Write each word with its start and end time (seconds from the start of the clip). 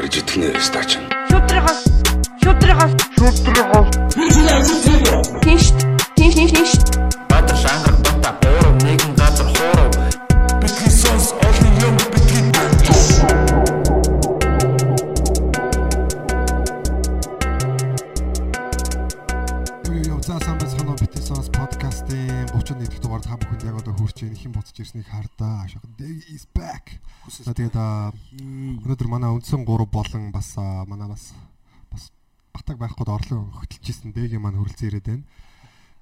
гарч 0.00 0.16
идэх 0.16 0.36
нэ 0.40 0.48
стач. 0.64 0.90
Шудрагаас 1.28 1.80
шудрагаас 2.42 2.92
шудрагаас 3.18 3.88
Тинш 5.44 5.64
тинш 6.16 6.34
тинш 6.36 6.52
тинш 6.56 6.72
Баатар 7.28 7.56
шангар 7.62 7.94
бата 8.04 8.32
гурав 8.40 8.76
нэгэн 8.84 9.12
газар 9.20 9.48
хуурав. 9.52 9.92
Бидний 10.62 10.92
сонс 11.00 11.26
олон 11.46 11.72
юм 11.84 11.96
бидний 12.12 12.48
Юу 19.84 20.00
юу 20.12 20.20
за 20.22 20.40
сайн 20.40 20.56
байна 20.56 20.90
уу? 20.92 20.96
Битэн 20.96 21.22
сонс 21.28 21.48
подкастын 21.52 22.48
31 22.56 22.88
дахь 22.88 23.00
дугаард 23.04 23.24
та 23.28 23.36
бүхэнд 23.36 23.68
яг 23.68 23.76
одоо 23.76 23.92
хүрч 24.00 24.24
ийн 24.24 24.32
хэн 24.32 24.52
буцаж 24.56 24.80
ирснийг 24.80 25.08
хардаа. 25.12 25.68
Ашиг 25.68 25.84
is 26.00 26.48
back. 26.56 26.96
Тэгээд 27.28 27.76
аа, 27.76 28.12
өнөөдөр 28.80 29.08
манай 29.08 29.30
үндсэн 29.36 29.64
3 29.64 29.86
болон 29.92 30.32
бас 30.32 30.56
манай 30.56 31.08
бас 31.08 31.34
бас 31.92 32.10
батаг 32.52 32.76
байхгүй 32.80 33.04
орлон 33.06 33.52
хөтөлж 33.52 33.84
исэн 33.84 34.12
дэгийн 34.16 34.40
маань 34.40 34.56
хөрөлцөн 34.56 34.88
ирээд 34.88 35.06
байна. 35.06 35.24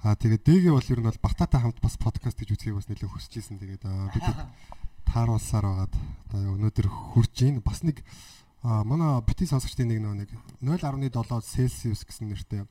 Аа 0.06 0.14
тэгээд 0.14 0.42
дэгийн 0.46 0.74
бол 0.78 0.90
ер 0.94 1.00
нь 1.02 1.08
бол 1.10 1.20
бататай 1.22 1.60
хамт 1.60 1.82
бас 1.82 1.98
подкаст 1.98 2.38
гэж 2.38 2.54
үзхийг 2.54 2.78
бас 2.78 2.86
нэлээд 2.86 3.10
хүсэж 3.10 3.32
исэн. 3.42 3.58
Тэгээд 3.58 3.82
бид 3.82 4.26
тааруулсаар 5.10 5.66
байгаад 5.66 5.94
одоо 6.30 6.54
өнөөдөр 6.54 6.86
хүрч 6.86 7.36
ийн 7.42 7.58
бас 7.66 7.82
нэг 7.82 8.06
манай 8.62 9.18
битэн 9.26 9.50
сонсогчдын 9.50 9.90
нэг 9.90 9.98
нэг 10.02 10.30
0.7 10.62 11.42
Celsius 11.42 12.06
гэсэн 12.06 12.30
нэртэй 12.30 12.62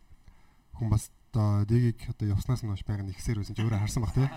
хүн 0.80 0.88
бас 0.88 1.12
одоо 1.34 1.66
дэгийг 1.68 2.00
одоо 2.08 2.32
явснаас 2.32 2.64
нь 2.64 2.72
хойш 2.72 2.84
байгаа 2.88 3.04
нь 3.04 3.12
ихсээр 3.12 3.44
байсан 3.44 3.56
ч 3.56 3.60
өөрөө 3.60 3.82
харсан 3.84 4.04
баг 4.04 4.14
тий. 4.16 4.30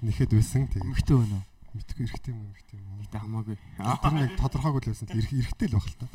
Нэхэд 0.00 0.30
байсан 0.32 0.68
тэгээ. 0.68 0.88
Эмхтэй 0.88 1.16
байна 1.16 1.36
уу? 1.40 1.44
Мэдгүй 1.76 2.04
эрэхтэй 2.08 2.32
юм 2.32 2.48
эрэхтэй 2.56 2.78
юм. 2.80 3.04
Тэ 3.12 3.20
хамаагүй. 3.20 3.56
Тэр 3.76 4.12
нэг 4.16 4.32
тодорхойгүй 4.40 4.80
л 4.80 4.90
байсан. 4.96 5.12
Ирэх 5.12 5.32
эрэхтэй 5.36 5.68
л 5.68 5.76
баг 5.76 5.86
л 5.86 5.96
та. 6.00 6.06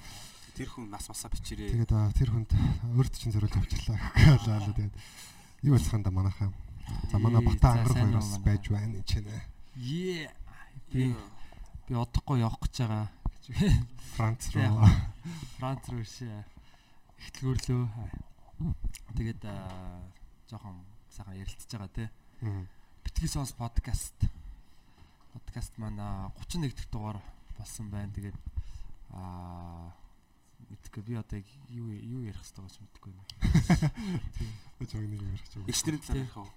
Тэр 0.58 0.70
хүн 0.74 0.90
нас 0.90 1.06
масаа 1.08 1.30
бичээрээ. 1.30 1.70
Тэгээд 1.72 1.94
аа, 1.94 2.12
тэр 2.12 2.30
хүнд 2.34 2.52
өөрт 2.98 3.14
чинь 3.16 3.32
зориулж 3.32 3.56
авчлаа. 3.56 3.98
Гаалаа 4.42 4.74
тэгээд 4.74 4.96
юу 5.64 5.74
болсханда 5.78 6.12
манайхаа. 6.12 6.50
За 7.08 7.18
манай 7.22 7.46
бата 7.46 7.62
за, 7.62 7.72
ангар 7.78 7.94
сайн 7.94 8.10
хоёроос 8.10 8.32
уу, 8.36 8.44
байж 8.44 8.64
байна 8.68 8.98
энэ 8.98 9.06
ч 9.08 9.12
нэ. 9.22 9.38
Е. 9.78 10.28
Би 10.92 11.16
би 11.88 11.94
одохгүй 11.96 12.42
явах 12.42 12.60
гэж 12.66 12.84
байгаа. 12.84 13.08
Франц 14.18 14.52
руу. 14.52 14.86
Франц 15.62 15.84
руу 15.88 16.04
шээ. 16.04 16.44
Ихтлгөөрлөө. 17.22 17.86
Тэгээд 19.16 19.42
аа, 19.48 20.04
жоохон 20.52 20.84
сайхан 21.10 21.40
ярилцж 21.40 21.70
байгаа 21.72 21.92
те. 21.96 22.06
Битгий 23.04 23.30
сонс 23.30 23.54
подкаст. 23.56 24.18
Подкаст 25.34 25.78
манай 25.78 26.30
31 26.36 26.76
дахь 26.76 26.90
дугаар 26.92 27.20
болсон 27.58 27.90
байна. 27.90 28.12
Тэгээд 28.14 28.36
аа 29.12 29.94
мэдгүй 30.70 31.04
би 31.04 31.14
одоо 31.16 31.40
юу 31.70 31.92
юу 31.92 32.22
ярих 32.28 32.42
хэрэгтэй 32.44 32.64
гэж 32.68 32.76
мэдгүй 32.84 33.12
байна. 33.16 33.92
Өч 34.80 34.92
нэг 34.96 35.08
юм 35.08 35.32
ярих 35.32 35.48
чиг. 35.48 35.64
Игчнэрийн 35.68 36.02
талаар 36.04 36.20
ярих 36.20 36.38
уу? 36.38 36.50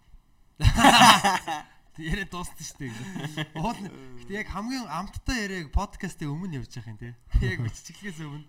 Яриа 1.94 2.26
дуусна 2.26 2.58
шүү 2.58 2.78
дээ. 2.82 3.54
Уул 3.54 3.78
гэтээ 4.18 4.42
яг 4.42 4.48
хамгийн 4.50 4.90
амттай 4.90 5.46
яриаг 5.46 5.70
подкастын 5.70 6.26
өмнө 6.34 6.58
явж 6.58 6.74
байгаа 6.74 6.90
юм 6.90 6.98
те. 6.98 7.14
Яг 7.38 7.62
биччихлээс 7.62 8.18
өмнө. 8.18 8.42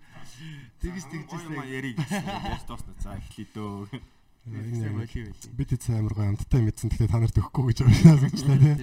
Тэгж 0.81 1.03
тэгж 1.13 1.29
Маа 1.29 1.45
тэгжээ. 1.45 1.77
яриг 1.77 1.97
яаж 2.01 2.65
дуусна 2.65 2.93
за 2.97 3.13
эхлэе 3.21 3.45
дөө. 3.53 4.01
Бид 5.53 5.69
эцэг 5.77 5.93
амар 5.93 6.13
гоо 6.17 6.25
амттай 6.33 6.61
мэдсэн 6.65 6.89
тэгэхээр 6.89 7.13
та 7.13 7.21
нарт 7.21 7.37
өгөхгүй 7.37 7.63
гэж 7.69 7.79
байна 7.85 8.25
гэж 8.25 8.41
та 8.41 8.57
тий. 8.57 8.77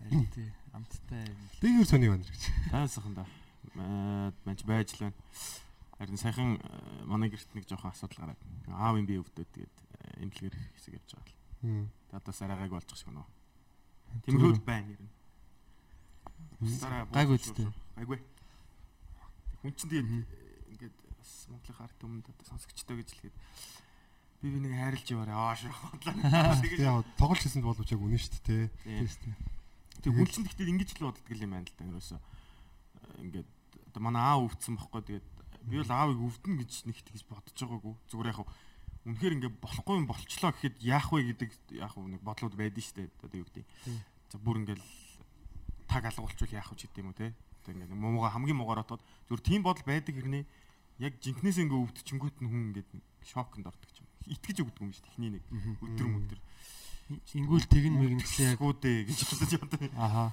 Харин 0.00 0.26
тий. 0.34 0.48
Амттай 0.72 1.24
юм. 1.28 1.40
Дээгүүр 1.60 1.88
сони 1.88 2.08
байна 2.08 2.24
гэж. 2.24 2.42
Тайсахан 2.72 3.14
да. 3.14 3.26
Манч 4.44 4.64
байж 4.64 4.94
л 4.96 5.06
байна. 5.06 5.18
Харин 6.00 6.16
сайхан 6.16 6.56
э, 6.56 7.04
манай 7.04 7.28
гэрт 7.28 7.52
нэг 7.54 7.68
жоохон 7.68 7.92
асуудал 7.92 8.32
гараад. 8.32 8.40
Аав 8.72 8.96
юм 8.96 9.06
би 9.06 9.20
өвдөд 9.20 9.48
тэгээд 9.52 9.76
э, 9.76 10.24
эмнэлгэр 10.24 10.56
хэсэг 10.80 10.96
явж 10.96 11.12
байгаа 11.12 11.28
л. 11.28 11.36
Тэгээд 11.60 12.16
одоо 12.16 12.32
сарайгааг 12.32 12.72
болж 12.72 12.88
шиг 12.96 13.12
нөө. 13.12 13.28
Тэмрүүд 14.24 14.64
байна 14.64 14.96
нь. 14.96 15.10
Сарай 16.80 17.04
Гайгүй 17.12 17.36
үстэй. 17.36 17.68
Гайгүй. 17.96 18.18
Хүн 19.60 19.76
чинь 19.76 19.92
тэгээд 19.92 20.08
ингээд 20.72 20.96
бас 21.20 21.32
Монголын 21.52 21.84
ард 21.84 21.96
түмэнд 22.00 22.26
одоо 22.32 22.46
сонсогчтой 22.48 22.96
гэж 23.00 23.08
хэлгээд 23.12 23.36
би 24.40 24.48
би 24.48 24.58
нэг 24.64 24.72
хайрлж 24.72 25.06
яваарай 25.12 25.36
аа 25.36 25.56
шүү. 25.56 25.72
Тэгээд 26.64 27.12
тоглож 27.20 27.40
хийсэнд 27.44 27.64
бол 27.64 27.76
үчиг 27.76 28.00
үнэн 28.00 28.20
шүү 28.20 28.40
дээ 28.40 28.72
тий. 28.72 29.04
Тийм. 29.04 29.36
Тэг 30.00 30.12
чинь 30.32 30.44
гэхдээ 30.48 30.70
ингэж 30.72 30.90
л 30.98 31.08
боддог 31.10 31.28
юм 31.30 31.52
байна 31.52 31.66
л 31.68 31.76
да. 31.76 31.84
Ерөөсө 31.88 32.16
ингээд 33.20 33.48
одоо 33.92 34.00
манай 34.02 34.22
аав 34.22 34.48
өвдсөн 34.48 34.74
байхгүй 34.78 35.02
тэгээд 35.04 35.26
би 35.66 35.76
бол 35.76 35.92
аавыг 35.92 36.18
өвдөн 36.20 36.54
гэж 36.60 36.72
нэг 36.88 36.98
тэгж 37.04 37.22
бодож 37.28 37.56
байгаагүй. 37.56 37.94
Зүгээр 38.08 38.30
яг 38.32 38.40
үнэхээр 39.04 39.34
ингээд 39.36 39.56
болохгүй 39.60 39.94
юм 39.96 40.06
болчлоо 40.08 40.50
гэхэд 40.52 40.76
яах 40.84 41.08
вэ 41.12 41.32
гэдэг 41.36 41.50
яг 41.76 41.92
нэг 41.96 42.22
бодлууд 42.24 42.54
байдэн 42.56 42.84
штэ. 42.84 43.08
Одоо 43.24 43.44
юу 43.44 43.48
гэдэг. 43.48 43.64
За 44.32 44.36
бүр 44.40 44.60
ингээд 44.64 44.82
таг 45.88 46.04
алгуулчвал 46.04 46.56
яах 46.56 46.70
вэ 46.72 46.76
гэдэг 46.80 47.00
юм 47.00 47.12
уу 47.12 47.18
те. 47.18 47.32
Одоо 47.64 47.72
ингээд 47.76 47.92
муугаа 47.92 48.32
хамгийн 48.36 48.58
муугаар 48.60 48.84
отоод 48.84 49.02
зүгээр 49.28 49.42
тийм 49.44 49.60
бодол 49.64 49.84
байдаг 49.84 50.14
хэрнээ 50.16 50.44
яг 51.00 51.16
жинкнээс 51.20 51.58
ингээд 51.64 51.80
өвдчихөнгүүт 51.80 52.36
нь 52.44 52.48
хүн 52.48 52.64
ингээд 52.72 52.90
шоконд 53.24 53.68
ордог 53.68 53.88
юм. 54.00 54.08
Итгэж 54.28 54.56
өгдөг 54.64 54.84
юм 54.84 54.92
шүү 54.92 55.04
дээ. 55.04 55.12
Эхний 55.16 55.30
нэг 55.32 55.44
өдөр 55.80 56.08
өдөр. 56.08 56.40
Ингүүл 57.10 57.66
тэгн 57.66 57.94
мэгэн 57.98 58.20
гэсэн 58.22 58.46
яг 58.54 58.62
Гүүдээ 58.62 59.10
гэж 59.10 59.18
бодож 59.26 59.52
одоо. 59.58 59.80
аха. 59.98 60.24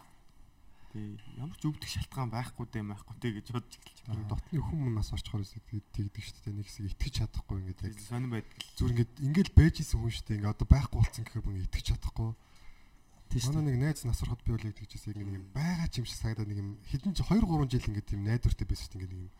Тий. 0.93 1.17
Ямар 1.41 1.57
ч 1.57 1.63
өвдөх 1.65 1.89
шалтгаан 1.89 2.29
байхгүй 2.29 2.65
дээ 2.69 2.85
байхгүй 2.85 3.15
дээ 3.17 3.33
гэж 3.41 3.47
бодож 3.49 3.73
эхэлж 3.81 3.99
дотны 4.29 4.61
хүмүүс 4.61 4.93
нас 4.93 5.09
орчхоор 5.11 5.43
тэгдэг 5.43 6.21
шүү 6.21 6.41
дээ. 6.45 6.53
Нэг 6.53 6.67
хэсэг 6.69 6.85
итгэж 6.93 7.13
чадахгүй 7.17 7.57
ингээд 7.65 7.81
яг 7.81 7.97
Сонирн 7.97 8.31
байдаг. 8.37 8.61
зүр 8.77 8.93
ингээд 8.93 9.13
ингээд 9.19 9.49
байж 9.57 9.75
исэн 9.81 9.99
хүн 9.99 10.13
шүү 10.13 10.25
дээ. 10.29 10.37
Ингээд 10.37 10.53
одоо 10.53 10.67
байхгүй 10.69 10.97
болсон 11.01 11.23
гэхээр 11.25 11.43
бүр 11.43 11.65
итгэж 11.65 11.85
чадахгүй. 11.97 12.31
Тийм. 13.27 13.43
Манай 13.51 13.63
нэг 13.75 13.77
найз 13.83 14.05
нас 14.07 14.23
ороход 14.23 14.41
би 14.47 14.55
бол 14.55 14.63
яг 14.63 14.77
тэгжсэн 14.79 15.11
ингээд 15.11 15.27
нэг 15.27 15.37
юм 15.43 15.47
байгаа 15.51 15.87
ч 15.91 15.99
юм 15.99 16.07
шиг 16.07 16.19
санагдаад 16.23 16.47
нэг 16.47 16.59
юм 16.63 16.69
хэдэн 16.87 17.11
ч 17.11 17.19
2 17.27 17.43
3 17.43 17.67
жил 17.67 17.89
ингээд 17.91 18.07
тийм 18.07 18.21
найдвартай 18.23 18.65
байсан 18.69 18.85
шүү 18.87 18.91
дээ. 18.95 18.99
Ингээд 19.03 19.13
нэг 19.17 19.23
юм 19.27 19.31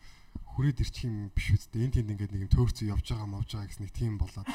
хүрээд 0.52 0.82
ирчих 0.84 1.04
юм 1.08 1.32
биш 1.32 1.48
үстэй. 1.56 1.80
Энд 1.88 1.94
тэнд 1.96 2.12
ингээд 2.12 2.32
нэг 2.36 2.42
юм 2.44 2.52
төөрцөө 2.52 2.92
явж 2.92 3.06
байгаа 3.08 3.28
мовж 3.32 3.48
байгаа 3.56 3.68
гэсэн 3.72 3.84
нэг 3.88 3.92
тийм 3.96 4.20
болоод. 4.20 4.48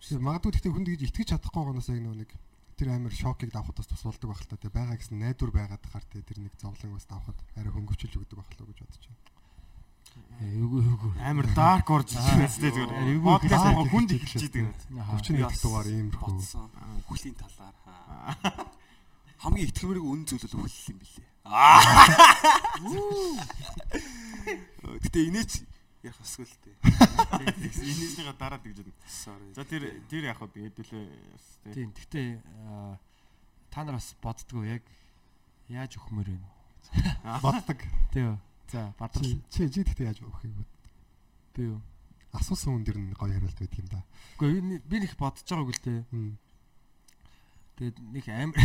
Тэр 0.00 0.20
магадгүй 0.24 0.50
гэхдээ 0.54 0.72
хүн 0.74 0.86
тэгж 0.88 1.02
итгэж 1.10 1.28
чадахгүй 1.34 1.60
байгаагаас 1.62 1.88
яг 1.92 2.00
нэг 2.02 2.30
тэр 2.74 2.88
амар 2.90 3.14
шокийг 3.14 3.50
давхад 3.54 3.78
бас 3.78 3.86
тус 3.86 4.02
болдог 4.02 4.28
байх 4.34 4.42
л 4.42 4.50
та. 4.50 4.58
Тэгээ 4.58 4.74
байгаа 4.74 4.98
гэсэн 4.98 5.18
найдвар 5.22 5.52
байгаад 5.54 5.82
тахаар 5.84 6.04
тэр 6.10 6.38
нэг 6.42 6.54
зовлон 6.58 6.98
бас 6.98 7.06
давхад 7.06 7.38
арай 7.54 7.70
хөнгөвчилж 7.70 8.14
өгдөг 8.18 8.38
байх 8.38 8.50
л 8.50 8.66
гэж 8.66 8.78
бодож 8.82 9.04
байна. 9.06 9.22
Эйгүү 10.42 10.80
эйгүү. 10.82 11.12
Амар 11.22 11.46
dark 11.54 11.86
орж 11.90 12.14
ирсэн 12.14 12.46
Айгуу, 12.46 13.38
зүгээр. 13.38 13.50
Dark 13.50 13.62
байгаа 13.62 13.86
хүнд 13.90 14.10
гэж 14.14 14.22
эхэлж 14.26 14.44
идэг. 14.50 14.66
31 14.90 15.46
дэх 15.46 15.62
дугаар 15.62 15.86
иймэрхүү. 15.90 16.38
Үхлийн 17.10 17.34
талаар 17.38 17.74
хамгийн 19.44 19.68
итгэмэрэг 19.68 20.04
үн 20.04 20.24
зүйлэл 20.24 20.56
үхэл 20.56 20.90
юм 20.96 20.98
билээ. 21.04 21.28
Гэтэ 25.04 25.18
инээч 25.28 25.52
ярих 26.04 26.20
хэсгэл 26.20 26.56
тээ. 26.60 26.76
Инээсээ 27.80 28.36
дараа 28.36 28.60
тэгж 28.60 28.84
байна. 28.84 29.54
За 29.56 29.64
тэр 29.64 30.04
тэр 30.06 30.28
яг 30.28 30.38
хаа 30.38 30.52
хэдүүлээ. 30.52 31.72
Тийм. 31.72 31.90
Гэхдээ 31.96 32.28
та 33.72 33.82
нар 33.82 33.96
бас 33.96 34.12
боддгоо 34.20 34.64
яг 34.68 34.84
яаж 35.72 35.96
өхмөр 35.96 36.28
вэ? 36.36 36.38
Боддог. 37.44 37.80
Тийм. 38.12 38.38
За, 38.68 38.92
бадрал 38.98 39.24
Чи 39.48 39.68
чи 39.72 39.82
тэгтээ 39.82 40.12
яаж 40.12 40.20
өгөх 40.20 40.44
юм 40.44 40.54
бэ? 40.60 40.64
би 41.54 41.62
юу? 41.70 41.80
Асуусан 42.34 42.74
хүн 42.74 42.84
дэр 42.84 42.98
нь 42.98 43.14
гоё 43.14 43.30
хариулт 43.38 43.58
байдаг 43.58 43.78
юм 43.78 43.88
да. 43.88 44.00
Үгүй 44.36 44.82
би 44.82 44.96
нэг 44.98 45.14
бодож 45.14 45.46
байгаагүй 45.46 45.74
л 45.74 45.84
дээ. 45.86 46.00
Мм. 46.10 46.34
Тэгээд 47.78 47.96
нэг 48.10 48.24
амар 48.28 48.62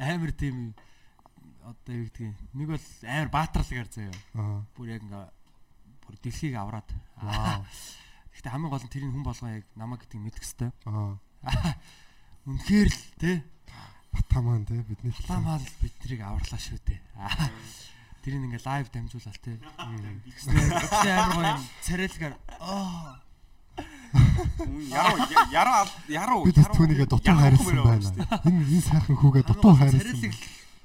амар 0.00 0.32
тийм 0.32 0.72
одоо 1.60 1.92
юу 1.92 2.08
гэдгийг 2.08 2.36
нэг 2.56 2.68
бол 2.72 2.86
амар 3.04 3.28
баатарлагаар 3.28 3.88
заяа. 3.92 4.64
Бүр 4.72 4.88
яг 4.96 5.04
ингээ 5.04 5.28
бүр 6.06 6.16
дэлхийг 6.22 6.54
авраад. 6.54 6.88
Вау. 7.18 7.66
Гэхдээ 8.32 8.52
хамгийн 8.54 8.72
гол 8.72 8.84
нь 8.86 8.92
тэрийг 8.94 9.12
хүн 9.12 9.26
болгоо 9.26 9.50
яг 9.50 9.66
намайг 9.74 10.00
гэдэг 10.06 10.20
мэдэх 10.22 10.44
хэвээр. 10.46 10.72
Аа. 10.86 11.18
Үнэхээр 12.46 12.88
л 12.88 13.02
те 13.18 13.32
Бата 14.16 14.40
маань 14.40 14.64
те 14.64 14.80
бидний 14.86 15.12
ламаал 15.28 15.66
биднийг 15.82 16.20
аварлаа 16.24 16.60
шүү 16.62 16.80
дээ. 16.86 17.00
Аа. 17.20 17.50
Тэрийг 18.24 18.48
ингээ 18.48 18.64
лайв 18.64 18.88
дамжуулаад. 18.88 19.44
Мм. 19.44 20.24
Тэгснээр 20.24 21.18
амар 21.20 21.36
гоё 21.36 21.52
юм 21.52 21.64
царайлгаар 21.84 22.34
аа 22.56 23.26
Яруу 24.88 25.16
яруу 25.52 25.84
яруу 26.08 26.40
бид 26.48 26.56
түүнийгээ 26.56 27.08
дутуу 27.12 27.36
хайрлсан 27.36 27.76
байна. 27.84 28.40
Энэ 28.48 28.64
энэ 28.64 28.86
сайхан 28.88 29.16
хүүгээ 29.20 29.44
дутуу 29.44 29.72
хайрлсан. 29.76 30.00
царайлаг 30.00 30.34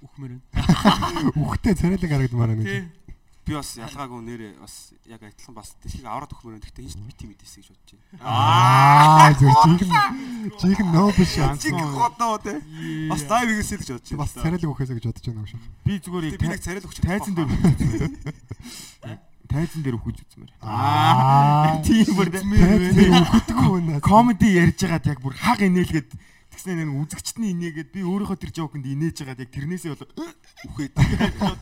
өхмөр 0.03 0.31
байна. 0.35 1.31
Үхтэй 1.41 1.73
царайлаг 1.79 2.09
харагдмаар 2.11 2.51
байна. 2.51 2.91
Би 3.41 3.57
бас 3.57 3.73
ялгаагүй 3.73 4.21
нэрээ 4.21 4.51
бас 4.61 4.93
яг 5.09 5.21
адилхан 5.25 5.55
бас 5.57 5.73
дэлхийг 5.81 6.05
аваад 6.05 6.29
өгмөр 6.29 6.61
байна. 6.61 6.61
Гэхдээ 6.61 6.85
энэ 6.93 7.07
бити 7.09 7.25
мэдээсэй 7.25 7.61
гэж 7.65 7.69
бодож 7.73 7.91
байна. 7.97 8.21
Аа 8.21 9.33
зөв 9.33 9.49
чихэн 9.81 9.91
чихэн 10.61 10.87
нөө 10.93 11.09
биш. 11.17 11.33
Чиг 11.57 11.73
годоо 11.73 12.37
те. 12.37 12.53
Бас 13.09 13.21
лайв 13.25 13.47
хийгээсэй 13.49 13.77
гэж 13.81 13.89
бодож 13.97 14.09
Бас 14.21 14.31
байна. 14.37 14.43
царайлаг 14.45 14.69
үхээсэй 14.77 14.95
гэж 15.01 15.05
бодож 15.09 15.25
байна 15.25 15.49
шах. 15.49 15.63
Би 15.81 15.93
зүгээр 15.97 16.37
Би 16.37 16.47
нэг 16.53 16.61
царай 16.61 16.79
л 16.79 16.85
өгч 16.85 16.97
тайзан 17.01 17.33
дээр 17.33 17.49
тайзан 19.51 19.81
дээр 19.83 19.97
үхэж 19.99 20.17
үзмээр. 20.21 20.51
Аа. 20.63 21.81
тийм 21.83 22.07
бүр 22.15 22.29
Тэр 22.31 23.11
үхдэг 23.25 23.57
үнэ. 23.57 23.99
комеди 24.05 24.47
ярьж 24.55 24.79
байгаад 24.85 25.05
яг 25.11 25.19
бүр 25.19 25.33
хаг 25.35 25.59
инээлгээд 25.65 26.09
тэгснэ 26.51 26.75
нэг 26.77 26.89
үзэгчтний 26.91 27.51
инээгээд 27.55 27.89
би 27.95 28.01
өөрийнхөө 28.03 28.37
тэр 28.37 28.51
жоконд 28.51 28.85
инээж 28.85 29.23
байгаад 29.23 29.43
яг 29.47 29.51
тэрнээсээ 29.55 29.91
бол 29.95 30.03
үхээд 30.67 30.93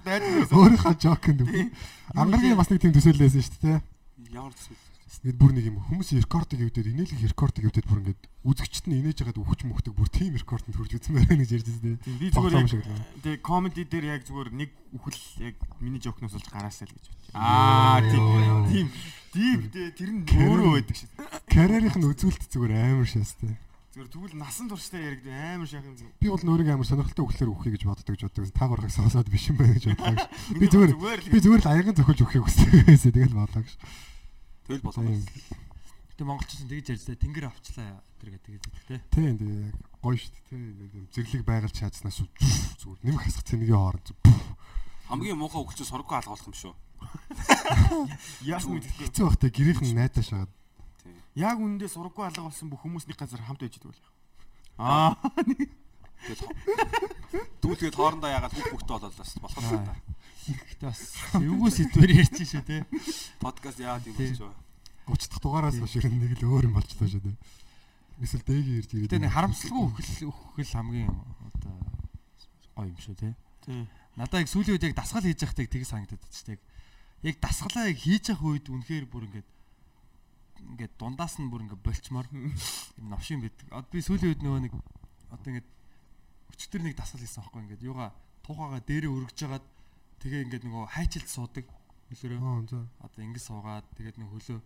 дайднаас 0.04 0.52
Өөрийнхөө 0.52 0.96
жоконд 0.98 1.40
үх. 1.46 1.54
Ангаргийн 2.18 2.58
бас 2.58 2.70
нэг 2.74 2.82
тийм 2.82 2.94
төсөөллөөсөн 2.98 3.44
шүү 3.46 3.62
дээ. 3.64 3.80
Ямар. 4.34 4.54
Ингээд 5.20 5.36
бүр 5.36 5.52
нэг 5.52 5.66
юм 5.68 5.84
хүмүүс 5.84 6.16
рекордыг 6.16 6.64
өвдөд 6.64 6.96
инээлэг 6.96 7.28
рекордыг 7.36 7.68
өвдөд 7.68 7.86
бүр 7.92 8.00
ингээд 8.08 8.24
үзэгчт 8.40 8.88
нь 8.88 9.04
инээж 9.04 9.20
байгаад 9.20 9.42
үхэж 9.44 9.60
мөхдөг 9.68 9.92
бүр 9.92 10.08
тийм 10.08 10.32
рекордод 10.40 10.72
хүрч 10.80 10.96
үзмээр 10.96 11.28
байна 11.28 11.44
гэж 11.44 11.52
ярьж 11.60 11.68
байна. 11.76 12.00
би 12.08 12.28
зүгээр 12.32 12.56
яг 12.56 12.72
тэгээ 13.20 13.44
комеди 13.44 13.84
дээр 13.84 14.06
яг 14.16 14.24
зүгээр 14.24 14.50
нэг 14.56 14.72
үхэл 14.96 15.20
яг 15.44 15.56
миний 15.84 16.00
жокноос 16.00 16.40
болж 16.40 16.48
гараасаа 16.48 16.88
л 16.88 16.96
гэж 16.96 17.06
бодчих. 17.12 17.36
Аа 17.36 18.00
тийм 18.00 18.24
тийм 18.72 18.88
тийм 19.36 19.60
тэр 19.92 20.10
нь 20.14 20.24
өөрөө 20.24 20.72
байдаг 20.80 20.96
шээ. 20.96 21.12
Карьерийнх 21.52 21.98
нь 22.00 22.08
үзүүлэлт 22.16 22.48
зүгээр 22.48 22.74
амар 22.80 23.10
шаастай. 23.12 23.60
Зүгээр 23.90 24.10
тэгвэл 24.14 24.38
насан 24.38 24.70
туршдаа 24.70 25.02
яригд 25.02 25.26
амар 25.26 25.66
шахын 25.66 25.98
зүг. 25.98 26.14
Би 26.22 26.30
бол 26.30 26.46
нөрийг 26.46 26.70
амар 26.70 26.86
сонирхолтой 26.86 27.26
үхлээр 27.26 27.50
үхье 27.50 27.74
гэж 27.74 27.84
боддог 27.90 28.14
гэж 28.14 28.22
боддог. 28.30 28.46
Та 28.54 28.70
гургыг 28.70 28.94
сонсоод 28.94 29.30
биш 29.34 29.50
юм 29.50 29.58
байна 29.58 29.74
гэж 29.74 29.98
бодлоо. 29.98 30.30
Би 30.62 30.66
зүгээр 30.70 30.94
би 31.26 31.38
зүгээр 31.42 31.64
л 31.66 31.72
аяхан 31.74 31.98
зөхөж 31.98 32.20
үхэх 32.22 32.46
хүсдэг 32.46 32.86
байсан. 32.86 33.12
Тэгэл 33.18 33.34
бодлоо 33.34 33.64
гэж. 33.66 33.74
Тэгэл 34.70 34.86
болоо. 34.86 35.02
Тийм. 35.10 35.26
Гэтэ 36.14 36.22
монголчууд 36.22 36.70
тэгж 36.70 36.88
ярьжлаа. 36.94 37.18
Тэнгэр 37.18 37.46
авчлаа 37.50 37.90
тэр 38.22 38.30
гэдэг 38.38 38.52
гэдэг 38.62 38.84
те. 38.86 38.98
Тийм 39.10 39.34
тийм 39.42 39.74
яг 39.74 39.78
гоё 40.06 40.18
шүү 40.22 40.38
дээ. 40.54 41.10
Зэрлэг 41.10 41.44
байгуулж 41.50 41.74
чадснаас 41.74 42.22
зүгээр 42.78 43.02
нэмэх 43.10 43.26
хасах 43.26 43.46
цэнийг 43.50 43.74
хооронд 43.74 44.14
Хамгийн 45.10 45.42
муухай 45.42 45.66
өгч 45.66 45.82
сургуу 45.82 46.14
алгуулах 46.14 46.46
юм 46.46 46.54
шүү. 46.54 46.74
Яасан 48.46 48.78
мэдээгүй. 48.78 49.10
хэцүү 49.10 49.26
бахтай 49.26 49.50
гэрийнхэн 49.50 49.98
найдаа 49.98 50.22
шагаад. 50.22 50.54
Яг 51.40 51.58
үндэ 51.64 51.88
сургуу 51.88 52.28
алга 52.28 52.44
болсон 52.44 52.68
бүх 52.68 52.84
хүмүүс 52.84 53.08
нэг 53.08 53.16
газар 53.16 53.40
хамт 53.48 53.64
байж 53.64 53.80
идэг 53.80 53.88
бол. 53.88 54.04
Аа 54.76 55.16
Тэгэл 56.20 56.52
дүүлгээд 57.64 57.96
хоорондоо 57.96 58.28
ягаад 58.28 58.52
хүүх 58.52 58.76
хүүхтэй 58.76 58.94
болоод 59.00 59.16
бас 59.16 59.32
болох 59.40 59.64
юм 59.72 59.88
да. 59.88 59.96
Гэтэ 60.52 60.84
бас 60.84 61.02
эвгүй 61.40 61.72
сэдвэр 61.72 62.12
ярьж 62.12 62.36
шүү 62.44 62.64
те. 62.68 62.84
Подкаст 63.40 63.80
яагаад 63.80 64.10
юм 64.12 64.20
болж 64.20 64.40
байгаа. 64.44 64.60
30 65.08 65.32
дахь 65.32 65.42
дугаараас 65.42 65.80
хойш 65.80 65.96
ер 65.96 66.12
нь 66.12 66.20
нэг 66.20 66.36
л 66.44 66.52
өөр 66.52 66.68
юм 66.68 66.76
болчихлоо 66.76 67.08
шүү 67.08 67.24
дээ. 67.24 67.38
Эсвэл 68.20 68.44
дэгийн 68.44 68.80
ирж 68.84 68.92
ирээд. 68.92 69.06
Гэтэ 69.08 69.24
нэг 69.24 69.32
харамсалгүй 69.32 69.84
үхэл 69.88 70.28
үхэл 70.28 70.76
хамгийн 70.76 71.08
одоо 71.08 71.76
гоё 72.76 72.92
юм 72.92 73.00
шүү 73.00 73.16
те. 73.16 73.32
Тийм. 73.64 73.88
Надаа 74.20 74.44
яг 74.44 74.52
сүүлийн 74.52 74.76
үед 74.76 74.88
яг 74.92 74.96
дасгал 75.00 75.24
хийж 75.24 75.40
байхдаа 75.40 75.66
тийг 75.72 75.88
санагдаад 75.88 76.20
байна 76.20 76.36
шүү 76.36 76.48
дээ. 76.52 76.60
Яг 77.32 77.36
дасгалаа 77.40 77.88
яг 77.88 77.98
хийж 77.98 78.26
явах 78.28 78.44
үед 78.44 78.68
үнэхээр 78.68 79.06
бүр 79.08 79.24
ингээд 79.32 79.48
ингээд 80.69 80.94
дундаас 81.01 81.42
нь 81.42 81.50
бүр 81.50 81.66
ингээд 81.66 81.83
болчмоор 81.83 82.27
юм 82.30 82.54
новшин 83.10 83.42
бит. 83.42 83.57
Одоо 83.74 83.89
би 83.89 84.01
сүүлийн 84.06 84.31
үед 84.38 84.42
нөгөө 84.45 84.62
нэг 84.69 84.74
одоо 85.33 85.50
ингээд 85.50 85.69
өчтөр 86.54 86.81
нэг 86.86 86.95
дасгал 86.98 87.21
хийсэн 87.21 87.42
байхгүй 87.42 87.62
ингээд 87.66 87.88
юугаа 87.89 88.10
тухайгаа 88.45 88.81
дээрээ 88.86 89.10
өргөж 89.10 89.38
жагаад 89.38 89.66
тэгээ 90.21 90.45
ингээд 90.45 90.63
нөгөө 90.69 90.83
хайчилд 90.94 91.30
суудаг 91.30 91.66
хөлөөрөө 92.10 92.86
одоо 93.06 93.21
ингэ 93.21 93.42
суугаад 93.42 93.86
тэгээд 93.98 94.18
нэг 94.18 94.30
хөлөө 94.33 94.60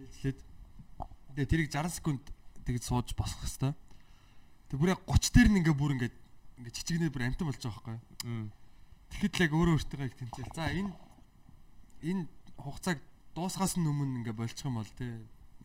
ээлжлээд 0.00 0.38
тэгээ 1.34 1.50
тэрийг 1.50 1.68
60 1.70 1.98
секунд 1.98 2.24
тэгж 2.66 2.82
сууж 2.86 3.14
босох 3.14 3.42
хэвээр. 3.46 3.74
Тэг 4.70 4.78
бүр 4.78 4.92
яг 4.94 5.02
30 5.06 5.34
дээр 5.34 5.48
нь 5.50 5.58
ингээ 5.62 5.76
бүр 5.76 5.94
ингээ 5.94 6.12
ингээ 6.62 6.74
чичигнээ 6.74 7.10
бүр 7.10 7.26
амтан 7.26 7.46
болж 7.46 7.62
байгаа 7.62 7.98
байхгүй. 7.98 7.98
Тэгэхэд 9.10 9.34
л 9.34 9.44
яг 9.44 9.52
өөрөө 9.54 9.74
өөртөө 9.78 10.00
яг 10.06 10.14
тэмцээл. 10.18 10.54
За 10.54 10.70
энэ 10.70 10.90
энэ 12.06 12.22
хугацааг 12.58 12.98
дуусгаас 13.40 13.80
нь 13.80 13.88
өмнө 13.88 14.20
ингээ 14.20 14.36
болчих 14.36 14.68
юм 14.68 14.76
бол 14.76 14.92
те 15.00 15.16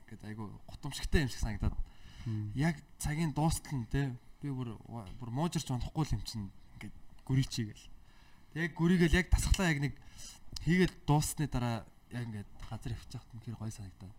ингээд 0.07 0.24
айгу 0.31 0.48
гутамшигтай 0.72 1.27
юм 1.27 1.30
шиг 1.30 1.44
санагдаад 1.44 1.75
яг 2.56 2.80
цагийн 3.04 3.36
дуустал 3.36 3.75
нь 3.75 3.89
те 3.92 4.16
би 4.39 4.48
бүр 4.48 4.80
бүр 5.19 5.30
муужирч 5.36 5.68
унахгүй 5.68 6.07
юм 6.16 6.24
чинь 6.24 6.48
ингээд 6.80 6.95
гүрийчихгээл. 7.27 7.86
Яг 8.56 8.72
гүрийгээл 8.80 9.19
яг 9.19 9.27
тасглаа 9.27 9.75
яг 9.75 9.80
нэг 9.83 9.94
хийгээд 10.63 11.04
дуусны 11.04 11.51
дараа 11.51 11.83
яг 12.16 12.24
ингээд 12.24 12.50
газар 12.72 12.95
явчих 12.95 13.24
юм 13.36 13.44
хэр 13.44 13.60
гой 13.60 13.72
санагдаа. 13.75 14.12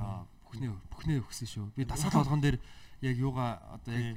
Аа 0.00 0.24
бүхнээ 0.48 0.72
бүхнээ 0.88 1.18
өгсөн 1.20 1.48
шүү. 1.50 1.66
Би 1.76 1.84
дасгал 1.84 2.16
болгон 2.24 2.40
дээр 2.40 2.56
яг 3.04 3.16
юугаа 3.20 3.60
одоо 3.76 3.92
яг 3.92 4.16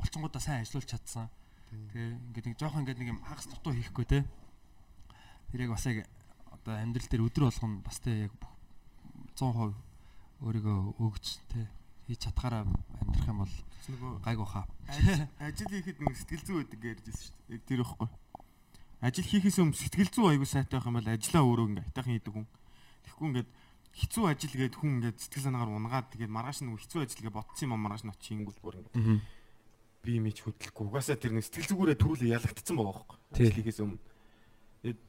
болчингуудаа 0.00 0.40
сайн 0.40 0.64
ажиллуулж 0.64 0.88
чадсан. 0.88 1.28
Тэгээ 1.92 2.08
ингээд 2.32 2.46
нэг 2.48 2.56
жоохон 2.56 2.88
ингээд 2.88 3.00
нэг 3.04 3.10
юм 3.12 3.20
хагас 3.20 3.50
дутуу 3.52 3.76
хийхгүй 3.76 4.06
те. 4.08 4.24
Тэр 5.52 5.68
яг 5.68 5.76
бас 5.76 5.84
яг 5.86 6.06
одоо 6.64 6.80
амьдрал 6.80 7.08
дээр 7.12 7.28
өдөр 7.28 7.44
болгон 7.52 7.84
бас 7.84 8.00
те 8.00 8.24
яг 8.24 8.32
100% 9.36 9.76
өөрийгөө 10.40 10.78
өгч 10.96 11.26
те 11.52 11.68
хийж 12.08 12.24
чадхаараа 12.24 12.64
амьдрах 12.64 13.28
юм 13.28 13.44
бол 13.44 13.54
гайгүй 14.24 14.48
хаа. 14.48 14.64
ажил 15.44 15.68
хийхэд 15.68 16.00
нэг 16.00 16.16
сэтгэл 16.16 16.44
зүй 16.48 16.56
байдаг 16.64 16.80
гэж 16.80 16.88
ярьжсэн 17.04 17.20
шүү 17.20 17.36
дээ. 17.36 17.52
Яг 17.52 17.62
тэр 17.68 17.80
ихгүй. 17.84 18.08
Ажил 19.04 19.28
хийхээс 19.28 19.58
өмнө 19.60 19.76
сэтгэл 19.76 20.08
зүй 20.08 20.24
аягүй 20.32 20.48
сайтай 20.48 20.80
байх 20.80 20.88
юм 20.88 20.96
бол 20.96 21.12
ажлаа 21.12 21.44
өөрөө 21.44 21.66
ингээ 21.68 21.84
айтайхан 21.84 22.14
хийдэг 22.16 22.32
хүн. 22.32 22.46
Тэгэхгүй 23.04 23.26
ингээд 23.28 23.50
хэцүү 23.92 24.24
ажил 24.24 24.54
гээд 24.56 24.74
хүн 24.80 24.90
ингээд 25.04 25.18
сэтгэл 25.20 25.44
санаагаар 25.44 25.76
унгаад 25.76 26.08
тэгээд 26.16 26.32
маргааш 26.32 26.58
нэг 26.64 26.80
хэцүү 26.80 27.00
ажил 27.04 27.22
гээд 27.28 27.36
ботсон 27.36 27.68
юм 27.68 27.76
маргааш 27.84 28.02
нь 28.08 28.12
очингүүл 28.16 28.60
бүр 28.64 28.80
ингээ 28.80 29.20
би 30.04 30.12
мич 30.20 30.40
хөдлөхгүй. 30.44 30.84
Угаасаа 30.88 31.20
тэр 31.20 31.36
нэг 31.36 31.44
сэтгэл 31.44 31.68
зүгээрээ 31.68 32.00
төрүүлээ 32.00 32.34
ялагдсан 32.36 32.76
байгаа 32.76 32.96
байхгүй. 33.04 33.18
Ажил 33.36 33.56
хийхээс 33.60 33.80
өмнө. 33.84 34.00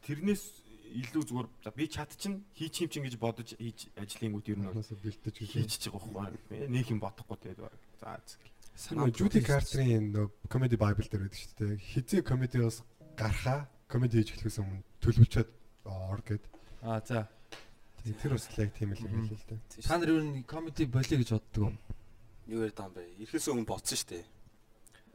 Тэрнээс 0.04 0.44
илүү 0.94 1.24
зүгээр 1.26 1.48
за 1.64 1.72
би 1.72 1.86
чад 1.88 2.12
чинь 2.16 2.44
хийчих 2.54 2.86
юм 2.86 2.92
чинь 2.92 3.06
гэж 3.10 3.16
бодож 3.18 3.50
хийж 3.58 3.90
ажлынгууд 3.98 4.48
ер 4.52 4.60
нь 4.60 4.70
бэлтэж 4.70 5.36
хийчих 5.42 5.92
байгаа 5.92 6.32
байхгүй. 6.36 6.70
Нэг 6.70 6.86
юм 6.92 7.00
бодохгүй 7.02 7.38
тэгээд 7.42 7.60
баг. 7.60 7.74
За. 8.00 8.20
Санаа 8.76 9.10
Жуди 9.10 9.40
Картерийн 9.42 10.12
нөө 10.12 10.30
комеди 10.52 10.76
байбл 10.76 11.08
дээр 11.08 11.26
байдаг 11.26 11.40
шүү 11.40 11.56
дээ. 11.58 11.80
Хизээ 11.80 12.22
комеди 12.28 12.60
бас 12.60 12.84
гарахаа 13.16 13.68
комеди 13.88 14.20
хийж 14.20 14.36
эхлэхээс 14.36 14.60
өмнө 14.60 14.84
төлөвлөчөөд 15.00 15.50
ор 15.88 16.22
гэд. 16.22 16.44
Аа 16.84 17.00
за. 17.02 17.28
Тэр 18.04 18.36
бас 18.36 18.46
яг 18.60 18.76
тийм 18.76 18.94
л 18.94 19.02
юм 19.02 19.32
л 19.32 19.48
дээ. 19.50 19.82
Та 19.82 19.98
нар 19.98 20.12
юу 20.12 20.22
нэг 20.22 20.46
комеди 20.46 20.86
болио 20.86 21.18
гэж 21.18 21.30
боддог 21.34 21.72
уу? 21.72 21.76
Юу 22.52 22.68
яриад 22.68 22.78
байгаа 22.78 22.92
юм 22.92 22.96
бэ? 23.00 23.26
Ирэхээс 23.26 23.48
өмнө 23.50 23.66
бодсон 23.66 23.98
шүү 23.98 24.10
дээ. 24.12 24.26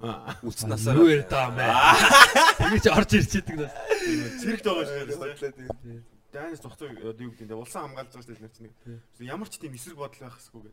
Аа. 0.01 0.33
Үлцнасаа. 0.41 0.97
Юу 0.97 1.13
ярьд 1.13 1.29
байгаа 1.29 1.53
юм 1.53 1.57
бэ? 1.61 1.69
Тэгэж 2.65 2.85
орж 2.97 3.11
ирчээдэг 3.21 3.57
нас. 3.61 3.73
Цэрэгт 4.01 4.65
байгаа 4.65 4.87
шүү 4.87 5.53
дээ. 5.57 6.03
Дайнас 6.31 6.61
цогцоо 6.63 6.89
юу 6.89 7.13
гэдэг 7.13 7.47
нь 7.47 7.53
улсан 7.53 7.91
хамгаалж 7.91 8.13
байгаа 8.15 8.25
шүү 8.25 8.39
дээ 8.39 8.65
нэг. 8.65 8.75
Ямар 9.21 9.49
ч 9.51 9.59
тийм 9.59 9.75
эсрэг 9.75 9.99
бодол 9.99 10.21
байх 10.25 10.37
хэсгүй 10.39 10.63
гэ. 10.63 10.73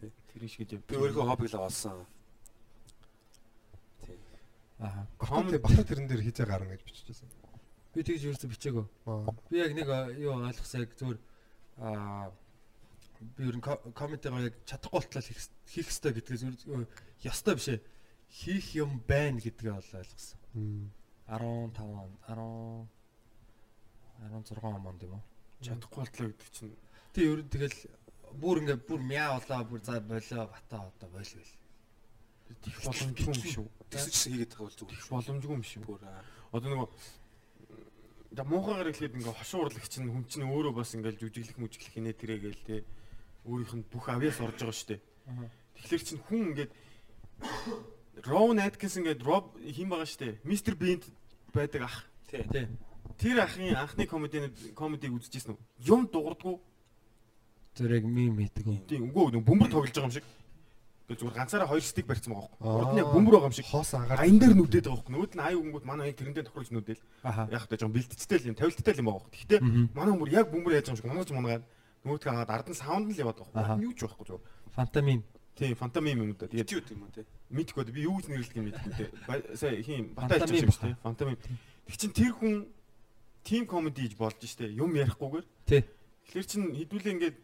Тий. 0.00 0.10
Тэр 0.32 0.42
шиг 0.48 0.68
гэж. 0.68 0.84
Би 0.86 0.94
өөрийнхөө 1.00 1.24
хоббиг 1.24 1.48
л 1.50 1.64
олсон. 1.64 2.04
Аа. 4.80 5.06
Комеди 5.18 5.58
бата 5.60 5.84
тэрэн 5.84 6.08
дээр 6.08 6.24
хизээ 6.24 6.46
гарна 6.46 6.72
гэж 6.76 6.84
биччихсэн. 6.84 7.28
Би 7.92 8.00
тэгж 8.04 8.22
ерөөсө 8.28 8.48
бичээгөө. 8.48 8.86
Аа. 9.08 9.28
Би 9.50 9.56
яг 9.60 9.72
нэг 9.76 9.88
юу 10.20 10.36
ойлгосон 10.40 10.80
яг 10.84 10.92
зөвөр 10.96 11.18
аа 11.80 12.32
би 13.36 13.44
ер 13.44 13.56
нь 13.56 13.64
ко- 13.64 13.80
комедигаар 13.92 14.48
яг 14.48 14.56
чадахгүй 14.64 15.04
болтлоо 15.04 15.20
хийх 15.20 15.88
ёстой 15.88 16.12
гэдгээс 16.16 16.44
ёстой 17.28 17.54
биш 17.60 17.68
ээ. 17.76 17.80
Хийх 18.32 18.72
юм 18.76 19.00
байна 19.04 19.40
гэдгээ 19.40 19.72
бол 19.76 19.92
ойлгосон. 20.00 20.38
15 21.30 21.78
он 21.80 22.10
10 22.26 22.90
16 24.50 24.64
онд 24.66 25.02
юм 25.02 25.14
уу? 25.14 25.22
Чадахгүй 25.62 26.02
болтлоо 26.02 26.28
гэдэг 26.28 26.50
чинь 26.50 26.74
Тэг 27.10 27.24
ер 27.26 27.40
нь 27.42 27.50
тэгэл 27.50 27.78
бүр 28.38 28.62
ингээ 28.62 28.78
бүр 28.86 29.00
мяа 29.02 29.34
болоо 29.34 29.66
бүр 29.66 29.80
за 29.82 29.98
болоо 29.98 30.46
бата 30.46 30.76
одоо 30.78 31.08
болвол. 31.10 31.50
их 32.66 32.78
боломжгүй 32.86 33.34
юм 33.34 33.46
шүү. 33.50 33.66
Тэгсэн 33.90 34.10
чинь 34.10 34.32
хийгээд 34.34 34.52
байгаа 34.54 34.66
бол 34.70 34.78
зүгээр. 34.78 35.10
Боломжгүй 35.10 35.54
юм 35.58 35.64
шүү. 35.66 35.82
Бүр. 35.90 36.02
Одоо 36.54 36.68
нөгөө 36.70 36.88
да 38.30 38.42
муухайгаар 38.46 38.90
ихлээд 38.94 39.18
ингээ 39.18 39.38
хошуу 39.42 39.66
урлах 39.66 39.88
чинь 39.90 40.06
хүн 40.06 40.24
чинь 40.30 40.46
өөрөө 40.46 40.74
бас 40.74 40.94
ингээл 40.94 41.18
жүжиглэх 41.18 41.58
мүжиглэх 41.58 41.94
хинэ 41.98 42.14
тэрэгээл 42.14 42.62
те 42.62 42.76
өөрийнх 43.42 43.74
нь 43.74 43.86
бүх 43.90 44.06
авьяас 44.06 44.38
орж 44.38 44.62
байгаа 44.62 44.78
шүү 44.78 44.90
дээ. 44.94 45.02
Тэгэхээр 45.82 46.02
чинь 46.06 46.22
хүн 46.30 46.42
ингээд 46.54 46.72
Ron 48.30 48.58
Atkinson 48.62 49.02
гэдэг 49.02 49.26
Rob 49.26 49.58
хин 49.58 49.90
байгаа 49.90 50.06
шүү 50.06 50.22
дээ. 50.22 50.34
Mr 50.46 50.74
Bean 50.78 51.02
байдаг 51.52 51.82
ах. 51.82 52.04
Тий. 52.30 52.44
Тий. 52.50 52.68
Тэр 53.18 53.40
ахын 53.44 53.76
анхны 53.76 54.06
комедийн 54.06 54.52
комедиг 54.74 55.12
үзчихсэн 55.12 55.52
үү? 55.52 55.60
Юм 55.84 56.08
дуурдгуу. 56.08 56.60
Тэр 57.74 58.00
яг 58.00 58.04
мим 58.04 58.38
хийдэг 58.38 58.66
юм. 58.66 58.78
Тийм 58.88 59.10
үгүй 59.10 59.36
нэг 59.36 59.44
бөмбөр 59.44 59.68
тоглож 59.70 59.92
байгаа 59.92 60.08
юм 60.08 60.14
шиг. 60.14 60.26
Тэгэл 61.10 61.20
зүгээр 61.26 61.36
ганцаараа 61.36 61.68
хоёр 61.68 61.82
стик 61.82 62.06
барьсан 62.06 62.32
байгаа 62.32 62.48
байхгүй. 62.54 62.70
Урд 62.70 62.92
нь 62.94 63.02
бөмбөр 63.02 63.34
байгаа 63.34 63.50
юм 63.50 63.56
шиг. 63.58 63.66
Хоос 63.66 63.90
агаар. 63.98 64.22
Аян 64.22 64.38
дээр 64.38 64.54
нүдээд 64.54 64.86
байгаа 64.86 65.02
байхгүй. 65.02 65.14
Нүд 65.18 65.32
нь 65.34 65.42
аяа 65.42 65.58
өгөнгөт 65.58 65.84
манай 65.84 66.06
яг 66.10 66.16
тэрэндээ 66.22 66.44
тохируулж 66.46 66.70
нүдэл. 66.70 67.02
Аха. 67.26 67.42
Яг 67.50 67.66
та 67.66 67.74
жоохон 67.74 67.94
бэлтцтэй 67.98 68.38
л 68.38 68.48
юм, 68.50 68.56
тавилттай 68.56 68.94
л 68.94 69.00
юм 69.02 69.08
байгаа 69.10 69.22
байхгүй. 69.26 69.34
Гэхдээ 69.36 69.60
манай 69.90 70.12
хүмүүс 70.14 70.30
яг 70.30 70.46
бөмбөр 70.54 70.74
яаж 70.78 70.86
байгаа 70.86 70.94
юм 70.94 71.00
шиг 71.02 71.10
унаж 71.10 71.30
мунгаад 71.34 71.64
нөгөөдхөө 72.06 72.30
хаад 72.30 72.50
ард 72.54 72.68
нь 72.70 72.78
саунд 72.78 73.06
л 73.10 73.20
яваад 73.20 73.38
байгаа 73.42 73.54
байхгүй. 73.58 73.84
Юу 73.84 73.94
ч 73.98 74.00
байхгүй 74.06 74.26
зүгээр. 74.30 74.44
Фантамим. 74.70 75.20
Тийм, 75.58 75.74
фантамим 75.74 76.18
юм 76.24 76.32
да. 76.38 76.46
Тэгээд 76.46 76.94
юм 76.94 77.02
уу 77.04 77.10
те? 77.10 77.26
Мэдхгүй 77.50 77.90
би 77.90 78.06
юу 78.06 78.16
гэж 78.22 78.26
нэрлэдэг 78.30 78.56
юм. 78.56 78.70
Ба- 79.26 79.42
Сая 79.58 79.82
хин 79.82 80.14
бата 80.14 80.38
хэлж 80.38 80.50
байгаа 80.50 80.64
юм 80.64 80.70
шүү 80.70 80.86
дээ. 80.86 80.96
Фантамим. 81.02 81.38
Тэг 81.90 81.96
чин 81.98 82.12
тэр 82.14 82.32
хүн 82.38 82.54
тим 83.42 83.64
комеди 83.66 84.06
гэж 84.06 84.14
болж 84.14 84.38
штэ 84.40 84.70
юм 84.70 84.94
ярихгүйгээр. 84.94 85.46
Тий. 85.66 85.82
Тэгэхээр 86.30 86.46
чин 86.46 86.62
хэдүүлээ 86.78 87.14
ингээд 87.18 87.38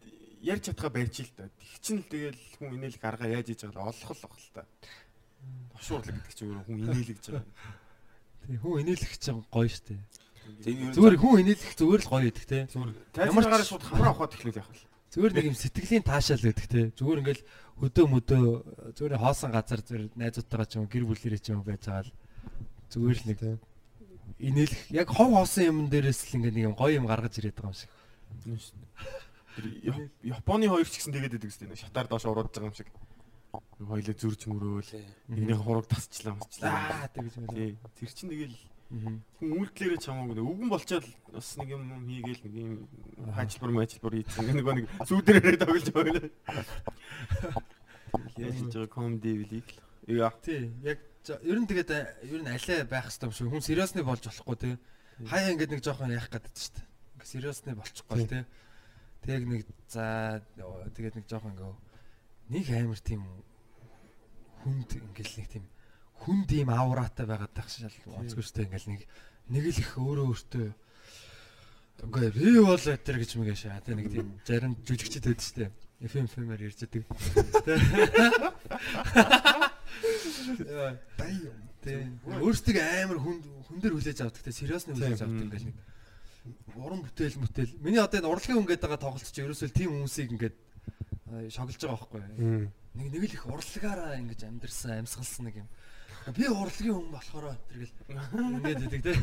ярьж 0.46 0.62
чадхаа 0.70 0.90
байж 0.94 1.14
л 1.26 1.32
та. 1.34 1.50
Тэг 1.50 1.78
чин 1.82 1.96
л 1.98 2.06
тэгэл 2.06 2.38
хүн 2.62 2.76
инээлэг 2.78 3.02
арга 3.02 3.26
яаж 3.26 3.46
хийж 3.50 3.66
байгаа 3.66 3.82
л 3.82 3.90
олох 3.90 4.10
л 4.14 4.22
баг 4.22 4.34
л 4.38 4.50
та. 4.54 4.62
Тошуурлаг 5.75 6.14
гэдэг 6.22 6.34
чинь 6.38 6.50
өөрөө 6.54 6.64
хүн 6.70 6.78
инээлэгж 6.86 7.25
байгаа. 7.34 7.44
Тий 8.46 8.56
хүн 8.62 8.80
инээлэх 8.86 9.14
чинь 9.18 9.42
гоё 9.50 9.68
штэ. 9.70 9.98
Зүгээр 10.94 11.16
хүн 11.18 11.40
инээлэх 11.42 11.75
зүгээр 11.75 12.02
л 12.06 12.10
гоё 12.14 12.25
гэдэг 12.30 12.44
те. 12.46 12.58
Ямар 12.70 13.42
ч 13.42 13.48
гараа 13.50 13.66
шууд 13.66 13.82
хамраа 13.82 14.14
авахад 14.14 14.38
эхлүүл 14.38 14.58
яах 14.62 14.70
вэ? 14.70 14.78
Зүгээр 15.16 15.32
нэг 15.34 15.46
юм 15.50 15.56
сэтгэлийн 15.58 16.04
таашаал 16.06 16.44
гэдэг 16.46 16.66
те. 16.70 16.80
Зүгээр 16.94 17.20
ингээл 17.26 17.42
хөдөө 17.80 18.06
мөдөө 18.09 18.42
зүгээр 18.97 19.21
хоосон 19.21 19.50
газар 19.52 19.80
зүгээр 19.85 20.04
найзуудтайгаа 20.16 20.66
ч 20.68 20.73
юм 20.80 20.87
гэр 20.88 21.04
бүлэрээ 21.04 21.40
ч 21.40 21.52
юм 21.52 21.61
байж 21.61 21.85
байгаа 21.85 22.09
л 22.09 22.12
зүгээр 22.92 23.18
л 23.21 23.28
нэг 23.28 23.40
инээлэх 24.40 24.83
яг 24.92 25.09
хов 25.12 25.28
хоосон 25.33 25.64
юм 25.68 25.78
дээрээс 25.92 26.21
л 26.33 26.37
ингээ 26.40 26.52
нэг 26.56 26.64
юм 26.73 26.75
гоё 26.76 26.97
юм 26.97 27.06
гаргаж 27.09 27.37
ирээд 27.40 27.56
байгаа 27.61 27.73
юм 27.73 27.76
шиг. 27.76 27.90
Тэр 29.56 29.64
Яп- 29.88 30.12
Японы 30.25 30.68
хоёр 30.68 30.85
ч 30.88 31.00
гэсэн 31.00 31.12
тэгээд 31.16 31.33
байдаг 31.37 31.49
үстэй 31.52 31.68
нэг 31.68 31.80
шатаар 31.80 32.06
доош 32.09 32.25
ураад 32.28 32.52
байгаа 32.52 32.68
юм 32.68 32.76
шиг. 32.76 32.88
Хоёлоо 33.80 34.12
зүрж 34.16 34.40
мөрөөл. 34.52 34.92
Энийг 35.33 35.61
хураг 35.64 35.88
тасчлаа 35.88 36.37
масчлаа. 36.37 36.76
Аа 37.04 37.09
тэгэж 37.09 37.33
юм. 37.40 37.47
Тий. 37.52 37.76
Тэр 37.97 38.11
чинь 38.12 38.28
тэгэл 38.33 38.56
хүн 38.87 39.23
үйлдэлээрээ 39.43 39.99
чамаагүй 39.99 40.43
үгэн 40.47 40.71
болчоод 40.71 41.07
бас 41.35 41.49
нэг 41.59 41.75
юм 41.75 41.83
юм 41.90 42.07
хийгээл 42.07 42.43
нэг 42.47 42.55
юм 42.55 42.71
хажилбар 43.35 43.73
мажилбар 43.75 44.14
хийсэн. 44.14 44.47
Нэг 44.47 44.62
нэг 44.62 44.87
сүүдэрээр 45.02 45.59
тоглож 45.59 45.88
байгаа. 45.90 46.31
Яаж 48.38 48.55
хийж 48.62 48.75
байгаа 48.78 48.95
комеди 48.95 49.31
билийг 49.43 49.66
л. 49.75 49.83
Яа. 50.07 50.31
Тий. 50.38 50.71
Яг 50.87 51.02
ер 51.43 51.59
нь 51.59 51.66
тэгээд 51.66 51.90
ер 52.31 52.40
нь 52.47 52.50
алей 52.50 52.87
байх 52.87 53.11
хэрэгтэй 53.11 53.26
юм 53.26 53.35
шиг. 53.35 53.50
Хүн 53.50 53.66
сериосны 53.66 54.07
болж 54.07 54.23
болохгүй 54.23 54.57
те. 54.62 54.78
Хаяа 55.26 55.50
ингээд 55.50 55.73
нэг 55.75 55.83
жоохон 55.83 56.14
яах 56.14 56.31
гэдэг 56.31 56.55
чинь. 56.55 56.78
Ингээ 57.19 57.26
сериосны 57.26 57.75
болчихгүй 57.75 58.23
л 58.23 58.31
те. 58.31 58.47
Тэг 59.26 59.50
нэг 59.50 59.66
за 59.90 60.47
тэгээд 60.95 61.19
нэг 61.19 61.26
жоохон 61.26 61.59
ингээ 61.59 61.75
нэг 62.55 62.66
амар 62.71 63.00
тийм 63.02 63.26
хүнд 64.62 64.90
ингээл 64.95 65.35
нэг 65.43 65.49
тийм 65.50 65.64
хүнд 66.25 66.49
ийм 66.52 66.70
аураатай 66.70 67.26
байгаад 67.26 67.52
байх 67.52 67.68
шал 67.68 67.92
онцгүй 68.16 68.44
штэ 68.44 68.66
ингээл 68.70 68.90
нэг 68.94 69.02
нэг 69.52 69.64
л 69.66 69.80
их 69.82 69.92
өөрөө 69.99 70.26
өөртөө 70.32 70.68
үгүй 72.06 72.28
би 72.32 72.61
бол 72.61 72.76
өтер 72.76 73.16
гэж 73.20 73.30
мэгэж 73.37 73.58
шаа 73.66 73.80
тэ 73.85 73.96
нэг 73.96 74.08
тийм 74.12 74.26
зарим 74.44 74.73
жүжигчд 74.85 75.25
байдаг 75.26 75.44
штэ 75.44 75.66
FM 75.96 76.28
FM-аар 76.28 76.61
ярьж 76.61 76.85
байдаг. 76.85 77.08
Тийм. 81.87 82.20
Өөрсдөө 82.26 82.85
амар 83.00 83.18
хүн 83.23 83.40
хүн 83.64 83.78
дээр 83.80 83.96
хүлээж 83.96 84.20
авдаг 84.20 84.42
те 84.44 84.52
сериосны 84.52 84.92
хүлээж 84.92 85.25
авдаг 85.25 85.46
ингээл 85.49 85.73
нэг 85.73 85.76
уран 86.76 87.00
бүтээл 87.00 87.40
бүтээл. 87.40 87.80
Миний 87.80 88.02
одоо 88.02 88.20
энэ 88.20 88.28
урлагийн 88.28 88.58
хүн 88.61 88.68
гэдэг 88.68 89.00
тоглолт 89.00 89.25
чи 89.25 89.40
ерөөсөө 89.40 89.73
тийм 89.73 89.90
хүмүүсийг 89.96 90.37
ингээд 90.37 90.56
шоглож 91.49 91.80
байгаа 91.80 91.96
байхгүй. 91.96 92.20
Нэг 92.96 93.06
нэг 93.16 93.23
л 93.25 93.37
их 93.40 93.46
урлагаараа 93.49 94.20
ингэж 94.20 94.40
амьдэрсэн, 94.44 95.00
амьсгалсан 95.00 95.49
нэг 95.49 95.64
юм. 95.64 95.68
Би 96.35 96.45
урлагийн 96.50 96.95
хүн 96.97 97.11
болохоор 97.14 97.54
тэргэл 97.71 97.95
ингээд 98.26 98.80
гэдэг 98.83 99.02
те. 99.02 99.14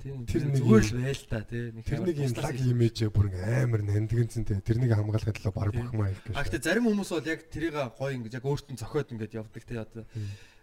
Тийм 0.00 0.24
Тэр 0.24 0.40
тэр 0.40 0.44
нэг 0.48 0.62
зүгээр 0.64 0.84
л 0.88 0.96
байл 0.96 1.24
та. 1.28 1.38
Нэг 1.44 1.84
Тэр 1.84 2.00
нэг 2.00 2.16
юм 2.16 2.32
лаг 2.40 2.56
имиж 2.56 2.96
бүр 3.12 3.26
амар 3.36 3.82
нандгэнцэнтэй. 3.84 4.64
Тэрнийг 4.64 4.96
хамгаалахад 4.96 5.36
л 5.44 5.52
баг 5.52 5.70
бахмаа 5.76 6.08
их 6.08 6.20
гэж. 6.24 6.34
А 6.36 6.40
гэхдээ 6.40 6.64
зарим 6.64 6.88
хүмүүс 6.88 7.10
бол 7.12 7.28
яг 7.28 7.40
тэрийг 7.52 7.76
гоё 7.76 8.12
ингэж 8.16 8.32
яг 8.40 8.44
өөртөө 8.48 8.80
зохиод 8.80 9.12
ингэж 9.12 9.32
явдаг 9.36 9.64
те 9.68 9.76
одоо 9.76 10.04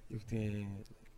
юу 0.10 0.22
гэдэг 0.26 0.66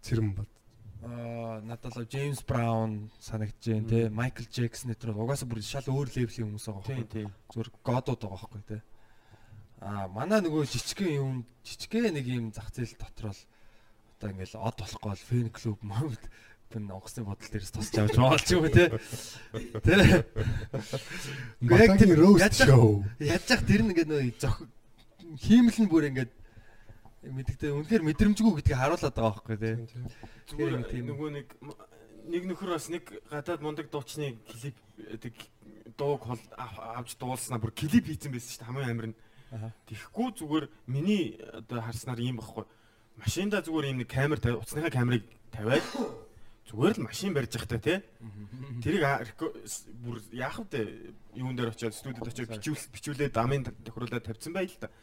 Цэрэм 0.04 0.36
бод. 0.36 0.52
Аа 1.00 1.64
надад 1.64 1.96
л 1.96 2.04
Джеймс 2.04 2.44
Браун 2.44 3.08
санагдаж 3.24 3.64
байна 3.72 3.88
те 3.88 4.10
Майкл 4.12 4.44
Джексон 4.44 4.92
нэтер 4.92 5.16
угаасаа 5.16 5.48
бүр 5.48 5.64
шал 5.64 5.88
өөр 5.88 6.12
левлийн 6.12 6.52
хүмүүс 6.52 6.68
байгаа 6.68 6.84
Тийм 6.84 7.00
байхгүй 7.00 7.08
тийм. 7.08 7.30
зүгээр 7.56 7.70
годууд 7.88 8.20
байгаа 8.20 8.36
байхгүй 8.36 8.64
те 8.68 8.78
аа 9.80 10.12
манай 10.12 10.44
нөгөө 10.44 10.68
жижигхэн 10.68 11.16
юм 11.16 11.32
жижигхэн 11.64 12.12
нэг 12.20 12.28
юм 12.28 12.52
зах 12.52 12.68
зээл 12.76 13.00
дотор 13.00 13.32
л 13.32 13.42
одоо 14.20 14.30
ингээл 14.36 14.60
од 14.60 14.76
болохгүй 14.76 15.10
бол 15.10 15.24
фэн 15.32 15.50
клуб 15.56 15.80
мод 15.82 16.20
бэн 16.70 16.92
онгоцны 16.92 17.24
бодол 17.24 17.50
дээрээс 17.50 17.72
тусч 17.72 17.96
авч 17.96 18.16
байгаа 18.20 18.40
ч 18.44 18.50
юм 18.54 18.68
уу 18.68 18.74
те 18.76 18.92
тэр 19.80 20.00
яг 21.64 21.98
тэр- 21.98 22.20
роуст 22.20 22.54
шоу. 22.68 23.06
яах 23.24 23.64
тэр 23.64 23.82
нэг 23.88 24.04
нөө 24.04 24.36
зөх 24.38 24.68
хиймэл 25.40 25.80
нь 25.80 25.90
бүр 25.90 26.04
ингээд 26.12 26.32
мэддэгтэй 27.26 27.72
үнэхээр 27.74 28.04
мэдрэмжгүй 28.06 28.54
гэдгийг 28.60 28.76
харуулад 28.78 29.16
байгаа 29.16 29.34
байхгүй 29.40 29.58
те 29.58 29.72
Зүгээр 30.52 30.84
тийм- 30.92 31.08
нөгөө 31.16 31.30
нэг 31.32 31.48
нэг 32.30 32.44
нөхөр 32.54 32.70
бас 32.76 32.88
нэг 32.92 33.06
гадаад 33.32 33.62
мундаг 33.64 33.88
дуучны 33.90 34.36
клип 34.46 34.78
тэг 35.24 35.34
дууг 35.98 36.28
авч 36.60 37.16
дуулснаа 37.18 37.58
бүр 37.60 37.72
клип 37.74 38.06
хийсэн 38.06 38.30
байсан 38.36 38.52
шүү 38.52 38.60
дээ 38.62 38.68
хамгийн 38.70 38.92
амар 38.94 39.08
нь. 39.10 39.18
Тэгэхгүй 39.90 40.28
зүгээр 40.38 40.66
миний 40.86 41.42
одоо 41.42 41.82
харснаар 41.82 42.20
ийм 42.22 42.38
байхгүй. 42.38 42.66
Машинда 43.20 43.60
зүгээр 43.60 43.90
ийм 43.92 44.00
нэг 44.00 44.10
камер 44.10 44.40
тавь 44.40 44.64
уцсныхаа 44.64 44.92
камерыг 44.92 45.28
тавиад 45.52 45.84
зүгээр 46.70 46.96
л 47.02 47.06
машин 47.10 47.34
барьж 47.34 47.58
явахтай 47.58 47.80
тий. 47.82 47.98
Тэрийг 48.80 49.04
бүр 50.06 50.22
яах 50.32 50.62
вэ? 50.70 51.12
Юун 51.34 51.58
дээр 51.58 51.74
очиод 51.74 51.98
студид 51.98 52.22
очиод 52.22 52.54
бичүүл 52.54 52.86
бичүүлээд 52.94 53.34
дамын 53.34 53.66
тохируулаад 53.66 54.24
тавьсан 54.24 54.54
байл 54.54 54.70
л 54.70 54.78
та. 54.78 54.94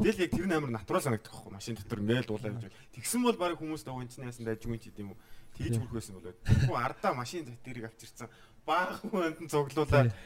Гэтэл 0.00 0.24
яг 0.24 0.32
тэр 0.32 0.48
нь 0.48 0.56
амар 0.56 0.72
натурал 0.72 1.04
санагдах 1.04 1.30
байхгүй 1.30 1.52
машин 1.52 1.76
дотор 1.76 2.00
ингээл 2.00 2.26
дуулаад 2.26 2.56
байж. 2.56 2.72
Тэгсэн 2.96 3.20
бол 3.20 3.36
баг 3.36 3.60
хүмүүс 3.60 3.84
даа 3.84 4.00
энэ 4.00 4.32
яасан 4.32 4.48
дайжгүй 4.48 4.80
ч 4.80 4.88
гэдэм 4.88 5.12
үү. 5.12 5.18
Тэгж 5.60 5.74
хүрх 5.76 5.92
байсан 5.92 6.14
болоод. 6.16 6.38
Тэгвэл 6.40 6.80
ардаа 6.80 7.12
машин 7.12 7.44
тэрийг 7.60 7.84
авчирсан. 7.92 8.28
Баах 8.64 9.04
хүнд 9.04 9.44
цуглуулаад 9.52 10.16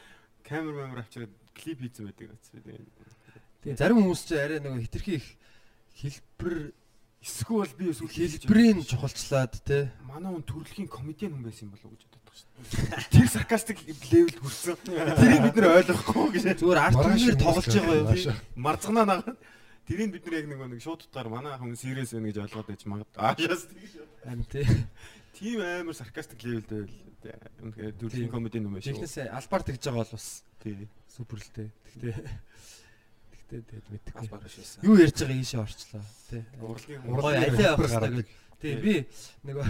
камер 0.47 0.75
мамер 0.79 1.03
авчираад 1.03 1.35
клип 1.59 1.83
хийсэн 1.83 2.07
байдаг. 2.07 2.39
Тэгээ 3.67 3.81
зарим 3.83 3.99
хүмүүс 3.99 4.23
ч 4.23 4.31
арай 4.39 4.63
нэг 4.63 4.79
хитрхи 4.87 5.19
их 5.19 5.27
хэлбэр 5.99 6.71
эсвэл 7.25 7.73
би 7.73 7.89
эсвэл 7.89 8.13
хэлбэрийн 8.13 8.85
чухалчлаад 8.85 9.57
те 9.65 9.89
манай 10.05 10.29
хүн 10.37 10.45
төрөлхийн 10.45 10.89
комедиан 10.93 11.33
хүн 11.33 11.45
байсан 11.49 11.67
юм 11.67 11.73
болов 11.73 11.89
уу 11.89 11.97
гэж 11.97 12.05
боддог 12.13 12.35
шүү 12.37 12.49
дээ. 12.53 13.09
Тэр 13.17 13.29
саркастик 13.33 13.79
левелд 14.13 14.39
хүрсэн. 14.45 14.77
Тэрийг 14.85 15.43
бид 15.49 15.57
нэр 15.57 15.69
ойлгохгүй 15.81 16.27
гэж. 16.37 16.45
зүгээр 16.61 16.81
арт 16.85 17.01
юм 17.01 17.39
тоглож 17.41 17.65
байгаа 17.65 17.97
Маргааш. 18.05 18.25
юу 18.29 18.37
Марцганаа 18.61 19.07
нагаад 19.09 19.39
тэрийг 19.89 20.11
бид 20.13 20.25
нар 20.29 20.37
яг 20.37 20.47
нэг 20.53 20.61
нэг 20.69 20.81
шууд 20.85 21.01
утгаар 21.09 21.29
манай 21.33 21.57
хүн 21.57 21.73
serious 21.81 22.13
байна 22.13 22.29
гэж 22.29 22.39
ойлгоод 22.45 22.69
байж 22.69 22.83
магад. 22.85 23.09
Аашаас 23.17 23.65
тэгж. 23.73 23.93
харин 24.21 24.45
те 24.53 24.61
Тийм 25.35 25.59
амар 25.65 25.97
саркастик 25.97 26.41
левелд 26.45 26.69
байл. 26.69 26.93
Үнэхээр 27.65 27.95
төрөлхийн 27.97 28.29
комедиан 28.31 28.69
хүн 28.69 28.77
байсан. 28.77 28.93
технээсээ 29.01 29.33
албаар 29.33 29.63
тэгж 29.65 29.83
байгаа 29.89 30.05
бол 30.05 30.13
бас 30.13 30.29
Тий. 30.61 30.89
супер 31.09 31.39
л 31.41 31.51
те 31.57 31.65
тэгтээ 31.89 32.17
тэгтээ 33.51 33.81
тэгээд 33.85 34.33
байсан. 34.33 34.81
юу 34.85 34.97
ярьж 34.99 35.19
байгаа 35.21 35.39
ийшээ 35.41 35.61
орчлоо 35.61 36.03
те 36.31 36.45
Урлагийн 36.61 37.01
Урлагийн 37.09 37.53
алей 37.53 37.69
авах 37.69 37.91
хэрэгтэй 37.91 38.13
гэж 38.19 38.29
тий 38.61 38.75
би 38.81 38.95
нөгөө 39.45 39.67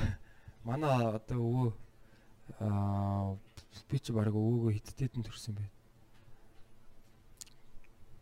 манай 0.64 0.94
одоо 1.18 1.40
өвөө 1.40 1.70
аа 2.60 3.36
би 3.90 3.96
ч 3.98 4.12
баг 4.12 4.34
өвөөгөө 4.34 4.72
хиттэйдэн 4.78 5.22
төрсэн 5.26 5.54
бай 5.58 5.68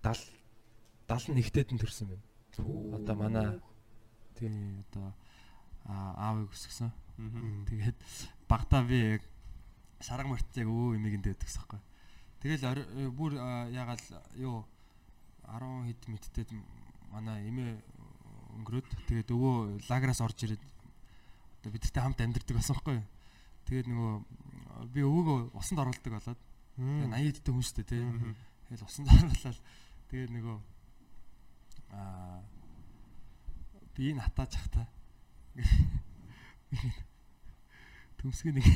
70 0.03 0.43
71-тэйдэн 1.09 1.79
төрсэн 1.79 2.09
байна. 2.09 2.25
Одоо 2.97 3.15
манай 3.17 3.61
тий 4.39 4.51
одоо 4.89 5.13
аа, 5.85 6.33
аавыг 6.33 6.51
өсгсөн. 6.51 6.91
Тэгээд 7.69 7.99
багтаа 8.49 8.83
би 8.83 9.21
яг 9.21 9.23
шарга 10.01 10.29
мартцаг 10.29 10.67
өвөө 10.67 10.97
эмигэнд 10.99 11.25
дэвдэгс 11.29 11.57
байхгүй. 11.61 11.81
Тэгэл 12.43 13.13
бүр 13.15 13.39
ягаал 13.71 14.03
юу 14.35 14.65
10 15.47 15.87
хэд 15.89 16.03
мэдтэд 16.13 16.51
манай 17.13 17.49
эмээ 17.49 17.73
өнгөрөөд 18.59 18.89
тэгээд 19.09 19.31
өвөө 19.33 19.57
лаграас 19.89 20.21
орж 20.23 20.39
ирээд 20.45 20.63
одоо 21.63 21.71
бидтэй 21.73 22.03
хамт 22.03 22.21
амьдэрдэг 22.21 22.57
байсан 22.57 22.75
байхгүй. 22.77 23.01
Тэгээд 23.67 23.87
нөгөө 23.91 24.13
би 24.93 25.01
өвөөгөө 25.07 25.39
усанд 25.57 25.83
оруулдаг 25.83 26.13
болоод 26.13 26.41
тэгээд 26.77 27.13
80 27.13 27.31
эдтэй 27.31 27.53
хүн 27.53 27.65
шүү 27.65 27.77
дээ 27.79 27.91
тий. 27.91 28.03
Тэгэл 28.69 28.87
усанд 28.87 29.09
оруулаад 29.13 29.59
тэгээд 30.11 30.31
нөгөө 30.37 30.59
аа 31.93 32.41
би 33.95 34.05
натааж 34.17 34.53
хата 34.57 34.83
төмсгөө 38.19 38.53
нэг 38.57 38.67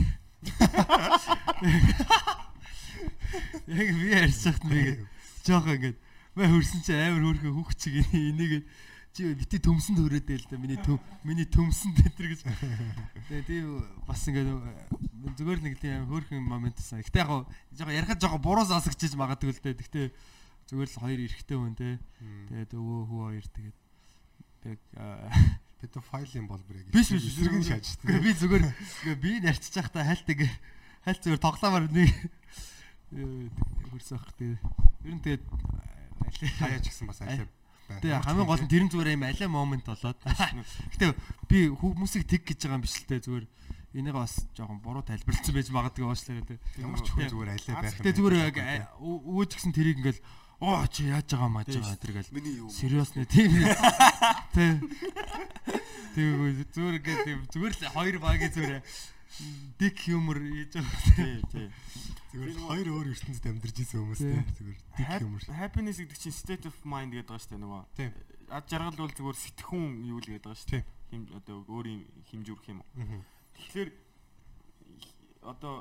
яг 3.66 3.88
би 3.96 4.06
ярьчихт 4.12 4.62
нэг 4.68 5.08
жоох 5.46 5.66
ингээд 5.72 5.96
мэ 6.36 6.44
хөрсөн 6.52 6.80
чи 6.84 6.92
амар 6.92 7.24
хөөрхөн 7.24 7.56
хүүхд 7.56 7.78
чиг 7.80 7.94
энийг 8.12 8.68
чи 9.16 9.32
бити 9.32 9.56
төмсөн 9.56 9.96
төрөөдэй 9.96 10.36
л 10.36 10.48
да 10.52 10.60
миний 10.60 10.76
төм 10.76 11.00
миний 11.24 11.48
төмсөн 11.48 11.96
тэтэр 11.96 12.36
гэж 12.36 12.40
тэгээ 13.32 13.48
тийм 13.48 13.80
бас 14.04 14.20
ингээд 14.28 14.52
зүгээр 15.40 15.60
нэг 15.64 15.74
тийм 15.80 16.04
хөөрхөн 16.04 16.44
момент 16.44 16.76
байсан. 16.76 17.00
Гэтэ 17.00 17.24
яг 17.24 17.48
жоох 17.72 17.88
ярихад 17.88 18.20
жоох 18.20 18.36
буруу 18.44 18.68
сонсогчиж 18.68 19.16
магадгүй 19.16 19.56
л 19.56 19.62
дээ. 19.64 19.80
Гэтэ 19.80 20.02
зүгээр 20.68 20.90
л 20.92 21.00
хоёр 21.00 21.20
эрэгтэй 21.24 21.56
хүн 21.56 21.74
те. 21.80 21.96
Тэгээд 22.52 22.76
өвөө 22.76 23.00
хүү 23.08 23.20
хоёр 23.24 23.46
тэгээд 23.56 23.76
яг 24.76 24.80
аа, 25.00 25.32
Педофайлын 25.80 26.44
бол 26.44 26.60
бүр 26.68 26.84
яг 26.84 26.92
Биш 26.92 27.08
биш 27.16 27.32
зэрэг 27.32 27.56
нь 27.56 27.64
шааж 27.64 27.96
би 28.04 28.32
зүгээр 28.36 28.64
би 29.16 29.30
нарчиж 29.40 29.72
байхдаа 29.80 30.04
хальт 30.04 30.28
ингээ 30.28 30.52
Хальт 31.08 31.22
зүгээр 31.22 31.40
тоглоомор 31.40 31.88
нэг 31.88 32.12
хөрсөх 33.94 34.26
тэгээ. 34.36 34.58
Ер 35.06 35.14
нь 35.14 35.22
тэгээд 35.22 35.44
хаяач 36.60 36.84
гэсэн 36.88 37.06
бас 37.08 37.22
аль 37.22 37.46
Тэгээ 37.86 38.18
хамгийн 38.18 38.50
гол 38.50 38.62
нь 38.66 38.70
тэрэн 38.70 38.90
зүгээр 38.90 39.14
юм 39.14 39.24
аля 39.30 39.46
момент 39.46 39.86
болоод. 39.86 40.18
Гэтэ 40.26 41.14
би 41.46 41.70
хүмүүсийг 41.70 42.26
тэг 42.26 42.42
гэж 42.42 42.66
байгаа 42.66 42.78
юм 42.78 42.84
биш 42.84 42.98
л 42.98 43.06
те 43.06 43.22
зүгээр 43.22 43.46
энийг 43.94 44.16
бас 44.18 44.42
жоохон 44.58 44.82
буруу 44.82 45.06
тайлбарлсан 45.06 45.54
байж 45.54 45.70
магадгүй 45.70 46.02
уушлаа 46.02 46.42
те. 46.42 46.58
Ямар 46.82 46.98
ч 46.98 47.14
хүн 47.14 47.30
зүгээр 47.30 47.50
аль 47.54 47.66
байх. 47.78 47.94
Гэтэ 48.02 48.18
зүгээр 48.18 48.36
өөж 48.98 49.50
гисэн 49.54 49.70
тэрийг 49.70 50.02
ингээл 50.02 50.20
оо 50.66 50.82
чи 50.90 51.06
яаж 51.06 51.30
байгаа 51.30 51.50
маж 51.52 51.70
байгаа 51.70 52.00
тэр 52.02 52.12
гэл. 52.18 52.32
Сериус 52.74 53.14
нэ 53.14 53.24
тийм. 53.30 53.54
Тэ. 54.50 54.82
Тэгээ 56.18 56.66
зүгээр 56.74 56.96
ингээд 56.98 57.54
зүгээр 57.54 57.74
л 57.76 57.94
хоёр 57.94 58.16
багийн 58.18 58.50
зүгээр 58.50 58.80
дик 59.78 59.96
юмор 60.10 60.42
хийж 60.42 60.74
байгаа. 60.74 61.00
Тий, 61.14 61.38
тий. 61.52 61.68
Зүгээр 62.36 62.60
хоёр 62.68 62.88
өөр 62.92 63.06
ертөнцид 63.16 63.46
амьдарч 63.48 63.76
исэн 63.80 64.00
хүмүүс 64.04 64.20
те. 64.20 64.44
Зүгээр 64.60 64.78
дик 64.92 65.08
юмор. 65.24 65.42
Happiness 65.56 65.96
гэдэг 65.96 66.20
чинь 66.20 66.36
state 66.36 66.68
of 66.68 66.76
mind 66.84 67.16
гэдэг 67.16 67.32
байгаа 67.32 67.40
шүү 67.40 67.52
дээ 67.56 67.64
нөгөө. 67.64 67.82
Тийм. 67.96 68.12
Ад 68.52 68.64
жаргал 68.68 69.00
бол 69.00 69.16
зүгээр 69.16 69.38
сэтгэхүүн 69.40 69.92
юу 70.04 70.20
л 70.20 70.28
гэдэг 70.28 70.44
байгаа 70.44 70.60
шүү 70.60 70.72
дээ. 70.76 70.84
Хим 71.16 71.22
одоо 71.32 71.56
өөрийн 71.72 72.02
химжүүрх 72.28 72.66
юм 72.68 72.78
уу. 72.84 73.24
Тэгэхээр 73.56 73.90
одоо 75.48 75.74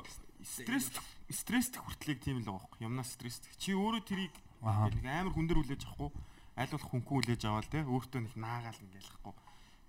стресс 0.47 0.87
стресст 1.27 1.75
хүртлэх 1.75 2.23
тийм 2.23 2.39
л 2.39 2.47
байгаа 2.47 2.79
юм. 2.79 2.95
Юмнаас 2.95 3.11
стресст. 3.11 3.43
Чи 3.59 3.75
өөрөө 3.75 4.03
тэрийг 4.07 4.35
нэг 4.63 5.03
амар 5.03 5.35
хүндэр 5.35 5.59
хүлээж 5.59 5.83
авахгүй 5.91 6.15
аль 6.55 6.71
болох 6.71 6.87
хүнхэн 6.87 7.11
хүлээж 7.19 7.41
аваад 7.51 7.67
те 7.67 7.83
өөртөө 7.83 8.21
нэг 8.23 8.33
наагаал 8.39 8.79
ингээл 8.79 9.11
ахгүй. 9.11 9.33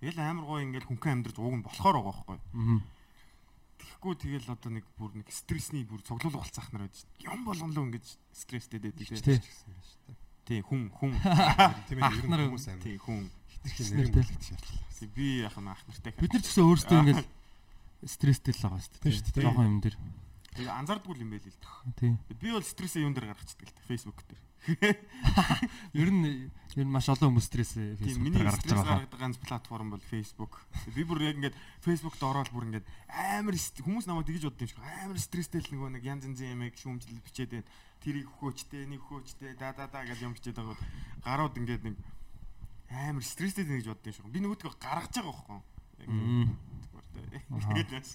Тэгэл 0.03 0.19
амар 0.19 0.43
гоо 0.43 0.59
ингээл 0.67 0.89
хүнхэн 0.91 1.13
амьдрж 1.23 1.37
ууг 1.39 1.55
нь 1.55 1.63
болохоор 1.63 1.95
байгаа 1.95 2.11
байхгүй. 2.11 2.37
Аа 2.43 2.96
Тэгэхгүй 3.97 4.13
тэгэл 4.13 4.53
одоо 4.53 4.69
нэг 4.77 4.85
бүр 4.93 5.09
нэг 5.17 5.33
стрессний 5.33 5.81
бүр 5.81 6.05
цуглуулга 6.05 6.45
болцаах 6.45 6.69
нар 6.69 6.85
байж 6.85 7.01
юм 7.17 7.41
болгонлоо 7.49 7.89
ингэж 7.89 8.05
стресстэй 8.29 8.77
дээд 8.77 8.93
тий. 8.93 9.41
Тий 10.45 10.61
хүн 10.61 10.93
хүн 10.93 11.17
тийм 11.89 12.05
ер 12.05 12.13
нь 12.13 12.29
хүмүүс 12.29 12.77
амар. 12.77 12.85
Тий 12.85 13.01
хүн 13.01 13.25
хитрхи 13.65 13.97
нэрэн 13.97 14.13
бүлэгт 14.13 14.43
шаардлага. 14.53 15.09
Би 15.17 15.41
яхаа 15.41 15.73
ах 15.73 15.81
нартай. 15.89 16.13
Бид 16.13 16.29
нар 16.29 16.43
ч 16.45 16.53
гэсэн 16.53 16.69
өөрсдөө 16.69 16.97
ингэж 17.01 17.25
стресстэй 18.05 18.53
л 18.53 18.61
байгаа 18.69 18.85
шүү 18.85 19.01
дээ. 19.01 19.43
Жохон 19.49 19.65
юм 19.65 19.81
дээр. 19.81 19.97
Тэгээ 20.57 20.73
анзаардгүй 20.73 21.21
юм 21.21 21.29
байл 21.29 21.45
л 21.45 21.53
дээ. 21.53 21.93
Тий. 22.01 22.11
Би 22.41 22.49
бол 22.49 22.65
стрессээ 22.65 23.05
юун 23.05 23.13
дээр 23.13 23.29
гаргацдаг 23.29 23.69
л 23.69 23.77
та 23.77 23.81
Facebook 23.85 24.25
дээр. 24.25 24.41
Ер 25.93 26.09
нь 26.11 26.49
ер 26.75 26.85
нь 26.85 26.91
маш 26.91 27.07
олон 27.07 27.31
хүмүүс 27.31 27.47
стресс 27.47 27.77
Facebook 27.77 28.33
дээр 28.33 28.49
гаргаж 28.49 28.65
байгаа. 28.67 29.05
Гаргадаг 29.05 29.19
ганц 29.21 29.37
платформ 29.37 29.93
бол 29.93 30.03
Facebook. 30.09 30.65
Би 30.91 31.05
бүр 31.05 31.29
яг 31.29 31.37
ингээд 31.37 31.55
Facebook-д 31.85 32.21
ороод 32.25 32.49
бүр 32.51 32.67
ингээд 32.67 32.89
амар 33.07 33.55
хүмүүс 33.55 34.09
намайг 34.09 34.27
тэгж 34.27 34.49
боддог 34.49 34.65
юм 34.65 34.71
шиг 34.73 34.81
амар 34.81 35.19
стресстэй 35.21 35.61
л 35.61 35.71
нөгөө 35.71 35.89
нэг 35.95 36.03
янз 36.03 36.25
янзын 36.25 36.57
юм 36.57 36.61
шүүмжлэл 36.73 37.23
бичээд 37.23 37.53
байна. 37.53 37.69
Тэрийг 38.03 38.27
өгөөчтэй, 38.27 38.83
нэг 38.89 39.01
өгөөчтэй, 39.07 39.55
да 39.55 39.71
да 39.71 39.87
да 39.87 40.03
гэж 40.03 40.19
юм 40.25 40.35
бичээд 40.35 40.57
байгаа. 40.57 40.77
Гарууд 41.23 41.57
ингээд 41.57 41.83
нэг 41.87 41.95
амар 42.91 43.23
стресстэй 43.23 43.65
гэж 43.65 43.87
боддог 43.87 44.09
юм 44.09 44.15
шиг. 44.19 44.27
Би 44.33 44.41
нөгөөдгөө 44.43 44.73
гаргаж 44.81 45.13
байгаа 45.15 45.31
байхгүй. 45.31 45.59
Яг 46.01 47.81
тэгээд 47.87 48.05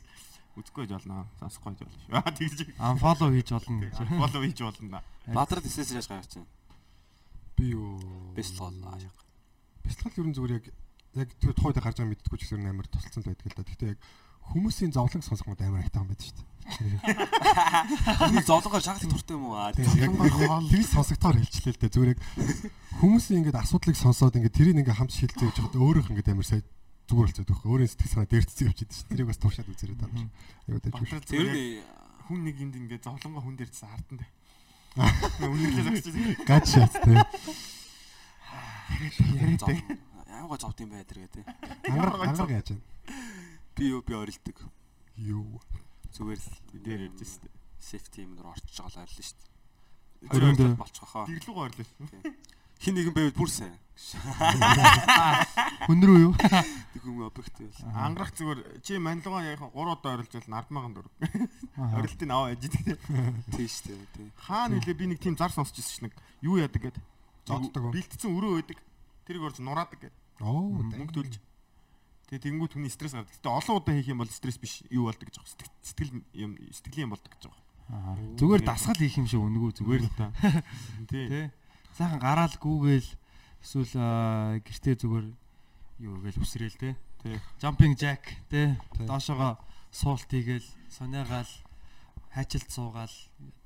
үзэхгүй 0.57 0.85
гэж 0.85 0.93
болно. 0.97 1.27
Сонсохгүй 1.41 1.73
гэж 1.73 1.81
болно 1.83 1.99
шүү. 2.03 2.13
Аа 2.13 2.33
тэгж. 2.33 2.59
Unfollow 2.77 3.31
хийж 3.33 3.49
болно 3.57 3.77
гэж. 3.81 3.95
Unfollow 4.05 4.43
хийж 4.45 4.61
болно. 4.61 4.99
Баатрад 5.33 5.67
эсэс 5.67 5.93
яаж 5.97 6.09
гаргаж 6.09 6.29
чинь. 6.29 6.49
Би 7.57 7.73
юу? 7.73 7.97
Бэстлол 8.37 8.77
аашаа. 8.85 9.13
Бэстлол 9.85 10.19
ер 10.21 10.27
нь 10.29 10.37
зүгээр 10.37 10.57
яг 10.61 10.67
яг 11.17 11.29
тэр 11.41 11.53
тухайд 11.57 11.81
гарч 11.81 11.97
байгаа 12.01 12.13
мэдтгүү 12.13 12.39
ч 12.39 12.43
гэсэн 12.49 12.69
амар 12.69 12.89
тусалцсан 12.89 13.25
байдаг 13.25 13.47
л 13.49 13.57
да. 13.57 13.65
Гэхдээ 13.65 13.93
яг 13.97 14.01
хүмүүсийн 14.53 14.93
зовлон 14.93 15.23
сонсох 15.25 15.47
мод 15.49 15.61
амар 15.61 15.85
айтаа 15.85 16.05
юм 16.05 16.11
байдаг 16.13 16.27
шүү 16.27 16.37
дээ. 16.37 16.53
Хүмүүс 18.23 18.47
зовлонгоор 18.47 18.85
шахалт 18.85 19.11
туртай 19.11 19.37
юм 19.37 19.51
уу? 19.51 19.57
Яг 19.57 19.77
тэгж 20.73 20.89
сонсогдохоор 20.95 21.39
хэлчихлээ 21.41 21.75
л 21.75 21.81
дээ. 21.81 21.95
Зүгээр 21.97 22.13
яг 22.13 22.21
хүмүүсийн 23.01 23.39
ингээд 23.43 23.61
асуудлыг 23.61 23.97
сонсоод 23.99 24.37
ингээд 24.39 24.57
тэрийг 24.57 24.79
ингээд 24.81 24.99
хамт 24.99 25.13
шилжүүлж 25.13 25.57
явахад 25.59 25.81
өөрөөх 25.81 26.09
ингээд 26.13 26.33
амар 26.33 26.47
сайн 26.47 26.63
зүгээр 27.13 27.29
болчиход 27.29 27.49
байхгүй. 27.53 27.69
Өөрийн 27.69 27.91
сэтгэл 27.93 28.13
санаа 28.17 28.31
дээрцсэн 28.33 28.73
идэв 28.73 28.77
чинь. 28.81 28.89
Тэрийг 29.13 29.29
бас 29.29 29.37
туушаад 29.37 29.69
үзэрэй 29.69 29.97
даа. 30.01 30.09
Аюу 30.65 30.81
дэж 30.81 30.95
шүү. 30.97 31.21
Тэр 31.29 31.47
хүн 32.25 32.41
нэг 32.49 32.57
энд 32.57 32.75
ингээд 32.81 33.05
зовлонгоо 33.05 33.43
хүн 33.45 33.57
дээрцсэн 33.61 33.93
ардан 33.93 34.17
дээ. 34.17 34.31
Үнэхээр 35.45 35.87
зогсож 35.93 36.17
гач 36.49 36.65
шат 36.73 36.93
тий. 37.05 37.17
Аймага 40.33 40.57
зовд 40.57 40.81
юм 40.81 40.91
бай 40.97 41.05
тэр 41.05 41.29
гэ 41.29 41.37
тий. 41.37 41.45
Ангаар 41.93 42.49
яаж 42.49 42.73
байна? 42.73 42.81
Би 43.77 43.93
юу 43.93 44.01
би 44.01 44.17
орилдог. 44.17 44.57
Юу. 45.17 45.61
Зүгээр 46.17 46.41
л 46.41 46.49
дээр 46.81 47.01
ярьж 47.13 47.21
шүү 47.21 47.45
дээ. 47.45 47.53
Safety 47.81 48.25
юм 48.25 48.37
дээр 48.37 48.53
орчиж 48.53 48.77
байгаа 48.81 48.93
л 48.93 49.05
арилна 49.05 49.25
шүү 49.25 49.37
дээ. 49.37 49.53
Өрөөндөө 50.33 50.77
болчихоо. 50.81 51.25
Дэглүүг 51.29 51.59
орлоо. 51.61 51.89
Хин 52.83 52.99
нэгэн 52.99 53.15
байвал 53.15 53.39
бүр 53.39 53.51
сайн. 53.51 53.79
Хүн 55.87 56.03
рүү 56.03 56.19
юу? 56.19 56.35
Тэг 56.35 57.03
хүн 57.07 57.23
объект 57.23 57.55
байл. 57.55 57.79
Ангарах 57.95 58.35
зүгээр 58.35 58.83
чи 58.83 58.99
манилгаа 58.99 59.47
яг 59.47 59.63
3 59.63 59.71
удаа 59.71 60.19
орилж 60.19 60.35
бол 60.35 60.51
100000 60.51 60.99
төгрөг. 60.99 61.15
Орилтын 61.79 62.35
аваа 62.35 62.51
яж 62.51 62.67
дээ. 62.67 62.99
Тийм 63.55 63.69
шүү 63.71 63.87
дээ. 63.87 64.11
Тийм. 64.19 64.29
Хаана 64.35 64.83
нэлээ 64.83 64.99
би 64.99 65.07
нэг 65.15 65.23
тийм 65.23 65.39
зар 65.39 65.55
сонсч 65.55 65.79
ирсэн 65.79 65.95
ш 65.95 66.11
нэг 66.11 66.13
юу 66.43 66.59
яадаг 66.59 66.91
гэд. 66.91 66.99
Зоддог. 67.47 67.95
Бэлтцэн 67.95 68.35
өрөө 68.35 68.53
байдаг. 68.59 68.79
Тэрийг 69.31 69.47
орж 69.47 69.63
нураадаг 69.63 69.99
гэд. 70.03 70.15
Оо 70.43 70.67
мөнгө 70.75 71.15
төлж. 71.15 71.39
Тэгээ 72.35 72.51
тэнгуү 72.51 72.67
түүний 72.67 72.91
стресс 72.91 73.15
гардаг. 73.15 73.31
Гэтэ 73.31 73.47
олон 73.47 73.79
удаа 73.79 73.95
хийх 73.95 74.11
юм 74.11 74.27
бол 74.27 74.31
стресс 74.33 74.59
биш 74.59 74.83
юу 74.91 75.07
болдог 75.07 75.31
гэж 75.31 75.39
байгаа. 75.39 75.71
Сэтгэл 75.87 76.13
юм 76.35 76.59
сэтгэлийн 76.75 77.07
юм 77.07 77.15
болдог 77.15 77.31
гэж 77.31 77.43
байгаа. 77.47 77.63
Зүгээр 78.41 78.63
дасгал 78.67 78.99
хийх 78.99 79.21
юм 79.23 79.29
шиг 79.31 79.39
өнгөө 79.39 79.71
зүгээр 79.79 80.03
л 80.03 80.17
та. 80.19 80.35
Тий. 81.13 81.53
Сайхан 81.93 82.21
гараал 82.21 82.57
гүүгээл 82.57 83.09
эсвэл 83.61 83.93
гэртээ 84.65 84.95
зүгээр 84.97 85.27
юу 86.03 86.15
гээл 86.25 86.41
үсрээл 86.41 86.79
те. 86.81 86.97
Тий. 87.23 87.37
Jumping 87.61 87.95
jack 87.95 88.25
те. 88.49 88.81
Доошоогоо 88.97 89.61
суулт 89.93 90.27
хийгээл 90.27 90.65
сониагаал 90.89 91.53
хайчилт 92.33 92.71
суугаал 92.73 93.13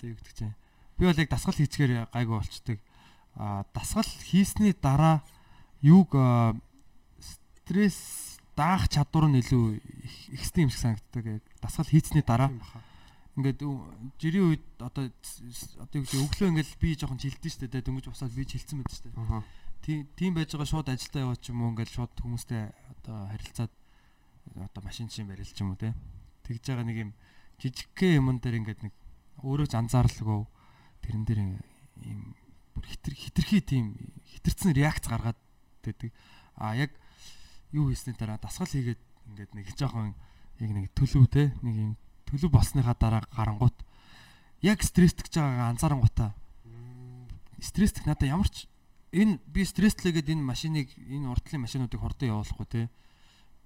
тэг 0.02 0.18
гэдэг 0.18 0.34
чинь. 0.34 0.54
Би 0.98 1.06
бол 1.06 1.16
яг 1.16 1.30
дасгал 1.30 1.54
хийцгээр 1.54 2.10
гайгүй 2.10 2.36
болчдөг. 2.36 2.78
А 3.38 3.64
дасгал 3.72 4.10
хийсний 4.26 4.74
дараа 4.74 5.22
юуг 5.80 6.10
стресс 7.22 8.36
даах 8.56 8.88
чадвар 8.88 9.30
нь 9.30 9.38
илүү 9.38 9.80
ихсдэг 10.34 10.66
юм 10.66 10.70
шиг 10.74 10.82
санагддаг. 10.82 11.44
Дасгал 11.62 11.86
хийцний 11.86 12.24
дараа 12.26 12.50
ингээд 13.37 13.61
жирийн 14.16 14.49
үед 14.49 14.64
одоо 14.81 15.12
одоо 15.12 15.99
юу 16.01 16.25
өглөө 16.25 16.49
ингээд 16.57 16.70
би 16.81 16.96
жоохон 16.96 17.20
жилдэн 17.20 17.53
штэ 17.53 17.68
тэ 17.68 17.85
дөнгөж 17.85 18.09
усаад 18.09 18.33
би 18.33 18.49
жилдсэн 18.49 18.81
мэт 18.81 18.88
штэ. 18.88 19.12
Тийм 19.85 20.09
тийм 20.16 20.33
байж 20.33 20.57
байгаа 20.57 20.64
шууд 20.64 20.88
ажилдаа 20.88 21.20
яваад 21.29 21.40
ч 21.44 21.53
юм 21.53 21.61
уу 21.61 21.77
ингээд 21.77 21.92
шууд 21.92 22.12
хүмүүстэй 22.16 22.72
одоо 22.96 23.29
харилцаад 23.29 23.72
одоо 24.57 24.81
машин 24.81 25.12
чинь 25.12 25.29
барил 25.29 25.44
ч 25.44 25.61
юм 25.61 25.77
уу 25.77 25.81
те. 25.81 25.92
Тэгж 26.49 26.64
байгаа 26.64 26.88
нэг 26.88 26.96
юм 26.96 27.11
жижигхэн 27.61 28.25
юмн 28.25 28.40
дээр 28.40 28.57
ингээд 28.57 28.81
нэг 28.88 28.94
өөрөө 29.44 29.68
ч 29.68 29.75
анзаарлгүй 29.77 30.40
тэрэн 31.05 31.25
дээр 31.29 31.40
юм 31.44 32.33
бүр 32.72 32.85
хитэр 32.88 33.14
хитрхи 33.20 33.61
тийм 33.61 33.85
хитэрсэн 34.33 34.72
реакц 34.72 35.05
гаргаад 35.12 35.37
байдаг. 35.85 36.09
А 36.57 36.72
яг 36.72 36.96
юу 37.68 37.92
хийсний 37.92 38.16
дараа 38.16 38.40
дасгал 38.40 38.68
хийгээд 38.68 39.01
ингээд 39.29 39.53
нэг 39.53 39.66
жоохон 39.77 40.16
яг 40.57 40.70
нэг 40.72 40.88
төлөв 40.96 41.29
те 41.29 41.53
нэг 41.61 41.77
юм 41.77 41.92
төлөв 42.28 42.50
болсныхаа 42.50 42.96
дараа 42.98 43.22
гарангуут 43.32 43.76
яг 44.62 44.82
стресстгж 44.82 45.38
байгаагаа 45.38 45.70
анзаарангуудаа 45.74 46.30
стресстэх 47.60 48.06
надад 48.06 48.28
ямар 48.28 48.48
ч 48.48 48.68
энэ 49.12 49.40
би 49.48 49.64
стресслээгээд 49.64 50.32
энэ 50.34 50.44
машиныг 50.44 50.88
энэ 51.08 51.30
урдлын 51.30 51.64
машинуудыг 51.64 52.00
хурдан 52.00 52.30
явуулахгүй 52.34 52.68
те 52.68 52.82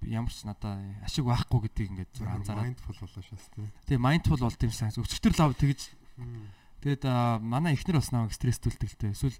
ямар 0.07 0.31
ч 0.31 0.47
надад 0.47 0.79
ашиг 1.05 1.25
байхгүй 1.27 1.59
гэдгийг 1.67 1.89
ингээд 1.91 2.11
зүр 2.15 2.29
анзаараад 2.31 2.73
mindful 2.73 2.97
болоо 2.97 3.21
шээс 3.21 3.45
те. 3.53 3.61
Тэгээ 3.85 4.01
mindful 4.01 4.41
болт 4.41 4.61
юм 4.63 4.73
сан. 4.73 4.89
Өчтөр 4.95 5.33
лав 5.37 5.53
тэгж 5.59 5.81
тэгээд 6.81 7.03
манай 7.45 7.77
эхнэр 7.77 8.01
бас 8.01 8.09
намайг 8.09 8.33
стресстүүлдэг 8.33 8.89
л 8.89 8.97
те. 8.97 9.13
Эсвэл 9.13 9.37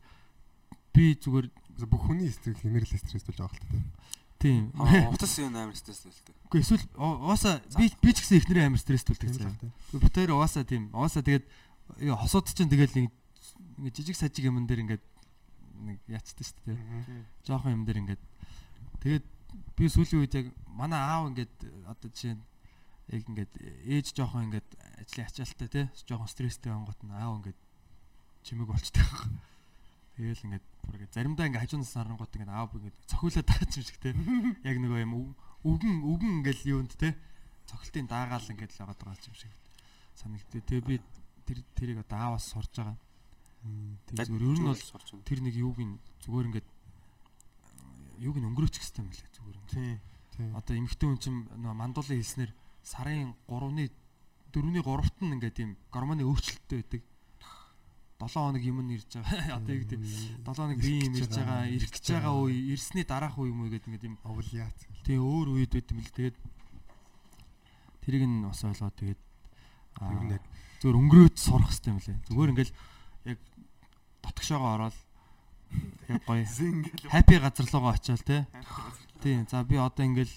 би 0.93 1.15
зүгээр 1.17 1.47
бүх 1.89 2.01
хүний 2.05 2.29
сэтгэл 2.29 2.61
хэмэрэл 2.61 2.93
стресстүүлж 2.93 3.39
байгаа 3.41 3.57
л 3.57 3.65
те. 3.71 3.79
Тийм. 4.41 4.73
Утас 5.13 5.37
юм 5.37 5.53
амар 5.53 5.77
стресстүүлдэг. 5.77 6.33
Үгүй 6.49 6.59
эсвэл 6.65 6.85
уусаа 6.97 7.61
би 7.77 7.93
би 8.01 8.09
ч 8.09 8.25
гэсэн 8.25 8.41
эхнэрээ 8.41 8.65
амар 8.73 8.81
стресстүүлдэг 8.81 9.29
заа. 9.37 9.53
Бүтээр 9.93 10.33
уусаа 10.33 10.65
тийм. 10.65 10.89
Уусаа 10.97 11.21
тэгээд 11.21 11.45
хосууд 12.01 12.49
чинь 12.49 12.71
тэгэл 12.73 13.05
нэг 13.05 13.13
жижиг 13.93 14.17
сажиг 14.17 14.49
юм 14.49 14.65
дээр 14.65 14.81
ингээд 14.81 15.05
нэг 15.85 15.97
яцдаг 16.09 16.41
шүү 16.41 16.73
дээ. 16.73 17.25
Жохон 17.45 17.77
юм 17.77 17.83
дээр 17.85 18.01
ингээд 18.01 18.21
тэгээд 19.05 19.25
би 19.77 19.85
сүүлийн 19.85 20.21
үед 20.25 20.33
яг 20.33 20.47
манай 20.65 20.97
аав 20.97 21.29
ингээд 21.29 21.53
одоо 21.85 22.09
жишээ 22.09 22.33
нь 22.33 22.43
яг 23.13 23.21
ингээд 23.29 23.53
ээж 23.93 24.17
жохон 24.17 24.49
ингээд 24.49 24.69
ажлын 25.05 25.27
ачаалттай 25.27 25.69
тий 25.69 25.85
жохон 26.07 26.29
стресстэй 26.29 26.71
ангууд 26.73 27.01
нь 27.05 27.13
аав 27.13 27.41
ингээд 27.41 27.59
чимэг 28.45 28.69
болчтой 28.71 29.03
байх. 29.03 29.50
Тэгээл 30.21 30.45
ингээд 30.45 30.65
бүр 30.85 30.95
ингээд 31.01 31.15
заримдаа 31.17 31.45
ингээд 31.49 31.63
хажуунаас 31.65 31.93
харангууд 31.97 32.29
ингээд 32.37 32.53
аав 32.53 32.69
ингээд 32.77 32.97
цохиулаад 33.09 33.47
байгаа 33.49 33.65
юм 33.73 33.85
шиг 33.89 33.97
тий. 33.97 34.13
Яг 34.69 34.77
нөгөө 34.77 34.99
юм 35.01 35.13
өвгөн 35.65 35.95
өвгөн 36.05 36.33
ингээд 36.45 36.61
юунд 36.69 36.93
тий 36.93 37.17
цохилтын 37.65 38.05
даагаал 38.05 38.51
ингээд 38.53 38.71
л 38.77 38.85
байгаа 38.85 39.17
юм 39.17 39.35
шиг 39.35 39.53
санагдтыг. 40.19 40.61
Тэгээ 40.61 40.85
би 40.85 40.95
тэр 41.47 41.57
тэрийг 41.73 41.99
одоо 42.05 42.37
ааваас 42.37 42.45
сурж 42.45 42.69
байгаа. 42.75 42.97
Дад- 44.13 44.27
зүгээр 44.27 44.45
ер 44.45 44.59
нь 44.59 44.67
бол 44.69 45.25
тэр 45.25 45.39
нэг 45.41 45.55
юуг 45.55 45.77
нь 45.81 45.97
зүгээр 46.21 46.47
ингээд 46.53 46.69
юуг 48.21 48.37
нь 48.37 48.47
өнгөрөөчих 48.51 48.83
хэвээр 48.83 49.01
юм 49.01 49.09
лээ 49.09 49.29
зүгээр. 49.33 49.57
Тий. 49.73 49.97
Одоо 50.53 50.73
эмэгтэй 50.77 51.07
хүн 51.09 51.19
чинь 51.21 51.39
нөө 51.49 51.73
мандуулын 51.73 52.21
хэлснээр 52.21 52.51
сарын 52.85 53.33
3-ны 53.49 53.89
4-ний 54.51 54.83
3-т 54.83 55.17
нь 55.25 55.33
ингээд 55.37 55.55
тийм 55.55 55.69
гормоны 55.93 56.25
өөрчлөлттэй 56.27 56.77
байдаг. 56.81 57.01
7 58.21 58.37
хоног 58.37 58.61
юм 58.61 58.77
нь 58.85 58.93
ирж 59.01 59.09
байгаа. 59.17 59.57
Одоо 59.57 59.73
юу 59.73 59.81
гэдэг 59.81 60.01
7 60.45 60.45
хоног 60.45 60.77
бие 60.77 61.01
юм 61.09 61.13
ирж 61.17 61.33
байгаа, 61.33 61.65
ирэх 61.65 61.91
гэж 61.91 62.05
байгаа 62.13 62.33
үе, 62.37 62.57
ирсний 62.73 63.05
дараах 63.05 63.35
үе 63.41 63.49
юм 63.49 63.65
уу 63.65 63.73
гэдэг 63.73 63.89
ингээд 63.89 64.07
юм 64.07 64.15
овлиац. 64.21 64.77
тий 65.01 65.17
өөр 65.17 65.57
үед 65.57 65.73
байт 65.73 65.89
юм 65.89 65.99
л 66.05 66.13
тэгээд 66.13 66.37
тэрийг 68.05 68.23
нь 68.29 68.45
бас 68.45 68.61
ойлгоод 68.61 68.95
тэгээд 68.95 69.21
Тэр 69.97 70.21
нь 70.23 70.33
яг 70.33 70.43
зүгээр 70.79 70.97
өнгөрөөд 70.97 71.35
сурах 71.37 71.69
хэрэгтэй 71.69 71.91
юм 71.91 71.99
лээ. 71.99 72.17
Зүгээр 72.31 72.51
ингээл 72.55 72.73
яг 73.29 73.39
дотгошоогоо 74.23 74.71
ороод 74.79 74.97
яг 76.09 76.21
гоё 76.25 76.45
хаппи 77.11 77.35
газар 77.37 77.67
руугаа 77.69 77.93
очиод 77.99 78.23
те. 78.23 78.47
Тийм. 79.21 79.45
За 79.45 79.63
би 79.63 79.75
одоо 79.77 80.05
ингээл 80.05 80.33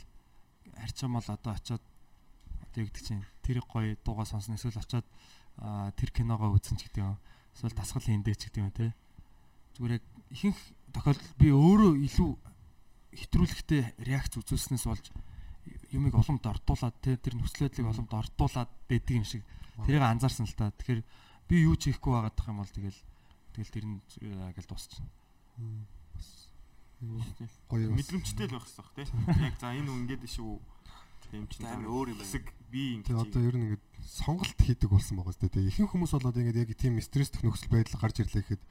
харчаамал 0.76 1.24
одоо 1.24 1.52
очиод 1.54 1.82
одоо 2.60 2.78
юу 2.82 2.88
гэдэг 2.90 3.04
чинь 3.04 3.24
тэр 3.40 3.62
гоё 3.64 3.96
дуугаа 4.04 4.26
сонсно 4.26 4.58
эсвэл 4.58 4.82
очиод 4.82 5.06
тэр 5.96 6.10
киногоо 6.12 6.52
үзэн 6.52 6.76
ч 6.76 6.90
гэдэг 6.90 7.04
юм. 7.08 7.16
Эсвэл 7.54 7.74
дасгал 7.78 8.02
хийндэ 8.02 8.34
ч 8.34 8.50
гэдэг 8.50 8.62
юм 8.62 8.72
те. 8.74 8.90
Зүгээр 9.78 9.96
яг 9.98 10.04
ихэнх 10.34 10.58
тохиолдолд 10.90 11.34
би 11.38 11.48
өөрөө 11.54 11.92
илүү 12.02 12.30
хэтрүүлэхтэй 13.14 13.82
реакц 14.02 14.34
үзүүлснээс 14.38 14.84
болж 14.90 15.06
юмыг 15.94 16.14
оломд 16.18 16.44
ортуулаад 16.44 16.96
те 16.98 17.16
тэр 17.16 17.38
нөхцөл 17.38 17.70
байдлыг 17.70 17.88
оломд 17.88 18.12
ортуулаад 18.12 18.70
байдаг 18.90 19.14
юм 19.14 19.26
шиг 19.26 19.42
тэрийг 19.86 20.02
анзаарсан 20.02 20.46
л 20.50 20.58
та. 20.58 20.74
Тэгэхээр 20.74 21.02
би 21.46 21.54
юу 21.62 21.78
ч 21.78 21.94
хийхгүй 21.94 22.12
байгаад 22.12 22.34
тах 22.34 22.50
юм 22.50 22.58
бол 22.58 22.74
тэгэл 22.74 23.00
тэгэл 23.54 23.74
тэр 23.74 23.84
нь 23.86 23.98
гэл 24.10 24.68
дуусчихна. 24.68 25.08
гоё. 27.70 27.90
Мэдрэмжтэй 27.90 28.46
л 28.50 28.56
байх 28.58 28.66
хэрэгтэй 28.66 29.06
тий. 29.06 29.44
Яг 29.46 29.56
за 29.60 29.74
энэ 29.74 29.90
ингэж 29.90 30.22
шүү. 30.30 30.58
Тийм 31.30 31.44
чинь 31.48 31.66
амар 31.68 31.88
өөр 31.88 32.08
юм 32.12 32.18
байна. 32.20 32.42
Би 32.74 32.82
ингэж. 32.98 33.06
Тэгээ 33.06 33.22
одоо 33.22 33.42
ер 33.44 33.54
нь 33.54 33.64
ингээд 33.70 33.84
сонголт 34.02 34.58
хийдэг 34.58 34.90
болсон 34.90 35.14
байгаа 35.18 35.34
зү. 35.34 35.46
Тэгээ 35.46 35.70
ихэнх 35.70 35.90
хүмүүс 35.94 36.12
болоод 36.18 36.38
ингээд 36.42 36.60
яг 36.60 36.70
тийм 36.74 36.98
стресстэй 36.98 37.42
нөхцөл 37.46 37.70
байдал 37.70 38.00
гарч 38.02 38.16
ирлээ 38.20 38.42
гэхэд 38.44 38.62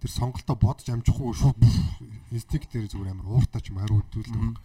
тэр 0.00 0.10
сонголтоо 0.10 0.56
бодож 0.56 0.88
амжихгүй 0.88 1.32
шууд 1.36 1.60
инстинктээр 2.32 2.88
зүгээр 2.88 3.12
амар 3.14 3.28
ууртаа 3.28 3.60
ч 3.60 3.70
юм 3.70 3.80
хариу 3.84 4.00
хөдөлдөг. 4.00 4.58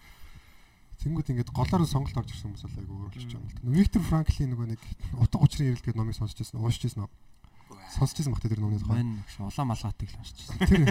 Тэнгүүд 1.03 1.31
ингээд 1.35 1.51
голоор 1.51 1.83
нь 1.83 1.91
сонголт 1.91 2.17
орж 2.17 2.29
ирсэн 2.31 2.55
хүмүүс 2.55 2.63
бол 2.65 2.79
айгүй 2.79 2.95
өөр 2.95 3.11
болчих 3.11 3.35
юм 3.35 3.43
л 3.45 3.51
та. 3.51 3.67
Виктор 3.67 4.01
Франклийн 4.01 4.49
нөгөө 4.55 4.67
нэг 4.73 4.81
утга 5.19 5.37
учрын 5.43 5.69
ирэл 5.75 5.83
гэдэг 5.83 5.99
номыг 5.99 6.15
сонсч 6.15 6.39
байсан, 6.39 6.63
уушч 6.63 6.81
байсан. 6.87 7.11
Сонсч 7.99 8.15
байсан 8.15 8.33
багтаа 8.33 8.49
тэр 8.49 8.63
номны 8.63 8.79
тухай. 8.79 9.03
Улаан 9.43 9.69
малгайтыг 9.69 10.09
л 10.09 10.19
уншижсэн. 10.23 10.57
Тэр 10.65 10.81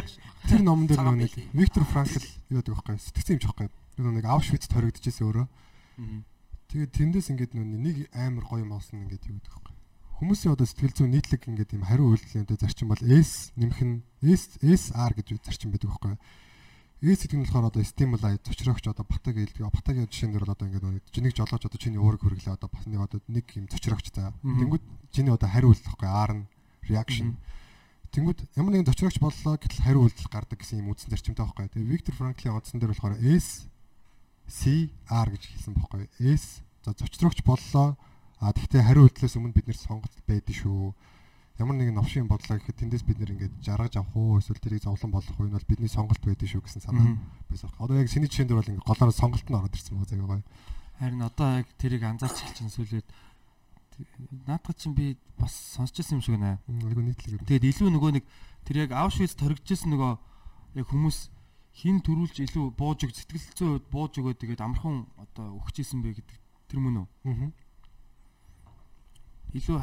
тэр 0.45 0.61
номон 0.61 0.87
дээр 0.87 1.01
нөгөө 1.03 1.21
нэг. 1.25 1.33
Виктор 1.57 1.85
Франкл 1.89 2.21
юу 2.53 2.61
гэдэг 2.61 2.75
вэ? 2.79 3.01
Сэтгцэн 3.01 3.35
юмч 3.41 3.45
байхгүй. 3.49 3.69
Нөгөө 3.97 4.15
нэг 4.21 4.27
Аушвиц 4.29 4.69
хоригдчихсэн 4.69 5.25
өөрөө. 5.25 5.47
Тэгээд 6.75 6.91
тэндээс 6.91 7.31
ингээд 7.31 7.55
нэг 7.55 8.11
амар 8.11 8.51
гоё 8.51 8.67
юм 8.67 8.75
олсон 8.75 9.07
ингээд 9.07 9.31
юу 9.31 9.39
гэдэг 9.39 9.63
вэ? 9.63 9.79
Хүмүүсийн 10.19 10.59
одоо 10.59 10.67
сэтгэл 10.67 11.07
зүйн 11.07 11.15
нийтлэг 11.15 11.47
ингээд 11.47 11.71
юм 11.79 11.87
хариу 11.87 12.11
үйлдэлтэй 12.11 12.59
зарчим 12.59 12.91
бол 12.91 12.99
S 12.99 13.55
нэмэх 13.55 13.79
нь 13.79 14.03
S 14.19 14.59
SR 14.59 15.15
гэж 15.15 15.39
зарчим 15.39 15.71
байдаг 15.71 15.95
байхгүй. 15.95 16.19
S 17.15 17.23
гэдэг 17.31 17.39
нь 17.39 17.47
болохоор 17.47 17.71
одоо 17.71 17.87
стимули 17.87 18.43
зочрогч 18.43 18.91
одоо 18.91 19.07
батаг 19.07 19.39
хэлдэг. 19.39 19.71
Батагийн 19.71 20.11
жишээнээр 20.11 20.43
бол 20.43 20.55
одоо 20.59 20.67
ингээд 20.67 20.83
нөгөө 20.83 21.15
жинийг 21.15 21.35
жолоож 21.39 21.63
одоо 21.63 21.79
чиний 21.79 22.03
уурыг 22.03 22.27
хөрглөө 22.27 22.59
одоо 22.59 22.67
бас 22.67 22.85
нэг 22.91 23.07
одоо 23.07 23.23
нэг 23.31 23.47
юм 23.55 23.71
зочрогч 23.71 24.11
за. 24.11 24.35
Тэнгүүд 24.43 24.83
чиний 25.15 25.31
одоо 25.31 25.47
хариу 25.47 25.71
үйлдэл 25.71 25.95
байхгүй 25.95 26.11
R 26.11 26.33
нь 26.43 26.45
reaction. 26.91 27.39
Тэнгүүд 28.11 28.51
ямар 28.59 28.75
нэгэн 28.75 28.91
зочрогч 28.91 29.23
боллоо 29.23 29.63
гэтэл 29.63 29.79
хариу 29.79 30.11
үйлдэл 30.11 30.27
гардаг 30.27 30.59
гэсэн 30.59 30.83
юм 30.83 30.91
үндсэн 30.91 31.15
зарчимтай 31.15 31.47
байхгүй. 31.47 31.71
Тэгээ 31.71 31.93
Виктор 32.03 32.19
Франклийн 32.19 32.59
онцсон 32.59 32.83
дээр 32.83 32.99
болохоор 32.99 33.23
S 33.23 33.71
C 34.49 34.91
R 35.09 35.29
гэж 35.31 35.43
хэлсэн 35.49 35.75
байхгүй. 35.75 36.09
S 36.21 36.63
за 36.85 36.93
зочрогч 36.93 37.43
боллоо. 37.45 37.97
А 38.41 38.53
тэгтээ 38.53 38.85
хариу 38.85 39.09
үйлдэлээс 39.09 39.39
өмнө 39.41 39.57
бид 39.57 39.69
нэр 39.71 39.79
сонголт 39.79 40.13
байдсан 40.29 40.53
шүү. 40.53 40.93
Ямар 41.57 41.79
нэгэн 41.79 41.95
новшийн 41.95 42.27
бодлоо 42.27 42.59
гэхэд 42.59 42.83
тэндээс 42.83 43.07
бид 43.07 43.19
нэр 43.23 43.33
ингээд 43.39 43.55
жаргаж 43.63 43.95
авах 43.97 44.17
уу 44.19 44.43
эсвэл 44.43 44.59
тэрийг 44.59 44.83
зовлон 44.83 45.15
болгох 45.15 45.39
уу 45.39 45.47
энэ 45.47 45.57
бол 45.57 45.71
бидний 45.71 45.89
сонголт 45.89 46.21
байдсан 46.21 46.51
шүү 46.51 46.63
гэсэн 46.67 46.83
санаа 46.83 47.15
байсан. 47.47 47.71
Одоо 47.79 47.97
яг 48.03 48.11
синий 48.11 48.27
жишээн 48.27 48.51
дээр 48.51 48.59
бол 48.59 48.71
ингээд 48.75 48.89
голоор 48.91 49.13
сонголт 49.15 49.47
нь 49.49 49.55
ороод 49.55 49.73
ирсэн 49.73 49.97
байгаа 49.97 50.11
заяа 50.11 50.29
гоё. 50.29 50.43
Харин 50.99 51.23
одоо 51.23 51.49
яг 51.63 51.69
тэрийг 51.79 52.03
анзаарч 52.03 52.37
хэлчихсэн 52.43 52.75
сүлээд 52.75 53.07
наадах 54.51 54.75
чинь 54.77 54.99
би 54.99 55.17
бас 55.39 55.55
сонсч 55.55 56.03
ирсэн 56.03 56.19
юм 56.19 56.23
шиг 56.27 56.35
байна. 56.35 56.59
Айгу 56.67 57.01
нийтлэг. 57.01 57.47
Тэгээд 57.47 57.71
илүү 57.71 57.91
нөгөө 57.95 58.13
нэг 58.19 58.25
тэр 58.67 58.77
яг 58.85 58.91
Аушвиц 58.93 59.39
торгижсэн 59.39 59.95
нөгөө 59.95 60.13
яг 60.83 60.87
хүмүүс 60.91 61.31
хин 61.75 61.99
төрүүлж 62.07 62.37
илүү 62.47 62.71
бууж 62.79 63.03
өг 63.03 63.13
сэтгэл 63.15 63.47
зүйн 63.59 63.71
хувьд 63.75 63.87
бууж 63.91 64.13
өгөө 64.23 64.35
тэгээд 64.39 64.63
амархан 64.63 65.11
одоо 65.19 65.59
өгчээсэн 65.59 66.01
бэ 66.07 66.23
гэдэг 66.23 66.39
тэр 66.71 66.79
мөн 66.79 67.03
үү? 67.03 67.09
Аа. 67.27 67.51
Илүү 69.59 69.79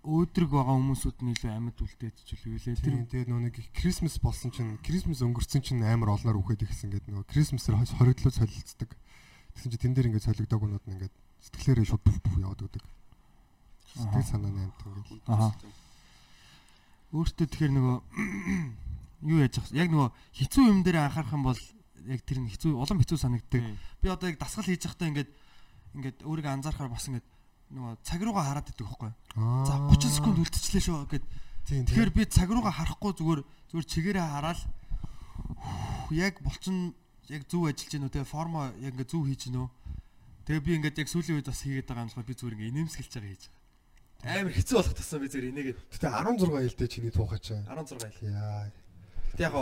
өөдрөг 0.00 0.50
байгаа 0.50 0.74
хүмүүсүүд 0.74 1.18
нь 1.22 1.32
илүү 1.36 1.50
амьд 1.52 1.78
үлдээдэж 1.78 2.28
үлээ 2.34 2.56
лээ. 2.56 2.82
Тэр 2.82 2.94
тэгээд 3.04 3.28
нөгөө 3.30 3.44
нэг 3.46 3.56
Крисмас 3.76 4.16
болсон 4.16 4.48
чинь 4.50 4.80
Крисмас 4.80 5.20
өнгөрсөн 5.20 5.60
чинь 5.60 5.84
амар 5.84 6.16
олноор 6.16 6.40
үхээд 6.40 6.64
ихсэн 6.64 6.88
гэдэг 6.88 7.12
нөгөө 7.12 7.28
Крисмасэр 7.28 7.76
хориглоо 7.78 8.32
солилцдог. 8.32 8.90
Тэгсэн 9.54 9.70
чинь 9.76 9.82
тэн 9.84 9.94
дээр 9.94 10.08
ингээд 10.08 10.24
солигдог 10.24 10.56
гунууд 10.56 10.84
нь 10.88 10.94
ингээд 10.96 11.14
сэтгэлээрээ 11.46 11.84
шууд 11.84 12.00
бүф 12.00 12.18
бүф 12.24 12.36
яваад 12.40 12.64
өгдөг. 12.64 12.84
Сэтгэл 13.92 14.24
санааны 14.24 14.60
амт 14.72 14.80
ингээд. 14.88 15.20
Аха. 15.28 15.52
Өөртөө 17.12 17.44
тэгэхээр 17.44 17.72
нөгөө 17.76 17.98
юу 19.22 19.38
яаж 19.40 19.54
яг 19.72 19.88
нөгөө 19.92 20.08
хэцүү 20.36 20.64
юм 20.64 20.80
дээр 20.84 21.08
анхаарах 21.08 21.34
юм 21.36 21.44
бол 21.44 21.60
яг 22.08 22.20
тэр 22.24 22.38
нь 22.40 22.50
хэцүү 22.50 22.72
улам 22.72 23.00
хэцүү 23.00 23.18
санагддаг. 23.20 23.62
Би 24.00 24.08
одоо 24.08 24.28
яг 24.32 24.38
дасгал 24.40 24.64
хийж 24.64 24.88
байхдаа 24.88 25.08
ингээд 25.12 25.30
ингээд 25.96 26.18
өөрийгөө 26.24 26.52
анзаарахаар 26.56 26.90
бас 26.90 27.04
ингээд 27.08 27.26
нөгөө 27.70 27.92
цаг 28.02 28.20
руугаа 28.24 28.44
хараад 28.48 28.70
идэг 28.72 28.86
байхгүй. 28.88 29.12
За 29.68 29.74
30 29.86 30.10
секунд 30.10 30.38
үлдчихлээ 30.40 30.84
шүү 30.84 30.98
гэд. 31.06 31.24
Тэгэхээр 31.70 32.10
би 32.10 32.22
цаг 32.26 32.48
руугаа 32.50 32.74
харахгүй 32.74 33.12
зүгээр 33.14 33.40
зүгээр 33.70 33.86
чигээрээ 33.86 34.26
хараад 34.26 34.60
"Хүх, 34.60 36.10
яг 36.16 36.40
болчин 36.42 36.94
яг 37.30 37.46
зөв 37.46 37.70
ажиллаж 37.70 37.90
гинөө 37.94 38.10
те 38.10 38.24
формо 38.24 38.74
яг 38.82 38.96
ингээд 38.96 39.12
зөв 39.12 39.22
хийж 39.28 39.52
гинөө. 39.52 39.68
Тэгээ 40.48 40.64
би 40.66 40.72
ингээд 40.82 40.98
яг 40.98 41.08
сүүлийн 41.12 41.38
үед 41.38 41.46
бас 41.46 41.62
хийгээд 41.62 41.86
байгаа 41.86 42.02
юм 42.02 42.10
болохоор 42.10 42.26
би 42.26 42.34
зүгээр 42.34 42.54
ингээд 42.58 42.72
инээмсэглэж 42.74 43.12
байгаа 43.14 43.30
хийж 43.30 43.44
байгаа. 43.46 43.60
Амар 44.40 44.52
хэцүү 44.52 44.76
болох 44.76 44.96
тасан 44.98 45.20
би 45.22 45.28
зүгээр 45.30 45.50
инээгээд 45.54 45.78
Гэтэ 45.94 46.08
16 46.10 46.64
ээлтэй 46.66 46.88
чиний 46.90 47.12
туухач. 47.14 47.44
16 47.54 48.02
ил. 48.02 48.34
Яа. 48.34 48.66
Тэг 49.36 49.40
яг 49.50 49.54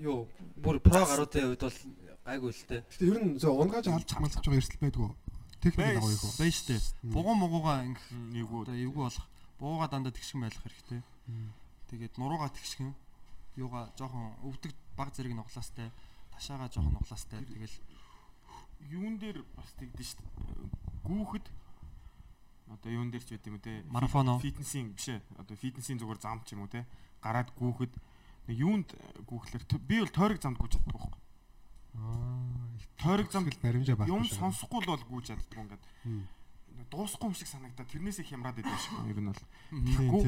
юу 0.00 0.28
бүр 0.56 0.80
про 0.80 1.04
гаруудын 1.06 1.52
үед 1.52 1.62
бол 1.62 1.78
гайгүй 2.24 2.50
л 2.52 2.64
те. 2.68 2.76
Гэтэ 2.86 3.04
ер 3.06 3.18
нь 3.22 3.38
зөө 3.38 3.52
унгааж 3.66 3.86
алж 3.90 4.10
малцж 4.18 4.40
байгаа 4.42 4.60
эрсдэл 4.60 4.82
байдгүй. 4.82 5.10
Техник 5.62 5.96
агуу 5.96 6.10
их. 6.10 6.22
Байн 6.38 6.50
штэ. 6.50 6.78
Бугуун 7.06 7.38
мугуугаа 7.38 7.86
ингэх 7.86 8.06
Нэггүй. 8.10 8.60
одоо 8.66 8.74
эвгүй 8.74 9.02
болох. 9.06 9.26
Буугаа 9.62 9.88
дандаа 9.88 10.10
тэгшгэн 10.10 10.42
байлах 10.42 10.62
хэрэгтэй. 10.66 11.00
Тэгээд 11.90 12.14
нуруугаа 12.18 12.50
тэгшгэн. 12.50 12.90
Юугаа 13.54 13.92
жоохон 13.94 14.34
өвдөг 14.42 14.74
баг 14.98 15.14
зэрэг 15.14 15.38
нуглаастай. 15.38 15.92
Ташаага 16.34 16.66
жоохон 16.66 16.98
нуглаастай. 16.98 17.46
Тэгэл 17.46 17.76
юун 18.90 19.18
дээр 19.22 19.46
бас 19.54 19.70
тэгдэж 19.78 20.18
дээ. 20.18 20.30
Гүүхэд 21.06 21.46
одоо 22.74 22.90
юун 22.90 23.10
дээр 23.14 23.22
ч 23.22 23.30
байт 23.38 23.46
юм 23.46 23.60
те. 23.62 23.84
Марафоно. 23.86 24.40
Фитнесийн 24.42 24.90
биш 24.96 25.14
ээ. 25.14 25.20
Одоо 25.38 25.54
фитнесийн 25.54 25.98
зүгээр 26.02 26.18
зам 26.18 26.42
ч 26.42 26.58
юм 26.58 26.66
уу 26.66 26.72
те. 26.72 26.82
Гараад 27.22 27.54
гүүхэд 27.54 27.92
юунд 28.48 28.88
гүүхлэр 29.28 29.62
т- 29.66 29.78
би 29.78 30.00
бол 30.02 30.10
тойрог 30.10 30.40
замд 30.42 30.58
гүйж 30.58 30.72
чаддаг 30.78 30.94
байхгүй. 30.96 31.20
Аа. 31.94 32.42
Тойрог 32.98 33.28
замд 33.32 33.54
баримжаа 33.62 33.96
байхгүй. 33.96 34.10
юм 34.16 34.24
сонсохгүй 34.26 34.80
л 34.82 34.90
бол 34.90 35.04
гүйж 35.10 35.24
чаддаг 35.30 35.58
ингээд. 35.58 35.84
Дуусахгүй 36.90 37.28
юм 37.30 37.36
шиг 37.38 37.48
санагдаад 37.48 37.88
тэрнээсээ 37.88 38.26
хямраад 38.26 38.58
идэв 38.58 38.74
шүү. 38.74 39.06
Ер 39.08 39.20
нь 39.20 39.28
бол. 39.30 39.42
Тэгэхгүй 39.70 40.22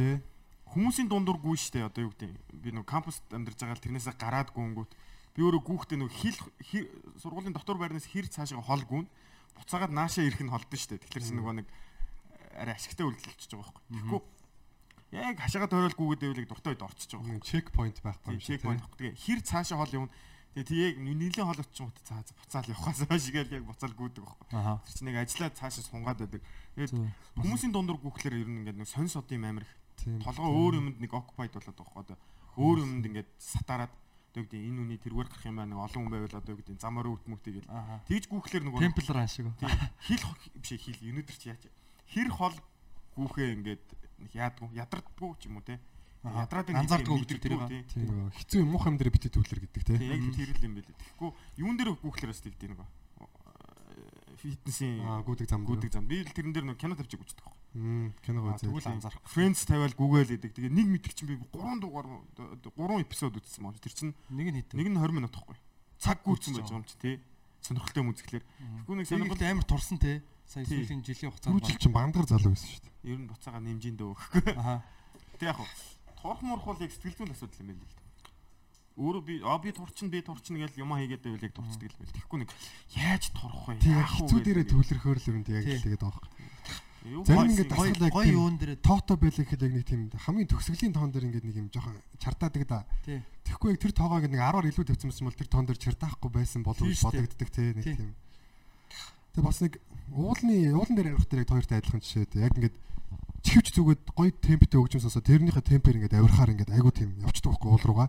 хүмүүсийн 0.75 1.09
дундуур 1.11 1.39
гүйж 1.43 1.61
штэ 1.73 1.85
одоо 1.89 2.09
юу 2.09 2.13
гэдэг 2.17 2.31
би 2.63 2.71
нэг 2.73 2.85
кампуст 2.89 3.23
амьдарч 3.33 3.59
байгаа 3.61 3.77
л 3.77 3.85
тэрнээсээ 3.85 4.15
гараад 4.17 4.49
гүнгүүт 4.55 4.91
би 5.37 5.41
өөрөө 5.45 5.61
гүүхтэй 5.67 5.99
нэг 6.01 6.11
хил 6.15 6.39
хи- 6.65 6.89
сургуулийн 7.21 7.53
дотор 7.53 7.77
байрнаас 7.77 8.07
хэр 8.09 8.27
цаашаа 8.33 8.63
хол 8.65 8.81
гүн 8.89 9.07
буцаагаад 9.61 9.93
наашаа 9.93 10.25
ирэх 10.25 10.41
нь 10.41 10.49
холдсон 10.49 10.79
штэ 10.81 10.99
тэгэхээр 11.05 11.25
чи 11.27 11.35
нөгөө 11.37 11.55
нэг 11.63 11.67
арай 12.57 12.75
ашигтай 12.81 13.05
үйлдэлчихэж 13.07 13.51
байгаа 13.55 13.77
байхгүй 13.77 13.83
тэгэхгүй 13.93 14.21
яг 15.15 15.39
хашаага 15.39 15.71
тойрол 15.71 15.95
гүүгээд 15.95 16.23
байвал 16.27 16.51
дуртай 16.51 16.73
үед 16.75 16.83
орчиж 16.83 17.11
байгаа. 17.15 17.35
Нэг 17.39 17.45
чек 17.47 17.67
point 17.71 17.97
байхгүй 18.03 18.35
байхгүй 18.35 18.35
юм 18.35 18.41
шиг 18.43 18.59
чек 18.59 18.63
point 18.67 18.81
байхгүй. 18.83 18.99
Тэгээ 18.99 19.15
хэр 19.15 19.41
цаашаа 19.47 19.79
хол 19.79 19.95
юм 19.95 20.07
тэгээ 20.55 20.87
яг 20.91 20.97
нийлэн 20.99 21.47
хол 21.47 21.63
очих 21.63 21.83
юм 21.83 21.91
цаа 22.03 22.23
буцаал 22.23 22.71
явахаас 22.71 23.01
хойш 23.11 23.27
гээл 23.31 23.57
яг 23.59 23.65
буцаал 23.67 23.95
гүйдэг 23.95 24.23
байхгүй. 24.23 24.49
Тэр 24.51 24.95
чинь 24.95 25.09
нэг 25.11 25.17
ажиллаа 25.23 25.51
цаашаа 25.55 25.85
сунгаад 25.87 26.19
байдаг. 26.23 26.43
Тэгээд 26.75 26.93
хүмүүсийн 27.39 27.73
дундуур 27.75 27.99
гүүхлээр 28.03 28.43
ер 28.43 28.49
нь 28.51 28.59
ингээд 28.63 28.79
нэг 28.79 28.89
сонь 28.91 29.11
содын 29.11 29.47
амир 29.47 29.67
Тийм. 29.99 30.19
толгой 30.23 30.51
өөр 30.51 30.75
юмд 30.83 30.99
нэг 30.99 31.11
occupied 31.15 31.55
болоод 31.55 31.79
байгаа 31.79 32.03
одоо 32.03 32.17
өөр 32.59 32.79
юмд 32.83 33.07
ингээд 33.07 33.31
сатараад 33.39 33.93
одоо 34.35 34.43
гэдэг 34.43 34.61
энэ 34.67 34.81
үний 34.83 34.99
тэргээр 34.99 35.31
гарах 35.31 35.47
юм 35.47 35.57
байна 35.63 35.71
нэг 35.75 35.81
олон 35.87 36.03
хүн 36.03 36.11
байвал 36.11 36.39
одоо 36.43 36.55
гэдэг 36.59 36.77
замаар 36.83 37.07
өвтмөктэй 37.07 37.53
гэл 37.55 37.71
тэгж 38.11 38.25
гүүхлээр 38.31 38.65
нөгөө 38.67 38.83
Темпл 38.83 39.11
ран 39.15 39.31
шиг. 39.31 39.47
тийм, 39.63 39.71
хил 40.03 40.25
биш 40.59 40.71
хил 40.75 40.99
өнөдөр 41.15 41.37
чи 41.39 41.47
яач? 41.55 41.63
Хэр 42.11 42.31
хол 42.35 42.57
гүүхээ 43.15 43.55
ингээд 43.63 43.85
яадгүй 44.35 44.69
ядардгүй 44.79 45.31
ч 45.41 45.47
юм 45.49 45.59
уу 45.59 45.65
те. 45.65 45.81
Ядраад 46.25 46.71
Анзаардгүй 46.73 47.21
гэдэг 47.21 47.41
тэрийг. 47.43 47.69
тий. 47.69 48.05
нөгөө 48.05 48.33
хэцүү 48.33 48.59
юм 48.65 48.71
муухай 48.73 48.91
юм 48.93 48.99
дээр 48.99 49.13
бити 49.13 49.29
төвлөр 49.29 49.61
гэдэг 49.69 49.83
те. 49.85 49.95
Яг 50.01 50.21
тэр 50.33 50.51
л 50.57 50.65
юм 50.65 50.75
байлээ. 50.81 50.97
Тэгэхгүй 50.97 51.31
юун 51.61 51.77
дээр 51.77 51.91
гүүхлэр 52.01 52.33
бас 52.33 52.41
тэгдэг 52.41 52.73
нэг 52.73 52.81
фитнесийн 54.45 55.01
Аа 55.01 55.23
гүдэг 55.25 55.49
зам 55.49 55.65
гүдэг 55.65 55.91
зам. 55.93 56.05
Би 56.05 56.21
л 56.21 56.29
тэрэн 56.29 56.53
дээр 56.53 56.67
нэг 56.69 56.77
кино 56.77 56.93
тавьчих 56.97 57.21
үздэг. 57.21 57.49
Мм 57.75 58.13
киног 58.21 58.53
үзээ. 58.53 58.69
Тэгвэл 58.69 58.93
анзаарах. 58.93 59.25
Friends 59.25 59.65
тавиал 59.65 59.97
гүгээл 59.97 60.37
идэг. 60.37 60.53
Тэгээ 60.53 60.69
нэг 60.69 60.87
мэдгч 61.01 61.17
чинь 61.17 61.33
би 61.33 61.41
3 61.49 61.81
дугаар 61.81 62.07
3 62.37 63.01
эпизод 63.09 63.41
үзсэн 63.41 63.65
мөн. 63.65 63.81
Тэр 63.81 63.95
чинь 63.97 64.13
Нэг 64.29 64.49
нь 64.53 64.59
хитэн. 64.61 64.77
нэг 64.85 64.89
нь 64.93 64.99
20 65.01 65.17
минут 65.17 65.33
тахгүй. 65.33 65.57
Цаг 65.97 66.21
гүйцэн 66.29 66.61
байж 66.61 66.69
байгаа 66.69 66.81
юм 66.83 66.85
чи 66.85 66.97
тий. 67.01 67.15
Сонирхолтой 67.65 68.01
юм 68.05 68.13
үзэхлээр. 68.13 68.45
Тэгэхгүй 68.45 68.97
нэг 69.01 69.07
Сонирхол 69.09 69.39
сонирхол 69.41 69.53
амар 69.57 69.65
турсан 69.65 69.97
те. 69.97 70.21
Сая 70.55 70.65
сүүлийн 70.71 71.03
жилийн 71.03 71.31
хугацаанд 71.35 71.59
Түрүүжил 71.59 71.83
чинь 71.83 71.97
бандгар 71.99 72.27
залуу 72.31 72.55
байсан 72.55 72.71
шүү 72.71 72.83
дээ. 72.87 73.11
ер 73.11 73.19
нь 73.19 73.27
буцаага 73.27 73.59
нэмжин 73.59 73.97
дөө 73.99 74.13
гэхгүй. 74.15 74.55
Аха. 74.55 74.75
Тэг 75.43 75.47
яг 75.51 75.59
турх 76.23 76.41
мурх 76.47 76.65
бол 76.65 76.79
яг 76.79 76.93
сэтгэл 76.95 77.19
зүйн 77.19 77.35
асуудал 77.35 77.59
юм 77.59 77.69
байл 77.75 77.83
л 77.83 77.95
да. 77.99 78.03
Өөрөө 78.95 79.23
би 79.27 79.35
а 79.43 79.59
би 79.59 79.71
турчин 79.75 80.07
би 80.15 80.23
турчин 80.23 80.55
гэж 80.63 80.79
юм 80.79 80.95
хийгээд 80.95 81.27
байвал 81.27 81.43
яг 81.43 81.55
турцдаг 81.59 81.91
л 81.91 81.99
байл. 81.99 82.15
Тэгэхгүй 82.15 82.39
нэг 82.47 82.51
яаж 82.95 83.25
турах 83.35 83.67
вэ? 83.67 83.83
Вэ 83.83 84.07
хэцүү 84.07 84.39
дээрээ 84.47 84.67
төвлөрөхөөр 84.71 85.19
л 85.19 85.29
юм 85.35 85.37
яг 85.43 85.65
Тий. 85.67 85.75
л 85.75 85.83
тэгээд 85.83 86.03
байгаа. 86.07 86.29
Юу 87.05 87.21
Зарим 87.27 87.51
ингээд 87.53 87.69
гой- 87.75 87.91
дасгал 87.93 88.07
яг 88.09 88.15
Гой 88.15 88.27
юун 88.33 88.55
дээр 88.57 88.73
тоото 88.81 89.13
байлаа 89.21 89.45
гэхэд 89.45 89.61
яг 89.67 89.73
нэг 89.77 89.85
тийм 89.85 90.01
хамгийн 90.15 90.49
төгсгөлийн 90.49 90.95
тоон 90.95 91.11
дээр 91.13 91.27
ингээд 91.29 91.45
нэг 91.45 91.57
юм 91.61 91.69
жоохон 91.69 91.99
чартаадаг 92.17 92.65
да. 92.65 92.87
Тэгэхгүй 93.05 93.77
яг 93.77 93.81
тэр 93.83 93.93
тоогоо 93.93 94.17
ингээд 94.25 94.33
нэг 94.33 94.41
10-аар 94.41 94.67
илүү 94.73 94.85
тавьсан 94.89 95.13
юм 95.13 95.29
бол 95.29 95.37
тэр 95.37 95.51
тоон 95.53 95.67
дээр 95.69 95.81
чартаахгүй 95.85 96.31
байсан 96.33 96.63
болов 96.65 96.87
дээ. 96.87 97.03
бодогддаг 97.05 97.51
те 97.53 97.61
нэг 97.77 97.85
Тий. 97.85 97.97
тийм. 97.99 98.15
Тэгээ 99.35 99.45
бас 99.45 99.59
нэг 99.61 99.75
уулны 100.15 100.57
уулан 100.73 100.95
дээр 100.95 101.09
авирах 101.11 101.29
дээр 101.29 101.43
яг 101.43 101.51
хоёртой 101.51 101.79
адилхан 101.83 102.03
жишээ 102.03 102.27
дээ. 102.31 102.47
Яг 102.47 102.55
ингээд 102.55 102.77
чихвч 103.45 103.67
зүгээд 103.75 104.03
гоё 104.15 104.31
темптэй 104.31 104.79
өгч 104.81 104.93
юмсаасаа 104.97 105.23
тэрнийхээ 105.27 105.65
темпээр 105.75 105.99
ингээд 106.01 106.17
авирахаар 106.17 106.55
ингээд 106.55 106.73
айгу 106.73 106.91
тийм 106.95 107.11
явчихдаг 107.21 107.59
байхгүй 107.59 107.71
уул 107.71 107.85
руугаа. 107.85 108.09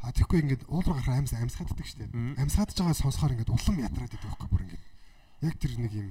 А 0.00 0.14
тэгэхгүй 0.14 0.38
ингээд 0.46 0.62
уул 0.70 0.86
руу 0.86 0.94
гарахаар 0.96 1.20
амьс 1.20 1.34
амьсгааддаг 1.34 1.86
штеп. 1.86 2.10
Мгм. 2.14 2.38
Амьсгаадж 2.38 2.78
байгаа 2.78 2.94
сонсохоор 2.94 3.34
ингээд 3.34 3.50
улам 3.50 3.76
ядраад 3.82 4.14
идэг 4.14 4.22
байхгүй 4.22 4.48
бүр 4.48 4.62
ингээд. 4.64 4.84
Яг 5.44 5.54
тэр 5.58 5.72
нэг 5.82 5.92
юм 5.92 6.08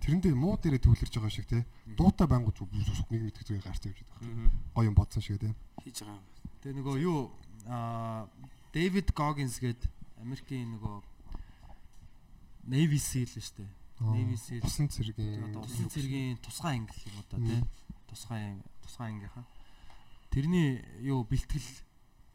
тэрэндээ 0.00 0.34
муу 0.38 0.54
дээрээ 0.60 0.82
төвлөрж 0.86 1.14
байгаа 1.18 1.32
шиг 1.34 1.46
те. 1.50 1.66
Дуутай 1.98 2.26
байнгут 2.30 2.62
нэг 3.10 3.20
мэдэх 3.26 3.42
зүгээр 3.42 3.66
гарч 3.66 3.82
явж 3.90 4.00
байгаа. 4.06 4.22
Мгм. 4.22 4.48
Гоё 4.76 4.88
юм 4.88 4.96
бодсон 4.96 5.22
шиг 5.24 5.40
те. 5.42 5.50
хийж 5.82 6.04
байгаа 6.04 6.16
юм. 6.16 6.24
Тэгээ 6.62 6.76
нөгөө 6.78 6.96
юу 7.04 7.18
аа 7.68 8.28
Дэвид 8.72 9.08
Гогинс 9.12 9.60
гээд 9.60 9.82
Америкийн 10.24 10.78
нөгөө 10.78 10.94
Navy 12.66 12.98
SEAL 12.98 13.28
шүү 13.28 13.56
дээ. 13.60 13.70
Navy 14.00 14.36
SEAL. 14.36 14.62
Усан 14.64 14.88
цэргийн 14.88 15.44
одоо 15.48 15.62
усан 15.64 15.88
цэргийн 15.88 16.38
тусгай 16.40 16.78
анги 16.80 16.96
юм 17.06 17.24
да 17.30 17.36
тий. 17.38 17.60
Тусгай 18.08 18.56
тусгай 18.82 19.08
ангийнхаа. 19.12 19.44
Тэрний 20.30 20.82
юу 21.04 21.24
бэлтгэл 21.24 21.68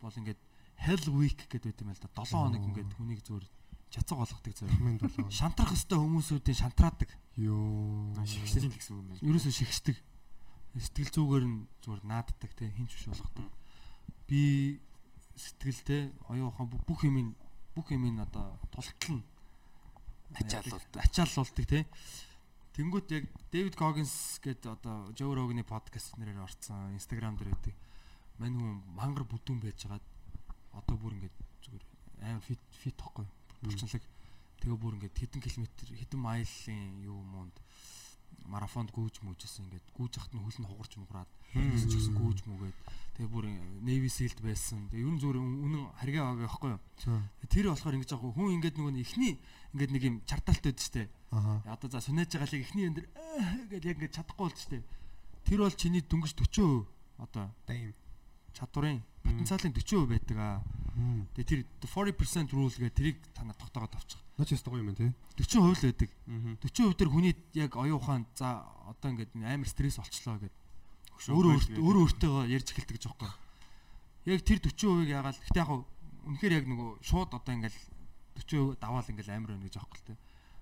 бол 0.01 0.13
ингээд 0.13 0.39
Hell 0.79 1.05
Week 1.11 1.39
гэдэг 1.49 1.75
байт 1.75 1.81
юм 1.83 1.91
л 1.91 1.99
да. 1.99 2.09
7 2.23 2.31
хоног 2.31 2.63
ингээд 2.63 2.91
хүнийг 2.95 3.21
зөөр 3.25 3.43
чацаг 3.89 4.17
болгодог 4.21 4.53
зөөр. 4.53 5.29
Шантрах 5.33 5.73
өстой 5.73 5.97
хүмүүсүүдийн 5.97 6.61
шантраадаг. 6.61 7.09
Йоо. 7.35 8.13
Л 8.15 8.23
гэсэн 8.23 8.69
үг 8.69 8.77
юм 8.93 9.09
байна. 9.09 9.25
Ерөөсөө 9.25 9.53
шигшдэг. 9.53 9.97
Сэтгэл 10.77 11.09
зүгээр 11.09 11.45
нь 11.49 11.65
зүгээр 11.81 12.03
нааддаг 12.05 12.51
те 12.53 12.69
хинч 12.69 12.93
биш 12.93 13.09
болгодог. 13.09 13.49
Би 14.29 14.77
сэтгэлтэй 15.33 16.13
оюухан 16.29 16.69
бүх 16.69 17.01
юм 17.03 17.33
бүх 17.73 17.89
юм 17.89 18.05
одоо 18.21 18.59
тултлна. 18.69 19.25
Ачаалуулдаг. 20.37 20.99
Ачаалуулдаг 21.01 21.65
те. 21.65 21.85
Тэнгүүт 22.77 23.07
яг 23.11 23.25
Дэвид 23.51 23.75
Гогинс 23.75 24.39
гэдэг 24.43 24.69
одоо 24.69 25.09
Joe 25.17 25.33
Rogan-ы 25.33 25.65
подкаст 25.65 26.15
нэрээр 26.21 26.45
орцсон 26.45 26.93
Instagram 26.93 27.35
дээр 27.35 27.55
байдаг. 27.55 27.75
Мань 28.37 28.55
хүн 28.55 28.79
мангар 28.93 29.25
бүдүүн 29.25 29.59
байж 29.59 29.83
хагаад 29.83 30.05
одоо 30.77 30.95
бүр 30.95 31.17
ингээд 31.17 31.37
зүгээр 31.65 31.85
аим 32.29 32.39
фит 32.45 32.61
фит 32.79 32.95
тохгүй 32.95 33.25
булчинлаг 33.65 34.03
тэгээ 34.61 34.77
бүр 34.79 34.95
ингээд 34.95 35.17
хэдэн 35.17 35.41
километр 35.41 35.87
хэдэн 35.91 36.21
майлын 36.21 37.03
юу 37.03 37.19
муунд 37.25 37.57
марафонд 38.45 38.93
гүйж 38.93 39.19
мүүжсэн 39.23 39.65
ингээд 39.67 39.87
гүйж 39.97 40.13
хахт 40.15 40.33
нь 40.35 40.43
хөл 40.43 40.59
нь 40.61 40.69
хугарч 40.69 40.93
муграад 40.95 41.29
ч 41.51 41.91
гэсэн 41.91 42.15
гүйж 42.15 42.45
мүгээд 42.45 42.77
тэгээ 43.19 43.35
бүр 43.35 43.45
Navy 43.83 44.07
Seal-д 44.07 44.39
байсан. 44.39 44.87
Тэгээ 44.87 45.03
ер 45.03 45.11
нь 45.11 45.19
зүгээр 45.19 45.43
үнэн 45.43 45.91
харьгаа 45.99 46.23
байгаа 46.39 46.47
байхгүй 46.47 46.69
юу? 46.71 46.79
Тэр 47.51 47.65
болохоор 47.75 47.95
ингэж 47.99 48.11
аахгүй 48.15 48.31
хүн 48.31 48.55
ингээд 48.63 48.79
нөгөө 48.79 48.95
ихний 49.03 49.35
ингээд 49.75 49.91
нэг 49.91 50.03
юм 50.07 50.15
чартаалтай 50.23 50.71
байдаг 50.71 50.87
штэ. 50.87 51.03
Одоо 51.67 51.87
за 51.91 51.99
сүнэж 51.99 52.31
байгаа 52.39 52.47
л 52.47 52.63
ихний 52.63 52.87
юм 52.87 52.95
дээр 52.95 53.07
гэдэг 53.75 53.89
яг 53.91 53.97
ингээд 53.99 54.15
чадахгүй 54.23 54.45
бол 54.47 54.55
штэ. 54.55 54.79
Тэр 55.43 55.59
бол 55.67 55.75
чиний 55.75 55.99
дөнгөж 55.99 56.31
40% 56.31 56.87
одоо 57.19 57.51
Дэм. 57.67 57.91
чадварын 58.55 59.03
потенциалын 59.23 59.73
40% 59.75 60.07
байдаг 60.07 60.37
аа. 60.39 60.63
Тэгээ 61.35 61.47
тэр 61.47 61.61
40% 61.91 62.55
rule 62.55 62.71
гэдэг 62.71 62.95
тэрийг 62.95 63.17
та 63.35 63.43
нар 63.43 63.55
тогтоогоод 63.59 63.95
авчих. 63.99 64.19
Наач 64.39 64.55
ястаа 64.55 64.71
гоё 64.73 64.83
юм 64.83 64.95
тий. 64.95 65.11
40% 65.35 65.59
л 65.59 65.75
байдаг. 65.75 66.09
Мгм. 66.23 66.55
40% 66.63 66.95
дээр 66.97 67.11
хүний 67.11 67.35
яг 67.53 67.75
оюун 67.75 67.99
ухаан 67.99 68.23
за 68.35 68.63
одоо 68.87 69.11
ингээд 69.11 69.35
амар 69.43 69.67
стресс 69.67 69.99
болчлоо 69.99 70.39
гэдэг. 70.39 70.58
Өөрөө 71.27 71.75
өөрөө 71.83 72.03
өөртөө 72.07 72.47
ярьж 72.47 72.67
эхэлдэг 72.71 72.95
гэж 72.95 73.05
юм. 73.11 73.19
Яг 74.29 74.41
тэр 74.47 74.59
40%-ийг 74.63 75.09
яагаад 75.11 75.35
гэхдээ 75.35 75.59
яг 75.59 75.71
үнэхээр 76.29 76.53
яг 76.63 76.65
нөгөө 76.71 76.89
шууд 77.03 77.35
одоо 77.35 77.53
ингээд 77.55 77.75
40% 78.39 78.79
даваал 78.79 79.09
ингээд 79.09 79.29
амар 79.35 79.51
байна 79.51 79.65
гэж 79.67 79.75
юм 79.75 79.89
л 79.89 80.05
тэ. 80.07 80.15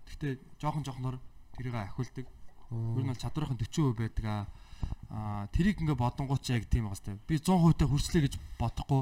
Гэхдээ 0.08 0.32
жоохон 0.58 0.86
жоохноор 0.88 1.18
тэрийг 1.54 1.76
ахиулдаг. 1.78 2.26
Ер 2.26 3.04
нь 3.06 3.12
бол 3.12 3.22
чадварынхын 3.22 3.60
40% 3.60 3.98
байдаг 4.02 4.26
аа. 4.26 5.48
Тэрийг 5.54 5.78
ингээд 5.84 6.02
бодонгууд 6.02 6.42
ч 6.42 6.58
яг 6.58 6.66
тийм 6.66 6.90
байгаа 6.90 6.98
сте. 6.98 7.20
Би 7.30 7.38
100% 7.38 7.78
та 7.78 7.86
хүрслээ 7.86 8.24
гэж 8.26 8.34
бодохгүй. 8.58 9.02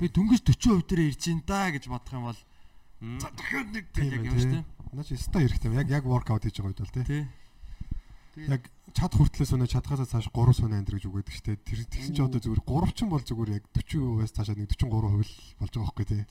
Би 0.00 0.06
дөнгөж 0.10 0.42
40% 0.42 0.90
дээр 0.90 1.00
ирж 1.12 1.22
ин 1.30 1.40
да 1.46 1.70
гэж 1.70 1.86
бодох 1.86 2.12
юм 2.14 2.26
бол 2.26 2.40
за 3.20 3.28
дахиад 3.30 3.68
нэг 3.70 3.84
Тийм 3.94 4.10
яг 4.10 4.20
байх 4.20 4.32
юм 4.32 4.38
шүү 4.38 4.50
тий. 4.50 4.62
дээ. 4.62 4.64
Наач 4.96 5.08
ястаа 5.12 5.40
хэрэгтэй 5.42 5.68
юм. 5.70 5.78
Яг 5.78 5.88
яг 5.90 6.04
воркаут 6.06 6.44
хийж 6.44 6.56
байгаа 6.58 6.70
үед 6.72 6.82
бол 6.82 6.94
тий. 6.96 7.04
Тий. 7.04 7.22
Яг 8.36 8.68
чад 8.92 9.12
хүртлээс 9.16 9.56
өнөө 9.56 9.68
чадхаасаа 9.72 10.04
цааш 10.04 10.28
3 10.28 10.52
сууна 10.52 10.76
энэ 10.76 10.92
гэж 10.92 11.08
үгээд 11.08 11.28
штэ. 11.32 11.56
Тэр 11.56 11.88
тэгсэн 11.88 12.12
чи 12.12 12.20
одоо 12.20 12.36
зүгээр 12.36 12.62
3 12.68 12.92
чин 12.92 13.08
бол 13.08 13.24
зүгээр 13.24 13.50
яг 13.56 13.64
40%-аас 13.72 14.32
цаашаа 14.36 14.56
нэг 14.60 14.68
43% 14.76 14.92
л 14.92 15.32
болж 15.56 15.72
байгаа 15.72 15.88
байхгүй 15.88 16.04
тий. 16.04 16.22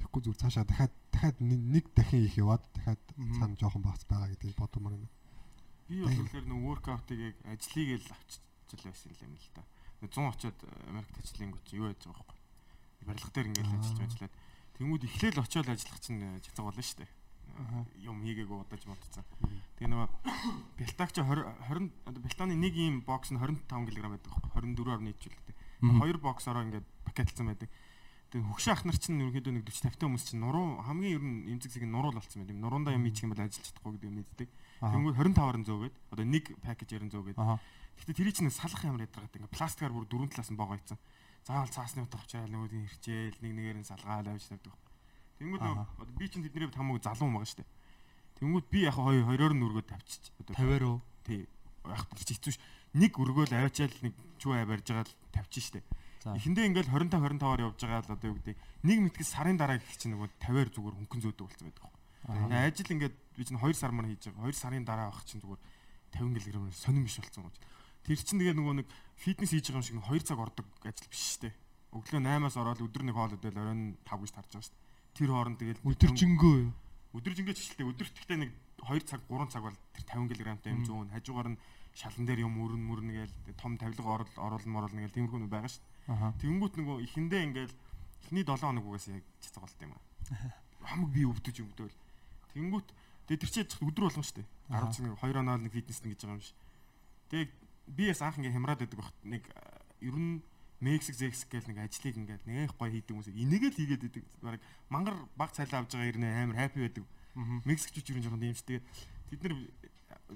Тэгэхгүй 0.00 0.20
зүгээр 0.24 0.40
цаашаа 0.40 0.64
дахиад 0.64 0.92
дахиад 1.12 1.36
нэг 1.44 1.84
дахин 1.92 2.24
их 2.24 2.36
яваад 2.40 2.64
дахиад 2.72 3.02
цаана 3.36 3.56
жоохон 3.60 3.84
багц 3.84 4.02
байгаа 4.08 4.32
гэдгийг 4.32 4.56
бодомор 4.56 4.96
юм. 4.96 5.04
Би 5.92 6.00
бол 6.00 6.16
тэгэхээр 6.16 6.46
нэг 6.48 6.60
workout-ыг 6.64 7.20
яг 7.20 7.36
ажлыг 7.44 8.00
л 8.00 8.12
авчиж 8.16 8.80
байсан 8.80 9.12
юм 9.20 9.36
л 9.36 9.48
да. 9.52 9.62
Нэг 10.00 10.10
100 10.10 10.32
очоод 10.32 10.58
Америкт 10.88 11.16
ажиллах 11.20 11.52
гоо 11.52 11.62
чи 11.68 11.76
юу 11.76 11.92
яаж 11.92 12.00
байгаа 12.00 12.16
байхгүй. 12.16 12.40
Барилга 13.06 13.30
дээр 13.36 13.50
ингээл 13.52 13.76
ажиллаж 13.76 14.00
ажиллаад 14.08 14.34
тэнгууд 14.80 15.04
эхлээл 15.04 15.44
очоод 15.44 15.68
ажиллах 15.68 16.00
чинь 16.00 16.20
чацаг 16.40 16.64
болно 16.64 16.82
шүү 16.82 16.98
дээ. 17.04 17.10
Юм 18.02 18.22
хийгээгүй 18.22 18.58
удаж 18.58 18.82
модцсан. 18.88 19.24
Тэгээ 19.78 19.90
нөгөө 19.92 20.08
бэлтагч 20.78 21.16
20 21.20 21.46
20 21.68 21.90
одоо 22.08 22.20
бэлтааны 22.22 22.54
нэг 22.56 22.74
ийм 22.76 23.00
бокс 23.06 23.30
нь 23.32 23.38
25 23.38 23.68
кг 23.68 23.98
байдаг 24.08 24.30
байхгүй. 24.32 24.72
24.1 24.74 25.20
ч 25.20 25.30
үлдээ. 25.30 25.56
Хоёр 25.98 26.18
боксороо 26.18 26.62
ингээд 26.66 26.86
пакетлсан 27.04 27.46
байдаг. 27.50 27.70
Тэгээ 28.32 28.48
хөгшин 28.48 28.72
ах 28.72 28.84
нар 28.88 28.96
чинь 28.96 29.20
ерөнхийдөө 29.20 29.52
нэг 29.60 29.64
40 29.68 29.92
50 29.92 30.08
хүмүүс 30.08 30.24
чинь 30.24 30.40
нуруу 30.40 30.80
хамгийн 30.80 31.12
ер 31.12 31.20
нь 31.20 31.38
эмзэг 31.52 31.76
зэг 31.76 31.84
нуруул 31.84 32.16
болцсон 32.16 32.48
байт. 32.48 32.54
Юм 32.56 32.64
нурундаа 32.64 32.96
юм 32.96 33.04
ичих 33.04 33.28
юм 33.28 33.36
бол 33.36 33.44
ажиллаж 33.44 33.68
чадахгүй 33.68 33.92
гэдэг 34.00 34.08
юм 34.08 34.16
мэддэг. 34.24 34.48
Тэнгүү 34.80 35.12
25-аар 35.20 35.56
нь 35.60 35.68
зөөгээд 35.68 35.96
одоо 36.16 36.24
нэг 36.24 36.44
пакэж 36.64 36.88
90 36.96 37.12
зөөгээд. 37.12 37.36
Гэтэ 37.36 38.16
тэрий 38.16 38.32
чинь 38.32 38.48
салах 38.48 38.80
ямар 38.88 39.04
ядаргаад 39.04 39.36
ингээ 39.36 39.52
пластикаар 39.52 39.92
бүр 39.92 40.08
дөрвөн 40.08 40.32
талаас 40.32 40.48
нь 40.48 40.56
богоо 40.56 40.80
ийцэн. 40.80 40.96
Заавал 41.44 41.68
цаасны 41.68 42.08
утга 42.08 42.24
авчраад 42.24 42.48
нөгөөдгийг 42.48 42.88
хэрчээл 42.88 43.38
нэг 43.44 43.52
нэгээр 43.52 43.78
нь 43.84 43.88
салгаал 43.90 44.32
авч 44.32 44.48
тавьдаг. 44.48 44.72
Тэнгүүд 45.42 45.62
нөгөө 45.66 46.14
би 46.14 46.26
чинь 46.30 46.46
тэдний 46.46 46.70
хамаагүй 46.70 47.02
залуу 47.02 47.26
юм 47.26 47.34
байгаа 47.42 47.50
штэ. 47.50 47.66
Тэнгүүд 48.38 48.66
би 48.70 48.78
яг 48.86 48.94
хоёр 48.94 49.26
хоёроор 49.26 49.54
нь 49.58 49.66
өргөд 49.66 49.86
тавьчих. 49.90 50.30
Одоо 50.38 50.54
50 50.54 50.78
руу. 50.78 50.98
тий 51.26 51.50
яг 51.90 52.06
чи 52.14 52.34
хэцүү 52.38 52.52
ш. 52.54 52.58
Нэг 52.94 53.12
өргөөл 53.18 53.50
аваачаал 53.50 53.96
нэг 54.06 54.14
чүү 54.38 54.52
ай 54.54 54.66
барьж 54.70 54.86
байгаа 54.86 55.06
л 55.10 55.16
тавьчих 55.34 55.64
штэ. 55.66 55.80
За. 56.22 56.38
Эхэндээ 56.38 56.70
ингээл 56.70 56.94
25 56.94 57.42
25-аар 57.42 57.60
явж 57.66 57.78
байгаа 57.82 58.02
л 58.06 58.14
одоо 58.14 58.28
юу 58.30 58.38
гэдэг 58.38 58.56
нэг 58.86 58.98
мэтгэс 59.10 59.30
сарын 59.34 59.58
дараа 59.58 59.82
гэх 59.82 59.98
чинь 59.98 60.14
нөгөө 60.14 60.30
50-аар 60.38 60.70
зүгээр 60.70 60.96
хөнгөн 61.02 61.22
зөөдөг 61.26 61.46
болсон 61.50 61.66
байдаг. 61.66 61.90
Тэгээ 62.22 62.66
ажил 62.70 62.94
ингээд 62.94 63.14
би 63.34 63.42
чинь 63.42 63.58
2 63.58 63.74
сар 63.74 63.90
мар 63.90 64.06
хийж 64.06 64.30
байгаа. 64.30 64.46
2 64.46 64.62
сарын 64.62 64.86
дараа 64.86 65.10
авах 65.10 65.26
чинь 65.26 65.42
зүгээр 65.42 65.58
50 66.14 66.38
кг 66.38 66.70
сонирм 66.70 67.02
биш 67.02 67.18
болсон 67.18 67.50
гэж. 67.50 67.56
Тэр 68.06 68.18
чинь 68.22 68.38
тэгээ 68.38 68.54
нөгөө 68.54 68.74
нэг 68.78 68.88
фитнес 69.18 69.50
хийж 69.50 69.66
байгаа 69.74 69.82
юм 69.82 69.86
шиг 69.90 69.98
2 70.06 70.22
цаг 70.22 70.38
ордог 70.38 70.66
ажил 70.86 71.10
биш 71.10 71.22
шүү 71.26 71.50
дээ. 71.50 71.54
Өглөө 71.98 72.20
8-аас 72.22 72.56
ороод 72.62 72.80
өдөр 72.86 73.02
нэг 73.02 73.16
хоол 73.18 73.34
идэл 73.34 73.58
оройн 73.58 73.98
5 74.06 74.22
гэж 74.22 74.30
тарж 74.30 74.50
байгаа 74.54 74.62
шүү 74.62 74.74
дээ. 74.78 74.81
Тэр 75.12 75.30
хооронд 75.32 75.58
тэгэл 75.60 75.80
Өдөржингөө 75.84 76.54
юу? 76.62 76.72
өдөржингөө 77.12 77.54
чишлээ 77.56 77.88
өдөртөгтэй 77.92 78.38
нэг 78.40 78.50
2 78.82 79.04
цаг 79.04 79.20
3 79.28 79.52
цаг 79.52 79.62
бол 79.62 79.76
тэр 79.92 80.04
50 80.08 80.40
кг-тай 80.40 80.72
юм 80.72 80.82
зүүн 80.88 81.12
хажуугаар 81.12 81.48
нь 81.52 81.58
шалан 81.92 82.24
дээр 82.24 82.48
юм 82.48 82.56
өрн 82.64 82.82
мөрн 82.88 83.08
гээл 83.12 83.34
том 83.60 83.76
тавилга 83.76 84.08
орол 84.08 84.32
оруулна 84.40 84.72
моруулна 84.72 85.04
гээл 85.04 85.16
тиймэрхүү 85.20 85.40
нэг 85.44 85.52
байгаа 85.52 85.68
шүү 85.68 85.84
дээ. 85.84 86.14
Аха. 86.16 86.32
Тэнгүүт 86.40 86.74
нөгөө 86.80 86.96
ихэндээ 87.04 87.40
ингээл 87.52 87.74
эхний 88.24 88.44
7 88.48 88.64
хоног 88.64 88.84
угаас 88.88 89.06
яг 89.12 89.24
цэцэг 89.44 89.60
болт 89.60 89.78
юм 89.84 89.92
аа. 89.92 90.02
Хамаг 90.88 91.10
би 91.12 91.22
өвдөж 91.28 91.56
өвдөөл. 91.60 91.96
Тэнгүүт 92.56 92.88
тэгээ 93.28 93.40
тэр 93.44 93.50
чинь 93.52 93.84
өдөр 93.84 94.04
болгон 94.08 94.24
шүү 94.24 94.36
дээ. 94.40 94.48
10 94.72 94.96
цаг 94.96 95.04
2 95.20 95.36
оноо 95.36 95.56
нэг 95.60 95.72
фитнес 95.76 96.00
нэг 96.00 96.16
гэж 96.16 96.20
байгаа 96.24 96.32
юм 96.32 96.40
биш. 96.40 96.50
Тэгээ 97.28 97.48
би 97.92 98.04
бас 98.08 98.20
анх 98.24 98.36
ингээ 98.40 98.56
хямраад 98.56 98.80
байдаг 98.80 98.98
багт 98.98 99.16
нэг 99.28 99.44
ер 100.00 100.16
нь 100.16 100.40
Мексик 100.82 101.14
зексик 101.14 101.46
гэл 101.46 101.70
нэг 101.70 101.78
ажлыг 101.86 102.18
ингээд 102.18 102.42
нэг 102.42 102.74
гоё 102.74 102.90
хийдэг 102.90 103.14
хүмүүс 103.14 103.30
энийгээ 103.30 103.70
л 103.70 103.78
хийгээд 103.78 104.06
идэг. 104.10 104.24
Бараг 104.42 104.60
мангар 104.90 105.14
баг 105.38 105.54
цайлаа 105.54 105.86
авж 105.86 105.94
байгаа 105.94 106.10
ирнэ 106.10 106.26
амар 106.42 106.58
хаппи 106.58 106.82
байдаг. 106.82 107.06
Мексикчууд 107.62 108.10
ер 108.10 108.18
нь 108.18 108.24
жоохон 108.26 108.42
дэмждэг. 108.42 108.82
Тэд 109.30 109.40
нар 109.46 109.54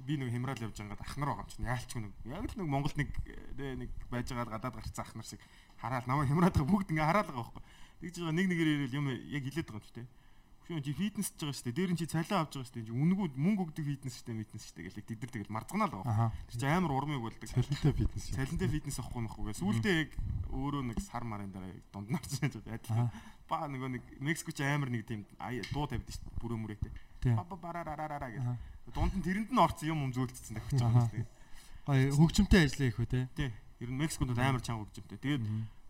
би 0.06 0.14
нэг 0.16 0.30
хямрал 0.30 0.62
явж 0.62 0.78
байгаад 0.78 1.02
ах 1.02 1.16
нар 1.18 1.28
байгаа 1.34 1.42
юм 1.42 1.50
чинь 1.50 1.66
яалч 1.66 1.90
нэг 1.98 2.14
яг 2.30 2.46
л 2.46 2.58
нэг 2.62 2.68
Монголд 2.70 2.96
нэг 2.96 3.10
нэг 3.58 3.90
байж 4.06 4.30
байгаа 4.30 4.54
гадаад 4.54 4.78
гарцсан 4.78 5.02
ах 5.02 5.14
нар 5.18 5.26
шиг 5.26 5.42
хараад 5.82 6.06
намайг 6.06 6.30
хямраад 6.30 6.54
байгаа 6.54 6.70
бүгд 6.70 6.90
ингээ 6.94 7.08
хараад 7.10 7.26
байгаа 7.26 7.42
байхгүй. 7.42 7.64
Тэгж 8.06 8.14
байгаа 8.22 8.36
нэг 8.38 8.46
нэгээр 8.46 8.70
ирэл 8.86 8.98
юм 9.02 9.06
яг 9.10 9.42
хилээд 9.50 9.66
байгаа 9.66 9.82
юм 9.82 9.86
чи 9.88 9.92
тээ. 9.98 10.06
Хүн 10.66 10.82
чи 10.82 10.90
фитнес 10.98 11.30
хийж 11.30 11.38
байгаа 11.46 11.54
шүү 11.54 11.66
дээ. 11.70 11.78
Дээр 11.78 11.90
нь 11.94 12.00
чи 12.02 12.06
цалиа 12.10 12.42
авч 12.42 12.58
байгаа 12.58 12.66
шүү 12.66 12.74
дээ. 12.82 12.90
Үнгүүд 12.90 13.34
мөнгө 13.38 13.62
өгдөг 13.70 13.86
фитнес 13.86 14.14
шүү 14.18 14.26
дээ, 14.26 14.40
фитнес 14.42 14.64
шүү 14.66 14.74
дээ 14.74 14.86
гэх 14.90 14.98
тэд 14.98 15.20
нар 15.22 15.30
тэгэл 15.30 15.54
марцганаа 15.54 15.86
л 15.86 15.94
байгаа. 16.02 16.30
Тэр 16.50 16.58
чи 16.58 16.66
амар 16.66 16.90
урмыг 16.90 17.22
болдог. 17.22 17.46
Цалинтай 17.46 17.94
фитнес. 17.94 18.24
Цалинтай 18.34 18.68
фитнес 18.74 18.98
авахгүй 18.98 19.22
махгүй 19.30 19.44
гээ. 19.46 19.60
Сүүлдээ 19.62 19.94
яг 20.02 20.10
өөрөө 20.50 20.82
нэг 20.90 20.98
сар 21.06 21.22
марын 21.22 21.54
дараа 21.54 21.70
дунд 21.94 22.10
нарч 22.10 22.30
яаж 22.42 22.58
адилхан. 22.66 23.14
Ба 23.46 23.56
нөгөө 23.70 23.90
нэг 23.94 24.02
Мексик 24.18 24.50
чи 24.58 24.66
амар 24.66 24.90
нэг 24.90 25.06
тийм 25.06 25.22
дуу 25.70 25.86
тавьд 25.86 26.02
шүү 26.02 26.26
дээ. 26.26 26.38
Бүрөө 26.42 26.58
мөрөөтэй. 26.58 26.92
Ба 27.38 27.46
ба 27.46 27.56
барарарараа 27.62 28.30
гэх. 28.34 28.42
Дунд 28.90 29.14
нь 29.14 29.22
тэрэнд 29.22 29.54
нь 29.54 29.62
орсон 29.62 29.86
юм 29.86 30.02
юм 30.02 30.12
зөөлцсөн 30.18 30.58
тавьчих 30.58 30.82
байгаа 30.82 31.06
шүү 31.06 31.14
дээ. 31.14 31.26
Гоё 31.86 32.10
хөгжимтэй 32.18 32.66
ажиллаа 32.66 32.90
их 32.90 32.98
үү 32.98 33.06
те. 33.06 33.30
Тий. 33.38 33.50
Ер 33.78 33.90
нь 33.94 34.00
Мексикод 34.02 34.34
амар 34.34 34.58
чанга 34.58 34.82
хөгжимтэй. 34.82 35.18
Тэгээд 35.22 35.42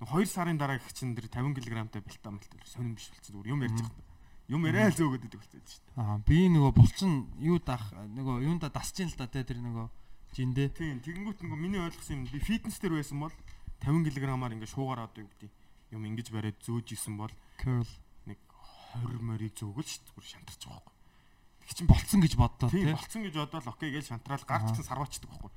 2 0.04 0.28
сарын 0.28 0.60
дараа 0.60 0.76
гэх 0.76 0.92
чинь 0.92 1.16
тэр 1.16 1.32
50 1.32 1.64
кг-тай 1.64 2.04
бэлтамэлтэй 2.04 2.60
сонирн 2.68 3.00
биш 3.00 3.08
болчихсон. 3.08 3.32
Зүгээр 3.40 3.52
юм 3.56 3.64
ярьж 3.64 3.80
байгаа 3.80 4.15
юм 4.46 4.62
яриа 4.66 4.90
л 4.90 4.94
зөөгөөд 4.94 5.26
идэг 5.26 5.40
болчихсон 5.42 5.66
шүү 5.66 5.82
дээ. 5.90 5.98
Аа 5.98 6.18
би 6.22 6.38
нөгөө 6.46 6.72
булчин 6.76 7.12
юу 7.42 7.58
даах 7.58 7.90
нөгөө 7.94 8.46
юунда 8.46 8.70
дасж 8.70 9.02
ин 9.02 9.10
л 9.10 9.18
да 9.18 9.26
тэр 9.26 9.58
нөгөө 9.58 9.86
жиндээ. 10.36 10.68
Тийм 10.76 10.98
тэгэнгүүт 11.02 11.42
нөгөө 11.42 11.58
миний 11.58 11.82
ойлгосон 11.82 12.22
юм 12.22 12.30
би 12.30 12.38
фитнес 12.38 12.78
дээр 12.78 13.02
байсан 13.02 13.18
бол 13.18 13.34
50 13.82 14.14
кг-аар 14.14 14.54
ингээ 14.54 14.70
шуугаар 14.70 15.10
одоо 15.10 15.26
юу 15.26 15.30
гэдэг 15.34 15.50
юм 15.96 16.02
ингэж 16.06 16.28
бариад 16.30 16.58
зөөж 16.62 16.86
исэн 16.94 17.18
бол 17.18 17.32
curl 17.58 17.90
нэг 18.26 18.38
20 19.02 19.18
морийг 19.26 19.54
зөөгөл 19.58 19.82
шүү 19.82 20.14
дээ. 20.14 20.30
Шантарч 20.30 20.62
байгаа 20.62 20.78
байхгүй. 20.78 20.94
Тэг 21.66 21.74
чин 21.74 21.86
болцсон 21.90 22.20
гэж 22.22 22.34
боддоо 22.38 22.68
тийм 22.70 22.94
болцсон 22.94 23.22
гэж 23.26 23.34
бодоод 23.34 23.66
окей 23.66 23.90
гэж 23.90 24.04
шантраал 24.14 24.46
гарч 24.46 24.66
чин 24.78 24.86
сарваачдаг 24.86 25.26
байхгүй. 25.26 25.50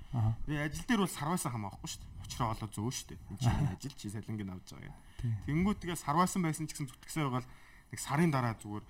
Би 0.50 0.58
ажил 0.58 0.86
дээр 0.90 1.06
бол 1.06 1.14
сарваасан 1.14 1.54
хамаахгүй 1.54 1.90
шүү 1.94 2.02
дээ. 2.02 2.26
Учраа 2.26 2.50
олоо 2.58 2.70
зөө 2.74 2.90
шүү 2.90 3.08
дээ. 3.14 3.20
Энд 3.30 3.40
чинь 3.46 3.70
ажил 3.70 3.94
чи 3.94 4.10
салингийн 4.10 4.50
авч 4.50 4.74
байгаа 4.74 4.90
юм. 4.90 4.98
Тэнгүүт 5.46 5.80
тэгээ 5.86 6.02
сарваасан 6.02 6.42
байсан 6.42 6.66
ч 6.66 6.74
гэсэн 6.74 6.90
зүтгэсээр 6.90 7.30
байгаа 7.30 7.46
л 7.46 7.52
нэг 7.90 8.00
сарын 8.00 8.32
дараа 8.32 8.56
зүгээр 8.62 8.86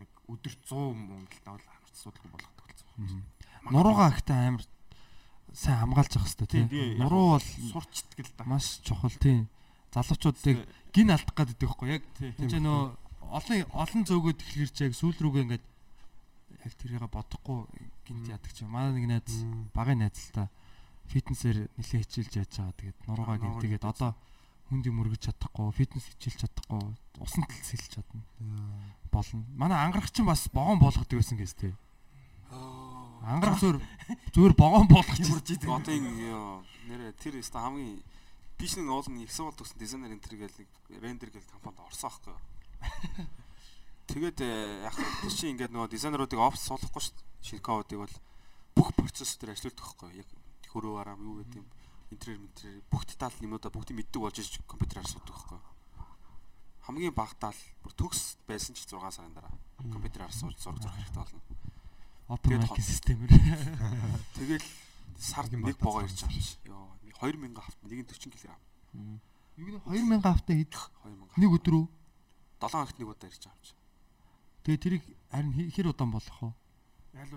нэг 0.00 0.10
өдөр 0.30 0.54
100 0.66 0.94
мөнгөлт 0.94 1.46
авал 1.46 1.66
амар 1.66 1.90
асуудалгүй 1.90 2.30
болгох 2.30 2.60
болсон. 3.00 3.24
Нуруугаа 3.70 4.08
ихтэй 4.14 4.36
амар 4.36 4.64
сайн 5.52 5.78
хамгаалж 5.82 6.12
явах 6.16 6.28
хэрэгтэй 6.28 6.48
тийм. 6.48 6.66
Нуруу 6.98 7.36
бол 7.36 7.48
сурчдаг 7.72 8.26
л 8.26 8.32
да. 8.38 8.44
Маш 8.44 8.80
чухал 8.86 9.14
тийм. 9.18 9.48
Залуучуудыг 9.92 10.64
гин 10.94 11.10
алдах 11.10 11.34
гэдэг 11.34 11.58
байхгүй 11.58 11.88
яг 11.98 12.04
тийм 12.16 12.62
нөө 12.64 12.80
олон 13.30 13.58
олон 13.74 14.02
зөөгөө 14.06 14.34
тэхлэрч 14.38 14.76
яг 14.86 14.92
сүүл 14.94 15.18
рүүгээ 15.18 15.44
ингээд 15.44 15.64
яг 16.64 16.72
тэрийг 16.78 17.04
бодохгүй 17.10 17.58
гинт 18.06 18.30
яадаг 18.30 18.52
ч 18.54 18.62
юм. 18.62 18.74
Манай 18.74 18.94
нэг 18.94 19.06
найз 19.10 19.34
багын 19.74 20.06
найз 20.06 20.30
л 20.30 20.34
та 20.34 20.42
фитнесээр 21.10 21.66
нэлээ 21.78 22.00
хичээлж 22.06 22.32
яаж 22.38 22.52
байгаа. 22.54 22.78
Тэгээд 22.78 22.98
нуруугаа 23.10 23.38
гинт 23.38 23.60
тэгээд 23.66 23.84
одоо 24.70 24.78
хүндийг 24.78 24.94
мөргөж 24.94 25.22
чадахгүй, 25.26 25.72
фитнес 25.74 26.06
хичээлж 26.14 26.46
чадахгүй, 26.46 26.94
усан 27.18 27.42
талс 27.42 27.70
хэлж 27.74 27.90
чадна. 27.90 28.22
Болно. 29.10 29.42
Манай 29.58 29.82
ангарах 29.82 30.10
чинь 30.14 30.26
бас 30.26 30.46
богоон 30.46 30.78
болгодог 30.78 31.18
байсан 31.18 31.38
гэс 31.38 31.54
тээ. 31.58 31.74
Ангарах 33.26 33.58
зөөр 33.58 33.82
зөөр 34.30 34.54
богоон 34.54 34.86
болгож 34.86 35.18
ирж 35.18 35.58
идэг. 35.58 35.66
Одоо 35.66 35.94
юм 35.94 36.62
нэрэ 36.86 37.18
тэр 37.18 37.42
өстө 37.42 37.58
хамгийн 37.58 37.98
биш 38.58 38.78
нэг 38.78 38.86
уулын 38.86 39.26
их 39.26 39.34
сургууль 39.34 39.58
төгсөн 39.58 39.78
дизайнер 39.82 40.14
энтер 40.14 40.38
гэл 40.38 40.54
рендер 41.02 41.30
гэл 41.34 41.50
компанид 41.50 41.82
орсон 41.82 42.14
аахгүй. 42.14 42.36
Тэгээд 44.10 44.38
яг 44.86 44.94
тэр 44.94 45.34
чинь 45.34 45.58
ингээд 45.58 45.74
нөгөө 45.74 45.90
дизайнеруудыг 45.90 46.38
офс 46.38 46.62
суулгахгүй 46.70 47.02
шүү 47.02 47.14
дээ. 47.18 47.26
Ширкаудыг 47.42 47.98
бол 48.06 48.16
бүх 48.78 48.88
процесс 48.94 49.34
дээр 49.38 49.54
ажилладаг 49.54 49.82
байхгүй. 49.82 50.22
Яг 50.22 50.28
хөрөө 50.70 50.94
арам 51.02 51.22
юу 51.26 51.42
гэдэг 51.42 51.62
юм 51.62 51.66
интерьер 52.10 52.38
интерьер 52.42 52.82
бүх 52.90 53.06
деталь 53.06 53.32
юмудаа 53.40 53.70
бүгдийг 53.70 54.02
мэддэг 54.02 54.20
болж 54.20 54.38
иж 54.42 54.58
компьютераар 54.66 55.06
асуудаг 55.06 55.30
байхгүй. 55.30 55.60
Хамгийн 56.86 57.14
багтаал 57.14 57.60
бүр 57.82 57.92
төгс 57.94 58.36
байсан 58.50 58.74
ч 58.74 58.82
6 58.90 58.98
сарын 59.14 59.34
дараа 59.34 59.54
компьютераар 59.78 60.34
сууж 60.34 60.58
зураг 60.58 60.82
зурх 60.82 60.94
хэрэгтэй 60.98 61.22
болно. 61.22 61.40
Open 62.30 62.58
mic 62.58 62.74
системээр. 62.82 63.30
Тэгэл 64.38 64.66
сард 65.18 65.54
нэг 65.54 65.78
богоо 65.78 66.02
ирж 66.02 66.26
байгаа 66.26 66.34
юм. 66.66 66.90
Йоо 67.14 67.30
2000 67.30 67.58
авт 67.62 67.78
нэг 67.86 68.02
нь 68.02 68.10
40 68.10 68.34
кг. 68.34 68.54
Юу 69.56 69.66
гэнэ 69.66 69.80
2000 69.86 70.26
автаа 70.26 70.54
хийх 70.56 70.90
2000. 71.06 71.38
Нэг 71.38 71.50
өдөр 71.54 71.74
үү? 71.78 71.86
7 72.58 72.74
хоногт 72.74 72.98
нэг 72.98 73.08
удаа 73.08 73.28
ирж 73.30 73.42
байгаа 73.46 73.54
юм 73.54 73.62
чи. 73.62 73.74
Тэгээ 74.66 74.82
тэрийг 74.82 75.04
харин 75.30 75.52
хэр 75.70 75.90
удаан 75.94 76.10
болох 76.10 76.38
вэ? 76.42 76.50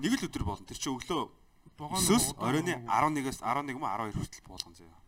Нэг 0.02 0.14
л 0.18 0.28
өдөр 0.28 0.44
болно. 0.46 0.66
Тэр 0.66 0.80
чи 0.82 0.90
өглөө 0.90 1.43
Эсвэл 1.74 2.26
оройны 2.38 2.74
11-ээс 2.86 3.40
11 3.42 3.78
мө 3.78 3.88
12 3.88 4.18
хүртэл 4.18 4.48
буулган 4.48 4.74
заяа. 4.78 5.00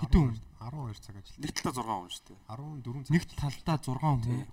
Хэдэн 0.00 0.36
12 0.58 1.04
цаг 1.04 1.16
ажил. 1.16 1.38
Нэг 1.38 1.52
талдаа 1.52 1.84
6 1.84 1.88
хүн 1.88 2.12
шүү 2.12 2.24
дээ. 2.28 2.38
14 2.48 3.04
цаг. 3.04 3.12
Нэг 3.14 3.24
талдаа 3.36 3.76
6 3.78 4.00
хүн. 4.02 4.46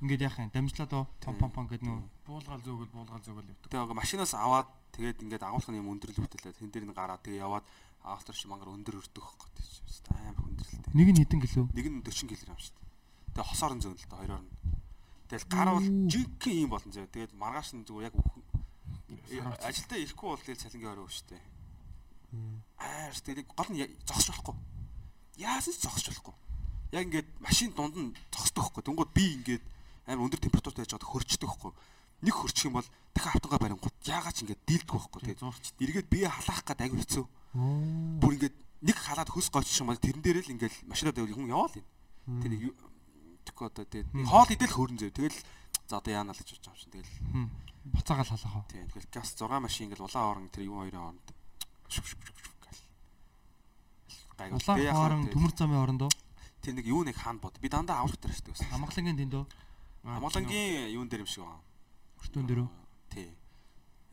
Ингээд 0.00 0.24
яах 0.24 0.38
юм? 0.40 0.48
Дамжлаад 0.48 0.92
оо 0.96 1.04
пом 1.20 1.36
пом 1.36 1.50
пом 1.52 1.66
гэдэг 1.68 1.84
нөө 1.84 2.00
буулгаал 2.24 2.62
зөөгөл 2.64 2.88
буулгаал 2.88 3.20
зөөгөл 3.20 3.52
явдаг. 3.52 3.68
Тэгээ 3.68 4.00
машинаас 4.00 4.32
аваад 4.32 4.68
тэгээд 4.96 5.22
ингээд 5.28 5.44
агуулгын 5.44 5.76
юм 5.76 5.92
өндөрлөв 5.92 6.24
бүтээлээ 6.24 6.56
тэн 6.56 6.72
дээр 6.72 6.86
нь 6.88 6.96
гараад 6.96 7.20
тэгээ 7.20 7.44
яваад 7.44 7.68
автор 8.08 8.32
чи 8.32 8.48
мангар 8.48 8.72
өндөр 8.72 8.96
өрдөх 8.96 9.28
гэдэг 9.28 9.64
чинь 9.68 10.08
амар 10.08 10.40
хүндрэлтэй. 10.40 10.96
Нэг 10.96 11.08
нь 11.12 11.20
хэдэн 11.20 11.40
кг? 11.44 11.68
Нэг 11.76 11.86
нь 11.92 12.00
40 12.00 12.32
кг 12.32 12.48
юм 12.48 12.56
шүү 12.56 12.72
дээ. 12.80 12.88
Тэгээ 13.36 13.48
хосоор 13.52 13.72
нь 13.76 13.82
зөөнөл 13.84 14.08
тэ 14.08 14.16
хоёроор 14.16 14.40
нь. 14.40 14.52
Тэгэл 15.28 15.46
гар 15.52 15.68
бол 15.68 15.88
жинхэнэ 16.08 16.62
юм 16.64 16.70
болон 16.72 16.90
зөө. 16.96 17.12
Тэгээд 17.12 17.32
маргааш 17.36 17.68
нь 17.76 17.84
зүгээр 17.84 18.08
яг 18.08 18.16
ажилдаа 19.60 19.98
ирэхгүй 19.98 20.28
бол 20.28 20.44
тэгэл 20.44 20.62
цалингийн 20.62 20.92
орой 20.92 21.08
дээ. 21.08 21.42
Аа 22.78 23.10
тэгэл 23.10 23.46
гол 23.56 23.70
нь 23.74 23.82
зогсож 24.06 24.30
болохгүй. 24.30 24.56
Яасан 25.42 25.74
ч 25.74 25.82
зогсож 25.82 26.06
болохгүй. 26.10 26.34
Яг 26.94 27.02
ингээд 27.06 27.28
машин 27.42 27.70
дунд 27.74 27.96
нь 27.96 28.14
зогсдог 28.30 28.70
байхгүй. 28.70 28.82
Тэнгууд 28.86 29.10
би 29.14 29.24
ингээд 29.42 29.64
амар 30.06 30.26
өндөр 30.26 30.40
температуртай 30.40 30.86
байж 30.86 30.92
байгаад 30.94 31.10
хөрчдөг 31.10 31.48
байхгүй. 31.50 31.72
Нэг 32.20 32.34
хөрчих 32.34 32.66
юм 32.68 32.76
бол 32.78 32.88
дахин 33.14 33.32
автангаа 33.34 33.60
барингууд 33.60 33.96
яагаад 34.06 34.36
ч 34.36 34.42
ингээд 34.46 34.62
дийлдэг 34.66 34.94
байхгүй. 34.94 35.20
Тэгээ 35.26 35.42
зурч 35.42 35.64
эргээд 35.80 36.08
бие 36.10 36.28
халаах 36.30 36.62
гээд 36.66 36.82
аягүй 36.86 37.00
хэцүү. 37.02 37.24
Бүр 38.20 38.32
ингээд 38.38 38.56
нэг 38.86 38.96
халаад 38.96 39.30
хөс 39.30 39.48
гоцчих 39.50 39.80
юм 39.82 39.90
бол 39.90 40.00
тэрэн 40.00 40.22
дээрээ 40.22 40.44
л 40.46 40.54
ингээд 40.54 40.74
машинаа 40.86 41.14
дэвэл 41.14 41.36
хүн 41.36 41.50
яваал 41.50 41.78
юм. 41.78 41.86
Тэр 42.40 42.50
нэг 42.50 42.62
тэгэхгүй 43.46 43.66
одоо 43.66 43.84
тэгээ 43.84 44.26
хоол 44.28 44.50
идэл 44.50 44.76
хөрөн 44.76 44.98
зөө. 45.00 45.10
Тэгэл 45.16 45.38
за 45.88 45.98
одоо 45.98 46.12
яана 46.12 46.32
л 46.32 46.38
гэж 46.38 46.48
бодож 46.48 46.64
байгаа 46.64 46.76
юм 46.76 46.80
чинь. 46.80 46.94
Тэгэл 46.94 47.12
буцаагаал 47.84 48.28
халах 48.28 48.56
уу. 48.56 48.64
Тийм 48.68 48.88
тэгэл 48.88 49.08
газ 49.08 49.34
6 49.34 49.60
машин 49.60 49.88
ингээл 49.88 50.04
улаан 50.04 50.30
орон 50.30 50.48
тэр 50.52 50.68
юу 50.68 50.84
хоёрын 50.84 51.00
оронд 51.00 51.26
Улаан 54.40 54.96
орон 54.96 55.28
төмөр 55.28 55.52
замын 55.56 55.80
оронд 55.80 56.02
уу? 56.04 56.12
Тэр 56.60 56.74
нэг 56.76 56.86
юу 56.86 57.04
нэг 57.04 57.16
хаан 57.16 57.40
бод. 57.40 57.56
Би 57.60 57.68
дандаа 57.68 58.04
аврах 58.04 58.20
дээр 58.20 58.36
штэ 58.36 58.52
байсан. 58.52 58.68
Амгалангийн 58.72 59.16
тэнд 59.16 59.34
үү? 59.36 59.46
Амгалангийн 60.04 60.92
юун 60.92 61.08
дээр 61.08 61.24
юм 61.24 61.30
шиг 61.30 61.44
байна. 61.44 61.64
Өртөн 62.20 62.46
дээр 62.48 62.60
үү? 62.64 62.70
Тий. 63.12 63.28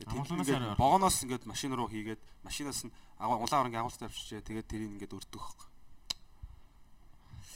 Тэгээд 0.04 0.76
богоноос 0.80 1.22
ингээд 1.24 1.44
машин 1.44 1.72
руу 1.76 1.88
хийгээд 1.88 2.20
машинаас 2.44 2.84
нь 2.88 2.92
улаан 3.20 3.68
оронгийн 3.68 3.84
агуулт 3.84 4.00
авчижээ. 4.00 4.44
Тэгээд 4.44 4.68
тэрийг 4.68 4.92
ингээд 4.96 5.12
хөөх. 5.12 5.68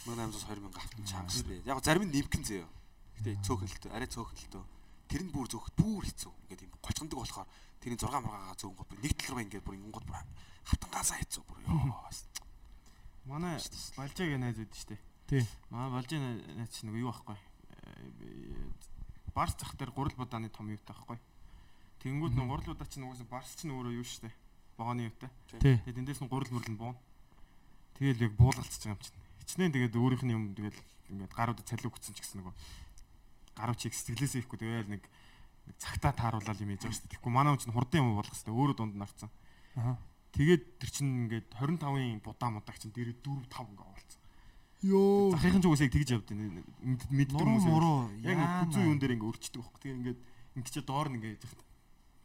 1800 0.08 0.44
2000 0.44 0.76
автан 0.76 1.04
чанга 1.08 1.32
штэ. 1.32 1.62
Яг 1.64 1.80
зарим 1.84 2.04
нь 2.08 2.12
нэмгэн 2.12 2.42
зөө. 2.44 2.66
Гэтэ 3.20 3.38
цөөхөлтөө, 3.46 3.90
арай 3.94 4.08
цөөхөлтөө 4.08 4.64
тэр 5.12 5.28
нь 5.28 5.32
бүр 5.32 5.44
зөөхд 5.44 5.76
бүр 5.76 6.08
хэцүү. 6.08 6.32
Ингээд 6.48 6.64
юм 6.64 6.72
гочгондог 6.80 7.18
болохоор 7.20 7.48
тэрний 7.84 8.00
6 8.00 8.08
маргаага 8.08 8.56
зөөн 8.56 8.76
гот 8.80 8.88
нэг 8.96 9.12
тал 9.12 9.36
руу 9.36 9.44
ингээд 9.44 9.66
бүр 9.68 9.76
ингэнгот 9.76 10.06
бүр 10.08 10.24
хавтангаасаа 10.64 11.18
хэцүү 11.20 11.42
бүр 11.44 11.58
ёо. 11.68 12.00
Манай 13.28 13.60
Балжагийн 13.92 14.40
найз 14.40 14.56
үүд 14.56 14.72
штэ. 14.72 14.96
Тий. 15.28 15.44
Манай 15.68 15.92
Балжагийн 15.92 16.40
найз 16.56 16.72
чинь 16.72 16.88
нэг 16.88 17.04
юу 17.04 17.12
байхгүй. 17.12 17.36
Барс 19.36 19.54
зах 19.60 19.76
дээр 19.76 19.92
гурал 19.92 20.16
будааны 20.16 20.48
том 20.48 20.72
юутай 20.72 20.96
байхгүй. 20.96 21.20
Тэнгүүд 22.00 22.32
нэг 22.32 22.48
гурал 22.48 22.72
будаа 22.72 22.88
чинь 22.88 23.04
угаасаа 23.04 23.28
барс 23.28 23.52
чинь 23.60 23.76
өөрөө 23.76 23.94
юу 24.00 24.06
штэ. 24.08 24.32
Богооны 24.80 25.12
юутай. 25.12 25.30
Тэгээд 25.52 26.00
эндээс 26.02 26.24
нь 26.24 26.32
гурал 26.32 26.50
мөрлөн 26.50 26.76
буун. 26.80 26.96
Тэгэл 28.00 28.26
яг 28.26 28.32
буулгалцж 28.40 28.80
байгаа 28.80 28.96
юм 28.96 29.04
чинь. 29.04 29.20
Хичнээн 29.44 29.72
тэгээд 29.76 29.94
өөрийнх 29.94 30.24
нь 30.26 30.34
юм 30.34 30.44
тэгэл 30.56 30.80
ингээд 31.12 31.32
гаруудад 31.36 31.68
цалиу 31.68 31.92
өгсөн 31.92 32.16
ч 32.16 32.24
гэсэн 32.24 32.42
нөгөө 32.42 32.54
гаруй 33.56 33.76
чиг 33.76 33.92
сэтгэлээсээ 33.94 34.42
ихгүй 34.42 34.58
тэгэл 34.60 34.92
нэг 34.92 35.02
нэг 35.66 35.76
цагтаа 35.78 36.12
тааруулаад 36.12 36.58
юм 36.58 36.74
хийж 36.74 36.82
байгаа 36.82 36.96
шүү 36.96 37.04
дээ. 37.06 37.12
Тэгэхгүй 37.16 37.32
манай 37.32 37.50
хүн 37.54 37.62
чинь 37.62 37.76
хурдан 37.76 38.00
юм 38.02 38.18
болгох 38.18 38.34
хэрэгтэй. 38.34 38.54
өөрөө 38.54 38.76
дунд 38.76 38.94
нь 38.98 39.04
орцсон. 39.04 39.30
Аа. 39.78 39.96
Тэгээд 40.32 40.62
тэр 40.80 40.90
чинь 40.90 41.12
ингээд 41.28 41.48
25-ын 41.54 42.20
будаа 42.24 42.50
мудаг 42.50 42.76
чинь 42.80 42.94
дээрээ 42.96 43.20
4 43.20 43.46
5 43.46 43.70
ингээд 43.72 43.90
оолцсон. 43.92 44.20
Йоо. 44.82 45.30
Захихын 45.36 45.62
үгүйсээ 45.62 45.90
тэгж 45.92 46.08
явд 46.18 46.28
мэддэг 46.32 47.36
хүмүүс. 47.38 47.66
Яг 48.26 48.38
хүзүү 48.66 48.82
юун 48.82 48.98
дээр 48.98 49.14
ингээд 49.14 49.30
өрчдөг 49.30 49.60
байхгүй. 49.62 49.80
Тэгээ 49.86 49.98
ингээд 50.02 50.20
ингээд 50.58 50.88
доор 50.88 51.08
нь 51.12 51.16
ингээд 51.22 51.44
яах 51.46 51.54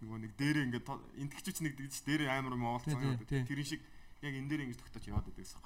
нөгөө 0.01 0.19
нэг 0.25 0.31
дээрээ 0.37 0.65
ингээд 0.65 0.85
энтгэжч 1.21 1.57
нэг 1.61 1.73
дэгч 1.77 1.95
дээрээ 2.07 2.29
амар 2.33 2.57
юм 2.57 2.65
оолцсон. 2.65 3.21
Тэр 3.27 3.61
шиг 3.61 3.81
яг 4.25 4.33
энэ 4.33 4.49
дээр 4.49 4.63
ингэж 4.65 4.79
тогтож 4.81 5.05
яваад 5.05 5.29
байдаг 5.29 5.45
гэсэн. 5.45 5.61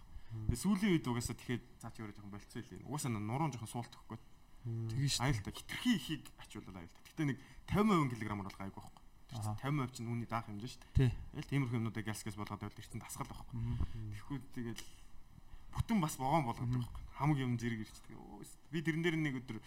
Тэгээ 0.51 0.63
сүүлийн 0.63 0.91
үед 0.95 1.07
угаасаа 1.07 1.35
тэгэхээр 1.35 1.61
цаа 1.79 1.91
чи 1.91 1.99
өөрөө 2.03 2.15
жоохон 2.15 2.31
болцсон 2.35 2.63
юм. 2.63 2.87
Угаасаа 2.87 3.11
нуруу 3.11 3.51
жоохон 3.51 3.71
суулт 3.71 3.91
өгөхгүй. 3.91 4.19
Тэгэж 4.65 5.11
шүү. 5.17 5.25
Аюултай 5.25 5.53
хитрхи 5.53 5.91
ихийг 5.97 6.23
ачуулаад 6.41 6.77
аюултай. 6.81 7.01
Гэтэ 7.11 7.23
нэг 7.31 7.37
50% 7.71 8.17
кг 8.17 8.31
бол 8.37 8.57
гайгүй 8.57 8.75
байхгүй. 8.77 9.03
Аха. 9.31 9.55
50% 9.63 9.95
чинь 9.95 10.09
үүний 10.11 10.27
даах 10.27 10.45
хэмжээ 10.47 10.71
шүү 10.75 10.81
дээ. 10.91 11.11
Ял 11.39 11.47
тиймэрхүү 11.47 11.77
юмнуудыг 11.79 12.05
галс 12.05 12.23
галс 12.23 12.35
болгоод 12.35 12.61
байвал 12.61 12.81
эртэн 12.83 12.99
дасгал 12.99 13.31
байхгүй. 13.31 13.55
Тэгэхгүй 14.11 14.39
тэгэл 14.51 14.83
бүтэн 15.71 15.99
бас 16.03 16.15
вогоон 16.19 16.45
болгоод 16.51 16.67
байхгүй. 16.67 17.03
Хамаг 17.15 17.37
юм 17.39 17.55
зэрэг 17.55 17.79
ирчдэг. 17.87 18.15
Би 18.75 18.79
тэрэн 18.83 19.03
дээр 19.07 19.17
нэг 19.17 19.35
өдөр 19.39 19.57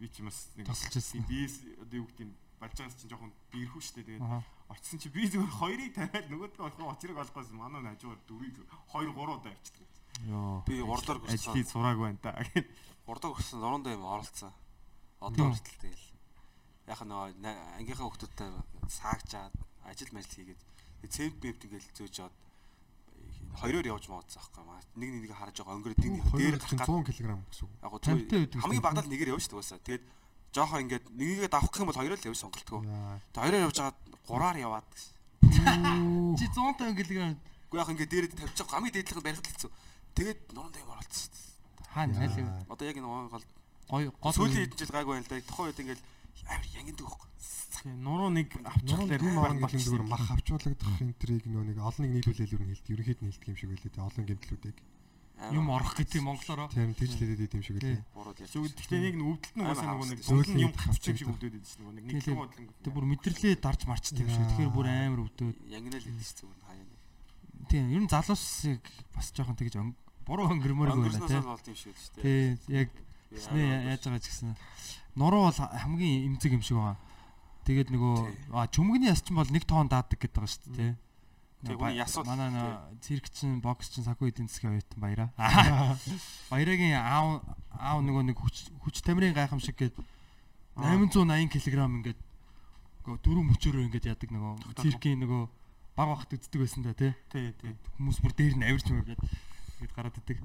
би 0.00 0.06
ч 0.10 0.20
бас 0.26 0.50
нэг 0.58 0.66
Тосолж 0.66 0.96
ирсэн. 0.98 1.22
биес 1.30 1.62
одоо 1.78 2.02
юу 2.02 2.06
гэдэг 2.10 2.24
юм 2.26 2.32
болж 2.58 2.74
байгаас 2.74 2.96
чинь 2.98 3.10
жоохон 3.14 3.32
биерхүү 3.54 3.78
шүү 3.78 3.94
дээ. 4.02 4.18
Тэгээд 4.18 4.42
очсон 4.74 4.98
чи 4.98 5.08
би 5.12 5.22
зүгээр 5.30 5.54
хоёрыг 5.60 5.92
тавиад 5.94 6.26
нөгөөдгөө 6.30 6.64
болохоо 6.66 6.90
очрыг 6.90 7.16
олохгүйсэн 7.20 7.56
манай 7.56 7.94
хажуугаар 7.94 8.20
дөрвийг 8.26 8.56
2 8.58 9.06
3 9.06 9.38
удаа 9.38 9.52
авчдаг. 9.54 9.86
Йоо. 10.28 10.62
Би 10.66 10.80
Ажлыг 11.24 11.64
гүрсэн. 11.64 11.72
сураагүй 11.72 12.04
байна 12.12 12.20
та. 12.22 12.30
Урдаар 13.06 13.32
гүрсэн 13.34 13.58
нуруундаа 13.60 13.92
юм 13.96 14.04
оролцсон. 14.04 14.52
Одоо 15.20 15.50
хүртэл 15.52 15.80
тэгэл. 15.80 16.06
Яг 16.86 17.00
на- 17.06 17.32
ангийнхаа 17.78 18.06
хүмүүстэй 18.08 18.50
саагчаад 18.88 19.54
ажил 19.86 20.12
мэл 20.12 20.26
хийгээд 20.26 20.60
цэвд 21.08 21.36
бэвд 21.40 21.64
ингээл 21.64 21.88
зөөж 21.96 22.16
аваад 22.20 22.36
хоёроор 23.60 23.86
явж 23.86 24.04
маадсан 24.08 24.64
маа. 24.66 24.80
Нэг 24.96 25.08
нэг 25.10 25.32
харж 25.34 25.56
байгаа 25.60 25.76
өнгөрөө 25.80 25.98
дин 25.98 26.20
дээр 26.20 26.56
гарах 26.60 26.86
100 26.86 27.02
кг 27.02 27.10
гэсэн 27.10 27.64
үг. 27.66 27.72
яг 27.82 27.92
байдаг 27.92 28.60
хамгийн 28.62 28.84
багадаа 28.84 29.04
л 29.04 29.10
нэгээр 29.10 29.32
явж 29.34 29.44
шүү 29.48 29.60
дээ. 29.60 29.86
Тэгээд 29.86 30.04
жоохон 30.54 30.80
ингээд 30.86 31.04
нэгийгээ 31.14 31.50
давах 31.50 31.70
гэх 31.70 31.80
юм 31.82 31.88
бол 31.90 32.00
хоёроо 32.00 32.16
л 32.18 32.26
явж 32.30 32.38
сонголтгоо. 32.38 32.80
Тэгээд 32.82 33.42
хоёроор 33.42 33.64
явж 33.66 33.76
хагаад 33.80 33.98
гураар 34.26 34.56
яваад 34.60 34.86
гэсэн. 34.90 35.14
Чи 36.38 36.44
100 36.46 36.78
кг 36.78 37.00
Уу 37.70 37.78
яг 37.78 37.88
ингээд 37.90 38.10
дээрэд 38.10 38.34
тавьж 38.34 38.56
байгаа 38.58 38.74
хамгийн 38.82 38.94
дээдлэх 38.98 39.22
барихад 39.22 39.46
хэцүү. 39.46 39.70
Тэгээд 40.14 40.40
нуруундаа 40.54 40.82
юм 40.82 40.90
оролцсон. 40.90 41.32
хаана 41.94 42.14
хайлыг 42.14 42.46
Одоо 42.70 42.86
яг 42.86 42.96
энэ 42.96 43.08
гол 43.10 43.44
гой 43.90 44.04
гол 44.22 44.34
сүүлийн 44.34 44.62
хэдэн 44.70 44.78
жил 44.78 44.94
гайгүй 44.94 45.14
байл 45.18 45.28
да. 45.30 45.42
Тухайн 45.42 45.68
үед 45.70 45.82
ингээд 45.82 46.02
амар 46.46 46.68
янгиндаг 46.78 47.06
байхгүй. 47.06 47.28
Нуруу 47.80 48.30
нэг 48.30 48.48
Нуруу 48.54 48.70
авчихлаар 48.70 49.20
тийм 49.20 49.38
орон 49.38 49.58
гэдэг 49.58 49.80
зүгээр 49.80 50.06
мах 50.06 50.26
авчуулагдах 50.30 51.00
энтрийг 51.00 51.44
нөө 51.46 51.64
нэг 51.70 51.78
олныг 51.78 52.10
нийлүүлэл 52.14 52.54
юу 52.54 52.62
хэлдэг. 52.62 52.92
Ерөнхийд 52.94 53.20
нь 53.22 53.28
хэлдэг 53.30 53.48
юм 53.50 53.58
шиг 53.58 53.70
байлээ. 53.70 54.06
Олон 54.06 54.24
гэмтлүүдийг. 54.26 54.78
юм 55.48 55.70
орох 55.72 55.96
гэдэг 55.96 56.20
монголоороо. 56.20 56.68
Тийм 56.68 56.92
тэгж 56.92 57.12
хэлээд 57.16 57.44
идэм 57.48 57.62
шиг 57.64 57.76
байлээ. 57.80 58.04
Бурууд 58.12 58.38
ярьж. 58.44 58.52
Зүг 58.52 58.68
гэхдээ 58.76 59.00
нэг 59.00 59.14
нь 59.16 59.24
өвдөлт 59.24 59.56
нь 59.56 59.62
угаасаа 59.64 59.88
нөгөө 59.88 60.08
нэг 60.12 60.20
зөөлөн 60.20 60.60
юм 60.60 60.72
хавчих 60.76 61.08
юм 61.08 61.16
шиг 61.16 61.30
өвдөд 61.32 61.64
чинь 61.64 61.80
нөгөө 61.80 61.94
нэг 61.96 62.04
нэг 62.04 62.28
юм 62.28 62.38
бодлон. 62.44 62.68
Тэг 62.84 62.92
бүр 62.92 63.06
мэдрэлээ 63.08 63.54
дарж 63.56 63.80
марчт 63.88 64.16
юм 64.20 64.28
шиг. 64.28 64.44
Тэгэхээр 64.44 64.70
бүр 64.76 64.86
амар 64.92 65.20
өвдөөд. 65.24 65.56
Янгинал 65.72 66.04
идэв 66.04 66.20
ч 66.20 66.32
зүгээр 66.44 66.60
хаяа. 66.60 66.89
Тийм, 67.70 67.86
ер 67.94 68.02
нь 68.02 68.10
залуусыг 68.10 68.82
бас 69.14 69.30
жоохон 69.30 69.54
тэгж 69.54 69.78
буруу 70.26 70.50
өнгөрмөргүй 70.50 70.90
байна 70.90 71.06
Өнгөрснөөс 71.06 71.30
тий. 71.30 71.38
л 71.38 71.50
болд 71.50 71.66
юм 71.70 71.76
шүү 71.78 71.92
дээ. 72.18 72.22
Тий, 72.22 72.42
яг 72.74 72.88
Снэ 73.30 73.62
яаж 73.94 74.02
байгаа 74.10 74.18
ч 74.18 74.26
гэсэн. 74.26 74.58
Нуруу 75.14 75.46
бол 75.46 75.54
хамгийн 75.54 76.34
эмзэг 76.34 76.50
юм 76.58 76.62
шиг 76.66 76.76
байгаа. 76.82 76.98
Тэгээд 77.62 77.94
нөгөө 77.94 78.16
чүмгний 78.74 79.06
яс 79.06 79.22
чинь 79.22 79.38
бол 79.38 79.46
нэг 79.46 79.64
тоон 79.70 79.86
даадаг 79.86 80.18
гэдэг 80.18 80.34
байгаа 80.34 80.50
шүү 80.50 80.74
дээ. 80.74 80.94
Тий, 81.62 81.76
Ба- 81.78 81.86
үний 81.94 82.02
яс 82.02 82.14
бол- 82.18 82.26
манай 82.26 82.50
нөө 82.50 82.98
цирк 83.06 83.30
чин 83.30 83.60
бокс 83.62 83.86
чин 83.94 84.02
саку 84.02 84.26
эдийн 84.26 84.50
засгийн 84.50 84.74
оюутан 84.74 84.98
баяраа. 84.98 85.30
Баярагийн 86.50 86.98
аав 86.98 87.44
аав 87.70 87.98
нөгөө 88.02 88.22
нэг 88.34 88.38
хүч 88.40 88.74
хүч 88.82 88.96
тамирын 89.06 89.34
гайхамшиг 89.36 89.76
гээд 89.78 89.94
880 90.74 91.54
кг 91.54 91.86
ингээд 91.86 92.18
нөгөө 93.06 93.18
дөрөв 93.22 93.44
мөчөөрөө 93.46 93.84
ингээд 93.92 94.08
яадаг 94.10 94.30
нөгөө 94.32 94.52
циркийн 94.80 95.20
нөгөө 95.22 95.42
баг 96.00 96.08
багт 96.16 96.32
үздэг 96.32 96.60
байсан 96.64 96.82
да 96.82 96.96
тий. 96.96 97.12
Тий, 97.28 97.52
тий. 97.60 97.76
Хүмүүс 98.00 98.18
бүр 98.24 98.32
дээр 98.32 98.56
нь 98.56 98.64
авирч 98.64 98.88
мөргээд 98.88 99.20
ингээд 99.20 99.92
гараад 99.92 100.16
идэг. 100.16 100.38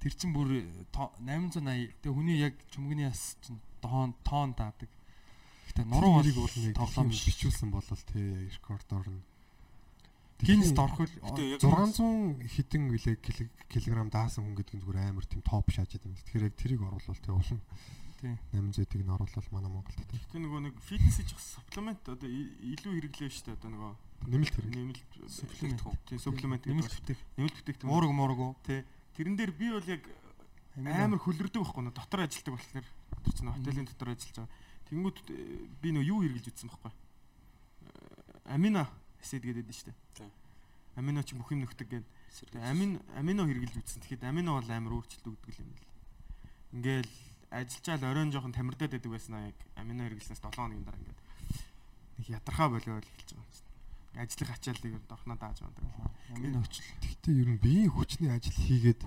Тэр 0.00 0.12
чин 0.16 0.32
бүр 0.32 0.64
то- 0.88 1.12
880 1.20 1.92
тэгээ 2.00 2.16
хүний 2.16 2.38
яг 2.40 2.56
чүмгний 2.72 3.04
яс 3.04 3.36
чин 3.44 3.60
тоон 3.84 4.16
тоон 4.24 4.56
даадаг. 4.56 4.88
Гэтэ 5.68 5.84
нуруу 5.84 6.16
бол 6.16 6.24
нэг 6.24 6.74
тоглоом 6.74 7.12
бичүүлсэн 7.12 7.68
болол 7.68 8.02
тий 8.08 8.48
рекорд 8.56 8.88
орно. 8.88 9.20
Тэгээ 11.36 11.54
яг 11.54 11.60
600 11.60 12.42
хэдэн 12.50 12.82
үлээ 12.90 13.16
килограмм 13.68 14.10
даасан 14.10 14.42
хүн 14.48 14.56
гэдэг 14.58 14.74
нь 14.74 14.82
зүгээр 14.82 15.12
амар 15.12 15.26
тийм 15.28 15.42
топ 15.46 15.70
шааж 15.70 15.92
байгаа 15.92 16.08
юм. 16.10 16.16
Тэгэхээр 16.18 16.46
яг 16.48 16.56
тэрийг 16.56 16.80
оруулал 16.82 17.20
тий 17.20 17.30
улам 17.36 17.60
Тий. 18.22 18.38
800-ыг 18.54 19.02
нь 19.02 19.10
оруулал 19.10 19.48
манай 19.50 19.70
Монголд 19.70 19.98
тий. 20.06 20.18
Гэтэ 20.18 20.38
нөгөө 20.38 20.60
нэг 20.62 20.74
фитнес 20.78 21.18
хийж 21.18 21.34
supplement 21.42 22.02
одоо 22.06 22.30
илүү 22.30 22.94
хэрэглэв 22.94 23.34
шүү 23.34 23.46
дээ 23.50 23.58
одоо 23.58 23.70
нөгөө 23.74 23.92
Нэмэлт 24.26 24.54
хэрэг. 24.54 24.70
нэмэлт 24.74 25.06
Supplement. 25.22 25.80
тий 26.06 26.18
supplement 26.18 26.62
нэмэлт 26.66 26.92
бүтэх. 26.92 27.18
нэмэлт 27.38 27.56
бүтээгдэхүүн 27.62 27.90
Муураг 27.90 28.12
муураг. 28.12 28.56
тий 28.66 28.84
тэрэн 29.16 29.36
дээр 29.36 29.52
би 29.52 29.66
бол 29.70 29.86
яг 29.86 30.02
амар 30.76 31.18
хөлөрдөг 31.20 31.62
байхгүй 31.62 31.82
нөө 31.84 31.94
дотор 31.94 32.20
ажилтдаг 32.26 32.54
болохоор 32.54 32.86
тэр 32.86 33.32
чинь 33.36 33.52
хотелийн 33.52 33.86
дотор 33.86 34.08
ажиллаж 34.12 34.36
байгаа. 34.36 34.50
Тэнгүүд 34.88 35.16
э, 35.30 35.36
би 35.82 35.88
нөө 35.92 36.04
юу 36.08 36.18
хэрэглэж 36.24 36.46
үтсэн 36.48 36.68
байхгүй. 36.72 36.92
Э, 36.92 38.54
Амино 38.56 38.88
эсэд 39.22 39.44
гэдэг 39.44 39.68
дээ. 39.68 39.94
Тий. 40.16 40.30
Амино 40.96 41.22
чи 41.22 41.34
бүх 41.36 41.52
юм 41.52 41.62
нөхдөг. 41.64 41.88
Тэгээ 41.88 42.64
амин 42.64 43.00
амино 43.16 43.44
хэрэглэж 43.46 43.76
үтсэн. 43.84 44.00
Тэгэхэд 44.02 44.24
амино 44.24 44.56
бол 44.58 44.70
амар 44.72 44.92
өөрчлөлт 44.96 45.28
өгдөг 45.28 45.60
юм 45.60 45.70
байна. 45.70 45.88
Ингээл 46.72 47.12
ажиллажаал 47.52 48.04
оройн 48.08 48.32
жоохон 48.32 48.52
тамирдаад 48.56 48.92
байдаг 48.96 49.12
байсан 49.12 49.34
аа 49.36 49.52
яг 49.52 49.58
амино 49.76 50.08
хэрэглэснээс 50.08 50.40
7 50.40 50.56
хоногийн 50.56 50.84
дараа 50.88 51.00
ингээд 51.00 51.20
нэг 52.16 52.26
ядархаа 52.32 52.68
болоод 52.72 53.04
эхэлж 53.04 53.30
байгаа 53.36 53.44
юм. 53.44 53.71
Ажлын 54.16 54.50
ачааллыг 54.52 54.94
дорхноо 55.08 55.36
дааж 55.36 55.58
байгаа. 55.62 56.10
Амин 56.36 56.60
очил. 56.60 56.84
Гэхдээ 57.00 57.34
ер 57.40 57.48
нь 57.56 57.62
биеийн 57.62 57.92
хүчний 57.92 58.30
ажил 58.30 58.52
хийгээд 58.52 59.00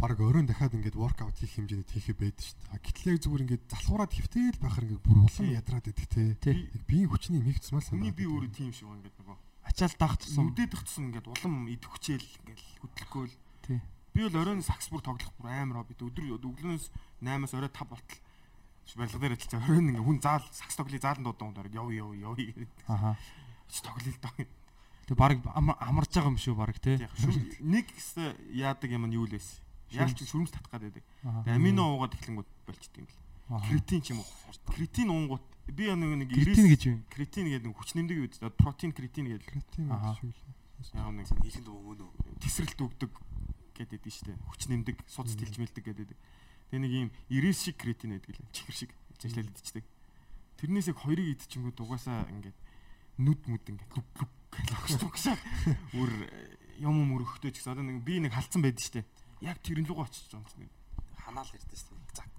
баг 0.00 0.18
өрөөнд 0.20 0.52
дахиад 0.52 0.76
ингээд 0.76 0.96
воркаут 0.96 1.36
хийх 1.36 1.56
хэмжээнд 1.56 1.88
хийхээ 1.88 2.16
байдаг 2.16 2.44
шүү 2.44 2.56
дээ. 2.56 2.84
Гэтэл 2.84 3.08
яг 3.12 3.18
зүгээр 3.24 3.44
ингээд 3.44 3.64
залхуураад 3.72 4.12
хөвтэйл 4.12 4.58
байхаар 4.60 4.84
ингээд 4.88 5.04
бүр 5.04 5.18
улам 5.24 5.46
ядраад 5.52 5.84
байдаг 5.88 6.06
те. 6.40 6.52
Биеийн 6.88 7.10
хүчний 7.12 7.40
их 7.44 7.60
тусмал 7.60 7.84
Хүний 7.84 8.12
би 8.12 8.24
өөрөө 8.28 8.52
тийм 8.52 8.72
шиг 8.72 8.88
ингээд 8.88 9.16
нөгөө 9.20 9.36
Ачаал 9.66 10.16
тусам. 10.16 10.54
Нүдэдэх 10.54 10.82
тусам 10.86 11.10
ингээд 11.10 11.26
улам 11.26 11.66
идэх 11.66 11.90
хүчээл 11.90 12.22
ингээд 12.22 12.60
хөдлөхгүй 12.80 13.24
л. 13.26 13.34
Би 14.14 14.20
бол 14.22 14.40
оройн 14.40 14.62
сакс 14.62 14.88
бүр 14.88 15.02
тоглох 15.02 15.32
бүр 15.36 15.50
амар 15.50 15.82
хобби. 15.82 15.98
Өдөр 15.98 16.38
өглөөнөөс 16.38 16.86
8-аас 17.20 17.52
орой 17.58 17.70
5 17.74 17.90
болтол 17.90 18.20
барилга 18.94 19.18
дээр 19.18 19.34
ажиллаж. 19.34 19.62
Оройн 19.66 19.90
ингээд 19.90 20.06
хүн 20.06 20.20
заал 20.22 20.46
сакс 20.54 20.78
тоглоё 20.78 21.02
заалан 21.02 21.24
дуудан 21.26 21.58
орой 21.58 21.74
яв 21.74 21.90
яв 21.90 22.10
яв 22.14 22.34
гэдэг. 22.38 22.68
Тоглоё 23.70 24.12
л 24.12 24.20
доо. 24.22 24.46
Тэг 25.06 25.16
баг 25.16 25.38
ам- 25.54 25.76
амарч 25.78 26.10
байгаа 26.14 26.30
юм 26.34 26.38
шүү 26.38 26.54
баг 26.58 26.78
шүр- 27.14 27.60
нэг 27.62 27.86
яадаг 28.54 28.90
юм 28.90 29.06
нь 29.06 29.14
юу 29.14 29.26
л 29.26 29.34
байсан. 29.34 29.62
Яаж 29.90 30.18
ч 30.18 30.26
шүрмс 30.26 30.50
татах 30.50 30.82
гэдэг. 30.82 31.04
Аха. 31.22 31.44
Тэгээ 31.46 31.56
амино 31.62 31.82
уугаад 31.94 32.14
эхлэнгүүд 32.18 32.48
болчихдээ 32.66 33.02
юм 33.02 33.06
бэл. 33.06 33.62
Кретин 33.70 34.00
ч 34.02 34.06
юм 34.10 34.18
уу. 34.18 34.28
Кретин 34.74 35.08
уунгууд 35.14 35.44
би 35.70 35.84
нэг 35.94 36.10
нэг 36.26 36.30
Кретин 36.34 36.66
гэж 36.66 36.82
юу? 36.90 36.98
кретин 37.06 37.46
гэдэг 37.46 37.70
хүч 37.70 37.90
нэмдэг 37.94 38.18
үү? 38.18 38.50
Протеин 38.58 38.90
кретин 38.90 39.26
гэдэг. 39.30 39.50
Аха. 39.94 40.18
шүү 40.18 40.34
л. 40.34 40.38
Яг 40.98 41.10
нэг 41.14 41.26
хийхэд 41.30 41.66
өгөн 41.70 42.02
үү. 42.02 42.10
тесрэлт 42.42 42.78
өгдөг 42.82 43.12
гэдэг 43.78 44.00
дээ 44.02 44.10
штэ. 44.10 44.34
Хүч 44.50 44.60
нэмдэг, 44.66 44.96
судас 45.06 45.38
тэлжмэлдэг 45.38 45.84
гэдэг. 45.86 46.10
Тэгээ 46.74 46.82
нэг 46.82 46.92
юм 47.06 47.10
90 47.30 47.54
шиг 47.54 47.76
кретин 47.78 48.10
байдаг 48.18 48.34
лээ. 48.34 48.50
Чихэр 48.50 48.74
шиг 48.74 48.90
ажиллаад 49.22 49.54
идчихдэг. 49.54 49.84
Тэрнээс 50.58 50.88
яг 50.90 50.98
хоёрыг 50.98 51.28
идчихэнгүүд 51.38 51.78
угаасаа 51.78 52.26
ингээд 52.26 52.56
нүд 53.16 53.40
мүд 53.48 53.64
ингээд 53.72 53.92
лүп 53.96 54.08
лүп 54.20 54.32
гэж 54.52 55.02
огсоо. 55.04 55.36
Үр 55.96 56.12
юм 56.80 56.96
юм 57.00 57.10
өрөхтэй 57.16 57.52
ч 57.52 57.60
гэсэн 57.60 57.72
одоо 57.76 57.84
нэг 57.84 58.04
би 58.04 58.20
нэг 58.20 58.32
халдсан 58.36 58.60
байдаг 58.60 58.84
штэ. 58.84 59.04
Яг 59.40 59.60
тэрэн 59.64 59.88
лугаа 59.88 60.08
очиж 60.08 60.28
байгаа 60.32 60.60
юм. 60.60 60.72
Ханаал 61.20 61.48
шүү 61.48 61.60
дээ. 61.64 61.80
Зак. 62.12 62.30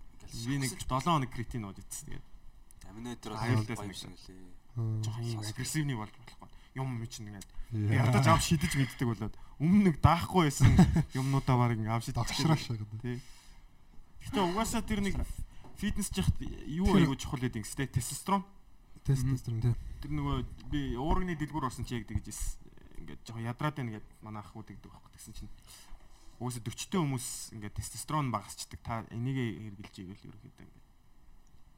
Би 0.46 0.56
нэг 0.62 0.72
7 0.78 1.02
хоног 1.02 1.32
кретин 1.34 1.66
ууж 1.66 1.82
идсэн. 1.82 2.18
Тэгээд 2.18 2.26
Амино 2.90 3.16
дээр 3.18 3.34
Аюултай 3.38 3.76
юм 3.82 3.94
шиг 3.94 4.14
лээ. 4.14 4.58
жоохон 4.78 5.26
юм 5.26 5.42
агрессивний 5.42 5.96
болж 5.98 6.14
болохгүй. 6.14 6.50
Юм 6.78 7.02
юм 7.02 7.08
чинь 7.10 7.28
ингээд 7.34 7.50
ядаж 7.90 8.28
ав 8.30 8.42
шидэж 8.46 8.78
мэддэг 8.78 9.08
болоод 9.10 9.36
өмнө 9.58 9.90
нэг 9.90 9.98
даахгүй 10.02 10.46
байсан 10.46 10.70
юмнуудаа 11.18 11.58
баг 11.58 11.74
ингээд 11.74 11.98
ав 11.98 12.06
шидэж 12.06 12.22
Давшраа 12.22 12.58
шагаад. 12.58 13.02
Тий. 13.02 13.18
Гэтэ 14.30 14.40
угаасаа 14.46 14.86
тэр 14.86 15.02
нэг 15.02 15.18
фитнес 15.82 16.14
жихт 16.14 16.38
юу 16.70 16.94
аягүй 16.94 17.18
чухал 17.18 17.42
гэдэг 17.42 17.66
юм 17.66 17.68
сте 17.68 17.90
тестостерон. 17.90 18.46
Тест 19.08 19.24
тестер 19.24 19.54
тий. 19.64 19.74
Тэр 20.04 20.12
нөгөө 20.12 20.38
би 20.72 20.82
уурганы 21.00 21.36
дэлгүүр 21.40 21.68
орсон 21.72 21.88
чи 21.88 21.96
яг 21.96 22.06
тэгж 22.12 22.28
ирсэн. 22.28 22.60
Ингээд 23.02 23.22
жоохон 23.24 23.48
ядраад 23.48 23.76
байна 23.80 23.92
гэд 23.96 24.08
манай 24.22 24.42
ах 24.44 24.52
хүүд 24.52 24.68
гэдэг 24.76 24.92
байхгүй 24.92 25.12
гэсэн 25.16 25.34
чинь 25.38 25.52
угаасаа 26.44 26.62
40 26.68 26.92
тө 26.92 26.98
хүмүүс 27.02 27.28
ингээд 27.56 27.76
тестостерон 27.80 28.30
багасчдаг. 28.36 28.80
Та 28.84 29.08
энийг 29.16 29.38
хэрглэж 29.40 29.96
ивэл 30.04 30.28
ерөөхдөө 30.28 30.52
ингээд 30.68 30.86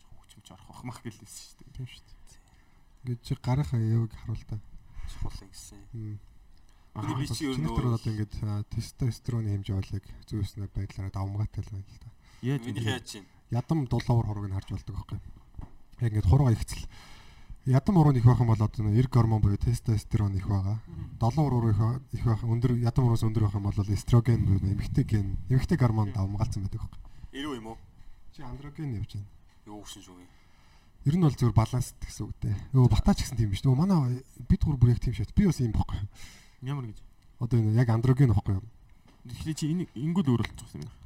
жоохон 0.01 0.17
хүчмж 0.25 0.47
орох 0.57 0.67
бах 0.73 0.81
мах 0.89 0.99
гэлээсэн 1.05 1.29
шүү 1.29 1.57
дээ. 1.61 1.75
Тийм 1.77 1.87
шүү 1.87 2.01
дээ. 2.01 2.17
Ингээд 2.99 3.21
чи 3.23 3.33
гарынхаа 3.39 3.79
явыг 3.79 4.13
харуул 4.17 4.43
та. 4.49 4.57
Чухал 5.07 5.37
юм 5.45 5.49
гэсэн. 5.53 5.79
Аа, 6.97 7.13
би 7.15 7.27
чи 7.29 7.45
ер 7.45 7.55
нь 7.55 7.61
Чиний 7.61 7.71
өөр- 7.71 7.93
одоо 7.93 8.09
ингээд 8.09 8.33
тестостероны 8.73 9.53
хэмжээ 9.53 9.77
болыг 9.77 10.05
зөөснө 10.27 10.67
байдлаараа 10.73 11.13
давмгаатай 11.13 11.61
л 11.63 11.71
байна 11.77 11.85
л 11.93 12.01
та. 12.03 12.09
Яаж 12.41 12.61
Миний 12.65 12.83
яаж 12.83 13.05
чинь. 13.05 13.27
Ядам 13.53 13.85
дулуур 13.85 14.25
хургийг 14.25 14.53
харж 14.57 14.69
болдог 14.73 14.95
байхгүй. 14.97 15.19
Яг 16.01 16.11
ингээд 16.11 16.27
хурга 16.27 16.51
ихцэл 16.57 16.83
ядам 17.69 17.97
уруу 17.97 18.13
их 18.17 18.25
байх 18.25 18.39
юм 18.39 18.47
бол 18.47 18.61
одоо 18.63 18.89
эрг 18.89 19.11
гормон 19.13 19.41
буюу 19.41 19.57
тестостерон 19.57 20.33
их 20.35 20.47
байгаа. 20.47 20.79
Долон 21.19 21.45
уруу 21.45 21.69
их 21.69 21.77
ба- 21.77 22.01
их 22.11 22.23
байх 22.25 22.43
өндөр 22.43 22.73
ядам 22.81 23.05
уруус 23.05 23.23
өндөр 23.23 23.43
байх 23.45 23.53
юм 23.55 23.63
бол 23.63 23.93
эстроген 23.93 24.45
буюу 24.45 24.59
эмэгтэй 24.59 25.03
ген 25.03 25.37
эмэгтэй 25.49 25.77
гормон 25.77 26.11
давмгаалцсан 26.13 26.63
байдаг 26.63 26.81
байхгүй. 26.81 26.99
Ирүү 27.33 27.55
юм 27.61 27.67
уу? 27.67 27.77
Чи 28.33 28.41
андроген 28.41 28.95
явж 28.97 29.13
байна. 29.13 29.27
Юу 29.65 29.83
гэсэн 29.85 30.01
шүү. 30.01 30.17
Ер 31.05 31.15
нь 31.15 31.21
бол 31.21 31.31
зөвхөн 31.31 31.53
баланс 31.55 31.93
гэсэн 32.01 32.25
үг 32.25 32.33
дээ. 32.41 32.55
Өө 32.73 32.89
батаач 32.89 33.21
гэсэн 33.21 33.37
тийм 33.37 33.49
биш. 33.53 33.61
Нөгөө 33.63 33.77
манай 33.77 34.23
бид 34.49 34.61
гур 34.65 34.77
бүр 34.77 34.89
яг 34.89 34.99
тийм 34.99 35.13
шат. 35.13 35.31
Би 35.37 35.45
бас 35.45 35.59
юм 35.61 35.71
байхгүй. 35.71 36.01
Ямар 36.61 36.85
гэж. 36.89 36.97
Одоо 37.39 37.59
энэ 37.59 37.77
яг 37.77 37.89
андроген 37.89 38.33
байхгүй 38.33 38.59
юу? 38.59 38.63
Тэгэхээр 39.29 39.55
чи 39.55 39.65
энэ 39.71 39.85
ингүүл 39.95 40.41
байгаа 40.41 40.73
юм. 40.73 40.98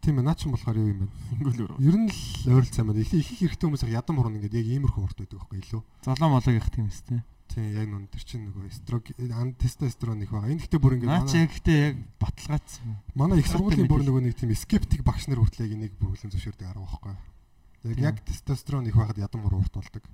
Тийм 0.00 0.16
ээ, 0.16 0.24
наа 0.24 0.36
чин 0.36 0.50
болохоор 0.52 0.80
юу 0.80 0.88
юм 0.90 1.00
бэ? 1.04 1.06
Ингүүл 1.36 1.60
өөр. 1.60 1.72
Ер 1.84 1.96
нь 2.00 2.08
л 2.08 2.56
ойролцоо 2.56 2.84
маань 2.88 3.04
их 3.04 3.12
их 3.12 3.28
хэрэгтэй 3.36 3.68
хүмүүс 3.68 3.84
яг 3.84 4.00
ядам 4.00 4.16
хурна 4.16 4.40
ингээд 4.40 4.56
яг 4.56 4.68
иймэрхүү 4.72 5.02
урт 5.04 5.18
байдаг 5.20 5.38
байхгүй 5.44 5.58
илүү. 5.60 5.80
Золоо 6.04 6.28
молог 6.32 6.56
их 6.56 6.68
тийм 6.72 6.88
өстэй. 6.88 7.20
Тийм 7.52 7.66
яг 7.74 7.88
нүн 7.90 8.06
тэр 8.08 8.22
чинь 8.24 8.44
нөгөө 8.48 8.64
эстроген 8.70 9.52
тестостерон 9.60 10.22
их 10.24 10.30
байгаа. 10.32 10.54
Энэ 10.54 10.62
гэхдээ 10.64 10.80
бүр 10.80 10.94
ингээд 10.96 11.10
Наа 11.10 11.26
чи 11.28 11.36
яг 11.42 11.50
гэхдээ 11.52 11.78
яг 11.84 11.96
баталгаажсан. 12.16 12.96
манай 13.18 13.42
их 13.42 13.50
сургуулийн 13.50 13.90
бүр 13.90 14.02
нөгөө 14.06 14.22
нэг 14.24 14.34
тийм 14.38 14.54
скептик 14.54 15.02
багш 15.04 15.26
нар 15.28 15.42
хүртэл 15.42 15.66
яг 15.66 15.74
энийг 15.74 15.94
бүр 15.98 16.14
хүлэн 16.14 16.30
зөвшөөрдөг 16.30 16.64
арга 16.70 16.86
байхгүй. 16.86 17.14
Яг 17.90 17.98
яг 17.98 18.16
тестостерон 18.22 18.86
их 18.86 18.94
байхад 18.94 19.18
ядам 19.18 19.42
хуруу 19.42 19.66
урт 19.66 19.74
болдог. 19.74 20.04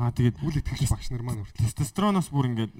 Аа 0.00 0.10
тэгээд 0.10 0.40
Үл 0.40 0.58
итгэгч 0.58 0.88
багш 0.88 1.08
нар 1.12 1.22
маань 1.22 1.44
хүртэл 1.44 1.68
тестостероноос 1.68 2.28
бүр 2.32 2.50
ингээд 2.52 2.72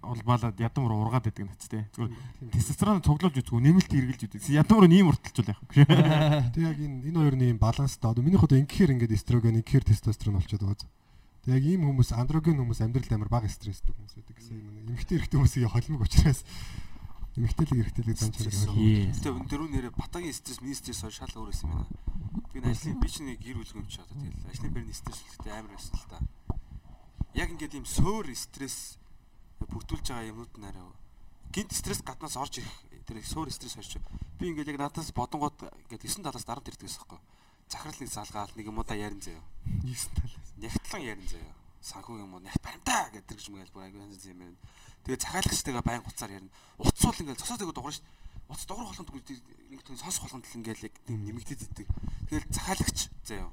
улбаалаад 0.00 0.56
ядам 0.60 0.88
руу 0.88 1.04
ургаад 1.04 1.28
байдаг 1.28 1.44
нац 1.44 1.68
те. 1.68 1.84
Зүгээр 1.92 2.50
тестостерон 2.56 3.04
цуглуулж 3.04 3.36
үзгүй 3.36 3.60
нэмэлт 3.60 3.92
эргэлж 3.92 4.22
үздэг. 4.26 4.48
Ядам 4.48 4.80
руу 4.80 4.88
ийм 4.88 5.12
урталчул 5.12 5.52
яах 5.52 5.60
вэ? 5.68 5.84
Тэг 6.56 6.62
яг 6.64 6.78
энэ 6.80 7.04
энэ 7.04 7.20
хоёрын 7.20 7.44
ийм 7.52 7.60
баланстай. 7.60 8.10
Одоо 8.10 8.24
минийх 8.24 8.40
одоо 8.40 8.56
ингэхээр 8.58 8.96
ингээд 8.96 9.12
эстроген, 9.12 9.60
ингэхээр 9.60 9.84
тестостерон 9.84 10.40
болчиход 10.40 10.64
байгаа. 10.64 10.88
Тэг 11.44 11.52
яг 11.52 11.64
ийм 11.68 11.84
хүмүүс 11.84 12.16
андроген 12.16 12.56
хүмүүс 12.64 12.80
амьдралд 12.80 13.12
амар 13.12 13.28
бага 13.28 13.48
стресстэй 13.48 13.92
хүмүүс 13.92 14.14
байдаг 14.16 14.36
гэсэн 14.40 14.56
юм. 14.56 14.74
Эмэгтэй 14.88 15.16
эрэгтэй 15.20 15.36
хүмүүсийн 15.36 15.68
холимог 15.68 16.04
учраас 16.08 16.44
эрэгтэйлэг 17.36 18.18
зам 18.18 18.32
чанар 18.32 18.54
амар. 18.54 18.78
Yes. 18.80 19.22
Тэгээ 19.22 19.46
дөрөв 19.46 19.68
нэрэ 19.70 19.90
батагийн 19.94 20.34
стресс, 20.34 20.60
миний 20.64 20.74
стресс 20.74 21.04
хоёр 21.04 21.14
шал 21.14 21.34
өөр 21.36 21.50
байсан 21.54 21.70
юм 21.70 21.86
байна. 21.86 21.94
Тэгээ 22.50 22.70
ажлын 22.70 22.98
би 22.98 23.08
чинь 23.08 23.28
нэг 23.30 23.38
гэр 23.38 23.56
бүл 23.62 23.74
юм 23.78 23.86
чи 23.86 24.02
одоо 24.02 24.18
тэгэл 24.18 24.50
ажлын 24.50 24.74
бэрний 24.74 24.96
стресс 24.96 25.22
үлдээ 25.22 25.54
амар 25.54 25.74
байсан 25.78 25.94
л 25.94 26.10
та. 26.10 26.18
Яг 27.38 27.48
ингээд 27.54 27.78
ийм 27.78 27.86
суур 27.86 28.26
стресс 28.34 28.98
бүтүүлж 29.62 30.10
байгаа 30.10 30.30
юмнууд 30.34 30.54
нь 30.58 30.66
арай 30.66 30.82
гинт 31.54 31.72
стресс 31.74 32.02
гаднаас 32.02 32.36
орж 32.38 32.62
ирэх 32.62 32.76
тэр 33.06 33.18
их 33.18 33.26
суур 33.26 33.50
стресс 33.50 33.74
хоёр 33.74 33.86
чи 33.86 33.98
би 34.38 34.50
ингээд 34.50 34.70
яг 34.70 34.78
надаас 34.78 35.10
бодонгууд 35.12 35.66
ингээд 35.90 36.06
9 36.06 36.22
талаас 36.22 36.46
дарамт 36.46 36.68
ирдэг 36.70 36.86
гэсэн 36.86 37.10
юм. 37.10 37.18
Захирал 37.66 37.98
нэг 37.98 38.10
залгаал 38.10 38.52
нэг 38.54 38.66
юм 38.66 38.78
удаа 38.78 38.96
ярин 38.96 39.20
заяа. 39.20 39.42
9 39.82 40.14
талаас. 40.14 40.50
Нягтлан 40.62 41.02
ярин 41.02 41.28
заяа. 41.28 41.54
Санхүү 41.82 42.22
юм 42.22 42.34
уу? 42.34 42.40
Нягт 42.40 42.62
баримтаа 42.62 43.10
гэдэг 43.10 43.34
гэж 43.34 43.50
мэгэл 43.50 43.74
бүр 43.74 43.82
аягүй 43.82 44.00
янз 44.00 44.22
юм 44.30 44.38
байна. 44.38 44.56
Тэгээ 45.04 45.20
захиалагчтайгаа 45.24 45.84
байн 45.84 46.02
уцаар 46.04 46.32
ярина. 46.36 46.52
Уцсуул 46.78 47.16
ингээл 47.20 47.40
цосоод 47.40 47.62
айгу 47.64 47.72
дуграа 47.72 47.94
шүү. 47.94 48.04
Уц 48.50 48.62
дуграх 48.66 48.90
болгонд 48.92 49.10
нэг 49.70 49.80
тийм 49.86 49.96
сонсох 49.96 50.26
болгонд 50.26 50.46
л 50.46 50.58
ингээл 50.60 50.86
яг 50.90 50.94
тийм 51.06 51.20
нэмэгдээд 51.24 51.60
идэг. 51.64 51.88
Тэгэл 52.28 52.50
захиалагч 52.50 52.98
заяа. 53.24 53.50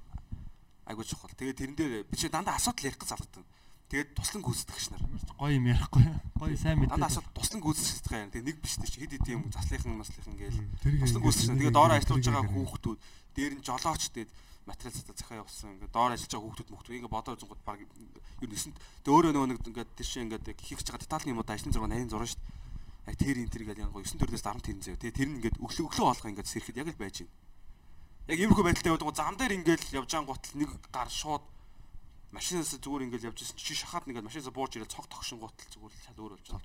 Айгу 0.90 1.04
чухал. 1.04 1.32
Тэгээ 1.38 1.56
тэрэн 1.56 1.76
дээр 1.78 1.94
би 2.08 2.16
чи 2.18 2.28
дандаа 2.28 2.58
асуудал 2.58 2.88
ярих 2.90 3.00
гэж 3.00 3.10
залгадаг. 3.14 3.46
Тэгээд 3.88 4.20
туслан 4.20 4.44
гүйцэтгэгч 4.44 4.86
нар. 4.92 5.04
Гоё 5.40 5.56
юм 5.56 5.72
ярихгүй. 5.72 6.04
Гоё 6.36 6.60
сайн 6.60 6.84
Дандаа 6.84 7.08
мэдээ. 7.08 7.08
асуудал 7.08 7.36
туслан 7.40 7.62
гүйцэтгэж 7.64 8.04
байгаа 8.04 8.24
юм. 8.28 8.32
Тэгээ 8.36 8.48
нэг 8.52 8.58
биш 8.60 8.76
тийм 8.76 8.92
чи 8.92 9.00
хэд 9.00 9.14
хэд 9.16 9.28
юм 9.32 9.44
заслынхан 9.48 9.96
маслынхан 9.96 10.36
гээл. 10.36 10.60
Туслан 10.84 11.24
гүйцэтгэж. 11.24 11.56
Тэгээ 11.56 11.72
доор 11.72 11.92
ажиллаж 11.96 12.26
байгаа 12.28 12.52
хүүхдүүд 12.52 13.00
дээр 13.32 13.54
нь 13.56 13.64
жолооч 13.64 14.04
тэгээд 14.12 14.32
материал 14.68 14.94
цата 14.94 15.16
захаа 15.16 15.40
явуулсан 15.42 15.74
ингээд 15.80 15.96
доор 15.96 16.12
ажиллаж 16.12 16.32
байгаа 16.36 16.46
хүүхдүүд 16.52 16.72
мөхтүүд 16.76 16.98
ингээд 17.00 17.16
бодоо 17.16 17.34
үзэнгууд 17.40 17.64
баг 17.64 17.80
юу 17.80 18.50
нэсэнд 18.52 18.78
тэг 18.78 19.12
өөрөө 19.16 19.32
нөгөө 19.32 19.50
нэг 19.50 19.60
ингээд 19.64 19.92
тийш 19.96 20.12
ингээд 20.20 20.46
хийх 20.60 20.80
гэж 20.84 20.88
байгаа 20.92 21.04
детальны 21.08 21.32
юм 21.32 21.40
уу 21.40 21.48
ажлын 21.48 21.74
зураг 21.74 21.90
нарийн 21.90 22.12
зураг 22.12 22.28
шүү 22.28 22.42
дээ. 22.44 22.56
Яг 23.08 23.16
тэр 23.16 23.38
энэ 23.40 23.52
тэр 23.56 23.64
ингээд 23.64 23.84
янгоо 23.88 24.04
9 24.04 24.20
төрнөөс 24.20 24.44
10 24.44 24.68
тэрэн 24.68 24.84
заяа. 24.84 25.00
Тэгээ 25.00 25.16
тэр 25.16 25.30
нь 25.32 25.38
ингээд 25.40 25.58
өглөө 25.64 25.86
өглөө 25.88 26.06
болгоо 26.12 26.30
ингээд 26.36 26.52
сэрхэд 26.52 26.80
яг 26.84 26.88
л 26.92 27.00
байж 27.00 27.16
байна. 27.24 27.34
Яг 28.28 28.38
иймэрхүү 28.44 28.66
байдалтай 28.68 28.92
байдаг 28.92 29.16
зам 29.16 29.36
дээр 29.40 29.56
ингээд 29.56 29.84
явж 29.96 30.12
ангуут 30.12 30.46
нэг 30.60 30.70
гар 30.92 31.08
шууд 31.08 31.46
машинаас 32.36 32.76
зүгээр 32.76 33.06
ингээд 33.08 33.28
явж 33.32 33.40
ирсэн 33.40 33.56
чи 33.56 33.72
шахаад 33.72 34.04
нэгээд 34.12 34.28
машинаас 34.28 34.52
бууж 34.52 34.76
ирэл 34.76 34.92
цог 34.92 35.08
тогшингуут 35.08 35.56
л 35.56 35.72
зүгээр 35.72 35.94
л 35.96 36.04
шал 36.04 36.20
өөр 36.20 36.36
болж 36.36 36.44
байгаа. 36.44 36.60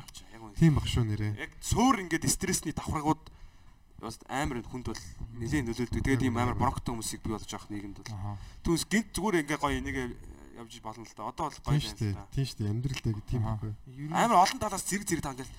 Авч. 0.00 0.16
Яг 0.32 0.40
үнэ. 0.40 0.56
Тийм 0.56 0.74
баг 0.80 0.88
шүү 0.88 1.04
нэрээ. 1.04 1.32
Яг 1.36 1.52
цөөр 1.60 2.08
ингээд 2.08 2.24
стрессний 2.24 2.72
давхрагууд 2.72 3.20
бас 4.00 4.20
амар 4.28 4.60
хүнд 4.62 4.86
бол 4.92 5.02
нэлээд 5.40 5.66
нөлөөлдөг. 5.72 6.02
Тэгээд 6.04 6.26
ийм 6.28 6.36
амар 6.36 6.56
бронхтой 6.56 6.92
хүмүүсийг 6.92 7.22
бий 7.24 7.32
болж 7.32 7.48
авах 7.48 7.70
нийгэмд 7.72 7.96
бол. 8.00 8.12
Түүнээс 8.64 8.84
гинт 8.90 9.08
зүгээр 9.16 9.40
ингээ 9.44 9.58
гоё 9.60 9.78
энийг 9.80 9.96
явж 10.56 10.72
болно 10.84 11.04
л 11.04 11.16
да. 11.16 11.28
Одоо 11.32 11.44
бол 11.48 11.60
гоё 11.64 11.80
Тийм 11.80 11.96
байна 11.96 12.12
л 12.12 12.16
да. 12.16 12.26
Тийм 12.32 12.46
шүү 12.46 12.58
дээ. 12.60 12.72
Амьдралтай 12.72 13.12
тийм 13.24 13.42
Аха. 13.44 13.56
байхгүй. 13.56 13.72
Амар 14.12 14.38
олон 14.44 14.58
талаас 14.60 14.84
зэрэг 14.84 15.08
зэрэг 15.08 15.24
таа 15.24 15.34
ингээл 15.36 15.54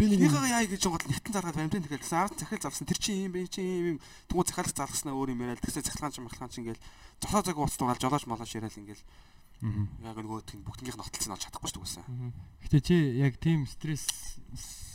Би 0.00 0.08
нэг 0.08 0.32
Энийг 0.32 0.48
яа 0.48 0.64
гэж 0.64 0.82
гол 0.88 1.04
нэтэн 1.12 1.28
заргаад 1.36 1.56
баримтын 1.60 1.84
тэгэл 1.84 2.00
гэсэн 2.00 2.24
ард 2.24 2.40
захиал 2.40 2.64
завсан 2.64 2.88
тэр 2.88 2.96
чинь 2.96 3.28
юм 3.28 3.36
бэ 3.36 3.52
чи 3.52 3.60
юм 3.60 3.84
юм 3.84 3.98
тэгвэл 4.32 4.48
захиалах 4.48 4.72
залгаснаа 4.72 5.12
өөр 5.12 5.36
юм 5.36 5.44
яриад 5.44 5.60
тэгсээ 5.60 5.84
захилгаан 5.84 6.14
ч 6.16 6.24
махлгаан 6.24 6.48
ч 6.48 6.56
ингээл 6.64 6.84
зохио 7.20 7.44
цаг 7.44 7.58
уцт 7.60 7.76
угаал 7.84 8.00
жолооч 8.00 8.24
молооч 8.24 8.48
яриад 8.56 8.80
ингээл 8.80 9.04
яг 9.60 10.16
нөгөөдг 10.16 10.56
нь 10.56 10.64
бүгднийх 10.64 10.96
нь 10.96 11.00
нотолцсон 11.00 11.32
олж 11.36 11.42
чадахгүй 11.44 11.68
шүү 11.70 11.84
дээ. 11.84 12.32
Гэтэ 12.64 12.78
чи 12.80 12.96
яг 13.20 13.34
тийм 13.36 13.66
стресс 13.68 14.40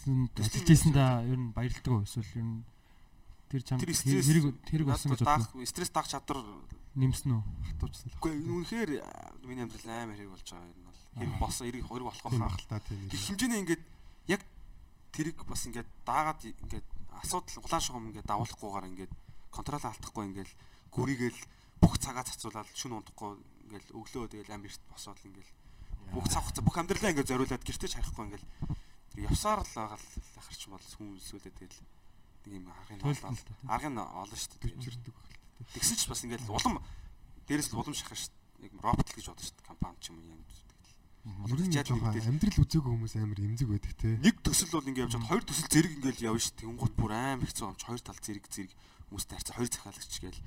исэн 0.06 0.92
да 0.94 1.22
ер 1.26 1.38
нь 1.38 1.54
баярлдаг 1.54 1.92
уу 1.94 2.04
эсвэл 2.06 2.26
ер 2.38 2.46
нь 2.46 2.64
тэр 3.50 3.62
чам 3.62 3.78
Тэр 3.80 3.94
стресс 3.94 4.26
хэрэг 4.26 4.46
хэрэг 4.66 4.88
болсон 4.90 5.12
гэж 5.14 5.22
бодлоо. 5.22 5.66
стресс 5.66 5.90
даах 5.94 6.10
чадвар 6.10 6.42
Нэмсэн 6.96 7.28
үү? 7.36 7.44
хатуучсан 7.76 8.08
л. 8.08 8.16
Үгүй 8.24 8.32
энэ 8.40 8.52
үнэхээр 8.56 8.92
а, 9.04 9.36
миний 9.44 9.68
амьдрал 9.68 9.92
амар 9.92 10.16
хэрэг 10.16 10.32
болж 10.32 10.48
байгаа 10.48 10.72
юм 10.72 10.86
бол 10.88 11.00
хэрэг 11.20 11.36
болсон 11.44 11.64
хэрэг 11.68 11.84
хэрэг 11.92 12.06
болох 12.08 12.22
Тийм 12.24 12.40
хаа. 12.40 12.48
баг 12.48 12.56
л 12.64 12.70
та 12.72 12.80
тийм. 12.80 13.00
Гэх 13.12 13.24
хэмжээний 13.28 13.60
ингээд 13.68 13.84
яг 14.32 14.42
тэрийг 15.12 15.38
бас 15.44 15.62
ингээд 15.68 15.90
даагаад 16.08 16.40
ингээд 16.48 16.88
асуудал 17.20 17.60
улаан 17.68 17.84
шугам 17.84 18.08
ингээд 18.16 18.30
давуулахгүйгээр 18.32 18.90
ингээд 18.96 19.14
контрол 19.52 19.84
алдахгүй 19.84 20.24
ингээд 20.32 20.52
гүрийгээл 20.96 21.40
бүх 21.84 21.94
цагаа 22.00 22.24
цацуулаад 22.24 22.72
шүн 22.72 22.96
унтахгүй 23.04 23.36
ингээд 23.66 23.88
өглөө 23.92 24.26
тэгэл 24.32 24.56
амирт 24.56 24.82
босоод 24.90 25.20
ингээд 25.26 25.50
бүх 26.14 26.26
цаг 26.30 26.42
хугацаа 26.46 26.64
бүх 26.66 26.78
амьдралаа 26.78 27.12
ингээд 27.12 27.30
зориулаад 27.30 27.64
гэртеж 27.66 27.92
харахгүй 27.98 28.26
ингээд 28.30 28.46
явсаар 29.26 29.62
л 29.66 29.74
байгаа 29.76 29.98
л 29.98 30.40
ахарч 30.40 30.62
бол 30.70 30.86
хүн 30.86 31.10
сүлээ 31.20 31.54
тэгэл 31.54 31.80
нэг 32.46 32.54
юм 32.62 32.66
аргын 32.70 33.00
та. 33.02 33.34
аргын 33.74 33.98
олоо 33.98 34.38
шүү 34.38 34.60
дээ. 34.62 34.78
Чирдэг 34.78 35.14
баг. 35.14 35.28
тэгсэн 35.74 35.98
ч 35.98 36.04
бас 36.06 36.22
ингээд 36.22 36.46
улам 36.46 36.78
дээрэс 37.50 37.74
л 37.74 37.80
улам 37.82 37.96
шахах 37.98 38.20
шүү 38.20 38.34
яг 38.66 38.74
робот 38.82 39.08
л 39.10 39.16
гэж 39.18 39.26
бодож 39.30 39.46
шүү 39.50 39.66
компани 39.66 39.98
ч 40.00 40.14
юм 40.14 40.22
юм 40.22 40.42
нь 40.46 41.74
жоохон 41.74 42.14
амьдрал 42.14 42.62
үзээгүй 42.62 42.92
хүмүүс 42.94 43.16
амар 43.18 43.40
эмзэг 43.42 43.70
байдаг 43.70 43.94
те. 43.98 44.14
нэг 44.22 44.36
төсөл 44.46 44.78
бол 44.78 44.86
ингээд 44.86 45.10
явж 45.10 45.14
чад 45.18 45.26
хоёр 45.26 45.42
төсөл 45.42 45.74
зэрэг 45.74 45.94
ингээд 45.98 46.22
явна 46.22 46.38
шүү. 46.38 46.54
Тэнгуут 46.62 46.94
бүр 46.94 47.12
амар 47.18 47.50
хэцүү 47.50 47.66
амч 47.66 47.82
хоёр 47.82 48.02
тал 48.06 48.22
зэрэг 48.22 48.46
зэрэг. 48.46 48.74
Хүмүүстэй 49.10 49.34
харьцаа 49.34 49.56
хоёр 49.58 49.70
захиалагч 49.74 50.14
гээл 50.22 50.42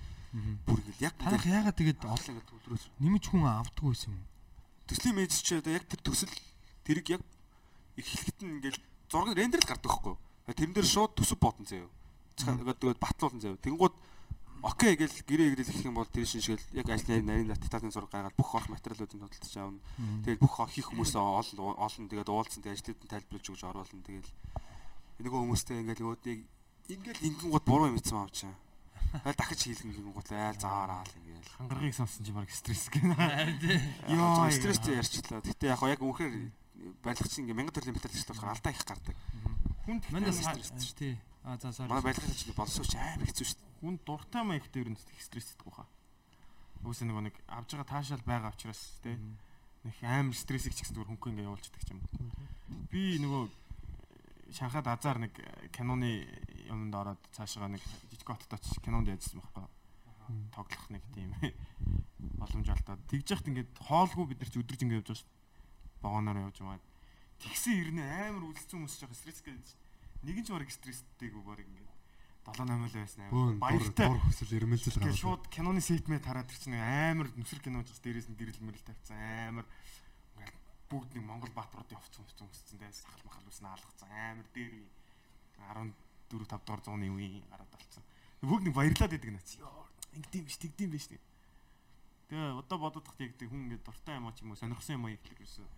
бүр 0.64 0.78
ингээд 0.84 1.04
яг 1.04 1.14
Танах 1.16 1.44
яагаад 1.46 1.76
тэгээд 1.78 2.04
олон 2.04 2.30
ингээд 2.36 2.50
төлрөөс 2.52 2.84
нэмж 3.00 3.24
хүн 3.28 3.44
авдаггүй 3.48 3.94
юм 4.08 4.16
бэ? 4.16 4.28
төслийн 4.88 5.28
чи 5.28 5.54
одоо 5.56 5.72
яг 5.76 5.84
тэр 5.84 6.00
төсөл 6.00 6.32
тэрийг 6.84 7.20
яг 7.20 7.22
их 7.96 8.06
хэлэхэд 8.08 8.40
нь 8.40 8.52
ингээд 8.56 8.78
зураг 9.12 9.36
рендерл 9.36 9.68
гардаг 9.68 9.92
байхгүй. 9.92 10.16
Тэрэн 10.48 10.72
дээр 10.72 10.88
шууд 10.88 11.12
төсөв 11.12 11.38
бодон 11.40 11.68
заяа. 11.68 11.88
Тэгээд 12.40 13.00
батлуулан 13.00 13.40
заяа. 13.40 13.60
Тэнгуут 13.60 13.92
окей 14.64 14.96
гэл 14.96 15.12
гэрээ 15.28 15.48
гэрэл 15.52 15.68
эхлэх 15.68 15.88
юм 15.92 16.00
бол 16.00 16.08
тэр 16.08 16.24
шинжгээл 16.24 16.64
яг 16.72 16.88
ажлын 16.88 17.26
нарийн 17.28 17.52
таталтын 17.52 17.92
зураг 17.92 18.08
гаргаад 18.08 18.36
бүх 18.38 18.54
орох 18.56 18.72
материалуудыг 18.72 19.20
тодтолж 19.20 19.56
аавна. 19.60 19.80
Тэгээд 20.24 20.40
бүх 20.40 20.56
хийх 20.72 20.88
хүмүүсээ 20.88 21.20
олон 21.20 21.76
олон 21.76 22.04
тэгээд 22.08 22.32
уулзсан 22.32 22.62
тэгээд 22.64 22.76
ажлууд 22.80 23.00
нь 23.04 23.12
тайлбарлаж 23.12 23.44
өгч 23.44 23.62
оруулна. 23.68 24.06
Тэгээд 24.08 24.28
нөгөө 25.20 25.40
хүмүүстэй 25.44 25.76
ингээд 25.84 26.00
нөгөөдийг 26.00 26.40
ингээд 26.88 27.18
ингэн 27.28 27.50
гот 27.52 27.64
буруу 27.68 27.92
юм 27.92 28.00
ийцэн 28.00 28.24
авчаа. 28.24 28.54
Дахиж 29.24 29.60
хийлгэн 29.64 29.92
гин 29.92 30.12
гот 30.12 30.30
айл 30.32 30.58
заараа 30.58 31.04
л 31.04 31.16
ингээд. 31.18 31.48
Хангаргийг 31.56 31.94
сонсон 31.94 32.24
чи 32.24 32.32
баг 32.32 32.50
стресс 32.50 32.88
гэнэ. 32.92 33.14
Яа 34.12 34.50
стресстэй 34.52 35.00
ярьчлаа. 35.00 35.40
Гэтэ 35.42 35.72
яг 35.72 35.82
яг 35.82 36.00
үнэхээр 36.02 36.34
барилгач 37.02 37.34
ингээ 37.40 37.56
мянган 37.56 37.74
төрлийн 37.74 37.96
металлч 37.96 38.24
болохоор 38.28 38.52
алдаа 38.52 38.72
их 38.72 38.84
гардаг. 38.84 39.16
Хүн 39.88 39.98
Манай 40.12 40.30
тэгэхээр 40.30 40.64
стресс 40.64 40.94
тий. 40.94 41.16
А 41.42 41.56
за 41.56 41.72
sorry. 41.72 41.88
Манай 41.88 42.04
барилгач 42.12 42.40
болсон 42.52 42.84
ч 42.84 42.94
амар 42.96 43.26
хэцүү 43.26 43.46
шүү 43.48 43.58
дээ. 43.58 43.68
хүн 43.80 43.98
дуртай 44.02 44.42
маягтай 44.42 44.82
ер 44.82 44.90
нь 44.90 44.98
стресстэй 44.98 45.62
баха. 45.62 45.86
Үгүйс 46.82 47.02
нөгөө 47.06 47.24
нэг 47.30 47.36
авж 47.46 47.78
байгаа 47.78 47.86
таашаал 47.86 48.24
байгаа 48.26 48.50
учраас 48.50 48.98
те 49.02 49.14
нэг 49.86 49.94
амар 50.02 50.34
стрессийг 50.34 50.74
ч 50.74 50.82
гэсэн 50.82 50.98
зүгээр 50.98 51.10
хөнгө 51.14 51.30
ингээ 51.30 51.46
явуулчихдаг 51.46 51.82
юм. 51.94 52.02
Би 52.90 53.22
нөгөө 53.22 53.42
Шанхайд 54.52 54.86
азар 54.88 55.18
нэг 55.20 55.32
киноны 55.72 56.24
юмд 56.68 56.94
ороод 56.94 57.20
цаашгаа 57.36 57.68
нэг 57.68 57.82
жижиг 58.08 58.28
хоттой 58.28 58.58
ч 58.58 58.80
кинонд 58.80 59.08
яжсан 59.08 59.40
байхгүй. 59.40 59.66
Тоглох 60.52 60.86
нэг 60.88 61.04
тийм 61.12 61.32
боломж 62.40 62.68
алдаад 62.68 63.00
тэгж 63.08 63.28
яхад 63.32 63.48
ингээд 63.48 63.70
хоолгүй 63.80 64.32
бид 64.32 64.40
нар 64.40 64.50
ч 64.52 64.56
өдрөж 64.56 64.80
ингээ 64.84 65.00
явж 65.00 65.08
байгаа 65.08 65.20
шүү. 65.20 65.30
Богоноор 66.00 66.38
явж 66.48 66.58
байгаа. 66.60 66.80
Тэгсэн 67.44 67.74
ирнэ 67.76 68.04
амар 68.28 68.44
үлдсэн 68.48 68.76
хүмүүс 68.80 68.96
жоох 68.98 69.14
стресс 69.14 69.40
гэж. 69.44 69.66
Нэг 70.24 70.36
нь 70.40 70.46
ч 70.46 70.50
баг 70.50 70.68
стресстэйг 70.72 71.34
баг 71.44 71.60
ингээд 71.62 71.88
7 72.48 72.64
8 72.64 72.88
л 72.88 72.96
байсан 72.96 73.22
амар. 73.28 73.54
Баяртай. 73.60 74.08
дур 74.08 74.20
хөсөл 74.24 74.56
ирмэлзэл 74.56 74.98
гараад. 74.98 75.20
шууд 75.20 75.44
киноны 75.52 75.80
сетмээ 75.84 76.20
тараад 76.24 76.48
ирчихсэн 76.48 76.74
амар 76.80 77.28
нүсэр 77.36 77.60
кино 77.60 77.84
жигс 77.84 78.00
дээрээс 78.00 78.28
нь 78.32 78.38
дэрэл 78.40 78.64
мэрэл 78.64 78.88
тавьсан 78.88 79.20
амар 79.52 79.66
бүгд 80.88 81.10
нэг 81.14 81.24
Монгол 81.24 81.52
баатруудын 81.52 82.00
хувцсан 82.00 82.24
хувцсан 82.24 82.48
өссөн 82.48 82.78
дээс 82.80 83.04
сахал 83.04 83.24
махал 83.28 83.48
үснэ 83.48 83.68
алгацсан 83.68 84.08
амар 84.08 84.48
дээр 84.56 84.72
үе 84.72 84.88
14 85.60 85.92
5 86.28 86.64
дугаар 86.64 86.82
зууны 86.84 87.08
үе 87.08 87.42
гараад 87.48 87.70
болцсон. 87.72 88.04
Бүгд 88.40 88.64
нэг 88.68 88.74
баярлаад 88.74 89.16
идэг 89.16 89.32
нац. 89.32 89.56
Ингэдэм 90.16 90.44
биш 90.44 90.56
тэгдэм 90.60 90.90
биш 90.92 91.06
тэг. 91.08 91.20
Тэгээ 92.28 92.60
одоо 92.60 92.78
бодоод 92.78 93.04
тахт 93.04 93.20
яг 93.20 93.36
тэг 93.36 93.48
хүн 93.48 93.68
ингээд 93.68 93.84
дуртай 93.84 94.16
юм 94.16 94.28
аа 94.28 94.36
ч 94.36 94.44
юм 94.44 94.52
уу 94.52 94.60
сонирхсан 94.60 94.96
юм 95.00 95.08
аа 95.08 95.16
ихлэх 95.16 95.40
гэсэн. 95.40 95.68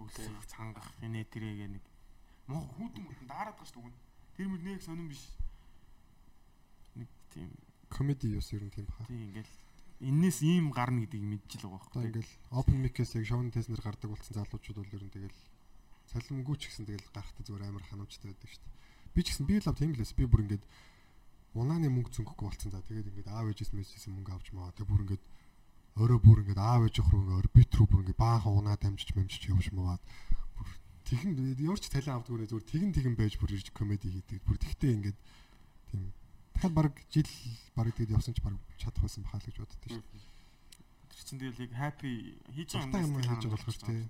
Үлсэх 0.00 0.46
цангах 0.48 0.88
энэ 1.04 1.24
тэрэг 1.28 1.68
нэг 1.68 1.84
мох 2.48 2.64
хүүтэн 2.76 3.04
даарад 3.28 3.56
гаш 3.60 3.70
дүгэн. 3.72 3.92
Тэр 4.36 4.48
мөр 4.48 4.62
нэг 4.64 4.80
сонирн 4.82 5.08
биш. 5.08 5.32
Нэг 6.96 7.08
тийм 7.32 7.52
комеди 7.88 8.32
юус 8.32 8.52
ер 8.52 8.64
нь 8.64 8.72
тийм 8.72 8.88
баха. 8.88 9.04
тийм 9.06 9.28
ингээл 9.28 9.52
энээс 10.04 10.38
ийм 10.44 10.70
гарна 10.70 11.04
гэдгийг 11.08 11.24
мэдчихэл 11.24 11.72
байгаа 11.72 11.80
байхгүй. 11.80 12.02
ингээл 12.12 12.32
open 12.52 12.78
mic-ээс 12.84 13.12
яг 13.16 13.24
шоуны 13.24 13.50
теснэр 13.50 13.80
гардаг 13.80 14.08
болсон 14.12 14.34
залуучууд 14.36 14.78
бол 14.80 14.94
ер 14.96 15.04
нь 15.08 15.14
тэгэл 15.14 15.38
салимгүй 16.12 16.56
ч 16.60 16.62
гэсэн 16.68 16.84
тэгэл 16.84 17.08
гарахтаа 17.10 17.44
зүгээр 17.44 17.64
амар 17.68 17.84
ханамжтай 17.88 18.28
байдаг 18.28 18.48
шүү 18.52 18.62
дээ. 18.62 18.76
Би 19.16 19.20
ч 19.24 19.26
гэсэн 19.32 19.46
би 19.48 19.54
л 19.58 19.68
ав 19.70 19.76
тийм 19.80 19.92
лээс 19.96 20.12
би 20.12 20.24
бүр 20.28 20.44
ингээд 20.44 20.64
унааны 21.54 21.88
мөнгө 21.88 22.10
зөнгөхгүй 22.12 22.46
болсон 22.50 22.70
за 22.74 22.82
тэгээд 22.82 23.10
ингээд 23.10 23.30
аав 23.30 23.46
ээжээс 23.50 23.72
мессежээс 23.72 24.10
мөнгө 24.10 24.32
авч 24.34 24.50
маа 24.52 24.74
тэг 24.74 24.90
бүр 24.90 25.06
ингээд 25.06 25.24
өөрөө 25.94 26.20
бүр 26.26 26.38
ингээд 26.42 26.58
аав 26.58 26.82
ээж 26.90 26.96
руу 26.98 27.22
ингээд 27.22 27.40
орбит 27.46 27.70
руу 27.78 27.86
бүр 27.86 28.02
ингээд 28.02 28.18
баахан 28.18 28.58
унаа 28.58 28.74
дамжиж 28.74 29.10
мэмжиж 29.14 29.42
явж 29.54 29.70
маад 29.70 30.02
бүр 30.58 30.68
тэгэн 31.06 31.32
ямар 31.62 31.78
ч 31.78 31.86
талент 31.86 32.26
авдаггүй 32.26 32.50
зүгээр 32.50 32.70
тэгэн 32.74 32.92
тэгэн 32.98 33.14
байж 33.14 33.38
бүр 33.38 33.54
ирж 33.54 33.70
комеди 33.70 34.10
хийдэг 34.10 34.42
бүр 34.42 34.58
тэгтээ 34.58 34.90
ингээд 34.98 35.18
тийм 35.94 36.10
дахиад 36.64 36.74
баг 36.74 36.94
жил 37.12 37.28
баг 37.76 37.92
тэгээд 37.92 38.16
явсан 38.16 38.34
ч 38.34 38.40
баг 38.40 38.56
чадах 38.80 39.02
байсан 39.04 39.22
бахаа 39.24 39.40
л 39.40 39.48
гэж 39.48 39.56
боддоо 39.60 39.78
шүү 39.84 40.00
дээ. 40.00 40.24
Тэр 41.12 41.22
чинь 41.24 41.40
тэгэл 41.40 41.62
яг 41.68 41.72
happy 41.76 42.12
хийж 42.56 42.70
байгаа 42.72 43.04
юм 43.04 43.20
хийж 43.20 43.44
байгаа 43.44 43.52
болохоор 43.52 43.78
тий. 43.84 44.08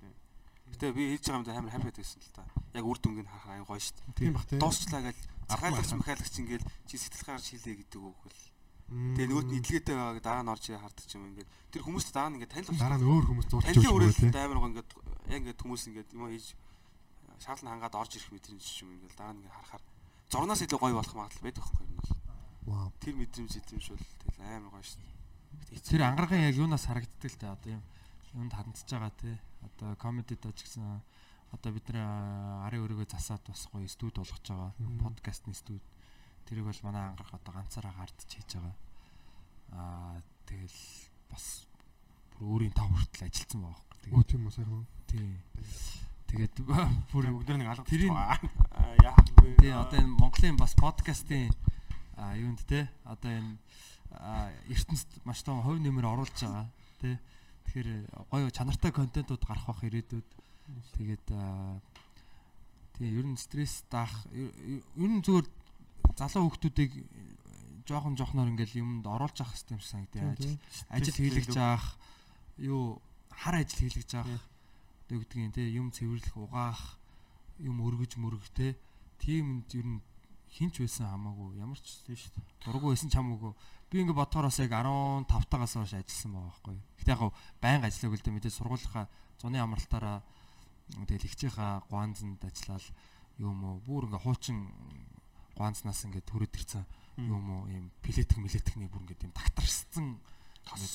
Гэтэ 0.71 0.87
би 0.95 1.03
хийж 1.15 1.25
байгаа 1.27 1.39
юмдаа 1.43 1.59
амар 1.59 1.75
happy 1.75 1.91
байсан 1.91 2.21
л 2.23 2.35
та. 2.35 2.45
Яг 2.75 2.85
үр 2.87 2.99
дүнгийн 3.03 3.27
харах 3.27 3.51
аян 3.51 3.67
гоё 3.67 3.83
шүү. 3.83 3.99
Тийм 4.15 4.33
бах 4.39 4.47
тий. 4.47 4.59
Дуусчлаа 4.63 5.03
гэж 5.03 5.19
захаалагч 5.51 5.91
махаалагч 5.99 6.35
ингээл 6.39 6.67
чи 6.87 6.95
сэтгэл 6.95 7.27
гаргаж 7.27 7.47
хийлээ 7.51 7.77
гэдэг 7.83 8.01
үг 8.01 8.17
хөл. 8.23 8.41
Тэгээ 8.85 9.29
нөгөөд 9.33 9.49
нь 9.49 9.59
идэлгээтэй 9.59 9.97
байгааг 9.97 10.21
дараа 10.23 10.45
нь 10.45 10.53
орж 10.53 10.65
хардаг 10.69 11.09
юм 11.17 11.25
ингээд 11.33 11.51
тэр 11.73 11.83
хүмүүст 11.89 12.13
дараа 12.13 12.31
нь 12.31 12.37
ингээд 12.39 12.53
танил 12.53 12.79
дараа 12.79 12.99
нь 13.01 13.09
өөр 13.09 13.25
хүмүүс 13.33 13.47
танилын 13.49 13.81
өгч 13.81 14.19
байгаа 14.21 14.29
тий. 14.29 14.45
амар 14.45 14.61
гоо 14.61 14.71
ингээд 14.71 14.91
яг 15.33 15.41
ингээд 15.41 15.63
хүмүүс 15.65 15.83
ингээд 15.89 16.11
юм 16.13 16.29
хийж 16.29 16.47
шаарлан 17.41 17.73
хангаад 17.73 17.97
орж 17.97 18.13
ирэх 18.21 18.29
мэдрэмж 18.29 18.61
ч 18.61 18.85
юм 18.85 18.93
ингээд 18.93 19.17
дараа 19.17 19.33
нь 19.33 19.41
ингээд 19.41 19.57
харахаар 19.57 19.83
зурнаас 20.29 20.61
илүү 20.65 20.81
гоё 20.81 20.95
болох 21.01 21.17
магадлал 21.17 21.45
байдаг 21.49 21.63
байхгүй 21.65 21.85
юм 21.89 21.97
бол. 21.97 22.13
Вау. 22.67 22.93
Тэр 23.01 23.15
мэдрэмж 23.21 23.53
мэдрэмж 23.61 23.87
бол 23.93 24.05
тэгэл 24.25 24.41
амар 24.41 24.73
гоё 24.73 24.85
дээ. 24.85 25.81
Тэр 25.85 26.03
ангаргын 26.09 26.45
яг 26.49 26.57
юунаас 26.57 26.85
харагддаг 26.89 27.31
л 27.31 27.39
те 27.41 27.47
одоо 27.49 27.71
юм 27.77 27.83
юунд 28.35 28.53
хандж 28.57 28.79
байгаа 28.89 29.13
те 29.21 29.31
одоо 29.63 29.95
комедид 30.01 30.41
ч 30.43 30.61
гэсэн 30.65 30.83
одоо 31.55 31.71
бид 31.73 31.87
нэр 31.93 32.03
арын 32.67 32.83
өрөөгөө 32.85 33.07
засаад 33.13 33.45
бас 33.47 33.69
гоё 33.71 33.87
студ 33.89 34.17
болгож 34.19 34.43
байгаа 34.43 34.73
подкастны 35.03 35.55
студ 35.55 35.83
тэрийг 36.49 36.67
бол 36.67 36.81
манай 36.83 37.05
ангарах 37.15 37.31
одоо 37.37 37.53
ганцаараа 37.55 37.95
гардж 37.95 38.27
хийж 38.27 38.51
байгаа 38.59 38.75
аа 39.73 40.19
тэгэл 40.49 40.79
бас 41.31 41.69
бүр 42.35 42.49
өөрийн 42.67 42.75
тав 42.75 42.89
хүртэл 42.91 43.29
ажилласан 43.29 43.61
байгаа 43.63 43.83
Өө 44.05 44.11
байхгүй 44.11 44.25
тийм 44.29 44.43
үү 44.45 44.53
сайхан. 44.53 44.85
тий 45.07 45.27
тэгээд 46.29 46.55
бүр 47.15 47.25
бүгд 47.39 47.51
нэг 47.57 47.69
алга 47.71 47.87
Тэрийн- 47.87 48.19
Яа. 49.07 49.15
тий 49.63 49.71
одоо 49.73 49.97
энэ 50.03 50.17
Монголын 50.19 50.57
бас 50.59 50.75
подкастын 50.75 51.55
а 52.17 52.37
юунд 52.37 52.61
те? 52.67 52.91
Одоо 53.05 53.31
энэ 53.31 53.59
ертөнцид 54.71 55.11
маш 55.25 55.43
том 55.43 55.63
хувь 55.63 55.81
нэмэр 55.81 56.07
оруулж 56.07 56.35
байгаа 56.39 56.69
тий 57.01 57.19
Тэгэхээр 57.65 58.31
гоё 58.31 58.49
чанартай 58.55 58.93
контентууд 58.93 59.43
гарах 59.43 59.67
бах 59.67 59.83
ирээдүйд. 59.83 60.29
Тэгээд 60.95 61.27
а, 61.35 61.81
тий 62.95 63.11
ер 63.11 63.27
нь 63.27 63.41
стресс 63.41 63.83
даах 63.91 64.13
ер 64.31 65.11
нь 65.11 65.25
зүгээр 65.27 65.49
залуу 66.15 66.55
хүмүүсийг 66.55 66.93
жоохон 67.89 68.15
жоохноор 68.15 68.53
ингээл 68.55 68.79
юмд 68.79 69.05
оруулж 69.05 69.43
авах 69.43 69.59
хэрэгтэй 69.59 69.75
юм 69.75 69.83
шиг 69.83 69.91
санагдав. 69.91 70.39
Ажил 70.39 70.57
ажил 70.89 71.19
хийлгэж 71.19 71.57
авах 71.59 71.99
юу 72.63 73.03
хар 73.35 73.55
ажил 73.59 73.81
хийлгэж 73.83 74.11
авах 74.23 74.45
тэг 75.11 75.19
үгдгийн 75.19 75.53
тий 75.53 75.75
юм 75.75 75.91
цэвэрлэх 75.91 76.37
угаах 76.39 76.97
юм 77.59 77.83
өргөж 77.83 78.17
мөргөх 78.23 78.49
тий 78.55 78.79
тийм 79.19 79.67
ер 79.75 79.87
нь 79.99 80.01
хинч 80.55 80.79
байсан 80.79 81.11
хамаагүй 81.11 81.59
ямар 81.59 81.79
ч 81.83 82.07
дээ. 82.07 82.17
Дургу 82.63 82.95
байсан 82.95 83.11
ч 83.11 83.19
хамаагүй. 83.19 83.53
Би 83.91 84.07
ингээ 84.07 84.15
бодохоор 84.15 84.47
бас 84.47 84.63
яг 84.63 84.71
15 84.71 85.27
тагаас 85.51 85.75
хойш 85.75 85.99
ажилласан 85.99 86.31
байгаа 86.31 86.51
байхгүй. 86.55 86.77
Гэтэ 87.03 87.11
яг 87.11 87.23
байнга 87.59 87.87
ажиллаг 87.91 88.15
л 88.15 88.23
дээ 88.23 88.35
мэдээ 88.39 88.55
сургуулийнхаа 88.55 89.07
зуны 89.43 89.59
амралтаараа 89.59 90.23
тэгэл 91.11 91.27
ихчийнхаа 91.27 91.83
гуанзанд 91.91 92.39
ажиллаад 92.39 92.87
юм 93.43 93.59
уу 93.67 93.77
бүр 93.83 94.07
ингээ 94.07 94.23
хуучин 94.23 94.59
гуанзнаас 95.59 96.07
ингээ 96.07 96.23
төрөд 96.23 96.55
ирсэн 96.55 96.85
юм 97.19 97.45
уу 97.51 97.67
юм 97.67 97.91
плетик 98.03 98.39
милетикний 98.39 98.87
бүр 98.87 99.03
ингээ 99.11 99.27
юм 99.27 99.35
тагтарсан 99.35 100.23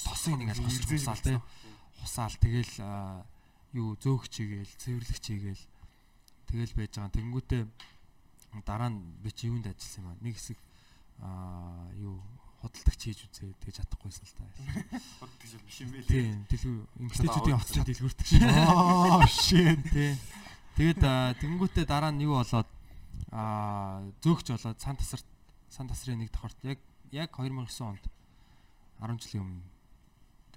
тосын 0.07 0.39
аль 0.47 0.55
хусаал 0.55 1.19
тий 1.19 1.37
хусаал 1.99 2.35
тэгэл 2.39 2.75
юу 3.75 3.99
зөөх 3.99 4.31
чигээл 4.31 4.71
цэвэрлэх 4.79 5.19
чигээл 5.19 5.63
тэгэл 6.47 6.73
байж 6.73 6.91
байгаа. 6.95 7.13
Тэнгүүтээ 7.13 7.63
дараа 8.65 8.89
нь 8.89 8.99
би 9.23 9.29
чи 9.31 9.47
юунд 9.47 9.67
ажилласан 9.67 10.03
юм 10.03 10.09
аа. 10.09 10.17
Нэг 10.21 10.35
хэсэг 10.35 10.57
аа 11.21 11.89
юу 11.99 12.17
худалдагч 12.59 13.01
хийж 13.03 13.19
үзээ 13.29 13.53
тэгж 13.61 13.75
чадахгүйсэн 13.79 14.25
л 14.25 14.35
та. 14.35 14.43
Юм 15.53 15.63
биш 15.63 15.77
юм 15.79 15.89
бэ 15.93 15.99
лээ. 16.03 16.11
Тийм, 16.11 16.37
дэлгүү 16.49 16.77
эмгтээчүүдийн 17.07 17.59
хотын 17.59 17.85
дэлгүүртэг 17.87 18.27
шиг. 18.27 18.43
Аа 18.43 19.23
shit. 19.29 19.83
Тийм. 19.93 20.15
Тэгээд 20.75 21.01
тэнгүүтээ 21.39 21.85
дараа 21.87 22.11
нь 22.11 22.25
юу 22.27 22.39
болоод 22.41 22.69
аа 23.31 24.03
зөөгч 24.23 24.47
болоод 24.53 24.79
сан 24.79 24.95
тасарт 24.99 25.27
сан 25.69 25.87
тасрын 25.87 26.19
нэг 26.19 26.33
давхарт 26.33 26.59
яг 26.65 26.79
яг 27.11 27.29
2009 27.37 27.83
онд 27.85 28.03
10 28.99 29.23
жилийн 29.23 29.43
өмнө 29.45 29.67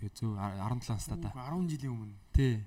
тэгээд 0.03 0.19
зөө 0.19 0.33
17 0.35 0.91
настай 0.91 1.19
да. 1.23 1.31
10 1.31 1.71
жилийн 1.71 1.95
өмнө. 1.95 2.19
Тий. 2.35 2.67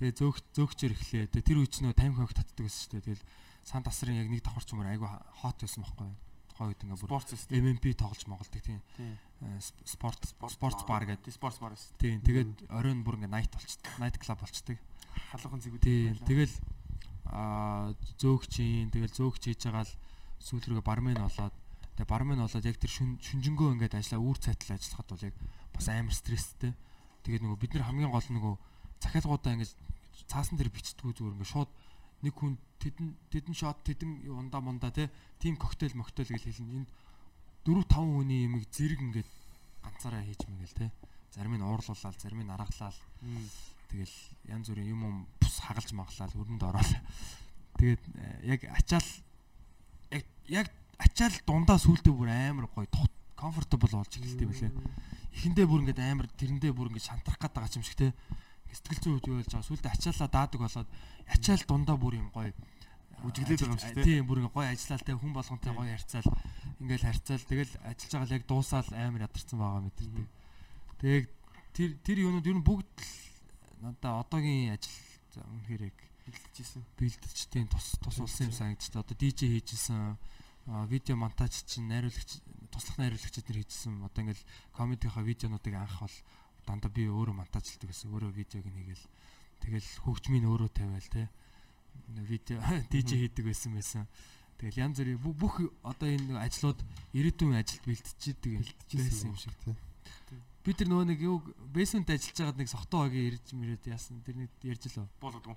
Тэгээ 0.00 0.16
зөөх 0.16 0.36
зөөгчөр 0.56 0.92
эхлэе. 0.96 1.28
Тэгээ 1.28 1.44
тэр 1.44 1.58
үе 1.60 1.68
ч 1.68 1.84
нөө 1.84 1.92
50 1.92 2.16
хоног 2.16 2.32
татдаг 2.32 2.64
байсан 2.64 2.80
шүү 2.80 2.92
дээ. 2.96 3.04
Тэгэл 3.04 3.24
сан 3.64 3.82
тасрын 3.84 4.16
яг 4.20 4.28
нэг 4.30 4.42
давхарч 4.42 4.72
юмар 4.72 4.90
айгу 4.94 5.06
хот 5.42 5.56
байсан 5.60 5.82
байхгүй? 5.84 6.10
Тухайн 6.50 6.68
үед 6.72 6.80
ингээ 6.84 6.98
бүр. 7.00 7.08
MMP 7.60 7.84
тоглож 7.96 8.22
моголдог 8.26 8.62
тийм. 8.62 8.80
Э, 9.40 9.56
сп- 9.60 9.84
Спорт 9.88 10.20
спортс 10.28 10.84
бар 10.84 11.04
гэдэг. 11.08 11.32
Спортс 11.32 11.58
бар 11.60 11.72
шүү. 11.76 11.96
Тийм. 11.98 12.20
Тэгээд 12.20 12.68
оройн 12.68 13.00
бүр 13.04 13.16
ингээ 13.20 13.30
night 13.32 13.52
болчдөг. 13.54 13.88
Night 14.00 14.16
club 14.20 14.38
болчдөг. 14.40 14.78
Халуухан 15.32 15.60
зэгүүд. 15.60 15.80
Тийм. 15.80 16.16
Тэгэл 16.26 16.54
аа 17.30 17.94
зөөгчийн 18.18 18.90
тэгэл 18.90 19.14
зөөгч 19.14 19.42
хийж 19.54 19.62
байгаа 19.70 19.86
л 19.86 19.94
сүүл 20.42 20.66
рүүгээ 20.66 20.86
бармен 20.88 21.14
болоод 21.20 21.54
тэгээ 21.94 22.10
бармен 22.10 22.40
болоод 22.42 22.64
яг 22.66 22.76
тэр 22.80 22.90
шүн 22.90 23.10
шүнжэнгөө 23.22 23.68
ингээд 23.78 23.94
ажиллаа 23.94 24.20
үүр 24.24 24.38
цайтал 24.40 24.74
ажиллахад 24.74 25.08
бол 25.14 25.26
яг 25.30 25.34
бас 25.76 25.86
амар 25.88 26.16
стресстэй. 26.16 26.72
Тэгээд 27.22 27.42
нөгөө 27.46 27.58
бид 27.60 27.72
нар 27.78 27.86
хамгийн 27.86 28.10
гол 28.10 28.28
нөгөө 28.34 28.54
захиалгуудаа 29.04 29.52
ингээд 29.54 29.72
цаасан 30.26 30.56
дээр 30.58 30.72
бичдэггүй 30.74 31.12
зүгээр 31.14 31.34
ингээд 31.38 31.52
шууд 31.54 31.70
нэг 32.22 32.34
хүн 32.36 32.56
тэдэн 32.80 33.08
тэдэн 33.32 33.54
шот 33.54 33.80
тэдэн 33.84 34.28
ундаа 34.30 34.60
мундаа 34.60 34.92
тим 35.38 35.56
коктейл 35.56 35.96
моктейл 35.96 36.28
гэж 36.28 36.44
хэлнэ. 36.48 36.84
Энд 36.84 36.90
4 37.64 37.84
5 37.84 37.96
хүний 37.96 38.44
юмыг 38.48 38.64
зэрэг 38.72 39.00
ингээд 39.00 39.30
ганцаараа 39.84 40.24
хийж 40.24 40.44
мэгэл 40.48 40.76
те. 40.76 40.92
Зарим 41.30 41.56
нь 41.56 41.64
уурлуулаад, 41.64 42.16
зарим 42.20 42.42
нь 42.44 42.50
аргалаад 42.50 42.96
Тэгэл 43.90 44.16
янз 44.46 44.70
бүрийн 44.70 44.94
юм 44.94 45.02
юм 45.02 45.16
бус 45.42 45.58
хагалж 45.66 45.90
маглаад 45.98 46.30
хөрөнд 46.30 46.62
ороод 46.62 46.90
тэгээд 47.74 48.02
э, 48.22 48.54
яг 48.54 48.60
ачаал 48.70 49.08
яг 50.14 50.24
яг 50.46 50.70
ачаал 50.94 51.34
дундаа 51.42 51.74
сүултээ 51.74 52.14
бүр 52.14 52.30
амар 52.30 52.70
гоё 52.70 52.86
comfortable 53.34 53.90
болж 53.98 54.14
эхэлдэг 54.14 54.46
байлээ. 54.46 54.72
Эхэндээ 55.34 55.66
бүр 55.66 55.82
ингээд 55.82 56.00
амар 56.06 56.30
тэрэндээ 56.38 56.70
бүр 56.70 56.94
ингээд 56.94 57.08
шантрах 57.10 57.34
гээд 57.42 57.54
байгаа 57.58 57.74
юм 57.74 57.82
шиг 57.82 57.98
те. 57.98 58.14
Сэтгэл 58.72 59.02
зүйн 59.02 59.14
үед 59.18 59.26
юу 59.28 59.36
болж 59.38 59.50
байгаа 59.50 59.68
сүултээ 59.68 59.94
ачаалаа 59.94 60.28
даадаг 60.30 60.60
болоод 60.60 60.88
ачаал 61.26 61.64
дундаа 61.66 61.96
бүр 61.98 62.14
юм 62.18 62.28
гоё 62.30 62.54
Үжиглээд 63.20 63.60
байгаа 63.60 63.76
юм 63.76 63.80
шиг 63.80 63.94
те. 63.94 64.04
Тийм 64.04 64.24
бүр 64.24 64.40
гоё 64.48 64.68
ажиллаал 64.72 65.04
те 65.04 65.12
хүн 65.12 65.32
болгонтэй 65.36 65.72
гоё 65.76 65.92
харьцаал 65.92 66.28
ингээл 66.80 67.06
харьцаал 67.08 67.44
тэгэл 67.44 67.72
ажиллаж 67.84 68.12
байгаа 68.16 68.28
л 68.28 68.36
яг 68.40 68.44
дуусаал 68.48 68.88
амар 68.96 69.24
ядарсан 69.28 69.58
байгаа 69.60 69.82
мэдэрдэг. 69.84 70.28
Тэг 71.04 71.22
тэр 71.76 71.90
тэр 72.00 72.18
юунууд 72.24 72.48
ер 72.48 72.56
нь 72.56 72.64
бүгд 72.64 72.96
л 72.96 73.12
надаа 73.84 74.24
одоогийн 74.24 74.72
ажил 74.72 74.96
үнэхээр 75.36 75.82
яг 75.92 75.98
Бэлтжижсэн. 76.30 76.82
бэлдэж 76.96 77.38
тийм 77.50 77.66
тус 77.68 77.98
тусулсан 78.00 78.48
юм 78.48 78.54
санагдчих. 78.54 78.96
Одоо 78.96 79.16
DJ 79.16 79.60
хийжсэн 79.60 80.16
видео 80.88 81.16
монтаж 81.16 81.64
чинь 81.66 81.88
найруулагч 81.88 82.40
туслах 82.70 82.98
найруулагчид 82.98 83.48
нар 83.48 83.58
хийжсэн. 83.60 84.04
Одоо 84.04 84.20
ингээл 84.24 84.44
комедийнхаа 84.72 85.24
видеонуудыг 85.26 85.74
анх 85.74 86.00
бол 86.00 86.16
дандаа 86.70 86.90
би 86.94 87.10
өөрөө 87.10 87.34
монтажлдаг 87.34 87.90
гэсэн. 87.90 88.14
Өөрөө 88.14 88.30
видеог 88.30 88.66
нэгээл 88.70 89.04
тэгэл 89.66 89.88
хөгжмийн 90.06 90.46
өөрөө 90.46 90.70
тавиал 90.70 91.08
те 91.10 91.26
видео 92.30 92.62
DJ 92.92 93.26
хийдэг 93.26 93.44
байсан 93.50 93.74
байсан. 93.74 94.06
Тэгэл 94.60 94.86
янз 94.86 95.00
бүрийн 95.00 95.18
бүх- 95.18 95.72
одоо 95.82 96.08
энэ 96.08 96.38
ажлууд 96.38 96.78
ирээдүйн 97.16 97.58
ажилд 97.58 97.84
бэлтжиждэг 97.88 98.50
юм 98.54 98.62
байсан 98.62 99.32
юм 99.32 99.36
шиг. 99.36 99.56
тий. 99.64 99.74
Би 100.60 100.70
тэр 100.76 100.92
нөгөө 100.92 101.06
нэг 101.08 101.20
юу 101.24 101.40
бейсмент 101.72 102.12
ажиллаж 102.12 102.36
байгаад 102.36 102.60
нэг 102.60 102.68
сохтоо 102.68 103.08
багийн 103.08 103.32
ирж 103.32 103.46
мөрөөд 103.56 103.84
яасан 103.88 104.20
тэр 104.20 104.36
нэг 104.44 104.50
ярьж 104.60 104.84
лөө. 104.92 105.08
Болгодгоо. 105.16 105.56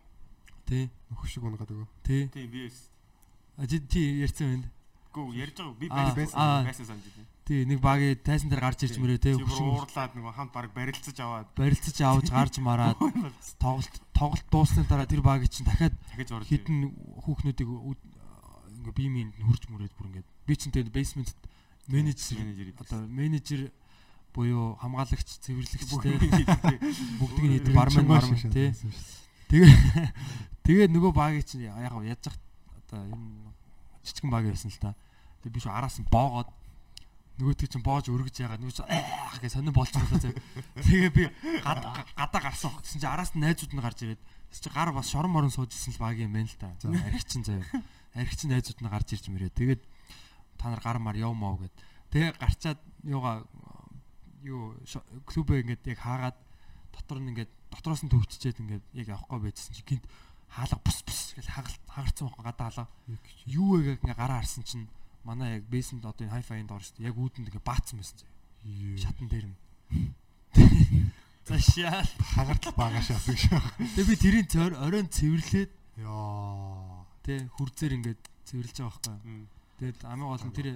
Тий. 0.63 0.87
Нөхөш 1.11 1.29
шиг 1.35 1.43
унгаад 1.43 1.67
өгөө. 1.67 1.87
Тий. 2.07 2.23
Тийм 2.31 2.47
би 2.47 2.71
эс. 2.71 2.87
А 3.59 3.67
тий 3.67 4.23
ярьсан 4.23 4.47
байна. 4.63 4.71
Гүү 5.13 5.29
ярьж 5.37 5.57
байгаа. 5.61 5.77
Би 5.77 5.87
байсан 5.93 6.65
байсан 6.65 6.85
санаж 6.89 7.05
байна. 7.13 7.29
Тий 7.45 7.65
нэг 7.69 7.79
багийн 7.83 8.17
тайсан 8.23 8.49
дээр 8.49 8.63
гарч 8.65 8.79
ирж 8.87 8.97
мөрөө 8.97 9.19
тий. 9.21 9.33
Хөшин 9.37 9.69
уурлаад 9.69 10.11
нэг 10.17 10.25
хамт 10.33 10.51
баг 10.55 10.73
барилцаж 10.73 11.17
аваад. 11.21 11.47
барилцаж 11.53 11.97
авч 12.01 12.27
гарч 12.33 12.55
мараад 12.57 12.97
тоглолт 13.61 13.95
тоглолт 14.17 14.47
дууссаны 14.49 14.87
дараа 14.89 15.05
тэр 15.05 15.21
багийн 15.21 15.51
чинь 15.53 15.67
дахиад 15.69 15.93
хідэн 16.49 16.89
хүүхнүүдийг 17.29 17.69
үд- 17.69 18.07
ингээ 18.79 18.95
биеминд 18.97 19.33
нь 19.37 19.45
хурж 19.45 19.63
мөрөөд 19.69 19.93
бүр 19.93 20.07
ингээд. 20.09 20.27
Би 20.49 20.53
чинь 20.57 20.73
тэгээд 20.73 20.89
basement 20.89 21.29
менежер 21.87 22.39
одоо 22.79 23.05
менежер 23.05 23.71
буюу 24.33 24.79
хамгаалагч 24.81 25.29
цэвэрлэгч 25.45 25.89
юм 25.93 26.01
хийдэг. 26.01 26.79
бүгдийг 27.19 27.45
нь 27.45 27.53
хийдэг 27.59 27.75
бармен 27.75 28.07
бармен 28.07 28.39
те 28.49 28.73
тэгээ 29.51 29.69
тэгээ 30.63 30.87
нөгөө 30.89 31.11
багийн 31.13 31.45
чинь 31.45 31.67
яг 31.69 31.77
яа 31.91 32.01
яаж 32.01 32.23
зах 32.23 32.37
одоо 32.87 33.03
энэ 33.03 33.51
жижигэн 34.03 34.31
баг 34.31 34.45
байсан 34.47 34.69
л 34.71 34.79
та. 34.79 34.95
Тэгээ 35.43 35.53
би 35.55 35.59
ч 35.63 35.67
араас 35.67 35.97
нь 35.99 36.07
боогоод 36.11 36.49
нөгөөтгий 37.39 37.69
чинь 37.71 37.81
боож 37.81 38.05
өргөж 38.13 38.35
яагаад 38.45 38.61
нөгөө 38.61 38.85
аах 38.85 39.41
гэж 39.41 39.51
сонир 39.57 39.73
байгаа 39.73 40.21
зав. 40.21 40.37
Тэгээ 40.85 41.09
би 41.09 41.23
гад- 41.65 42.05
гадаа 42.13 42.41
гарсан 42.45 42.69
хог 42.71 42.85
гэсэн 42.85 43.01
чинь 43.01 43.09
араас 43.09 43.33
нь 43.33 43.41
найзууд 43.41 43.73
нь 43.73 43.81
гарч 43.81 43.99
ирээд 44.05 44.21
чинь 44.53 44.73
гар 44.73 44.93
бас 44.93 45.09
шорон 45.09 45.33
морон 45.33 45.49
сууж 45.49 45.73
исэн 45.73 45.97
л 45.97 46.03
баг 46.03 46.21
юм 46.21 46.29
байна 46.37 46.45
л 46.45 46.59
та. 46.61 46.77
Арх 46.85 47.25
чин 47.25 47.41
заяа 47.41 47.65
арх 48.13 48.33
чин 48.37 48.53
найзууд 48.53 48.77
нь 48.85 48.91
гарч 48.91 49.07
ирж 49.17 49.25
мөрөө. 49.33 49.49
Тэгээд 49.49 49.81
та 50.61 50.69
нар 50.69 50.81
гар 50.85 51.01
мар 51.01 51.17
явмаа 51.17 51.57
гэд. 51.57 51.73
Тэгээ 52.13 52.37
гарчаад 52.37 52.79
юугаа 53.01 53.41
юу 54.45 54.77
клубээ 55.25 55.65
ингээд 55.65 55.89
яг 55.89 55.99
хаагаад 56.05 56.37
дотор 56.93 57.17
нь 57.17 57.33
ингээд 57.33 57.49
дотроос 57.73 58.05
нь 58.05 58.13
төвччээд 58.13 58.61
ингээд 58.61 58.85
яг 58.93 59.07
явахгүй 59.09 59.39
байжсэн 59.49 59.73
чинь 59.73 59.89
гинт 59.97 60.05
хаалга 60.53 60.77
бус 60.85 60.99
бус 61.03 61.19
гэж 61.35 61.45
хагарцсан 61.49 62.29
байхгүй 62.29 62.45
гадаа 62.45 62.69
хаалга. 62.69 62.87
Юу 63.49 63.81
вэ 63.81 63.97
гэх 63.97 64.01
ингээд 64.05 64.21
гараа 64.21 64.39
харсан 64.39 64.63
чинь 64.63 64.87
манай 65.25 65.57
яг 65.59 65.65
бейсэнд 65.67 66.05
одоо 66.05 66.23
энэ 66.25 66.35
хайфайнд 66.37 66.71
орж 66.71 66.93
штэ 66.93 67.09
яг 67.09 67.17
үүдэнд 67.17 67.49
ингээд 67.49 67.65
баацсан 67.65 67.97
байсан 67.99 68.17
заяа 68.21 68.97
шатан 69.01 69.27
дээр 69.27 69.45
нь. 69.49 69.57
За 71.47 71.59
шаал 71.59 72.07
хагартал 72.35 72.73
бага 72.77 73.01
шаасан 73.03 73.35
гэж. 73.35 73.51
тэгээ 73.99 74.07
би 74.07 74.15
тэрийн 74.15 74.47
цор 74.47 74.71
оройн 74.79 75.11
цэвэрлээд 75.11 75.71
Яа. 75.99 77.03
тэ 77.25 77.51
хүрзээр 77.51 77.93
ингээд 77.99 78.21
цэвэрлж 78.47 78.77
байгаа 78.79 78.95
байхгүй 78.95 79.15
Мм. 79.27 79.47
тэгээд 79.79 79.99
амин 80.07 80.27
гол 80.31 80.45
нь 80.47 80.55
тэр 80.55 80.67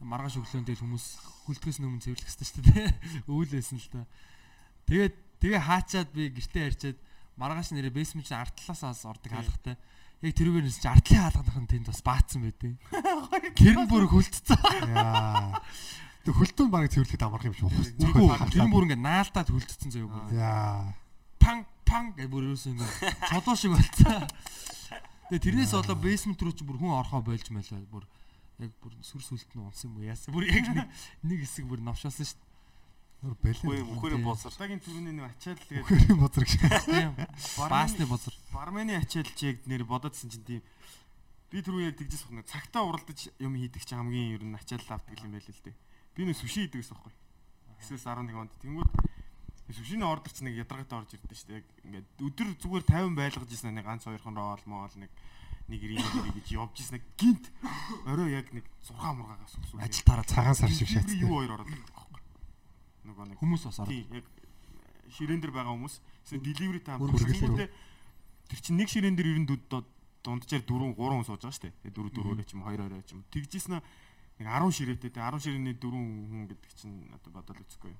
маргааш 0.00 0.40
өглөөн 0.40 0.64
дээр 0.64 0.80
хүмүүс 0.80 1.06
хүлтгэс 1.44 1.76
өмнө 1.84 2.00
цэвэрлэх 2.00 2.24
хэрэгтэй 2.32 2.48
шүү 2.48 2.64
дээ. 2.64 2.88
Өвөл 3.28 3.52
байсан 3.52 3.76
л 3.76 3.88
та. 3.92 4.08
Тэгээд 4.88 5.14
тэгээ 5.44 5.60
хаачаад 5.60 6.08
би 6.16 6.22
гэртээ 6.32 6.64
харьчаад 6.64 6.98
маргааш 7.40 7.72
нэрээ 7.72 7.96
бейсмент 7.96 8.28
чинь 8.28 8.36
арт 8.36 8.54
талаасаас 8.60 9.08
ордог 9.08 9.32
хаалгатай 9.32 9.76
яг 10.20 10.36
тэрүүгээр 10.36 10.64
нэрс 10.68 10.78
чинь 10.84 10.92
артлын 10.92 11.20
хаалганах 11.24 11.58
нь 11.64 11.70
тэнд 11.72 11.86
бас 11.88 12.02
баацсан 12.04 12.44
байдیں۔ 12.44 12.76
Тэр 13.56 13.76
нь 13.80 13.88
бүр 13.88 14.04
хөлтцөө. 14.04 14.60
Яа. 14.92 15.56
Тэг 16.28 16.34
хөлтөнд 16.36 16.68
баг 16.68 16.92
цэвэрлэхэд 16.92 17.24
амарх 17.24 17.48
юм. 17.48 17.56
Үгүй 17.56 18.28
тэр 18.52 18.68
нь 18.68 18.74
бүр 18.74 18.84
ингээ 18.84 19.00
наалтаад 19.00 19.48
хөлтцсөн 19.48 19.88
заяа 19.88 20.12
бүр. 20.12 20.28
Яа. 20.36 20.92
Пан 21.40 21.64
пан 21.88 22.12
гэж 22.12 22.28
бүр 22.28 22.52
юусэн 22.52 22.76
ингээ 22.76 23.32
цодоо 23.32 23.56
шиг 23.56 23.72
болцсон. 23.72 24.28
Тэгээ 25.32 25.40
тэрнээс 25.40 25.72
болоо 25.72 25.96
бейсмент 25.96 26.44
руу 26.44 26.52
чи 26.52 26.68
бүр 26.68 26.76
хүн 26.76 27.00
орхоо 27.00 27.24
болж 27.24 27.48
мэлээ 27.48 27.88
бүр 27.88 28.04
яг 28.60 28.76
бүр 28.84 28.92
сүр 29.00 29.24
сүлт 29.24 29.48
нь 29.56 29.64
унсан 29.64 29.88
юм 29.88 29.96
уу 29.96 30.04
яасан 30.04 30.36
бүр 30.36 30.44
яг 30.52 30.68
нэг 31.24 31.38
хэсэг 31.40 31.64
бүр 31.64 31.80
новшоолсон 31.80 32.28
шүү 32.28 32.49
Бэлэн. 33.20 33.68
Үгүй 33.68 33.80
мөхөрийн 33.84 34.24
буулсар. 34.24 34.52
Тагийн 34.56 34.80
түрүүний 34.80 35.12
нэг 35.12 35.28
ачаал 35.28 35.60
тэгээд 35.60 35.84
Хөрийн 35.84 36.18
бозрог 36.24 36.48
шиг. 36.48 36.62
дээ. 36.64 37.12
Баасны 37.68 38.04
бозор. 38.08 38.32
бармены 38.48 38.96
ачаалч 38.96 39.36
яг 39.44 39.60
нэр 39.68 39.84
бодоодсэн 39.84 40.32
чинь 40.32 40.44
тийм 40.48 40.62
би 41.52 41.60
түрүү 41.60 41.84
яг 41.92 42.00
тэгжээс 42.00 42.24
бохно 42.32 42.42
цагтаа 42.48 42.88
уралдаж 42.88 43.28
юм 43.36 43.60
хийдэг 43.60 43.84
чи 43.84 43.92
хамгийн 43.92 44.40
ер 44.40 44.42
нь 44.48 44.56
ачаал 44.56 44.80
авдаг 44.96 45.20
юм 45.20 45.36
байл 45.36 45.44
л 45.44 45.64
дээ. 45.68 45.76
Би 46.16 46.24
нэг 46.24 46.36
сүши 46.40 46.64
хийдэг 46.64 46.80
гэсэн 46.80 46.96
байхгүй. 46.96 47.12
Эсвэл 47.84 48.00
11 48.00 48.40
онд 48.40 48.52
тэнгууд 48.64 48.90
сүшиний 49.70 50.08
ордер 50.08 50.32
чи 50.32 50.42
нэг 50.48 50.56
ядаргаатай 50.56 50.96
орж 51.04 51.10
ирдэ 51.20 51.36
шүү 51.36 51.48
дээ. 51.52 51.60
Яг 51.60 51.66
ингээд 51.84 52.08
өдөр 52.24 52.48
зүгээр 52.56 52.84
50 52.88 53.20
байлгаж 53.20 53.50
ирсэн 53.52 53.74
нэг 53.76 53.84
ганц 53.84 54.02
хоёр 54.08 54.22
хон 54.24 54.34
роол 54.40 54.64
моол 54.64 54.94
нэг 54.96 55.10
нэг 55.70 55.80
рим 55.84 56.02
гэж 56.34 56.46
явж 56.56 56.74
ирсэн 56.82 56.98
гинт 57.20 57.46
орой 58.08 58.32
яг 58.34 58.48
нэг 58.50 58.64
6 58.82 58.96
мургаагаас 58.96 59.54
өсвөл 59.60 59.84
Ажил 59.84 60.02
тараа 60.08 60.26
Цагаан 60.26 60.56
сар 60.58 60.72
шиг 60.74 60.88
шаттай. 60.90 61.20
юу 61.22 61.38
хоёр 61.38 61.54
ороод. 61.60 61.70
Нөгөө 63.04 63.24
нэг 63.30 63.38
Хүмүүс 63.40 63.62
бас. 63.68 63.80
Тийм 63.88 64.06
яг 64.12 64.26
ширээн 65.10 65.40
дээр 65.40 65.54
байгаа 65.54 65.74
хүмүүс 65.74 65.94
эсвэл 66.24 66.44
delivery 66.44 66.80
Үргэлжлэл. 67.00 67.56
хүргэлтээ 67.56 67.68
тэр 68.50 68.60
чинь 68.60 68.78
нэг 68.78 68.88
ширээн 68.88 69.16
дээр 69.16 69.30
ер 69.34 69.40
нь 69.42 69.48
дунд 69.48 69.86
дунджаар 70.22 70.62
4 70.62 70.68
3 70.68 71.00
хүн 71.00 71.24
сууж 71.24 71.40
байгаа 71.40 71.56
шүү 71.56 71.64
дээ. 71.64 71.74
Тэгээ 71.90 71.96
4 71.96 72.14
4-өөр 72.20 72.44
ч 72.44 72.52
юм 72.54 72.62
2 72.62 72.76
2 72.76 73.08
ч 73.08 73.10
юм. 73.16 73.20
Тэгжсэн 73.32 73.72
нь 73.72 73.82
нэг 74.40 74.46
10 74.46 74.76
ширээтэй 74.76 75.10
тэгээ 75.10 75.28
10 75.32 75.44
ширээний 75.44 75.76
4 75.80 75.96
хүн 75.96 76.44
гэдэг 76.48 76.72
чинь 76.76 76.98
одоо 77.12 77.30
бодол 77.32 77.60
үзэхгүй. 77.64 77.92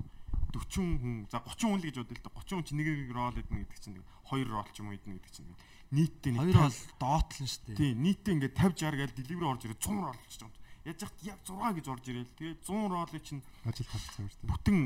40 0.53 1.01
хүн 1.01 1.15
за 1.31 1.39
30 1.41 1.65
хүн 1.65 1.79
л 1.81 1.87
гэж 1.89 1.97
бодъё 2.01 2.17
л 2.17 2.25
да 2.25 2.31
30 2.37 2.57
хүн 2.61 2.67
чинь 2.69 2.79
нэг 2.81 2.89
нэг 2.93 3.13
рол 3.17 3.37
эднэ 3.41 3.59
гэдэг 3.65 3.79
чинь 3.81 3.97
2 4.01 4.45
рол 4.53 4.69
ч 4.69 4.77
юм 4.81 4.87
уу 4.91 4.97
эднэ 4.97 5.13
гэдэг 5.17 5.33
чинь 5.33 5.53
нийтдээ 5.91 6.33
нэг 6.35 6.41
Хоёр 6.45 6.57
бол 6.61 6.81
доотлон 7.01 7.49
шүү 7.49 7.63
дээ. 7.67 7.79
Тийм 7.81 7.97
нийтдээ 8.05 8.35
ингээд 8.37 8.55
50 8.55 8.85
60 8.85 9.01
гээл 9.01 9.19
delivery 9.21 9.49
орж 9.49 9.63
ирээд 9.65 9.81
100 9.81 9.97
рол 9.97 10.19
болчих 10.21 10.43
юм. 10.45 10.53
Яаж 10.85 10.99
яхад 11.05 11.21
яг 11.23 11.39
6 11.45 11.77
гэж 11.77 11.87
орж 11.93 12.05
ирээл 12.09 12.37
тэгээ 12.39 12.57
100 12.65 12.89
ролыг 12.89 13.23
чинь 13.25 13.43
Ажил 13.69 13.89
тавцсан 13.89 14.25
юм 14.25 14.31
шүү 14.33 14.41
дээ. 14.41 14.51
бүтэн 14.51 14.79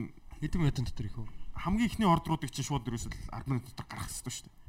Хэдэн 0.42 0.60
минутын 0.60 0.86
дотор 0.90 1.06
их 1.06 1.18
үү? 1.18 1.28
хамгийн 1.54 1.88
ихний 1.88 2.08
ордруудыг 2.08 2.50
чинь 2.50 2.66
шууд 2.66 2.84
ерөөсөл 2.84 3.14
10 3.14 3.46
минут 3.46 3.64
дотор 3.70 3.86
гаргах 3.86 4.10
хэрэгтэй 4.10 4.34
шүү 4.34 4.46
дээ. 4.50 4.62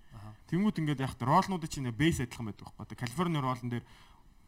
Тэнгүүд 0.53 0.79
ингээд 0.79 1.01
яг 1.01 1.13
ролнуудыг 1.17 1.69
чинь 1.69 1.89
бейс 1.89 2.21
адилхан 2.21 2.45
байдаг 2.45 2.69
байхгүй. 2.69 2.85
Тэгээ 2.93 3.01
Калифорни 3.01 3.39
ролн 3.41 3.69
дээр 3.73 3.85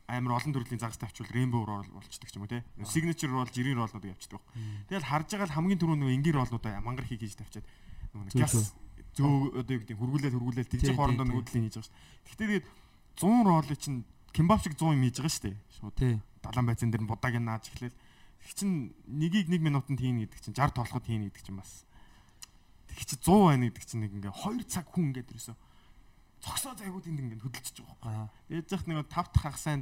амар 0.08 0.38
олон 0.38 0.54
төрлийн 0.54 0.80
загас 0.80 1.02
тавьчвал 1.02 1.34
Rainbow 1.34 1.66
рол 1.66 1.90
болчдөг 1.90 2.30
ч 2.30 2.38
юм 2.38 2.46
уу 2.46 2.52
те. 2.54 2.64
Signature 2.86 3.34
рол, 3.34 3.50
жирийн 3.50 3.82
ролнуудыг 3.82 4.14
явчихдаг 4.14 4.40
байхгүй. 4.40 4.88
Тэгэл 4.88 5.10
харж 5.10 5.28
байгаа 5.34 5.48
л 5.50 5.58
хамгийн 5.58 5.82
түрүү 5.82 5.98
нөгөө 5.98 6.16
энгийн 6.16 6.38
ролнуудаа 6.38 6.80
мангар 6.86 7.10
хий 7.10 7.18
хийж 7.18 7.36
тавьчаад 7.36 7.66
нөгөө 8.14 8.26
нэг 8.32 8.86
Зөө, 9.18 9.66
одоо 9.66 9.74
юу 9.74 9.82
гэдэг 9.82 9.98
хургуулаад 9.98 10.70
Тий, 10.70 10.78
тэгж 10.78 10.94
хоорондоо 10.94 11.26
нөгөөдлийн 11.26 11.66
хийж 11.66 11.76
байгаа 11.82 11.90
шүү 11.90 11.98
дээ. 11.98 12.22
Гэхдээ 12.22 12.38
тэгээд 12.38 12.66
100 13.18 13.50
ролыг 13.50 13.80
чинь 13.82 14.00
кимбап 14.38 14.62
шиг 14.62 14.78
100 14.78 14.94
юм 14.94 15.02
хийж 15.02 15.18
байгаа 15.18 15.34
шүү 15.34 15.46
дээ. 15.50 15.58
Шууд 15.82 15.96
Тий. 15.98 16.14
далайн 16.46 16.68
байцан 16.70 16.94
дээр 16.94 17.10
будааг 17.10 17.36
нь 17.42 17.48
нааж 17.50 17.66
эхлэв. 17.74 17.94
Тэг 18.46 18.54
чин 18.54 18.94
нэгийг 19.10 19.50
1 19.50 19.66
минутанд 19.66 19.98
хийн 19.98 20.22
гэдэг 20.22 20.40
чинь 20.46 20.54
60 20.54 20.78
толгод 20.78 21.06
хийн 21.10 21.26
гэдэг 21.26 21.42
чинь 21.42 21.58
бас 21.58 21.90
тэг 22.86 23.02
чи 23.02 23.18
100 23.18 23.50
байна 23.50 23.66
гэдэг 23.66 23.84
чинь 23.90 24.02
нэг 24.06 24.14
ингээ 24.14 24.34
2 24.38 24.62
цаг 24.70 24.86
хүн 24.94 25.10
ингээд 25.10 25.34
ерөөсө 25.34 25.58
цогсоо 26.46 26.74
зайгууд 26.78 27.10
энд 27.10 27.20
ингээд 27.20 27.44
хөдөлчихөж 27.44 27.82
байгаа 27.82 27.98
байхгүй. 27.98 28.14
Аа. 28.14 28.30
Яаж 28.54 28.70
яах 28.70 28.86
нэг 28.86 28.98
5 29.10 29.10
дахь 29.10 29.42
хагас 29.42 29.64
сайн 29.66 29.82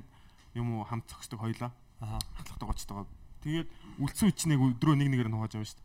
юм 0.56 0.68
уу 0.80 0.88
хамт 0.88 1.06
цогсдог 1.12 1.40
хоёлаа. 1.44 1.72
Аа. 2.00 2.20
Ахлагтай 2.40 2.68
гоцтойгоо. 2.68 3.08
Тэгээд 3.44 3.70
үлдсэн 4.00 4.32
үчнийг 4.32 4.62
өдрөө 4.64 4.96
нэг 4.96 5.10
нэгээр 5.12 5.30
нь 5.30 5.36
хувааж 5.36 5.54
авна 5.60 5.68
шүү 5.68 5.84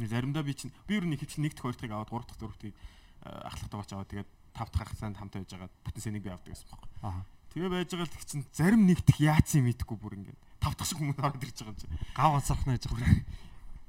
дээ. 0.00 0.08
Заримдаа 0.08 0.42
би 0.42 0.56
чинь 0.56 0.72
би 0.88 0.96
ер 0.96 1.04
нь 1.04 1.14
ихэвчлэн 1.14 1.44
нэг 1.44 1.54
дахь 1.54 1.64
хоёр 1.68 1.76
дахьыг 1.76 1.92
аваад 1.92 2.10
гурав 2.10 2.26
дахь 2.26 2.40
дөрөвтгийг 2.40 2.74
ахлагтай 3.22 3.78
гоч 3.78 3.90
аваад 3.92 4.10
тэгээд 4.10 4.30
5 4.56 4.72
дахь 4.72 4.80
хагас 4.80 4.98
сайн 4.98 5.14
хамт 5.14 5.32
байж 5.36 5.50
байгаа 5.52 5.70
бүтэн 5.84 6.02
сэнийг 6.02 6.24
би 6.24 6.32
авдаг 6.32 6.50
гэсэн 6.56 6.68
байхгүй. 6.72 6.90
Аа. 7.04 7.22
Тэгээ 7.52 7.68
байж 7.68 7.90
байгаа 7.92 8.08
л 8.08 8.14
тэг 8.16 8.24
чин 8.24 8.42
зарим 8.56 8.82
нэгдэх 8.88 9.18
яац 9.20 9.52
юм 9.60 9.68
идэхгүй 9.68 9.96
бүр 10.00 10.16
ингээд 10.16 10.40
тав 10.56 10.72
дахь 10.72 10.88
шиг 10.88 10.98
хүмүүс 11.04 11.20
ороод 11.20 11.44
ирж 11.44 11.58
байгаа 11.60 11.74
юм 11.76 11.80
чинь. 11.84 11.96
Гав 12.16 12.30
ганцарх 12.32 12.64
нэж 12.64 12.82
байгаа. 12.88 13.12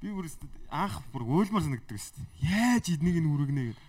Би 0.04 0.10
бүр 0.12 0.28
анх 0.68 1.00
бүр 1.16 1.24
өөлмөр 1.24 1.64
санагддаг 1.64 1.96
шүү 1.96 2.20
дээ. 2.20 2.28
Яаж 2.44 2.86
эднийг 2.92 3.18
нь 3.24 3.32
үргэнэ 3.32 3.64
гэд. 3.72 3.80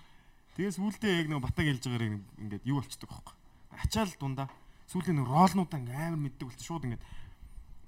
Тэгээс 0.55 0.79
сүүлдээ 0.79 1.19
яг 1.19 1.27
нэг 1.27 1.43
батаг 1.43 1.67
хэлж 1.67 1.83
байгаагаар 1.91 2.23
ингээд 2.39 2.65
юу 2.71 2.79
болчдөг 2.79 3.11
байхгүй. 3.11 3.35
Ачаал 3.83 4.15
дундаа 4.15 4.47
сүүлийн 4.87 5.19
нэг 5.19 5.27
ролнуудаа 5.27 5.79
ингээд 5.83 5.99
амар 5.99 6.23
мэддэг 6.23 6.47
болчих 6.47 6.67
шууд 6.71 6.87
ингээд 6.87 7.03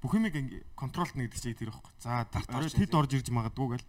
бүх 0.02 0.12
юмыг 0.18 0.34
ингээд 0.34 0.66
контролт 0.74 1.14
нэгдэг 1.14 1.38
чиг 1.38 1.54
тэр 1.54 1.70
байхгүй. 1.70 1.92
За 2.02 2.26
орой 2.26 2.74
тэд 2.74 2.94
орж 2.98 3.10
ирж 3.14 3.30
магадгүй 3.30 3.78
гэл. 3.78 3.86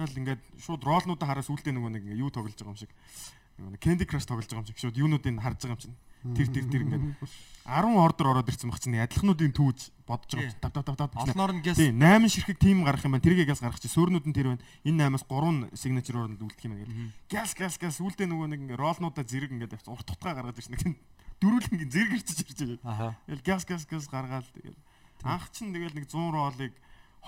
Тэгэл 0.00 0.18
ингээд 0.24 0.42
шууд 0.64 0.80
ролнуудаа 0.80 1.28
хараа 1.28 1.44
сүүлдээ 1.44 1.76
нөгөө 1.76 1.92
нэг 1.92 2.02
ингээд 2.08 2.22
юу 2.24 2.32
тоглож 2.32 2.56
байгаа 2.56 2.72
юм 2.72 2.80
шиг. 2.80 2.92
Candy 3.78 4.04
Crush 4.06 4.26
тоглож 4.26 4.50
байгаа 4.50 4.62
юм 4.62 4.66
шиг 4.66 4.78
шууд 4.78 4.98
юунуудыг 4.98 5.38
харж 5.38 5.62
байгаа 5.62 5.78
юм 5.78 5.82
чинь. 5.82 5.96
Тэр 6.24 6.48
тэр 6.48 6.64
тэр 6.72 6.82
ингээд 6.88 7.04
10 7.68 8.00
ордер 8.00 8.26
ороод 8.32 8.48
ирсэн 8.48 8.72
баг 8.72 8.80
чинь 8.80 8.98
адилхнуудын 8.98 9.52
түүж 9.54 9.78
бодож 10.08 10.30
байгаа 10.34 10.48
юм 10.48 10.52
чинь. 10.56 10.62
Тав 10.64 10.72
тав 10.72 10.84
тав 10.84 10.96
тав. 10.96 11.10
Олноор 11.14 11.52
нь 11.54 11.62
гэс 11.62 11.78
Тийм 11.78 12.00
8 12.00 12.32
ширхэг 12.32 12.58
тим 12.58 12.82
гарах 12.82 13.04
юм 13.04 13.14
байна. 13.14 13.22
Тэргээ 13.28 13.46
газ 13.46 13.60
гарах 13.62 13.78
чи 13.78 13.92
суурнууд 13.92 14.26
нь 14.26 14.34
тэр 14.34 14.56
байна. 14.56 14.64
Энэ 14.82 15.14
8-аас 15.14 15.24
3 15.28 15.76
signature 15.76 16.18
орнд 16.18 16.40
үлдэх 16.40 16.64
юм 16.64 16.74
байна. 16.80 17.12
Газ 17.30 17.54
газ 17.54 17.76
газ 17.78 18.00
үлдээ 18.00 18.26
нөгөө 18.26 18.48
нэг 18.50 18.60
ингээ 18.66 18.80
ролнуудаа 18.80 19.22
зэрэг 19.22 19.52
ингээ 19.52 19.70
тавьсан. 19.70 19.94
Урт 19.94 20.08
тутгаа 20.08 20.34
гаргаад 20.34 20.58
ирсэн. 20.58 20.74
Нэг 20.74 20.98
дөрүүл 21.44 21.70
ингээ 21.76 21.92
зэрэг 21.92 22.12
ирчиж 22.18 22.38
ирж 22.42 22.80
байгаа. 22.82 23.14
Тэгэл 23.28 23.44
газ 23.44 23.62
газ 23.68 23.82
газ 23.84 24.04
гаргаад 24.08 24.48
тэгэл 24.50 24.80
анх 25.28 25.46
чин 25.52 25.76
тэгэл 25.76 25.94
нэг 25.94 26.08
100 26.08 26.32
ролыг 26.32 26.72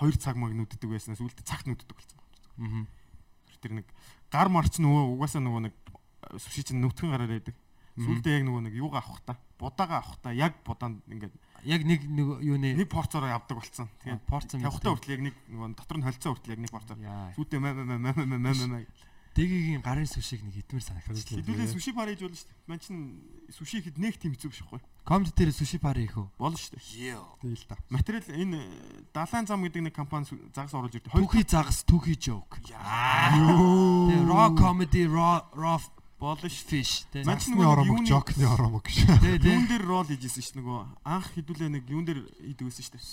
2 0.01 0.17
цаг 0.17 0.35
маг 0.37 0.53
нүддэг 0.57 0.89
байснаас 0.89 1.21
үлдээ 1.21 1.45
цагт 1.45 1.69
нүддэг 1.69 1.93
болсон. 1.97 2.19
Мгм. 2.57 2.83
Тэр 3.57 3.73
нэг 3.81 3.87
гар 4.29 4.49
марч 4.53 4.77
нөгөө 4.77 5.17
угаасаа 5.17 5.41
нөгөө 5.41 5.61
нэг 5.65 5.73
сүши 6.35 6.67
чин 6.67 6.83
нүтгэн 6.83 7.11
гараад 7.15 7.31
байдаг. 7.31 7.55
Сүлдээ 7.97 8.37
яг 8.37 8.43
нөгөө 8.45 8.61
нэг 8.69 8.75
юугаа 8.77 9.01
авах 9.01 9.21
та. 9.25 9.33
Будаага 9.57 9.97
авах 10.03 10.21
та. 10.21 10.29
Яг 10.29 10.61
будаанд 10.61 11.01
ингээд 11.09 11.33
яг 11.65 11.81
нэг 11.81 12.05
нэг 12.05 12.27
юу 12.45 12.57
нэ 12.61 12.77
нэг 12.77 12.89
порцоор 12.93 13.25
явдаг 13.25 13.57
болсон. 13.57 13.89
Тэгээд 14.05 14.21
порцоо 14.29 14.61
тавхтаа 14.61 14.93
хүртэл 14.93 15.15
яг 15.17 15.21
нэг 15.25 15.35
нөгөө 15.49 15.73
дотор 15.73 15.97
нь 15.97 16.05
холцоо 16.05 16.37
хүртэл 16.37 16.53
яг 16.53 16.61
нэг 16.61 16.71
порцоор. 16.71 16.99
Яа. 17.01 17.33
Сүйдээ 17.33 17.57
мэ 17.57 17.73
мэ 17.73 17.83
мэ 17.89 17.97
мэ 17.97 18.11
мэ 18.13 18.37
мэ 18.37 18.67
мэ. 18.69 18.85
Дэгийн 19.37 19.81
гарын 19.85 20.09
сүшиг 20.09 20.41
нэг 20.41 20.65
идмэр 20.65 20.81
санагдаж 20.81 21.13
байна. 21.13 21.45
Хэдүүлээ 21.45 21.69
суши 21.69 21.93
пар 21.93 22.09
хийж 22.09 22.21
болно 22.25 22.37
шүү 22.37 22.49
дээ. 22.49 22.65
Ман 22.65 22.79
чин 22.81 22.97
суши 23.53 23.81
хэд 23.85 23.97
нэг 24.01 24.17
тийм 24.17 24.33
хэцүү 24.33 24.49
биш 24.49 24.61
байхгүй. 24.65 24.81
Комд 25.05 25.29
дээр 25.37 25.53
сүши 25.53 25.77
пар 25.77 25.93
хийх 25.93 26.17
үү? 26.17 26.25
Болно 26.41 26.57
шүү 26.57 26.73
дээ. 26.73 27.21
Тэгэл 27.45 27.65
та. 27.69 27.77
Материал 27.93 28.25
энэ 28.33 28.65
далайн 29.13 29.45
зам 29.45 29.61
гэдэг 29.61 29.81
нэг 29.85 29.93
компани 29.93 30.25
загас 30.25 30.73
оруулж. 30.73 31.05
Хоёр 31.05 31.21
Түүхий 31.21 31.45
загас 31.45 31.85
түүхий 31.85 32.17
joke. 32.17 32.57
Яа. 32.65 33.29
Raw 34.25 34.57
comedy 34.57 35.05
raw 35.05 35.45
raw 35.53 35.77
болно 36.17 36.49
шүү. 36.49 36.65
fish 36.67 37.05
тэ. 37.13 37.21
Ман 37.23 37.37
ч 37.37 37.49
Насны 37.49 37.55
нөгөө 37.57 37.71
оромог, 37.73 37.99
жокны 38.09 38.45
оромог 38.49 38.83
гэж. 38.89 38.97
Тэ 39.21 39.37
тэ. 39.37 39.53
юун 39.53 39.67
дээр 39.69 39.83
рол 39.85 40.07
хийжсэн 40.09 40.43
шүү 40.43 40.57
нөгөө 40.61 40.79
анх 41.05 41.27
хэдүүлээ 41.37 41.69
нэг 41.77 41.83
юун 41.93 42.05
дээр 42.09 42.19
байсан 42.25 42.83
шүү 42.83 42.93
дээ. 42.97 43.05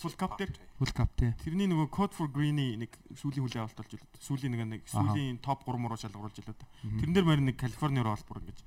Full 0.00 0.16
cup 0.16 0.32
дээр. 0.40 0.52
Full 0.80 0.92
cup 0.96 1.10
тэ. 1.20 1.36
Тэрний 1.44 1.68
нөгөө 1.68 1.88
Code 1.92 2.16
for 2.16 2.28
Green-ий 2.32 2.80
нэг 2.80 2.96
сүүлийн 3.12 3.44
хүлээ 3.44 3.60
авалт 3.60 3.76
болж 3.76 3.92
илээ. 3.92 4.24
Сүүлийн 4.24 4.52
нэг 4.56 4.62
нэг 4.66 4.82
сүүлийн 4.88 5.36
топ 5.44 5.68
3 5.68 5.76
руу 5.76 6.00
шалгаруулж 6.00 6.36
илээ. 6.40 6.56
Тэрэн 6.96 7.12
дээр 7.12 7.26
мөр 7.28 7.40
нэг 7.44 7.56
Калифорни 7.60 8.00
рол 8.00 8.24
бүр 8.24 8.40
ингэж 8.40 8.58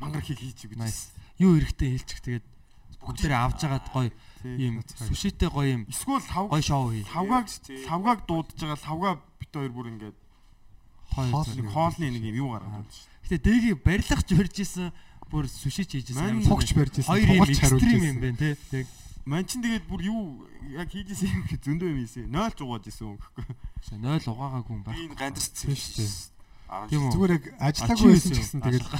мангар 0.00 0.24
хийг 0.24 0.40
хийж 0.40 0.66
өгч. 0.66 0.80
Юу 1.38 1.58
эрэхтэй 1.58 1.94
хэлчих 1.94 2.20
тэгээд 2.24 2.46
бүгдээрээ 3.02 3.38
авч 3.38 3.60
агаад 3.66 3.86
гоё 3.92 4.10
ийм 4.44 4.82
сүшитэй 4.82 5.50
гоё 5.50 5.68
юм 5.78 5.82
Эсвэл 5.86 6.22
лав 6.22 6.50
гоё 6.50 6.62
шоу 6.62 6.90
хий. 6.90 7.06
лавгааг 7.14 7.46
лавгааг 7.86 8.20
дуудаж 8.26 8.58
байгаа 8.58 8.78
лавгаа 8.88 9.14
бит 9.38 9.52
хоёр 9.54 9.72
бүр 9.74 9.90
ингэж 9.94 10.16
Хоол 11.08 11.50
нэг 11.56 11.68
хоолны 11.72 12.06
нэг 12.14 12.22
юм 12.30 12.36
юу 12.36 12.48
гаргаад 12.52 12.84
байна 12.84 12.90
шүү. 12.92 13.06
Гэтэ 13.28 13.44
дэгийг 13.44 13.84
барилгах 13.84 14.24
барьж 14.24 14.56
исэн 14.64 14.88
бүр 15.28 15.44
сүшиж. 15.44 15.92
Мань 16.16 16.40
амар 16.40 16.48
Тогч 16.48 16.72
барьж 16.72 16.94
исэн, 17.04 17.12
Хоёр 17.12 17.28
юм 17.28 17.44
экстрим 17.44 17.76
исэн. 17.76 18.08
юм 18.08 18.20
байна 18.24 18.36
те. 18.40 18.56
Тэг. 18.72 18.86
Ман 19.28 19.44
чин 19.44 19.60
тэгээд 19.60 19.84
бүр 19.84 20.00
юу 20.08 20.48
яг 20.72 20.88
хийжсэн 20.88 21.28
юм 21.28 21.44
их 21.44 21.60
зөндөө 21.60 21.88
юм 21.92 22.00
ийсэн. 22.08 22.24
0 22.32 22.56
ч 22.56 22.64
угааж 22.64 22.88
исэн 22.88 23.12
юм 23.12 23.20
гэхгүй. 23.20 23.44
0 24.00 24.32
угаагаагүй 24.32 24.72
юм 24.72 24.80
Би 24.80 24.88
байна. 24.88 25.04
энэ 25.04 25.16
гандарс 25.20 25.48
Тийм 25.52 25.76
шүү 25.76 25.92
дээ. 26.00 26.08
Тийм 26.88 27.00
үү? 27.04 27.12
Зүгээр 27.12 27.32
яг 27.36 27.44
ажиллаагүй 27.60 28.08
байсан 28.16 28.32
ч 28.32 28.38
гэсэн 28.40 28.60
тэгэл 28.64 28.88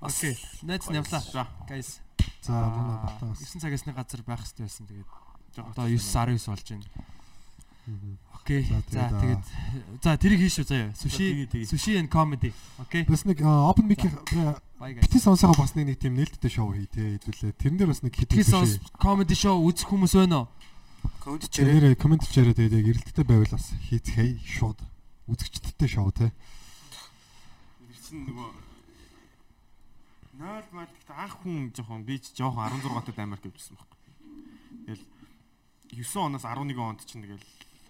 Окей. 0.00 0.34
Найц 0.62 0.88
нявлаа. 0.88 1.20
За. 1.20 1.44
Guys. 1.68 2.00
за 2.40 2.52
манай 2.52 2.96
батаас. 3.04 3.38
9 3.44 3.60
цагаас 3.60 3.84
нэг 3.84 3.96
газар 4.00 4.22
байх 4.24 4.40
хэрэгтэй 4.40 4.64
байсан. 4.64 4.86
Тэгээд 4.88 5.08
одоо 5.60 5.84
9 5.84 6.00
19 6.00 6.48
болж 6.48 6.64
байна. 6.72 6.88
Окей. 8.40 8.64
За, 8.88 9.08
тэгээд, 9.10 9.44
за 10.02 10.16
тэрийг 10.16 10.40
хийш 10.40 10.64
үү 10.64 10.66
заяа. 10.66 10.90
Тэгээ. 10.96 11.68
sushi 11.68 11.98
and 12.00 12.08
comedy. 12.08 12.52
Окей. 12.80 13.04
Бас 13.04 13.24
нэг 13.24 13.40
open 13.44 13.86
mic 13.86 14.00
бити 14.80 15.18
сонсогоо 15.20 15.60
бас 15.60 15.76
нэг 15.76 15.98
тийм 16.00 16.16
нээлттэй 16.16 16.48
шоу 16.48 16.72
хий 16.72 16.88
те 16.88 17.20
хэдүүлээ. 17.20 17.52
Тэрэн 17.52 17.76
дээр 17.76 17.92
бас 17.92 18.00
нэг 18.00 18.16
хит 18.16 18.32
Тгий 18.32 18.48
сонс 18.48 18.80
comedy 18.96 19.36
show 19.36 19.60
үзэх 19.60 19.92
хүмүүс 19.92 20.16
байна 20.16 20.48
уу? 20.48 20.48
Комент 21.20 21.52
чирээ. 21.52 22.00
Комент 22.00 22.24
чирээ 22.24 22.56
тэгээд 22.56 22.80
яг 22.80 22.86
эрэлттэй 22.88 23.26
байвал 23.28 23.52
бас 23.52 23.76
хийцгээе 23.92 24.40
шууд. 24.40 24.80
Үзэгчдтэй 25.28 25.88
шоу 25.88 26.08
те. 26.16 26.32
Ирсэн 27.92 28.24
нөгөө 28.24 28.48
0 30.40 30.64
мал 30.72 30.88
гэхдээ 30.88 31.20
анх 31.20 31.36
хүн 31.44 31.68
жоохон 31.76 32.08
би 32.08 32.16
ч 32.16 32.32
жоохон 32.32 32.72
16 32.80 33.12
тад 33.12 33.20
Америк 33.20 33.44
явжсэн 33.44 33.76
байхгүй. 33.76 33.98
Тэгэл 34.88 35.04
9 35.92 36.24
оноос 36.24 36.44
11 36.48 36.80
онд 36.80 37.04
чинь 37.04 37.20
тэгэл 37.20 37.44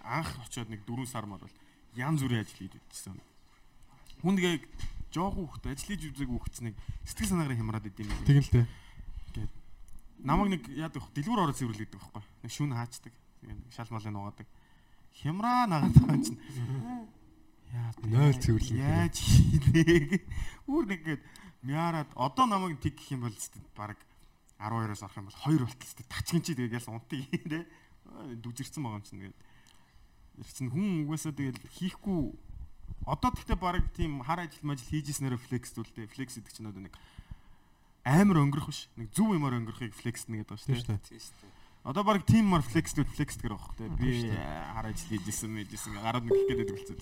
анх 0.05 0.31
очиод 0.45 0.69
нэг 0.71 0.85
4 0.87 1.07
сар 1.07 1.27
мар 1.27 1.41
бол 1.41 1.57
янз 1.97 2.23
бүрийн 2.23 2.45
ажил 2.45 2.59
хийж 2.59 2.75
үзсэн. 2.77 3.19
Хүн 4.23 4.37
тэгээ 4.37 4.57
жоохон 5.11 5.47
хөхт 5.49 5.67
ажил 5.67 5.91
хийж 5.97 6.13
үзээгүй 6.15 6.39
хөхцнийг 6.39 6.77
сэтгэл 7.05 7.31
санаагаар 7.35 7.59
хямраад 7.59 7.87
идэм 7.91 8.09
юм. 8.09 8.25
Тэгэл 8.25 8.51
те. 8.53 9.49
Намаг 10.21 10.49
нэг 10.53 10.63
яадаг 10.69 11.03
вэ? 11.03 11.15
Дэлгүүр 11.17 11.43
ороо 11.49 11.57
цэвэрлэдэг 11.57 11.97
байхгүй. 11.97 12.23
Нэг 12.45 12.53
шүүн 12.53 12.77
хаачдаг. 12.77 13.15
Тэгээд 13.41 13.73
шал 13.73 13.89
малын 13.91 14.13
нугаадаг. 14.13 14.49
Хямраа 15.17 15.65
нагаад 15.65 15.97
байгаа 15.97 16.21
чинь. 16.21 16.41
Яа. 17.73 17.91
Нойл 18.05 18.37
цэвэрлэх 18.37 18.71
юм. 18.71 18.85
Яаж 18.85 19.17
хийлээ. 19.17 20.21
Үүр 20.69 20.85
нэгээд 20.93 21.23
мяарад 21.65 22.11
одоо 22.15 22.45
намайг 22.45 22.81
тэг 22.85 23.01
гэх 23.01 23.17
юм 23.17 23.25
бол 23.25 23.33
зү 23.33 23.57
баг 23.73 23.97
12-оос 24.61 25.03
орох 25.09 25.17
юм 25.17 25.29
бол 25.33 25.41
2 25.41 25.65
болтол 25.65 25.89
зү 25.89 26.05
тачгин 26.05 26.45
чи 26.45 26.53
тэгээд 26.53 26.77
яасан 26.77 27.01
унтыг 27.01 27.25
те. 27.49 27.65
Дүжирсэн 28.45 28.85
байгаа 28.85 29.01
юм 29.01 29.07
чинь 29.09 29.21
тэгээд. 29.25 29.39
Ирсэн 30.39 30.71
хүн 30.71 31.05
угаасаа 31.09 31.35
тэгээд 31.35 31.59
хийхгүй 31.75 32.37
одоо 33.07 33.31
тэгтээ 33.35 33.59
баг 33.59 33.85
тийм 33.97 34.23
хар 34.23 34.47
ажил 34.47 34.63
мажил 34.63 34.87
хийжсэнээр 34.87 35.41
флекс 35.41 35.75
зүйлтэй. 35.75 36.07
Флекс 36.07 36.39
гэдэг 36.39 36.53
чинь 36.53 36.71
одоо 36.71 36.87
нэг 36.87 36.95
амар 38.05 38.39
өнгөрөх 38.45 38.71
биш. 38.71 38.89
Нэг 38.97 39.11
зөв 39.11 39.35
юмар 39.35 39.57
өнгөрөхийг 39.59 39.97
флекс 39.97 40.29
нэгээд 40.29 40.49
байгаа 40.53 40.65
шүү 40.65 40.75
Тийм 40.75 40.87
дээ. 40.87 41.09
Тийм 41.09 41.21
шүү 41.21 41.37
дээ. 41.43 41.53
Одоо 41.81 42.05
баг 42.05 42.25
тиммар 42.29 42.63
флекс 42.63 42.93
дүү 42.93 43.09
флекс 43.09 43.37
гэх 43.41 43.51
байхгүй 43.51 43.75
те. 43.81 43.89
Би 43.97 44.29
хар 44.31 44.87
ажил 44.87 45.09
хийжсэн 45.17 45.51
мэжсэн 45.51 45.97
гараад 45.97 46.25
нэг 46.29 46.37
гээд 46.45 46.71
болцсон. 46.77 46.99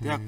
Яг 0.00 0.22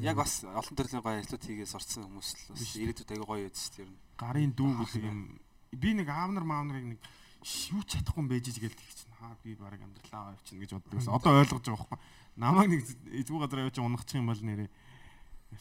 яг 0.00 0.16
бас 0.16 0.42
олон 0.48 0.74
төрлийн 0.74 1.04
гоё 1.04 1.20
ажлууд 1.20 1.44
хийгээс 1.44 1.76
орсон 1.76 2.08
хүмүүс 2.08 2.28
л 2.34 2.56
бас 2.56 2.72
ирээдүйд 2.80 3.12
аягүй 3.14 3.28
гоё 3.28 3.46
үз 3.52 3.68
тэр. 3.68 3.88
Гарын 4.16 4.52
дүү 4.56 4.72
гэх 4.80 4.92
юм. 5.04 5.38
Би 5.76 5.92
нэг 5.92 6.08
аавнар 6.08 6.42
маавнарыг 6.48 6.96
нэг 6.96 7.00
юу 7.70 7.84
ч 7.84 8.00
чадахгүй 8.00 8.24
байж 8.26 8.48
ижгээл 8.48 8.74
гэх 8.74 9.09
хаа 9.30 9.38
би 9.44 9.54
баг 9.54 9.78
амьдралаа 9.78 10.34
авчихна 10.34 10.60
гэж 10.60 10.70
боддог 10.74 10.92
гэсэн. 10.98 11.14
Одоо 11.14 11.32
ойлгож 11.38 11.62
байгаа 11.62 11.86
байхгүй. 11.86 11.98
Намайг 12.36 12.68
нэг 12.74 12.82
эзгүй 13.14 13.38
газар 13.38 13.62
явж 13.62 13.78
унахчих 13.78 14.18
юм 14.18 14.26
бол 14.26 14.42
нэрээ 14.42 14.68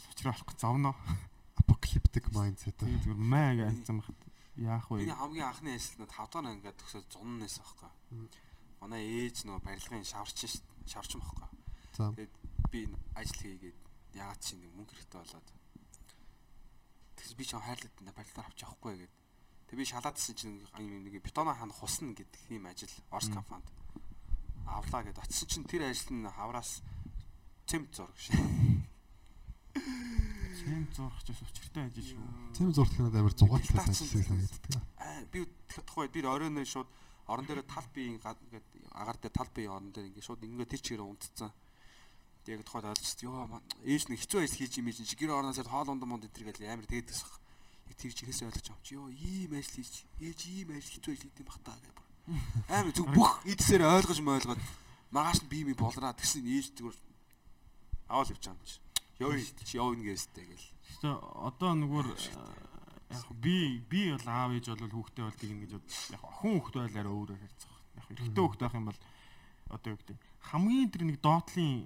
сучраа 0.09 0.33
болохгүй 0.33 0.57
зовно. 0.57 0.95
Apocalyptic 1.61 2.25
mindset. 2.33 2.81
Зүгээр 2.81 3.21
маа 3.21 3.53
хэлсэн 3.53 4.01
багт. 4.01 4.21
Яах 4.57 4.89
вэ? 4.89 5.05
Миний 5.05 5.13
хамгийн 5.13 5.47
анхны 5.47 5.77
ажил 5.77 6.01
нь 6.01 6.09
5 6.09 6.33
дахь 6.33 6.49
анги 6.49 6.73
төгсөөд 6.73 7.07
зуннаас 7.13 7.55
байхгүй. 7.61 7.89
Манай 8.81 9.03
ээж 9.05 9.45
нөгөө 9.45 9.63
барилгын 9.63 10.03
шаварчин 10.03 10.51
шаварчин 10.89 11.21
байхгүй. 11.21 11.47
Тэгээд 11.95 12.33
би 12.73 12.79
энэ 12.89 12.97
ажил 13.15 13.39
хийгээд 13.39 13.79
ягаад 14.19 14.41
чи 14.41 14.57
нэг 14.57 14.71
мөнгө 14.73 14.95
хэрэгтэй 14.97 15.21
болоод 15.21 15.47
тэгс 17.15 17.33
би 17.37 17.43
ч 17.45 17.51
хайрлаад 17.55 17.95
энэ 18.01 18.15
барилгаар 18.17 18.47
авч 18.49 18.59
явахгүй 18.63 18.91
гэгээд 18.95 19.15
тэг 19.69 19.77
би 19.77 19.85
шалаадсэн 19.85 20.35
чинь 20.35 20.59
нэг 20.81 21.21
бетоно 21.21 21.53
хана 21.53 21.73
хусна 21.73 22.13
гэдэг 22.17 22.41
тийм 22.49 22.65
ажил 22.65 22.89
Орс 23.13 23.29
компанид 23.29 23.69
авлаа 24.65 25.03
гэд 25.03 25.17
очисон 25.17 25.47
чинь 25.49 25.65
тэр 25.65 25.89
ажил 25.89 26.13
нь 26.13 26.27
хавраас 26.29 26.81
цемт 27.65 27.93
зураг 27.95 28.17
шээ. 28.17 28.37
Сэм 30.59 30.85
зурх 30.93 31.17
ч 31.25 31.33
учиртай 31.33 31.85
ажил 31.89 32.05
шүү. 32.05 32.21
Тийм 32.53 32.73
зурт 32.73 32.93
хянаад 32.93 33.15
амар 33.15 33.33
зугаалтай 33.33 33.77
ажиллаж 33.81 34.25
санагддаг. 34.25 34.81
Аа 34.97 35.25
би 35.31 35.45
тухай 35.85 36.07
би 36.09 36.21
оройн 36.21 36.65
шууд 36.65 36.89
орон 37.25 37.45
дээр 37.45 37.61
тал 37.65 37.87
биеийн 37.93 38.19
гад 38.21 38.37
ингээд 38.49 38.67
агаар 38.93 39.17
дээр 39.17 39.33
тал 39.33 39.49
биеийн 39.53 39.73
орон 39.73 39.91
дээр 39.93 40.09
ингээд 40.09 40.27
шууд 40.27 40.43
ингээд 40.43 40.69
тэр 40.69 40.81
чигээр 40.81 41.05
унтцсан. 41.05 41.51
Тэгээд 42.45 42.65
тухайд 42.65 42.89
ойлгочихсон. 42.89 43.25
Йоо 43.29 43.47
маа, 43.47 43.61
ээж 43.85 44.09
нэг 44.09 44.19
хэцүү 44.21 44.39
ажил 44.41 44.59
хийж 44.65 44.73
юм 44.81 44.89
чинь 44.89 45.19
гэр 45.19 45.37
орноос 45.37 45.61
хоол 45.61 45.93
ундам 45.93 46.13
унд 46.13 46.25
энэ 46.25 46.53
гэл 46.53 46.73
амар 46.73 46.87
тэгээд 46.89 47.09
гэсэн. 47.13 47.29
Тэр 47.97 48.13
чихээс 48.13 48.45
ойлгож 48.45 48.67
авч 48.69 48.87
ёо 48.95 49.09
ийм 49.09 49.55
ажил 49.57 49.81
хийж 49.81 50.05
ээж 50.21 50.39
ийм 50.47 50.69
ажил 50.75 50.93
хэцүү 50.99 51.13
ажил 51.13 51.25
хийдэм 51.29 51.47
бах 51.47 51.59
таа 51.65 51.77
гэх. 51.81 51.97
Амар 52.69 52.93
зүг 52.93 53.07
бүх 53.11 53.31
эдсээр 53.43 53.83
ойлгож 53.83 54.19
мойлгоод 54.21 54.61
маргааш 55.11 55.39
нь 55.43 55.51
бие 55.51 55.65
ми 55.65 55.73
болраа 55.73 56.13
тэгсэн 56.13 56.45
ээж 56.45 56.79
зүгээр 56.79 56.97
аваад 58.07 58.31
явж 58.31 58.43
байгаа 58.45 58.55
юм 58.55 58.67
чи. 58.69 58.77
Ёо 59.19 59.31
чи 59.65 59.75
ёо 59.81 59.89
ингэстэй 59.97 60.45
гэл. 60.45 60.69
Гэхдээ 60.85 61.15
одоо 61.49 61.71
нөгөө 61.75 62.05
яг 63.09 63.27
би 63.41 63.81
би 63.89 64.13
бол 64.13 64.27
аав 64.29 64.51
ээж 64.53 64.65
бол 64.69 64.95
хүүхдээ 64.95 65.25
бол 65.25 65.41
гин 65.41 65.59
гэж. 65.65 65.71
Яг 66.13 66.23
охин 66.23 66.61
хүүхдээ 66.61 66.81
бол 66.85 66.99
арай 67.01 67.13
өөрөөр 67.17 67.41
харьцах. 67.41 67.75
Яг 67.97 68.07
эрэгтэй 68.13 68.43
хүүхдээ 68.45 68.67
байх 68.69 68.77
юм 68.79 68.87
бол 68.87 69.01
одоо 69.69 69.89
юу 69.93 69.99
гэдэг 69.99 70.17
хамгийн 70.49 70.89
тэр 70.89 71.03
нэг 71.05 71.17
доотлын 71.21 71.85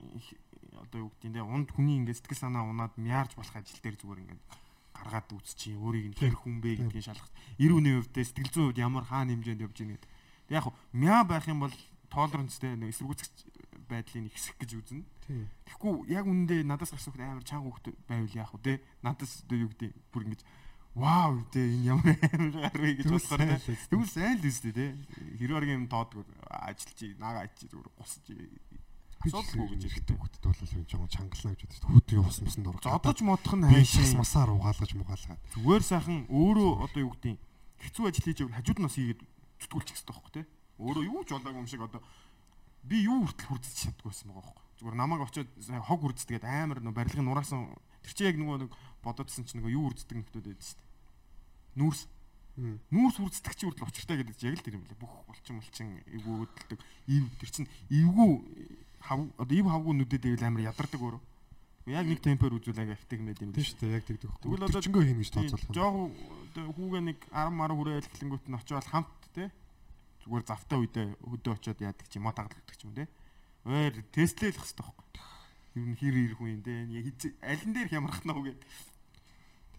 одоо 0.83 0.99
юу 1.03 1.09
гэдэг 1.19 1.31
нэ 1.31 1.41
унд 1.43 1.69
хүний 1.75 1.99
ингээд 1.99 2.19
сэтгэл 2.23 2.43
санаа 2.47 2.63
унаад 2.63 2.95
мяарж 2.95 3.35
болох 3.35 3.55
ажил 3.55 3.79
дээр 3.83 3.97
зүгээр 3.99 4.23
ингээд 4.23 4.43
гаргаад 4.93 5.29
үзчихье 5.33 5.75
өөрийг 5.77 6.13
нь 6.13 6.17
хэр 6.17 6.35
хүн 6.37 6.61
бэ 6.61 6.77
гэдгийг 6.79 7.05
шалгах. 7.05 7.31
90% 7.57 7.99
өвдөө 7.99 8.23
сэтгэл 8.23 8.53
зүйн 8.53 8.65
хувьд 8.69 8.79
ямар 8.79 9.03
хаана 9.03 9.33
хэмжээнд 9.33 9.63
явж 9.65 9.77
байгаа 9.77 9.93
гэдэг. 9.97 10.11
Тэг 10.47 10.55
яг 10.57 10.65
мяа 10.93 11.21
байх 11.25 11.45
юм 11.49 11.59
бол 11.65 11.75
толеранцтэй 12.13 12.77
нэг 12.77 12.93
эсэргүүцэх 12.93 13.29
байдлыг 13.89 14.29
ихсэх 14.31 14.55
гэж 14.61 14.71
үзнэ. 14.77 15.03
Тэгэхгүй 15.65 16.13
яг 16.13 16.25
үнэндээ 16.29 16.61
надаас 16.63 16.93
гарсан 16.93 17.13
хүүхд 17.13 17.25
амар 17.25 17.45
чанга 17.45 17.67
хүүхд 17.69 17.87
байвал 18.07 18.37
яах 18.37 18.53
вэ? 18.53 18.81
Надаас 19.01 19.43
юу 19.49 19.69
гэдэг 19.71 19.91
бүр 20.13 20.23
ингэж 20.29 20.41
вау 20.93 21.41
те 21.49 21.61
энэ 21.63 21.89
ямар 21.89 22.17
амар 22.33 22.69
гар 22.69 22.77
вэ 22.77 22.89
гэж 23.01 23.07
болохоор. 23.09 23.41
Тэгвэл 23.89 24.13
сайн 24.13 24.37
л 24.37 24.45
үстэй 24.45 24.73
те. 24.73 24.85
Хэрвэргийн 25.41 25.85
юм 25.85 25.87
тоодгүй 25.89 26.21
ажилч 26.45 27.17
наага 27.17 27.49
ачи 27.49 27.65
зүгээр 27.65 27.89
гусж 27.97 28.25
асуудалгүй 29.23 29.67
гэж 29.77 29.83
хэлдэг. 29.93 30.17
хөлтөд 30.19 30.43
бол 30.43 30.75
юм 30.75 30.85
жоохон 30.89 31.11
чангална 31.13 31.51
гэж 31.55 31.61
боддог. 31.63 31.89
Хөдөө 31.93 32.17
явсан 32.23 32.43
мөсөнд 32.43 32.67
орох. 32.67 32.83
Зодож 32.83 33.19
модох 33.23 33.53
нь 33.55 33.63
хайшаа. 33.63 34.19
масаар 34.19 34.49
угаалгаж 34.51 34.91
мугаалгаад. 34.99 35.41
Зүгээр 35.55 35.83
сайхан 35.83 36.17
өөрөө 36.27 36.71
одоо 36.83 37.01
юу 37.03 37.11
гэдэг 37.15 37.37
хэцүү 37.83 38.03
ажил 38.07 38.25
хийж 38.27 38.39
явал 38.43 38.57
хажууд 38.59 38.79
нас 38.83 38.95
хийгээд 38.99 39.21
зүтгүүлчих 39.63 39.95
хэрэгтэй 39.95 40.13
байхгүй 40.13 40.31
те. 40.33 40.41
Өөрөө 40.79 41.03
юу 41.07 41.21
ч 41.23 41.29
болоогүй 41.31 41.61
юм 41.63 41.69
шиг 41.71 41.81
одоо 41.83 42.01
би 42.83 42.97
юу 43.03 43.23
хүртэл 43.23 43.47
хүрдэж 43.47 43.73
чаддгүй 43.79 44.11
байсан 44.11 44.27
байгаа 44.31 44.43
байхгүй. 44.43 44.65
Зүгээр 44.79 44.97
намайг 44.99 45.21
очиод 45.23 45.49
хог 45.87 45.99
хүрдцгээд 46.03 46.43
амар 46.43 46.79
нөө 46.83 46.93
барилгын 46.93 47.27
нураасан 47.27 47.71
тэр 48.03 48.13
чинь 48.13 48.27
яг 48.27 48.37
нөгөө 48.41 48.57
нэг 48.67 48.71
бодоодсэн 49.03 49.47
чинь 49.47 49.63
нөгөө 49.63 49.71
юу 49.71 49.83
хүрддэг 49.87 50.17
нөхдөөд 50.19 50.47
байдаг 50.51 50.67
шүү 50.67 50.79
дээ. 50.79 50.91
Нүүрс. 51.79 52.01
Нүүрс 52.53 53.17
үрддэг 53.23 53.53
чи 53.55 53.63
хүртэл 53.65 53.87
учиртай 53.87 54.17
гэдэг 54.19 54.35
яг 54.43 54.55
л 54.59 54.65
тэр 54.67 54.75
юм 54.77 54.83
лээ. 54.83 54.99
Бүх 54.99 55.13
булчин 55.25 55.57
булчин 55.57 55.89
эвгүй 56.11 56.35
хөдөлдөг. 56.43 56.79
Ив 57.07 57.23
тэр 57.39 57.49
чинь 57.49 57.69
эвгүй 57.89 58.29
хав 59.03 59.19
одоо 59.37 59.55
ив 59.55 59.67
хавгүй 59.67 59.93
нүдэд 59.99 60.23
ивэл 60.31 60.47
амар 60.47 60.63
ядардаг 60.71 61.01
өөрөө. 61.03 61.21
Яг 61.91 62.07
нэг 62.07 62.23
темпээр 62.23 62.55
үзүүл 62.55 62.79
ага 62.79 62.95
эффект 62.95 63.19
юм 63.19 63.27
байт 63.27 63.43
юм 63.43 63.51
шүү 63.51 63.79
дээ 63.83 63.97
яг 63.99 64.07
тэгдэг. 64.07 64.31
Тэгвэл 64.39 64.67
одоо 64.71 64.79
чингөө 64.79 65.03
хийнэ 65.03 65.19
гэж 65.19 65.31
тооцоолох. 65.35 65.75
Жог 65.75 65.95
хүүгээ 66.79 67.03
нэг 67.03 67.19
10 67.27 67.51
10 67.59 67.75
хүрээ 67.75 67.97
хэлхлэнгүүт 68.07 68.45
нь 68.47 68.55
очиод 68.55 68.87
хамт 68.87 69.11
те 69.35 69.51
зүгээр 70.23 70.45
завтай 70.47 70.77
үедээ 70.79 71.07
хөдөө 71.19 71.53
очиод 71.59 71.79
яадаг 71.83 72.07
чи 72.07 72.17
мод 72.23 72.35
тагладаг 72.39 72.79
юм 72.79 72.95
те. 72.95 73.11
Өөр 73.67 73.93
тестлээх 74.15 74.55
хэрэгтэй 74.55 74.79
байхгүй. 74.79 75.07
Юу 75.75 75.85
н 75.91 75.95
хэр 75.99 76.15
ирэх 76.23 76.39
үе 76.39 76.51
юм 76.55 76.63
те. 76.63 77.35
Дээр 77.43 77.91
хямрах 77.91 78.23
нь 78.23 78.31
уу 78.31 78.47
гэдэг. 78.47 78.63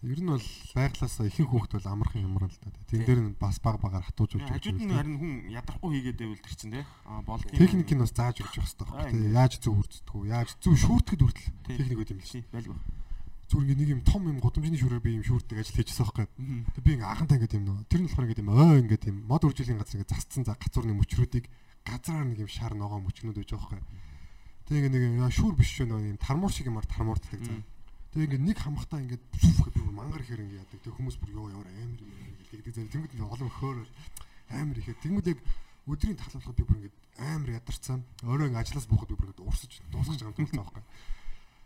Ер 0.05 0.21
нь 0.21 0.29
бол 0.29 0.47
байглаасаа 0.77 1.25
ихэнх 1.25 1.49
хүүхд 1.49 1.71
бол 1.81 1.87
амархан 1.89 2.21
хямрал 2.21 2.53
л 2.53 2.61
да. 2.61 2.69
Тэн 2.85 3.01
дээр 3.09 3.21
нь 3.25 3.33
бас 3.41 3.57
баг 3.57 3.81
багаар 3.81 4.05
хатуужуулж 4.05 4.45
Хажууд 4.45 4.77
нь 4.77 4.93
харин 4.93 5.17
хүн 5.17 5.33
ядрахгүй 5.49 5.89
хийгээд 5.97 6.21
байвал 6.21 6.43
тэр 6.45 6.53
чинь 6.53 6.73
те. 6.77 6.85
Аа 7.09 7.25
болд. 7.25 7.49
Техник 7.49 7.89
нь 7.89 8.03
бас 8.05 8.13
зааж 8.13 8.37
өгч 8.37 8.53
явах 8.53 8.69
хэрэгтэй 8.69 8.85
байхгүй. 8.85 9.33
Яаж 9.33 9.53
зөв 9.57 9.73
үрддэг 9.81 10.13
үү? 10.13 10.29
Яаж 10.29 10.49
зөв 10.61 10.77
шүүрдэхэд 10.77 11.21
хүртэл 11.25 11.49
техник 11.65 11.97
байт 11.97 12.13
юм 12.13 12.21
л 12.21 12.29
шээ. 12.29 12.45
байлгүй. 12.53 12.77
Зүгээр 13.45 13.65
ингээ 13.65 13.81
нэг 13.81 13.93
юм 13.97 14.01
том 14.05 14.23
юм 14.29 14.37
гудамжны 14.41 14.77
шүүрээр 14.77 15.01
би 15.01 15.17
юм 15.17 15.25
шүүрдэг 15.25 15.57
ажил 15.57 15.77
хийжсэн 15.81 16.05
байхгүй. 16.05 16.25
Тэг 16.69 16.83
би 16.85 16.91
ингээ 16.97 17.09
анхантай 17.09 17.37
ингээ 17.41 17.57
юм 17.57 17.65
нөө. 17.65 17.77
Тэр 17.89 18.01
нь 18.01 18.07
болохоор 18.09 18.25
ингээ 18.29 18.41
юм 18.45 18.53
ой 18.53 18.77
ингээ 18.85 19.09
юм 19.09 19.17
мод 19.25 19.41
үржилийн 19.45 19.81
газар 19.81 20.01
ингээ 20.01 20.13
засцсан 20.13 20.43
за 20.45 20.53
гацуурны 20.53 20.93
мөчрүүдийг 20.97 21.45
газраар 21.81 22.25
нэг 22.29 22.45
юм 22.45 22.49
шар 22.49 22.73
ногоо 22.73 23.01
мөчнүүд 23.01 23.37
байгаа 23.37 23.57
байхгүй. 23.57 23.81
Тэг 24.65 24.85
ингээ 24.85 25.13
нэг 25.17 25.33
шүүр 25.33 25.53
биш 25.53 25.69
шүү 25.77 25.89
нөө 25.89 26.13
юм 26.13 26.17
тармуур 26.17 26.49
шиг 26.49 26.69
юмар 26.73 26.89
тармуурддаг 26.89 27.41
за. 27.41 27.53
Тэгээ 28.15 28.31
ингээд 28.31 28.47
нэг 28.47 28.57
хамхтаа 28.63 28.99
ингээд 29.03 29.23
гэдэг 29.27 29.83
мангар 29.91 30.23
ихэр 30.23 30.39
ингээд 30.39 30.63
яадаг. 30.63 30.79
Тэг 30.79 30.95
хүмүүс 30.95 31.19
бүр 31.19 31.35
ёо 31.35 31.51
ямар 31.51 31.67
амар 31.67 31.99
ингээд 31.99 32.47
тэгдэг 32.47 32.71
зэрэг 32.71 32.91
тэнгууд 32.95 33.11
ингээд 33.11 33.33
олон 33.35 33.51
хөөр 33.51 33.77
амар 34.55 34.77
ихэд 34.79 35.03
тэнгууд 35.03 35.27
яг 35.35 35.39
өдрийн 35.83 36.15
талхалахад 36.15 36.55
би 36.55 36.63
бүр 36.63 36.79
ингээд 36.79 36.95
амар 37.19 37.49
ядарсан. 37.59 37.99
Өөрөө 38.23 38.47
ингээд 38.55 38.63
ажлаас 38.63 38.87
буухад 38.87 39.11
би 39.11 39.19
бүр 39.19 39.27
ингээд 39.35 39.43
урсаж 39.43 39.71
дуусгаж 39.91 40.19
байгаа 40.23 40.47
юм 40.47 40.63
байна. 40.63 40.87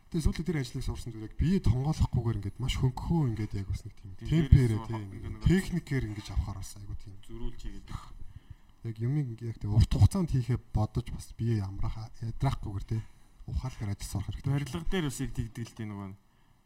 Тэгээ 0.09 0.25
сүүлд 0.25 0.41
тэр 0.41 0.57
ажлыг 0.57 0.85
сурсан 0.89 1.13
зүгээр 1.13 1.27
яг 1.29 1.35
бие 1.37 1.57
тонгоолохгүйгээр 1.61 2.39
ингээд 2.41 2.57
маш 2.57 2.75
хөнгөхөө 2.81 3.21
ингээд 3.29 3.53
яг 3.61 3.67
бас 3.69 3.81
нэг 3.85 3.93
тийм 3.93 4.11
темперээ 4.17 4.79
тийм 4.89 5.05
ингээд 5.05 5.45
техникээр 5.45 6.03
ингээд 6.09 6.33
авахаар 6.33 6.57
бас 6.65 6.73
айгу 6.81 6.97
тийм 6.97 7.13
зөрүүлж 7.29 7.61
хийгээд 7.61 7.89
яг 8.89 8.95
юм 8.97 9.13
яг 9.21 9.57
тийм 9.61 9.77
урт 9.77 9.91
хугацаанд 9.93 10.33
хийхээ 10.33 10.57
бодож 10.73 11.13
бас 11.13 11.29
бие 11.37 11.61
амраах 11.61 12.09
ядрахгүйгээр 12.25 12.85
тийм 12.89 13.05
ухаалгаар 13.53 13.93
ажил 13.93 14.09
сурах 14.09 14.33
хэрэгтэй. 14.33 14.49
Барилга 14.49 14.89
дээр 14.89 15.05
бас 15.13 15.19
яг 15.21 15.31
тэгдэг 15.37 15.65
л 15.69 15.77
тийм 15.77 15.89
нөгөө 15.93 16.09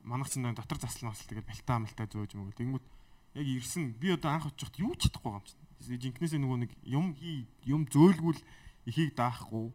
манах 0.03 0.29
чинь 0.29 0.43
дотор 0.43 0.79
заслан 0.79 1.11
бас 1.11 1.23
тэгээд 1.25 1.47
балтаа 1.47 1.79
малтаа 1.79 2.07
зөөж 2.07 2.35
мөгөө. 2.35 2.59
Тэнгүүт 2.59 2.85
яг 3.39 3.47
ирсэн 3.47 3.95
би 3.97 4.13
одоо 4.13 4.31
анх 4.35 4.51
очиход 4.51 4.75
юу 4.79 4.93
ч 4.95 5.07
чадахгүй 5.09 5.31
юм 5.31 5.43
чинь. 5.47 5.99
Жинкнээсээ 5.99 6.39
нөгөө 6.39 6.59
нэг 6.63 6.71
юм 6.83 7.15
хий 7.15 7.47
юм 7.65 7.87
зөөлгүүл 7.87 8.39
ихийг 8.87 9.15
даахгүй 9.15 9.71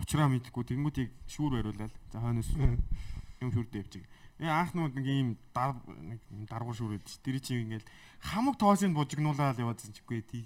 учраа 0.00 0.30
мэдэхгүй 0.32 0.64
тэнгүүт 0.64 0.96
яг 1.02 1.10
шүүр 1.28 1.60
бариулаад 1.60 1.94
за 2.12 2.18
хойноос 2.22 2.50
юм 3.42 3.50
шүүрдээ 3.52 3.82
явчих. 3.84 4.06
Тэгээ 4.40 4.54
анх 4.56 4.72
нөгөө 4.72 4.90
нэг 4.96 5.06
ийм 5.06 5.28
нэг 5.36 6.20
даргуур 6.48 6.96
өгдөө. 6.96 7.20
Тэр 7.20 7.36
чинь 7.44 7.68
ингээл 7.68 7.90
хамаг 8.24 8.56
тоосыг 8.56 8.96
бужигнуулаад 8.96 9.60
яваадсан 9.60 9.92
ч 9.92 10.00
үгүй 10.00 10.24
тий. 10.24 10.44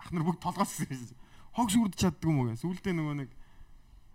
Ахнар 0.00 0.24
бүгд 0.24 0.40
толгоос 0.40 0.80
хог 1.56 1.68
шүүрд 1.68 1.96
чаддгүй 2.00 2.32
юм 2.32 2.48
уу. 2.48 2.56
Сүүлдээ 2.56 2.96
нөгөө 2.96 3.16
нэг 3.20 3.30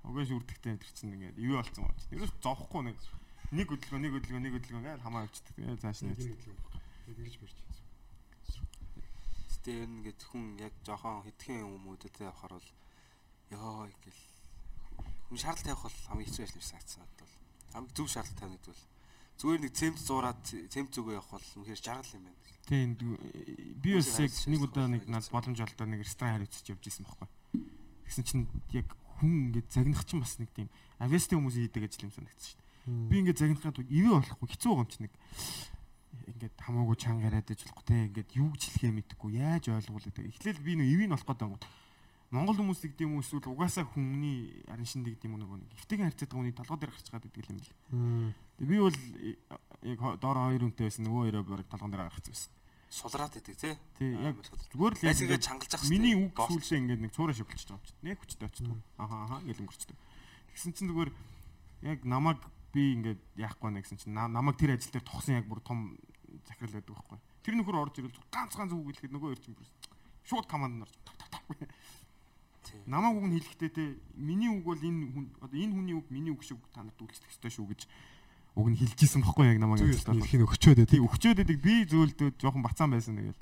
хогоо 0.01 0.25
шүүрдэгтэй 0.25 0.73
тэр 0.81 0.91
чинь 0.97 1.13
ингээд 1.13 1.37
юу 1.37 1.61
болцсон 1.61 1.85
юм 1.85 1.93
чинь. 2.01 2.13
Ерөөс 2.17 2.33
зовхгүй 2.41 2.81
нэг 2.89 2.97
нэг 3.51 3.67
хөдөлгөөн 3.71 4.03
нэг 4.03 4.11
хөдөлгөөн 4.11 4.43
нэг 4.43 4.53
хөдөлгөөн 4.59 4.85
гээл 4.87 5.05
хамаа 5.07 5.23
явчихдаг. 5.23 5.55
Тэгээ 5.55 5.79
цааш 5.79 5.99
нь 6.03 6.11
явчихдаг. 6.11 6.51
Ингэж 7.07 7.35
барьж. 7.39 7.57
Тэ 9.63 9.71
ер 9.71 9.87
нь 9.87 9.95
ингээд 10.03 10.21
хүн 10.27 10.43
яг 10.59 10.73
жоохон 10.83 11.23
хитгэн 11.23 11.63
хүмүүдэд 11.63 12.15
явахаар 12.27 12.59
бол 12.59 12.69
ёо 13.55 13.87
гэл 13.87 14.21
хүн 15.31 15.39
шаардлага 15.39 15.79
тавих 15.79 15.83
бол 15.87 15.97
хамгийн 16.11 16.27
хэцүү 16.27 16.43
ажил 16.43 16.59
байсан 16.59 16.79
гэсэн 16.83 17.03
бол. 17.07 17.35
Хамгийн 17.71 17.95
зөв 17.95 18.07
шаардлага 18.11 18.39
тавих 18.39 18.55
гэдэг 18.59 18.71
бол 18.75 18.83
зүгээр 19.39 19.61
нэг 19.63 19.73
цемц 19.79 19.99
зуураад 20.03 20.43
цемц 20.43 20.89
зүгөө 20.91 21.15
явах 21.15 21.31
бол 21.31 21.47
үнэхээр 21.63 21.83
жаргал 21.83 22.15
юм 22.19 22.23
байна. 22.27 22.39
Тийм 22.67 22.89
би 23.79 23.89
бас 23.95 24.11
яг 24.19 24.31
нэг 24.43 24.61
удаа 24.67 24.87
нэг 24.91 25.03
над 25.07 25.23
боломж 25.31 25.59
олдоо 25.63 25.87
нэг 25.87 26.03
ресторан 26.03 26.35
хариуцж 26.35 26.67
явж 26.67 26.83
исэн 26.83 27.07
байхгүй. 27.07 27.27
Тэгсэн 28.07 28.23
чинь 28.27 28.47
яг 28.75 28.87
хүн 29.19 29.51
ингээд 29.51 29.71
загнах 29.71 30.03
чинь 30.03 30.23
бас 30.23 30.35
нэг 30.35 30.51
тийм 30.51 30.67
авиастай 30.99 31.39
хүмүүс 31.39 31.59
хийдэг 31.59 31.87
ажил 31.87 32.07
юм 32.07 32.15
санагдсан 32.15 32.43
шүү 32.43 32.59
дээ 32.59 32.66
Би 32.87 33.19
ингээд 33.19 33.39
загнахад 33.43 33.83
ивэ 33.83 34.09
болохгүй 34.15 34.47
хэцүү 34.47 34.71
байгаа 34.71 34.87
юм 34.87 34.91
чи 34.91 34.99
нэг 35.03 35.13
ингээд 36.27 36.55
хамаагүй 36.55 36.95
чанга 36.95 37.27
яриад 37.27 37.51
иж 37.51 37.61
болохгүй 37.67 37.83
те 37.83 37.95
ингээд 38.07 38.29
юу 38.39 38.47
гэж 38.55 38.63
хэлхээ 38.63 38.91
мэдэхгүй 38.95 39.31
яаж 39.35 39.65
ойлгуул 39.67 40.07
гэдэг. 40.07 40.31
Эхлээл 40.31 40.63
би 40.63 40.73
нэг 40.79 40.87
ивэ 40.95 41.05
болох 41.11 41.27
гэдэг 41.27 41.47
юм. 41.51 41.59
Монгол 42.27 42.59
хүмүүс 42.59 42.83
гэдэг 42.83 43.07
юм 43.07 43.19
эсвэл 43.23 43.47
угаасаа 43.47 43.87
хүмүүний 43.87 44.63
арын 44.67 44.87
шин 44.87 45.03
гэдэг 45.03 45.27
юм 45.27 45.39
нэг 45.39 45.67
эвтэйгэн 45.79 46.11
харьцаад 46.11 46.31
байгаа 46.31 46.43
хүний 46.43 46.55
толгой 46.55 46.79
дээр 46.79 46.91
гарч 46.91 47.07
байгаа 47.07 47.23
гэдэг 47.27 47.47
юм 47.47 47.59
л. 47.59 47.71
Тэгээ 48.59 48.71
би 48.71 48.77
бол 48.83 48.97
яг 49.87 49.99
доор 50.19 50.37
хоёр 50.47 50.63
хүнтэй 50.67 50.85
байсан 50.87 51.03
нөгөө 51.07 51.23
хоёроо 51.23 51.43
бараг 51.47 51.67
толгой 51.71 51.91
дээр 51.91 52.07
гарч 52.11 52.27
байсан. 52.27 52.51
Сулраад 52.87 53.35
идэг 53.35 53.55
тий. 53.55 53.75
Тий 53.99 54.11
яг 54.15 54.35
зүгээр 54.43 54.95
л 54.95 55.03
яг 55.07 55.43
чангалж 55.43 55.71
ах. 55.75 55.87
Миний 55.87 56.15
үг 56.15 56.35
сүүлсээ 56.35 56.79
ингээд 56.83 57.03
нэг 57.03 57.11
цуураа 57.15 57.35
шивэлчихэж 57.35 57.67
байгаа 57.67 57.79
юм 57.79 57.87
чинь. 57.87 58.03
Нэг 58.03 58.19
хүчтэй 58.19 58.47
очдог. 58.47 58.79
Ахаа 58.99 59.19
ахаа 59.27 59.39
гэл 59.43 59.63
өнгөрчдөг. 59.63 59.97
Тэгсэн 60.51 60.71
чинь 60.75 60.89
зүгээр 60.91 61.11
яг 61.83 61.99
намайг 62.03 62.39
би 62.77 62.93
ингээд 62.93 63.21
яахгүй 63.41 63.73
нэ 63.73 63.81
гэсэн 63.81 63.97
чинь 63.97 64.13
намайг 64.13 64.61
тэр 64.61 64.77
ажил 64.77 64.93
дээр 64.93 65.05
тогсон 65.09 65.41
яг 65.41 65.49
бүр 65.49 65.65
том 65.65 65.97
захирал 66.45 66.77
байдаг 66.77 66.93
байхгүй. 66.93 67.17
Тэр 67.41 67.55
нөхөр 67.57 67.81
орж 67.81 67.95
ирэл 67.97 68.21
ганцхан 68.29 68.69
зүг 68.69 68.85
хэлэхэд 68.85 69.13
нөгөө 69.17 69.33
ирж 69.33 69.43
юм 69.49 69.57
шууд 70.29 70.45
команд 70.45 70.85
нарж 70.85 70.93
тав 71.01 71.17
тав 71.17 71.29
тав. 71.33 71.41
Намайг 72.85 73.17
үг 73.17 73.25
нь 73.25 73.35
хэлэхдээ 73.41 73.71
те 73.73 73.83
миний 74.13 74.51
үг 74.53 74.61
бол 74.61 74.77
энэ 74.77 75.09
хүн 75.09 75.25
одоо 75.41 75.57
энэ 75.57 75.73
хүний 75.73 75.95
үг 75.97 76.07
миний 76.13 76.29
үг 76.35 76.43
шиг 76.45 76.61
та 76.69 76.85
нарт 76.85 77.01
үйлчлэх 77.01 77.31
ёстой 77.33 77.49
шүү 77.49 77.65
гэж 77.73 77.81
үг 78.57 78.67
нь 78.69 78.77
хэлжсэн 78.77 79.21
байхгүй 79.23 79.45
яг 79.47 79.59
намайг 79.63 79.81
хэлэх 79.81 80.37
нь 80.37 80.45
өгчөөд 80.45 80.79
тий 80.85 81.01
өгчөөд 81.01 81.37
байдаг. 81.41 81.57
Би 81.63 81.87
зөвлөдөө 81.87 82.29
жоохон 82.37 82.61
бацаан 82.61 82.91
байсан 82.93 83.17
тэгэл 83.17 83.41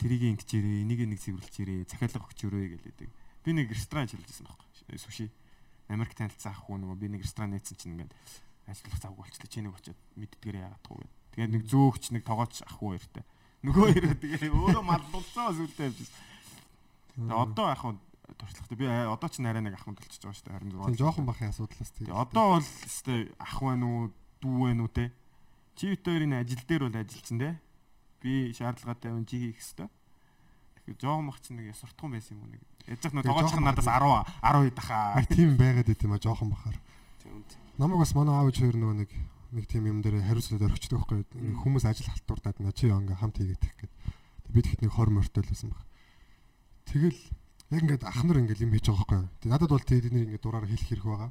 тэрийг 0.00 0.22
ингэчээрээ 0.34 0.82
энийг 0.82 1.00
нэг 1.06 1.20
цэвэрлэчээрээ 1.22 1.86
захиалга 1.86 2.26
өгч 2.26 2.40
өрөө 2.48 2.64
гэлээдэг. 2.74 3.08
Би 3.44 3.50
нэг 3.52 3.68
ресторан 3.70 4.08
ажиллажсэн 4.08 4.46
байхгүй. 4.48 4.98
Суши 4.98 5.26
Америк 5.88 6.14
танилцсан 6.16 6.52
ах 6.52 6.64
хүн 6.64 6.84
нөгөө 6.84 6.96
би 7.00 7.08
нэг 7.12 7.24
ресторан 7.24 7.52
нээсэн 7.52 7.76
чинь 7.76 7.92
ингээд 7.96 8.12
ажиллах 8.68 9.00
завгүй 9.00 9.22
болчихлоо 9.24 9.50
чи 9.50 9.60
нэг 9.64 9.74
очиод 9.74 10.00
мэддгээрээ 10.16 10.64
яагаадгүй. 10.68 11.06
Тэгээд 11.32 11.52
нэг 11.56 11.62
зөөгч 11.68 12.04
нэг 12.12 12.22
тоогооч 12.28 12.54
ах 12.62 12.76
хүн 12.76 12.96
хоёртай. 12.96 13.24
Нөгөө 13.64 13.84
хоёроо 13.88 14.14
тэгээ 14.20 14.50
өөрөө 14.52 14.84
маллуулсан 14.84 15.52
сүлдээ 15.56 15.86
явж 15.88 15.98
байна. 15.98 16.26
Тэгээд 17.18 17.42
одоо 17.42 17.66
ах 17.72 17.82
хүн 17.82 17.96
туршлагатай 18.38 18.76
би 18.78 18.86
одоо 18.86 19.28
ч 19.28 19.34
нарай 19.40 19.62
нэг 19.64 19.74
ах 19.74 19.84
хүн 19.88 19.96
толчиж 19.98 20.20
байгаа 20.22 20.36
шүү 20.36 20.46
дээ 20.46 20.60
26. 20.68 20.86
Тийм 20.86 21.00
жоохон 21.00 21.26
бахын 21.26 21.50
асуудлаас 21.50 21.90
тийм. 21.96 22.12
Одоо 22.12 22.46
бол 22.54 22.68
өстэй 22.68 23.20
ах 23.40 23.56
байна 23.64 23.84
уу 23.88 24.02
дүү 24.44 24.56
байна 24.68 24.82
уу 24.84 24.92
те. 24.92 25.10
Чи 25.74 25.96
хоёрын 25.96 26.38
ажил 26.38 26.62
дээр 26.68 26.82
бол 26.86 27.00
ажилчин 27.00 27.38
те. 27.40 27.50
Би 28.20 28.52
шаардлагатай 28.52 29.10
хүн 29.10 29.26
чи 29.26 29.36
хийх 29.40 29.58
хэвээр. 29.58 29.90
Тэгэхээр 30.84 30.98
жоохон 31.00 31.26
бах 31.26 31.40
чинь 31.40 31.58
нэг 31.58 31.74
суртахуун 31.74 32.12
байсан 32.14 32.36
юм 32.36 32.44
уу 32.46 32.52
нэг 32.52 32.62
Язах 32.88 33.12
нөө 33.12 33.24
тоглоомч 33.28 33.52
надаас 33.60 33.84
10 33.84 34.00
12 34.40 34.72
дахаа. 34.72 35.20
Тийм 35.28 35.60
байгаад 35.60 35.88
байт 35.92 36.04
юм 36.08 36.12
а 36.16 36.18
жоохон 36.18 36.48
бахаар. 36.48 36.76
Намайг 37.78 38.02
бас 38.02 38.14
манай 38.14 38.34
аав 38.34 38.50
хоёр 38.50 38.74
нөгөө 38.74 38.96
нэг 39.06 39.10
нэг 39.54 39.64
тийм 39.70 39.86
юм 39.86 40.02
дээр 40.02 40.20
хариуцлаад 40.26 40.66
орчихдог 40.66 41.06
байхгүй 41.08 41.22
хүмүүс 41.62 41.84
ажил 41.86 42.10
халтурдаад 42.10 42.58
на 42.58 42.74
чи 42.74 42.90
ингээ 42.90 43.16
хамт 43.16 43.38
хийгээд 43.38 43.62
гэх 43.62 43.76
гээд 43.80 43.92
бид 44.50 44.66
хэд 44.66 44.80
нэг 44.82 44.92
20 44.92 45.14
морьтой 45.14 45.42
л 45.46 45.50
байсан 45.54 45.70
баг. 45.70 45.86
Тэгэл 46.90 47.20
яг 47.70 47.82
ингээд 47.86 48.04
ах 48.04 48.20
нар 48.26 48.42
ингээл 48.42 48.66
юм 48.66 48.72
хийж 48.74 48.90
байгаа 48.90 49.06
байхгүй. 49.06 49.22
Тэг 49.40 49.50
надад 49.54 49.70
бол 49.70 49.86
тэдний 49.86 50.24
ингээ 50.26 50.42
дураар 50.42 50.66
хэлэх 50.66 50.88
хэрэг 50.90 51.06
байгаа. 51.06 51.30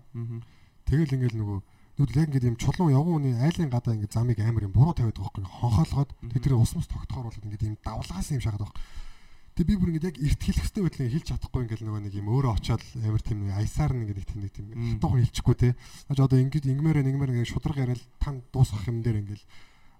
Тэгэл 0.87 1.15
ингээл 1.19 1.37
нөгөө 1.37 1.59
нүд 1.97 2.11
яг 2.15 2.27
ингээд 2.31 2.47
юм 2.47 2.57
чулуун 2.57 2.95
явгууны 2.95 3.29
айлын 3.43 3.73
гадаа 3.73 3.93
ингээ 3.97 4.13
замыг 4.13 4.39
амар 4.39 4.65
юм 4.65 4.73
буруу 4.73 4.95
тавиад 4.95 5.17
байгаа 5.17 5.33
байхгүй. 5.33 5.45
Хонхоолгоод 5.45 6.11
тэд 6.31 6.43
тэр 6.47 6.55
усмас 6.57 6.87
тогтохоор 6.87 7.27
бол 7.27 7.41
ингээд 7.43 7.67
юм 7.67 7.77
давлгаас 7.81 8.31
юм 8.31 8.41
шахаад 8.41 8.63
байгаа. 8.65 8.77
Тэгээ 9.57 9.73
би 9.73 9.75
бүр 9.81 9.89
ингэ 9.97 10.09
яг 10.13 10.17
эрт 10.21 10.37
хэлэх 10.37 10.69
хэрэгтэй 10.69 10.83
байдлыг 10.85 11.13
хэлж 11.17 11.27
чадахгүй 11.33 11.61
ингээл 11.65 11.85
нөгөө 11.89 12.01
нэг 12.05 12.13
юм 12.13 12.29
өөрөө 12.29 12.53
очиод 12.61 12.83
амар 13.01 13.23
тийм 13.25 13.49
аясаар 13.49 13.89
нэг 13.97 14.13
тийм 14.21 14.39
нэг 14.45 14.53
тийм 14.53 14.67
хатуухан 15.01 15.25
хэлчихгүй 15.25 15.55
те. 15.57 15.69
Аж 16.13 16.17
одоо 16.21 16.37
ингэж 16.37 16.69
ингмээр 16.69 17.01
ингмээр 17.01 17.33
ингэ 17.41 17.49
шудраг 17.49 17.81
яриад 17.81 18.05
тань 18.21 18.45
дуусгах 18.53 18.85
юм 18.85 19.01
дээр 19.01 19.25
ингээл 19.25 19.45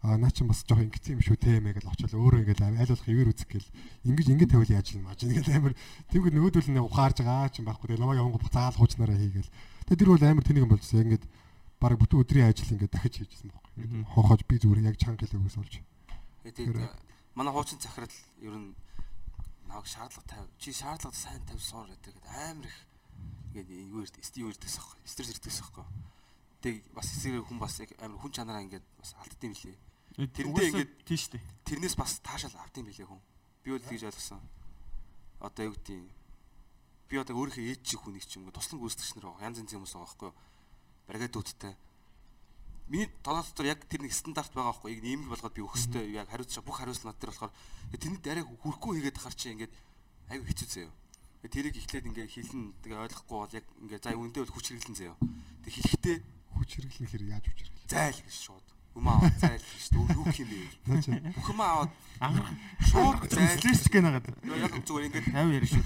а 0.05 0.14
наа 0.14 0.30
чи 0.30 0.45
бас 0.45 0.62
жоох 0.62 0.86
ингэсэн 0.86 1.18
юм 1.18 1.26
шүү 1.26 1.41
те 1.41 1.58
мэгэл 1.58 1.89
очиод 1.89 2.14
өөрөө 2.14 2.45
ингээл 2.45 2.70
аль 2.70 2.86
болох 2.86 3.10
ивэр 3.10 3.34
үзэх 3.34 3.49
гээл 3.49 3.70
ингэж 4.05 4.28
ингэ 4.30 4.45
тавил 4.45 4.70
яаж 4.78 4.93
юм 4.93 5.10
аж 5.10 5.26
ингээл 5.26 5.49
амар 5.58 5.74
тэгвэл 6.14 6.38
нөгөөдөл 6.38 6.70
нэг 6.78 6.86
ухаарж 6.86 7.18
байгаа 7.26 7.49
ч 7.49 7.58
юм 7.58 7.66
байхгүй 7.66 7.97
те. 7.97 7.97
Намайг 7.97 8.22
явангууд 8.22 8.53
заал 8.53 8.78
хуучнараа 8.78 9.18
хийгээл 9.18 9.49
тэгээ 9.89 9.97
тэр 10.05 10.10
бол 10.14 10.22
амар 10.22 10.45
тэнийг 10.45 10.66
юм 10.70 10.72
болчихсон 10.78 11.01
яг 11.01 11.10
ингэ 11.18 11.26
баг 11.82 11.97
бүтэн 11.97 12.22
өдрийн 12.22 12.45
ажил 12.45 12.74
ингэ 12.78 12.93
дахиж 12.93 13.26
хийжсэн 13.26 13.49
байхгүй 13.49 14.05
хохож 14.14 14.41
би 14.45 14.62
зүгээр 14.62 14.86
яг 14.86 15.01
чанга 15.01 15.26
хэлээ 15.26 15.41
өгсөлж 15.41 15.74
тэгээд 16.45 16.93
манай 17.34 17.53
хуучин 17.53 17.82
захирал 17.82 18.14
ер 18.45 18.53
нь 18.53 18.78
наваг 19.68 19.88
шаардлага 19.88 20.28
тавь. 20.28 20.49
Чи 20.57 20.74
шаардлага 20.74 21.15
сайн 21.15 21.43
тавь 21.45 21.61
суур 21.61 21.88
гэдэг 21.88 22.15
амар 22.49 22.65
их 22.65 22.78
ингээд 23.53 23.70
юу 23.91 24.01
ирд 24.03 24.15
юу 24.36 24.49
ирдэгс 24.51 24.78
аахгүй. 24.80 24.99
Стресс 25.05 25.32
ирдэгс 25.36 25.61
аахгүй. 25.61 25.86
Тэг 26.61 26.84
бас 26.95 27.07
эсрэг 27.11 27.45
хүн 27.45 27.59
бас 27.59 27.80
амар 27.80 28.20
хүн 28.20 28.32
чанараа 28.32 28.63
ингээд 28.63 28.86
бас 28.97 29.15
алдд 29.20 29.41
юм 29.43 29.53
лээ. 29.53 29.78
Тэрэндээ 30.18 30.68
ингээд 30.72 30.91
тийм 31.05 31.18
шүү 31.18 31.32
дээ. 31.38 31.45
тэрнээс 31.68 31.95
бас 31.95 32.20
таашаал 32.24 32.57
автын 32.63 32.86
билээ 32.88 33.05
хүн. 33.05 33.22
Би 33.63 33.72
бол 33.76 33.84
тэгж 33.84 34.03
ойлгосон. 34.07 34.41
Одоо 35.39 35.63
юу 35.70 35.76
гэдэг 35.78 35.95
юм. 35.95 36.09
Би 37.07 37.15
одоо 37.22 37.36
өөрийнхөө 37.38 37.65
ээж 37.70 37.82
чих 37.86 38.01
хүнийг 38.01 38.26
ч 38.26 38.41
юм 38.41 38.49
уу 38.49 38.55
туслан 38.55 38.82
гүйцэтгэгч 38.82 39.13
нар 39.20 39.38
байгаа. 39.38 39.45
Янз 39.47 39.57
янзын 39.61 39.78
хүмүүс 39.78 39.93
байгаа 39.93 40.07
байхгүй 40.07 40.28
юу? 40.28 40.38
Бригадуудтай. 41.07 41.74
Миний 42.88 43.09
толгой 43.23 43.43
дотор 43.43 43.65
яг 43.67 43.83
тэр 43.88 44.01
нэг 44.07 44.13
стандарт 44.15 44.51
байгаа 44.55 44.71
байхгүй 44.71 44.95
юу? 44.95 45.03
Ийм 45.03 45.21
болгоод 45.27 45.53
би 45.53 45.61
өгөхстэй 45.61 46.15
яг 46.15 46.31
хариуцлага 46.31 46.67
бүх 46.67 46.77
хариуцлага 46.79 47.11
над 47.11 47.19
дээр 47.19 47.31
болохоор 47.35 47.53
тэрний 47.99 48.21
арай 48.31 48.45
хүрхгүй 48.47 48.91
хийгээд 49.03 49.17
хар 49.19 49.35
чи 49.35 49.51
ингээд 49.51 49.73
аюу 50.31 50.45
хэцүү 50.47 50.67
заяа. 50.71 50.93
Тэрийг 51.47 51.75
эхлээд 51.79 52.07
ингээ 52.11 52.27
хэлэн 52.27 52.63
тэгээ 52.83 53.03
ойлгохгүй 53.07 53.38
бол 53.39 53.55
яг 53.55 53.65
ингээ 53.83 53.99
за 54.03 54.15
үндэ 54.15 54.39
бол 54.43 54.55
хүч 54.55 54.65
хэрэглэн 54.71 54.95
заяа. 54.95 55.15
Тэг 55.63 55.73
хэлэхдээ 55.75 56.17
Хүч 56.57 56.69
хэрэглэх 56.73 57.11
хэрэг 57.13 57.29
яаж 57.29 57.45
хүч 57.45 57.59
хэрэглэх? 57.61 57.85
зайл 57.85 58.19
гэж 58.25 58.33
шууд. 58.33 58.67
Өмөө 58.97 59.13
аваад 59.13 59.38
зайл 59.38 59.61
шүү 59.61 60.03
дээ. 60.09 60.17
Юу 60.17 60.25
гэх 60.25 60.39
юм 60.41 60.49
бэ? 60.49 60.57
Чи 61.05 61.09
Бүхэмээ 61.38 61.69
аваад 61.69 61.91
шууд 62.81 63.17
зайл. 63.29 63.29
транслэйч 63.29 63.85
гэнэ 63.93 64.09
хагаад. 64.09 64.27
Яг 64.57 64.73
зүгээр 64.81 65.05
ингээд 65.05 65.27
50 65.38 65.53
ярих 65.53 65.69
шүү. 65.69 65.85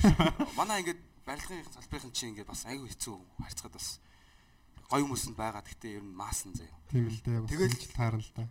манай 0.55 0.77
ингээд 0.79 1.01
барилгын 1.27 1.67
салбарын 1.75 2.11
чи 2.15 2.23
ингээд 2.31 2.47
бас 2.47 2.63
аюу 2.71 2.87
хэцүү 2.87 3.15
харьцаад 3.43 3.73
бас 3.75 3.87
гоё 4.91 5.03
хүмүүс 5.07 5.23
нь 5.31 5.39
байгаа. 5.39 5.63
Гэхдээ 5.63 5.91
ер 5.97 6.03
нь 6.03 6.11
маасан 6.13 6.51
заяа. 6.53 6.75
тийм 6.91 7.07
л 7.07 7.15
дээ. 7.23 7.47
Тэгэл- 7.47 7.71
Тэгэл 7.71 7.75
л 7.79 7.95
таарна 7.95 8.19
л 8.19 8.31
да. 8.35 8.43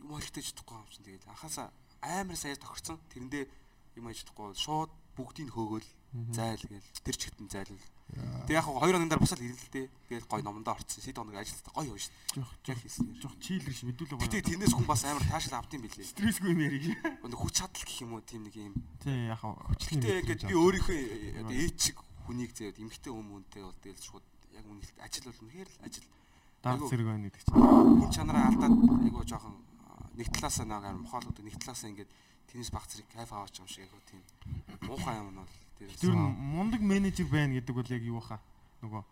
юм 0.00 0.08
хэлэхдээ 0.16 0.44
чадахгүй 0.48 0.76
юм 0.80 0.88
чинь 0.88 1.04
тэгээд 1.04 1.24
анхаасаа 1.28 1.68
амар 2.00 2.36
сайн 2.40 2.56
тохирцсон. 2.56 2.96
Тэрэндээ 3.12 3.44
юм 4.00 4.04
бол 4.08 4.54
шууд 4.56 4.90
бүгдийг 5.16 5.52
хөөгөөл 5.52 5.88
зайл 6.32 6.64
гээл 6.64 6.88
тэр 7.04 7.16
чигтэн 7.16 7.48
зайлвал. 7.52 7.88
Тэг 8.46 8.54
яг 8.62 8.64
2 8.70 8.78
хоногийн 8.78 9.10
дараа 9.10 9.24
бас 9.26 9.34
л 9.34 9.42
ирэл 9.42 9.58
л 9.58 9.72
дээ. 9.74 9.86
Тэгээд 10.08 10.26
гоё 10.30 10.42
номондоо 10.46 10.72
орцсон. 10.78 11.02
Сэд 11.02 11.16
хоног 11.18 11.34
ажилтаа 11.36 11.72
гоё 11.74 11.90
явж 11.92 12.06
шин. 12.06 12.14
Жох 12.38 12.52
Яг 12.70 12.78
хийсэн. 12.78 13.06
жох 13.20 13.34
чийлэр 13.42 13.74
ш 13.74 13.82
мэдүүлэг 13.82 14.20
Гэтэ 14.22 14.46
тэрнээс 14.46 14.72
хүн 14.78 14.86
бас 14.86 15.02
амар 15.04 15.24
таашаал 15.26 15.58
авдсан 15.60 15.82
билээ. 15.82 16.06
Стрессгүй 16.06 16.52
юм 16.54 16.60
ярих. 16.62 16.86
Өнө 17.26 17.34
хүч 17.36 17.52
чадал 17.58 17.82
гэх 17.82 17.98
юм 18.06 18.14
уу 18.14 18.22
тийм 18.22 18.46
нэг 18.46 18.54
юм. 18.56 18.74
Тий 19.02 19.26
яг 19.26 19.40
хаа. 19.42 19.58
Гэтэ 19.74 20.22
ингээд 20.22 20.42
би 20.46 20.54
өөрийнхөө 20.54 21.00
одоо 21.42 21.68
шиг 21.76 21.98
хүнийг 22.30 22.52
зөөд 22.54 22.78
эмгтэй 22.78 23.10
хүм 23.10 23.26
хүнтэй 23.42 23.62
бол 23.66 23.74
тэгэл 23.82 24.06
шууд 24.06 24.24
яг 24.56 24.66
үнэлт 24.66 24.96
ажил 25.04 25.26
бол 25.28 25.42
үнэхээр 25.44 25.68
л 25.68 25.78
ажил. 25.84 26.06
Дард 26.62 26.80
Айгу. 26.80 26.90
зэрэг 26.90 27.06
байна 27.06 27.24
гэдэг 27.28 27.42
чинь. 27.44 27.54
хүн 27.54 28.10
чанараа 28.10 28.44
алдаад 28.48 28.74
айгуу 29.04 29.24
жоохон 29.28 29.54
нэг 30.16 30.28
талаас 30.32 30.56
нь 30.60 30.68
нэг 30.68 30.82
амар 30.82 31.02
мохоолоод 31.04 31.38
нэг 31.44 31.56
талаас 31.60 31.82
нь 31.84 31.90
ингээд 31.92 32.10
теннис 32.48 32.70
баг 32.72 32.84
зэрэг 32.88 33.08
кайф 33.12 33.30
аваач 33.32 33.54
юм 33.60 33.68
шиг 33.68 33.84
айгуу 33.84 34.02
тийм 34.08 34.22
муухай 34.88 35.16
юм 35.20 35.30
нь 35.30 35.38
бол 35.38 35.54
тэр 35.76 36.14
мундаг 36.16 36.80
менежер 36.80 37.28
байна 37.28 37.60
гэдэг 37.60 37.74
бол 37.76 37.92
яг 37.92 38.02
юу 38.02 38.20
хаа? 38.24 38.40
Нөгөө 38.80 39.02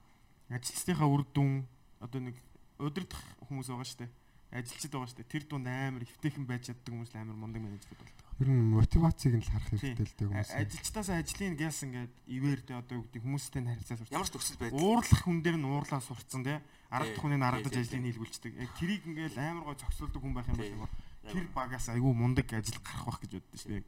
ажилчдынхаа 0.57 1.09
үр 1.09 1.23
дүн 1.37 1.69
одоо 2.01 2.21
нэг 2.21 2.37
удирдах 2.81 3.21
хүмүүс 3.49 3.69
байгаа 3.69 3.85
шүү 3.85 4.01
дээ. 4.03 4.13
Ажилчид 4.55 4.93
байгаа 4.93 5.09
шүү 5.13 5.19
дээ. 5.21 5.33
Тэр 5.33 5.45
дунд 5.49 5.67
амар 5.69 6.03
эвтэйхэн 6.05 6.47
байж 6.49 6.63
чаддаг 6.73 6.91
хүмүүс 6.93 7.11
л 7.13 7.21
амар 7.21 7.37
мундаг 7.37 7.61
менежер 7.63 7.93
болдог. 7.97 8.24
Ер 8.43 8.49
нь 8.51 8.67
мотивацийг 8.75 9.39
нь 9.39 9.47
л 9.47 9.51
харах 9.53 9.71
хэрэгтэй 9.71 9.95
л 9.95 10.17
дээ 10.19 10.29
хүмүүс. 10.35 10.51
Ажилчдаас 10.59 11.09
ажлын 11.15 11.55
гэлс 11.55 11.81
ингээд 11.87 12.15
ивэрдээ 12.27 12.77
одоо 12.83 12.95
юу 12.99 13.05
гэдэг 13.07 13.23
хүмүүстэй 13.23 13.63
нь 13.63 13.71
харьцаа 13.71 13.97
сурч. 14.03 14.11
ямар 14.11 14.27
ч 14.27 14.33
төгсөл 14.35 14.59
байдаг. 14.59 14.75
Уурлах 14.75 15.23
хүн 15.23 15.39
дээр 15.39 15.59
нь 15.63 15.69
уурлаа 15.71 16.03
сурцсан 16.03 16.43
тий. 16.43 16.59
Арга 16.91 17.15
Тий, 17.15 17.21
хүнийг 17.23 17.43
аргадаж 17.47 17.75
ажлыг 17.79 18.03
нийлгүүлцдэг. 18.03 18.53
Яг 18.59 18.71
тэрийг 18.75 19.03
ингээд 19.07 19.39
амар 19.39 19.65
гой 19.71 19.77
зөксөлдөг 19.79 20.19
хүн 20.19 20.35
байх 20.35 20.51
юм 20.51 20.59
нөгөө 20.59 20.91
тэр 21.31 21.47
багаас 21.55 21.87
айгүй 21.95 22.13
мундаг 22.15 22.47
ажил 22.51 22.79
гарах 22.83 23.07
байх 23.07 23.19
гэж 23.23 23.33
боддоо 23.39 23.59
шүү 23.63 23.71
дээ. 23.71 23.85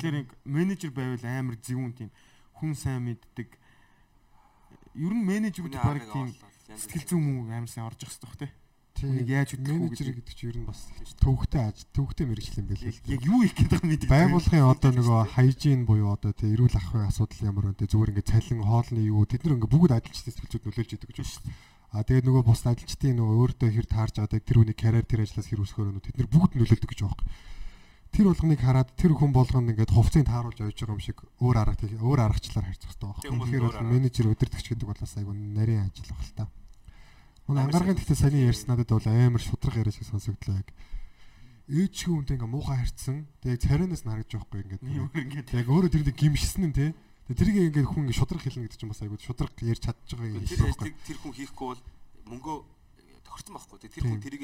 Тэгэхээр 0.00 0.16
менежер 0.48 0.90
байвал 0.96 1.24
амар 1.28 1.56
зөвүүн 1.60 1.92
тийм 1.92 2.10
хүн 2.56 2.72
сайн 2.72 3.04
мэддэг. 3.04 3.48
Ер 4.96 5.12
нь 5.12 5.24
менежерүүд 5.28 5.76
баг 5.76 6.04
тийм 6.08 6.28
сэтгэл 6.72 7.06
зүйн 7.08 7.22
мөн 7.22 7.52
амар 7.52 7.70
сайн 7.70 7.86
орж 7.86 8.00
явах 8.00 8.16
хэрэгтэй 8.16 8.48
тий. 8.48 8.59
Тийм 9.00 9.16
Хүнийг 9.16 9.32
яаж 9.32 9.56
хөтлөх 9.56 9.72
үү 9.72 9.80
менежер 9.80 10.12
гэдэг. 10.12 10.36
чинь 10.36 10.50
ер 10.52 10.58
нь 10.60 10.68
бас 10.68 10.80
төвхтэй 11.24 11.62
аж 11.72 11.78
төвхтэй 11.96 12.26
мэрэгжил 12.28 12.60
юм 12.60 12.68
байл 12.68 12.84
л 12.84 13.00
дээ. 13.00 13.14
Яг 13.16 13.22
юу 13.24 13.40
их 13.48 13.54
гэдэг 13.56 13.80
юм 13.80 13.88
мэддэг. 13.96 14.12
Байгууллагын 14.12 14.68
одоо 14.68 14.90
нөгөө 14.92 15.20
хайжин 15.32 15.80
буюу 15.88 16.12
одоо 16.12 16.32
тий 16.36 16.52
эрүүл 16.52 16.76
ахуйн 16.76 17.08
асуудал 17.08 17.48
ямар 17.48 17.72
вэ? 17.72 17.88
Зүгээр 17.88 18.12
ингээд 18.12 18.28
цалин 18.28 18.60
хоолны 18.60 19.00
юу 19.00 19.24
тэд 19.24 19.40
нар 19.48 19.56
ингээд 19.56 19.72
бүгд 19.72 19.92
ажилчдын 19.96 20.34
сэтгэлзүйд 20.36 20.64
нөлөөлж 20.68 20.90
идэг 21.00 21.08
гэж 21.08 21.16
байна 21.16 21.32
шүү 21.32 21.44
дээ. 21.48 21.56
А 21.90 22.04
тэгээд 22.04 22.26
нөгөө 22.28 22.42
бус 22.44 22.60
ажилчдын 22.68 23.16
нөгөө 23.16 23.36
өөртөө 23.40 23.68
хэр 23.72 23.88
таарж 23.88 24.14
авдаг 24.20 24.42
тэр 24.44 24.56
хүний 24.60 24.76
карьер 24.76 25.06
тэр 25.08 25.24
ажлаас 25.24 25.48
хэр 25.48 25.64
өсгөхөөр 25.64 25.96
нь 25.96 26.04
тэд 26.04 26.16
нар 26.20 26.28
бүгд 26.28 26.52
нөлөөлдөг 26.60 26.90
гэж 26.92 27.00
байгаа 27.02 27.24
юм. 27.24 27.32
Тэр 28.10 28.26
болгоныг 28.30 28.60
хараад 28.60 28.90
тэр 28.94 29.12
хүн 29.16 29.32
болгонд 29.34 29.70
ингээд 29.74 29.94
хувцсыг 29.96 30.28
тааруулж 30.28 30.60
авч 30.60 30.78
байгаа 30.82 30.94
юм 30.94 31.02
шиг 31.02 31.18
өөр 31.40 31.56
арга 31.56 31.86
өөр 31.88 32.20
аргачлаар 32.26 32.66
харьцах 32.68 32.94
хэрэгтэй 32.94 33.10
байна. 33.10 33.42
Тэгэхээр 33.48 33.64
бол 33.64 33.90
менежер 33.90 34.26
өдөртөгч 34.34 34.66
гэдэг 34.70 34.86
бол 34.86 35.02
бас 35.02 35.14
айгүй 35.18 35.34
нарийн 35.34 35.86
ажил 35.86 36.10
баг 36.10 36.22
л 36.22 36.34
та. 36.34 36.44
Амар 37.50 37.66
ангаргийн 37.66 37.98
гэхдээ 37.98 38.18
саний 38.22 38.46
ярьсан 38.46 38.70
надад 38.70 38.90
бол 38.94 39.06
амар 39.10 39.42
шудраг 39.42 39.74
яриа 39.74 39.90
шиг 39.90 40.06
сонсогдлоо 40.06 40.62
яг. 40.62 40.70
Ээж 41.66 41.92
шиг 41.94 42.14
үнтэй 42.14 42.38
ингээ 42.38 42.50
муухай 42.50 42.78
харьцсан. 42.78 43.26
Тэгээ 43.42 43.62
царинаас 43.66 44.02
нь 44.06 44.10
харагдаж 44.10 44.38
ингээд. 44.38 44.82
ингээд 44.86 45.48
Яг 45.54 45.66
өөрөө 45.66 45.90
тэр 45.90 46.04
нэг 46.06 46.14
гимшсэн 46.14 46.62
нь 46.70 46.74
тий. 46.74 46.90
Тэгээ 47.26 47.38
тэрийг 47.42 47.58
ингээ 47.74 47.86
хүн 47.90 48.06
ингээ 48.06 48.18
шудраг 48.22 48.42
хэлнэ 48.42 48.66
гэдэг 48.70 48.78
чинь 48.78 48.90
бас 48.90 49.02
айгүй 49.02 49.18
шудраг 49.18 49.54
ярьж 49.62 49.82
чадчих 49.82 50.18
байгаа 50.18 50.38
юм. 50.38 50.46
Тэр 50.46 50.66
ажлыг 50.66 50.94
тэр 51.06 51.18
хүн 51.18 51.34
хийхгүй 51.34 51.66
бол 51.74 51.82
мөнгөө 52.30 52.56
тохирсон 53.26 53.54
байхгүй. 53.54 53.78
Тэр 53.86 54.04
хүн 54.06 54.22
тэрийг 54.22 54.42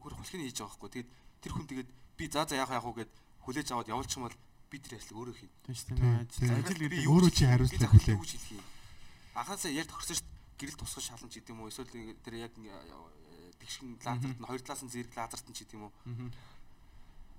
хөр 0.00 0.14
холхины 0.16 0.48
хийж 0.48 0.60
байгаа 0.60 0.76
байхгүй. 0.76 0.90
Тэгээд 0.92 1.10
тэр 1.44 1.52
хүн 1.52 1.66
тэгээд 1.68 1.88
би 2.16 2.24
за 2.32 2.44
за 2.48 2.56
яах 2.56 2.72
яах 2.72 2.88
уу 2.88 2.96
гэд 2.96 3.12
хүлээж 3.44 3.68
аваад 3.72 3.92
явуулчих 3.92 4.16
юм 4.16 4.26
бол 4.28 4.36
би 4.72 4.76
тэр 4.80 4.96
ажлыг 4.96 5.16
өөрөө 5.18 5.36
хийн. 5.36 5.52
тийм 5.64 5.76
шүү 5.76 5.92
дээ. 5.96 6.56
Ажил 6.56 6.80
гэдэг 6.84 7.04
өөрөө 7.08 7.32
чи 7.32 7.44
хариуцлага 7.44 7.96
юм. 8.12 8.20
Анхаасаа 9.36 9.72
яг 9.72 9.86
тохирсон 9.92 10.16
шүү 10.16 10.24
дээ. 10.24 10.37
Гэрэл 10.58 10.78
тусгаж 10.78 11.04
шалан 11.06 11.30
ч 11.30 11.38
гэдэг 11.38 11.54
юм 11.54 11.62
уу 11.62 11.70
эсвэл 11.70 11.88
тэр 11.88 12.34
яг 12.34 12.52
э, 12.58 13.54
тэгшин 13.62 13.96
лазерт 14.02 14.38
нь 14.38 14.48
хоёр 14.48 14.62
талаас 14.62 14.82
нь 14.82 14.92
зэрэг 14.92 15.14
лазерт 15.14 15.46
нь 15.46 15.56
ч 15.56 15.64
гэдэг 15.64 15.78
юм 15.78 15.86
уу. 15.86 15.94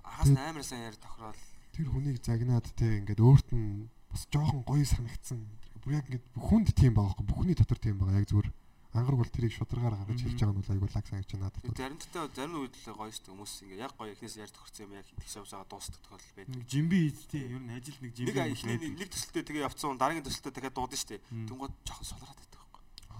Анхаас 0.07 0.31
нь 0.31 0.39
амар 0.39 0.63
сайн 0.63 0.87
яар 0.87 0.97
тохирол 0.97 1.39
Тэр 1.75 1.87
хүнийг 1.93 2.17
загнаад 2.23 2.67
тий 2.75 2.99
ингээд 2.99 3.21
өөрт 3.23 3.49
нь 3.53 3.87
бас 4.11 4.25
жоохон 4.33 4.63
гоё 4.65 4.83
санагдсан. 4.83 5.39
Бүр 5.83 6.01
яг 6.01 6.05
ингээд 6.09 6.25
бүхэнд 6.35 6.75
тийм 6.75 6.97
байгаа 6.97 7.13
байхгүй. 7.13 7.27
Бүхний 7.29 7.55
дотор 7.55 7.79
тийм 7.79 7.95
байгаа. 8.01 8.19
Яг 8.19 8.27
зүгээр 8.27 8.49
ангараг 8.89 9.21
бол 9.21 9.29
тэрийг 9.29 9.53
шударгаар 9.53 9.95
гаргаж 10.01 10.19
хэлж 10.19 10.39
байгаа 10.41 10.49
нь 10.49 10.59
бол 10.59 10.73
айгүй 10.73 10.89
лаг 10.89 11.05
байна 11.07 11.37
надад. 11.39 11.61
бол. 11.61 11.77
заримдтай 11.77 12.25
зарим 12.33 12.57
үед 12.57 12.73
л 12.73 12.97
гоё 12.97 13.11
шүү 13.13 13.21
дээ 13.21 13.33
хүмүүс 13.37 13.53
ингээ 13.63 13.83
яг 13.85 13.93
гоё 13.93 14.11
ихнээс 14.17 14.35
яар 14.41 14.49
тохирсон 14.49 14.83
юм 14.89 14.93
яг 14.97 15.07
тэгш 15.13 15.33
байгаа 15.39 15.69
дуустдаг 15.69 16.01
тохиолдол 16.01 16.33
байдаг. 16.35 16.55
Нэг 16.57 16.65
жимби 16.65 16.97
хийж 17.05 17.19
тий. 17.29 17.43
Ер 17.53 17.61
нь 17.61 17.69
ажил 17.69 17.99
нэг 18.01 18.11
жимби 18.17 18.31
Нэг 18.33 18.37
байдаг. 18.41 18.91
нэг 18.97 19.09
төсөлтөө 19.13 19.43
тэгээ 19.45 19.65
явцсан 19.69 19.99
дараагийн 20.01 20.25
төсөлтөө 20.25 20.53
дахиад 20.57 20.73
дуудана 20.73 20.97
шүү 20.97 21.09
дээ. 21.13 21.21
Тэнгууд 21.47 21.73
жоохон 21.85 22.07
сулраад 22.09 22.48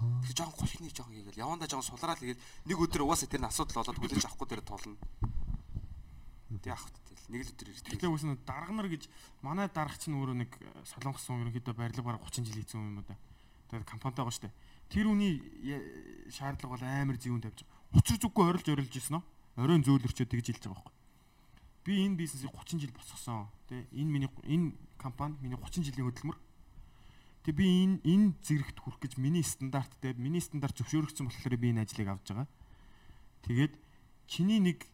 Тэгээ 0.00 0.36
жоохон 0.36 0.56
голхны 0.56 0.88
жоохон 0.90 1.14
хийгээл 1.14 1.42
явандаа 1.44 1.68
жоохон 1.68 1.88
сулраад 1.90 2.18
тэгээд 2.20 2.40
нэг 2.66 2.78
өдөр 2.80 3.02
угаасаа 3.04 3.28
тэр 3.28 3.42
нь 3.44 3.50
асуудал 3.50 3.76
болоод 3.84 3.98
хүлээж 4.00 4.24
авахгүй 4.24 4.48
тэр 4.48 4.62
тулна. 4.64 4.96
Тэг 6.50 6.72
яах 6.72 6.84
вэ? 6.84 6.98
Нэг 7.30 7.40
л 7.46 7.52
өдөр 7.54 7.68
ирдэг. 7.70 7.90
Тэгэхээр 7.94 8.14
үс 8.16 8.24
нь 8.26 8.38
дарга 8.42 8.72
нар 8.74 8.88
гэж 8.90 9.06
манай 9.44 9.68
дарга 9.70 9.94
чинь 9.94 10.18
өөрөө 10.18 10.34
нэг 10.34 10.50
э, 10.58 10.66
солонгос 10.82 11.24
хүн 11.30 11.46
ерөнхийдөө 11.46 11.74
барилга 11.78 12.02
бараг 12.02 12.22
30 12.26 12.42
жил 12.50 12.58
хийсэн 12.58 12.80
юм 12.82 12.98
уу 12.98 13.06
да. 13.06 13.14
Тэгээд 13.70 13.86
компанитай 13.86 14.24
байгаа 14.26 14.34
штэ. 14.34 14.50
Тэр 14.90 15.06
үний 15.14 15.38
я- 15.62 15.78
шаардлага 16.26 16.74
бол 16.74 16.82
амар 16.82 17.16
зүүн 17.22 17.38
тавьж. 17.46 17.62
Учир 17.94 18.18
зүггүй 18.18 18.50
орилж 18.50 18.66
орилж 18.66 18.90
ирсэн 18.98 19.22
нөө. 19.22 19.62
Оройн 19.62 19.86
зөөлөрчөө 19.86 20.26
тэгж 20.26 20.46
хэлж 20.50 20.64
байгаа 20.66 20.74
байхгүй. 20.74 20.94
Би 21.86 21.92
энэ 22.02 22.18
бизнесийг 22.18 22.50
30 22.50 22.82
жил 22.82 22.92
босгосон. 22.98 23.46
Тэ 23.70 23.86
энэ 23.94 24.10
миний 24.10 24.30
энэ 24.42 24.74
компани 24.98 25.38
миний 25.38 25.54
30 25.54 25.86
жилийн 25.86 26.10
хөдөлмөр. 26.10 26.38
Тэг 27.40 27.56
би 27.56 27.64
энэ 27.64 28.04
энэ 28.04 28.36
зэрэгт 28.44 28.78
хүрэх 28.84 29.00
гэж 29.00 29.12
миний 29.16 29.40
стандарт 29.40 29.88
дээр 30.04 30.20
миний 30.20 30.44
стандарт 30.44 30.76
зөвшөөрөгдсөн 30.76 31.24
болохоор 31.24 31.56
би 31.56 31.72
энэ 31.72 31.88
ажлыг 31.88 32.08
авч 32.12 32.26
байгаа. 32.36 32.48
Тэгээд 33.48 33.74
чиний 34.28 34.60
нэг 34.60 34.84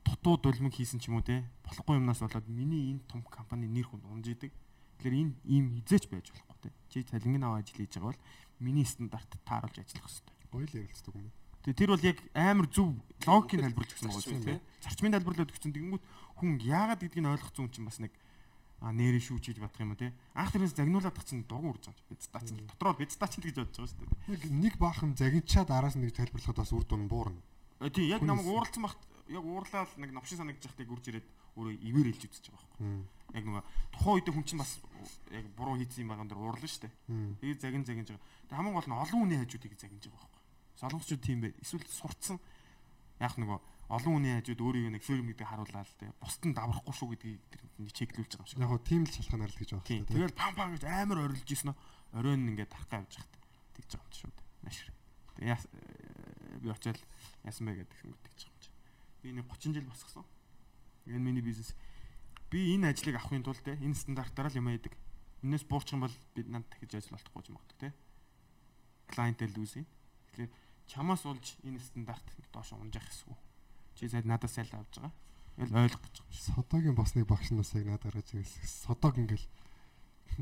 дутуу 0.00 0.40
дулмиг 0.40 0.72
хийсэн 0.72 1.04
ч 1.04 1.12
юм 1.12 1.20
уу 1.20 1.26
те 1.26 1.44
болохгүй 1.68 2.00
юмнаас 2.00 2.24
болоод 2.24 2.48
миний 2.48 2.96
энэ 2.96 3.04
том 3.04 3.20
компани 3.28 3.68
нэр 3.68 3.92
хүнд 3.92 4.08
унжидаг. 4.08 4.50
Тэгэхээр 4.98 5.20
энэ 5.20 5.32
ийм 5.44 5.64
хизээч 5.84 6.08
байж 6.08 6.32
болохгүй 6.32 6.58
те. 6.64 6.70
Чи 6.88 7.04
цалингийн 7.04 7.44
аваа 7.44 7.60
ажил 7.60 7.76
хийж 7.76 8.00
байгаа 8.00 8.16
бол 8.16 8.24
миний 8.56 8.88
стандарт 8.88 9.28
тааруулж 9.44 9.76
ажиллах 9.76 10.08
хэрэгтэй. 10.08 10.36
Гоё 10.48 10.64
л 10.64 10.78
ярилцдаг 10.80 11.14
юм. 11.14 11.28
Тэгээ 11.62 11.78
тэр 11.78 11.90
бол 11.92 12.08
яг 12.08 12.18
амар 12.32 12.66
зөв 12.72 12.88
логикийг 13.22 13.60
тайлбарлаж 13.62 13.92
өгсөн 13.92 14.08
байгаа 14.10 14.24
тийм. 14.24 14.60
Зарчмын 14.82 15.12
тайлбарлаад 15.14 15.52
өгсөн. 15.52 15.72
Тэгэнгүүт 15.76 16.04
хүн 16.40 16.50
яагаад 16.58 17.00
гэдгийг 17.04 17.22
нь 17.22 17.32
ойлгоцсон 17.36 17.68
хүн 17.68 17.74
чинь 17.76 17.86
бас 17.86 18.00
нэг 18.02 18.12
а 18.82 18.90
нэрээ 18.90 19.22
шүүж 19.22 19.54
хийж 19.54 19.58
батах 19.62 19.78
юм 19.86 19.94
уу 19.94 20.00
те. 20.02 20.10
Анх 20.34 20.50
тэрнээс 20.50 20.74
загнуулаад 20.74 21.14
чинь 21.22 21.46
дургу 21.46 21.70
урж 21.78 21.86
байгаа. 21.86 22.10
Бид 22.10 22.22
стац 22.26 22.50
нь 22.50 22.66
дотроо 22.66 22.98
бид 22.98 23.14
стац 23.14 23.38
гэж 23.38 23.54
бодож 23.54 23.78
байгаа 23.78 23.94
шүү 23.94 24.10
дээ. 24.26 24.50
Нэг 24.50 24.74
баахан 24.82 25.14
загинчаад 25.14 25.70
араас 25.70 25.94
нэг 25.94 26.10
тайлбарлахад 26.10 26.58
бас 26.58 26.74
үр 26.74 26.82
дүн 26.82 27.06
буурна. 27.06 27.38
Э, 27.78 27.90
Тий, 27.94 28.10
яг 28.10 28.26
намайг 28.26 28.50
ууралцсан 28.50 28.82
багт 28.82 28.98
яг 29.30 29.44
уурлаад 29.46 29.90
нэг 30.02 30.10
новшин 30.10 30.42
санагдаж 30.42 30.66
байхдаа 30.66 30.86
гүрж 30.90 31.04
ирээд 31.08 31.26
өөрөө 31.56 31.74
ивэр 31.78 32.06
хэлж 32.10 32.22
үзэж 32.26 32.46
байгаа 32.50 32.66
байхгүй. 32.74 33.06
Яг 33.32 33.44
нөгөө 33.46 33.62
тухайн 33.94 34.14
үед 34.18 34.28
хүн 34.34 34.46
чинь 34.50 34.62
бас 34.62 34.72
яг 35.30 35.46
буруу 35.56 35.76
хийсэн 35.78 36.02
юм 36.02 36.10
байгаа 36.10 36.26
дэр 36.26 36.40
уурлаа 36.42 36.68
шүү 36.68 36.82
дээ. 36.82 36.94
Хм. 37.06 37.32
Тэгээд 37.38 37.62
загин 37.62 37.84
загинж 37.86 38.08
байгаа. 38.12 38.26
Тэг 38.50 38.56
хамгийн 38.58 38.76
гол 38.76 38.88
нь 38.88 38.98
олон 38.98 39.20
хүний 39.22 39.38
хажуудыг 39.40 39.74
загинж 39.78 40.04
байгаа 40.10 40.20
байхгүй. 40.26 40.42
Солонгосчууд 40.82 41.22
тийм 41.22 41.38
бай. 41.40 41.52
Эсвэл 41.62 41.86
сурцсан 41.86 42.38
яг 43.22 43.34
нөгөө 43.38 43.58
олон 43.88 44.12
хүний 44.20 44.34
хажууд 44.38 44.60
өөрийг 44.62 44.92
нэг 44.92 45.02
фирм 45.02 45.26
гэдэг 45.26 45.46
харуулаад 45.46 45.90
тэ. 45.98 46.12
Бусд 46.20 46.42
нь 46.46 46.54
даврахгүй 46.54 46.94
шүү 46.94 47.08
гэдгийг 47.16 47.42
тэр 47.50 47.62
чеклүүлж 47.90 48.32
байгаа 48.38 48.46
юм 48.46 48.50
шиг. 48.50 48.60
Яг 48.62 48.70
гоо 48.70 48.80
тийм 48.82 49.02
л 49.04 49.12
шалтгаанаар 49.12 49.52
л 49.52 49.60
гэж 49.60 49.70
байгаа 49.74 49.88
Тийм. 49.90 50.04
Тэгэл 50.06 50.38
пам 50.38 50.52
пам 50.54 50.70
гэж 50.72 50.82
амар 50.86 51.18
орилж 51.26 51.48
ийсэн 51.50 51.68
нөө. 51.72 51.78
Оройн 52.16 52.48
ингээд 52.52 52.72
тархаа 52.72 53.02
явж 53.02 53.14
хат. 53.18 53.32
Тэгж 53.76 53.90
байгаа 53.96 54.08
юм 54.08 54.16
шүү 54.16 54.32
дээ. 54.32 54.48
Нашир. 54.62 54.88
Тэг 55.36 55.44
яас 55.48 55.64
э, 55.66 56.58
би 56.62 56.68
очиад 56.72 56.98
яасан 57.44 57.64
бэ 57.66 57.72
гэдэг 57.82 57.98
юм 58.06 58.16
тэгж 58.22 58.40
байгаа 58.40 58.52
юм 58.52 58.60
чи. 58.62 58.70
Би 59.20 59.28
нэг 59.32 59.46
30 59.50 59.74
жил 59.76 59.88
босгосон. 59.90 60.24
Энэ 61.08 61.24
миний 61.24 61.44
бизнес. 61.44 61.74
Би 62.48 62.76
энэ 62.76 62.92
ажлыг 62.92 63.16
авахын 63.16 63.42
тулд 63.42 63.60
те 63.64 63.76
энэ 63.76 63.96
стандартаараа 63.96 64.52
л 64.52 64.60
юм 64.60 64.70
яадаг. 64.70 64.94
Энээс 65.42 65.64
буурчих 65.66 65.98
юм 65.98 66.06
бол 66.06 66.16
бид 66.36 66.46
надад 66.48 66.70
дахиж 66.70 66.94
ажил 66.94 67.16
олдохгүй 67.18 67.42
юм 67.50 67.58
байна 67.58 67.80
те. 67.80 67.88
Клиентэл 69.10 69.56
лүүсийн. 69.56 69.86
Тэгэхээр 70.32 70.52
чамаас 70.86 71.24
улж 71.26 71.56
энэ 71.64 71.80
стандарт 71.80 72.24
доош 72.52 72.72
унжах 72.76 73.04
хэсгүү. 73.08 73.51
Чи 74.02 74.10
сайд 74.10 74.26
надаас 74.26 74.50
сайл 74.50 74.66
авч 74.74 74.98
байгаа. 74.98 75.14
Ингээл 75.62 75.78
ойлгох 75.86 76.02
гэж 76.02 76.16
байгаа. 76.18 76.42
Содогийн 76.42 76.98
босныг 76.98 77.26
багш 77.30 77.54
нь 77.54 77.60
бас 77.62 77.70
яг 77.78 77.86
надад 77.86 78.10
гаргаж 78.10 78.34
ирсэн. 78.34 78.66
Содог 78.66 79.14
ингээл 79.14 79.46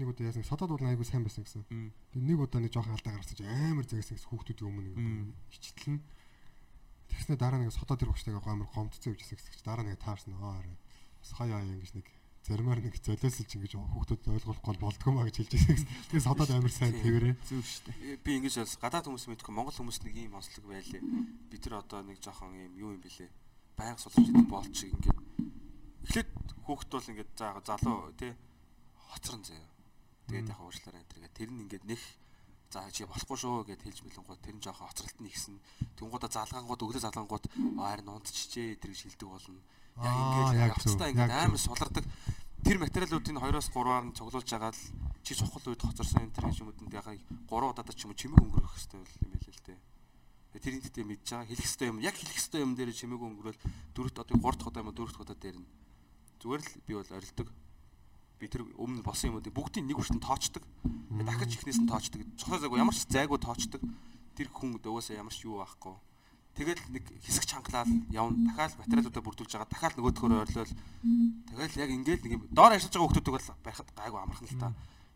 нэг 0.01 0.09
удаа 0.09 0.33
яасан 0.33 0.49
содод 0.49 0.73
бол 0.73 0.89
айгу 0.89 1.05
сайн 1.05 1.29
байсан 1.29 1.45
гэсэн. 1.45 1.69
Тэгээ 1.69 2.25
нэг 2.25 2.41
удаа 2.41 2.65
нэг 2.65 2.73
жоохон 2.73 2.97
алдаа 2.97 3.21
гаргасан 3.21 3.37
чи 3.37 3.45
амар 3.45 3.85
зэгсэн 3.85 4.17
гэсэн 4.17 4.31
хүүхдүүдийн 4.33 4.69
өмнө 4.73 4.83
нэг 4.97 5.37
хичтлэн 5.53 6.01
тэгснэ 7.13 7.37
дараа 7.37 7.61
нэг 7.61 7.77
содод 7.77 8.01
тэр 8.01 8.09
багштайгаа 8.17 8.49
амар 8.49 8.73
гомдцсон 8.73 9.13
явж 9.13 9.21
байсан 9.29 9.37
гэсэн. 9.37 9.67
Дараа 9.69 9.85
нэг 9.85 10.01
таарсан 10.01 10.33
аа 10.41 10.65
бас 10.65 11.31
хаяа 11.37 11.61
ингэж 11.69 11.93
нэг 12.01 12.07
заримаар 12.49 12.81
нэг 12.81 12.97
золиосолж 12.97 13.51
ингэж 13.51 13.73
хүүхдүүд 13.77 14.23
ойлгохгүй 14.41 14.75
болдгоо 14.81 15.13
маа 15.13 15.29
гэж 15.29 15.37
хэлж 15.45 15.53
байсан. 15.53 15.87
Тэгээ 16.09 16.25
содод 16.25 16.51
амар 16.55 16.73
сайн 16.73 16.97
тэрэ. 16.97 17.37
Зөв 17.45 17.61
шүү 17.61 17.93
дээ. 17.93 18.25
Би 18.25 18.31
ингэж 18.41 18.65
бас 18.65 18.81
гадаад 18.81 19.05
хүмүүс 19.05 19.29
мэдхгүй 19.29 19.53
Монгол 19.53 19.77
хүмүүс 19.77 20.01
нэг 20.09 20.15
ийм 20.17 20.39
онцлог 20.39 20.65
байлээ. 20.65 21.03
Бид 21.53 21.63
нар 21.69 21.85
одоо 21.85 22.01
нэг 22.01 22.17
жоохон 22.25 22.57
ийм 22.57 22.73
юу 22.81 22.97
юм 22.97 23.03
бэлээ. 23.05 23.29
Баян 23.81 23.97
сулж 23.97 24.21
идэг 24.21 24.45
болч 24.45 24.77
ингээд 24.85 25.21
эхлээд 26.05 26.31
хүүхд 26.69 26.89
бол 26.93 27.11
ингээд 27.17 27.31
за 27.33 27.49
залуу 27.65 28.13
тий 28.21 28.37
хоцрон 29.09 29.41
заяа. 29.41 29.73
Тэгээд 30.29 30.53
яг 30.53 30.61
уучлаарай 30.61 31.01
энэ 31.01 31.13
тэргээ 31.17 31.33
тэр 31.33 31.49
нь 31.49 31.65
ингээд 31.65 31.85
нэх 31.89 32.03
за 32.69 32.85
чи 32.93 33.09
болохгүй 33.09 33.39
шүү 33.41 33.65
гэд 33.73 33.81
хэлж 33.81 34.05
мэлэнгууд 34.05 34.41
тэр 34.45 34.55
нь 34.55 34.61
жоохон 34.61 34.85
хоцролт 34.85 35.17
нь 35.17 35.33
ихсэн. 35.33 35.57
Тэнгуудаа 35.97 36.29
залгаангууд 36.29 36.85
өглөө 36.85 37.03
залгаангууд 37.09 37.45
харин 37.81 38.13
унтчихжээ 38.13 38.77
тэр 38.85 38.93
шилдэг 38.93 39.29
болно. 39.33 39.65
Яг 39.97 40.13
ингээд 40.13 40.77
явцдаа 40.77 41.09
ингээд 41.11 41.33
амар 41.33 41.59
сулардаг. 41.65 42.05
Тэр 42.61 42.77
материалуудын 42.85 43.41
2-оос 43.41 43.69
3-аар 43.73 44.05
нь 44.07 44.15
цуглуулж 44.15 44.45
байгаа 44.45 44.71
л 44.77 44.83
чи 45.25 45.33
сухал 45.33 45.65
үед 45.73 45.81
хоцорсон 45.81 46.29
энэ 46.29 46.37
тэр 46.37 46.53
юмуд 46.53 46.77
яг 46.93 47.09
3 47.09 47.49
удаад 47.49 47.89
ч 47.97 48.05
юм 48.05 48.13
уу 48.13 48.21
чимэг 48.21 48.45
өнгөрөх 48.45 48.77
хэрэгтэй 48.77 49.01
юм 49.25 49.33
байл 49.33 49.49
л 49.57 49.65
дээ. 49.65 49.79
Тэрийн 50.51 50.83
дэхтэй 50.83 51.05
мэдж 51.07 51.27
байгаа 51.31 51.47
хэлэх 51.47 51.63
хэрэгтэй 51.63 51.89
юм. 51.89 51.99
Яг 52.03 52.15
хэлэх 52.19 52.35
хэрэгтэй 52.35 52.61
юм 52.67 52.75
дээр 52.75 52.91
чимэг 52.91 53.23
өнгөрөөл 53.23 53.61
дөрөвт 53.95 54.19
одоо 54.19 54.37
3 54.37 54.59
дахь 54.59 54.67
удаа 54.67 54.83
юм 54.83 54.91
уу 54.91 54.99
4 54.99 55.15
дахь 55.15 55.23
удаа 55.23 55.39
дээр 55.39 55.59
нь 55.63 55.69
зүгээр 56.41 56.63
л 56.65 56.73
би 56.89 56.93
бол 56.99 57.11
орилдог 57.15 57.49
би 58.41 58.49
тэр 58.49 58.65
өмнө 58.81 59.05
болсон 59.05 59.37
юмуудыг 59.37 59.53
бүгдийг 59.53 59.85
нэг 59.85 60.01
хүртэн 60.01 60.25
тоочдөг. 60.25 60.65
Дахиж 61.13 61.61
ихнээс 61.61 61.81
нь 61.85 61.91
тоочдөг. 61.93 62.25
Цохоо 62.41 62.57
зайгүй 62.57 62.81
ямар 62.81 62.97
ч 62.97 63.05
зайгүй 63.05 63.37
тоочдөг. 63.37 63.85
Тэр 64.33 64.49
хүн 64.49 64.81
угаасаа 64.81 65.21
ямар 65.21 65.35
ч 65.37 65.45
юу 65.45 65.61
байхгүй. 65.61 65.93
Тэгэл 66.57 66.81
нэг 66.89 67.05
хэсэг 67.21 67.45
чангалаад 67.45 67.93
явна. 68.09 68.49
Дахиад 68.49 68.81
материалуудаа 68.81 69.23
бүрдүүлж 69.23 69.53
байгаа. 69.53 69.69
Дахиад 69.69 69.95
нөгөөдхөөр 70.01 70.33
ойрлол. 70.41 70.73
Тэгэл 71.53 71.81
яг 71.85 71.91
ингээд 71.93 72.23
нэг 72.25 72.41
доор 72.49 72.73
ажиллаж 72.73 72.97
байгаа 72.97 73.09
хүмүүсүүд 73.13 73.29
бол 73.29 73.49
байхад 73.61 73.89
гайгүй 73.93 74.21
амархан 74.25 74.49
л 74.49 74.57
та. 74.57 74.69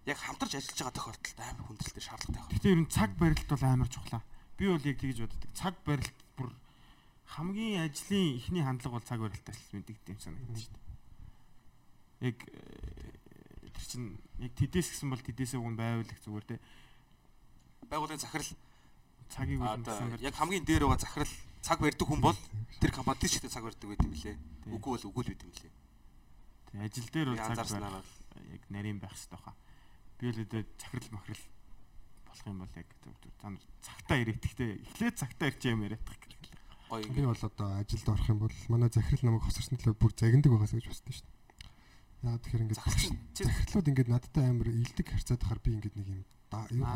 Яг 0.05 0.19
хамтарч 0.21 0.53
ажиллаж 0.61 0.79
байгаа 0.85 0.95
тохиолдолд 1.01 1.39
амар 1.41 1.65
хүндрэлтэй 1.65 2.05
шаардлагатай 2.05 2.41
байна. 2.45 2.53
Гэтэ 2.53 2.69
ер 2.71 2.81
нь 2.85 2.93
цаг 2.93 3.11
барилт 3.17 3.49
бол 3.49 3.65
амар 3.65 3.89
чухлаа. 3.89 4.23
Би 4.59 4.69
бол 4.71 4.87
яг 4.87 4.99
тэгж 4.99 5.19
боддог. 5.25 5.51
Цаг 5.55 5.75
барилт 5.87 6.19
бүр 6.39 6.51
хамгийн 7.35 7.83
ажлын 7.89 8.39
ихний 8.39 8.63
хандлага 8.63 8.99
бол 8.99 9.09
цаг 9.09 9.21
барилтаас 9.21 9.61
мэддэг 9.75 9.99
юм 10.07 10.21
санагдаж 10.23 10.69
байна. 10.71 10.83
Яг 12.23 12.39
тэр 13.75 13.85
чинь 13.91 14.09
яг 14.39 14.53
тэдээс 14.55 14.95
гэсэн 14.95 15.11
бол 15.11 15.19
тэдээсээ 15.19 15.59
уг 15.59 15.75
нь 15.75 15.79
байвал 15.79 16.07
их 16.07 16.23
зүгээр 16.23 16.47
те. 16.47 16.57
Байгууллагын 17.91 18.23
захирал 18.23 18.53
цагийг 19.29 19.59
үлдсэн. 19.59 20.23
Яг 20.23 20.35
хамгийн 20.39 20.63
дээр 20.63 20.87
байгаа 20.87 21.03
захирал 21.03 21.35
цаг 21.59 21.79
барьдаг 21.83 22.07
хүн 22.07 22.23
бол 22.23 22.39
тэр 22.79 22.93
компанид 22.95 23.27
ч 23.27 23.43
ихтэй 23.43 23.51
цаг 23.51 23.67
барьдаг 23.67 23.89
байт 23.91 24.07
юм 24.07 24.15
лээ. 24.15 24.39
Үгүй 24.71 24.91
бол 24.95 25.09
үгүй 25.11 25.23
л 25.27 25.31
байт 25.35 25.43
юм 25.43 25.53
лээ. 25.59 25.73
Тэг 26.71 26.81
ажил 26.87 27.09
дээр 27.11 27.29
бол 27.35 27.43
цаг 27.43 27.59
барьдаг 27.59 28.07
яг 28.55 28.63
нарийн 28.71 28.99
байх 29.03 29.11
хэрэгтэй 29.11 29.41
хаа. 29.43 29.55
Би 30.23 30.31
л 30.31 30.43
өдөө 30.47 30.63
захирал 30.79 31.11
махрал 31.19 31.43
болох 32.35 32.47
юм 32.51 32.59
бол 32.59 32.75
яг 32.75 32.89
та 33.39 33.49
нар 33.51 33.63
цагтаа 33.79 34.19
ирээдхтэй 34.19 34.71
эхлээд 34.83 35.15
цагтаа 35.15 35.47
ирч 35.49 35.63
юм 35.71 35.87
яриадах 35.87 36.19
гэх. 36.19 36.35
Гоё 36.91 37.07
би 37.15 37.23
бол 37.23 37.39
одоо 37.39 37.69
ажилд 37.79 38.09
орох 38.11 38.29
юм 38.29 38.39
бол 38.43 38.57
манай 38.69 38.91
захирал 38.91 39.25
намайг 39.31 39.47
хосорсон 39.47 39.79
төлөө 39.79 39.95
бүр 39.95 40.13
загиндаг 40.19 40.51
байгаасаа 40.51 40.79
гэж 40.83 40.89
бодсон 40.91 41.15
шүү 41.15 41.27
дээ. 41.31 41.35
Яа 42.25 42.39
тэгэхээр 42.43 42.65
ингээд 42.65 42.83
захирлууд 43.39 43.91
ингээд 43.91 44.11
надтай 44.11 44.45
амар 44.51 44.69
илдэг 44.69 45.07
харьцаад 45.07 45.41
байхаар 45.41 45.63
би 45.63 45.71
ингээд 45.79 45.95
нэг 45.95 46.09
юм 46.11 46.23
юу 46.71 46.87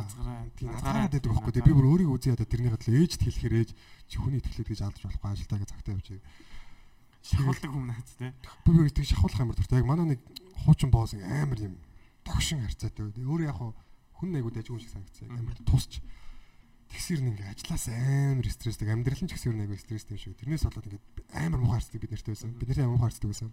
тийм 0.55 0.70
азгараад 0.74 1.12
байдаг 1.12 1.31
байхгүй. 1.35 1.62
би 1.62 1.73
бүр 1.74 1.86
өөрийгөө 1.90 2.16
үзье 2.19 2.35
ядаа 2.35 2.47
тэрний 2.47 2.70
хадлаа 2.70 2.98
ээжд 2.98 3.23
хэлэхээр 3.23 3.55
ээж 3.59 3.70
чи 4.06 4.16
хүний 4.19 4.39
итгэлээд 4.39 4.70
гэж 4.70 4.81
алдаж 4.86 5.02
болохгүй 5.02 5.31
ажилтаа 5.35 5.59
гэж 5.59 5.70
цагтаа 5.74 5.94
явж 5.98 6.09
шахуулдаг 7.28 7.70
хүн 7.74 7.86
наац 7.90 8.10
те. 8.19 8.32
Би 8.62 8.70
би 8.73 8.90
тэг 8.90 9.06
шахуулах 9.06 9.43
амар 9.43 9.56
дуртай. 9.59 9.82
Яг 9.82 9.89
манай 9.90 10.06
нэг 10.15 10.20
хуучин 10.62 10.90
босс 10.94 11.15
амар 11.19 11.59
юм 11.59 11.74
тогшин 12.23 12.62
харьцаатай. 12.62 13.10
Өөр 13.19 13.51
яг 13.51 13.59
хүн 14.19 14.35
айгуу 14.35 14.51
дайггүй 14.51 14.82
шиг 14.82 14.90
санагцсан 14.90 15.31
амар 15.31 15.55
тусч. 15.62 16.03
Тэгсэр 16.90 17.20
нэг 17.23 17.39
ажиллаас 17.47 17.86
амар 17.86 18.49
стресстэй 18.51 18.90
амьдрал 18.90 19.23
нь 19.23 19.31
ч 19.31 19.39
гэсэн 19.39 19.55
нэг 19.55 19.78
стресстэй 19.78 20.19
юм 20.19 20.23
шиг. 20.27 20.35
Тэрнээс 20.43 20.66
болоод 20.66 20.86
ингээд 20.90 21.07
амар 21.39 21.61
муухай 21.62 21.78
харцдаг 21.78 22.03
бид 22.03 22.12
нартай 22.12 22.32
байсан. 22.35 22.51
Бид 22.59 22.69
нарын 22.69 22.85
амар 22.90 22.95
муухай 22.99 23.09
харцдаг 23.15 23.31
байсан. 23.31 23.51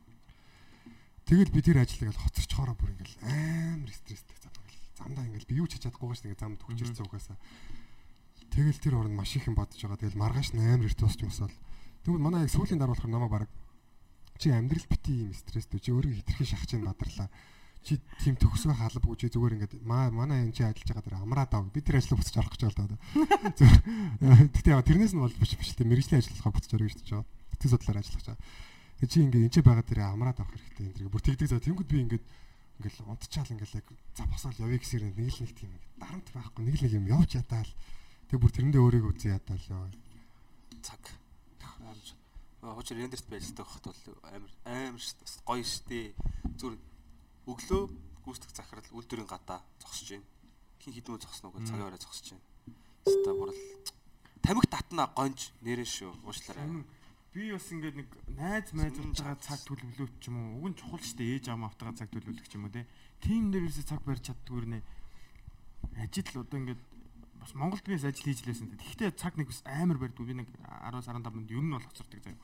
Тэгэл 1.30 1.54
би 1.54 1.62
тэр 1.62 1.78
ажлыг 1.86 2.10
л 2.10 2.22
хоцорчхороо 2.22 2.76
бүр 2.80 2.98
ингээл 2.98 3.18
амар 3.30 3.92
стресстэй 3.94 4.38
зам 4.42 4.54
ингээл 4.58 4.98
замдаа 4.98 5.26
ингээл 5.30 5.50
би 5.52 5.60
юу 5.62 5.68
ч 5.70 5.78
хийж 5.78 5.84
чадахгүй 5.86 6.16
шүү 6.16 6.34
дээ. 6.34 6.42
Замд 6.42 6.62
хүчирсэн 6.64 7.06
угаасаа. 7.06 7.38
Тэгэл 8.56 8.80
тэр 8.80 8.96
оронд 8.98 9.18
маш 9.20 9.36
их 9.36 9.46
юм 9.46 9.58
бодож 9.60 9.78
байгаа. 9.78 10.00
Тэгэл 10.00 10.22
маргааш 10.22 10.50
амар 10.56 10.88
эрт 10.88 10.98
тусч 10.98 11.20
юмсаал. 11.22 11.54
Тэгвэл 12.08 12.24
манай 12.24 12.46
яг 12.48 12.54
сүүлийн 12.54 12.80
дараа 12.80 12.96
болохоор 12.96 13.12
намаа 13.12 13.30
баг 13.30 13.50
чи 14.38 14.54
амьдрал 14.54 14.86
бити 14.88 15.28
юм 15.28 15.34
стресстэй 15.34 15.82
чи 15.82 15.92
өөрөө 15.92 16.24
хитрхи 16.24 16.46
шахаж 16.46 16.78
ин 16.78 16.86
бадарлаа. 16.86 17.28
Чи 17.86 18.02
тийм 18.26 18.34
төгсгөө 18.42 18.74
халбгүй 18.82 19.16
чи 19.22 19.30
зүгээр 19.30 19.56
ингээд 19.62 19.74
манай 19.86 20.50
энэ 20.50 20.58
чи 20.58 20.66
ажиллаж 20.66 20.90
байгаа 20.90 21.06
дээр 21.06 21.22
амраад 21.22 21.54
ав. 21.54 21.70
Би 21.70 21.86
тэр 21.86 22.02
ажлыг 22.02 22.18
буцаж 22.18 22.42
орох 22.42 22.58
гэж 22.58 22.74
даа. 22.74 22.98
Тэгтээ 24.50 24.82
тэрнээс 24.82 25.14
нь 25.14 25.22
бол 25.22 25.38
биш 25.38 25.54
биш 25.54 25.78
тийм 25.78 25.94
мэрэгжлийн 25.94 26.18
ажиллахаа 26.18 26.50
буцаж 26.50 26.74
орох 26.74 26.90
гэж 26.90 27.14
байна. 27.14 27.30
Тэтгэл 27.54 27.74
судлаар 27.78 28.02
ажиллах 28.02 28.20
гэж 28.26 28.28
байна 28.34 28.42
Тэг 28.96 29.12
чи 29.12 29.20
ингээд 29.28 29.44
энэ 29.44 29.52
ч 29.52 29.60
байгаа 29.60 29.84
дээрээ 29.84 30.08
амраад 30.08 30.40
авах 30.40 30.56
хэрэгтэй 30.56 30.88
энэ 30.88 30.96
дэрэг. 30.96 31.12
Бүр 31.12 31.24
тэгдэг 31.28 31.48
за 31.52 31.60
тэнгууд 31.60 31.90
би 31.92 32.00
ингээд 32.00 32.26
ингээд 32.80 32.96
унтчаал 33.04 33.52
ингээд 33.52 33.76
яг 33.76 33.88
за 34.16 34.24
босоод 34.24 34.56
явъя 34.56 34.80
гэсээр 34.80 35.04
нэг 35.12 35.20
л 35.20 35.42
нэг 35.44 35.52
тийм 35.52 35.72
дарамт 36.00 36.28
байхгүй 36.32 36.64
нэг 36.64 36.76
л 36.80 36.84
нэг 36.88 36.94
юм 36.96 37.06
явж 37.12 37.36
ятаал. 37.36 37.72
Тэг 38.32 38.40
бүр 38.40 38.52
тэрэндээ 38.56 38.80
өөрийгөө 38.80 39.12
үзэн 39.12 39.36
ятаал 39.36 39.64
ёо. 39.68 39.92
Цаг. 40.80 41.04
Хоч 42.64 42.88
рендерт 42.96 43.28
байждаг 43.28 43.68
хот 43.68 43.84
бол 43.84 44.16
амар 44.32 44.52
амар 44.64 45.04
гоё 45.44 45.64
штэ. 45.68 46.16
Зүр 46.56 46.80
өглөө 47.46 47.84
гүйцэтгэх 48.26 48.58
захирал 48.58 48.90
үйлдвэрийн 48.98 49.30
гадаа 49.30 49.62
зогсож 49.78 50.18
байна. 50.18 50.26
Хин 50.82 50.94
хідмөө 50.98 51.22
зогсноо 51.22 51.52
гэж 51.54 51.64
цагийн 51.70 51.86
орой 51.86 52.02
зогсож 52.02 52.34
байна. 52.34 52.46
Ста 53.06 53.32
бурал 53.38 53.60
тамхи 54.42 54.68
татна 54.70 55.06
гонж 55.14 55.54
нэрэн 55.62 55.86
шүү. 55.86 56.12
Уучлаарай 56.26 56.86
би 57.36 57.52
бас 57.52 57.70
ингээд 57.70 57.98
нэг 58.02 58.10
найз 58.34 58.74
майз 58.74 58.98
утгаа 58.98 59.38
цаг 59.38 59.62
төлөвлөөч 59.70 60.14
ч 60.24 60.34
юм 60.34 60.38
уу. 60.42 60.66
Уг 60.66 60.68
нь 60.74 60.78
чухал 60.80 61.04
дээ. 61.04 61.36
Ээж 61.38 61.46
аамаа 61.54 61.70
автгаа 61.70 61.94
цаг 61.94 62.10
төлөвлөх 62.10 62.48
ч 62.50 62.58
юм 62.58 62.66
уу 62.66 62.74
те. 62.74 62.88
Тим 63.22 63.54
дээрээс 63.54 63.86
цаг 63.86 64.02
барьж 64.08 64.32
чаддгүй 64.32 64.66
нэ. 64.66 64.80
Ажил 66.02 66.42
одоо 66.42 66.58
ингээд 66.64 66.82
бас 67.44 67.52
Монголд 67.54 67.86
бис 67.86 68.08
ажил 68.08 68.26
хийж 68.26 68.42
лээсэн. 68.48 68.74
Тэгэхдээ 68.74 69.12
цаг 69.20 69.36
нэг 69.36 69.52
бас 69.52 69.62
амар 69.68 70.00
барьдгүй. 70.00 70.26
Би 70.32 70.34
нэг 70.42 70.50
10-15 70.64 71.30
минут 71.36 71.52
ер 71.52 71.62
нь 71.62 71.76
бол 71.76 71.84
хоцордог 71.84 72.24
заяа. 72.24 72.40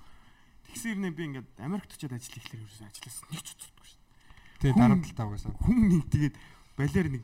Тэгсээр 0.67 0.97
нэ 0.99 1.09
би 1.15 1.23
ингээд 1.31 1.49
Америкт 1.63 1.95
очиод 1.95 2.11
ажил 2.11 2.35
хийхлээр 2.35 2.67
ерөөсөө 2.67 2.91
ажилласан 2.91 3.27
нэг 3.31 3.41
ч 3.47 3.49
уцдаггүй 3.55 3.87
шүү 3.87 4.00
дээ. 4.61 4.71
Тэгээ 4.71 4.81
дарамт 4.85 5.09
таа 5.17 5.27
угаасаа. 5.27 5.57
Хүн 5.57 5.77
нэг 5.89 6.03
тэгээд 6.13 6.35
балиар 6.77 7.07
нэг 7.09 7.23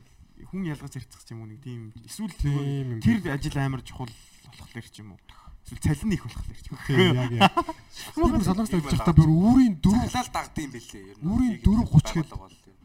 хүн 0.50 0.62
ялгаж 0.66 0.92
ярьцах 0.98 1.22
ч 1.22 1.30
юм 1.32 1.46
уу 1.46 1.50
нэг 1.50 1.62
тийм 1.62 1.94
эсвэл 2.02 2.34
тэр 2.34 3.30
ажил 3.30 3.58
амар 3.62 3.82
чухал 3.86 4.10
болохоор 4.10 4.86
ч 4.90 5.00
юм 5.00 5.14
уу 5.14 5.20
Эсвэл 5.68 5.84
цалин 5.84 6.12
их 6.12 6.24
болох 6.24 6.44
л 6.48 6.54
юм. 6.72 6.78
Яг 7.12 7.32
яг. 7.32 7.52
Бүр 8.16 8.40
солонгос 8.40 8.72
тавьж 8.72 8.88
байхдаа 8.88 9.12
бүр 9.12 9.28
үүрийн 9.28 9.76
дөрөв 9.84 10.08
цалал 10.08 10.32
дагд 10.32 10.56
юм 10.64 10.72
бэлээ. 10.72 11.04
Ер 11.12 11.18
нь 11.20 11.28
үүрийн 11.28 11.56
4 11.60 11.84
30 11.92 12.16
гээд 12.16 12.30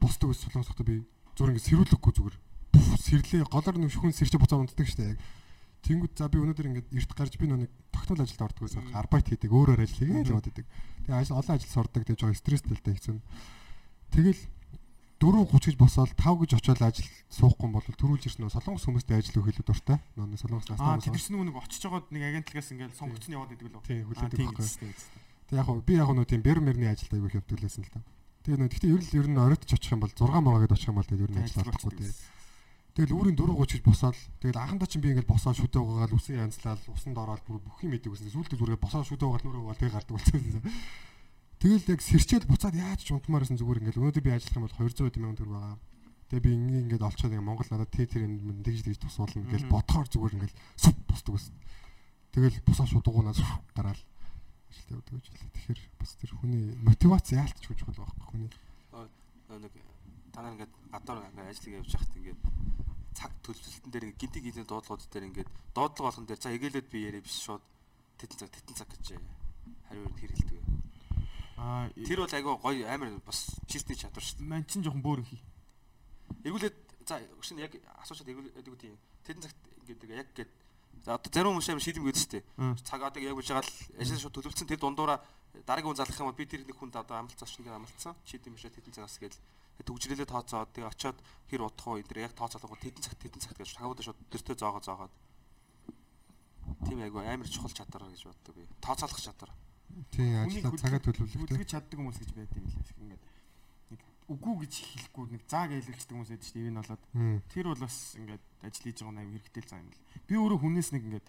босдог 0.03 0.29
ус 0.35 0.43
солонгос 0.43 0.67
тавьхдаа 0.67 0.87
би 0.91 0.95
зур 1.39 1.49
ингэ 1.55 1.63
сэрүүлэхгүй 1.63 2.11
зүгээр. 2.11 2.35
Сэрлээ 2.99 3.43
голоор 3.47 3.77
нэг 3.79 3.95
хүн 3.95 4.11
сэрчээ 4.11 4.41
буцаа 4.41 4.59
унтдаг 4.59 4.83
штэ 4.83 5.15
яг. 5.15 5.19
Тэнгүүд 5.83 6.13
за 6.19 6.27
би 6.27 6.43
өнөөдөр 6.43 6.67
ингээд 6.75 6.91
эрт 6.91 7.11
гарч 7.15 7.33
би 7.39 7.47
нэг 7.47 7.71
тогтмол 7.91 8.23
ажилд 8.23 8.43
ордог 8.43 8.63
байсан. 8.67 8.83
Арбайт 8.95 9.27
хийдэг, 9.31 9.51
өөрөөр 9.51 9.83
ажил 9.83 9.99
хийгээд 9.99 10.27
л 10.31 10.39
боддог. 10.39 10.67
Тэгээ 11.07 11.19
ажил 11.23 11.39
олон 11.39 11.55
ажил 11.55 11.71
сурдаг, 11.71 12.03
тэгээ 12.07 12.19
жоо 12.19 12.31
стресстэй 12.35 12.71
л 12.71 12.83
хэцүү. 12.83 13.19
Тэгэл 14.13 14.41
4:30 15.23 15.73
гэж 15.73 15.75
босоод 15.79 16.11
5 16.19 16.41
гэж 16.43 16.51
очиод 16.59 16.81
ажил 16.83 17.09
суухгүй 17.31 17.69
бол 17.71 17.87
төрүүлж 17.87 18.27
ирсэн 18.27 18.43
нөө 18.43 18.53
солонгос 18.53 18.85
хүмүүстэй 18.85 19.17
ажил 19.17 19.39
өгөх 19.39 19.55
илүү 19.55 19.65
дуртай. 19.65 19.97
Нөө 20.19 20.37
солонгос 20.37 20.67
настаа. 20.69 20.93
Аа 20.93 21.01
тэрс 21.01 21.31
нэг 21.31 21.55
очиж 21.55 21.79
жагаад 21.79 22.11
нэг 22.11 22.23
агентлагаас 22.27 22.69
ингээл 22.75 22.99
сонгогдсон 22.99 23.33
яваад 23.33 23.55
идэг 23.55 23.71
лөө. 23.71 23.87
Тийм 23.87 24.03
хүлээдэг 24.03 24.39
байхгүй. 24.53 24.67
Тэг 25.47 25.55
яг 25.57 25.67
би 25.87 25.93
яг 25.95 26.11
нөө 26.11 26.27
тийм 26.27 26.41
бэр 26.43 26.59
мэрний 26.59 26.91
ажилд 26.91 27.15
аягүй 27.15 27.39
явдаг 27.39 27.59
лээсэн 27.63 27.83
л 27.87 27.93
та. 27.95 28.03
Тэгээ 28.43 28.59
нөө 28.59 28.69
гэхдээ 28.75 28.91
ер 28.91 28.99
нь 28.99 29.15
ер 29.15 29.27
нь 29.31 29.39
оройтч 29.39 29.71
очих 29.71 29.95
юм 29.95 30.03
бол 30.03 30.11
6 30.11 30.27
магаа 30.43 30.61
гэдээ 30.67 30.75
очих 30.75 30.91
юм 30.91 30.99
бол 30.99 31.07
ер 31.07 31.31
нь 31.31 31.39
ажил 31.39 31.63
олдохгүй 31.63 31.93
тий. 32.03 32.11
Тэгэл 32.93 33.15
үүрийн 33.15 33.37
4:30 33.39 33.79
гэж 33.79 33.81
босоод 33.87 34.17
тэгэл 34.43 34.59
анхандаа 34.59 34.85
чинь 34.91 35.01
би 35.01 35.09
ингээд 35.15 35.31
босоод 35.31 35.57
шүтээ 35.57 35.81
угаагаад 35.81 36.13
үсэн 36.13 36.43
янзлал 36.43 36.83
усанд 36.91 37.17
ороод 37.17 37.41
бүх 37.47 37.79
юм 37.81 37.95
идэг 37.95 38.11
гэсэн. 38.11 38.29
Сүүлдээ 38.29 38.59
зүгээр 38.59 38.77
босоод 38.77 39.07
шүтээ 39.09 39.25
угаагаад 39.25 39.45
нүрээ 39.49 39.63
угаал 39.63 39.81
тэгээ 39.81 39.95
гардаг 39.97 40.13
болсон. 40.13 40.43
Тэгэл 41.63 41.95
яг 41.95 42.01
сэрчээд 42.03 42.43
буцаад 42.43 42.75
яаж 42.75 43.07
ч 43.07 43.15
унтмаарсэн 43.15 43.55
зүгээр 43.55 43.87
ингээд 43.87 43.95
өнөөдөр 43.95 44.19
би 44.19 44.35
ажиллах 44.35 44.59
юм 44.59 44.67
бол 44.67 44.75
200 44.83 44.99
сая 44.99 45.15
төгрөг 45.15 45.47
байгаа. 45.47 45.79
Тэгээ 46.27 46.43
би 46.43 46.51
ингээд 46.59 46.83
ингээд 46.91 47.07
олцоод 47.07 47.31
ингээд 47.31 47.47
Монгол 47.47 47.69
надад 47.71 47.87
тэ 47.87 48.03
тэр 48.03 48.27
юм 48.27 48.59
тэгж 48.67 48.83
тэгж 48.83 48.99
тусуулна 48.99 49.47
гэж 49.47 49.63
бодохоор 49.71 50.07
зүгээр 50.11 50.35
ингээд 50.43 50.53
суп 50.75 50.97
босдог 51.07 51.39
гэсэн. 51.39 51.55
Тэгэл 52.35 52.67
бусаа 52.67 52.83
шууд 52.83 53.07
угуунаас 53.07 53.39
гараал 53.79 54.01
ажилтаа 54.75 54.97
өгдөг 54.99 55.15
гэж 55.15 55.25
хэлээ. 55.31 55.51
Тэгэхээр 55.55 55.79
бас 56.03 56.11
тэр 56.19 56.31
хүний 56.35 56.63
мотивац 56.83 57.31
яалтч 57.31 57.63
хүч 57.63 57.79
байгаа 57.87 58.11
байхгүй 58.11 58.27
хүний. 58.27 58.51
нэг 59.55 59.73
та 60.35 60.43
нар 60.43 60.53
ингээд 60.59 60.73
гадаар 60.91 61.31
ингээд 61.31 61.47
ажил 61.47 61.79
явж 61.79 61.89
байхад 61.95 62.19
ингээд 62.19 62.41
цаг 63.15 63.31
төлөвлөлтөн 63.39 63.91
дээр 63.95 64.05
гинти 64.19 64.39
гинти 64.43 64.67
дуудлууд 64.67 64.99
дээр 65.07 65.31
ингээд 65.31 65.49
дуудлага 65.71 66.11
болгон 66.11 66.27
дээр 66.27 66.43
за 66.43 66.51
эгээлээд 66.51 66.91
би 66.91 67.07
яриа 67.07 67.23
биш 67.23 67.39
шууд 67.39 67.63
тэтэн 68.19 68.35
цаг 68.35 68.51
тэтэн 68.51 68.75
цаг 68.75 68.89
гэж 68.91 69.15
хариу 69.87 70.03
өрөнд 70.03 70.19
хэрэлдэг. 70.19 70.82
Аа 71.57 71.89
Тэр 71.93 72.23
бол 72.23 72.33
айгүй 72.33 72.53
гоё 72.57 72.87
амар 72.89 73.09
бас 73.25 73.53
чистний 73.67 73.97
чадвар 73.97 74.23
шүү 74.23 74.41
дээ. 74.41 74.49
мань 74.49 74.65
чинь 74.65 74.83
жоохон 74.83 75.03
бөөрөн 75.05 75.27
хий. 75.27 75.41
Эргүүлээд 76.43 76.77
за 77.05 77.19
өгшин 77.37 77.59
яг 77.61 77.77
асуучаад 78.01 78.29
эргүүлээд 78.29 78.67
үү 78.67 78.77
тийм 78.79 78.95
тэтэн 79.23 79.43
цагт 79.43 79.59
ингээд 79.85 80.17
яг 80.17 80.29
гээд 80.33 80.51
за 81.03 81.15
одоо 81.19 81.29
зарим 81.29 81.51
хүмүүс 81.53 81.69
амар 81.69 81.83
шийдэмгүй 81.83 82.11
дээ 82.11 82.23
шүү 82.23 82.33
дээ. 82.33 82.43
Цаг 82.87 83.01
одоо 83.03 83.21
яг 83.21 83.37
үж 83.37 83.47
байгаа 83.51 83.67
л 83.67 84.01
ажил 84.01 84.21
шууд 84.23 84.35
төлөвлөсөн 84.39 84.69
тэр 84.71 84.81
дундуура 84.81 85.19
дараагийн 85.67 85.93
хүн 85.93 85.99
залах 85.99 86.19
юм 86.19 86.27
бол 86.31 86.39
би 86.39 86.47
тэр 86.47 86.63
нэг 86.65 86.77
хүнд 86.79 86.95
одоо 86.97 87.15
амлалцсан 87.21 87.47
шиг 87.47 87.67
амлалцсан. 87.67 88.15
Шийдэм 88.25 88.55
бишээ 88.55 88.73
тэтэн 88.73 88.95
цагаас 89.03 89.19
гээл 89.19 89.37
төгжрэлээ 89.83 90.29
тооцоод 90.29 90.69
тэгээ 90.73 90.89
очиод 90.89 91.17
хэр 91.51 91.67
удах 91.67 91.87
уу 91.87 91.99
энэ 91.99 92.07
дэр 92.07 92.25
яг 92.25 92.33
тооцоолгоо 92.33 92.79
тэтэн 92.79 93.03
цагт 93.03 93.19
тэтэн 93.19 93.41
цагт 93.43 93.57
гэж 93.59 93.75
тагуудаа 93.77 94.05
шууд 94.05 94.19
тэртээ 94.31 94.57
зоогоо 94.57 94.81
зоогоод 94.81 95.13
тийм 96.87 96.99
айгүй 97.03 97.25
амар 97.27 97.49
чухал 97.49 97.73
чадвар 97.73 98.07
гэж 98.09 98.23
боддог 98.23 98.55
би. 98.55 98.63
Тооцоолох 98.79 99.19
чадвар. 99.19 99.51
Тийм 100.13 100.41
ажиллаа 100.41 100.73
цагаа 100.77 101.01
төлөвлөх 101.01 101.37
Хөдөлгөж 101.37 101.69
чаддаг 101.69 101.97
хүмүүс 101.97 102.17
гэж 102.21 102.31
байд 102.33 102.51
юм 102.57 102.65
лээ. 102.65 102.83
Ингээд 103.03 103.23
нэг 103.93 104.01
үгүй 104.33 104.55
гэж 104.65 104.73
хэлэхгүй 104.81 105.25
нэг 105.33 105.43
зааг 105.45 105.69
айлгчдаг 105.73 106.13
хүмүүс 106.17 106.31
байдаг 106.33 106.47
шүү 106.49 106.57
дээ. 106.57 106.69
Энэ 106.69 106.79
болоод 106.81 107.03
тэр 107.53 107.65
бол 107.69 107.81
бас 107.83 107.97
ингээд 108.17 108.43
ажил 108.65 108.85
хийж 108.89 108.97
байгаа 109.03 109.15
нэг 109.21 109.29
хэрэгтэй 109.33 109.63
зам 109.69 109.81
юм 109.85 109.91
л. 109.93 110.01
Би 110.25 110.33
өөрөө 110.37 110.59
хүнээс 110.61 110.89
нэг 110.97 111.03
ингээд 111.07 111.27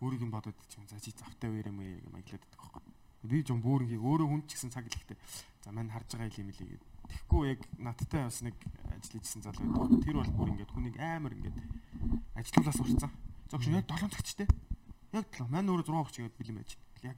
өөрийг 0.00 0.22
нь 0.24 0.32
бодоод 0.32 0.58
ч 0.68 0.72
юм 0.76 0.84
за 0.88 1.00
чи 1.00 1.10
завтай 1.12 1.48
үер 1.52 1.68
юм 1.68 1.80
ээ 1.80 2.00
гэж 2.00 2.08
маяглаад 2.12 2.42
байдаг 2.44 2.60
байхгүй. 2.60 2.82
Би 3.26 3.38
ч 3.44 3.48
юм 3.52 3.60
бөөрн 3.64 3.88
хий 3.88 4.00
өөрөө 4.00 4.28
хүн 4.28 4.42
ч 4.48 4.50
гэсэн 4.56 4.72
цаг 4.72 4.84
хэлэхдээ 4.88 5.18
за 5.64 5.68
мань 5.72 5.92
харж 5.92 6.08
байгаа 6.16 6.40
юм 6.40 6.52
лээ 6.52 6.68
гэдэг. 6.72 6.90
Тэгэхгүй 7.06 7.42
яг 7.52 7.60
надтай 7.80 8.22
бас 8.24 8.40
нэг 8.44 8.56
ажил 8.92 9.12
хийжсэн 9.16 9.42
залуу 9.44 9.66
байдаг. 9.72 10.04
Тэр 10.04 10.16
бол 10.20 10.32
бүр 10.36 10.48
ингээд 10.52 10.72
хүнийг 10.72 10.96
амар 11.00 11.32
ингээд 11.32 11.56
ажилуулаас 12.36 12.80
урцсан. 12.80 13.12
Зогш 13.50 13.66
яг 13.72 13.88
7 13.88 14.08
цагт 14.12 14.26
ч 14.26 14.30
те. 14.36 14.44
Яг 15.16 15.26
7. 15.32 15.48
Мань 15.48 15.70
өөрөө 15.70 15.86
6 15.88 16.12
цагт 16.12 16.16
гээд 16.22 16.38
бэлэн 16.38 16.58
байж. 16.60 16.70
Яг 17.06 17.16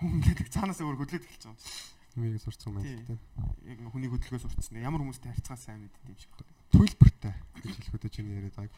ингээд 0.00 0.48
цаанаас 0.54 0.80
өөр 0.80 0.96
хөдлөд 1.00 1.24
эхэлж 1.26 1.44
байгаа 1.44 1.58
юм. 1.58 2.28
Мийг 2.30 2.40
сурцсан 2.42 2.74
байна 2.74 2.86
Тий. 2.88 3.04
тийм. 3.06 3.18
Яг 3.66 3.78
хүний 3.92 4.10
хөдөлгөөс 4.10 4.44
урцсан. 4.48 4.80
Ямар 4.80 5.00
хүмүүстэй 5.04 5.30
харьцаа 5.30 5.56
сайн 5.60 5.84
мэддэг 5.84 6.08
юм 6.08 6.16
шиг 6.18 6.32
байна. 6.34 6.54
Төлбөртэй 6.74 7.34
гэж 7.60 7.74
хэлэх 7.76 7.94
үдэ 8.00 8.08
чиний 8.10 8.34
яриад 8.40 8.56
байг. 8.56 8.72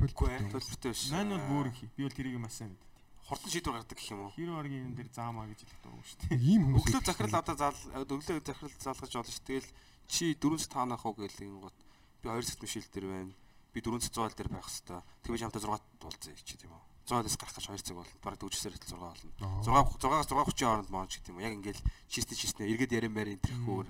Үгүй 0.00 0.28
ээ 0.30 0.38
Төлбөртэй. 0.48 0.52
төлбөртэй 0.54 0.90
биш. 0.94 1.02
Мань 1.12 1.32
бол 1.34 1.44
бөөрн 1.50 1.74
хий. 1.74 1.88
Би 1.96 2.02
бол 2.06 2.16
тэрийг 2.16 2.38
маш 2.40 2.54
сайн 2.60 2.70
мэддэг. 2.72 2.88
хурдан 3.30 3.50
шийдвэр 3.52 3.74
гаргадаг 3.76 3.98
гэх 3.98 4.10
юм 4.10 4.20
уу? 4.24 4.32
Хиро 4.34 4.52
оргийн 4.58 4.84
юм 4.90 4.94
дээр 4.96 5.10
заамаа 5.12 5.46
гэж 5.50 5.60
хэлдэг 5.62 5.82
даа 5.84 6.02
шүү 6.02 6.18
дээ. 6.30 6.38
Ийм 6.50 6.62
хүмүүс 6.66 6.82
Өглөө 6.82 7.02
захирал 7.06 7.36
одоо 7.38 7.56
зал 7.60 7.78
өглөө 7.94 8.40
захирал 8.42 8.74
залгаж 8.80 9.12
болно 9.14 9.30
шүү. 9.30 9.44
Тэгэл 9.46 9.68
чи 10.10 10.24
400 10.34 10.66
таанах 10.72 11.02
уу 11.06 11.14
гэлэн 11.14 11.60
гот 11.62 11.76
би 12.22 12.26
2 12.26 12.42
сет 12.42 12.58
мишэл 12.64 12.88
дээр 12.90 13.06
байна. 13.06 13.32
Би 13.70 13.78
400 13.84 14.10
зуул 14.10 14.34
дээр 14.34 14.50
байх 14.50 14.66
хэвээр. 14.66 15.04
Тэгвэл 15.22 15.42
хамтаа 15.46 15.62
6 15.62 16.02
дуулцсан 16.02 16.34
чи 16.42 16.54
тийм 16.58 16.72
үү? 16.74 16.82
100-аас 17.10 17.36
гарах 17.36 17.54
гэж 17.58 17.66
2 17.66 17.82
цаг 17.82 17.96
бол 17.98 18.12
бараг 18.22 18.38
40-сээр 18.38 18.74
л 18.74 18.82
6 18.86 18.94
болно. 18.96 19.28
6 19.66 19.98
6-аас 19.98 20.30
6:30 20.30 20.62
хооронд 20.62 20.90
моонч 20.94 21.12
гэдэг 21.18 21.34
юм? 21.34 21.42
Яг 21.42 21.54
ингээл 21.58 21.82
чистэ 22.06 22.34
чистэ 22.38 22.70
эргээд 22.70 22.94
ярин 22.94 23.14
байр 23.14 23.34
энэ 23.34 23.42
төрхөөр. 23.42 23.88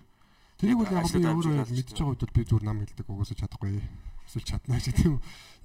Тэрийг 0.60 0.78
бол 0.80 0.88
яг 0.88 1.04
би 1.04 1.20
өөрөө 1.20 1.68
мэдж 1.68 1.88
байгаа 1.92 2.12
үед 2.16 2.32
би 2.32 2.42
зүгээр 2.48 2.64
нам 2.64 2.78
хэлдэг 2.80 3.06
угаасаа 3.08 3.36
чадахгүй. 3.36 3.80
Эсвэл 4.24 4.48
чаднаа 4.48 4.80
ч 4.80 4.92
гэдэг 4.92 5.06
юм. 5.08 5.16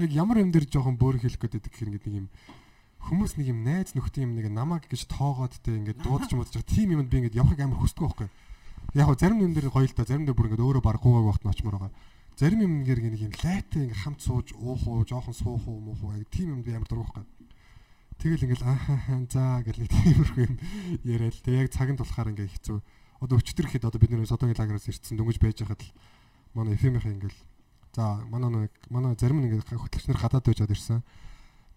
Яг 0.03 0.11
ямар 0.11 0.37
юм 0.43 0.51
дээр 0.51 0.67
жоохон 0.67 0.99
бөөр 0.99 1.19
хэлэх 1.23 1.39
байдаг 1.39 1.71
хэрэг 1.71 2.03
нэг 2.03 2.27
юм 2.27 2.27
хүмүүс 3.05 3.37
нэг 3.37 3.47
юм 3.53 3.59
найз 3.61 3.93
нөхдөд 3.93 4.25
юм 4.25 4.33
нэг 4.33 4.49
намаг 4.49 4.89
гэж 4.89 5.05
тоогоод 5.13 5.53
те 5.61 5.77
ингээд 5.77 6.01
дуудаж 6.01 6.31
муудаж 6.33 6.57
байгаа 6.57 6.73
тийм 6.73 6.97
юмд 6.97 7.09
би 7.09 7.21
ингээд 7.21 7.37
явахыг 7.37 7.61
амар 7.61 7.77
хүсдэг 7.77 8.01
байхгүй. 8.01 8.29
Яг 8.97 9.13
зарим 9.21 9.45
юм 9.45 9.53
дээр 9.53 9.69
гоё 9.69 9.85
л 9.85 9.93
та 9.93 10.09
зарим 10.09 10.25
дээр 10.25 10.33
бүр 10.33 10.49
ингээд 10.49 10.65
өөрөө 10.65 10.81
баг 10.81 10.97
гуугааг 10.97 11.29
багт 11.29 11.43
ночмор 11.45 11.77
байгаа. 11.77 11.93
Зарим 12.35 12.67
юм 12.67 12.83
нэр 12.83 12.99
нэг 12.99 13.15
юм 13.15 13.31
лайтай 13.31 13.87
ингээд 13.87 14.03
хамт 14.03 14.19
сууж 14.19 14.51
уух 14.59 14.83
уу, 14.91 15.07
жоохон 15.07 15.31
суух 15.31 15.63
уу, 15.71 15.79
муух 15.79 16.03
уу 16.03 16.19
яг 16.19 16.27
тийм 16.27 16.51
юм 16.51 16.61
би 16.67 16.75
амар 16.75 16.83
дургах 16.83 17.15
байхгүй. 17.15 17.31
Тэгэл 18.19 18.43
ингээл 18.51 18.67
аа 18.67 19.23
за 19.31 19.63
гэл 19.63 19.79
нэг 19.79 19.91
тиймэрхүү 19.95 20.43
юм 20.43 20.55
яриад 21.07 21.39
те 21.39 21.55
яг 21.55 21.71
цагт 21.71 21.95
болохоор 21.95 22.35
ингээд 22.35 22.51
хэцүү. 22.59 22.79
Одоо 23.23 23.39
өчтөр 23.39 23.71
ихэд 23.71 23.87
одоо 23.87 23.99
бид 24.03 24.11
нэр 24.11 24.27
содогийн 24.27 24.59
лагераас 24.59 24.83
ирсэн 24.83 25.15
дөнгөж 25.15 25.39
байж 25.39 25.63
хахад 25.63 25.79
л 25.79 25.95
манай 26.51 26.75
эфемийнхээ 26.75 27.15
ингээл 27.15 27.39
за 27.95 28.19
манай 28.27 28.67
нэг 28.67 28.71
манай 28.91 29.15
зарим 29.15 29.39
нь 29.39 29.47
ингээд 29.47 29.71
хөтлөгчнөр 29.71 30.19
гадаад 30.19 30.43
байж 30.43 30.59
чад 30.59 30.75
ирсэн. 30.75 30.99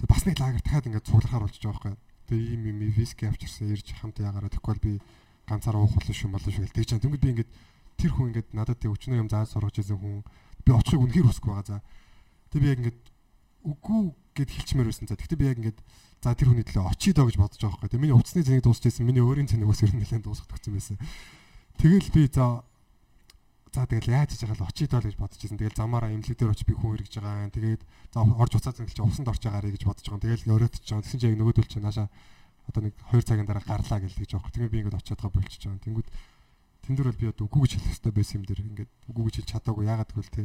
Тэгээ 0.03 0.11
бас 0.11 0.23
нэг 0.27 0.43
лагер 0.43 0.63
дахиад 0.67 0.87
ингээд 0.91 1.07
цуглахаар 1.07 1.47
болчих 1.47 1.63
жоох 1.63 1.79
байхгүй. 1.79 1.95
Тэгээ 2.35 2.51
ийм 2.51 2.63
юм 2.67 2.79
виски 2.99 3.31
авчирсан 3.31 3.71
ирж 3.71 3.95
хамт 3.95 4.19
ягаараа 4.19 4.51
тэгвэл 4.51 4.83
би 4.83 4.99
ганцаараа 5.47 5.87
уух 5.87 5.95
болно 5.95 6.15
шүү 6.15 6.35
болоо 6.35 6.51
шүү 6.51 6.67
гэл 6.67 6.77
тэгж 6.83 6.89
чам. 6.91 7.03
Тэнгүүд 7.03 7.23
би 7.23 7.31
ингээд 7.31 7.51
тэр 7.99 8.11
хүн 8.15 8.31
ингээд 8.35 8.49
надад 8.55 8.79
тэг 8.83 8.95
өчнөө 8.95 9.23
юм 9.23 9.31
зааж 9.31 9.55
сургаж 9.55 9.79
ирсэн 9.79 9.99
хүн 9.99 10.23
би 10.69 10.73
очихыг 10.77 11.01
үнэхээр 11.01 11.29
хүсэхгүй 11.33 11.53
байгаа 11.57 11.81
за. 11.81 11.85
Тэг 12.53 12.61
би 12.61 12.69
яг 12.69 12.79
ингээд 12.85 13.01
үгүй 13.65 14.01
гэд 14.37 14.51
хэлчмээр 14.53 14.89
байсан 14.93 15.09
за. 15.09 15.17
Тэгтээ 15.17 15.41
би 15.41 15.49
яг 15.49 15.59
ингээд 15.65 15.79
за 16.21 16.35
тэр 16.37 16.49
хүний 16.53 16.67
төлөө 16.69 16.93
очие 16.93 17.17
доо 17.17 17.27
гэж 17.27 17.37
бодож 17.41 17.59
байгаа 17.59 17.81
байхгүй. 17.81 17.93
Тэг 17.97 18.03
миний 18.05 18.17
утасны 18.17 18.45
цэнийг 18.45 18.65
дуусчихсан. 18.69 19.07
Миний 19.09 19.25
өөрийн 19.25 19.49
цэнийг 19.49 19.69
бас 19.71 19.81
ер 19.81 19.93
нь 19.97 20.01
нэлээд 20.05 20.25
дуусгах 20.29 20.61
гэсэн 20.61 20.75
байсан. 20.77 20.97
Тэгэл 21.81 22.11
би 22.13 22.23
за 22.29 22.63
за 23.73 23.87
тэгэл 23.87 24.13
яаж 24.13 24.35
хийж 24.35 24.43
байгаа 24.45 24.59
л 24.59 24.69
очие 24.69 24.89
доо 24.91 25.01
гэж 25.01 25.17
бодож 25.17 25.41
ирсэн. 25.41 25.59
Тэгэл 25.59 25.79
замаараа 25.79 26.11
имлэг 26.13 26.37
дээр 26.37 26.53
очиж 26.53 26.67
би 26.67 26.75
хүн 26.75 26.93
хэрэгж 26.99 27.15
байгаа. 27.23 27.49
Тэгээд 27.55 27.83
за 28.13 28.19
орж 28.25 28.53
уцаа 28.59 28.75
зэнгэлж 28.75 28.99
усанд 28.99 29.29
орж 29.31 29.43
байгаарэ 29.47 29.73
гэж 29.73 29.83
бодож 29.87 30.07
байгаа. 30.11 30.25
Тэгэл 30.27 30.53
өрөөтөж 30.59 30.85
байгаа. 30.85 31.05
Тэгсэн 31.07 31.21
чинь 31.21 31.31
яг 31.33 31.39
нөгөөдөл 31.39 31.71
чинь 31.71 31.85
наашаа 31.87 32.09
одоо 32.69 32.83
нэг 32.83 32.95
2 33.13 33.23
цагийн 33.23 33.47
дараа 33.47 33.63
гарлаа 33.63 33.99
гэл 34.03 34.19
тэгж 34.19 34.33
байгаа. 34.35 34.53
Тэгээд 34.53 34.73
би 34.73 34.79
ингээд 34.83 34.99
очиад 34.99 35.21
байгаа 35.23 35.37
болчихж 35.39 35.63
байгаа. 35.69 35.85
Тэнгүүд 35.87 36.09
тэн 36.89 36.97
дээр 36.97 37.13
бол 37.13 37.21
би 37.21 37.29
одоо 37.29 37.45
үгүй 37.45 37.61
гэж 37.69 37.73
хэлэх 37.77 37.89
хэрэгтэй 37.93 38.13
байсан 38.17 38.37
юм 38.41 38.45
дээр 38.49 38.61
ингээд 38.65 38.91
үгүй 39.13 39.25
гэж 39.29 39.35
хэлж 39.45 39.49
чадаагүй 39.53 39.85
яагаад 39.85 40.09
гэвэл 40.09 40.33
те 40.33 40.43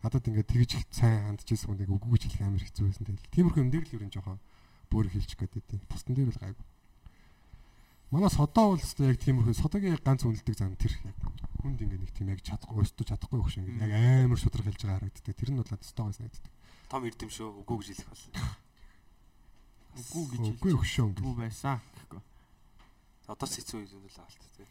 надад 0.00 0.24
ингээд 0.24 0.48
тэгж 0.48 0.70
их 0.80 0.84
сайн 0.88 1.36
хандчихсан 1.36 1.68
хүнийг 1.68 1.92
үгүй 1.92 2.10
гэж 2.16 2.22
хэлэх 2.32 2.48
амар 2.48 2.64
хэцүү 2.64 2.84
байсан. 2.88 3.04
Тэгэл 3.04 3.32
тиймэрхүү 3.36 3.60
юм 3.60 3.70
дээр 3.76 3.84
л 3.84 3.96
ерэн 4.00 4.12
жоохон 4.16 4.40
бөөр 4.88 5.06
хэлчих 5.12 5.36
гээд 5.36 5.52
байдیں۔ 5.52 5.84
Бусдын 5.84 6.14
дээр 6.16 6.30
бол 6.32 6.40
гайгүй. 6.40 6.66
Манай 8.08 8.30
содоо 8.30 8.66
бол 8.72 8.80
өстой 8.80 9.10
яг 9.10 9.18
тиймэрхүү 9.20 9.52
содогийн 9.52 9.98
ганц 10.00 10.22
үнэлдэг 10.24 10.56
зам 10.56 10.72
тэр 10.80 10.94
яг 11.04 11.16
хүнд 11.60 11.80
ингээ 11.82 12.00
нэг 12.00 12.12
тийм 12.14 12.32
яг 12.32 12.40
чадахгүй 12.40 12.80
өстой 12.86 13.04
чадахгүй 13.04 13.38
өгш 13.42 13.60
ингээ 13.60 13.82
яг 13.82 13.92
амар 14.24 14.38
шудраг 14.38 14.64
хэлж 14.64 14.80
байгаа 14.80 14.96
харагддаг. 15.02 15.34
Тэр 15.36 15.50
нь 15.52 15.60
бол 15.60 15.74
өстойгоо 15.76 16.14
санагддаг. 16.16 16.52
Том 16.86 17.02
эрдэм 17.04 17.30
шүү. 17.34 17.48
Үгүй 17.66 17.76
гэж 17.82 17.88
хэлэх 17.98 18.08
бол. 18.08 18.24
Үгүй 19.96 20.24
гэж 20.38 20.44
Үгүй 20.54 20.72
өгшөө 20.78 21.04
Үгүй 21.18 21.34
байсан 21.34 21.82
гэхгүй. 21.82 22.20
Одоо 23.26 23.46
ч 23.50 23.52
хэцүү 23.58 23.90
юм 23.90 24.06
л 24.06 24.20
аалт 24.22 24.44
тий. 24.54 24.68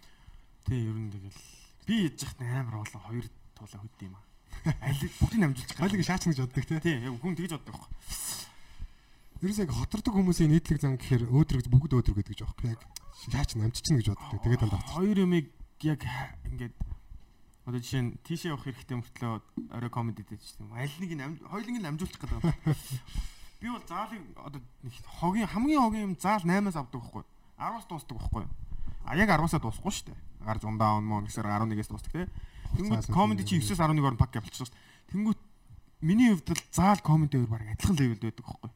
Тий, 0.66 0.82
ер 0.82 0.98
нь 0.98 1.14
тэгэл 1.14 1.40
би 1.86 1.96
яж 2.10 2.26
захт 2.26 2.42
амар 2.42 2.82
олон 2.82 3.02
хоёр 3.06 3.26
туулаа 3.54 3.82
хөд 3.86 4.02
юм 4.02 4.18
аа. 4.18 4.26
Аль 4.82 4.98
бүгдийг 5.22 5.42
намжуулчих. 5.46 5.78
Хойлыг 5.78 6.02
шаачна 6.02 6.34
гэж 6.34 6.42
боддог. 6.42 6.82
Тий, 6.82 6.98
яг 7.06 7.14
хүн 7.22 7.38
тэгж 7.38 7.54
боддог 7.54 7.74
байхгүй. 7.78 7.92
Ерөөс 9.46 9.60
яг 9.62 9.72
хотордог 9.78 10.14
хүмүүсийн 10.18 10.50
нийтлэг 10.50 10.82
зам 10.82 10.98
гэхээр 10.98 11.30
өөдрөг 11.30 11.70
бүгд 11.70 11.94
өөдрөг 12.02 12.18
гэдэг 12.18 12.40
жоох. 12.42 12.58
Яг 12.66 12.82
шаач 13.30 13.54
намжчихна 13.54 14.02
гэж 14.02 14.08
боддог. 14.18 14.42
Тэгээд 14.42 14.62
дандаа. 14.66 14.82
Хоёр 14.90 15.18
юмыг 15.22 15.54
яг 15.86 16.02
ингээд 16.50 16.74
одоо 17.66 17.80
жишээ 17.82 18.02
нь 18.02 18.18
тийшээ 18.26 18.54
явах 18.54 18.66
хэрэгтэй 18.66 18.98
мөртлөө 18.98 19.34
орой 19.70 19.92
комеди 19.94 20.26
дэж 20.26 20.42
тийм 20.58 20.74
аль 20.74 20.98
нэг 20.98 21.12
нь 21.14 21.46
хоёулыг 21.46 21.78
нь 21.78 21.86
амжуулчих 21.86 22.22
гэдэг 22.22 22.42
юм. 22.42 22.54
Би 23.62 23.68
бол 23.70 23.86
заалыг 23.86 24.22
одоо 24.38 24.62
хогийн 25.22 25.50
хамгийн 25.50 25.82
хогийн 25.82 26.06
юм 26.10 26.16
заал 26.18 26.42
8-аас 26.42 26.78
авдаг 26.78 27.02
байхгүй. 27.02 27.24
10-аас 27.58 27.86
дуусдаг 27.90 28.18
байхгүй. 28.18 28.46
А 29.06 29.14
яг 29.18 29.30
10-аас 29.30 29.58
дуусахгүй 29.62 29.94
шүү 29.94 30.06
дээ. 30.10 30.18
Гар 30.45 30.61
зундаа 30.61 31.01
он 31.01 31.09
мөн 31.09 31.26
гэсээр 31.26 31.49
11-ээс 31.49 31.89
дуусдаг 31.89 32.13
тийм. 32.13 32.30
Тэнгүүд 32.77 33.09
комеди 33.09 33.43
чи 33.43 33.57
9-ээс 33.57 33.81
11 33.81 34.05
орн 34.05 34.19
пак 34.22 34.38
явуулчихсан 34.38 34.69
шүү 34.69 34.76
дээ. 34.77 35.09
Тэнгүүд 35.11 35.39
миний 36.05 36.30
хувьд 36.30 36.53
л 36.53 36.63
заал 36.69 37.01
комеди 37.01 37.41
өөр 37.41 37.49
баг 37.49 37.65
адилхан 37.65 37.97
левелд 37.97 38.22
байдаг 38.22 38.45
байхгүй. 38.45 38.72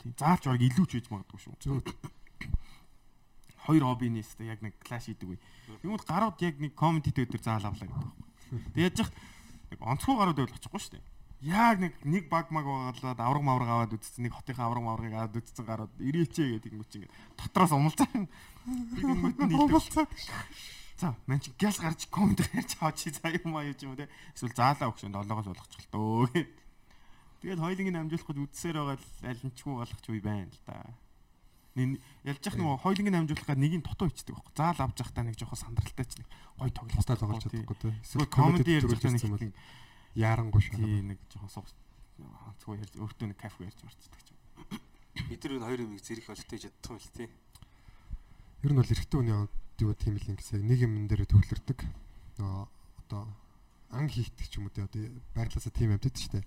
Тийм 0.00 0.12
заалч 0.16 0.42
баг 0.48 0.60
илүү 0.64 0.86
ч 0.88 0.92
үйж 0.96 1.06
магадгүй 1.12 1.40
шүү. 1.44 1.54
Зөв. 1.60 1.84
Хоёр 3.64 3.84
хоббинээс 3.84 4.40
яг 4.44 4.60
нэг 4.64 4.76
клаш 4.80 5.08
хийдэг 5.08 5.28
үе. 5.28 5.38
Тэнгүүд 5.84 6.04
гарууд 6.08 6.40
яг 6.40 6.56
нэг 6.60 6.72
комедитэй 6.72 7.24
өдөр 7.28 7.42
заал 7.44 7.68
авлаа 7.68 7.88
гэдэг 7.88 8.00
байхгүй. 8.00 8.28
Тэг 8.72 8.80
яаж 8.80 8.96
яах 9.00 9.12
нэг 9.72 9.80
онцгой 9.80 10.16
гарууд 10.16 10.38
байвал 10.40 10.56
очихгүй 10.56 10.80
шүү 10.80 10.92
дээ. 10.96 11.13
Яг 11.44 11.76
нэг 11.76 11.92
нэг 12.08 12.24
баг 12.32 12.48
маг 12.48 12.64
байгаад 12.64 13.20
авраг 13.20 13.44
мавраг 13.44 13.68
аваад 13.68 13.92
үтцсэн 14.00 14.24
нэг 14.24 14.32
хотынхаа 14.32 14.72
авраг 14.72 14.84
маврыг 14.88 15.12
аваад 15.12 15.36
үтцсэн 15.36 15.64
гарууд 15.68 15.92
ирээчээ 16.00 16.56
гэдэг 16.56 16.72
юм 16.72 16.84
чи 16.88 17.04
ингээд 17.04 17.12
дотроос 17.36 17.72
умалцаа. 17.76 18.08
Би 18.08 19.00
тэнгүүд 19.04 19.38
нь 19.44 19.52
хэлдэг. 19.52 20.08
За 20.96 21.12
мэн 21.28 21.44
чи 21.44 21.52
гяс 21.60 21.76
гарч 21.84 22.08
комент 22.08 22.40
ярьж 22.48 22.80
аваад 22.80 22.96
чи 22.96 23.12
заа 23.12 23.28
юм 23.36 23.60
аа 23.60 23.68
юм 23.68 23.92
те. 23.92 24.08
Эсвэл 24.32 24.56
заалаа 24.56 24.88
өгшөнд 24.88 25.20
олоогоос 25.20 25.52
болгочих 25.52 25.84
л 25.84 25.92
дөө 25.92 26.32
гэд. 26.32 26.50
Тэгээд 27.44 27.60
хоёлынгийн 27.60 28.00
амжуулахад 28.00 28.40
үдсээр 28.40 28.76
байгаа 28.80 28.96
л 29.36 29.52
юу 29.52 29.74
болгоч 29.84 30.04
үе 30.08 30.24
байна 30.24 30.48
л 30.48 30.60
да. 30.64 30.96
Ялж 32.24 32.40
явах 32.40 32.56
нөгөө 32.56 32.82
хоёлынгийн 32.88 33.20
амжуулахад 33.20 33.60
нэг 33.60 33.72
нь 33.76 33.84
дутуу 33.84 34.08
ичдэг 34.08 34.32
байхгүй. 34.32 34.54
Заал 34.56 34.80
авч 34.80 34.96
явахдаа 34.96 35.24
нэг 35.28 35.36
жоохон 35.36 35.60
сандралтай 35.60 36.06
ч 36.08 36.24
нэг 36.24 36.28
гой 36.56 36.70
тоглолт 36.72 36.96
Хостаа 36.96 37.20
тоглож 37.20 37.44
чадахгүй 37.44 37.76
те. 37.76 37.92
Эсвэл 38.00 38.32
комеди 38.32 38.78
ярьж 38.80 38.88
байгаа 38.88 39.12
юм 39.12 39.36
нэг 39.36 39.52
яарангуй 40.14 40.62
шаа. 40.62 40.78
тий 40.78 41.02
нэг 41.02 41.18
жоохон 41.30 41.50
суух 41.50 41.68
онцгой 42.22 42.78
ярьж 42.78 42.94
өөртөө 42.94 43.26
нэг 43.28 43.38
кафе 43.38 43.66
ярьж 43.66 43.80
марцдаг 43.82 44.22
ч 44.22 44.30
юм. 44.30 44.38
Бид 45.28 45.42
нар 45.42 45.52
энэ 45.58 45.66
хоёр 45.66 45.80
юмыг 45.82 46.02
зэрэг 46.02 46.30
олттой 46.30 46.58
чаддаг 46.58 46.90
юм 46.90 46.98
л 47.02 47.10
тий. 47.14 47.28
Ер 48.62 48.70
нь 48.72 48.78
бол 48.78 48.92
эрэгтэй 48.94 49.18
хүний 49.18 49.34
юу 49.34 49.94
тийм 49.98 50.14
л 50.16 50.30
ингэсээ 50.30 50.62
нэг 50.62 50.78
юм 50.86 51.06
дээр 51.10 51.26
төвлөрдөг. 51.26 51.78
Нөгөө 52.38 52.64
одоо 53.02 53.22
ан 53.90 54.06
хийхдэг 54.06 54.46
ч 54.46 54.62
юм 54.62 54.70
уу 54.70 54.74
те 54.74 54.86
одоо 54.86 55.02
байрлалаасаа 55.34 55.74
тийм 55.74 55.90
амьддаг 55.94 56.14
ч 56.14 56.30
те. 56.30 56.40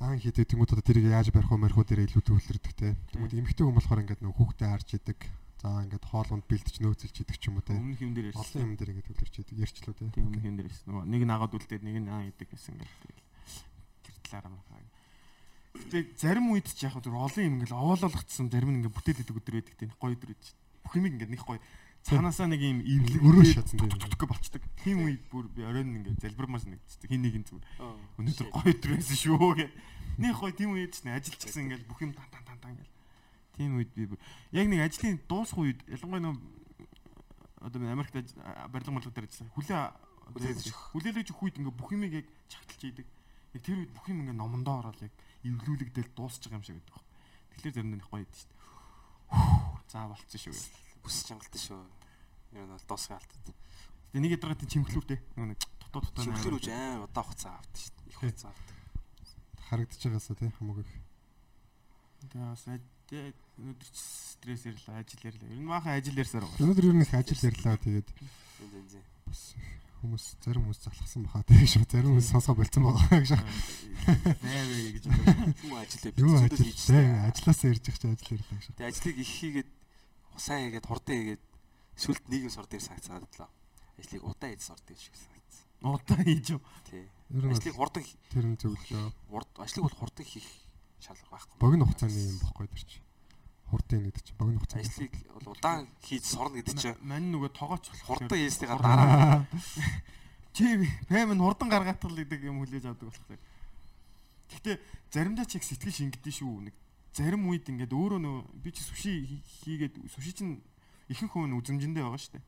Ан 0.00 0.16
хийдэг 0.18 0.48
тэмүүт 0.48 0.72
одоо 0.72 0.84
тэрийг 0.84 1.12
яаж 1.12 1.28
барих 1.28 1.52
уу 1.52 1.60
марих 1.60 1.76
уу 1.76 1.84
дээр 1.84 2.08
илүү 2.08 2.24
төвлөрдөг 2.24 2.72
те. 2.72 2.96
Тэмүүт 3.12 3.36
эмэгтэй 3.36 3.64
хүн 3.64 3.76
болохоор 3.76 4.02
ингээд 4.04 4.24
нөгөө 4.24 4.38
хүүхдээ 4.40 4.68
харж 4.72 4.88
идэг. 4.96 5.20
За 5.64 5.80
ингээд 5.80 6.04
хоолунд 6.04 6.44
бэлдэж 6.44 6.76
нөөцөлж 6.84 7.24
идэг 7.24 7.40
ч 7.40 7.48
юм 7.48 7.56
уу 7.56 7.64
те. 7.64 7.72
Өмнөх 7.72 8.04
юм 8.04 8.12
дээр 8.12 8.36
Олон 8.36 8.68
юм 8.68 8.76
дээр 8.76 9.00
ингээд 9.00 9.08
төвлөрч 9.16 9.36
идэг. 9.40 9.56
Ярьчлаа 9.64 9.96
те. 9.96 10.12
Тийм 10.12 10.28
өмнөх 10.28 10.44
юм 10.44 10.60
дээр 10.60 10.68
ирсэн. 10.68 10.92
Нөгөө 10.92 11.08
нэг 11.08 11.22
нь 11.24 11.32
агаад 11.32 11.56
үлдээд 11.56 11.82
нэг 11.88 11.96
нь 12.04 12.12
аа 12.12 12.20
идэг 12.28 12.52
гэсэн 12.52 12.76
ингээд 12.76 12.92
тэр 14.04 14.16
талаараа 14.28 14.52
махаа. 14.52 14.84
Гэтэ 15.88 16.20
зарим 16.20 16.52
үед 16.52 16.68
ч 16.68 16.84
яг 16.84 17.00
зөв 17.00 17.16
олон 17.16 17.40
юм 17.48 17.56
ингээл 17.64 17.80
овоололгдсон 17.80 18.52
зарим 18.52 18.76
нь 18.76 18.84
ингээд 18.84 18.92
бүтээл 18.92 19.22
идэг 19.24 19.36
өдөр 19.40 19.54
байдаг 19.56 19.74
тийм 19.80 19.90
гоё 19.96 20.12
өдөр 20.12 20.30
байж. 20.36 20.44
Бүх 20.84 20.94
юм 21.00 21.06
ингээд 21.08 21.32
нэг 21.32 21.42
гоё 21.48 21.60
цаанаасаа 22.04 22.46
нэг 22.52 22.60
юм 22.60 22.78
эвлэг 22.84 23.24
Өрөө 23.24 23.44
шатсан 23.48 23.80
тутгах 23.88 24.28
болчдөг. 24.36 24.62
Тийм 24.84 25.08
үед 25.08 25.24
бүр 25.32 25.48
би 25.48 25.64
оройн 25.64 25.96
ингээд 25.96 26.20
залбирмаас 26.28 26.68
нэгдчихдэг. 26.68 27.08
Хин 27.08 27.24
нэг 27.24 27.34
нь 27.40 27.48
зүгээр. 27.48 27.64
Өнөөдөр 28.20 28.48
гоё 28.52 28.68
өдөр 28.68 28.90
байсан 29.00 29.16
шүү 29.16 29.48
гэх. 29.56 29.72
Нэг 30.20 30.36
гоё 30.36 30.52
тийм 30.52 30.76
үед 30.76 30.92
ч 30.92 31.08
нэ 31.08 31.16
ажиллаж 31.16 31.40
гисэн 31.40 31.72
ингээл 31.72 31.88
бүх 31.88 32.04
юм 32.04 32.12
тан 32.12 32.28
тан 32.28 32.44
тан 32.44 32.60
тан 32.60 32.70
ингээл. 32.76 32.92
Тийм 33.54 33.78
үед 33.78 33.90
би 33.94 34.08
яг 34.52 34.66
нэг 34.68 34.80
ажлын 34.84 35.20
дуусах 35.28 35.58
үед 35.62 35.80
ялангуяа 35.86 36.22
нэг 36.22 36.38
одоо 37.64 37.80
би 37.80 37.86
Америкт 37.88 38.34
барилга 38.68 39.10
дээр 39.10 39.26
ажилласан. 39.26 39.50
Хүлээ 39.54 39.80
Хүлээлгэж 40.24 40.66
өгөх. 40.72 40.84
хүлээлгэж 40.96 41.28
өгөх 41.30 41.42
үед 41.44 41.58
ингээ 41.60 41.74
бүх 41.76 41.90
юмыг 41.92 42.12
яг 42.16 42.26
чагталж 42.48 42.82
ийдэг. 42.84 43.06
Яг 43.52 43.62
тэр 43.62 43.78
үед 43.84 43.92
бүх 43.92 44.06
юм 44.08 44.24
ингээ 44.24 44.36
номондоо 44.36 44.80
ороод 44.80 45.00
яг 45.04 45.12
эвлүүлэгдэл 45.44 46.16
дуусчих 46.16 46.52
юм 46.52 46.64
шиг 46.64 46.80
байдаг. 46.80 47.04
Тэгэхээр 47.60 47.74
заримдаа 47.76 48.00
их 48.00 48.08
гоё 48.08 48.24
идэв 48.24 48.38
шүү 48.40 48.48
дээ. 48.48 48.60
За 49.92 50.08
болцсон 50.08 50.40
шүү. 50.40 50.56
Бүс 51.04 51.16
чангалтай 51.28 51.60
шүү. 51.60 51.80
Ер 52.56 52.64
нь 52.64 52.72
бол 52.72 52.88
дуусгай 52.88 53.16
алдаад. 53.20 53.44
Тэгээ 53.44 54.22
нэг 54.24 54.34
ядаргаатын 54.40 54.72
чимхлүүтэй. 54.72 55.18
Нөгөө 55.36 55.48
нэг 55.52 55.60
дутуу 55.60 56.00
дутуу. 56.02 56.24
Чимхлэр 56.24 56.56
үж 56.56 56.66
аим 56.72 57.04
удаан 57.04 57.26
хугацаа 57.28 57.52
авдаг 57.60 57.80
шүү. 57.84 57.94
Их 58.08 58.16
хугацаа 58.18 58.50
авдаг. 58.50 58.76
Харагдаж 59.68 60.00
байгаасаа 60.00 60.36
те 60.40 60.50
хамаагүй. 60.56 60.86
Тэгээ 62.32 62.48
бас 62.48 62.64
ажил 63.04 63.36
өнөөдөр 63.60 63.88
ч 63.92 63.96
стресс 64.00 64.64
ирлээ, 64.66 64.96
ажил 64.98 65.22
ирлээ. 65.28 65.52
Ер 65.52 65.60
нь 65.60 65.68
баахан 65.68 65.92
ажил 66.00 66.16
ярьсаар 66.18 66.44
байгаа. 66.48 66.62
Өнөөдөр 66.64 66.86
ер 66.88 66.94
нь 66.96 67.04
их 67.04 67.12
ажил 67.14 67.42
ярьлаа 67.44 67.76
тэгээд 67.76 68.08
бас 69.28 69.42
хүмүүс 70.04 70.24
зарим 70.44 70.62
хүмүүс 70.68 70.80
залхсан 70.84 71.22
баха 71.28 71.42
тийм 71.48 71.64
шүү. 71.68 71.84
Зарим 71.88 72.10
хүмүүс 72.16 72.28
сонсоо 72.32 72.54
болцсон 72.56 72.82
байгаа 72.84 73.20
гэж. 73.24 73.30
Нෑвэ 74.44 74.92
гэж 75.00 75.04
байна. 75.08 75.54
Юу 75.64 75.76
ажил 75.80 76.12
Юу 76.16 76.32
вэ? 76.34 76.44
ажил 76.44 76.72
тийм 76.72 77.14
ажилласаа 77.28 77.70
ирж 77.72 77.84
их 77.88 77.96
ч 77.98 78.02
ажил 78.04 78.32
ярьлаа 78.36 78.58
гэж. 78.58 78.66
Тэгээ 78.74 78.90
ажлыг 78.90 79.16
их 79.20 79.30
хийгээд 79.32 79.70
усаа 80.36 80.58
хийгээд 80.60 80.86
хурдан 80.88 81.14
хийгээд 81.16 81.42
сүлд 81.96 82.24
нэг 82.28 82.40
юм 82.44 82.52
сор 82.52 82.66
дээр 82.68 82.84
сагцаадлаа. 82.84 83.48
Ажлыг 83.96 84.22
удаан 84.24 84.50
хийж 84.52 84.62
сор 84.66 84.80
дээр 84.84 85.00
шиг 85.00 85.14
санагдсан. 85.16 85.64
Удаа 85.84 86.20
хийж 86.20 86.46
юу. 86.52 86.60
Тий. 86.90 87.04
Ер 87.32 87.42
нь 87.44 87.48
бол 87.48 87.56
Ажлыг 87.56 87.76
хурдан 87.78 88.04
тэр 88.28 88.44
нь 88.44 88.58
зөвлөө. 88.60 89.08
ажлыг 89.64 89.82
бол 89.88 89.98
хурдан 90.04 90.26
хийх 90.26 90.48
шаардлага 91.04 91.32
байхгүй. 91.36 91.56
Богино 91.60 91.84
хугацааны 91.84 92.18
юм 92.24 92.38
бохгүй 92.40 92.66
тэр 92.72 92.84
чинь. 92.88 93.04
Хурдын 93.68 94.02
гэдэг 94.08 94.22
чинь 94.24 94.38
богино 94.40 94.58
хугацааны. 94.60 94.84
Ажлыг 94.88 95.14
бол 95.34 95.52
удаан 95.52 95.88
хийж 96.00 96.24
сорно 96.24 96.56
гэдэг 96.58 96.76
чинь 96.80 96.98
Мань 97.04 97.28
нөгөө 97.32 97.50
тоогооч 97.52 97.84
хурдан 98.08 98.28
хийснийга 98.32 98.78
дараа 98.80 99.46
Чи 100.54 100.64
пэм 101.10 101.34
нь 101.34 101.42
хурдан 101.42 101.68
гаргатгал 101.68 102.14
гэдэг 102.14 102.40
юм 102.46 102.62
хүлээж 102.62 102.86
авдаг 102.86 103.10
болохоор. 103.10 103.40
Гэхдээ 104.54 104.76
заримдаа 105.10 105.44
ч 105.50 105.58
их 105.58 105.64
сэтгэл 105.66 105.90
шингэдэж 106.14 106.34
шүү. 106.38 106.70
Нэг 106.70 106.74
зарим 107.10 107.42
үед 107.50 107.66
ингээд 107.66 107.90
өөрөө 107.90 108.20
нөө 108.22 108.38
би 108.62 108.70
чи 108.70 108.86
сүши 108.86 109.10
хий- 109.26 109.42
хийгээд 109.66 109.98
сүши 110.14 110.30
чинь 110.30 110.62
ихэнх 111.10 111.34
хүн 111.34 111.58
үзэмжэндээ 111.58 112.06
байгаа 112.06 112.22
шүү 112.22 112.38
дээ. 112.38 112.44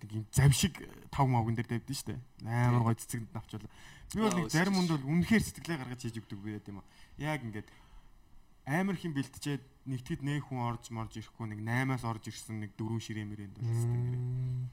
Нэг 0.00 0.10
юм 0.16 0.24
зам 0.32 0.52
шиг 0.56 0.80
тав 1.12 1.28
мавган 1.28 1.60
дээр 1.60 1.68
тавьдэн 1.76 1.92
шүү 1.92 2.08
дээ. 2.16 2.20
Амар 2.48 2.88
гой 2.88 2.96
цэцэгэнд 2.96 3.32
навчвал. 3.36 3.68
Би 4.16 4.20
бол 4.24 4.36
нэг 4.40 4.48
зарим 4.48 4.74
хүнд 4.80 4.90
бол 4.96 5.04
үнэхээр 5.12 5.42
сэтгэлээ 5.44 5.76
гаргаж 5.76 6.00
хийж 6.08 6.16
өгдөг 6.24 6.38
гэм 6.40 6.80
юм. 6.80 6.84
Яг 7.18 7.40
ингээд 7.44 7.68
амар 8.66 8.96
хин 8.96 9.12
бэлтжээд 9.16 9.64
нэгтгэд 9.86 10.20
нэг 10.26 10.48
хүн 10.48 10.60
орж 10.66 10.90
марж 10.90 11.16
ирэхгүй 11.16 11.46
нэг 11.54 11.60
8-аас 11.62 12.04
орж 12.04 12.28
ирсэн 12.28 12.60
нэг 12.60 12.74
дөрөв 12.74 13.00
ширээ 13.00 13.26
мэрэнд 13.26 13.56
байна 13.56 14.68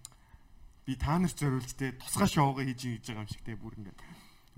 би 0.85 0.95
та 0.99 1.17
нарт 1.17 1.39
зориулж 1.39 1.71
те 1.79 1.95
тусгай 1.95 2.27
шоугаа 2.27 2.67
хийж 2.67 2.81
хийж 2.83 3.07
байгаа 3.07 3.23
юм 3.23 3.31
шиг 3.31 3.43
те 3.47 3.55
бүр 3.55 3.79
ингээд 3.79 3.99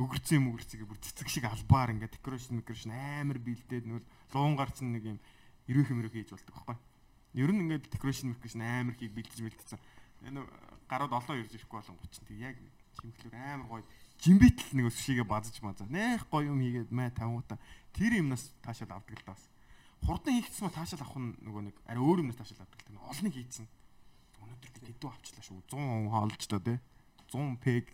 өгөрцөн 0.02 0.38
юм 0.42 0.50
өгөрцөг 0.50 0.82
бүр 0.90 0.98
цэцэг 0.98 1.30
шиг 1.30 1.46
албаар 1.46 1.94
ингээд 1.94 2.18
декорэшн 2.18 2.58
микрошн 2.58 2.90
амар 2.90 3.38
бэлдээд 3.38 3.86
нөл 3.86 4.06
луун 4.34 4.58
гарч 4.58 4.82
нэг 4.82 5.06
юм 5.06 5.20
ирүүх 5.70 5.94
юмрэг 5.94 6.14
хийж 6.18 6.34
болдог 6.34 6.54
байхгүй. 6.58 6.78
Ер 7.38 7.50
нь 7.54 7.62
ингээд 7.70 7.94
декорэшн 7.94 8.34
микрошн 8.34 8.62
амар 8.66 8.98
хийг 8.98 9.14
бэлдэж 9.14 9.40
бэлдсэн 9.46 9.80
энэ 10.26 10.42
гарууд 10.90 11.14
олон 11.14 11.38
ирж 11.38 11.54
ирэхгүй 11.54 11.78
болон 11.78 11.98
гоч 12.02 12.14
тэг 12.18 12.38
яг 12.42 12.58
чимхлэр 12.98 13.36
амар 13.38 13.70
гоё 13.70 13.84
жимбитл 14.26 14.74
нэг 14.74 14.90
өсшигээ 14.90 15.22
базаж 15.22 15.62
мазаа. 15.62 15.86
Нэх 15.86 16.26
гоё 16.34 16.50
юм 16.50 16.58
хийгээд 16.58 16.90
мэ 16.90 17.14
тавуута 17.14 17.62
тэр 17.94 18.26
юмнаас 18.26 18.50
таашаал 18.66 18.98
авдаг 18.98 19.22
л 19.22 19.28
таас 19.30 19.42
хурдан 20.02 20.34
хийгдсэн 20.42 20.66
ма 20.66 20.74
таашаал 20.74 21.06
авах 21.06 21.22
нь 21.22 21.38
нөгөө 21.46 21.62
нэг 21.70 21.76
арай 21.86 22.02
өөр 22.02 22.26
юмнаас 22.26 22.42
таашаал 22.42 22.66
авдаг 22.66 22.82
л 22.90 23.06
олныг 23.06 23.34
хийцэн 23.38 23.70
өнөөдөр 24.42 24.70
би 24.74 24.80
хэдүү 24.90 25.10
авчлаа 25.14 25.44
шүү. 25.46 25.62
100 25.70 26.10
хаалж 26.10 26.42
та 26.42 26.58
тий 26.58 26.78
100 27.30 27.62
пег 27.62 27.86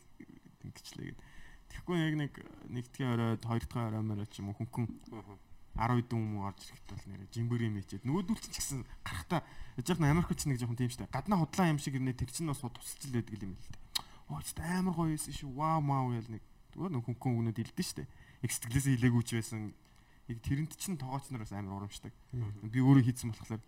ингэчлээ 0.64 1.06
гэд. 1.12 1.20
Тэгэхгүй 1.68 1.98
яг 2.00 2.16
нэг 2.16 2.34
нэгдгийн 2.80 3.12
оройд 3.12 3.44
хоёр 3.44 3.64
дахь 3.68 3.88
орой 3.92 4.04
мөрөө 4.08 4.28
ч 4.32 4.40
юм 4.40 4.56
уу 4.56 4.60
хөнгөн 4.60 4.88
10 5.76 6.00
хэдэн 6.00 6.16
хүмүүс 6.16 6.48
орж 6.48 6.60
ирэхэд 6.64 6.92
бол 6.96 7.08
нэрэ 7.12 7.26
жимбэр 7.32 7.62
юм 7.68 7.76
хийчихэд. 7.76 8.08
Нөгөөдүүлсэн 8.08 8.52
ч 8.52 8.56
гэсэн 8.56 8.80
гарахта 9.04 9.44
яж 9.76 9.88
яг 9.88 10.00
Америк 10.00 10.32
ч 10.36 10.48
нэг 10.48 10.60
жоохон 10.64 10.80
тийм 10.80 10.92
штэ 10.92 11.12
гаднаа 11.12 11.44
худлаа 11.44 11.72
юм 11.72 11.80
шиг 11.80 11.96
ирнэ 11.96 12.16
тэр 12.16 12.32
чинь 12.32 12.52
бас 12.52 12.64
тусалж 12.64 13.08
л 13.08 13.16
байдаг 13.20 13.40
юм 13.40 13.56
л 13.56 13.68
дээ 13.68 13.81
ч 14.40 14.56
амар 14.64 14.96
гоё 14.96 15.12
байсан 15.12 15.34
шүү 15.36 15.52
вау 15.52 15.80
мау 15.84 16.16
ял 16.16 16.30
нэг 16.32 16.44
зүгээр 16.72 16.92
нэг 16.96 17.04
хөнгөн 17.04 17.36
өгнөд 17.52 17.60
илдэн 17.60 17.84
штэ 17.84 18.04
их 18.42 18.52
сэтгэлээсээ 18.56 18.96
хилээгүүч 18.96 19.30
байсан 19.36 19.62
яг 20.32 20.38
тэрэнт 20.40 20.74
чинь 20.80 20.96
тоогооч 20.96 21.28
нар 21.36 21.44
бас 21.44 21.52
амар 21.52 21.76
урамшдаг 21.84 22.14
би 22.64 22.80
өөрөө 22.80 23.04
хийцэн 23.12 23.36
болохоор 23.36 23.60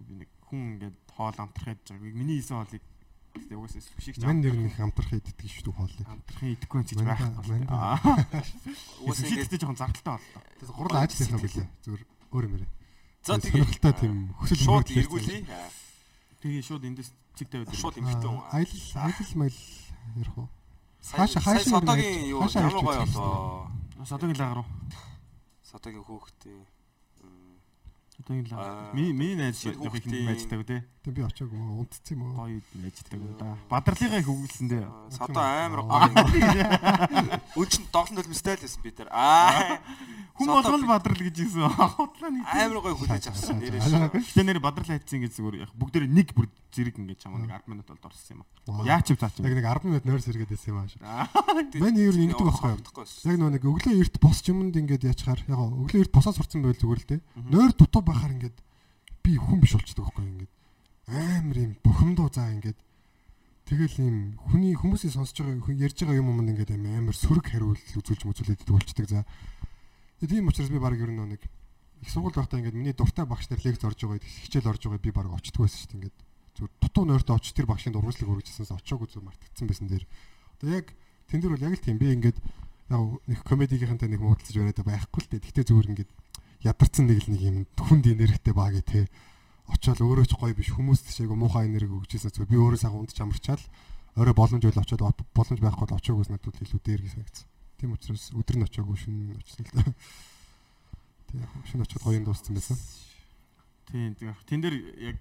би 0.00 0.12
нэг 0.24 0.30
хүн 0.48 0.80
ингээд 0.80 0.96
хоол 1.12 1.36
амтрах 1.36 1.76
гэж 1.76 1.92
байгааг 1.92 2.14
миний 2.16 2.40
хийсэн 2.40 2.56
хоолыг 2.64 2.84
Гэтэ 3.28 3.54
угаасаа 3.60 3.82
сүшиг 3.84 4.14
ч 4.16 4.24
Мань 4.24 4.40
нэр 4.40 4.56
их 4.66 4.80
амтрах 4.80 5.12
иддэг 5.12 5.36
шүү 5.46 5.70
хоолыг. 5.76 6.00
амтрахын 6.08 6.48
идэхгүй 6.56 6.80
гэж 6.80 6.90
Манда- 6.96 7.12
байх 7.12 7.22
бол. 7.36 7.50
манда. 7.52 7.68
Аа. 7.76 8.00
Угаасаа 9.04 9.28
ингээд 9.28 9.60
жоохон 9.60 9.76
зардалтай 9.78 10.12
боллоо. 10.16 10.42
Тэгээс 10.58 10.72
гурал 10.72 10.96
ажил 10.96 11.18
хийх 11.20 11.30
юм 11.36 11.42
билээ. 11.44 11.68
Зүгээр 11.84 12.02
өөр 12.32 12.44
юм 12.48 12.54
ярэ. 12.56 12.66
за 13.22 13.32
тэгээ 13.36 13.52
сонирхолтой 13.52 13.94
тийм 14.00 14.16
хөсөл 14.40 14.62
шууд 14.64 14.88
эргүүлээ. 14.88 15.40
Тэгээ 16.42 16.62
шууд 16.62 16.84
эндээс 16.86 17.10
цэг 17.34 17.48
тавиад. 17.50 17.74
Шууд 17.74 17.98
эмхтэн 17.98 18.30
хүн. 18.30 18.42
Аялал 18.54 18.86
аялал 18.94 19.32
майл 19.34 19.58
ярих 20.16 20.38
уу? 20.38 20.48
Хаашаа- 21.02 21.42
хаашаа 21.42 21.80
содогийн 21.82 22.14
ирнэ? 22.22 22.30
юу 22.30 22.42
ямар 22.46 22.74
гоё 22.78 23.06
болоо. 23.06 23.70
Содогийн 24.06 24.38
лагер 24.38 24.58
уу? 24.62 24.68
Содогийн 25.66 26.04
хөөхтэй. 26.06 26.58
Содогийн 28.28 28.52
Аа. 28.52 28.60
лагер. 28.60 28.94
Ми 28.94 29.12
ми 29.12 29.34
найз 29.36 29.64
хүүхдийн- 29.64 30.26
байждаг 30.28 30.66
те. 30.66 30.84
Тэг 31.02 31.14
би 31.14 31.22
очоогүй 31.24 31.56
унтцсан 31.56 32.18
юм 32.18 32.22
уу? 32.28 32.36
Гоё 32.36 32.60
найздаг 32.76 33.16
үү 33.16 33.36
да. 33.40 33.56
Бадралыгаа 33.72 34.20
их 34.20 34.28
өгүүлсэн 34.28 34.68
дээ. 34.68 34.84
Содо 35.16 35.40
амар 35.40 35.80
гоё. 35.88 37.64
Чин 37.68 37.84
доглон 37.92 38.16
төлмөстэй 38.20 38.56
л 38.56 38.60
байсан 38.64 38.82
бид 38.84 38.98
нар. 38.98 39.08
Аа. 39.12 39.80
Хүн 40.38 40.46
болгол 40.52 40.84
бадрал 40.86 41.16
гэж 41.18 41.36
хэлсэн. 41.40 41.64
Худлаа 41.96 42.30
нэг. 42.30 42.44
амар 42.46 42.78
гоё 42.84 42.94
хүлээж 43.00 43.24
авсан 43.32 43.58
нэрээ. 43.58 43.80
Гэтэ 44.12 44.42
нэр 44.44 44.60
бадрал 44.60 44.86
хайцсан 44.86 45.20
гэж 45.24 45.32
зүгээр 45.40 45.56
яг 45.64 45.72
бүгдээр 45.74 46.06
нэг 46.12 46.28
бүр 46.36 46.46
зэрэг 46.70 46.98
ингэж 47.00 47.18
чамаа 47.24 47.40
нэг 47.42 47.50
10 47.64 47.72
минут 47.72 47.86
болд 47.88 48.04
орсон 48.04 48.38
юм 48.38 48.40
аа. 48.68 48.84
Яа 48.84 49.00
ч 49.02 49.10
юм 49.10 49.18
цаа 49.18 49.32
ч 49.32 49.40
Яг 49.40 49.54
нэг 49.56 49.64
10 49.64 49.84
минут 49.88 50.04
нойр 50.04 50.20
сэргээд 50.22 50.52
байсан 50.52 50.70
юм. 50.76 50.86
Аа. 51.02 51.26
Мань 51.80 51.96
юу 51.98 52.12
ингэдэг 52.12 52.44
байхгүй 52.44 52.70
юу? 52.70 52.80
Яг 53.24 53.36
нөгөө 53.40 53.52
нэг 53.56 53.64
өглөө 53.64 53.96
эрт 53.98 54.16
босч 54.20 54.44
юмд 54.52 54.76
ингээд 54.76 55.08
яачаар 55.08 55.40
яг 55.48 55.58
өглөө 55.58 56.04
эрт 56.06 56.12
босоод 56.12 56.36
сурцсан 56.38 56.62
байл 56.62 56.76
зүгээр 56.78 57.00
л 57.02 57.08
те. 57.08 57.16
Нойр 57.34 57.72
дутуу 57.74 58.02
байхаар 58.18 58.34
ингээд 58.34 58.58
би 59.22 59.32
хүн 59.38 59.62
биш 59.62 59.72
болчихдог 59.78 60.10
байхгүй 60.10 60.26
ингээд 60.26 60.52
амар 61.06 61.58
юм 61.62 61.72
бухимдуу 61.86 62.28
заа 62.34 62.50
ингээд 62.50 62.78
тэгэл 63.70 63.96
юм 64.02 64.16
хүний 64.50 64.74
хүмүүсийн 64.74 65.14
сонсож 65.14 65.46
байгаа 65.46 65.78
ярьж 65.78 65.98
байгаа 66.02 66.18
юм 66.18 66.34
юмд 66.34 66.50
ингээд 66.50 66.74
амар 66.74 67.14
сөрөг 67.14 67.46
хариулт 67.46 67.78
үзүүлж 67.94 68.26
мүзүүлээд 68.26 68.66
болчдөг 68.66 69.06
за. 69.06 69.22
Тийм 70.18 70.50
учраас 70.50 70.74
би 70.74 70.82
баг 70.82 70.98
ер 70.98 71.14
нь 71.14 71.22
нэг 71.22 71.46
их 71.46 72.10
сургууль 72.10 72.34
байхдаа 72.34 72.58
ингээд 72.58 72.74
миний 72.74 72.96
дуртай 72.98 73.22
багш 73.22 73.46
нар 73.46 73.62
лекц 73.62 73.86
орж 73.86 74.02
байгаа 74.02 74.18
хичээл 74.18 74.66
орж 74.66 74.82
байгаа 74.82 74.98
би 74.98 75.14
баг 75.14 75.30
очдөг 75.30 75.62
байсан 75.62 75.78
шүү 75.78 75.90
дээ 75.94 75.98
ингээд 76.02 76.18
Зүгээр 76.58 76.74
дутуу 76.82 77.04
нойртой 77.06 77.36
очиж 77.38 77.54
тэр 77.54 77.70
багшийн 77.70 77.94
дургуйслыг 77.94 78.26
өргөжсөнс 78.34 78.74
очоогүй 78.74 79.06
зүг 79.06 79.22
мартагдсан 79.22 79.70
байсан 79.70 79.86
дээр. 79.86 80.02
Одоо 80.58 80.74
яг 80.74 80.90
тэн 81.30 81.38
дээр 81.38 81.54
бол 81.54 81.66
яг 81.70 81.74
л 81.78 81.86
тийм 81.86 81.98
би 82.02 82.10
ингээд 82.18 82.38
яг 82.90 83.02
нэг 83.30 83.38
комедигийнхэнтэй 83.46 84.10
нэг 84.10 84.18
муудалцаж 84.18 84.58
яриад 84.58 84.82
байхгүй 84.82 85.22
л 85.22 85.30
дээ. 85.30 85.44
Гэхдээ 85.46 85.66
зүгээр 85.70 85.90
ингээд 85.94 86.10
ядарсан 86.62 87.06
нэг 87.06 87.22
л 87.26 87.30
нэг 87.32 87.42
юм 87.42 87.56
хүнд 87.78 88.06
энергитэй 88.06 88.54
баг 88.54 88.74
тий. 88.82 89.06
Очоод 89.68 90.00
өөрөө 90.00 90.26
ч 90.26 90.34
гоё 90.34 90.54
биш 90.56 90.72
хүмүүс 90.72 91.04
тийшээгүй 91.06 91.36
муухай 91.36 91.68
энерги 91.68 91.92
өгчээсээ 91.92 92.32
зүгээр 92.34 92.50
би 92.50 92.56
өөрөө 92.56 92.80
сайхан 92.80 93.04
ундч 93.04 93.20
амарчаал 93.20 93.62
орой 94.16 94.34
боломж 94.34 94.62
байл 94.64 94.82
очоод 94.82 95.02
боломж 95.36 95.60
байхгүй 95.60 95.84
бол 95.86 95.98
очоогүйс 96.00 96.30
надад 96.32 96.56
илүү 96.58 96.80
дээр 96.82 97.02
гэж 97.04 97.12
санагдсан. 97.14 97.46
Тийм 97.78 97.94
учраас 97.94 98.24
өдөр 98.34 98.56
нь 98.58 98.66
очоогүй 98.66 98.96
шөнө 98.98 99.22
нь 99.28 99.38
очсон 99.38 99.62
л 99.62 99.72
да. 99.76 99.82
Тийм 101.30 101.46
шөнө 101.68 101.84
очоод 101.86 102.02
гоё 102.02 102.18
юм 102.18 102.26
дууссан 102.26 102.56
байсан. 102.58 102.76
Тийм. 103.92 104.16
Тэн 104.48 104.60
дээр 104.64 104.76
яг 104.98 105.20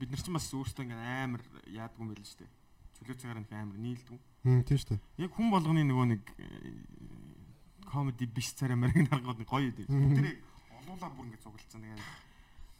бид 0.00 0.08
нар 0.08 0.22
ч 0.22 0.30
бас 0.32 0.48
өөрсдөө 0.54 0.86
ингээм 0.86 1.36
амар 1.36 1.42
яадгүй 1.68 2.00
юм 2.00 2.08
байл 2.14 2.22
л 2.22 2.30
шүү 2.30 2.40
дээ. 2.40 2.50
Чөлөө 2.96 3.16
цагаар 3.20 3.38
нэг 3.44 3.52
амар 3.52 3.76
нийлдэг. 3.76 4.20
Хм 4.46 4.62
тийм 4.64 4.78
шүү 4.80 4.90
дээ. 4.96 5.26
Яг 5.26 5.30
хүн 5.36 5.52
болгоны 5.52 5.84
нөгөө 5.84 6.06
нэг 6.16 6.22
комеди 7.84 8.26
биш 8.26 8.56
царай 8.56 8.76
мэрэг 8.76 9.12
наргууд 9.12 9.44
гоё 9.44 9.70
дээ. 9.76 9.86
Тэр 9.86 10.26
олуулаа 10.86 11.10
бүр 11.10 11.26
ингэ 11.26 11.42
цуглалцсан. 11.42 11.82
Тэгээ 11.82 11.98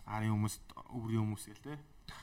арын 0.07 0.33
хүмүүс, 0.39 0.55
өврийн 0.95 1.23
хүмүүс 1.27 1.45
гэл 1.51 1.67
те. 1.67 1.75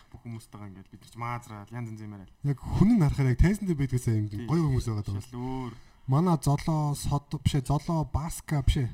Бүх 0.07 0.23
хүмүүстэйгээ 0.23 0.69
ингээд 0.71 0.91
бид 0.95 1.01
нар 1.03 1.11
ч 1.11 1.15
маазраад 1.19 1.69
янз 1.75 1.87
янз 1.91 2.01
юмараа. 2.07 2.29
Яг 2.47 2.59
хүн 2.63 2.89
нь 2.95 3.03
харахаар 3.03 3.31
яг 3.35 3.39
тайсан 3.43 3.67
дээр 3.67 3.79
байдгаас 3.83 4.07
юм 4.07 4.27
гоё 4.47 4.63
хүмүүс 4.63 4.87
байгаа 4.87 5.05
даа. 5.11 5.19
Өөр. 5.35 5.73
Манай 6.07 6.37
золоо 6.39 6.95
сод 6.95 7.27
бишээ 7.35 7.67
золоо 7.67 8.07
баска 8.07 8.63
бишээ. 8.63 8.87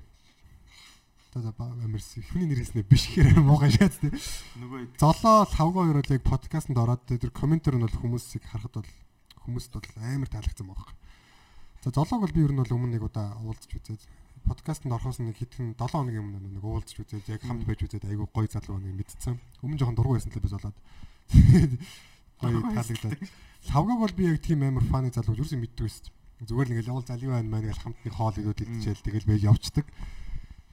Одоо 1.38 1.54
амарс 1.86 2.18
хүний 2.34 2.50
нэрээснэ 2.50 2.82
биш 2.90 3.14
гэхээр 3.14 3.38
муугай 3.46 3.70
шаац 3.70 4.02
тий. 4.02 4.10
Нөгөө 4.58 4.98
Золоо 4.98 5.46
лавга 5.46 5.86
хоёр 5.86 6.02
бол 6.02 6.14
яг 6.18 6.24
подкастэнд 6.26 6.82
ороод 6.82 7.06
тэр 7.06 7.30
комментэр 7.30 7.78
нь 7.78 7.86
бол 7.86 8.02
хүмүүсийг 8.02 8.50
харахад 8.50 8.82
бол 8.82 8.90
хүмүүст 9.46 9.70
бол 9.78 9.86
амар 10.02 10.26
таалагдсан 10.26 10.66
байгаа. 10.66 10.90
За 11.86 11.94
золоог 11.94 12.26
бол 12.26 12.34
би 12.34 12.42
ер 12.42 12.50
нь 12.50 12.58
бол 12.58 12.74
өмнө 12.74 12.98
нэг 12.98 13.06
удаа 13.06 13.38
уулзч 13.46 13.78
үзээд 13.78 14.02
подкастэнд 14.50 14.94
орохоос 14.98 15.22
нэг 15.22 15.38
хэдхэн 15.38 15.78
7 15.78 15.94
хоногийн 15.94 16.26
өмнө 16.26 16.58
нэг 16.58 16.66
уулзч 16.66 16.98
үзээд 16.98 17.30
яг 17.30 17.42
хамт 17.46 17.64
байж 17.70 17.86
үзээд 17.86 18.10
айгүй 18.10 18.28
гоё 18.34 18.50
залуу 18.50 18.82
нэг 18.82 18.98
мэдсэн. 18.98 19.38
Өмнө 19.62 19.78
жоохон 19.78 19.98
дургу 19.98 20.18
байсан 20.18 20.34
л 20.34 20.42
би 20.42 20.50
золоод. 20.50 20.78
Гоё 22.42 22.60
таалагдлаа. 22.72 23.20
Лавгааг 23.70 24.00
бол 24.00 24.16
би 24.16 24.24
яг 24.32 24.40
тийм 24.42 24.64
амар 24.64 24.86
фаны 24.88 25.12
залуу 25.14 25.38
юу 25.38 25.46
ч 25.46 25.54
мэддэг 25.54 25.86
байсан. 25.86 26.10
Зүгээр 26.40 26.68
л 26.68 26.74
ингээл 26.74 26.94
уул 26.96 27.06
залуу 27.06 27.36
байна 27.36 27.52
маань 27.52 27.68
гэж 27.68 27.80
хамт 27.84 28.00
нэг 28.02 28.14
хоол 28.16 28.36
идүүд 28.40 28.64
идчихэл 28.64 29.06
тэгэл 29.06 29.30
байж 29.30 29.42
явцдаг. 29.44 29.86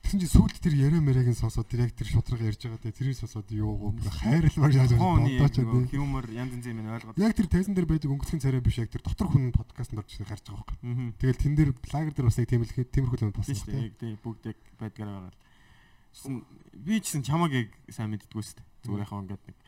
Тэгсэн 0.07 0.23
чинь 0.23 0.35
сүүлд 0.39 0.63
тэр 0.63 0.75
яриа 0.79 1.03
мэрэгийн 1.03 1.35
сонсоод 1.35 1.67
тэр 1.67 1.91
яг 1.91 1.99
тэр 1.99 2.07
шудраг 2.07 2.39
ярьж 2.39 2.63
байгаа 2.63 2.79
те 2.79 2.95
тэрийг 2.95 3.19
сонсоод 3.19 3.51
юу 3.51 3.75
гоо 3.75 3.91
хайрлмаар 4.23 4.71
шааж 4.71 4.95
бодооч 4.95 5.59
тийм 5.59 5.99
юмор 5.99 6.31
янз 6.31 6.55
янз 6.55 6.67
юм 6.71 6.87
ойлгоод 6.87 7.19
яг 7.19 7.35
тэр 7.35 7.51
тайзан 7.51 7.75
дээр 7.75 7.91
байдаг 7.91 8.15
өнгөцгөн 8.15 8.39
царай 8.39 8.63
биш 8.63 8.79
яг 8.79 8.87
тэр 8.87 9.03
дотор 9.03 9.35
хүн 9.35 9.51
подкастт 9.51 9.99
орж 9.99 10.07
ирэх 10.15 10.31
харж 10.31 10.47
байгаа 10.47 10.63
байхгүй. 10.63 11.11
Тэгэл 11.19 11.43
тэн 11.43 11.55
дээр 11.59 11.71
лагер 11.91 12.15
дээр 12.15 12.29
бас 12.31 12.39
яг 12.39 12.47
тийм 12.47 12.63
л 12.63 12.71
тиймэрхүү 12.71 13.19
юм 13.19 13.35
болсон 13.35 13.59
шүү 13.59 13.67
дээ. 13.67 13.99
Тийм 13.99 14.15
бүгд 14.23 14.47
яг 14.47 14.59
байдгаар 14.79 15.11
байгаа 15.11 15.31
л. 15.35 16.47
Би 16.87 16.95
ч 17.03 17.05
гэсэн 17.11 17.27
чамаг 17.27 17.51
яг 17.51 17.75
сайн 17.91 18.15
мэддэггүй 18.15 18.43
шүү 18.47 18.63
дээ. 18.63 18.67
Зүгээр 18.87 19.03
яхаа 19.11 19.23
ингээд 19.27 19.43
нэг 19.43 19.59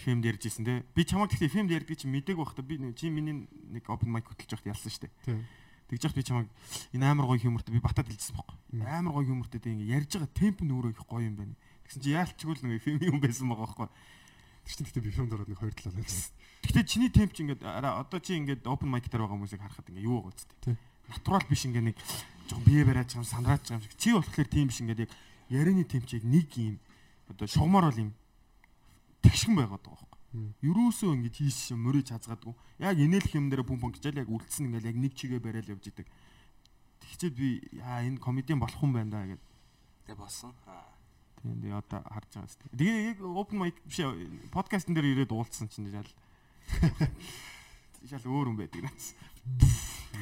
FM 0.00 0.18
дээр 0.24 0.40
ярьжсэн 0.40 0.64
те. 0.64 0.80
Би 0.96 1.04
чамаг 1.04 1.28
гэхдээ 1.28 1.52
FM 1.52 1.68
дээр 1.68 1.84
ярьдаг 1.84 2.00
чи 2.00 2.08
мэдээг 2.08 2.40
байх 2.40 2.56
та 2.56 2.64
би 2.64 2.80
чи 2.96 3.12
миний 3.12 3.44
нэг 3.44 3.84
open 3.84 4.08
mic 4.08 4.32
хөтлөж 4.32 4.64
байхад 4.64 4.72
ялсан 4.72 4.88
шүү 4.96 5.04
дээ. 5.04 5.12
Тийм 5.28 5.44
Тэгж 5.86 6.02
яхад 6.02 6.18
би 6.18 6.26
чамайг 6.26 6.48
энэ 6.92 7.06
амар 7.06 7.26
гоё 7.30 7.38
хюмортой 7.38 7.74
би 7.74 7.80
батад 7.80 8.10
хэлчихсэн 8.10 8.34
байхгүй. 8.34 8.56
Амар 8.82 9.12
гоё 9.14 9.26
хюмортой 9.30 9.60
дээ 9.62 9.74
ингээ 9.74 9.94
ярьж 10.02 10.10
байгаа 10.18 10.32
темп 10.34 10.58
нь 10.66 10.74
өөрөө 10.74 10.92
их 10.92 11.02
гоё 11.06 11.22
юм 11.22 11.36
байна. 11.38 11.54
Тэгсэн 11.86 12.02
чи 12.02 12.10
яалчгүй 12.10 12.54
л 12.58 12.64
нэг 12.66 12.82
фильм 12.82 13.00
юм 13.06 13.18
байсан 13.22 13.46
байгаа 13.46 13.66
байхгүй. 13.70 13.88
Тэр 14.66 14.74
чинь 14.74 14.86
гэхдээ 14.90 15.04
би 15.06 15.14
фильмд 15.14 15.32
ороод 15.38 15.50
нэг 15.50 15.58
хоёр 15.62 15.74
талаа 15.78 15.94
байсан. 15.94 16.34
Гэхдээ 16.66 16.84
чиний 16.90 17.10
темп 17.14 17.30
чи 17.30 17.40
ингээ 17.46 17.62
одоо 17.62 18.18
чи 18.18 18.34
ингээ 18.34 18.66
open 18.66 18.90
mic 18.90 19.06
дээр 19.06 19.22
байгаа 19.22 19.38
хүмүүсийг 19.38 19.62
харахад 19.62 19.90
ингээ 19.94 20.06
юу 20.10 20.26
байгаа 20.26 20.34
үстэй. 20.34 20.74
Натурал 21.06 21.46
биш 21.46 21.62
ингээ 21.70 21.84
нэг 21.86 21.96
жоо 22.50 22.58
бие 22.66 22.82
бариад 22.82 23.06
чам 23.06 23.22
сандраад 23.22 23.62
чам 23.62 23.78
шиг. 23.78 23.94
Чи 23.94 24.10
болохоор 24.10 24.50
тийм 24.50 24.66
биш 24.66 24.82
ингээ 24.82 25.06
яг 25.06 25.12
ярианы 25.50 25.86
темп 25.86 26.10
чиг 26.10 26.26
нэг 26.26 26.50
юм 26.58 26.82
одоо 27.30 27.46
шугамар 27.46 27.90
бол 27.90 28.02
юм 28.02 28.10
тэгшгэн 29.22 29.54
байгаад 29.54 29.82
байгаа 29.86 30.05
Ерөөсөө 30.60 31.14
ингэж 31.16 31.34
хийш 31.40 31.60
мөрөж 31.72 32.12
хазгаадгүй. 32.12 32.54
Яг 32.82 32.96
инээлх 33.00 33.32
юм 33.36 33.48
дээр 33.48 33.64
пүм 33.64 33.80
пүм 33.80 33.92
гэжэл 33.96 34.20
яг 34.20 34.28
үлдсэн 34.28 34.68
ингээл 34.68 34.90
яг 34.92 34.96
нэг 34.96 35.12
чигээ 35.16 35.40
барайл 35.40 35.72
явж 35.72 35.88
идэг. 35.88 36.06
Тэгчээд 37.00 37.34
би 37.36 37.62
яа 37.78 38.04
энэ 38.04 38.20
комедиан 38.20 38.60
болох 38.60 38.80
юм 38.82 38.92
байна 38.92 39.10
да 39.10 39.26
гэд. 39.26 39.42
Тэг 40.06 40.16
болсон. 40.18 40.52
Тийм 41.40 41.60
дээ 41.62 41.78
одоо 41.78 42.00
харж 42.04 42.30
байгаа 42.34 42.50
сте. 42.50 42.68
Тэгээ 42.74 43.16
яг 43.16 43.18
open 43.22 43.56
mic 43.62 43.76
биш 43.86 44.02
подкастн 44.52 44.92
дээр 44.92 45.24
ирээд 45.24 45.32
уулзсан 45.32 45.68
чинь 45.72 45.88
жаал. 45.88 46.10
Жаал 48.10 48.26
өөр 48.26 48.52
юм 48.52 48.58
байдаг 48.60 48.84
наас. 48.84 49.14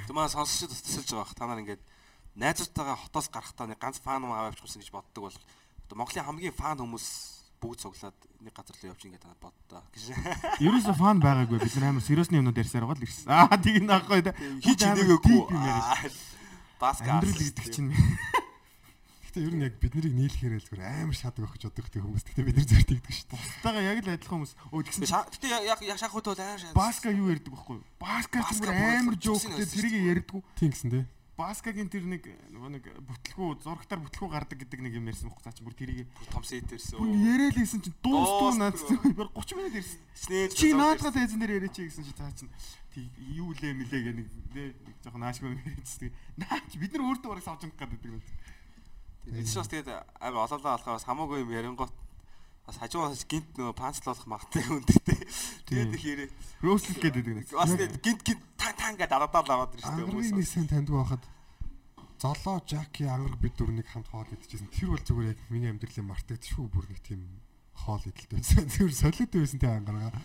Тэмээ 0.06 0.30
сонсогчд 0.30 0.84
тусалж 0.84 1.10
байгаа 1.10 1.24
бах. 1.24 1.34
Та 1.34 1.46
нар 1.48 1.62
ингээд 1.64 1.82
найзуудтайгаа 2.38 2.98
хотоос 2.98 3.30
гарахтаа 3.30 3.66
нэг 3.66 3.78
ганц 3.78 3.98
фан 4.02 4.26
маа 4.26 4.50
авчихсан 4.50 4.82
гэж 4.82 4.90
боддог 4.90 5.30
бол 5.30 5.38
Монголын 5.94 6.26
хамгийн 6.26 6.54
фан 6.54 6.78
хүмүүс 6.82 7.33
бүгд 7.64 7.80
цуглаад 7.80 8.18
нэг 8.44 8.52
газар 8.52 8.76
руу 8.76 8.92
явж 8.92 9.02
ингээд 9.08 9.24
боддоо 9.40 9.80
гэж. 9.96 10.04
Ерөөсө 10.60 10.92
фан 11.00 11.18
байгаагүй 11.24 11.58
бид 11.64 11.74
нар 11.80 11.96
амар 11.96 12.04
сериусны 12.04 12.36
юмнууд 12.36 12.60
ярьсаар 12.60 12.84
байгаа 12.84 13.00
л 13.00 13.06
ирсэн. 13.08 13.32
Аа 13.32 13.56
тийг 13.56 13.80
наахгүй 13.88 14.20
да. 14.20 14.36
Хич 14.60 14.80
нэгээгүй. 14.84 15.40
Баска 16.76 17.08
амьдрал 17.16 17.40
гэдэг 17.40 17.66
чинь. 17.72 17.88
Гэтэ 19.32 19.40
ер 19.48 19.54
нь 19.56 19.64
яг 19.64 19.74
биднийг 19.80 20.12
нийлэхээр 20.12 20.60
л 20.60 20.66
зүгээр 20.68 21.08
амар 21.08 21.16
шаадаг 21.16 21.48
өгч 21.48 21.64
боддог 21.64 21.88
тийм 21.88 22.04
хүмүүс. 22.04 22.24
Гэтэ 22.28 22.44
бид 22.44 22.54
нар 22.60 22.68
зөв 22.68 22.84
тэгдэг 22.84 23.14
шүү 23.16 23.26
дээ. 23.32 23.40
Бусдаагаа 23.40 23.82
яг 23.82 23.98
л 24.04 24.12
адилхан 24.12 24.38
хүмүүс. 24.44 24.54
Өө 24.70 24.82
тэгсэн 24.84 25.08
гэтэ 25.08 25.46
яг 25.64 25.80
яг 25.82 25.98
шахахуйд 25.98 26.28
бол 26.28 26.38
амар 26.44 26.60
шаадаг. 26.60 26.76
Баска 26.76 27.08
юу 27.10 27.32
ярьдаг 27.32 27.50
байхгүй 27.50 27.74
юу? 27.80 27.86
Баска 27.98 28.38
зүгээр 28.44 29.00
амар 29.00 29.16
жооктэй 29.18 29.66
тэрийг 29.66 29.94
ярьдаг. 30.04 30.38
Тийм 30.54 30.70
гэсэн 30.70 30.90
дээ. 30.92 31.04
Баскагийн 31.34 31.90
тэр 31.90 32.06
нэг 32.06 32.30
нөгөө 32.54 32.70
нэг 32.78 32.84
бүтлгүү 33.10 33.48
зурагтаар 33.66 33.98
бүтлгүү 34.06 34.28
гардаг 34.30 34.54
гэдэг 34.54 34.80
нэг 34.86 34.94
юм 34.94 35.10
ярьсан 35.10 35.26
байхгүй 35.26 35.42
цаа 35.42 35.50
чи 35.50 35.66
бүр 35.66 35.74
тэрийг 35.74 36.06
том 36.30 36.46
сет 36.46 36.70
ирсэн. 36.70 36.94
Бүр 36.94 37.10
яриад 37.10 37.58
ийсэн 37.58 37.82
чи 37.82 37.90
дуустуу 37.98 38.54
наад 38.54 38.78
зүгээр 38.78 39.34
30 39.34 39.58
минут 39.58 39.74
ирсэн. 39.74 39.98
Чи 40.54 40.70
наадгаа 40.78 41.10
тайзан 41.10 41.42
дээр 41.42 41.58
яриач 41.58 41.74
гэсэн 41.74 42.06
чи 42.06 42.14
цаа 42.14 42.30
чи 42.38 42.46
юу 43.34 43.50
лээ 43.50 43.74
мэлээ 43.74 44.02
гэх 44.06 44.14
нэг 44.14 44.28
нэг 44.54 44.78
жоохон 45.02 45.26
аашгүй 45.26 45.58
ярьчихсан. 45.58 46.14
Наач 46.38 46.70
бид 46.78 46.94
нар 46.94 47.02
өөртөө 47.02 47.30
бараг 47.34 47.42
савж 47.42 47.66
өнгөх 47.66 47.82
гэдэг 47.82 48.14
юм. 48.14 48.22
Тэгээд 49.26 49.50
чи 49.50 49.58
бас 49.58 49.70
тэгээд 49.74 49.90
амар 50.22 50.46
олоолаа 50.46 50.78
алхаа 50.78 50.94
бас 50.94 51.08
хамаагүй 51.10 51.42
юм 51.42 51.50
ярингот 51.50 51.90
бас 52.64 52.76
хажуугаас 52.80 53.24
гинт 53.28 53.50
нөгөө 53.60 53.76
панцлуулах 53.76 54.24
магадгүй 54.24 54.64
өндөртэй. 54.72 55.20
Тэгээд 55.68 55.94
их 55.94 56.04
ярээ. 56.04 56.30
Рөөслөх 56.64 56.98
гэдэг 57.04 57.24
нэг. 57.28 57.46
Бас 57.52 57.76
гинт 57.76 58.22
гинт 58.24 58.42
тан 58.56 58.74
тан 58.80 58.96
гэдэг 58.96 59.16
арадаар 59.20 59.46
лаваад 59.48 59.76
ирж 59.76 59.84
байгаа 59.84 60.08
хүмүүс. 60.08 60.32
Ангарын 60.32 60.48
сэн 60.48 60.68
таньдаг 60.72 60.96
байхад 60.96 61.24
Золоо, 62.24 62.62
Жаки, 62.64 63.04
Ангар 63.04 63.36
бид 63.36 63.52
дөрөв 63.58 63.76
нэг 63.76 63.88
хамт 63.92 64.08
хоол 64.08 64.24
идчихсэн. 64.32 64.72
Тэр 64.72 64.96
бол 64.96 65.04
зүгээр 65.04 65.28
яг 65.36 65.40
миний 65.52 65.68
амьдралын 65.68 66.08
мартагдчихгүй 66.08 66.68
бүр 66.72 66.88
нэг 66.88 67.00
тийм 67.04 67.20
хоол 67.84 68.00
идэлт 68.00 68.32
байсан. 68.32 68.64
Зүгээр 68.72 68.94
солиод 68.96 69.32
байсан 69.34 69.60
те 69.60 69.68
ангаргаа. 69.68 70.24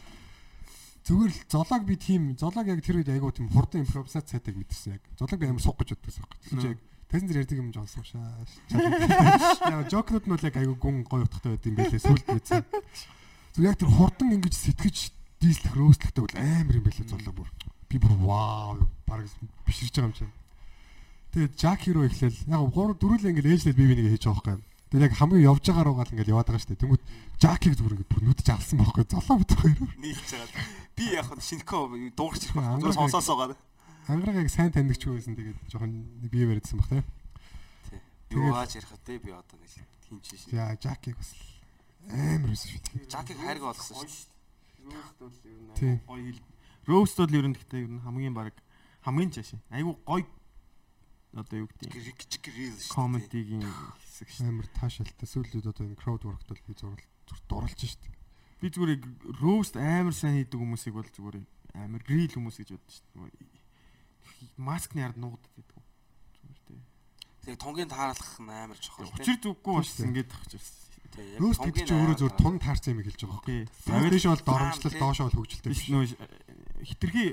Зүгээр 1.03 1.31
л 1.33 1.41
золоог 1.51 1.83
би 1.83 1.95
тийм 1.99 2.37
золоог 2.39 2.71
яг 2.71 2.79
тэр 2.85 3.03
үед 3.03 3.11
айгуу 3.11 3.35
тийм 3.35 3.51
хурдан 3.51 3.83
импровизац 3.83 4.31
цайтаг 4.31 4.55
мэдэрсэн 4.55 4.95
яг. 4.95 5.03
Золоог 5.19 5.39
би 5.43 5.49
амар 5.51 5.59
суух 5.59 5.75
гэж. 5.75 5.99
Тэр 5.99 6.55
чинь 6.55 6.71
яг 6.71 6.79
Тэсэн 7.09 7.25
зэрэг 7.25 7.41
ярьдаг 7.49 7.57
юм 7.57 7.73
жоонсон 7.73 8.05
шаа. 8.05 8.37
Яа, 8.69 9.81
жокнууд 9.89 10.29
нь 10.29 10.33
бол 10.33 10.45
яг 10.45 10.55
айгуу 10.61 10.77
гүн 10.77 11.01
гоё 11.09 11.25
утгатай 11.25 11.57
байд 11.57 11.65
юм 11.65 11.75
байлээ 11.81 12.05
сүлд 12.05 12.25
мэдсэн. 12.29 12.61
Зүг 13.57 13.65
яг 13.65 13.81
тэр 13.81 13.89
хурдан 13.89 14.29
ингэж 14.37 14.53
сэтгэж 14.53 15.09
дийлэх 15.41 15.73
рөөслөхтэй 15.73 16.21
бол 16.21 16.37
амар 16.37 16.77
юм 16.77 16.85
байлээ 16.85 17.09
золоо 17.09 17.33
бүр. 17.33 17.49
Би 17.89 17.97
бүр 17.97 18.13
вау 18.13 18.85
баг 19.09 19.25
биширж 19.65 19.97
байгаа 19.97 20.13
юм 20.13 20.17
чинь. 20.21 20.33
Тэгээд 21.33 21.57
Жаки 21.57 21.89
руу 21.97 22.05
эхлээл 22.05 22.45
яг 22.45 22.61
3 22.77 23.01
дөрүлээ 23.01 23.31
ингэж 23.33 23.47
ээжлээд 23.57 23.77
би 23.81 23.89
бинийг 23.89 24.13
хийж 24.13 24.29
байгаа 24.29 24.61
юм. 24.61 24.63
Тэгээд 24.93 25.05
яг 25.09 25.13
хамгийн 25.17 25.45
явж 25.49 25.65
байгаа 25.65 25.85
руугаа 25.85 26.05
л 26.05 26.13
ингэж 26.13 26.29
яваад 26.29 26.45
байгаа 26.49 26.61
шүү 26.61 26.69
дээ. 26.73 26.81
Тэнгүүд 26.85 27.03
Жакиг 27.41 27.73
зүгээр 27.73 27.93
ингэ 27.97 28.09
бүр 28.09 28.21
нүдж 28.25 28.47
авсан 28.49 28.77
байхгүй 28.81 29.05
золоо 29.09 29.37
бит 29.41 29.53
хоёр. 29.57 29.77
Нийлж 29.97 30.29
байгаа. 30.29 30.61
Би 30.97 31.05
яг 31.13 31.27
шинэко 31.41 31.77
дуугарч 32.17 32.41
ирэх 32.49 32.57
байх. 32.57 32.93
Сонсоосоо 32.97 33.37
байгаа. 33.37 33.57
Ангарагыг 34.09 34.49
сайн 34.49 34.73
таньдаг 34.73 34.97
ч 34.97 35.05
байсан 35.05 35.37
тэгээд 35.37 35.69
жоохон 35.69 36.01
бие 36.33 36.49
барьдсан 36.49 36.81
баг 36.81 36.89
тий. 36.89 38.01
Юу 38.33 38.57
ааж 38.57 38.73
ярих 38.73 38.89
вэ 39.05 39.21
би 39.21 39.29
одоо 39.29 39.57
нэг 39.61 39.69
тийм 40.01 40.17
ч 40.25 40.33
шээ. 40.33 40.57
За 40.57 40.73
Жакиг 40.81 41.13
бас 41.13 41.29
амар 42.09 42.49
байсан 42.49 42.73
шүү 42.73 42.81
дээ. 42.89 43.05
Жакиг 43.05 43.37
хайрг 43.37 43.61
болгосон 43.61 44.09
шүү 44.09 44.09
дээ. 44.09 44.89
Рөөст 44.89 45.21
бол 45.21 45.37
ер 45.45 45.61
нь 45.61 46.01
гоё 46.09 46.25
хэл. 46.25 46.41
Рөөст 46.89 47.17
бол 47.21 47.37
ер 47.37 47.45
нь 47.45 47.53
гэхдээ 47.53 47.81
ер 47.85 47.91
нь 47.93 48.01
хамгийн 48.01 48.33
баг 48.33 48.57
хамгийн 49.05 49.29
чааш. 49.29 49.61
Айгу 49.69 49.93
гоё 50.01 50.25
одоо 51.37 51.57
юу 51.61 51.69
гэдэг. 51.69 51.93
Гэрэг 51.93 52.17
гэрэл 52.17 52.81
шүү 52.81 52.89
дээ. 52.89 52.97
Комедигийн 52.97 53.61
хэсэг 53.61 54.29
шүү. 54.33 54.49
Амар 54.49 54.67
таашаалтай. 54.73 55.29
Сүүлүүд 55.29 55.69
одоо 55.69 55.85
энэ 55.85 56.01
crowd 56.01 56.25
work-д 56.25 56.57
би 56.65 56.73
зурлал 56.73 57.45
дурлж 57.45 57.77
шүү 57.77 58.01
дээ. 58.01 58.17
Би 58.57 58.73
зүгээр 58.73 58.91
рөөст 59.37 59.77
амар 59.77 60.17
сайн 60.17 60.41
хийдэг 60.41 60.57
хүмүүсийг 60.57 60.97
бол 60.97 61.05
зүгээр 61.05 61.45
амар 61.77 62.01
грил 62.01 62.33
хүмүүс 62.33 62.57
гэж 62.57 62.73
боддоо 62.73 62.89
шүү 62.89 63.37
дээ 63.37 63.58
маскны 64.57 65.01
ард 65.05 65.17
нуугддаг 65.17 65.51
гэдэг. 65.55 65.77
Зүгээр 66.39 66.61
тий. 66.67 66.79
Тэгээ 67.45 67.59
тунгийн 67.59 67.89
тааруулах 67.89 68.33
нь 68.39 68.49
амар 68.49 68.79
чухал. 68.79 69.09
Учир 69.15 69.37
зүггүй 69.39 69.73
бас 69.79 69.99
ингэж 69.99 70.27
тахчих. 70.29 70.63
Рөөст 71.39 71.61
гэдэг 71.65 71.83
чинь 71.89 71.99
өөрөө 71.99 72.17
зөв 72.21 72.31
тун 72.37 72.55
таарсан 72.61 72.93
юм 72.95 73.01
хэлж 73.03 73.19
байгаа 73.25 73.43
Тий. 73.43 73.65
байхгүй. 73.65 73.97
Авириш 73.97 74.25
бол 74.29 74.43
доромжлол 74.45 74.95
доошоо 74.99 75.25
бол 75.27 75.37
хөгжилтэй 75.43 75.71
биш 75.73 75.83
нөө 75.89 76.05
хитрхи 76.85 77.25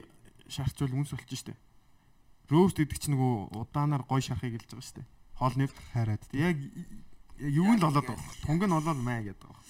шаарчвал 0.49 0.97
үнс 0.97 1.13
болчих 1.13 1.39
штэ. 1.39 1.55
Роуст 2.51 2.79
гэдэг 2.81 2.99
чинь 2.99 3.15
нөгөө 3.15 3.59
удаанаар 3.63 4.03
гой 4.09 4.23
шарахыг 4.25 4.57
хэлж 4.59 4.71
байгаа 4.75 4.87
штэ. 4.91 5.03
Хоол 5.37 5.55
нефт 5.61 5.77
Хайраад. 5.93 6.23
яг 6.33 6.57
яг 6.57 7.53
юу 7.53 7.77
л 7.77 7.83
болоод 7.85 8.07
байгаа. 8.09 8.33
Тунг 8.49 8.63
нь 8.65 8.75
болоод 8.75 8.99
маа 9.05 9.21
гэдэг 9.23 9.45
байгаа. 9.45 9.65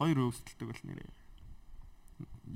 Гой 0.00 0.10
роустэлдэг 0.16 0.66
бол 0.72 0.82
нэрээ. 0.88 1.10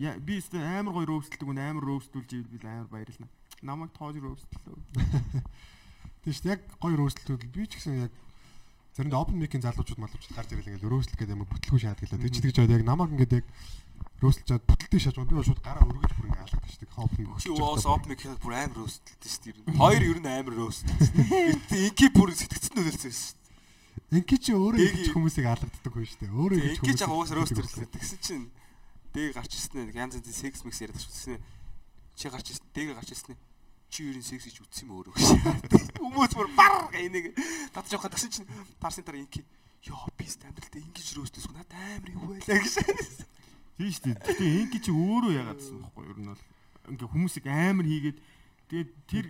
Я 0.00 0.16
би 0.18 0.40
өстө 0.40 0.58
амар 0.58 0.94
гой 0.96 1.06
роустэлдэг 1.06 1.44
үн 1.46 1.60
амар 1.60 1.84
роустүүлж 1.84 2.30
ивэл 2.34 2.50
би 2.56 2.58
амар 2.66 2.88
баярлна. 2.88 3.28
Намайг 3.64 3.90
тоож 3.96 4.20
шүү 4.20 4.44
дээ. 6.44 6.52
Яг 6.52 6.60
гоё 6.80 6.96
рөөсөлтүүд 7.00 7.42
би 7.48 7.64
ч 7.68 7.80
гэсэн 7.80 8.08
яг 8.08 8.12
заримдаа 8.96 9.24
open 9.24 9.40
mic-ийн 9.40 9.64
залуучууд 9.64 10.00
малуучууд 10.00 10.36
гарч 10.36 10.52
ирэл 10.52 10.68
ингээл 10.76 10.92
рөөсөл 10.92 11.16
гэдэг 11.16 11.34
юм 11.34 11.48
бүтлгүй 11.48 11.80
гэлээ. 11.80 12.20
Тэг 12.20 12.32
чи 12.32 12.40
тэгж 12.44 12.56
байгаад 12.60 12.76
яг 12.76 12.84
намайг 12.84 13.10
ингээд 13.16 13.36
яг 13.40 13.46
рөөсөлж 14.20 14.46
чад 14.48 14.64
бүтэлтэй 14.68 15.00
шааж 15.00 15.16
би 15.20 15.36
бол 15.36 15.44
шууд 15.48 15.60
гараа 15.64 15.84
өргөж 15.84 16.12
бүр 16.16 16.28
ингээд 16.28 16.44
дээ. 16.54 16.92
Open 16.94 17.24
Чи 17.40 17.50
уус 17.50 17.84
оп 17.88 18.04
мик 18.06 18.22
бүр 18.40 18.54
амар 18.54 18.76
рөөстэлтэй 18.84 19.30
шүү 19.32 19.52
дээ. 19.64 19.76
Хоёр 19.80 20.02
ер 20.04 20.18
нь 20.20 20.28
амар 20.30 20.54
рөөстэлтэй. 20.60 21.88
Инки 21.88 22.06
бүр 22.14 22.28
сэтгцэн 22.32 22.72
нөлөөлсөн 22.78 23.12
шүү. 23.12 23.36
Инки 24.14 24.36
чи 24.38 24.52
өөрөө 24.54 24.78
Дээг- 24.78 25.00
их 25.08 25.14
хүмүүсийг 25.16 25.46
алгаддаг 25.48 25.92
хүн 25.92 26.06
шүү 26.06 26.20
дээ. 26.22 26.32
Өөрөө 26.32 26.58
их 26.60 26.78
Инки 26.78 26.92
жаа 26.94 27.10
уус 27.10 27.30
рөөстэлтэй. 27.34 27.88
Тэгсэн 27.90 28.18
чинь 28.22 28.46
дэг 29.10 29.34
гарч 29.34 29.52
ирсэн 29.58 29.90
ээ. 29.90 29.96
Янз 29.98 30.14
янзын 30.22 30.34
секс 30.34 30.62
микс 30.62 30.80
яриад 30.80 31.00
шүү. 31.02 31.38
Чи 32.14 32.30
гарч 32.30 32.46
ирсэн, 32.54 32.66
дэг 32.70 32.94
гарч 32.94 33.10
ирсэн. 33.10 33.34
Чи 33.90 34.08
ер 34.10 34.16
нь 34.18 34.26
секс 34.26 34.46
хийж 34.46 34.62
үтсэн 34.62 34.88
юм 34.88 35.00
өөрөө 35.00 35.14
гэж. 35.14 35.98
Хүмүүс 36.00 36.32
бүр 36.34 36.48
бар 36.56 36.90
энийг 36.94 37.34
тат 37.72 37.88
жоохоо 37.90 38.10
тагсан 38.10 38.30
чинь 38.30 38.48
парсын 38.78 39.04
дараа 39.04 39.22
инки 39.22 39.44
Йоо 39.84 40.08
би 40.16 40.24
стандарттай 40.24 40.80
ингэж 40.80 41.12
рөөстөс 41.12 41.44
надад 41.52 41.76
амар 41.76 42.08
юу 42.08 42.32
байлаа 42.32 42.56
гэж. 42.56 42.72
Тийм 43.76 43.90
шүү 43.92 44.16
дээ. 44.16 44.16
Гэтэ 44.16 44.44
инки 44.64 44.78
чи 44.80 44.88
өөрөө 44.88 45.32
ягаадсан 45.36 45.76
байхгүй 45.84 46.04
юу? 46.08 46.12
Ер 46.16 46.20
нь 46.24 46.30
бол 46.32 46.40
ингээ 46.88 47.12
хүмүүсийг 47.12 47.44
амар 47.52 47.84
хийгээд 47.84 48.18
тэгээд 48.72 48.90
тэр 49.04 49.24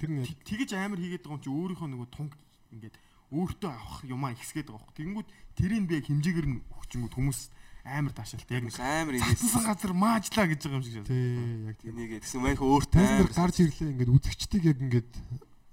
тэгэж 0.46 0.70
амар 0.78 1.02
хийгээд 1.02 1.26
байгаа 1.26 1.34
юм 1.34 1.42
чи 1.42 1.50
өөрийнхөө 1.50 1.88
нөгөө 1.90 2.08
тунг 2.14 2.32
ингээд 2.70 2.94
өөртөө 3.34 3.70
авах 3.74 3.98
юмаа 4.06 4.30
ихсгээд 4.30 4.70
байгаа 4.70 4.78
байхгүй. 4.78 4.98
Тэнгүүд 5.02 5.28
тэрийг 5.58 5.84
би 5.90 5.96
хэмжээгээр 6.06 6.46
нь 6.54 6.62
өгчөнгүүд 6.62 7.14
хүмүүс 7.18 7.40
амар 7.84 8.12
таашаалт 8.16 8.48
яг 8.48 8.64
Хүмүүс 8.64 8.80
амар 8.80 9.14
Цасан 9.20 9.44
инээс 9.44 9.66
газар 9.68 9.92
маажлаа 9.92 10.46
гэж 10.48 10.60
байгаа 10.64 10.78
юм 10.80 10.84
шиг 10.84 10.94
шээ. 10.94 11.08
Тий, 11.08 11.68
яг 11.68 11.76
тийм. 11.78 11.92
энийг 11.94 12.10
гэсэн 12.24 12.40
маяг 12.40 12.60
өөртөө 12.64 13.04
нар 13.04 13.28
гарч 13.28 13.56
ирлээ 13.60 13.90
ингээд 13.92 14.14
үзэгчдийг 14.16 14.64
яг 14.64 14.78
ингээд 14.80 15.10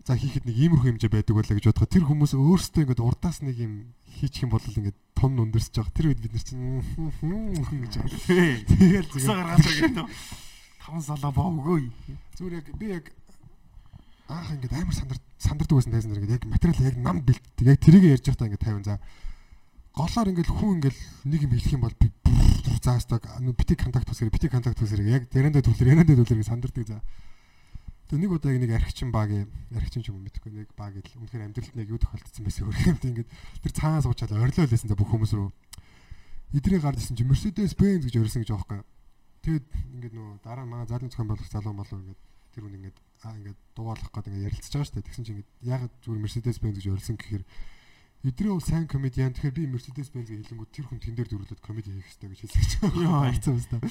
за 0.04 0.14
хийхэд 0.20 0.44
нэг 0.44 0.58
иймэрхүү 0.60 0.88
хэмжээ 0.92 1.12
байдаг 1.14 1.36
байлаа 1.40 1.56
гэж 1.56 1.66
бодоход 1.72 1.94
тэр 1.96 2.06
хүмүүс 2.10 2.34
өөрсдөө 2.36 2.82
ингээд 2.84 3.06
урдаас 3.06 3.38
нэг 3.48 3.58
юм 3.64 3.74
хийчих 4.12 4.44
юм 4.44 4.52
бол 4.52 4.66
ингээд 4.66 4.98
том 5.16 5.32
өндөрсөж 5.40 5.74
байгаа. 5.78 5.96
Тэр 5.96 6.08
үед 6.12 6.20
бид 6.20 6.34
нар 6.36 6.44
чинь 6.44 6.84
гэж. 7.80 7.94
Тэгэл 8.28 9.08
зүгээр 9.08 9.48
гаргаж 9.48 9.66
байгаа. 9.72 10.08
Таван 10.82 11.04
салаа 11.06 11.32
бооггүй. 11.32 11.84
зүгээр 12.36 12.58
яг 12.60 12.68
би 12.76 12.86
яг 12.92 13.06
анх 14.28 14.50
ингээд 14.58 14.74
амар 14.74 14.96
сандар 14.98 15.20
сандардаг 15.38 15.76
байсан 15.78 15.94
тайзан 15.94 16.10
нар 16.12 16.20
ингээд 16.20 16.36
яг 16.42 16.46
материал 16.50 16.88
яг 16.90 16.98
нам 16.98 17.18
бэлддэг. 17.22 17.66
Яг 17.70 17.80
тэрийг 17.80 18.04
ярьж 18.10 18.26
байхдаа 18.26 18.48
ингээд 18.50 18.68
50 18.68 18.90
за 18.90 19.00
голоор 19.96 20.28
ингээд 20.32 20.50
хүн 20.52 20.80
ингээд 20.80 20.98
нэг 21.28 21.42
юм 21.46 21.52
хэлэх 21.52 21.76
юм 21.76 21.84
бол 21.84 21.98
би 22.00 22.08
заастаг 22.82 23.24
бити 23.58 23.76
контакт 23.76 24.10
усгэр 24.10 24.32
бити 24.32 24.48
контакт 24.50 24.80
усгэр 24.82 25.04
яг 25.06 25.30
дэрэндээ 25.30 25.62
төлөр 25.62 25.92
ярэндээ 25.92 26.18
төлөр 26.24 26.48
сандардаг 26.48 26.88
за. 26.88 27.02
Тэгээ 28.12 28.28
нэг 28.28 28.32
удаа 28.32 28.52
нэг 28.52 28.72
архичин 28.76 29.12
баг 29.12 29.32
архичин 29.72 30.04
ч 30.04 30.12
юм 30.12 30.20
уу 30.20 30.26
мэдэхгүй 30.28 30.52
нэг 30.52 30.70
баг 30.76 30.96
л 30.96 31.16
үнэхээр 31.20 31.46
амьдралд 31.48 31.76
нэг 31.76 31.88
юу 31.92 32.00
тохиолдсон 32.00 32.44
байсан 32.44 32.68
хөрх 32.68 32.88
юм 32.88 32.98
тийм 33.00 33.12
ингээд 33.16 33.30
тэр 33.64 33.72
цаанаас 33.72 34.08
уучаад 34.08 34.36
орилоо 34.36 34.68
лээсэн 34.68 34.92
за 34.92 35.00
бүх 35.00 35.12
хүмүүс 35.12 35.32
рүү 35.32 35.48
эдрийг 36.52 36.84
гарч 36.84 37.00
ирсэн 37.00 37.16
чи 37.16 37.24
Mercedes 37.24 37.76
Benz 37.80 38.04
гэж 38.04 38.20
өрсөн 38.20 38.44
гэж 38.44 38.52
аахгүй. 38.52 38.84
Тэгээд 39.48 39.68
ингээд 39.96 40.14
нөө 40.16 40.44
дараа 40.44 40.68
нь 40.68 40.72
манай 40.72 40.88
заалын 40.88 41.08
зохион 41.08 41.32
байгуулах 41.32 41.52
залуу 41.52 41.72
болов 41.72 41.96
ингээд 41.96 42.22
тэр 42.52 42.64
хүн 42.68 42.76
ингээд 42.76 42.98
аа 43.24 43.36
ингээд 43.40 43.60
дуугаалах 43.80 44.12
гэдэг 44.12 44.32
ингээд 44.36 44.48
ярилцж 44.52 44.72
байгаа 44.76 44.88
шүү 44.92 44.96
дээ. 45.00 45.08
Тэгсэн 45.08 45.24
чинь 45.24 45.36
ингээд 45.40 45.52
ягаад 45.64 45.94
зүгээр 46.04 46.24
Mercedes 46.28 46.60
Benz 46.60 46.76
гэж 46.76 46.88
өрсөн 46.92 47.16
гэхээр 47.16 47.44
эдрээ 48.22 48.54
бол 48.54 48.62
сайн 48.62 48.86
комедиан 48.86 49.34
тэгэхээр 49.34 49.58
би 49.58 49.64
Mercedes 49.66 50.14
Benz-ийг 50.14 50.46
хэлэнгүүт 50.46 50.72
тэр 50.72 50.86
хүн 50.86 51.02
тэн 51.02 51.16
дээр 51.18 51.30
дөрүүлээд 51.34 51.62
комеди 51.62 51.90
хийх 51.90 52.06
хэрэгтэй 52.06 52.30
гэж 52.30 52.40
хэлсэн 52.46 52.62
гэж. 52.62 52.72
Яа. 53.02 53.26
Хайцсан 53.26 53.58
юм 53.58 53.66
байна. 53.72 53.90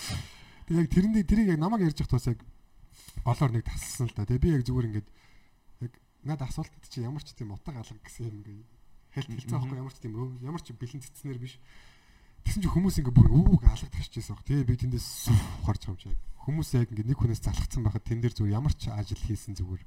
Тэгээд 0.70 0.80
яг 0.80 0.88
тэрний 0.94 1.24
тэрийг 1.26 1.48
яг 1.50 1.58
намайг 1.58 1.82
ярьж 1.90 1.98
явах 1.98 2.14
тус 2.14 2.26
яг 2.30 2.40
голоор 3.26 3.50
нэг 3.50 3.64
тасалсан 3.66 4.06
л 4.06 4.14
да. 4.14 4.26
Тэгээ 4.30 4.44
би 4.44 4.50
яг 4.54 4.62
зүгээр 4.62 4.88
ингээд 4.90 5.08
яг 5.82 5.92
надад 6.22 6.46
асуултад 6.46 6.86
чи 6.86 7.02
ямар 7.02 7.22
ч 7.26 7.34
тийм 7.34 7.50
утга 7.50 7.74
алга 7.74 7.98
гэсэн 8.06 8.30
юм 8.30 8.36
ингээд 8.38 8.70
хэлт 9.18 9.30
хэлцээ 9.34 9.58
байхгүй 9.58 9.78
ямар 9.82 9.94
ч 9.94 9.98
тийм 9.98 10.14
ямар 10.46 10.62
ч 10.62 10.68
бэлэн 10.78 11.02
цэцнэр 11.02 11.38
биш. 11.42 11.58
Тэгсэн 12.46 12.62
чи 12.62 12.70
хүмүүс 12.70 12.96
ингээд 13.02 13.18
бүр 13.18 13.28
өвөг 13.34 13.62
алгадчихжээ 13.66 14.30
баг. 14.30 14.46
Тэгээ 14.46 14.68
би 14.70 14.74
тэндээс 14.78 15.08
гарч 15.66 15.82
байгаа 15.90 15.98
юм 15.98 16.00
чи 16.00 16.08
яг 16.14 16.20
хүмүүс 16.46 16.68
яг 16.78 16.88
ингээд 16.88 17.10
нэг 17.12 17.18
хүнээс 17.20 17.42
залхацсан 17.44 17.82
байхад 17.84 18.04
тэн 18.06 18.20
дээр 18.24 18.34
зүгээр 18.34 18.56
ямар 18.56 18.72
ч 18.72 18.88
ажил 18.88 19.20
хийсэн 19.20 19.54
зүгээр 19.60 19.82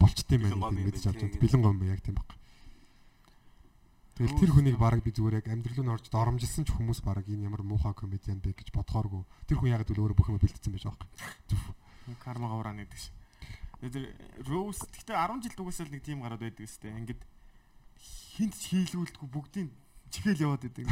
болчт 0.00 0.28
юм 0.32 0.42
байна 0.48 0.72
авч 0.72 1.04
тийм. 1.04 1.36
бэлэн 1.36 1.62
гом 1.62 1.82
яг 1.84 2.00
тийм 2.00 2.16
баг. 2.16 2.28
Тэгэл 4.20 4.36
тэр 4.36 4.52
хүнийг 4.52 4.76
баг 4.76 5.00
би 5.00 5.16
зүгээр 5.16 5.40
яг 5.40 5.48
амьдрал 5.48 5.80
руу 5.80 5.96
орж 5.96 6.12
доромжилсан 6.12 6.68
ч 6.68 6.76
хүмүүс 6.76 7.00
баг 7.00 7.24
энэ 7.24 7.48
ямар 7.48 7.64
муухай 7.64 7.96
комедиан 7.96 8.36
бэ 8.44 8.52
гэж 8.52 8.68
бодохооргүй. 8.68 9.24
Тэр 9.48 9.56
хүн 9.56 9.72
яг 9.72 9.88
л 9.88 9.96
өөрөө 9.96 10.12
бүх 10.12 10.28
юм 10.28 10.36
бэлдсэн 10.36 10.76
байж 10.76 10.84
байгаа 10.84 11.08
юм. 11.08 12.20
Карма 12.20 12.52
гавраа 12.52 12.76
нэгдэг 12.76 13.00
ш. 13.00 13.08
Тэгээд 13.80 14.44
Роуз 14.44 14.84
гэхдээ 14.92 15.16
10 15.16 15.40
жил 15.40 15.56
дугасаал 15.56 15.88
нэг 15.88 16.04
тим 16.04 16.20
гараад 16.20 16.44
байдаг 16.44 16.68
өстэй. 16.68 16.92
Ингээд 17.00 17.24
хинт 17.96 18.54
ч 18.60 18.76
хийлгүүлдэггүй 18.76 19.28
бүгдийн 19.32 19.72
чихэл 20.12 20.44
яваад 20.52 20.68
байдаг. 20.68 20.84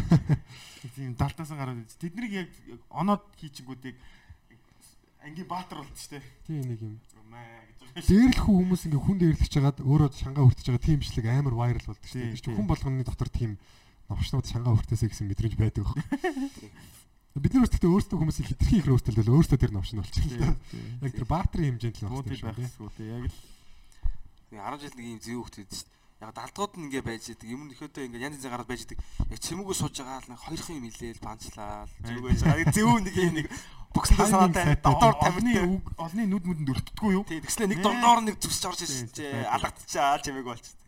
Тийм 0.97 1.13
далтаас 1.13 1.53
гараад 1.53 1.85
байдаг. 1.85 2.01
Тэднийг 2.01 2.33
яг 2.33 2.49
оноод 2.89 3.29
хийчихгүүдийг 3.37 4.01
ангийн 5.25 5.49
баатар 5.49 5.83
болт 5.83 5.99
штэ. 5.99 6.23
Тийм 6.47 6.63
нэг 6.63 6.81
юм. 6.83 6.95
Дээрлэх 7.99 8.47
хүмүүс 8.47 8.87
ингээ 8.87 9.03
хүн 9.03 9.19
дээрлэж 9.19 9.51
чагаад 9.51 9.79
өөрөө 9.83 10.11
шангаа 10.15 10.45
хүртэж 10.47 10.67
байгаа 10.71 10.85
тийм 10.87 11.01
бичлэг 11.03 11.27
амар 11.27 11.55
вайрал 11.57 11.89
болдог 11.91 12.07
шүү 12.07 12.37
дээ. 12.37 12.55
Хүн 12.55 12.69
болгоны 12.69 13.03
дотор 13.03 13.31
тийм 13.33 13.59
новшнууд 14.07 14.47
шангаа 14.47 14.77
хүртээсэй 14.79 15.09
гэсэн 15.11 15.27
мэдрэмж 15.27 15.57
байдаг 15.59 15.83
байхгүй. 15.83 16.71
Бид 17.43 17.55
нар 17.55 17.69
өөрсдөө 17.69 17.91
өөрсдөө 17.93 18.19
хүмүүсийг 18.19 18.47
хитрхи 18.51 18.81
их 18.83 18.87
рөөстөлдөл 18.89 19.31
өөрсдөө 19.31 19.59
тэр 19.63 19.73
новшин 19.75 20.03
да. 20.03 20.57
Яг 21.07 21.13
тэр 21.15 21.27
баатарын 21.29 21.79
хэмжээнд 21.79 22.03
л 22.03 22.25
тийм 22.27 22.67
шүү 22.75 22.91
дээ. 22.99 23.15
Яг 23.15 23.25
л 23.31 23.37
10 24.51 24.83
жил 24.83 24.97
нэг 24.99 25.07
юм 25.07 25.21
зэв 25.23 25.39
хөхт 25.47 25.57
байдаг 25.61 25.77
шүү 25.79 25.87
дээ. 25.87 25.97
Яг 26.19 26.35
далдгууд 26.35 26.73
нь 26.75 26.85
ингээ 26.91 27.05
байж 27.07 27.25
идэг. 27.31 27.47
Юм 27.47 27.71
нөхөдөө 27.71 28.11
ингээ 28.11 28.27
янз 28.27 28.43
янзын 28.43 28.51
гараад 28.51 28.67
байж 28.67 28.83
идэг. 28.83 28.99
Яг 29.31 29.39
цэмүүгөө 29.39 29.77
сууж 29.79 29.95
байгаа 30.03 30.19
л 30.19 30.31
нэг 30.35 30.41
хоёрхан 30.43 30.79
юм 30.83 30.89
илээл 30.91 31.23
банцлаа. 31.23 31.87
Зүг 32.03 32.23
байж 32.27 32.41
байгаа. 32.43 32.75
Зэв 32.75 32.91
нэг 33.07 33.15
юм 33.15 33.35
нэг 33.39 33.47
бөксөнд 33.99 34.31
санаатай 34.31 34.79
дотор 34.79 35.15
тавьдаг. 35.19 35.67
үг 35.67 35.85
олны 35.99 36.23
нүд 36.31 36.45
мүдэнд 36.47 36.71
өртдөггүй 36.71 37.13
юу? 37.19 37.25
Тийм 37.27 37.43
тэгснэ 37.43 37.67
нэг 37.75 37.83
дордоор 37.83 38.21
нэг 38.23 38.37
зүсч 38.39 38.63
орж 38.71 38.81
ирсэн 38.87 39.11
чи 39.11 39.27
алгадчихаа 39.27 40.23
чимээг 40.23 40.47
болчих. 40.47 40.79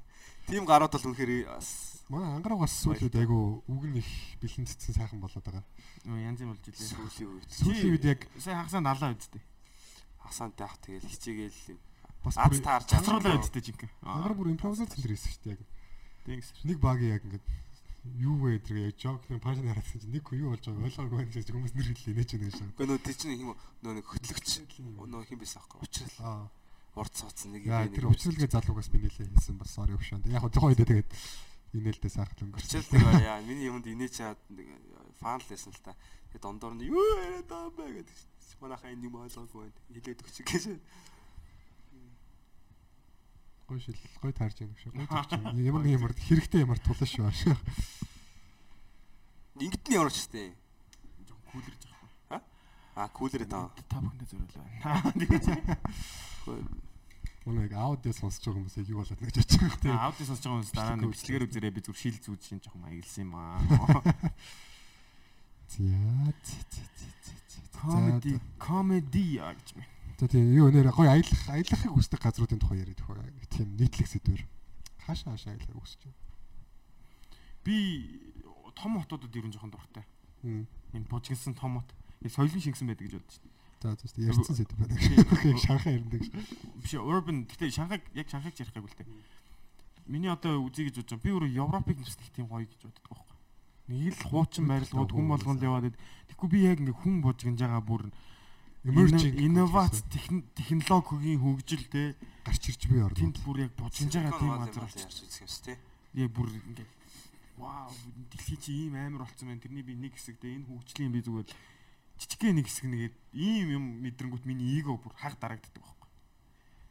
Тийм 0.46 0.62
гарууд 0.62 0.94
бол 0.94 1.06
үнэхээр 1.10 1.50
бас 1.50 1.90
Манай 2.10 2.26
ангаруугаас 2.34 2.74
сүүлүүд 2.82 3.22
айгу 3.22 3.62
үг 3.70 3.82
нь 3.86 4.02
их 4.02 4.10
бэлэн 4.42 4.66
цэцэн 4.66 4.98
сайхан 4.98 5.22
болоод 5.22 5.46
байгаа. 5.46 5.62
Янз 6.10 6.42
юм 6.42 6.50
болж 6.50 6.66
илээ. 6.66 6.90
сүүлийн 6.90 7.30
үед 7.38 7.46
Сүүлийн 7.54 7.92
үед 7.94 8.04
яг 8.10 8.20
сая 8.34 8.58
хагасаа 8.58 8.82
налаа 8.82 9.14
үсттэй. 9.14 9.38
хасаантай 10.18 10.66
ах 10.66 10.74
тэгэл 10.82 11.06
хичээгээл 11.06 11.78
бас 12.26 12.34
бүр 12.34 12.58
таарч 12.66 12.90
Цацруулаа 12.90 13.38
үсттэй 13.38 13.62
жинхэнэ. 13.62 13.94
ангар 14.02 14.34
бүр 14.34 14.50
импровизац 14.58 14.90
хийсэн 14.98 15.30
шүү 15.38 15.42
дээ 15.46 15.54
яг. 15.54 15.62
Нэг 16.66 16.78
багийн 16.82 17.14
яг 17.14 17.22
ингээд 17.30 17.46
юу 18.16 18.36
вэ 18.40 18.58
гэдэг 18.58 18.76
яг 18.80 18.96
жок 18.96 19.20
нэг 19.28 19.40
пажн 19.44 19.68
харагдсан 19.68 20.00
чинь 20.00 20.14
нэг 20.16 20.24
юу 20.32 20.56
болж 20.56 20.64
байгааг 20.64 20.88
ойлгоогүй 20.88 21.18
байх 21.20 21.32
гэж 21.36 21.48
хүмүүс 21.52 21.74
нэр 21.76 21.88
хэллээ 21.92 22.16
нэ 22.16 22.24
ч 22.24 22.32
нэг 22.40 22.52
шаа. 22.56 22.68
Гэхдээ 22.72 22.88
нөө 22.88 23.00
тий 23.04 23.14
чинь 23.16 23.36
юм 23.36 23.52
нөө 23.84 23.92
нэг 24.00 24.06
хөтлөгч 24.08 24.48
нөө 24.80 25.22
хин 25.28 25.38
байсан 25.40 25.60
аахгүй 25.60 25.78
уучрал 25.84 26.48
урд 26.96 27.12
цооцсон 27.14 27.50
нэг 27.54 27.62
нэг 27.68 27.92
тэр 27.92 28.08
уучралгээ 28.08 28.50
залуугаас 28.50 28.88
би 28.88 28.98
нэлээ 29.04 29.28
хийсэн 29.30 29.56
бас 29.60 29.70
sorry 29.76 29.94
өгшөнд. 29.94 30.26
Яг 30.32 30.48
тухайн 30.48 30.74
үедээ 30.74 30.88
тэгээд 30.90 31.10
инээлдээ 31.76 32.10
сайхан 32.10 32.40
өнгөрсөн. 32.50 32.82
уучрал 32.88 33.20
яа 33.20 33.40
миний 33.44 33.68
юмд 33.68 33.86
инээ 33.86 34.10
чаад 34.10 34.40
фан 35.20 35.38
л 35.38 35.46
байсан 35.46 35.70
л 35.70 35.84
та. 35.84 35.94
Тэгээд 36.32 36.42
дондор 36.42 36.74
нь 36.74 36.88
юу 36.88 36.98
яриад 37.20 37.46
байгаа 37.46 37.68
юм 37.68 37.76
бэ 37.78 37.84
гэдэг. 38.00 38.18
Манайхаа 38.60 38.90
энэ 38.90 39.06
юм 39.06 39.14
ойлгоогүй 39.22 39.60
байна. 39.60 39.78
Хилээд 39.94 40.20
өгч 40.24 40.36
гэж. 40.44 40.64
Гой 43.70 43.78
шил 43.78 43.94
гой 44.20 44.32
таарж 44.34 44.66
юм 44.66 44.74
шиг. 44.82 44.90
Гой 44.92 45.06
таарч. 45.06 45.30
Ямар 45.62 45.86
нэг 45.86 45.94
ямар 45.94 46.10
хэрэгтэй 46.10 46.66
ямар 46.66 46.82
тулаш 46.82 47.06
шүү 47.06 47.30
ааш. 47.30 47.54
Ингэт 49.62 49.86
нь 49.86 49.94
ямар 49.94 50.10
ч 50.10 50.26
тээ. 50.26 50.50
Жоохон 51.22 51.54
кулэрж 51.54 51.82
байгаа. 51.86 52.42
А 52.98 53.06
кулэр 53.14 53.46
таа. 53.46 53.70
Та 53.86 54.02
бүхэндээ 54.02 54.26
зориулаа. 54.26 55.78
Өнөөг 57.46 57.72
аудио 57.78 58.10
сонсож 58.10 58.42
байгаа 58.42 58.58
хүмүүс 58.58 58.76
яг 58.82 58.90
юу 58.90 59.00
болоод 59.06 59.22
нэг 59.22 59.30
жиж 59.38 59.54
байгаа 59.54 59.78
Тэгээ 59.78 59.86
тийм. 59.86 60.02
аудио 60.02 60.24
сонсож 60.26 60.44
байгаа 60.44 60.58
хүмүүс 60.58 60.74
дараа 60.74 60.96
нь 60.98 61.06
бичлэгээр 61.14 61.46
үзээрэй 61.46 61.70
би 61.72 61.80
зүр 61.86 61.94
шил 61.96 62.18
зүүж 62.18 62.42
шин 62.42 62.58
жоохон 62.58 62.82
маягилсан 62.82 63.22
юм 63.22 63.38
аа. 63.38 63.62
Comedy 67.80 68.34
comedy 68.58 69.40
яа 69.40 69.54
гэж 69.56 69.78
байна. 69.78 69.99
За 70.20 70.28
тийм 70.28 70.52
юу 70.52 70.68
нэр 70.68 70.92
гой 70.92 71.08
аялах 71.08 71.48
аялахыг 71.48 71.96
хүсдэг 71.96 72.20
газруудын 72.20 72.60
тухай 72.60 72.84
яриад 72.84 73.00
тухай 73.00 73.24
тийм 73.48 73.72
нийтлэг 73.80 74.04
сэдвэр. 74.04 74.44
Хаашаа 75.08 75.32
хаашаа 75.32 75.56
аялахыг 75.56 75.80
хүсэж 75.80 76.04
байна. 76.04 76.20
Би 77.64 77.76
том 78.76 79.00
хотуудад 79.00 79.32
ер 79.32 79.48
нь 79.48 79.52
жоохон 79.56 79.72
дуртай. 79.72 80.04
Мм. 80.44 80.68
Энэ 80.92 81.08
бужигнсан 81.08 81.56
том 81.56 81.80
хот. 81.80 81.88
Соёлын 82.20 82.60
шингэсэн 82.60 82.92
байдаг 82.92 83.08
гэж 83.08 83.16
бодож 83.16 83.40
байна. 83.40 83.56
За 83.80 83.96
зөв 83.96 84.12
ярьсан 84.20 84.56
сэдв. 84.60 84.76
Окей, 85.32 85.56
Шанхай 85.56 85.96
ирдэг. 85.96 86.28
Биш 86.84 86.92
urban 87.00 87.48
гэхдээ 87.48 87.72
Шанхайг 87.72 88.04
яг 88.12 88.28
Шанхайг 88.28 88.60
ярих 88.60 88.76
гэвэл 88.76 88.92
тээ. 88.92 89.08
Миний 90.04 90.28
одоо 90.28 90.60
үзье 90.60 90.84
гэж 90.84 91.00
бодож 91.00 91.16
байгаа. 91.16 91.24
Би 91.24 91.32
өөрөө 91.32 91.56
Европыг 91.64 91.96
нэслэх 91.96 92.28
тийм 92.36 92.44
гоё 92.52 92.68
гэж 92.68 92.76
боддог 92.76 93.08
байхгүй. 93.08 93.36
Нэг 93.88 94.20
л 94.20 94.28
хуучин 94.28 94.68
байрлалууд 94.68 95.12
хүн 95.16 95.28
болгонд 95.32 95.64
яваад. 95.64 95.96
Тэгэхгүй 96.28 96.48
би 96.52 96.58
яг 96.68 96.84
ингээ 96.84 97.00
хүн 97.00 97.24
бужигнж 97.24 97.56
байгаа 97.56 97.80
бүр 97.80 98.12
Emerging 98.84 99.36
инновац 99.36 100.00
техн- 100.08 100.44
технологийн 100.56 101.36
хөгжил 101.40 101.84
те 101.92 102.16
гарч 102.44 102.68
ирж 102.72 102.88
би 102.88 102.96
орно. 103.04 103.12
тэнд 103.16 103.36
бүр 103.44 103.68
яг 103.68 103.72
бужигнж 103.76 104.14
байгаа 104.16 104.38
тийм 104.40 104.56
газар 104.56 104.84
ярьж 104.88 105.20
үзэх 105.20 105.44
юмс 105.44 105.58
тий. 105.60 105.76
яг 106.16 106.30
бүр 106.32 106.48
ингээ 106.48 106.88
вау 107.60 107.92
дэлхий 108.32 108.56
чи 108.56 108.72
ийм 108.72 108.96
амар 108.96 109.28
болцсон 109.28 109.48
байна. 109.52 109.60
Тэрний 109.60 109.84
би 109.84 109.92
нэг 109.92 110.16
хэсэг 110.16 110.40
дээ 110.40 110.64
энэ 110.64 110.68
хөгжлийн 110.72 111.12
би 111.12 111.20
зүгээр 111.20 111.48
жижигхэн 112.24 112.56
нэг 112.56 112.66
хэсэг 112.72 112.86
нэгээд 112.88 113.14
ийм 113.36 113.68
юм 113.68 113.84
мэдрэнгүүт 114.00 114.44
миний 114.48 114.80
эго 114.80 114.96
бүр 114.96 115.12
хаг 115.12 115.36
дарагддаг 115.36 115.76
байхгүй. 115.76 116.08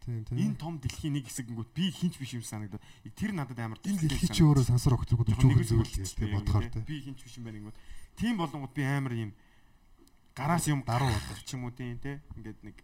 Тийм 0.05 0.25
тийм. 0.29 0.37
Энэ 0.45 0.55
том 0.61 0.77
дэлхийн 0.77 1.13
нэг 1.17 1.25
хэсэг 1.25 1.49
гингүүт 1.49 1.73
би 1.73 1.89
хинч 1.89 2.21
биш 2.21 2.37
юм 2.37 2.45
санагдаад 2.45 2.85
тэр 3.17 3.33
надад 3.33 3.57
амар 3.57 3.81
энэ 3.81 3.97
дэлхий 4.05 4.29
чи 4.29 4.45
өөрөө 4.45 4.69
сансар 4.69 4.93
Жоохон 4.93 5.25
өчүүхэн 5.25 5.57
нэг 5.57 5.65
зүйл 5.65 5.89
тийм 5.89 6.37
бодохоор 6.37 6.69
тийм. 6.69 6.85
би 6.85 7.01
хинч 7.01 7.19
биш 7.25 7.33
юм 7.41 7.49
байна 7.49 7.57
гингүүт 7.65 7.77
тийм 8.13 8.37
болонгууд 8.37 8.73
би 8.77 8.83
амар 8.85 9.13
юм 9.17 9.33
гараас 10.39 10.65
юм 10.71 10.87
даруу 10.87 11.11
болчих 11.11 11.43
ч 11.43 11.59
юм 11.59 11.67
уу 11.67 11.75
тийм 11.75 11.99
те 11.99 12.23
ингээд 12.39 12.63
нэг 12.63 12.77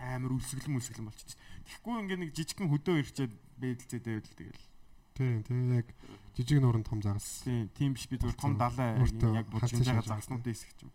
амар 0.00 0.32
үлсгэлэн 0.32 0.72
мүлсгэлэн 0.72 1.08
болчих. 1.12 1.36
Тэгэхгүй 1.68 1.94
ингээд 2.08 2.22
нэг 2.24 2.30
жижигхэн 2.32 2.72
хөдөө 2.72 2.96
ирчээд 3.04 3.32
бэдэлцээд 3.60 4.04
байвал 4.08 4.32
тэгэл 4.32 4.64
Тийм 5.16 5.42
тийм 5.44 5.72
яг 5.72 5.88
жижиг 6.36 6.60
нуурын 6.60 6.84
том 6.84 7.00
загас. 7.00 7.44
Тийм, 7.44 7.68
тийм 7.72 7.96
биш 7.96 8.08
би 8.08 8.20
зүгээр 8.20 8.36
том 8.36 8.56
далай 8.60 9.00
яг 9.00 9.48
бужигнж 9.48 9.88
байгаа 9.88 10.04
шалгаж 10.04 10.24
загснуудын 10.24 10.52
хэсэг 10.52 10.72
ч 10.76 10.80
юм. 10.84 10.92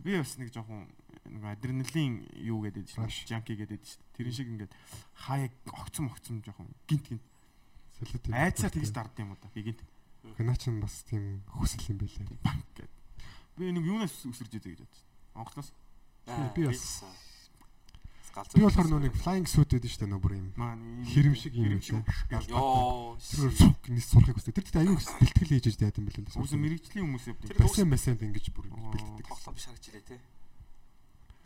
Би 0.00 0.16
бас 0.16 0.32
нэг 0.40 0.48
жоохон 0.52 0.88
нэг 1.28 1.44
адреналин 1.44 2.24
юу 2.40 2.64
гэдэг 2.64 2.84
чинь 2.88 3.28
жанки 3.28 3.52
гэдэг 3.52 3.80
чинь. 3.84 4.00
Тэрэн 4.16 4.32
шиг 4.32 4.48
ингээд 4.48 4.72
хаяг 5.28 5.52
огцом 5.68 6.08
огцом 6.08 6.40
жоохон 6.40 6.72
гинт 6.88 7.04
гинт 7.12 7.24
Солиотой. 8.00 8.32
айцаа 8.32 8.72
тэгж 8.72 8.88
дардсан 8.92 9.28
юм 9.28 9.36
уу 9.36 9.40
да. 9.40 9.52
Би 9.52 9.68
гинт 9.68 9.84
Гэнаа 10.40 10.56
ч 10.56 10.72
бас 10.80 11.04
тийм 11.04 11.44
хүсэл 11.52 11.92
юм 11.92 11.98
байлээ. 12.00 12.40
банк 12.40 12.64
гэдэг. 12.72 12.95
Би 13.56 13.72
нэг 13.72 13.84
юунаас 13.88 14.12
үсэрж 14.28 14.52
идэ 14.60 14.76
гэж 14.76 14.80
бодсон. 14.84 15.04
Монголоос 15.34 15.68
би 16.54 16.66
бас-. 16.68 17.04
Би 18.52 18.60
болохоор 18.60 18.88
нөө 18.92 19.00
нэг 19.08 19.14
flying 19.16 19.48
suit 19.48 19.70
гэдэг 19.72 19.88
шүү 19.88 20.00
дээ 20.04 20.12
нөө 20.12 20.20
бүр 20.20 20.34
юм. 20.36 20.52
Хэрэм 21.08 21.34
шиг 21.40 21.56
юм 21.56 21.80
шиг. 21.80 22.04
Йоо. 22.52 23.16
Нис 23.88 24.12
сурахыг 24.12 24.36
хүсдэг. 24.36 24.60
Тэр 24.60 24.84
аюу 24.84 25.00
их 25.00 25.08
бэлтгэл 25.08 25.50
хийж 25.56 25.66
иж 25.72 25.76
дайд 25.80 25.96
юм 25.96 26.04
бэлээ. 26.04 26.36
Үгүй 26.36 26.60
мэрэгжлийн 26.60 27.04
хүмүүс 27.08 27.32
явдаг. 27.32 27.48
Тэр 27.48 27.64
Басен 27.64 27.88
басен 27.88 28.20
ингэж 28.20 28.52
бүр 28.52 28.68
Оо. 28.68 28.92
бэлддэг. 28.92 29.24
тоглоом 29.24 29.54
биш 29.56 29.64
харагч 29.64 29.88
илээ 29.88 30.04
тий. 30.04 30.20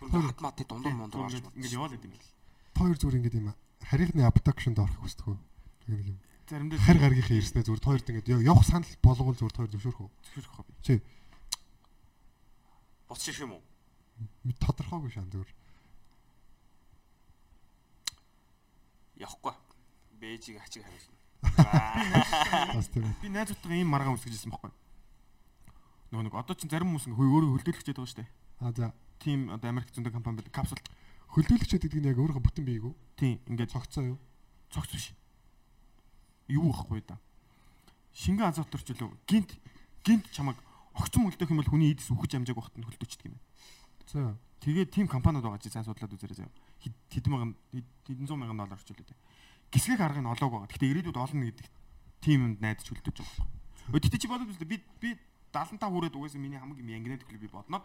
Бүр 0.02 0.08
Хоёр. 0.10 0.26
хат 0.34 0.40
мат 0.42 0.58
дундуур 0.66 0.94
мундуур 0.98 1.24
орж 1.30 1.38
Ингээд 1.38 1.54
ингээд 1.54 1.76
яваад 1.78 1.94
идэм 1.94 2.10
бэл. 2.10 2.26
Хоёр 2.74 2.96
зүгээр 2.98 3.18
ингэ 3.22 3.38
юм 3.38 3.48
харийнхны 3.86 4.22
abduction-д 4.26 4.78
орохыг 4.82 5.02
хүсдэг 5.06 5.24
хөө. 5.30 5.38
Нэг 5.94 6.00
юм. 6.10 6.18
Заримдаа 6.50 6.78
Хар 6.82 6.98
гаргийнхаа 6.98 7.38
ирснээр 7.38 7.66
зүгээр 7.70 7.84
тойрд 7.86 8.10
ингэ 8.10 8.42
явах 8.42 8.66
санал 8.66 8.90
болгоул 8.98 9.38
зүгээр 9.38 9.54
тойр 9.54 9.70
зөвшөөрөх 9.70 10.02
үү? 10.02 10.10
зөвшөөрөх 10.10 10.54
хобби. 10.58 10.74
Боц 13.10 13.26
ширх 13.26 13.42
юм 13.42 13.58
уу? 13.58 13.62
Тодорхойгүй 14.62 15.10
шан 15.10 15.26
зүгээр. 15.34 15.50
Явахгүй. 19.26 19.54
Бээжийг 20.22 20.62
ачиг 20.62 20.86
хариулна. 20.86 21.18
Бас 22.78 22.88
тийм. 22.94 23.10
Би 23.18 23.28
найзуудтайгаа 23.34 23.82
ийм 23.82 23.90
маргаан 23.90 24.14
үсгэж 24.14 24.38
ирсэн 24.38 24.54
байхгүй. 24.54 24.70
Нөгөө 26.14 26.24
нэг 26.30 26.34
одоо 26.38 26.54
чинь 26.54 26.70
зарим 26.70 26.94
хүмүүс 26.94 27.10
өөрөө 27.10 27.50
хөлдөөлөгчтэй 27.58 27.94
байгаа 27.98 28.06
шүү 28.14 28.20
дээ. 28.22 28.30
А 28.62 28.70
за 28.70 28.94
Тим 29.20 29.50
одоо 29.52 29.68
Америк 29.68 29.92
зөндөг 29.92 30.12
компани 30.12 30.40
байдаг. 30.40 30.54
Капсул. 30.54 30.80
хөлдөөлөгчд 31.34 31.82
гэдэг 31.82 32.00
нь 32.00 32.08
яг 32.08 32.18
өөрөө 32.18 32.40
бүтэн 32.40 32.64
бий 32.64 32.80
юу? 32.80 32.96
Тийм 33.16 33.38
ингээд 33.50 33.74
Цогцоо 33.74 34.16
юу? 34.16 34.18
цогц 34.70 34.92
биш. 34.94 35.12
Юу 36.48 36.70
ихгүй 36.70 37.02
да. 37.06 37.18
Шингэн 38.14 38.50
азот 38.50 38.70
төрчлөө. 38.70 39.10
Гинт 39.26 39.54
гинт 40.04 40.26
чамаг 40.32 40.56
огцом 41.00 41.24
хөлдөөх 41.26 41.50
юм 41.50 41.58
бол 41.64 41.70
хүний 41.72 41.90
эдис 41.96 42.08
үхэж 42.12 42.36
амжааг 42.36 42.56
багт 42.60 42.76
нь 42.76 42.84
хөлдөөчдөг 42.84 43.26
юм. 43.32 43.38
За. 44.06 44.36
Тэгээд 44.60 44.90
тим 44.92 45.08
компаниуд 45.08 45.44
байгаа 45.48 45.58
чи 45.64 45.72
сайн 45.72 45.84
судлаад 45.88 46.12
үзээрэй 46.12 46.36
заяа. 46.44 46.52
Хэд- 46.84 47.00
Хэдэн 47.16 47.30
мянган 47.32 47.52
хэд- 47.72 47.92
хэдэн 48.06 48.26
зуун 48.28 48.40
мянган 48.44 48.58
доллар 48.60 48.76
орчуулдаг. 48.76 49.16
Гисгэх 49.72 50.00
аргыг 50.04 50.20
нь 50.20 50.28
олоог 50.28 50.52
байгаа. 50.52 50.68
Гэхдээ 50.68 50.90
ирээдүйд 50.92 51.16
олно 51.16 51.44
гэдэг 51.48 51.66
тимэнд 52.20 52.58
найдаж 52.60 52.84
хөлдөж 52.92 53.16
байгаа 53.16 53.36
байхгүй. 53.40 53.96
Өө 53.96 54.00
тэгтээ 54.04 54.20
чи 54.20 54.28
бодоод 54.28 54.50
үзлээ. 54.52 54.68
Би 54.68 54.76
би 55.00 55.08
75 55.50 55.80
хүрээд 55.90 56.14
угаасаа 56.14 56.38
миний 56.42 56.60
хамгийн 56.60 56.90
янгинэт 57.00 57.24
гэхэл 57.24 57.40
би 57.42 57.48
бодноо. 57.48 57.82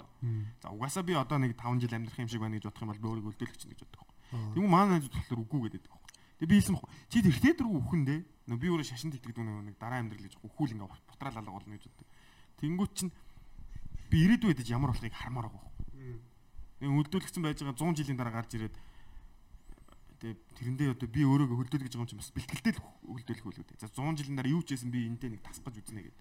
За 0.62 0.70
угаасаа 0.76 1.04
би 1.08 1.14
одоо 1.16 1.38
нэг 1.40 1.56
5 1.56 1.80
жил 1.80 1.94
амьдрах 1.96 2.20
юм 2.20 2.28
шиг 2.28 2.42
байна 2.44 2.60
гэж 2.60 2.68
бодох 2.68 2.82
юм 2.84 2.90
бол 2.92 3.00
би 3.00 3.08
өөрийгөө 3.10 3.32
хөлдөөлөх 3.40 3.58
чинь 3.58 3.72
гэж 3.72 3.82
боддог. 3.88 4.08
Тэгвэл 4.54 4.68
манай 4.70 4.90
найзууд 5.00 5.16
болохоор 5.16 5.42
үгүй 5.48 5.60
гэдэг 5.72 5.82
байхгүй. 5.90 6.12
Тэгээ 6.36 6.50
би 6.52 6.56
хэлсэн 6.60 6.74
байхгүй. 6.76 6.92
Чи 7.10 7.18
тэрхтээ 7.24 7.54
дөрөв 7.56 7.74
үхэндээ 7.80 8.20
нөө 8.52 8.58
би 8.60 8.68
өөрөө 8.70 8.86
шашин 8.92 9.12
тэтгдэг 9.16 9.40
нэг 9.40 9.76
дараа 9.80 10.00
амьдрал 10.04 10.26
гэж 10.28 10.36
үхүүл 10.44 10.74
ингээ 10.76 10.90
бутраал 11.10 11.38
алга 11.40 11.54
болно 11.56 11.74
гэж 11.80 11.86
боддог. 11.90 12.08
Тэнгүүт 12.60 12.94
чинь 12.96 13.12
би 14.10 14.18
ирээдүйд 14.26 14.60
гэж 14.64 14.70
ямар 14.72 14.92
болохыг 14.96 15.14
хармаар 15.14 15.50
байгаа. 15.52 15.66
Нэг 16.80 16.90
хөлдөөлөгцөн 16.92 17.44
байж 17.44 17.60
байгаа 17.64 17.76
100 17.76 18.00
жилийн 18.00 18.20
дараа 18.20 18.36
гарч 18.36 18.52
ирээд 18.56 18.76
тэгээ 20.20 20.36
тэрэндээ 20.56 20.90
одоо 20.96 21.08
би 21.12 21.22
өөрийгөө 21.24 21.58
хөлдөөлөх 21.60 21.88
гэж 21.88 21.96
байгаа 21.96 22.06
юм 22.06 22.12
чинь 22.12 22.22
бас 22.22 22.32
бэлтгэлтэй 22.36 22.74
л 22.76 22.84
хөлдөөлөх 23.12 23.46
үү. 23.48 23.80
За 23.80 23.88
100 23.92 24.20
жилийн 24.20 24.38
дараа 24.40 24.54
юу 24.56 24.64
ч 24.64 24.76
хийсэн 24.76 24.92
би 24.92 25.08
энэтэй 25.08 25.30
нэг 25.36 25.42
тасгаж 25.44 25.76
үзнэ 25.76 26.04
гэдэг. 26.08 26.20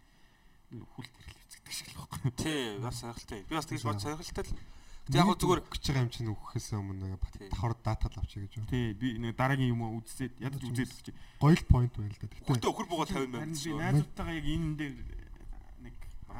Хүл 0.74 1.06
тэрхэл 1.06 1.38
хэвцэгдэг 1.38 1.74
шиг 1.74 1.88
л 1.94 1.98
байхгүй. 2.02 2.30
Тий, 2.34 2.78
бас 2.82 2.98
сонирхолтой. 2.98 3.40
Би 3.46 3.54
бас 3.54 3.66
тэгж 3.70 3.82
бод 3.86 4.02
сонирхолтой 4.02 4.44
л. 4.46 4.58
Тэг 5.04 5.20
яг 5.20 5.26
гоо 5.28 5.36
зүгээр 5.36 5.60
гэж 5.68 5.82
байгаа 5.84 6.04
юм 6.08 6.12
чинь 6.16 6.32
үхэхээс 6.32 6.68
өмнө 6.80 7.06
нэг 7.12 7.22
давхар 7.52 7.74
датад 7.84 8.14
авчиг 8.16 8.48
гэж 8.48 8.52
байна. 8.56 8.72
Тий 8.72 8.84
би 8.96 9.08
нэг 9.20 9.36
дараагийн 9.36 9.76
юм 9.76 9.84
уу 9.84 10.00
үзээд 10.00 10.40
ядаж 10.40 10.64
үзээд 10.64 10.90
өгч. 10.96 11.06
Гоё 11.44 11.54
л 11.60 11.68
point 11.68 11.92
байна 11.92 12.08
л 12.08 12.18
да. 12.18 12.26
Гэтэ 12.32 12.48
хөлтөө 12.48 12.70
өхөр 12.72 12.88
буугаад 12.88 13.12
50 13.12 13.20
Харин 13.20 13.32
мянга 13.36 13.52
би 13.52 13.70
найзуудтайгаа 13.84 14.34
яг 14.40 14.46
энэ 14.48 14.74
дээр 14.80 14.96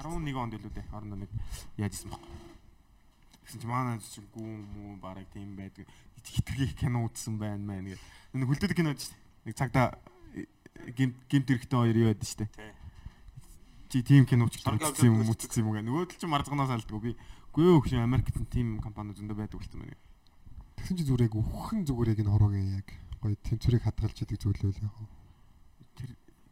11 0.01 0.35
онд 0.35 0.55
илүү 0.59 0.73
дээ. 0.75 0.87
Орондоо 0.91 1.19
нэг 1.23 1.31
яажсэн 1.79 2.11
баг. 2.11 2.23
Тэгсэн 3.45 3.61
чи 3.61 3.67
манай 3.67 4.01
чинь 4.01 4.29
гүн 4.35 4.65
мүү 4.75 4.99
бараг 4.99 5.29
тийм 5.31 5.55
байдаг. 5.55 5.87
Хитрхи 6.25 6.75
кино 6.75 7.05
үзсэн 7.05 7.39
байна 7.39 7.61
мэн 7.61 7.93
гэх. 7.93 8.03
Нэг 8.33 8.49
хөлдөөд 8.49 8.75
кино 8.75 8.97
шүү 8.97 9.13
дээ. 9.13 9.23
Нэг 9.45 9.55
цагта 9.55 9.99
гимт 10.97 11.17
гимт 11.29 11.51
эрэхтэй 11.51 11.79
хоёр 11.79 11.97
юу 11.97 12.09
байдаг 12.11 12.29
шүү 12.29 12.41
дээ. 12.45 12.73
Чи 13.95 14.03
тийм 14.03 14.27
киноч 14.27 14.59
Бараг 14.65 14.83
үзсэн 14.83 15.07
юм 15.07 15.23
авдаг 15.23 15.47
үзсэн 15.47 15.63
юм 15.63 15.71
гээ. 15.71 15.87
Нөгөө 15.87 16.09
тал 16.11 16.19
чи 16.19 16.27
марцгоноос 16.27 16.73
алдгүй 16.75 17.01
би. 17.01 17.11
Гүй 17.55 17.63
юу 17.63 17.79
хөшөө 17.79 18.03
Америкт 18.03 18.35
тийм 18.51 18.81
компани 18.83 19.15
зөндөө 19.15 19.39
байдаг 19.39 19.61
болсон 19.63 19.87
байна. 19.87 19.95
тэгсэн 20.75 20.97
чи 20.99 21.05
зүгээр 21.07 21.27
яг 21.31 21.35
үхэн 21.39 21.87
зүгээр 21.87 22.11
яг 22.11 22.19
энэ 22.21 22.33
хороогийн 22.35 22.71
яг 22.83 22.89
гоё 23.23 23.39
тэмцвэрийг 23.39 23.87
хадгалж 23.87 24.19
идэг 24.19 24.39
зүйлээ 24.43 24.73
л 24.75 24.83
яг. 24.83 24.97
Тэр 25.95 26.11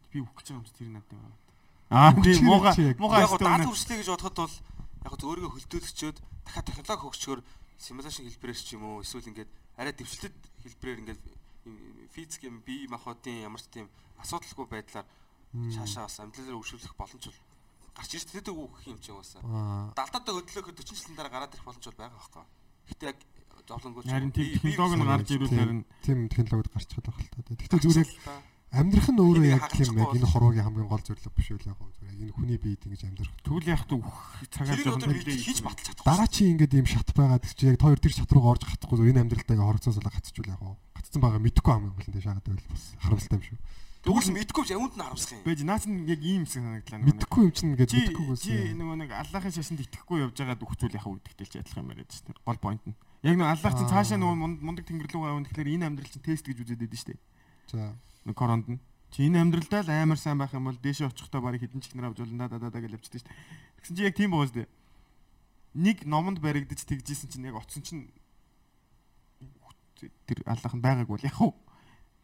би 0.09 0.17
үхэх 0.23 0.39
гэж 0.39 0.47
байгаа 0.49 0.57
юм 0.57 0.65
чи 0.65 0.73
тэр 0.73 0.89
надад 0.89 1.11
байна. 1.11 1.42
Аа 1.93 2.11
тийм 2.17 2.41
Үхчихээ 2.41 2.49
мууга 2.49 2.71
чи 2.73 2.81
яг. 2.89 2.97
даад 3.37 3.65
хүрслээ 3.69 3.97
гэж 4.01 4.09
бодоход 4.09 4.37
бол 4.41 4.55
яг 5.05 5.13
гоо 5.13 5.29
өөрийгөө 5.29 5.51
хөлтөөлөгчөөд 5.53 6.17
дахиад 6.45 6.65
технологи 6.65 7.03
хөгжчөөр 7.05 7.39
симуляшн 7.77 8.25
хэлбэрээр 8.25 8.57
ч 8.57 8.69
юм 8.73 8.83
уу 8.89 9.05
эсвэл 9.05 9.29
ингээд 9.29 9.51
арай 9.77 9.93
дэвшлэлт 9.93 10.41
хэлбэрээр 10.65 11.01
ингээд 11.05 11.21
физик 12.13 12.41
юм 12.49 12.65
бие 12.65 12.89
махбодын 12.89 13.45
ямар 13.45 13.61
ч 13.61 13.69
тийм 13.69 13.87
асуудалгүй 14.25 14.67
байдлаар 14.73 15.05
шаашаа 15.69 16.09
бас 16.09 16.17
амьдралаар 16.17 16.57
өршөөлөх 16.57 16.97
боломж 16.97 17.23
бол 17.29 17.39
гарч 17.93 18.11
ирж 18.17 18.25
тэдэг 18.33 18.57
үхэх 18.57 18.89
юм 18.89 18.97
чинь 18.97 19.17
бас 19.17 19.37
Аа 19.37 19.93
далдаадаа 19.93 20.33
хөдлөөхөд 20.33 20.81
40 20.81 20.97
жилийн 20.97 21.17
дараа 21.17 21.33
гараад 21.33 21.53
ирэх 21.53 21.67
боломж 21.67 21.85
бол 21.85 21.99
байгаа 22.01 22.17
байхгүй. 22.17 22.45
Гэтэ 22.89 23.05
яг 23.05 23.19
зовлонгоч 23.69 24.03
технологи 24.09 24.97
нь 24.97 25.07
гарч 25.07 25.29
ирвэл 25.29 25.53
харин 25.55 25.81
тийм 26.01 26.19
технологид 26.27 26.73
гарч 26.73 26.89
чадах 26.89 27.15
л 27.21 27.29
та. 27.31 27.53
Гэтэ 27.53 27.77
зүгээр 27.79 28.01
яг 28.01 28.11
амьдрах 28.73 29.07
нь 29.13 29.21
өөрөө 29.21 29.45
яг 29.53 29.69
тийм 29.69 29.93
яг 30.01 30.11
энэ 30.17 30.25
хороогийн 30.25 30.65
хамгийн 30.65 30.89
гол 30.89 31.05
зорилго 31.05 31.29
биш 31.37 31.49
үл 31.53 31.69
яг 31.69 31.77
гоо 31.77 31.93
зүгээр 31.93 32.09
яг 32.09 32.21
энэ 32.25 32.33
хүний 32.33 32.57
биед 32.57 32.81
ингэж 32.81 33.01
амьдрах. 33.05 33.33
тэгвэл 33.45 33.69
яг 33.69 33.81
та 33.85 33.93
үхэх 34.01 34.49
цагаар 34.49 34.79
жоохон 34.81 35.13
хийж 35.13 35.59
баталж 35.61 35.85
чадахгүй. 35.93 36.07
Дараа 36.09 36.27
чи 36.33 36.41
ингээд 36.49 36.73
ийм 36.73 36.87
шат 36.89 37.09
байгаад 37.13 37.45
чи 37.45 37.63
яг 37.69 37.77
хоёр 37.77 37.99
тэр 38.01 38.13
шат 38.17 38.31
руу 38.33 38.49
орж 38.49 38.65
гатахгүй 38.65 39.13
энэ 39.13 39.21
амьдралтаа 39.21 39.53
ингээ 39.53 39.69
хорцоос 39.69 39.97
л 40.01 40.09
гацчихвал 40.09 40.53
яг 40.57 40.61
гоо. 40.65 40.75
Гацсан 40.97 41.21
байгаа 41.21 41.41
мэдхгүй 41.45 41.69
хамгийн 41.69 41.93
гол 41.93 42.07
нь 42.09 42.13
дээ 42.17 42.25
шаагаад 42.25 42.47
байвал 42.49 42.69
бас 42.73 42.83
харамсалтай 42.97 43.37
юм 43.37 43.45
шүү. 43.45 43.59
Тэгвэл 44.03 44.35
мэдгүй 44.35 44.63
яванд 44.67 44.93
нь 44.97 45.03
харамсах 45.05 45.31
юм. 45.37 45.43
байж 45.47 45.59
наач 45.63 45.83
нь 45.87 46.03
яг 46.09 46.21
ийм 46.25 46.43
хэсэг 46.43 46.59
санагдлаа 46.65 46.97
нэг. 46.99 47.07
Мэдхгүй 47.13 47.41
юм 47.45 47.53
чинь 47.53 47.69
ингээд 47.77 47.91
чи 47.93 47.97
мэдхгүйгээс. 48.03 48.41
чи 48.43 48.55
нөгөө 48.73 48.97
нэг 48.99 49.11
аллахын 49.15 49.53
шашинд 49.53 49.79
итгэхгүй 49.85 50.17
явж 50.27 50.35
байгаад 50.43 50.65
үхцүүл 50.65 50.97
яхаа 50.99 51.13
ч 51.23 51.55
адилхан 51.61 51.83
юм 51.87 51.91
яриад 51.95 52.11
шүү 52.11 52.25
дээ. 52.27 52.41
Гол 52.43 52.59
point 52.59 52.83
нь. 52.83 52.97
Яг 53.23 53.35
нөгөө 53.39 53.53
аллах 53.53 53.75
чинь 53.79 53.87
цаашаа 53.87 54.19
нөгөө 54.19 54.35
мунд- 54.43 54.59
мундаг 54.59 54.83
тэнгэр 54.83 55.07
рүү 55.07 55.23
авах 55.23 55.47
тэгэхээр 55.47 55.71
энэ 55.79 55.85
амьдрал 55.87 56.11
чинь 56.11 56.25
тест 56.27 56.43
гэж 56.43 56.57
үзээд 56.67 56.83
байдаг 56.83 56.99
шүү 56.99 57.09
дээ. 57.15 57.19
За 57.71 57.95
Нэг 58.25 58.35
коронд 58.35 58.67
нь. 58.69 58.79
Чи 59.13 59.27
энэ 59.27 59.41
амьдралдаа 59.41 59.83
л 59.85 59.91
амар 59.93 60.17
сайн 60.17 60.37
байх 60.41 60.53
юм 60.57 60.65
бол 60.71 60.79
дээшээ 60.79 61.11
очихдоо 61.11 61.41
барыг 61.43 61.61
хідэн 61.61 61.81
чихнэр 61.83 62.09
авч 62.09 62.23
болно 62.23 62.49
да 62.49 62.57
да 62.57 62.69
да 62.73 62.79
гэж 62.81 62.97
явчихдаг 62.97 63.21
шүү 63.21 63.29
дээ. 63.29 63.37
Тэгсэн 63.77 63.95
чи 63.95 64.03
яг 64.03 64.15
тийм 64.17 64.31
байгаа 64.33 64.49
шүү 64.49 64.57
дээ. 64.63 64.69
Нэг 65.73 65.97
номонд 66.09 66.39
баригдаж 66.41 66.81
тэгжсэн 66.81 67.29
чинь 67.29 67.45
яг 67.45 67.59
оцсон 67.61 67.83
чинь 67.85 68.09
тэр 70.25 70.39
аллах 70.49 70.73
нь 70.73 70.81
байгааг 70.81 71.07
бол 71.07 71.21
яг 71.21 71.37
уу. 71.41 71.53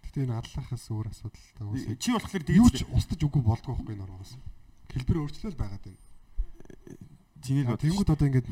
гэтээ 0.10 0.26
энэ 0.26 0.42
аллахаас 0.42 0.86
өөр 0.90 1.08
асуудал 1.14 1.48
та 1.54 1.64
уус. 1.70 1.86
Чи 2.02 2.10
болохоор 2.10 2.44
Юу 2.50 2.70
ч 2.74 2.82
устж 2.90 3.22
үгүй 3.22 3.42
болдгоо 3.46 3.78
байхгүй 3.78 4.02
ороос. 4.02 4.34
хэлбэр 4.90 5.22
өөрчлөл 5.22 5.54
байгаад 5.54 5.84
байна. 5.86 6.02
Чиний 7.46 7.64
л 7.64 7.72
Аа, 7.72 7.78
Тэнгүүд 7.78 8.10
одоо 8.10 8.26
ингээд 8.28 8.48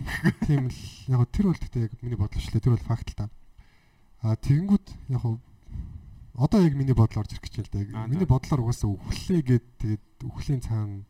тийм 0.45 0.69
л 0.69 0.80
яг 1.10 1.22
тэр 1.34 1.49
бол 1.49 1.57
гэхдээ 1.60 1.84
яг 1.90 1.94
миний 2.06 2.19
дээ. 2.22 2.61
Тэр 2.61 2.74
бол 2.78 2.88
факт 2.88 3.10
л 3.11 3.18
та. 3.18 3.26
А 4.22 4.38
тэгэнгүүт 4.38 4.88
яг 5.11 5.24
одоо 6.38 6.61
яг 6.61 6.73
миний 6.77 6.93
бодол 6.93 7.19
орж 7.26 7.34
ирэх 7.34 7.43
гэж 7.43 7.55
л 7.57 7.65
Аа, 7.65 7.73
дээ. 7.73 8.07
Миний 8.14 8.30
бодлоор 8.30 8.61
угаасаа 8.61 8.89
үхлээ 8.93 9.41
гэд 9.41 9.65
тэгээд 9.81 10.05
үхлийн 10.30 10.61
цаана 10.61 11.01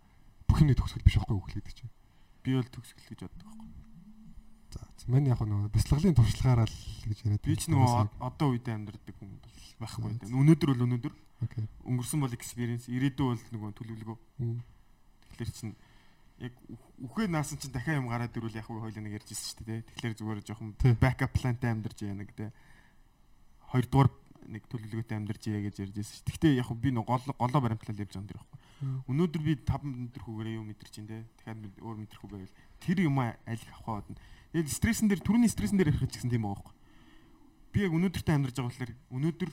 бүх 0.47 0.57
юмний 0.63 0.75
төгсгөл 0.79 1.03
биш 1.03 1.19
байхгүй 1.19 1.35
үхлээ 1.37 1.61
гэдэг 1.61 1.75
чинь. 1.75 1.91
би 2.47 2.51
бол 2.55 2.63
төгсгөл 2.71 3.07
гэж 3.11 3.19
боддог 3.27 3.43
байхгүй. 3.43 3.67
За. 4.71 4.79
Мань 5.11 5.27
яг 5.27 5.39
нөгөө 5.43 5.67
бяцлаглалын 5.71 6.15
туршлагаараа 6.15 6.67
л 6.67 6.77
гэж 7.11 7.19
яриад. 7.27 7.43
Би 7.43 7.55
ч 7.59 7.67
нөгөө 7.67 7.91
од- 8.07 8.15
одоо 8.23 8.47
үедээ 8.55 8.75
амьдардаг 8.79 9.15
хүн 9.19 9.31
байхгүй 9.83 10.11
дээ. 10.15 10.31
Өнөөдөр 10.31 10.69
бол 10.71 10.85
өнөөдөр 10.87 11.13
өнгөрсөн 11.91 12.19
бол 12.23 12.33
experience, 12.33 12.87
ирээдүй 12.87 13.25
бол 13.27 13.43
нөгөө 13.51 13.71
төлөвлөгөө. 13.75 14.17
Тэгэхээр 15.35 15.51
чин 15.51 15.75
яг 16.39 16.53
үх- 16.71 16.91
үхээ 17.03 17.27
наасан 17.27 17.59
чин 17.59 17.71
дахиад 17.75 17.99
юм 17.99 18.07
гараад 18.07 18.31
ирвэл 18.35 18.55
яг 18.55 18.65
хоёул 18.67 18.91
нэг 18.95 19.13
ярьж 19.19 19.27
ирсэн 19.35 19.47
шүү 19.59 19.65
дээ. 19.67 19.81
Тэгэхээр 19.91 20.15
зүгээр 20.23 20.39
жоохон 20.47 20.71
backup 20.99 21.31
planтай 21.35 21.71
амьдарч 21.75 21.99
яа 22.07 22.15
нэг 22.15 22.31
дээ. 22.35 22.51
Хоёрдугаар 23.67 24.09
нэг 24.47 24.63
төлөвлөгөөтэй 24.71 25.17
амьдарч 25.17 25.43
яа 25.51 25.61
гэж 25.61 25.75
ярьж 25.83 25.95
ирсэн 25.99 26.15
шүү. 26.17 26.27
Гэхдээ 26.27 26.53
яг 26.57 26.69
би 26.75 26.89
гол 26.91 27.05
голоо 27.05 27.61
баримтлал 27.61 27.99
явж 27.99 28.15
байгаа 28.15 28.23
юм 28.23 28.31
байхгүй. 28.31 28.59
Өнөөдөр 29.11 29.41
би 29.43 29.53
5 29.59 29.83
метр 29.83 30.21
хүүгээрээ 30.23 30.57
юу 30.57 30.65
метр 30.65 30.87
чинь 30.87 31.07
дээ. 31.07 31.23
Дахиад 31.43 31.81
өөр 31.83 31.97
метр 31.97 32.17
хүү 32.21 32.29
байвал 32.31 32.55
тэр 32.79 32.97
юм 33.03 33.19
аль 33.19 33.35
авах 33.45 34.07
бодно. 34.07 34.17
Тэгээд 34.53 34.69
стрессен 34.71 35.07
дээр 35.11 35.21
түрүүний 35.21 35.51
стрессен 35.51 35.77
дээр 35.77 35.91
ярих 35.91 36.07
гэсэн 36.07 36.29
тийм 36.31 36.45
байгаа 36.45 36.61
байхгүй. 36.61 36.75
Би 37.73 37.77
яг 37.83 37.93
өнөөдөртөө 37.97 38.35
амьдарч 38.37 38.55
байгаа 38.55 38.71
болохоор 38.71 38.93
өнөөдөр 39.11 39.49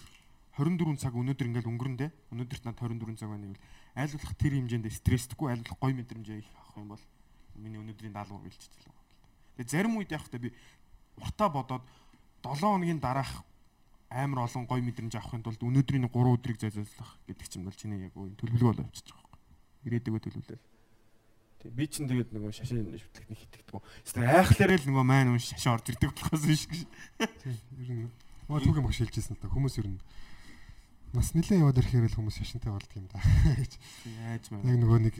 24 0.54 1.02
цаг 1.02 1.14
өнөөдөр 1.18 1.46
ингээл 1.50 1.70
өнгөрөндөө 1.72 2.08
өнөөдөрт 2.30 2.64
над 2.68 2.76
24 2.78 3.18
цаг 3.18 3.28
байна 3.32 3.46
гэвэл 3.50 3.64
аль 3.98 4.14
болох 4.14 4.34
тэр 4.38 4.52
хэмжээнд 4.54 4.86
стресстгүй 4.92 5.48
аль 5.50 5.62
болох 5.66 5.78
гоё 5.82 5.94
мэдрэмжээ 5.98 6.38
их 6.38 6.48
авах 6.54 6.78
юм 6.78 6.88
бол 6.94 7.04
миний 7.58 7.80
өнөөдрийн 7.82 8.14
даалгавар 8.14 8.46
бэлчиж 8.46 8.70
л 8.70 8.86
байгаа. 8.86 9.02
Тэгээд 9.58 9.72
зарим 9.74 9.98
үед 9.98 10.14
яг 10.14 10.24
та 10.30 10.38
би 10.38 10.54
уртаа 11.18 11.48
бодоод 11.50 11.82
7 12.46 12.60
хоногийн 12.60 13.02
дараах 13.02 13.42
амар 14.14 14.46
олон 14.46 14.64
гоё 14.70 14.82
мэдрэмж 14.86 15.18
авахын 15.18 15.42
тулд 15.42 15.58
өнөөдрийн 15.58 16.06
3 16.06 16.14
өдрийг 16.14 16.58
зайлуулах 16.62 17.12
гэдэг 17.26 17.46
чинь 17.50 17.66
бол 17.66 17.74
чиний 17.74 18.06
яг 18.06 18.14
үе 18.14 18.30
төлөвлөгөө 18.38 18.70
бол 18.70 18.86
авчиж 18.86 19.10
байгаа 19.10 19.28
байхгүй. 19.34 19.42
Ирээдүгөө 19.90 20.22
төлөвлөл. 20.22 20.62
Тэг 21.64 21.72
би 21.74 21.84
чинь 21.90 22.08
тэгээд 22.08 22.30
нөгөө 22.30 22.52
шашин 22.54 22.86
шүтлэх 22.94 23.26
нэг 23.28 23.38
хитэгдэггүй. 23.42 23.80
Эсвэл 24.04 24.28
айхлаараа 24.30 24.78
л 24.78 24.88
нөгөө 24.88 25.04
маань 25.08 25.32
унш 25.34 25.50
шашин 25.50 25.74
орж 25.74 25.86
ирдэг 25.90 26.12
болохоос 26.14 26.44
биш 26.46 26.64
гэж. 26.70 26.82
Ер 27.80 27.90
нь 27.90 28.12
маа 28.46 28.60
түүхэн 28.60 28.84
багш 28.84 29.00
хэлжсэн 29.00 29.34
л 29.34 29.42
та 29.42 29.48
хүмүүс 29.48 29.80
ер 29.80 29.88
нь 29.90 30.00
нас 31.16 31.32
нэлээд 31.32 31.64
яваад 31.64 31.80
ирэхээр 31.80 32.10
л 32.12 32.18
хүмүүс 32.20 32.36
шашинтай 32.38 32.68
болдго 32.68 33.00
юм 33.00 33.08
да 33.08 33.18
гэж. 33.58 33.72
Яаж 34.28 34.44
маа. 34.52 34.60
Яг 34.66 34.76
нөгөө 34.78 34.98
нэг 35.08 35.14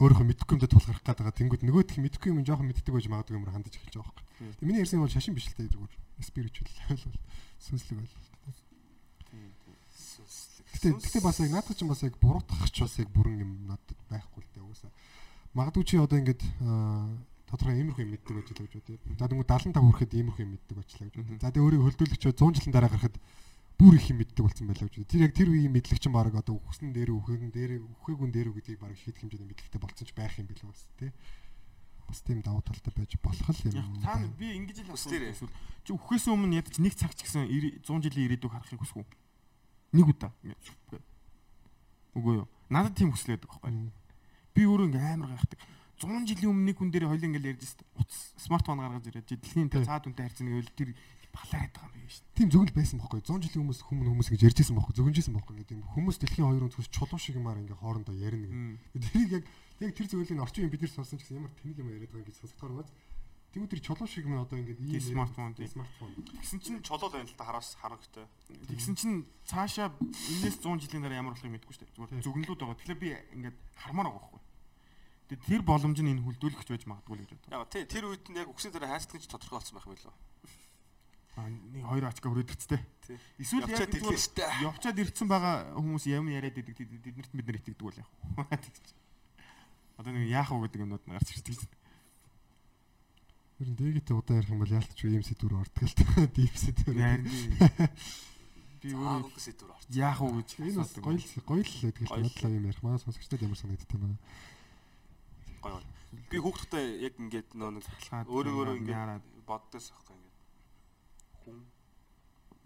өөрийнхөө 0.00 0.26
мэдхгүй 0.32 0.54
юмдад 0.56 0.72
тулгарх 0.72 1.02
гээд 1.04 1.18
байгаа. 1.20 1.36
Тэнгүүд 1.36 1.62
нөгөөх 1.68 1.96
нь 2.00 2.04
мэдхгүй 2.08 2.28
юм 2.32 2.40
жоохон 2.40 2.68
мэддэг 2.72 2.92
байж 2.96 3.06
магадгүй 3.12 3.36
юмар 3.36 3.52
хандаж 3.52 3.74
эхэлж 3.76 3.96
байгаа. 4.00 4.24
Тийм. 4.40 4.52
Тэгээ 4.56 4.68
миний 4.68 4.80
ярьсан 4.80 4.96
юм 4.96 5.04
бол 5.04 5.12
шашин 5.12 5.36
биш 5.36 5.46
л 5.52 5.56
дээ 5.60 5.68
зүгээр. 5.76 5.92
Spiritual 6.24 6.68
бол 6.88 7.16
сүнслэг 7.60 7.98
бол. 8.00 8.14
Гэтэ 10.70 10.88
гэтэ 10.96 11.20
бас 11.20 11.36
яг 11.44 11.50
наадах 11.52 11.76
чинь 11.76 11.90
бас 11.90 12.00
яг 12.00 12.16
буруутгах 12.16 12.70
ч 12.72 12.80
бас 12.80 12.96
яг 12.96 13.08
бүрэн 13.12 13.44
юм 13.44 13.50
надад 13.68 13.98
байхгүй 14.08 14.40
л 14.40 14.50
дээ 14.56 14.64
угаасаа. 14.64 14.90
Магадгүй 15.52 15.84
чи 15.84 16.00
одоо 16.00 16.16
ингээд 16.16 16.42
тодорхой 17.50 17.76
иймэрхүү 17.82 18.04
юм 18.06 18.12
мэддэг 18.14 18.34
байж 18.38 18.48
л 18.48 18.62
гэж 18.64 18.72
бодъё. 18.78 18.96
За 19.18 19.26
тэгвэл 19.26 19.44
75 19.44 19.76
хүрэхэд 19.76 20.14
иймэрхүү 20.14 20.44
юм 20.46 20.52
мэддэг 20.54 20.76
болчлаа 20.78 21.06
гэж 21.10 21.16
бодъё. 21.18 21.42
За 21.42 21.50
тэгээ 21.50 21.66
өөрийг 21.66 21.82
хөлдүүлэгч 21.84 22.22
100 22.30 22.54
жилийн 22.56 22.74
дараа 22.74 22.90
гарахад 22.94 23.16
бүр 23.80 23.96
их 23.96 24.12
юм 24.12 24.20
мэддэг 24.20 24.44
болсон 24.44 24.68
байлаа 24.68 24.92
гэж. 24.92 25.08
Тэр 25.08 25.24
яг 25.24 25.32
тэр 25.32 25.48
үеийн 25.48 25.72
мэдлэг 25.72 25.96
чинь 25.96 26.12
баг 26.12 26.36
одоо 26.36 26.60
үхсэн 26.60 26.92
дээр 26.92 27.16
үхээгэн 27.16 27.48
дээр 27.48 27.80
үхээгүн 27.80 28.28
дээр 28.28 28.52
гэдгийг 28.52 28.76
баг 28.76 28.92
шийдэх 28.92 29.24
хэмжээний 29.24 29.48
мэдлэгтэй 29.48 29.80
болсон 29.80 30.04
ч 30.04 30.12
байх 30.12 30.36
юм 30.36 30.52
билүү 30.52 30.68
бас 30.68 30.84
тий. 31.00 31.08
Бас 32.04 32.20
тийм 32.20 32.44
давуу 32.44 32.60
талтай 32.60 32.92
байж 32.92 33.16
болох 33.24 33.48
л 33.48 33.72
юм. 33.72 33.96
та 34.04 34.20
нар 34.20 34.28
би 34.36 34.52
ингэж 34.52 34.84
л 34.84 34.92
асуусан. 34.92 35.48
Чи 35.80 35.96
үхээс 35.96 36.28
өмнө 36.28 36.60
ядаж 36.60 36.76
нэг 36.76 36.92
цаг 36.92 37.16
ч 37.16 37.24
гэсэн 37.24 37.48
100 37.48 38.04
жилийн 38.04 38.28
ирээдүг 38.28 38.52
харахыг 38.52 38.84
хүсв 38.84 39.00
үү? 39.00 39.08
Нэг 39.96 40.12
удаа. 40.12 40.36
Үгүй 42.12 42.44
юу. 42.44 42.48
Надад 42.68 43.00
тийм 43.00 43.16
хүсэл 43.16 43.32
байдаг 43.32 43.48
байхгүй. 43.48 43.96
Би 44.52 44.62
өөрөө 44.68 44.92
ингээ 44.92 45.14
амар 45.16 45.32
гайхдаг. 45.40 45.56
100 46.04 46.28
жилийн 46.28 46.52
өмнө 46.52 46.68
нэг 46.68 46.76
хүн 46.76 46.90
дээр 46.92 47.08
хоёул 47.08 47.28
ингээл 47.32 47.56
ярьж 47.56 47.64
байсан. 47.64 47.86
Утас 47.96 48.20
смартфон 48.36 48.80
гаргаж 48.80 49.08
ирээд 49.08 49.28
дэлхийн 49.40 49.72
цаад 49.72 50.04
үнтэй 50.04 50.24
харьцсан 50.28 50.48
гэвэл 50.52 50.76
тэр 50.76 50.90
балаараад 51.34 51.72
байгаа 51.74 51.96
юм 51.98 52.06
биш. 52.06 52.18
Тийм 52.34 52.48
зөвлөл 52.50 52.74
байсан 52.74 52.98
байхгүй 53.00 53.20
100 53.22 53.44
жилийн 53.46 53.62
хүмүүс 53.64 53.80
хүмүүс 53.86 54.08
хүмүүс 54.10 54.28
ингэж 54.30 54.42
ярьжсэн 54.50 54.76
байхгүй 54.76 54.94
зөвгөнжсэн 54.98 55.34
байхгүй 55.36 55.54
гэдэг 55.60 55.76
юм 55.78 55.86
хүмүүс 55.94 56.16
дэлхийн 56.20 56.46
хоёр 56.50 56.64
өнцгөөс 56.66 56.88
чулуу 56.90 57.18
шиг 57.20 57.36
юмар 57.38 57.58
ингээ 57.62 57.78
хоорондоо 57.80 58.14
ярина 58.14 58.46
гэдэг. 58.50 59.04
Тэрийг 59.10 59.30
яг 59.30 59.44
яг 59.80 59.92
тэр 59.94 60.06
зөвлөлийн 60.10 60.42
орчин 60.42 60.64
юм 60.66 60.72
бид 60.74 60.82
нар 60.82 60.92
сонсон 60.92 61.18
гэсэн 61.18 61.38
ямар 61.38 61.52
тэнэг 61.60 61.78
юм 61.78 61.88
яриад 61.94 62.10
байгаа 62.10 62.28
гэж 62.28 62.36
сонсохоор 62.42 62.72
байна. 62.82 62.92
Тэгвэл 63.50 63.66
тэр 63.74 63.82
чулуу 63.82 64.06
шиг 64.06 64.24
юм 64.30 64.38
одоо 64.38 64.58
ингээ 64.62 64.78
ийм 64.78 64.94
Тийм, 64.94 65.10
смартфон, 65.10 65.54
тийм. 65.58 65.66
смартфон. 65.66 66.10
Тэгсэн 66.38 66.58
чинь 66.62 66.82
чулуу 66.86 67.10
байна 67.10 67.26
л 67.26 67.34
та 67.34 67.44
хараас 67.50 67.74
харанхтай. 67.82 68.26
тэгсэн 68.46 68.94
чинь 68.94 69.26
цаашаа 69.42 69.90
энэс 69.98 70.62
100 70.62 70.86
жилийн 70.86 71.02
дараа 71.02 71.18
ямар 71.18 71.34
болохыг 71.34 71.58
мэдэхгүй 71.58 71.74
шүү 71.74 71.82
дээ. 71.82 71.94
Зүгээр 71.98 72.22
зөвгнлүүд 72.30 72.60
байгаа. 72.62 72.78
Тэгэхээр 72.78 73.02
би 73.02 73.10
ингээд 73.34 73.56
хармаар 73.74 74.06
байгаа 74.06 74.22
байхгүй. 74.22 74.42
Тэгээ 75.34 75.46
тэр 75.50 75.62
боломж 75.66 75.98
нь 75.98 76.10
энэ 76.14 76.22
хүлдүүлэгч 76.30 76.68
байж 76.70 76.84
магадгүй 76.86 77.14
л 77.18 77.22
гэж 77.26 77.30
бодлоо. 77.34 77.58
Яа 77.58 77.66
тий 77.66 77.82
тэр 77.90 78.04
үед 78.06 78.24
нь 78.30 78.38
яг 78.38 78.48
үхсэн 78.54 78.70
дараа 78.70 78.94
хайрцагч 78.94 79.26
тодорхой 79.26 79.58
болсон 79.58 79.74
байх 79.78 79.86
юм 79.90 79.94
билүү. 79.98 80.14
Аа 81.40 81.48
нэг 81.48 81.84
хоёр 81.88 82.04
ачка 82.04 82.28
хүрээд 82.28 82.52
ирцтэй. 82.52 82.80
Эсвэл 83.40 83.64
яг 83.64 83.88
Явчаад 84.60 85.00
ирсэн 85.00 85.24
байгаа 85.24 85.72
хүмүүс 85.72 86.04
юм 86.12 86.28
яриад 86.28 86.60
идэг 86.60 86.76
тэднэрт 86.76 87.32
бид 87.32 87.46
нар 87.48 87.56
итгэдэг 87.56 87.80
бол 87.80 87.96
яг. 87.96 88.08
Одоо 89.96 90.12
нэг 90.12 90.28
яах 90.28 90.52
вэ 90.52 90.68
гэдэг 90.68 90.84
юмнууд 90.84 91.04
гарч 91.08 91.32
ирдэг. 91.32 91.64
Ер 93.60 93.68
нь 93.72 93.76
дэгэтэ 93.76 94.12
удаа 94.12 94.36
ярих 94.36 94.52
юм 94.52 94.60
бол 94.60 94.68
яалтч 94.68 95.00
ийм 95.00 95.24
сэдвэр 95.24 95.64
ордог 95.64 95.84
л 95.84 95.96
та. 95.96 96.04
Дип 96.36 96.54
сэдвэр. 96.60 97.24
Би 98.84 98.92
өөрөө 98.92 99.40
сэдвэр 99.40 99.72
орч. 99.72 99.84
яах 99.96 100.20
вэ 100.20 100.44
гэж 100.44 100.50
Энэ 100.60 100.80
бас 100.80 100.92
гоё 101.00 101.16
л 101.16 101.44
гоё 101.44 101.64
л 101.64 101.76
байдаг 101.88 102.04
л 102.04 102.16
бодлоо 102.20 102.52
юм 102.52 102.64
ярих. 102.68 102.80
Манай 102.84 103.00
сонсогчдод 103.00 103.44
ямар 103.44 103.60
санагддаг 103.60 103.96
юм 103.96 104.12
бэ? 104.12 104.18
Гоё 105.64 105.76
гоё. 105.80 105.88
Би 106.28 106.36
хүүхдтэй 106.36 106.84
яг 107.04 107.14
ингээд 107.20 107.48
нөө 107.56 107.80
нэг 107.80 107.84
өөрөө 108.28 108.54
өөрөө 108.60 108.76
ингээд 108.80 109.24
боддоос 109.44 109.88
байхгүй 109.92 110.19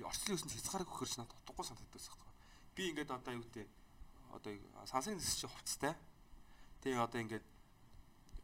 орчлын 0.02 0.34
өсөнд 0.34 0.50
хязгаарыг 0.50 0.90
өгөхөр 0.90 1.10
ч 1.10 1.14
надад 1.22 1.38
утгагүй 1.38 1.64
санагддаг 1.70 1.94
байхгүй. 1.94 2.30
Би 2.74 2.82
ингээд 2.90 3.10
одоо 3.14 3.32
юу 3.38 3.44
гэдэг 3.46 3.68
одоо 4.34 4.52
сансгийн 4.90 5.18
нэс 5.22 5.38
чи 5.38 5.46
хувцастай. 5.46 5.94
Тэгээ 6.82 6.98
одоо 6.98 7.20
ингээд 7.22 7.46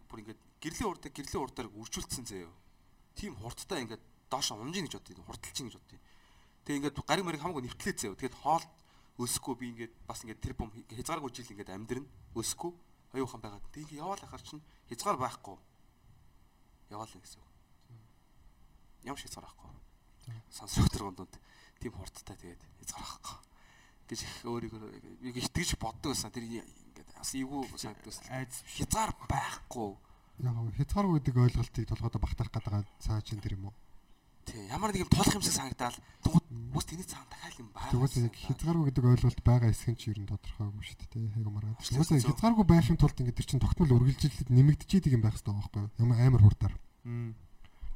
бүр 0.06 0.18
ингээд 0.22 0.40
гэрлийн 0.62 0.90
урд 0.90 1.02
гэрлийн 1.10 1.42
урдаар 1.42 1.68
үржүүлсэн 1.74 2.24
заяа. 2.24 2.52
Тим 3.18 3.34
хурдтай 3.34 3.82
ингээд 3.82 4.02
доош 4.30 4.54
унжин 4.54 4.86
гэж 4.86 4.94
бодъё. 5.02 5.26
Хурдалчин 5.26 5.66
гэж 5.66 5.76
бодъё. 5.82 5.98
Тэгээ 6.64 6.78
ингээд 6.78 6.96
гариг 7.02 7.24
мариг 7.26 7.42
хамаагүй 7.42 7.66
нэвтлээ 7.66 7.94
заяа. 7.98 8.14
Тэгээд 8.14 8.38
хоол 8.38 8.64
өсөхгүй 9.18 9.54
би 9.58 9.66
ингээд 9.74 9.94
бас 10.06 10.22
ингээд 10.22 10.40
тэр 10.40 10.54
бом 10.54 10.70
хязгааргүй 10.70 11.30
жил 11.34 11.50
ингээд 11.50 11.74
амьдрын 11.74 12.06
өсөхгүй 12.38 12.72
аюухан 13.18 13.42
байгаад. 13.42 13.66
Тэгээ 13.74 13.98
яваал 13.98 14.22
ахаар 14.22 14.42
чинь 14.46 14.62
хязгаар 14.88 15.18
байхгүй. 15.18 15.58
Яваал 16.94 17.10
гэсэн 17.10 17.42
үг. 17.42 17.50
Ямар 19.04 19.20
хязгаар 19.20 19.46
байхгүй. 19.50 19.70
Сансрах 20.50 20.90
тэргонд 20.90 21.38
тийм 21.80 21.92
хурдтай 21.94 22.36
тэгээд 22.36 22.62
хязгаар 22.84 23.06
байхгүй 23.06 23.50
гэж 24.10 24.20
их 24.26 24.34
өөрийгөө 24.42 24.80
яг 25.30 25.36
итгэж 25.38 25.78
боддог 25.78 26.10
байсан. 26.12 26.34
Тэр 26.34 26.50
ингээд 26.50 27.10
бас 27.14 27.30
эвгүй 27.38 27.62
айц 28.34 28.52
Хязгаар 28.74 29.14
байхгүй. 29.30 29.94
Хязгааргүй 30.40 31.20
гэдэг 31.20 31.36
ойлголтыг 31.36 31.84
толгойдоо 31.86 32.20
багтаах 32.20 32.50
гэдэг 32.50 32.86
цаа 32.98 33.22
чин 33.22 33.38
тэр 33.38 33.54
юм 33.54 33.70
уу? 33.70 33.74
Тий, 34.48 34.66
ямар 34.66 34.90
нэг 34.90 35.06
юм 35.06 35.12
тулах 35.12 35.30
юмсаг 35.36 35.52
санагдаал. 35.52 35.94
Тэгвэл 36.24 36.48
бүс 36.74 36.86
тэний 36.90 37.06
цаан 37.06 37.28
дахиад 37.30 37.60
юм 37.60 37.70
байна. 37.70 37.92
Тэгвэл 37.92 38.24
яг 38.24 38.34
хязгааргүй 38.34 38.86
гэдэг 38.90 39.04
ойлголт 39.04 39.40
байгаа 39.46 39.70
эсэх 39.70 39.92
нь 39.94 40.00
ч 40.00 40.10
ер 40.10 40.18
нь 40.18 40.26
тодорхойгүй 40.26 40.80
шүү 40.80 41.06
дээ. 41.12 41.34
Хайгу 41.36 41.50
маргаад. 41.54 41.78
Зөв. 41.84 42.24
хязгааргүй 42.24 42.66
байхын 42.66 42.98
тулд 42.98 43.20
ингээд 43.20 43.38
тэр 43.38 43.46
чин 43.46 43.60
тогтмол 43.60 43.94
үргэлжилэлд 44.00 44.48
нэмэгдчихэд 44.48 45.12
юм 45.12 45.22
байх 45.22 45.36
хэрэгтэй 45.38 45.54
байхгүй 45.54 45.80
юу? 45.84 45.92
Ямар 46.00 46.18
амар 46.24 46.42
хурдаар. 46.42 46.74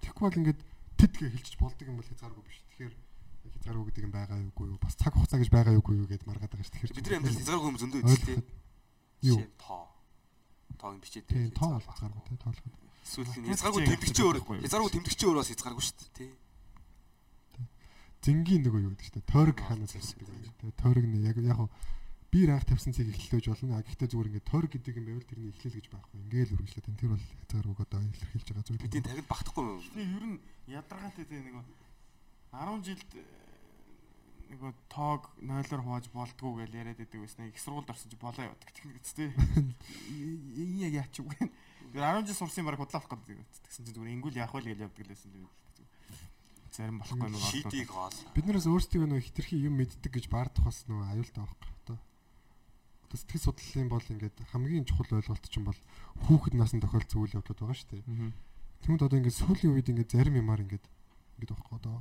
Тэгэхгүй 0.05 0.24
бол 0.28 0.40
ингээд 0.44 0.61
тэдгээ 0.99 1.31
хэлчих 1.35 1.61
болдог 1.61 1.87
юм 1.89 1.97
бол 1.99 2.09
хязгааргүй 2.09 2.45
биш. 2.45 2.59
Тэгэхээр 2.75 2.95
хязгааргүй 3.55 3.85
гэдэг 3.89 4.05
юм 4.05 4.15
байгаа 4.15 4.39
юугүй 4.41 4.66
юу? 4.73 4.79
Бас 4.81 4.95
цаг 4.97 5.12
хугацаа 5.15 5.39
гэж 5.41 5.51
байгаа 5.53 5.77
юугүй 5.79 5.95
юу 6.01 6.09
гэд 6.09 6.25
маргаад 6.25 6.53
байгаа 6.53 6.66
шүү. 6.66 6.75
Тэгэхээр 6.75 6.97
бидний 6.97 7.16
амьдрал 7.19 7.39
хязгааргүй 7.41 7.69
юм 7.71 7.79
зөндөө 7.81 8.03
тий. 8.25 8.39
Юу? 9.25 9.39
Нь 9.41 9.53
Тоо. 9.59 9.85
Тоог 10.79 11.01
бичээд 11.01 11.27
Тийм 11.29 11.51
тоо 11.53 11.71
бол 11.77 11.89
хязгааргүй 11.89 12.23
тий 12.29 12.39
тоолох. 12.41 12.65
Эсвэл 13.05 13.29
Хязгааргүй 13.53 13.83
тэмдэгчээ 13.85 14.25
өөр 14.25 14.39
хязгааргүй 14.65 14.93
тэмдэгчээ 14.97 15.29
өөр 15.29 15.39
бас 15.41 15.51
хязгааргүй 15.53 15.85
шүү 15.85 15.97
дээ 16.01 16.12
тий. 16.16 16.31
Зингийн 18.25 18.62
нэг 18.65 18.73
юу 18.73 18.93
гэдэг 18.97 19.12
чинь 19.12 19.29
тойрог 19.29 19.59
ханаас 19.61 19.93
ирдэг 19.93 20.25
юм. 20.25 20.57
Тэгээ 20.57 20.81
тойрог 20.81 21.05
нь 21.05 21.29
яг 21.29 21.37
яг 21.45 21.61
би 22.33 22.49
ранх 22.49 22.65
тавьсан 22.65 22.97
цыг 22.97 23.12
эхлэж 23.12 23.53
болно. 23.53 23.77
А 23.77 23.85
гэхдээ 23.85 24.09
зүгээр 24.09 24.29
ингээд 24.33 24.49
тойрог 24.49 24.71
гэдэг 24.73 24.97
юм 24.97 25.07
байвал 25.12 25.29
тэрний 25.29 25.53
эхлэл 25.53 25.77
гэж 25.77 25.87
байхгүй. 25.93 26.19
Ингээл 26.25 26.55
үргэлжлээд 26.57 26.89
энэ 26.89 27.01
тэр 27.05 27.11
бол 27.12 27.25
хязгааргүй 27.45 27.85
одоо 27.85 28.01
илэрхийлж 28.01 28.49
байгаа 28.49 28.65
зүйл. 28.65 28.81
Бидний 28.81 29.05
тагид 29.05 29.29
багтахгүй 29.29 29.65
юм. 29.69 29.81
Ер 29.93 30.25
нь 30.25 30.41
ядаргаатай 30.69 31.24
тэгээ 31.24 31.45
нэг 31.51 31.57
10 32.55 32.86
жилд 32.86 33.11
э, 33.19 33.24
нөгөө 34.55 34.73
тоог 34.89 35.23
0-оор 35.43 35.82
хувааж 35.82 36.07
болдгоо 36.15 36.62
гэж 36.62 36.70
яриад 36.73 36.99
байдаг 37.01 37.20
байсан. 37.20 37.51
Их 37.51 37.59
сургуульд 37.59 37.91
орсон 37.91 38.11
чи 38.11 38.16
болоо 38.16 38.45
яваад 38.47 38.62
гэх 38.62 38.78
тээ. 38.78 39.31
Энэ 40.55 40.89
яг 40.89 40.93
яач 41.05 41.19
юу 41.19 41.28
гэн. 41.28 41.51
Тэр 41.93 42.03
10 42.07 42.31
жил 42.31 42.39
сурсан 42.39 42.65
баг 42.65 42.78
худлаах 42.78 43.11
гэдэг. 43.11 43.43
Тэгсэн 43.66 43.85
чинь 43.85 43.95
зүгээр 43.99 44.15
ингүүл 44.15 44.39
яах 44.39 44.55
вэ 44.55 44.70
гэж 44.70 44.86
явдаг 44.86 45.07
лээсэн. 45.11 45.35
Зарим 46.74 46.99
болохгүй 46.99 47.31
нөгөө 47.31 47.51
Шийдийг 47.55 47.91
гол. 47.91 48.19
Бид 48.35 48.47
нараас 48.51 48.66
өөрсдөө 48.66 49.07
нөгөө 49.07 49.27
хитрхи 49.31 49.59
юм 49.62 49.78
мэддэг 49.78 50.11
гэж 50.11 50.27
баардах 50.27 50.66
бас 50.66 50.82
нөгөө 50.91 51.07
аюултай 51.07 51.43
байхгүй 51.47 51.70
одоо. 51.70 51.99
Одоо 53.07 53.19
сэтгэл 53.23 53.47
судлалын 53.47 53.91
бол 53.95 54.03
ингээд 54.11 54.36
хамгийн 54.51 54.82
чухал 54.82 55.15
ойлголт 55.15 55.47
чинь 55.47 55.62
бол 55.62 55.78
хүүхэд 56.27 56.59
насны 56.59 56.82
тохиолдсон 56.82 57.23
үйл 57.23 57.36
явдлууд 57.39 57.62
байгаа 57.62 57.78
шүү 57.78 57.91
дээ. 57.95 58.35
Тэгмэд 58.85 59.01
одоо 59.01 59.16
ингээд 59.16 59.40
сүүлийн 59.40 59.73
үед 59.73 59.89
ингээд 59.89 60.12
зарим 60.12 60.36
юмар 60.44 60.61
ингээд 60.61 60.85
ингээд 60.85 61.56
байхгүй 61.56 61.77
одоо 61.81 61.97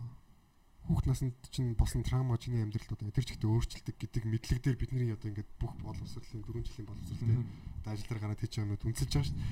хүүхэд 0.83 1.07
наснд 1.07 1.35
чинь 1.47 1.79
болсон 1.79 2.03
траума 2.03 2.35
чиний 2.35 2.59
амьдралд 2.59 2.91
одоо 2.91 3.07
тэр 3.07 3.23
чигтээ 3.23 3.47
өөрчлөлдөг 3.47 3.95
гэдэг 3.95 4.23
мэдлэг 4.27 4.59
дээр 4.59 4.75
бидний 4.75 5.15
одоо 5.15 5.31
ингээд 5.31 5.47
бүх 5.63 5.71
боловсролын 5.79 6.43
4 6.43 6.59
жилийн 6.59 6.87
боловсролтой 6.91 7.39
одоо 7.79 7.91
ажил 7.95 8.07
дээр 8.11 8.19
гараад 8.19 8.41
хийж 8.43 8.53
байгаа 8.59 8.71
нүд 8.75 8.83
үнсэж 8.83 9.09
байгаа 9.15 9.27
шүү 9.31 9.39
дээ. 9.39 9.47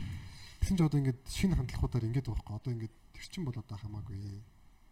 Тэгсэн 0.59 0.75
чинь 0.75 0.87
одоо 0.91 0.99
ингээд 0.99 1.19
шинэ 1.31 1.55
хандлагуудаар 1.55 2.07
ингээд 2.11 2.27
байхгүй 2.27 2.55
одоо 2.59 2.71
ингээд 2.75 2.95
тэр 3.15 3.25
чинь 3.31 3.47
бол 3.47 3.55
одоо 3.55 3.77
хамаагүй 3.79 4.19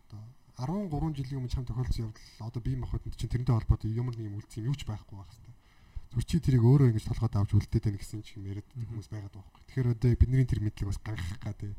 одоо 0.07 0.23
13 0.63 1.19
жилийн 1.19 1.39
өмнө 1.43 1.51
чам 1.51 1.67
тохиолдсон 1.67 2.07
явдал 2.07 2.47
одоо 2.47 2.61
бие 2.63 2.79
махбодд 2.79 3.19
чинь 3.19 3.31
тэрнтэй 3.35 3.51
холбоотой 3.51 3.91
ямар 3.91 4.15
нэг 4.15 4.31
юм 4.31 4.39
үлдсэн 4.39 4.63
юм 4.63 4.71
юу 4.71 4.79
ч 4.79 4.87
байхгүй 4.87 5.15
байх 5.19 5.27
хэвээр. 5.27 5.58
Чи 6.09 6.41
тэрийг 6.41 6.65
өөрөө 6.65 6.89
ингэж 6.89 7.05
толгойд 7.05 7.37
авч 7.37 7.53
үлдээд 7.53 7.85
байна 7.85 8.01
гэсэн 8.01 8.25
ч 8.25 8.41
юм 8.41 8.49
яриад 8.49 8.65
хүмүүс 8.73 9.13
байгаад 9.13 9.29
байгаа 9.29 9.45
байхгүй. 9.45 9.63
Тэгэхээр 9.69 9.91
одоо 9.93 10.09
бидний 10.17 10.45
тэр 10.49 10.61
мэдлэг 10.65 10.87
бас 10.89 10.99
гаргах 11.05 11.57
тий. 11.61 11.73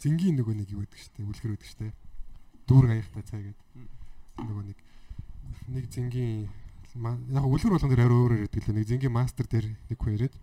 Зингийн 0.00 0.36
нөгөө 0.40 0.54
нэг 0.56 0.68
юу 0.72 0.80
гэдэг 0.88 1.00
штэ 1.00 1.20
үлгэр 1.28 1.52
гэдэг 1.60 1.68
штэ. 1.68 1.92
Дүүр 2.64 2.84
гаяхтай 2.88 3.22
цай 3.28 3.40
гэдэг. 3.52 3.66
Нөгөө 4.40 4.64
нэг 4.72 4.78
нэг 5.68 5.84
зингийн 5.92 6.48
яг 7.36 7.44
үлгэр 7.44 7.72
болгон 7.76 7.90
дээр 7.92 8.04
арай 8.08 8.16
өөрөөр 8.16 8.44
ярьдаг 8.48 8.64
л 8.64 8.76
нэг 8.80 8.88
зингийн 8.88 9.12
мастер 9.12 9.44
дээр 9.44 9.66
нэг 9.68 9.98
хүн 10.00 10.16
яриад 10.16 10.34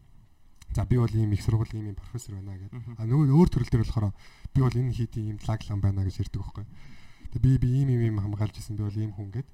За 0.74 0.86
би 0.86 0.98
бол 0.98 1.14
ийм 1.14 1.32
их 1.34 1.44
сургуулийн 1.44 1.86
ийм 1.86 1.96
профессор 1.96 2.34
байна 2.34 2.58
гэдэг. 2.58 2.98
А 2.98 3.06
нөгөө 3.06 3.30
өөр 3.30 3.50
төрөл 3.50 3.70
дээр 3.70 3.84
болохоор 3.86 4.10
би 4.54 4.60
бол 4.62 4.74
энэ 4.74 4.94
хийдийн 4.98 5.28
ийм 5.30 5.38
лаглан 5.46 5.80
байна 5.82 6.02
гэж 6.02 6.26
ярьдаг 6.26 6.42
байхгүй. 6.42 6.66
Тэгээ 7.30 7.46
би 7.46 7.52
би 7.62 7.68
ийм 7.78 7.90
ийм 7.94 8.02
ийм 8.02 8.18
хамгаалж 8.18 8.58
исэн 8.58 8.78
би 8.78 8.82
бол 8.82 8.98
ийм 8.98 9.14
хүн 9.14 9.30
гэд. 9.30 9.46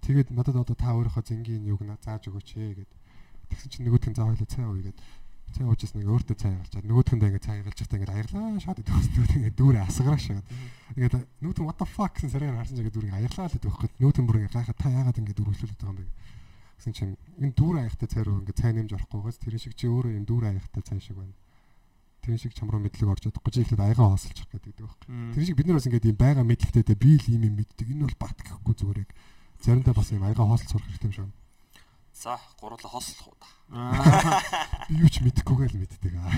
Тэгээд 0.00 0.32
надад 0.32 0.56
одоо 0.56 0.72
та 0.72 0.96
өөрийнхөө 0.96 1.28
зингийн 1.28 1.68
на 1.84 2.00
зааж 2.00 2.32
өгөөч 2.32 2.56
ээ 2.56 2.72
гэд. 2.72 2.90
Тэгсэн 3.50 3.70
чинь 3.70 3.84
нөгөөдх 3.86 4.08
нь 4.10 4.16
заа 4.16 4.26
хойлоо 4.30 4.48
цай 4.48 4.64
ууя 4.66 4.82
гэд. 4.90 4.98
Цай 5.54 5.64
уужсэн 5.64 5.98
нэг 6.02 6.10
өөртөө 6.10 6.36
цай 6.36 6.52
гарчаад 6.58 6.86
нөгөөдх 6.90 7.12
нь 7.14 7.22
ингээд 7.22 7.46
цай 7.46 7.62
гарч 7.62 7.78
байхдаа 7.80 7.98
ингээд 8.02 8.14
аярлаа 8.16 8.60
шаад 8.60 8.80
идэх 8.82 8.96
хөстөө 8.98 9.24
ингээд 9.40 9.56
дүүрээ 9.56 9.84
асгараа. 9.86 10.42
Ингээд 10.98 11.14
нөгөөдх 11.40 11.60
нь 11.62 11.68
what 11.70 11.78
the 11.78 11.86
fuck 11.86 12.12
гэсэн 12.18 12.30
сараар 12.34 12.58
харсан 12.60 12.76
чигээ 12.76 12.94
дүүрээ 12.94 13.14
аярлаа 13.14 13.46
л 13.46 13.56
хөөх. 13.56 13.94
Нөгөөдх 14.02 14.20
нь 14.20 14.28
бүр 14.28 14.38
ингээд 14.42 14.56
гайхаад 14.58 14.78
та 14.82 14.90
яагаад 14.90 15.20
ингээд 15.22 15.38
дүүрүүлээд 15.38 15.80
байгаа 15.80 15.94
юм 15.94 16.00
бэ? 16.02 16.10
Гэсэн 16.76 16.92
чинь 16.92 17.14
энэ 17.40 17.56
дүүр 17.56 17.76
аяхтай 17.80 18.08
цай 18.10 18.22
руу 18.26 18.42
ингээд 18.44 18.60
цай 18.60 18.72
нэмж 18.76 18.90
ороохгүйгээс 18.92 19.38
тэр 19.40 19.56
шиг 19.56 19.74
чи 19.78 19.88
өөрөө 19.88 20.12
юм 20.12 20.26
дүүр 20.28 20.44
аяхтай 20.52 20.82
цай 20.84 21.00
шиг 21.00 21.16
байна. 21.16 21.32
Тэр 22.20 22.36
шиг 22.36 22.52
чам 22.52 22.68
руу 22.68 22.82
мэдлэг 22.84 23.08
орж 23.08 23.22
чадахгүй 23.24 23.52
чи 23.54 23.64
ихэд 23.64 23.80
аягаа 23.80 24.12
хоосолчих 24.12 24.50
гэдэг 24.52 24.76
байхгүй. 24.84 25.08
Тэр 25.32 25.44
шиг 25.46 25.56
бид 25.56 25.66
нар 25.70 25.78
бас 25.80 25.88
ингээд 25.88 26.10
юм 26.10 26.18
байгаа 26.20 26.44
мэдлэгтэй 26.44 26.98
би 27.00 27.16
л 27.16 27.26
юм 27.32 27.42
юм 27.48 27.54
мэддэг. 27.56 27.86
Энэ 27.86 28.04
бол 28.04 28.18
бат 28.20 28.38
гэхгүй 28.44 28.74
зүгээр 28.76 28.98
яг 29.06 29.10
заримдаа 29.64 29.94
бас 29.96 30.12
юм 30.12 30.26
аягаа 30.26 30.46
хоосол 30.46 30.68
сурах 30.68 30.84
хэрэгтэй 30.90 31.08
юм 31.08 31.16
шиг. 31.16 31.32
За 32.16 32.40
гурлаа 32.56 32.88
хослох 32.88 33.28
уу 33.28 33.36
та. 33.36 33.46
Би 34.88 34.96
юу 35.04 35.10
ч 35.12 35.20
мэдэхгүйгээ 35.20 35.68
л 35.68 35.80
мэддэг 35.84 36.12
аа. 36.16 36.32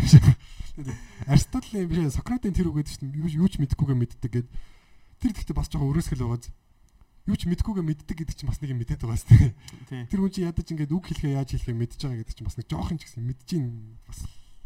Аристотелийн 1.30 1.86
биш 1.86 2.18
Сократын 2.18 2.50
тэр 2.50 2.74
үг 2.74 2.82
гэдэг 2.82 2.98
чинь 2.98 3.14
юу 3.14 3.46
ч 3.46 3.62
мэдэхгүйгээ 3.62 3.94
мэддэг 3.94 4.32
гэд 4.42 4.48
тэр 5.22 5.32
гэхдээ 5.38 5.54
бас 5.54 5.70
жоохон 5.70 5.94
өрөөсгөл 5.94 6.26
байгааз 6.26 6.50
юу 7.28 7.36
ч 7.36 7.44
мэдхгүйгээ 7.44 7.84
мэддэг 7.84 8.16
гэдэг 8.16 8.36
чинь 8.40 8.48
бас 8.48 8.58
нэг 8.58 8.72
юм 8.72 8.80
мэдээд 8.80 9.04
байгаа 9.04 9.20
сте. 9.20 9.54
Тэр 10.10 10.18
хүн 10.18 10.32
чинь 10.32 10.48
ядаж 10.48 10.66
ингээд 10.66 10.96
үг 10.96 11.04
хэлэхээ 11.12 11.36
яаж 11.36 11.50
хэлэхээ 11.52 11.76
мэдж 11.76 12.00
байгаа 12.00 12.18
гэдэг 12.24 12.34
чинь 12.40 12.48
бас 12.48 12.56
нэг 12.56 12.66
жоохон 12.72 12.96
ч 12.96 13.02
гэсэн 13.04 13.22
мэдж 13.28 13.48
ин 13.60 13.66
бас 14.08 14.18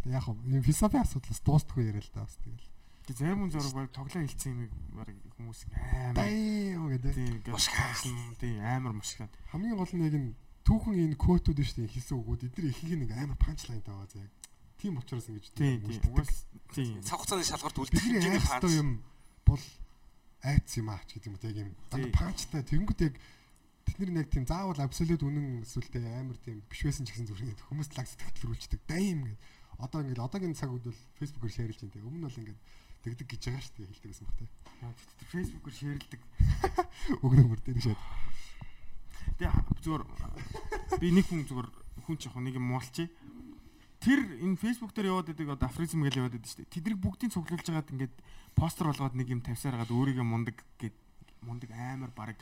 яг 0.06 0.24
юм 0.30 0.62
философи 0.62 0.96
асуудлаас 1.02 1.40
дуустахгүй 1.42 1.90
яриа 1.90 2.00
л 2.06 2.12
да 2.14 2.22
бас 2.22 2.38
тэгэл. 2.38 2.70
Тэг 3.02 3.16
зарим 3.18 3.38
хүн 3.42 3.50
зураг 3.50 3.74
баг 3.74 3.90
тоглоо 3.90 4.22
хэлсэн 4.22 4.54
юм 4.54 4.70
баг 4.94 5.10
хүмүүс 5.34 5.60
амар 5.74 6.14
Баа 6.14 6.88
гэдэг. 6.94 7.50
мушгаасан 7.50 8.14
тийм 8.38 8.62
амар 8.62 8.94
мушгаан. 8.94 9.30
Хамгийн 9.50 9.74
гол 9.74 9.90
нь 9.90 10.06
яг 10.06 10.14
энэ 10.14 10.32
түүхэн 10.66 10.96
энэ 11.10 11.16
квотууд 11.18 11.58
шүү 11.58 11.76
дээ 11.82 11.94
хэлсэн 11.94 12.18
үгүүд 12.22 12.46
эдгээр 12.50 12.70
ихийг 12.70 12.92
нэг 13.02 13.10
амар 13.18 13.38
панчлайн 13.38 13.82
таваа 13.82 14.06
заяа. 14.06 14.30
Тийм 14.78 14.98
учраас 14.98 15.26
ингэж 15.26 15.46
тийм 15.54 15.82
тийм. 15.82 16.02
Угаас 16.10 16.46
тийм. 16.74 17.02
Цаг 17.02 17.18
хугацааны 17.22 17.46
бидний 17.90 18.18
үлдэх 18.18 18.46
хайртай 18.46 18.74
юм 18.78 18.90
бол 19.46 19.64
айц 20.42 20.70
юм 20.78 20.90
аач 20.90 21.08
гэдэг 21.14 21.28
юм 21.30 21.38
яг 21.38 21.56
юм 21.56 21.70
дандаа 21.90 22.12
панчтай 22.14 22.62
тэгэнгүүт 22.66 23.00
яг 23.06 23.14
тэд 23.86 23.98
нар 23.98 24.22
яг 24.22 24.28
тийм 24.30 24.46
заавал 24.46 24.78
абсолют 24.82 25.22
үнэн 25.22 25.62
эсвэл 25.62 25.86
амар 26.02 26.38
тийм 26.42 26.62
биш 26.66 26.82
байсан 26.82 27.06
ч 27.06 27.14
гэсэн 27.14 27.30
зүгээр 27.30 27.62
хүмүүс 27.70 27.90
лаг 27.94 28.06
сэтгэлрүүлждэг 28.10 28.80
дайм 28.86 29.22
гэдэг 29.26 29.38
одоо 29.82 29.98
ингээд 30.02 30.22
одоогийн 30.22 30.58
цаг 30.58 30.70
үед 30.70 30.86
бол 30.86 31.00
фэйсбүүкээр 31.18 31.54
шеэрлж 31.54 31.78
байна 31.82 31.94
тийм 31.94 32.06
өмнө 32.06 32.26
бол 32.26 32.40
ингээд 32.42 32.60
тэгдэг 33.02 33.26
гэж 33.34 33.42
байгаа 33.50 33.62
шүү 33.62 33.74
дээ. 33.82 33.90
Хэлдэг 33.90 34.10
гэсэн 34.14 34.26
баг 34.26 34.36
тийм 34.38 35.28
фэйсбүүкээр 35.30 35.76
шеэрлдэг 35.78 36.20
өгнө 37.22 37.44
мөр 37.50 37.60
дээр 37.62 37.80
шээд 37.82 38.00
Тэгээ 39.38 39.54
зүгээр 39.82 40.02
би 41.00 41.08
нэг 41.10 41.26
хүн 41.26 41.42
зүгээр 41.48 41.68
хүн 42.06 42.16
ч 42.18 42.30
яг 42.30 42.36
нэг 42.38 42.54
юм 42.58 42.66
муулчих. 42.70 43.10
Тэр 44.02 44.22
энэ 44.42 44.58
фэйсбүүк 44.58 44.92
дээр 44.94 45.10
яваад 45.14 45.30
байдаг 45.30 45.48
одоо 45.54 45.68
афризм 45.70 46.02
гэж 46.02 46.14
яваад 46.18 46.34
байдаг 46.34 46.50
шүү 46.50 46.66
дээ. 46.66 46.74
Тэднийг 46.74 46.98
бүгдийг 46.98 47.30
цуглуулж 47.30 47.66
хагаад 47.66 47.92
ингээд 47.94 48.14
постэр 48.58 48.90
болгоод 48.90 49.14
нэг 49.14 49.28
юм 49.30 49.40
тавьсаар 49.42 49.78
хагаад 49.78 49.94
өөрийгөө 49.94 50.26
мундаг 50.26 50.56
гэд 50.78 50.96
мундаг 51.46 51.70
амар 51.70 52.10
баг 52.10 52.38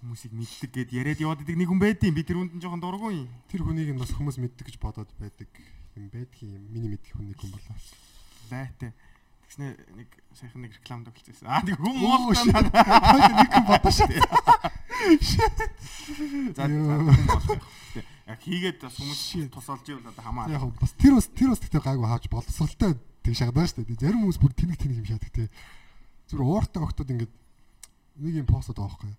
хүмүүсийг 0.00 0.32
мэддэг 0.32 0.72
гэд 0.72 0.90
яриад 0.96 1.20
яваад 1.20 1.44
байдаг 1.44 1.60
нэг 1.60 1.68
хүн 1.68 1.80
байдیں۔ 1.80 2.12
Би 2.16 2.24
тэр 2.24 2.40
хүнд 2.40 2.56
нь 2.56 2.62
жоохон 2.64 2.80
дургүй 2.80 3.12
юм. 3.20 3.28
тэр 3.52 3.62
хүнийг 3.68 3.92
нь 3.92 4.00
бас 4.00 4.12
хүмүүс 4.16 4.40
мэддэг 4.40 4.66
гэж 4.72 4.76
бодоод 4.80 5.12
байдаг 5.20 5.48
юм 5.96 6.08
байдгийн 6.08 6.56
юм 6.56 6.64
миний 6.72 6.88
мэдих 6.88 7.12
хүн 7.12 7.28
нэг 7.28 7.36
хүн 7.36 7.52
болоо 7.52 7.76
Байтэ. 8.48 8.92
Тэгснэ 9.44 9.66
нэг 9.96 10.08
сайхан 10.32 10.60
нэг 10.64 10.72
реклам 10.72 11.04
тоглолцсон. 11.04 11.48
Аа 11.48 11.60
тэг 11.60 11.76
хүн. 11.76 12.00
Хоёул 12.00 12.32
нэг 12.32 13.48
хүн 13.52 13.66
бодоо 13.70 13.92
шүү 13.92 14.08
дээ 14.08 14.71
За 16.56 16.66
яг 18.32 18.40
хийгээд 18.40 18.78
бас 18.80 18.94
хүмүүс 18.96 19.50
тусалж 19.52 19.86
ивэл 19.90 20.08
одоо 20.08 20.22
хамаа. 20.22 20.48
яг 20.48 20.62
бас 20.78 20.92
тэр 20.96 21.18
бас 21.18 21.26
тэр 21.28 21.50
бас 21.52 21.60
тэгтээ 21.60 21.82
гайгүй 21.82 22.06
хааж 22.06 22.24
боловсралтай 22.30 22.96
тэг 23.26 23.34
шахадаа 23.34 23.66
шүү 23.66 23.84
дээ. 23.84 24.02
Зарим 24.06 24.22
хүмүүс 24.24 24.38
бүр 24.40 24.52
тэнэг 24.54 24.78
тэнэг 24.78 24.98
юм 25.02 25.08
шаадаг 25.10 25.30
те. 25.34 25.50
Зүгээр 26.30 26.46
ууртай 26.46 26.82
октод 26.82 27.10
ингээд 27.10 27.32
нэг 28.22 28.34
юм 28.40 28.46
постод 28.46 28.78
байгаа 28.78 28.94
байхгүй 28.94 29.12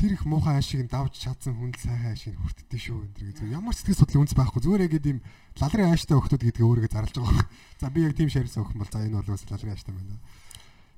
тэр 0.00 0.16
их 0.16 0.24
муухай 0.24 0.56
ашиг 0.56 0.88
давж 0.88 1.12
чадсан 1.20 1.52
хүн 1.60 1.76
сайхан 1.76 2.16
ашиг 2.16 2.32
хүртдээ 2.40 2.80
шүү 2.80 3.04
энэ 3.04 3.16
тэр 3.20 3.36
зүгээр 3.36 3.52
ямар 3.52 3.76
ч 3.76 3.84
сэтгэл 3.84 4.00
судлын 4.00 4.24
үнс 4.24 4.32
байхгүй. 4.32 4.60
Зүгээр 4.64 4.84
яг 4.88 4.94
ийм 4.96 5.20
лалрын 5.60 5.92
ааштай 5.92 6.16
октод 6.16 6.40
гэдгээ 6.40 6.64
өөрийгөө 6.64 6.88
зарлж 6.88 7.14
байгаа 7.20 7.36
байхгүй 7.36 7.84
за 7.84 7.90
би 7.92 8.00
яг 8.08 8.14
тийм 8.16 8.32
шаарсан 8.32 8.64
охин 8.64 8.80
бол 8.80 8.88
за 8.88 9.04
энэ 9.04 9.16
бол 9.20 9.28
бас 9.28 9.44
лалрын 9.44 9.74
ааштай 9.76 9.92
байна 9.92 10.16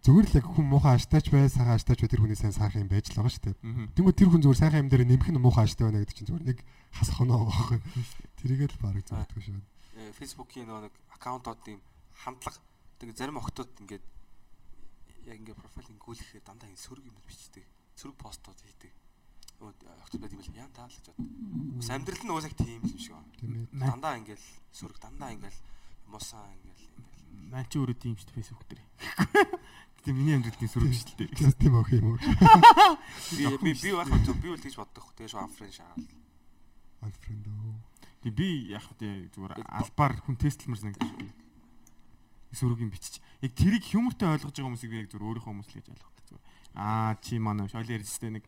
зүгээр 0.03 0.27
л 0.27 0.37
яг 0.39 0.47
хүн 0.51 0.67
муухай 0.67 0.95
аштайч 0.99 1.27
бай 1.31 1.47
сайхан 1.47 1.79
аштайч 1.79 1.99
бай 2.03 2.11
тэр 2.11 2.23
хүний 2.23 2.39
сайн 2.39 2.55
сайхан 2.55 2.85
юм 2.85 2.91
байж 2.91 3.07
л 3.11 3.23
байгаа 3.23 3.33
шүү 3.33 3.45
дээ 3.47 3.57
тэгмээ 3.97 4.19
тэр 4.19 4.29
хүн 4.31 4.43
зүгээр 4.43 4.61
сайхан 4.63 4.83
юм 4.83 4.91
дээр 4.91 5.05
нэмэх 5.07 5.31
нь 5.31 5.39
муухай 5.39 5.65
аштай 5.67 5.87
байна 5.87 6.03
гэдэг 6.03 6.17
чинь 6.19 6.29
зүгээр 6.31 6.47
нэг 6.51 6.59
хасах 6.91 7.23
оноо 7.23 7.47
байгаа 7.47 7.79
байхгүй 7.79 7.81
тэрийгээ 8.43 8.69
л 8.71 8.83
баг 8.83 8.97
зөвдгөө 8.99 9.43
шүү 9.47 9.63
фэйсбүүкийн 10.19 10.67
нөгөө 10.67 10.83
нэг 10.91 10.95
аккаунтууд 11.15 11.63
ийм 11.71 11.81
хандлага 12.19 12.59
тэгээ 12.99 13.19
зарим 13.19 13.39
охтууд 13.39 13.71
ингээд 13.83 14.05
яг 15.27 15.39
ингээд 15.39 15.59
профайл 15.59 15.93
ингүүлэхээр 15.95 16.45
дандаа 16.47 16.69
энэ 16.71 16.83
сөрөг 16.83 17.07
юм 17.07 17.17
бичдэг. 17.27 17.65
Сөрөг 17.95 18.17
постууд 18.19 18.59
хийдэг. 18.59 18.93
Нөгөө 19.59 19.75
охтууд 20.03 20.23
байт 20.23 20.35
юм 20.35 20.43
бол 20.43 20.59
яа 20.59 20.71
таа 20.75 20.87
л 20.91 20.97
гэж 20.99 21.07
бод. 21.15 21.19
Бас 21.79 21.91
амьдрал 21.95 22.23
нь 22.27 22.33
уусаа 22.33 22.55
тийм 22.55 22.83
юм 22.83 22.99
шиг 22.99 23.15
байна. 23.15 23.31
Дандаа 23.71 24.19
ингээд 24.19 24.43
сөрөг 24.75 24.99
дандаа 24.99 25.31
ингээд 25.35 25.59
мусаа 26.11 26.47
ингээд 26.59 26.81
ингээд 26.83 27.51
Маань 27.53 27.69
чи 27.71 27.77
өөрөө 27.79 27.97
тийм 27.99 28.15
шүү 28.19 28.27
дээ 28.27 28.37
фэйсбүүк 28.39 28.67
дээр. 28.67 28.83
Гэтэ 30.03 30.19
миний 30.19 30.35
амьдралын 30.35 30.67
сүрэг 30.67 30.91
шүү 30.99 31.15
дээ. 31.15 31.31
Just 31.39 31.63
тийм 31.63 31.79
өх 31.79 31.95
юм 31.95 32.15
уу 32.15 32.19
би 32.19 33.47
би 33.63 33.71
би 33.71 33.91
байх 33.95 34.11
юм 34.11 34.39
би 34.43 34.51
бол 34.51 34.59
тэгж 34.59 34.75
боддог. 34.75 35.07
Тэгээ 35.15 35.31
шүү 35.31 35.43
анфрен 35.47 35.71
шагаал. 35.71 36.03
unfriend 37.07 37.47
оо 37.47 37.79
Тэг 38.23 38.35
би 38.39 38.71
яг 38.71 38.87
тэ 38.99 39.31
зүгээр 39.35 39.63
албаар 39.67 40.15
хүн 40.23 40.39
тестлмэр 40.39 40.79
санагдаж 40.79 41.11
байна. 41.11 41.35
Сүрэг 42.55 42.83
юм 42.83 42.91
бичиж. 42.95 43.19
Яг 43.43 43.55
тэрийг 43.59 43.83
хьюмортой 43.83 44.39
ойлгож 44.39 44.55
байгаа 44.55 44.71
хүмүүсийг 44.71 44.91
би 44.95 44.99
яг 45.03 45.11
зүгээр 45.11 45.27
өөрийнхөө 45.27 45.51
хүмүүс 45.51 45.71
л 45.71 45.77
гэж 45.79 45.87
ойлгодог 45.91 46.25
зүгээр. 46.31 46.45
Аа 46.79 47.19
чи 47.19 47.39
манай 47.43 47.67
шойл 47.67 47.91
ярьжтэй 47.91 48.31
нэг 48.31 48.47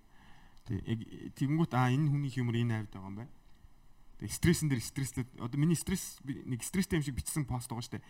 тэг 0.66 0.78
яг 0.86 1.00
тэгэнгүүт 1.38 1.72
аа 1.74 1.90
энэ 1.90 2.06
хүний 2.06 2.30
хьюмор 2.30 2.54
энэ 2.54 2.86
хавьд 2.86 2.94
байгаа 2.94 3.10
юм 3.10 3.18
байна. 3.18 3.34
Тэг 4.22 4.30
стрессэн 4.30 4.70
дээр 4.70 4.82
стресслээд 4.82 5.30
одоо 5.42 5.58
миний 5.58 5.74
стресс 5.74 6.22
нэг 6.22 6.62
стресстэй 6.62 7.02
юм 7.02 7.06
шиг 7.06 7.18
бичсэн 7.18 7.42
пост 7.42 7.66
байгаа 7.66 7.98
штэ. 7.98 8.02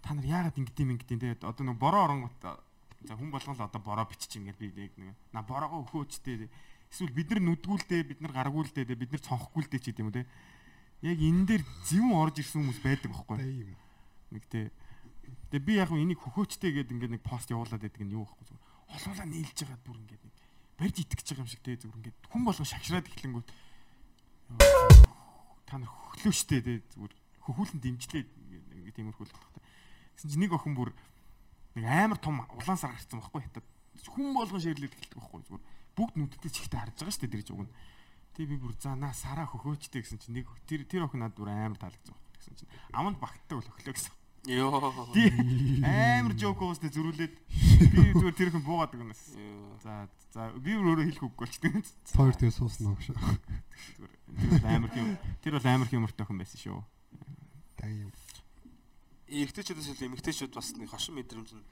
Та 0.00 0.16
нар 0.16 0.24
яагаад 0.24 0.56
ингэдэм 0.56 0.96
ингэдэм 0.96 1.20
те 1.20 1.36
одоо 1.44 1.64
нэг 1.68 1.76
бороо 1.76 2.08
оронгот 2.08 2.40
за 3.06 3.16
хүн 3.16 3.30
болгон 3.32 3.56
л 3.56 3.64
одоо 3.64 3.80
бороо 3.80 4.04
бичиж 4.04 4.36
ингээд 4.36 4.58
би 4.60 4.72
яг 4.76 4.94
нэг 5.00 5.16
на 5.32 5.40
бороогоо 5.42 5.84
өхөөчтэй 5.88 6.48
эсвэл 6.92 7.16
бид 7.16 7.30
нар 7.32 7.40
нүдгүүлдэ 7.40 8.04
бид 8.04 8.20
нар 8.20 8.32
гаргуулдэ 8.34 8.84
бид 8.84 9.10
нар 9.14 9.22
цонхгүйдэ 9.24 9.78
ч 9.80 9.94
гэдэм 9.94 10.08
үү 10.10 10.16
те. 10.20 10.28
Яг 11.06 11.16
энэ 11.16 11.46
дээр 11.48 11.62
зөвөн 11.88 12.18
орж 12.18 12.44
ирсэн 12.44 12.60
хүмүүс 12.60 12.80
байдаг 12.84 13.10
байхгүй 13.14 13.40
ийм 13.40 13.72
нэг 14.36 14.44
те. 14.52 14.68
Тэгээ 15.48 15.64
би 15.64 15.72
яг 15.80 15.90
энийг 15.94 16.20
хөхөөчтэй 16.20 16.76
гэдэг 16.76 16.92
ингээд 16.92 17.14
нэг 17.16 17.24
пост 17.24 17.48
явуулаад 17.48 17.80
байдаг 17.80 18.02
нь 18.04 18.12
юу 18.12 18.26
байхгүй 18.26 18.46
зүгээр. 18.52 18.64
Олоолаа 18.90 19.26
нийлж 19.30 19.58
байгаа 19.64 19.80
бүр 19.80 19.98
ингээд 20.02 20.22
нэг 20.26 20.34
барьж 20.76 20.96
итгэж 21.00 21.26
байгаа 21.30 21.44
юм 21.46 21.50
шиг 21.50 21.62
те 21.64 21.78
зүгээр 21.78 21.98
ингээд 22.04 22.18
хүн 22.28 22.42
болгон 22.44 22.68
шагшраад 22.68 23.06
эхлэнгүүт 23.06 23.48
та 25.70 25.74
нар 25.78 25.88
хөглөө 25.88 26.34
штэ 26.34 26.58
те 26.60 26.72
зүгээр 26.90 27.14
хөхүүлэн 27.46 27.80
дэмжлээ 27.80 28.22
ингээд 28.26 28.96
тиймэрхүү 28.98 29.24
л 29.24 29.34
байна. 29.34 29.62
Гэсэн 30.18 30.30
чинь 30.34 30.42
нэг 30.44 30.52
охин 30.52 30.74
бүр 30.74 30.90
нэг 31.76 31.84
амар 31.84 32.18
том 32.18 32.42
улаан 32.56 32.78
сар 32.80 32.94
гарцсан 32.94 33.20
байхгүй 33.20 33.42
хятад 33.46 33.66
хүн 34.08 34.34
болгон 34.34 34.60
ширлээд 34.60 34.94
эхэлдэг 34.96 35.18
байхгүй 35.18 35.40
зүгээр 35.46 35.64
бүгд 35.96 36.14
нүдтэй 36.16 36.50
чихтэй 36.50 36.78
харж 36.80 36.96
байгаа 36.96 37.14
штэ 37.14 37.28
тэр 37.28 37.42
жиг 37.44 37.56
өгнө. 37.56 37.74
Тэг 38.34 38.46
би 38.48 38.56
бүр 38.56 38.74
за 38.78 38.94
наа 38.94 39.12
сараа 39.12 39.46
хөхөөчтэй 39.50 40.00
гэсэн 40.00 40.18
чинь 40.22 40.40
нэг 40.40 40.46
тэр 40.64 40.86
тэр 40.86 41.04
охин 41.04 41.20
над 41.26 41.34
бүр 41.36 41.50
амар 41.50 41.76
таалагдсан 41.76 42.14
байхгүй 42.14 42.38
гэсэн 42.40 42.56
чинь 42.56 42.72
аманд 42.94 43.18
багтдаг 43.20 43.58
бол 43.60 43.70
өглөө 43.74 43.94
гэсэн. 43.94 44.14
Йоо. 44.48 44.72
Амар 45.84 46.32
жоок 46.40 46.62
уустай 46.64 46.88
зөрүүлээд 46.88 47.34
би 47.92 48.00
зүгээр 48.16 48.38
тэр 48.38 48.50
хүн 48.56 48.64
буугаад 48.64 48.96
өгнөс. 48.96 49.36
За 49.84 50.08
за 50.32 50.48
би 50.56 50.72
өөрөө 50.80 51.12
хэлэх 51.12 51.28
үгүй 51.28 51.44
болчихсон. 51.44 51.84
Хоёр 52.16 52.34
тэгээ 52.40 52.56
сууснаа 52.56 52.96
гэж. 52.96 53.12
Тэр 53.20 54.48
бол 54.48 54.64
амар 54.64 54.90
юм. 54.96 55.08
Тэр 55.44 55.52
бол 55.60 55.68
амар 55.68 55.92
юмртай 55.92 56.24
охин 56.24 56.40
байсан 56.40 56.56
шүү. 56.56 56.80
Дай 57.76 57.92
юм. 58.08 58.10
Эрэгтэйчүүдээс 59.30 59.88
илүү 59.94 60.06
эмэгтэйчүүд 60.10 60.52
бас 60.54 60.74
нэг 60.74 60.90
хошин 60.90 61.14
мэдрэмж 61.14 61.50
нь 61.54 61.64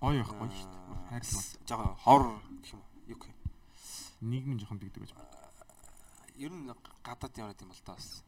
Гоё 0.00 0.20
байхгүй 0.20 0.48
шүү 0.52 0.68
дээ. 0.68 0.96
Хайрлал. 1.08 1.48
жага 1.68 1.86
хор 2.04 2.22
гэх 2.60 2.72
юм 2.72 2.80
уу? 2.80 2.88
Юу 3.08 3.18
гэх 3.20 3.28
юм. 3.32 3.38
Нийгэм 4.30 4.58
жоохон 4.60 4.78
дэгдэг 4.80 5.02
гэж. 5.04 5.12
Ер 6.40 6.52
нь 6.52 6.68
гадаад 7.04 7.34
яваад 7.36 7.60
юм 7.60 7.68
бол 7.72 7.82
та 7.84 7.96
бас. 7.96 8.24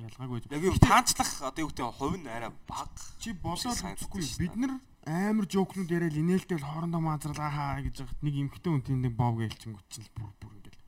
Ялгаагүй. 0.00 0.40
Яг 0.50 0.62
юм 0.64 0.76
таанчлах 0.80 1.32
одоо 1.40 1.62
юу 1.64 1.70
гэдэг 1.72 1.84
нь 1.84 1.96
хувь 1.96 2.16
нь 2.20 2.28
арай 2.28 2.52
бага. 2.68 2.88
Чи 3.20 3.32
үзэхгүй 3.32 4.20
шүү 4.20 4.40
бид 4.40 4.56
нар 4.56 4.80
амар 5.04 5.44
жоокнууд 5.44 5.90
яриад 5.92 6.16
инээлтэй 6.16 6.56
бол 6.56 6.68
хоорондоо 6.68 7.00
маазрал 7.00 7.36
ахаа 7.36 7.84
гэж 7.84 8.08
яхад 8.08 8.20
нэг 8.24 8.34
эмхтэн 8.40 8.72
хүн 8.72 8.84
тийм 8.84 9.00
нэг 9.04 9.12
бов 9.12 9.36
гэлчингүүт 9.36 9.88
чинь 9.92 10.08
бүр 10.16 10.32
бүр 10.40 10.52
ингээл 10.56 10.80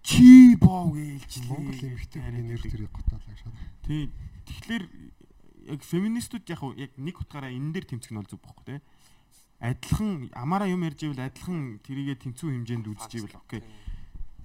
чи 0.00 0.56
бов 0.56 0.96
гэлчлээ 0.96 1.48
Монгол 1.52 1.84
эмэгтэй 1.84 2.20
хүний 2.24 2.44
нэр 2.48 2.62
төрийг 2.64 2.88
готоолаа 2.88 3.36
шаа. 3.36 3.52
тий 3.84 4.08
тэгэхээр 4.48 4.84
яг 5.68 5.80
феминистүүд 5.82 6.44
яг 6.52 6.60
яг 6.76 6.92
нэг 6.96 7.16
утгаараа 7.20 7.50
энэ 7.50 7.72
дээр 7.72 7.86
тэмцэх 7.88 8.12
нь 8.12 8.18
бол 8.20 8.30
зүг 8.30 8.40
байхгүй 8.44 8.64
те 8.68 8.76
адилхан 9.60 10.30
амаараа 10.34 10.68
юм 10.68 10.84
ярьж 10.84 11.00
ивэл 11.04 11.24
адилхан 11.24 11.80
тэрийгэ 11.84 12.20
тэнцүү 12.20 12.48
хэмжээнд 12.52 12.86
үзэж 12.90 13.12
ивэл 13.16 13.38
окей 13.40 13.62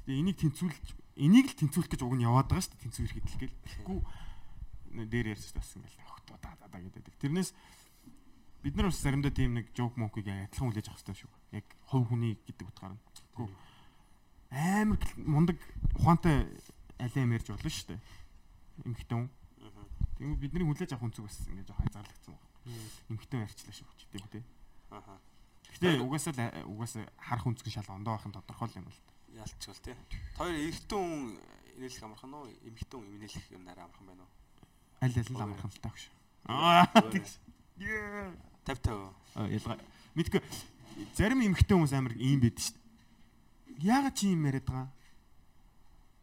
тэгээ 0.07 0.19
энийг 0.19 0.37
тэнцүүлж 0.39 0.85
энийг 1.19 1.47
л 1.51 1.59
тэнцүүлэх 1.59 1.91
гэж 1.91 2.01
уг 2.07 2.15
нь 2.15 2.23
яваад 2.23 2.47
байгаа 2.47 2.63
шүү 2.63 2.73
дээ 2.75 2.83
тэнцүү 2.87 3.03
ирэхэд 3.03 3.27
л 3.27 3.39
гээл 3.43 3.57
тэгэхгүй 3.67 3.99
дээр 5.11 5.27
ярьж 5.35 5.51
бас 5.53 5.69
ингээл 5.75 6.07
хогтоо 6.07 6.37
да 6.39 6.55
да 6.55 6.77
гэдэг 6.79 7.15
тэрнээс 7.19 7.51
бид 8.63 8.75
нар 8.75 8.91
бас 8.91 9.01
заримдаа 9.01 9.31
тийм 9.31 9.53
нэг 9.55 9.71
жоок 9.75 9.95
мокыг 9.95 10.27
адилхан 10.27 10.67
хүлээж 10.67 10.87
авах 10.91 10.99
хэрэгтэй 10.99 11.15
шүү. 11.15 11.31
Яг 11.55 11.65
хов 11.87 12.07
хүний 12.07 12.35
гэдэг 12.43 12.67
утгаар 12.67 12.93
нь. 12.95 13.03
Тэгэхгүй 13.15 13.47
амар 14.51 14.99
мундаг 15.15 15.57
ухаантай 15.95 16.47
алиам 16.99 17.31
ярьж 17.31 17.47
болно 17.47 17.69
шүү 17.71 17.87
дээ. 17.95 17.99
Эмхтэн. 18.83 19.29
Тийм 20.19 20.35
бидний 20.35 20.67
хүлээж 20.67 20.91
авах 20.99 21.07
үнцэг 21.07 21.23
бас 21.23 21.47
ингээд 21.47 21.71
жоохон 21.71 21.95
зарлагдсан 21.95 22.35
байна. 22.35 22.51
Эмхтэн 23.07 23.43
ярьчлаа 23.47 23.71
шүү 23.71 23.87
ч 23.95 24.03
тийм 24.11 24.27
үү. 24.27 24.43
Аха. 24.91 25.15
Гэтэ 25.79 26.03
угаасаа 26.03 26.35
угаасаа 26.67 27.07
харах 27.15 27.47
үнцэг 27.47 27.71
шал 27.71 27.87
ондоо 27.87 28.19
байх 28.19 28.27
нь 28.27 28.35
тодорхой 28.35 28.67
юм 28.75 28.91
л 28.91 28.99
да. 28.99 29.47
Ялцчихвал 29.47 29.79
тий. 29.79 29.95
Хоёр 30.35 30.55
эрэгтэн 30.59 30.99
хүн 30.99 31.39
инээлэх 31.79 32.03
амархан 32.03 32.35
уу? 32.35 32.51
Эмэгтэн 32.67 32.99
хүн 32.99 33.15
инээлэх 33.15 33.47
юм 33.55 33.63
нараа 33.63 33.87
амархан 33.87 34.07
байна 34.11 34.27
уу? 34.27 34.31
Аль 34.99 35.15
аль 35.15 35.31
нь 35.31 35.39
амархан 35.39 35.71
л 35.71 35.79
таах 35.79 35.95
шүү. 35.95 36.11
Аа. 36.51 36.83
50 36.99 37.39
50. 38.67 39.55
ялгаа 39.55 39.79
мэдгүй 40.19 40.43
зарим 41.15 41.47
эмхтэн 41.47 41.79
хүмүүс 41.79 41.95
амар 41.95 42.13
ийм 42.19 42.43
байдаг 42.43 42.59
шүү. 42.59 42.75
Яагаад 43.79 44.15
чи 44.19 44.27
ийм 44.27 44.43
яриад 44.43 44.67
байгаа? 44.67 44.89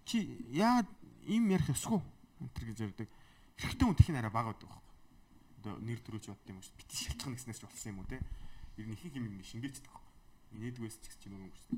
Чи 0.04 0.16
яагаад 0.52 0.90
ийм 1.24 1.48
ярих 1.48 1.72
ёсгүй? 1.72 2.00
Энтэр 2.44 2.64
гэж 2.68 2.78
ярьдаг. 2.84 3.08
Эрэгтэн 3.56 3.86
хүн 3.88 3.96
тэхин 3.96 4.18
арай 4.20 4.32
бага 4.32 4.52
байдаг 4.52 4.68
байхгүй. 4.68 4.94
Одоо 5.64 5.74
нэр 5.80 6.00
төрөөж 6.04 6.24
бодд 6.28 6.50
юм 6.52 6.60
уу? 6.60 6.76
Бити 6.76 6.94
шалтгаан 6.96 7.34
гэснээс 7.36 7.60
ч 7.60 7.64
болсон 7.64 7.90
юм 7.96 8.00
уу 8.04 8.10
те? 8.10 8.20
Ер 8.76 8.86
нь 8.86 8.92
их 8.92 9.02
юм 9.16 9.24
юм 9.32 9.40
шингээчдэг 9.40 9.88
байхгүй. 9.88 10.12
Инээдгээс 10.60 10.96
ч 11.00 11.04
гэсэн 11.08 11.32
юм 11.32 11.48
уу 11.48 11.52
гэсэн. 11.56 11.76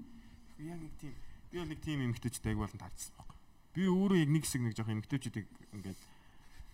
Яг 0.59 0.79
нэг 0.83 0.95
тийм 0.99 1.15
би 1.51 1.57
бол 1.63 1.71
нэг 1.71 1.81
тийм 1.81 1.99
эмгтээчтэй 2.03 2.51
аяг 2.51 2.61
болон 2.67 2.83
таарсан 2.83 3.15
байхгүй. 3.15 3.39
Би 3.79 3.83
өөрөө 3.87 4.19
яг 4.19 4.31
нэг 4.35 4.43
хэсэг 4.43 4.63
нэг 4.67 4.75
жоох 4.75 4.91
эмгтээчүүдийг 4.91 5.47
ингээд 5.79 6.01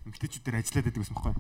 эмгтээчүүдээр 0.09 0.57
ажиллаад 0.57 0.87
байдаг 0.89 1.01
байсан 1.05 1.17
байхгүй. 1.21 1.37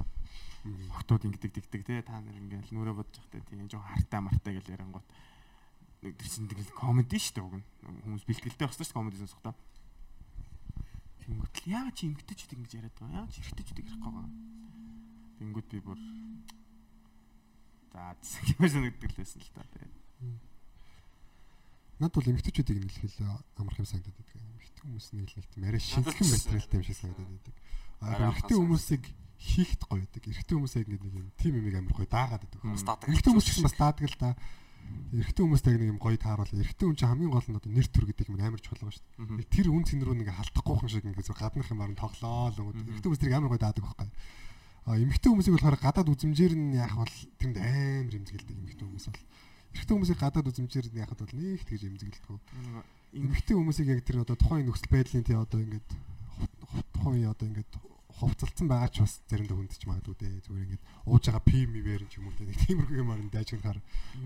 Охтууд 0.92 1.22
ингэдэг 1.24 1.52
тэгдэг 1.56 1.82
те 1.88 2.04
та 2.04 2.20
нар 2.20 2.36
ингээл 2.36 2.72
нүрэ 2.72 2.92
бодож 2.92 3.16
явахтай 3.16 3.40
тийм 3.48 3.68
жоохон 3.68 3.88
хартаа 3.88 4.20
мартай 4.24 4.52
гэж 4.56 4.72
ярангууд 4.72 5.04
нэг 6.04 6.16
тэгэл 6.20 6.72
комеди 6.76 7.16
шүү 7.16 7.32
дээ 7.36 7.44
уг 7.44 7.56
нь 7.60 7.64
хүмүүс 8.04 8.24
бэлтгэлтэй 8.28 8.68
багсаж 8.68 8.88
шүү 8.88 8.96
комеди 8.96 9.20
сонсохдоо 9.24 9.56
Тэнгүүт 11.24 11.54
л 11.64 11.72
яагаад 11.72 11.96
чи 11.96 12.04
эмгтээчүүд 12.12 12.54
ингэж 12.54 12.72
яриад 12.78 12.96
байгаа 13.00 13.16
яагаад 13.24 13.32
чи 13.32 13.40
эргэжтэйчүүд 13.40 13.80
ярихгүй 13.80 14.12
байгаа 14.12 14.28
Тэнгүүт 15.40 15.68
би 15.72 15.78
бүр 15.80 16.00
за 17.94 18.38
гэмээр 18.44 18.72
санагддаг 18.72 19.10
л 19.10 19.18
байсан 19.18 19.40
л 19.40 19.52
та 19.54 19.62
тэгээд 19.72 19.94
Над 22.02 22.10
бол 22.10 22.26
эмэгтэйчүүдийг 22.26 22.82
нэг 22.82 22.90
хэлээ 22.90 23.30
амарх 23.54 23.78
юм 23.78 23.86
санагдаад 23.86 24.18
байдаг. 24.18 24.34
Эмэгтэй 24.34 24.82
хүмүүс 24.82 25.08
нэг 25.14 25.30
тийм 25.30 25.62
арай 25.62 25.78
шинхэн 25.78 26.26
материалтай 26.26 26.78
юм 26.82 26.86
шиг 26.90 26.98
санагдаад 26.98 27.30
байдаг. 27.30 27.54
А 28.02 28.06
эмэгтэй 28.18 28.56
хүмүүсийг 28.58 29.04
хийхд 29.38 29.82
гоё 29.86 30.02
байдаг. 30.02 30.22
Эрэгтэй 30.26 30.54
хүмүүсээ 30.58 30.82
ингэ 30.90 30.98
нэг 31.06 31.14
юм 31.14 31.30
тим 31.38 31.54
юмыг 31.54 31.74
амар 31.78 31.94
гоё 31.94 32.10
даагаад 32.10 32.42
байдаг. 32.42 32.60
Эмэгтэй 33.06 33.30
хүмүүс 33.30 33.46
ч 33.46 33.62
бас 33.62 33.76
даадаг 33.78 34.10
л 34.10 34.18
да. 34.18 34.34
Эрэгтэй 35.14 35.42
хүмүүстэй 35.46 35.78
нэг 35.78 35.90
юм 35.94 36.00
гоё 36.02 36.18
тааруулаа. 36.18 36.58
Эрэгтэй 36.58 36.86
хүн 36.90 36.98
чинь 36.98 37.10
хамгийн 37.10 37.30
гол 37.30 37.46
нь 37.46 37.58
одоо 37.58 37.70
нэр 37.70 37.86
төр 37.86 38.04
гэдэг 38.10 38.26
юм 38.34 38.42
амар 38.42 38.58
чухал 38.58 38.90
шүү 38.90 39.38
дээ. 39.38 39.46
Тэр 39.46 39.70
үн 39.70 39.86
цэн 39.86 40.02
рүү 40.02 40.16
нэг 40.18 40.34
халдахгүй 40.34 40.74
хүн 40.74 40.90
шиг 40.90 41.06
ингэ 41.06 41.22
зүг 41.22 41.38
гаднах 41.38 41.70
юм 41.70 41.82
арын 41.86 41.94
тоглоо 41.94 42.50
л 42.50 42.58
өнгөд. 42.58 42.90
Эрэгтэй 42.98 43.08
хүмүүс 43.08 43.22
тэрийг 43.22 43.38
амар 43.38 43.50
гоё 43.54 43.62
даадаг 43.62 43.84
байхгүй. 43.86 44.10
А 44.84 45.00
эмэгтэй 45.00 45.30
хүмүүсийг 45.32 45.54
болохоор 45.56 45.78
гадаад 45.80 46.12
үзмжээр 46.12 46.54
нь 46.60 46.76
яах 46.76 46.98
бол 46.98 47.14
тэнд 47.40 47.56
амар 47.56 48.14
эмзэгэлдэг 48.20 48.52
эмэгтэй 48.58 48.84
хүмүүс 48.84 49.06
бол. 49.08 49.24
Эрэгтэй 49.72 49.94
хүмүүсийг 49.96 50.20
гадаад 50.20 50.50
үзмжээр 50.52 50.86
нь 50.92 51.00
яхад 51.00 51.20
бол 51.24 51.34
нэг 51.40 51.60
тэгж 51.64 51.82
эмзэгэлдэг. 51.88 52.28
Эмэгтэй 53.16 53.54
хүмүүсийг 53.56 53.88
яг 53.94 54.00
тэр 54.04 54.28
одоо 54.28 54.36
тухайн 54.36 54.68
нөхцөл 54.68 54.92
байдлын 54.92 55.24
тий 55.24 55.38
одоо 55.38 55.58
ингээд 55.62 55.88
тухайн 56.92 57.24
одоо 57.32 57.46
ингээд 57.48 57.72
хувцалцсан 58.18 58.66
байгаа 58.70 58.90
ч 58.94 59.02
бас 59.02 59.18
заримдаа 59.26 59.58
хүндэж 59.58 59.82
магадгүй 59.90 60.16
дээ. 60.18 60.44
Зүгээр 60.46 60.64
ингээд 60.70 60.84
ууж 61.10 61.24
байгаа 61.26 61.44
пим 61.44 61.70
ивэр 61.74 62.02
юм 62.06 62.10
ч 62.10 62.14
юм 62.22 62.26
уу 62.30 62.36
те. 62.38 62.46
Нэг 62.46 62.58
тиймэрхүү 62.62 62.98
юм 63.02 63.10
арын 63.10 63.30
дайжгахаар 63.34 63.78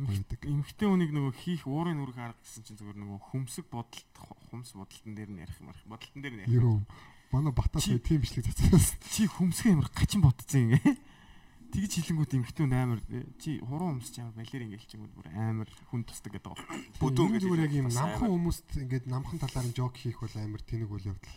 байдаг. 0.05 0.41
эмгтэй 0.45 0.89
хүнийг 0.89 1.13
нөгөө 1.17 1.33
хийх 1.41 1.65
уурын 1.65 1.97
нүрэг 1.97 2.17
харах 2.21 2.41
гэсэн 2.45 2.63
чинь 2.69 2.79
зүгээр 2.79 2.99
нөгөө 3.01 3.21
хүмсэг 3.33 3.67
бодолт 3.73 4.15
хумс 4.53 4.71
бодолтон 4.77 5.13
дээр 5.17 5.31
нь 5.33 5.41
ярих 5.41 5.57
юм 5.57 5.73
арах 5.73 5.85
бодолтон 5.89 6.21
дээр 6.21 6.35
нь 6.37 6.43
ярих. 6.45 6.57
Юу 6.61 6.85
манай 7.33 7.53
батаас 7.53 7.89
тийм 7.89 8.21
бичлэг 8.21 8.45
цацсан. 8.45 9.01
Чи 9.09 9.25
хүмсгээ 9.29 9.73
амар 9.73 9.89
гачин 9.93 10.21
бодцсон 10.21 10.77
юм. 10.77 10.81
Тэгж 11.73 12.01
хилэнгүүд 12.01 12.33
эмгтэй 12.33 12.65
хүн 12.65 12.73
амар 12.73 13.01
чи 13.37 13.61
хуруу 13.61 13.93
хүмс 13.93 14.09
чи 14.09 14.25
амар 14.25 14.41
балер 14.41 14.65
ингээл 14.65 14.89
чингүүд 14.89 15.13
бүр 15.13 15.29
амар 15.37 15.69
хүн 15.93 16.01
тусдаг 16.09 16.33
гэдэг 16.33 16.49
байгаа. 16.49 16.65
Бүдүүн 16.97 17.29
Бүдүүн 17.37 17.45
зүгээр 17.45 17.65
яг 17.69 17.75
юм 17.77 17.89
намхан 17.93 18.33
хүмүүст 18.33 18.69
ингээд 18.89 19.05
намхан 19.05 19.37
талаар 19.37 19.69
нь 19.69 19.77
жок 19.77 19.93
хийх 20.01 20.17
бол 20.17 20.33
амар 20.41 20.65
тэнэг 20.65 20.89
үйл 20.89 21.13
явдал. 21.13 21.37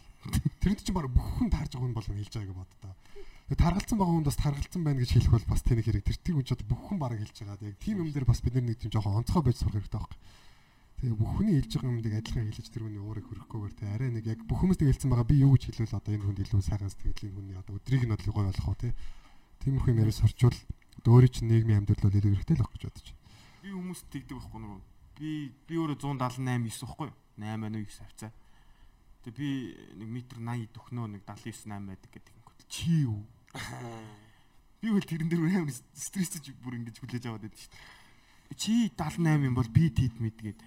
Тэрэнд 0.61 0.81
чинь 0.85 0.93
баг 0.93 1.09
бүх 1.09 1.25
хүн 1.41 1.49
таарж 1.49 1.73
байгаа 1.73 1.85
хүн 1.89 1.97
болон 1.97 2.17
хэлж 2.21 2.33
байгааг 2.37 2.57
боддоо. 2.61 2.93
Тэгээ 3.49 3.63
таргалцсан 3.65 3.97
байгаа 3.97 4.15
хүн 4.21 4.27
бас 4.29 4.37
таргалцсан 4.37 4.81
байна 4.85 5.01
гэж 5.01 5.11
хэлэх 5.17 5.33
бол 5.33 5.47
бас 5.49 5.61
тэнэг 5.65 5.85
хэрэг. 5.89 6.05
Тэр 6.05 6.17
тийм 6.21 6.35
хүн 6.37 6.45
ч 6.45 6.51
бүх 6.61 6.81
хүн 6.85 6.99
бараг 7.01 7.19
хэлж 7.19 7.37
байгаа. 7.41 7.65
Яг 7.65 7.77
тийм 7.81 7.97
юм 8.05 8.09
дээр 8.13 8.29
бас 8.29 8.39
бид 8.45 8.55
нэг 8.61 8.77
тийм 8.77 8.93
жоохон 8.93 9.17
онцгой 9.25 9.41
байж 9.41 9.57
сурах 9.57 9.81
хэрэгтэй 9.81 9.97
байхгүй. 9.97 10.19
Тэгээ 11.01 11.17
бүх 11.17 11.31
хүний 11.33 11.55
хэлж 11.57 11.71
байгаа 11.73 11.89
юмдыг 11.89 12.13
адилхан 12.13 12.45
хэлж 12.53 12.67
тэр 12.69 12.83
хүний 12.85 13.01
уурыг 13.01 13.25
хөрөхгүйгээр 13.25 13.73
тэгээ 13.73 13.95
арай 13.97 14.09
нэг 14.13 14.25
яг 14.29 14.39
бүх 14.45 14.59
хүмүүст 14.61 14.85
хэлсэн 14.85 15.09
байгаа 15.09 15.25
би 15.25 15.35
юу 15.41 15.51
гэж 15.57 15.63
хэлвэл 15.73 15.97
одоо 15.97 16.11
энэ 16.13 16.25
хүнд 16.29 16.39
илүү 16.45 16.61
сайхан 16.61 16.93
сэтгэлийн 16.93 17.33
хүний 17.33 17.57
одоо 17.57 17.73
өдрийг 17.81 18.05
нь 18.05 18.13
бол 18.13 18.21
гоё 18.29 18.45
болох 18.53 18.67
уу 18.69 18.77
те. 18.77 18.93
Тиймэрхүү 19.65 19.91
юм 19.97 20.01
яриа 20.05 20.13
сурчвал 20.13 20.59
өөрийн 21.01 21.33
чинь 21.33 21.49
нийгмийн 21.49 21.81
амьдрал 21.81 22.05
бол 22.05 22.17
илүү 22.21 22.37
хэрэгтэй 22.37 22.53
л 22.53 22.61
байх 22.61 22.73
гэж 22.77 22.83
бодож 22.85 23.07
байна. 23.09 23.21
Би 23.65 23.69
хүмүүст 23.73 24.05
тэгдэг 24.13 24.37
байхгүй 24.37 24.59
нөгөө. 24.61 24.79
Би 25.17 25.29
би 25.65 25.73
өөрөө 25.81 25.97
178 25.97 26.45
9 26.45 26.85
байхгүй 26.85 27.07
юу? 27.09 27.17
8 27.41 27.65
9 27.73 28.05
авцаа. 28.05 28.29
Тэгээ 29.21 29.37
би 29.37 29.49
нэг 30.01 30.09
метр 30.09 30.37
80 30.41 30.73
төхнөө 30.73 31.05
нэг 31.13 31.21
79 31.29 31.69
8 31.69 31.85
байдаг 31.85 32.09
гэдэг 32.09 32.33
юм. 32.33 32.41
Чи 32.71 33.05
юу? 33.05 33.21
Би 34.81 34.89
бол 34.89 35.05
тэрэн 35.05 35.29
дээр 35.29 35.61
амар 35.61 35.69
стрессэж 35.93 36.57
бүр 36.57 36.81
ингэж 36.81 36.97
хүлээж 36.97 37.29
аваад 37.29 37.45
байдаг 37.45 37.61
шүү 37.61 37.69
дээ. 37.69 38.01
Чи 38.57 38.89
78 38.97 39.45
юм 39.45 39.53
бол 39.53 39.69
би 39.69 39.93
тед 39.93 40.17
мэдгээд. 40.17 40.57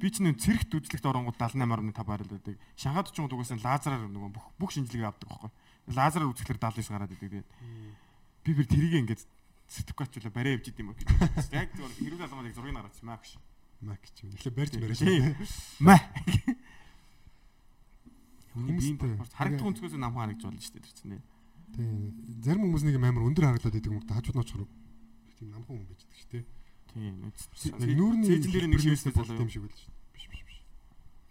Би 0.00 0.08
ч 0.08 0.24
нэг 0.24 0.40
цэрэгт 0.40 0.72
үзлэгт 0.72 1.04
оронгууд 1.04 1.36
78.5 1.36 1.92
барил 2.08 2.32
байдаг. 2.32 2.56
Шанхайд 2.80 3.12
ч 3.12 3.20
угаасаа 3.20 3.60
лазераар 3.60 4.08
нөгөө 4.08 4.32
бүх 4.32 4.46
бүх 4.56 4.72
шинжилгээ 4.72 5.12
авдаг 5.12 5.28
байхгүй. 5.28 5.52
Лазераар 5.92 6.32
үзэхлээр 6.32 6.56
79 6.56 6.88
гараад 6.88 7.12
байдаг. 7.12 7.20
Тэгээд 7.20 7.48
би 8.48 8.50
бүр 8.56 8.64
тэрийг 8.64 8.94
ингэж 9.04 9.20
сэтгэхгүйчлээ 9.68 10.32
барай 10.32 10.56
явж 10.56 10.72
идэм 10.72 10.88
юм 10.88 10.96
гэж. 10.96 11.52
Яг 11.52 11.68
зөв 11.76 11.92
хэрүүл 12.00 12.24
алмаад 12.24 12.48
яг 12.48 12.56
зургийг 12.56 12.80
хараач 12.80 12.98
маа 13.04 13.20
гэж. 13.20 13.36
Ч 14.16 14.18
юм. 14.24 14.32
Эхлээ 14.40 14.56
барьж 14.56 14.72
барьж. 14.80 15.00
Маа. 15.84 16.00
Хүмүүс 18.50 18.86
Хүмүүстэй. 18.98 19.30
харагдах 19.38 19.66
өнцгөөс 19.70 19.94
нам 20.00 20.14
харагдж 20.14 20.42
болно 20.42 20.60
шүү 20.60 20.74
дээ 20.74 20.84
тэр 20.86 20.94
чинь. 20.98 21.22
Тийм. 21.70 22.14
Зарим 22.42 22.62
хүмүүс 22.66 22.82
нэг 22.82 22.94
юм 22.98 23.06
амар 23.06 23.26
өндөр 23.30 23.46
харагдаад 23.46 23.78
идэг 23.78 23.92
юм 23.94 24.02
да 24.02 24.18
хажууд 24.18 24.36
нь 24.36 24.42
очихроо. 24.42 24.68
Тийм 25.38 25.48
намхан 25.54 25.76
хүн 25.78 25.86
байж 25.86 26.02
идэг 26.02 26.18
шүү 26.18 26.30
дээ. 26.34 26.44
Тийм. 26.90 27.14
Нүүрний 27.94 28.26
цээжин 28.26 28.50
дээр 28.50 28.66
нэг 28.74 28.82
шивэстэй 28.82 29.14
бол 29.14 29.22
залуу 29.30 29.38
тийм 29.38 29.46
юм. 29.46 29.54
шиг 29.54 29.62
байл 29.62 29.78
шүү 29.78 29.90
дээ. 29.90 30.02
Биш 30.10 30.24
биш 30.26 30.42
биш. 30.42 30.58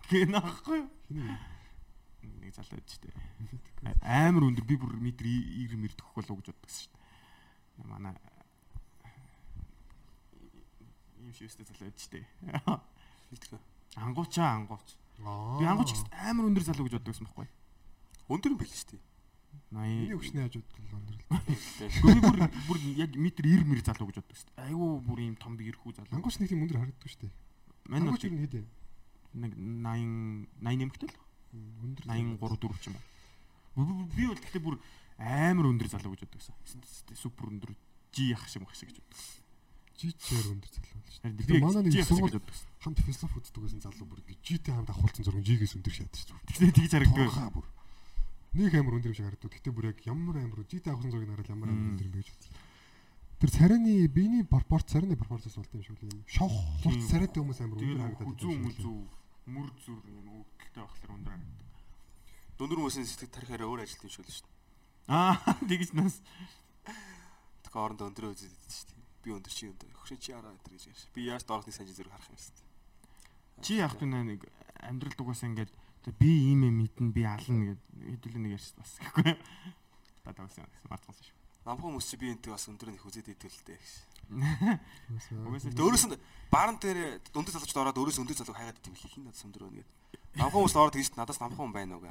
гэн 0.10 0.36
аахгүй 0.40 0.80
юу? 0.80 0.88
Нэг 2.40 2.52
залуу 2.56 2.80
байж 2.80 2.90
штэ. 2.96 3.12
Амар 4.00 4.44
өндөр 4.48 4.64
би 4.64 4.76
бүр 4.80 4.96
метр 4.96 5.28
90 5.28 5.76
мэр 5.76 5.94
төгөх 6.00 6.16
болов 6.24 6.40
гэж 6.40 6.48
боддог 6.56 6.72
шүү 6.72 6.88
дээ. 6.88 7.84
Манай 7.84 8.16
ийм 11.20 11.34
шивстэй 11.36 11.68
залуу 11.68 11.92
байж 11.92 12.00
штэ. 12.00 12.24
Мэдгүй. 13.30 13.60
Ангуучаа 14.00 14.56
ангууч. 14.56 14.96
Би 15.60 15.66
ангууч 15.68 15.92
амар 16.16 16.46
өндөр 16.50 16.64
залуу 16.64 16.86
гэж 16.88 16.94
боддог 17.00 17.16
юм 17.20 17.28
байхгүй. 17.28 17.48
Өндөр 18.30 18.52
юм 18.54 18.60
шүү 18.64 18.90
дээ. 18.96 19.02
80 19.70 19.86
Миний 20.00 20.16
өвчнээ 20.18 20.44
хажууд 20.46 20.68
л 20.70 20.98
өндөр. 20.98 21.18
Гүми 22.02 22.22
бүр 22.26 22.38
бүр 22.70 22.78
яг 22.98 23.12
метр 23.18 23.44
90 23.46 23.66
мэр 23.70 23.82
залуу 23.86 24.08
гэж 24.10 24.18
боддог 24.22 24.38
шүү 24.38 24.50
дээ. 24.50 24.66
Айгуу 24.66 24.90
бүр 25.06 25.20
ийм 25.26 25.36
том 25.38 25.54
би 25.58 25.70
ирхүү 25.70 25.94
залуу. 25.98 26.14
Ангууч 26.18 26.38
нэг 26.42 26.50
тийм 26.50 26.64
өндөр 26.66 26.80
харагддаг 26.82 27.10
шүү 27.10 27.22
дээ. 27.26 27.32
Мань 27.90 28.06
бол 28.06 28.14
Ангууч 28.14 28.24
юу 28.26 28.34
нэдэ? 28.38 28.62
нэг 29.30 29.52
80 29.54 30.50
80 30.62 30.78
нэмэгтэй 30.82 31.10
л 31.10 31.18
Өндөр 31.50 32.04
83 32.06 32.38
4 32.62 32.82
ч 32.82 32.86
юм 32.90 32.96
уу. 32.98 34.06
Би- 34.14 34.30
бол 34.30 34.38
гэхдээ 34.42 34.62
бүр 34.62 34.76
амар 35.18 35.66
өндөр 35.70 35.88
залуу 35.90 36.14
гэж 36.14 36.22
боддог 36.30 36.42
гэсэн. 36.66 36.82
Супер 37.18 37.46
өндөр 37.50 37.74
жи 38.14 38.34
ах 38.34 38.46
шиг 38.50 38.62
мах 38.66 38.74
шиг 38.78 38.90
гэж 38.94 39.02
боддог. 39.02 39.18
Жичээр 40.00 40.48
өндөр 40.56 40.72
залуу 40.72 40.96
болж 41.04 41.16
дээ. 41.20 41.36
би 41.36 41.60
Манай 41.60 41.84
нэг 41.84 42.08
сургууль 42.08 42.40
хамт 42.80 43.00
философи 43.04 43.36
үздэг 43.44 43.60
байсан 43.60 43.82
залуу 43.84 44.08
бүр 44.08 44.24
житэй 44.40 44.72
хамт 44.72 44.90
ахуулсан 44.96 45.24
зураг 45.28 45.44
жигээс 45.44 45.76
өндөр 45.76 45.94
шатдаг 45.94 46.20
шүү. 46.24 46.40
Тэгтээ 46.48 46.72
тэгж 46.80 46.92
харагддаг. 46.96 47.52
Бүр. 47.52 47.68
Нэг 48.56 48.74
амар 48.80 48.96
өндөр 48.96 49.12
юм 49.12 49.18
шиг 49.20 49.28
харагдав. 49.28 49.52
Гэтэ 49.52 49.70
бүр 49.76 49.86
яг 49.92 50.00
ямар 50.08 50.36
амар 50.40 50.64
житэй 50.64 50.92
авсан 50.96 51.12
зургийг 51.12 51.32
хараад 51.36 51.52
ямар 51.52 51.70
амар 51.70 51.92
өндөр 52.00 52.08
юм 52.08 52.14
бэ 52.16 52.24
гэж 52.24 52.30
бодсон. 52.32 52.54
Тэр 53.40 53.50
царайны 53.52 53.92
биений 54.08 54.44
пропорц 54.48 54.88
царайны 54.88 55.16
пропорцоос 55.20 55.60
болт 55.60 55.76
юм 55.76 55.84
шиг 55.84 56.00
л 56.00 56.08
юм. 56.08 56.24
Шавх 56.28 56.56
хурц 56.84 57.04
царайтай 57.12 57.40
хүмүүс 57.44 57.60
амар 57.60 57.78
өндөр 57.84 58.00
харагдаад 58.00 58.28
хүзүү 58.40 58.52
байсан 58.56 58.64
мүзүү 58.68 59.00
мөр 59.50 59.70
зүр 59.84 60.00
нэг 60.08 60.26
өгдөлтэй 60.28 60.84
байхлаар 60.84 61.16
өндөр 61.20 61.34
харагддаг. 61.36 61.68
Дүндүр 62.60 62.80
хүмүүсийн 62.84 63.08
сэтгэл 63.08 63.36
тарихаараа 63.36 63.68
өөр 63.72 63.84
ажилт 63.84 64.04
юм 64.04 64.12
шиг 64.12 64.28
л 64.28 64.36
шүү 64.36 64.48
дээ. 64.48 64.58
Аа 65.10 65.36
тэгж 65.70 65.92
нас 65.96 66.20
Тэгэхээр 67.70 67.86
орондоо 67.86 68.10
өндрөө 68.10 68.34
үзээд 68.34 68.50
байдаг 68.50 68.74
шүү 68.74 68.88
дээ. 68.90 68.99
Би 69.24 69.32
өндөр 69.36 69.52
чи 69.54 69.68
өндөр. 69.68 69.92
Хөшөө 70.00 70.18
чи 70.20 70.32
араа 70.32 70.54
өндөр 70.56 70.72
гэж 70.74 70.84
ярьж. 70.90 71.04
Би 71.16 71.28
яаж 71.28 71.44
доорхны 71.44 71.74
санжи 71.76 71.94
зэрэг 71.94 72.12
харах 72.14 72.30
юм 72.32 72.38
дээ. 72.40 72.68
чи 73.64 73.74
яг 73.80 73.94
туу 74.00 74.08
нэг 74.08 74.48
амьдрал 74.80 75.16
дугаасаа 75.20 75.50
ингээд 75.52 75.72
"За, 76.06 76.12
би 76.16 76.32
ийм 76.56 76.64
юм 76.64 76.80
мэднэ 76.80 77.12
би 77.12 77.24
ална 77.28 77.76
гэд 77.76 77.82
хэдүүлээ 78.24 78.40
нэг 78.48 78.54
ярьж 78.56 78.72
бас 78.80 78.96
гэхгүй. 79.04 79.36
Бадаа 80.24 80.48
байсан 80.48 80.64
мартсан 80.88 81.12
шүү. 81.20 81.36
Намхан 81.68 81.92
хүмүүс 81.92 82.08
чи 82.08 82.16
би 82.16 82.32
энтэй 82.32 82.52
бас 82.56 82.64
өндрөө 82.72 82.96
их 82.96 83.04
үзээд 83.04 83.36
идэв 83.36 83.52
л 83.52 83.64
дээ 83.68 83.76
гэж. 83.76 83.92
Тэгээ 84.32 85.84
өөрөөс 85.84 86.06
нь 86.08 86.16
баарн 86.48 86.80
дээр 86.80 87.20
өндөр 87.36 87.52
залууч 87.52 87.74
ороод 87.76 88.00
өөрөөс 88.00 88.20
өндөр 88.24 88.38
залуу 88.40 88.56
хайгаад 88.56 88.80
идэв 88.80 88.96
хин 88.96 89.28
надад 89.28 89.44
өндөр 89.44 89.64
өнө 89.68 89.84
гэдэг. 89.84 89.96
Намхан 90.40 90.56
хүмүүс 90.56 90.76
ороод 90.80 90.96
тэгж 90.96 91.12
надаас 91.20 91.40
намхан 91.44 91.60
хүн 91.60 91.76
байна 91.76 92.00
уу 92.00 92.04
гэ. 92.08 92.10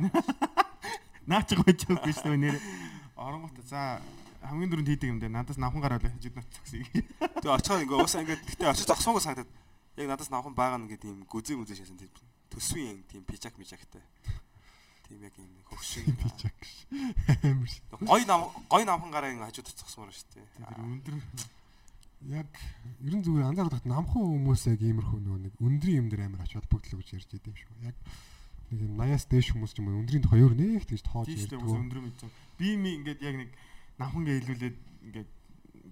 наачих 1.32 1.64
байж 1.64 1.80
өггүй 1.88 2.12
шүү 2.12 2.36
нэр. 2.36 2.56
Оронгот 3.16 3.56
за 3.64 4.04
хамгийн 4.42 4.70
дөрөнд 4.70 4.88
хийдэг 4.88 5.10
юм 5.10 5.18
дээр 5.18 5.34
надаас 5.34 5.58
намхан 5.58 5.82
гараад 5.82 6.04
хажууд 6.06 6.36
нот 6.36 6.48
зогсъё. 6.52 6.84
Тэгээ 7.42 7.56
очихоор 7.58 7.82
ингээ 7.82 7.98
уусаа 7.98 8.22
ингээ 8.22 8.38
гэтээ 8.38 8.70
очиж 8.70 8.86
зогсонгоо 8.86 9.22
санагдаад 9.22 9.50
яг 9.98 10.08
надаас 10.08 10.30
намхан 10.30 10.54
байгаа 10.54 10.86
гэдэг 10.86 11.08
юм 11.10 11.20
гүзээ 11.26 11.56
мүзээ 11.58 11.78
шасан 11.82 11.98
тийм 11.98 12.12
төсвийн 12.52 13.02
тийм 13.10 13.22
пижак 13.26 13.58
мижактай. 13.58 14.02
Тийм 15.08 15.22
яг 15.24 15.34
юм 15.38 15.50
хөвшин. 15.66 16.04
Пижак. 16.14 16.58
Амар 17.42 17.68
шүү. 17.68 18.06
Гой 18.06 18.22
нам 18.24 18.50
гой 18.70 18.84
намхан 18.84 19.10
гараа 19.10 19.32
ингээ 19.34 19.48
хажууд 19.50 19.72
зогсмоор 19.74 20.12
шүү 20.14 20.38
дээ. 20.38 20.46
Тэр 20.62 20.78
өндөр 20.84 21.16
Яг 22.26 22.50
ерэн 22.98 23.22
зүгээр 23.22 23.46
анзаардаг 23.46 23.86
намхан 23.86 24.26
хүмүүс 24.42 24.66
яг 24.74 24.82
иймэрхүү 24.82 25.20
нөгөө 25.22 25.38
нэг 25.38 25.54
өндрийн 25.62 25.98
юм 26.02 26.08
дээр 26.10 26.26
амар 26.26 26.42
ач 26.42 26.58
холбогдлоо 26.58 26.98
гэж 26.98 27.14
ярьж 27.14 27.30
идэв 27.30 27.54
шүү. 27.54 27.74
Яг 27.86 27.96
нэг 28.74 28.80
юм 28.90 28.98
80-аас 28.98 29.24
дээш 29.30 29.48
хүмүүс 29.54 29.72
ч 29.72 29.78
юм 29.78 29.86
уу 29.94 30.02
өндрийн 30.02 30.24
тухай 30.26 30.42
өөр 30.42 30.54
нэг 30.58 30.82
тэгж 30.82 31.02
тоож 31.06 31.30
ярьдаг. 31.30 31.62
ус 31.62 31.78
өндөр 31.78 32.02
мэдсэн. 32.02 32.28
Би 32.58 32.74
ми 32.74 32.90
ингээд 32.98 33.22
яг 33.22 33.34
нэг 33.38 33.50
намхангээ 33.98 34.36
хэлүүлээд 34.42 34.76
ингээд 35.10 35.30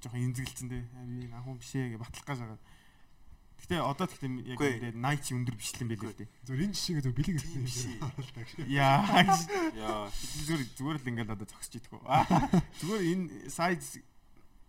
жоохон 0.01 0.25
инзэгэлцэн 0.31 0.69
дээ. 0.71 0.83
Би 1.07 1.27
намхан 1.31 1.59
биш 1.59 1.73
ээ 1.75 1.95
гэж 1.95 2.01
батлах 2.01 2.27
гэж 2.27 2.39
байгаа. 2.41 2.61
Гэтэ 3.57 3.77
одоо 3.81 4.07
тэгтээ 4.07 4.31
яг 4.53 4.61
ингээд 4.61 4.97
найт 5.01 5.23
чи 5.25 5.33
өндөр 5.33 5.57
бишлэн 5.57 5.89
байлээ 5.89 6.11
л 6.13 6.19
дээ. 6.23 6.31
Зөв 6.45 6.61
энэ 6.61 6.77
жишээгээ 6.77 7.05
зөв 7.09 7.15
бэлэг 7.17 7.37
гэсэн 7.41 7.63
биш. 7.65 7.79
юм 7.89 8.05
харуулдаг 8.05 8.47
шүү. 8.47 8.69
Яа. 8.69 9.01
Яа. 9.75 10.07
Зүгээр 10.13 10.63
зүгээр 10.77 10.99
л 11.01 11.11
ингээд 11.11 11.33
одоо 11.33 11.47
зогсож 11.49 11.75
идэх 11.75 11.93
үү. 11.97 12.05
Зүгээр 12.85 13.05
энэ 13.17 13.25
size 13.49 14.05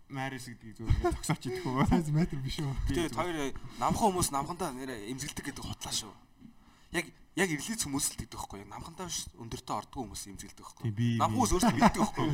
Марис 0.08 0.48
гэдгийг 0.48 0.76
зүгээр 0.80 1.04
зогсооч 1.04 1.42
идэх 1.52 1.66
үү. 1.68 1.84
Сайз 1.84 2.08
метр 2.08 2.40
биш 2.40 2.58
үү? 2.64 2.72
Тэгээ 2.88 3.12
хоёр 3.12 3.52
намхан 3.76 4.08
хүмүүс 4.08 4.32
намхандаа 4.32 4.72
нэрэ 4.72 5.12
имзгэлдэг 5.12 5.52
гэдэг 5.52 5.64
хутлаа 5.68 5.92
шүү. 5.92 6.12
Яг 6.96 7.04
яг 7.38 7.48
ирлиц 7.54 7.80
хүмүүс 7.86 8.06
л 8.10 8.18
гэдэг 8.18 8.34
байхгүй. 8.34 8.58
Яг 8.66 8.70
намхандаа 8.74 9.06
биш 9.06 9.30
өндөртөө 9.38 9.76
ордгоо 9.78 10.02
хүмүүс 10.02 10.22
имзгэлдэг 10.34 10.64
байхгүй. 10.66 10.90
Намхан 11.22 11.34
хүмүүс 11.38 11.52
өөрсдөө 11.54 11.76
мэддэг 11.78 12.02
байхгүй. 12.02 12.28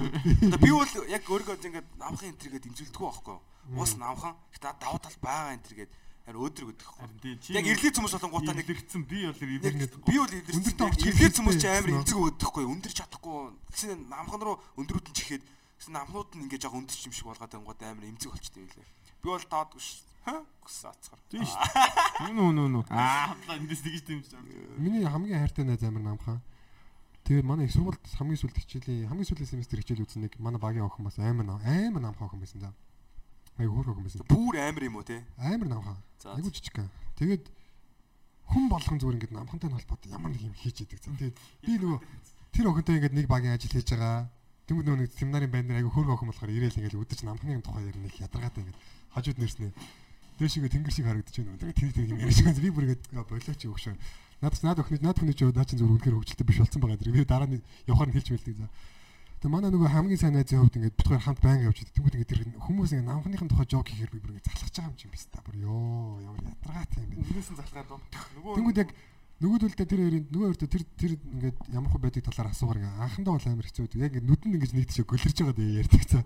Одоо 0.48 0.60
би 0.64 0.70
бол 0.72 0.94
яг 1.12 1.22
өөрийгөө 1.28 1.56
ингээд 1.60 1.88
намхан 2.00 2.28
энтергээд 2.32 2.68
имзгэлдэг 2.72 3.02
байхгүй. 3.04 3.36
Уус 3.76 3.92
намхан 4.00 4.32
гэтээ 4.56 4.72
давуу 4.80 5.00
тал 5.04 5.18
байгаа 5.20 5.56
энтергээд 5.60 5.92
харин 6.24 6.40
өөдрөг 6.40 6.68
гэдэг 6.72 6.88
байхгүй. 6.88 7.36
Яг 7.52 7.66
ирлиц 7.68 7.94
хүмүүс 8.00 8.14
болгонгуудаа 8.16 8.54
нэг 8.56 8.68
илэрсэн 8.72 9.02
би 9.04 9.18
бол 9.28 9.40
Яг 9.44 9.76
илэрсэн. 9.76 10.00
би 10.08 10.14
бол 10.16 10.32
Өндөртөө 10.56 10.86
орчих 10.88 11.12
ирлиц 11.20 11.36
хүмүүс 11.36 11.56
чи 11.60 11.68
амар 11.68 11.90
гэсэн 11.92 12.00
эмзэг 12.00 12.18
өгдөггүй 12.24 12.64
өндөрч 12.64 12.96
чадахгүй 12.96 13.36
гэсэн 13.76 14.08
намхан 14.08 14.40
руу 14.40 14.56
чихээд 15.12 15.44
гэсэн 15.44 15.92
намхнууд 16.00 16.30
нь 16.32 16.48
ингээд 16.48 16.64
жоо 16.64 16.80
өндөрч 16.80 17.02
юм 17.04 17.12
шиг 17.12 17.28
болгоод 17.28 17.52
ангууд 17.52 17.80
амар 17.84 18.08
эмзэг 18.08 18.32
болчтой 18.32 18.64
байлээ. 18.64 18.88
Би 19.24 19.30
бол 19.32 19.46
даад 19.48 19.72
биш. 19.72 20.04
Ха? 20.28 20.44
Гүс 20.60 20.84
ацгаар. 20.84 21.20
Тийм 21.32 21.44
шүү. 21.48 22.32
Нүү 22.36 22.50
нүү 22.60 22.68
нүү. 22.74 22.82
Аа 22.92 23.32
эндээс 23.56 23.80
тэгж 23.80 24.04
дэмж. 24.04 24.26
Миний 24.76 25.08
хамгийн 25.08 25.40
хайртай 25.40 25.64
найз 25.64 25.80
амар 25.80 26.04
намхан. 26.04 26.42
Тэгээд 27.24 27.48
манай 27.48 27.64
их 27.64 27.72
сургуульд 27.72 28.04
хамгийн 28.04 28.36
сүүлд 28.36 28.60
хичээлийн 28.60 29.08
хамгийн 29.08 29.24
сүүлийн 29.24 29.48
семестр 29.48 29.80
хичээл 29.80 30.04
үзсэн 30.04 30.28
нэг 30.28 30.36
манай 30.36 30.60
багийн 30.60 30.84
охин 30.84 31.08
бас 31.08 31.16
амар 31.16 31.56
амар 31.56 32.04
намхан 32.04 32.28
охин 32.28 32.44
байсан 32.44 32.68
да. 32.68 32.72
Айгу 33.56 33.80
хөрх 33.80 33.96
охин 33.96 34.04
байсан. 34.04 34.28
Бүүр 34.28 34.60
амар 34.60 34.84
юм 34.84 35.00
уу 35.00 35.08
те? 35.08 35.24
Амар 35.40 35.72
намхан. 35.72 35.96
За. 36.20 36.36
Айгу 36.36 36.52
жижиг. 36.52 36.84
Тэгээд 37.16 37.48
хүн 38.52 38.68
болгон 38.68 39.00
зүгээр 39.00 39.16
ингээд 39.24 39.36
намхантай 39.40 39.72
нь 39.72 39.76
холбоотой 39.80 40.12
ямар 40.12 40.36
нэг 40.36 40.44
юм 40.44 40.52
хийж 40.52 40.84
идэг. 40.84 41.00
Тэгээд 41.00 41.36
би 41.64 41.72
нөгөө 41.80 41.98
тэр 42.52 42.68
охинтой 42.68 43.00
ингээд 43.00 43.16
нэг 43.16 43.24
багийн 43.24 43.56
ажил 43.56 43.72
хийж 43.72 43.88
байгаа. 43.88 44.28
Тэнгүүд 44.68 44.84
нөгөө 44.88 45.00
нэг 45.00 45.12
семинарын 45.16 45.52
банд 45.52 45.68
нар 45.68 45.80
айгу 45.80 45.92
хөрх 45.92 46.12
охин 46.12 46.28
болохоор 46.28 46.52
ирээл 46.52 46.76
ингээд 46.80 46.96
өдөрч 46.96 47.20
намхны 47.24 47.60
тухай 47.60 47.84
ярина 47.88 48.08
их 48.08 48.16
ядаргаатай 48.16 48.64
ингээд 48.64 48.80
хажууд 49.14 49.38
нэрснэ. 49.38 49.72
Дээш 50.38 50.58
ингээ 50.58 50.74
тэнгэр 50.74 50.94
шиг 50.94 51.06
харагдаж 51.06 51.34
байна. 51.38 51.58
Тэгээд 51.62 51.78
тэр 51.78 51.92
тэр 51.94 52.10
юм 52.10 52.18
ярьж 52.18 52.38
байгаа. 52.42 52.62
Би 52.62 52.70
бүр 52.74 52.84
ингээд 52.90 53.04
болооч 53.14 53.62
өгшөө. 53.62 53.94
Надад 54.42 54.62
наад 54.66 54.82
охины 54.82 55.00
наад 55.00 55.18
ч 55.22 55.40
наа 55.46 55.64
чин 55.64 55.78
зүгээр 55.78 55.94
үнэхээр 55.94 56.16
хөвгөлтэй 56.18 56.46
биш 56.46 56.58
болсон 56.58 56.80
байгаа. 56.82 56.98
Тэр 56.98 57.14
би 57.14 57.22
дараа 57.22 57.48
нь 57.48 57.62
явахаар 57.86 58.10
нь 58.10 58.16
хэлж 58.18 58.28
мэлдэг 58.34 58.56
за. 58.58 58.66
Тэгээ 59.44 59.54
манай 59.54 59.70
нөгөө 59.70 59.92
хамгийн 59.94 60.20
сайн 60.20 60.34
найзын 60.34 60.60
хувьд 60.64 60.78
ингээд 60.80 60.98
битгаар 60.98 61.22
хамт 61.22 61.40
байнга 61.44 61.68
явж 61.70 61.78
идэг. 61.84 61.94
Тэнгүүд 61.94 62.16
ингээд 62.18 62.30
тэр 62.32 62.40
хүмүүс 62.64 62.90
ингээ 62.96 63.08
намхныхын 63.12 63.50
тухай 63.52 63.66
жок 63.68 63.86
хийхээр 63.86 64.10
би 64.10 64.18
бүр 64.24 64.32
ингээ 64.34 64.48
залхаж 64.48 64.74
байгаа 64.74 64.90
юм 64.90 64.98
чинь 64.98 65.12
биш 65.12 65.24
та. 65.28 65.44
Бүр 65.44 65.56
ёо 65.68 66.18
ямар 66.24 66.42
ядаргаатай 66.48 66.98
юм 67.04 67.10
бэ. 67.12 67.28
Өнөөс 67.28 67.50
нь 67.52 67.58
залгаад 67.60 67.88
доо. 67.88 68.00
Нөгөө 68.40 68.54
Тэнгүүд 68.56 68.80
яг 68.80 68.90
нөгөөдөлдөө 69.42 69.86
тэр 69.90 70.00
хоёрын 70.04 70.26
нөгөө 70.30 70.48
хоёртой 70.54 70.70
тэр 70.70 70.82
тэр 70.94 71.12
ингээд 71.18 71.56
ямар 71.74 71.90
хөө 71.90 72.02
байдаг 72.06 72.22
талаар 72.22 72.50
асуугаар 72.54 72.80
анхандаа 73.02 73.34
бол 73.34 73.48
амар 73.50 73.66
хэцүү 73.66 73.82
байдаг. 73.82 74.00
Яг 74.04 74.12
ингээ 74.14 74.28
нүдэн 74.30 74.54
ингэж 74.54 74.72
нэг 74.78 74.86
тийш 74.86 75.02
гөлөрж 75.02 75.38
байгаа 75.42 75.56
дээ 75.58 75.78
ярьдаг 75.82 76.02
цаа. 76.06 76.22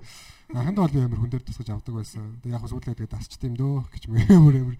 Анхандаа 0.52 0.84
бол 0.84 0.96
би 0.96 1.00
амар 1.00 1.20
хүн 1.24 1.32
дээр 1.32 1.44
тусгаж 1.48 1.68
авдаг 1.72 1.94
байсан. 1.96 2.36
Тэгээ 2.44 2.56
яг 2.56 2.64
сүүлдээ 2.68 2.96
тэгээд 3.00 3.16
асчт 3.16 3.42
юм 3.48 3.54
дөө 3.56 3.76
гэж 3.88 4.02
мөр 4.12 4.56
амар 4.60 4.76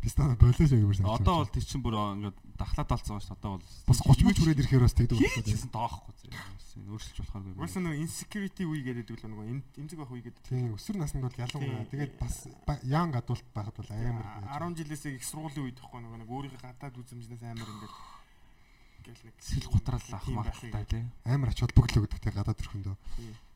пистана 0.00 0.34
болоош 0.40 0.72
ямар 0.72 0.96
санагдаж. 0.96 1.20
Одоо 1.20 1.36
бол 1.44 1.52
тий 1.52 1.62
чин 1.62 1.82
бүр 1.84 1.94
ингээд 1.94 2.36
дахлаад 2.56 2.90
алцсан 2.96 3.20
шүү 3.20 3.28
дээ. 3.30 3.38
Одоо 3.38 3.50
бол 3.60 3.66
бас 3.86 4.00
30 4.00 4.24
мөч 4.24 4.36
хүрээд 4.40 4.60
ирэхээр 4.64 4.84
бас 4.84 4.96
тэгдэг 4.96 5.18
байна. 5.20 5.44
гэсэн 5.44 5.70
тоохгүй 5.70 6.14
зэрэг. 6.16 6.40
Өөрчлөж 6.80 7.18
болохгүй. 7.20 7.52
Уусаа 7.60 7.82
нөгөө 7.84 8.00
insecurity 8.00 8.64
үе 8.64 8.80
гэдэг 8.80 9.06
л 9.20 9.28
нөгөө 9.28 9.46
эм- 9.52 9.66
эмзэг 9.76 9.98
байх 10.00 10.12
үе 10.14 10.22
гэдэг. 10.24 10.42
Тийм 10.48 10.72
өсвөр 10.74 10.96
наснд 10.96 11.22
бол 11.26 11.36
ялангуяа 11.36 11.84
тэгээд 11.92 12.12
бас 12.16 12.34
яан 12.88 13.10
гадуулт 13.12 13.46
байхад 13.52 13.76
бол 13.76 13.90
амар 13.92 14.24
яаж. 14.24 14.44
10 14.48 14.78
жилээсээ 14.80 15.12
их 15.20 15.24
сургуулийн 15.28 15.66
үед 15.68 15.76
тахгүй 15.76 16.00
нөгөө 16.00 16.18
нэг 16.24 16.30
өөрийнхөө 16.30 16.64
гадаад 16.64 16.94
үзэмжнээс 16.96 17.42
амар 17.44 17.68
ингээд 17.68 17.94
ингээл 19.00 19.24
нэг 19.28 19.36
сэл 19.40 19.68
гутрал 19.68 20.06
авах 20.08 20.46
байхыг. 20.48 20.88
тий. 20.88 21.04
амар 21.28 21.48
ач 21.52 21.58
холбогдол 21.60 22.00
өгдөгтэй 22.04 22.32
гадаад 22.32 22.58
төрхөндөө. 22.60 22.96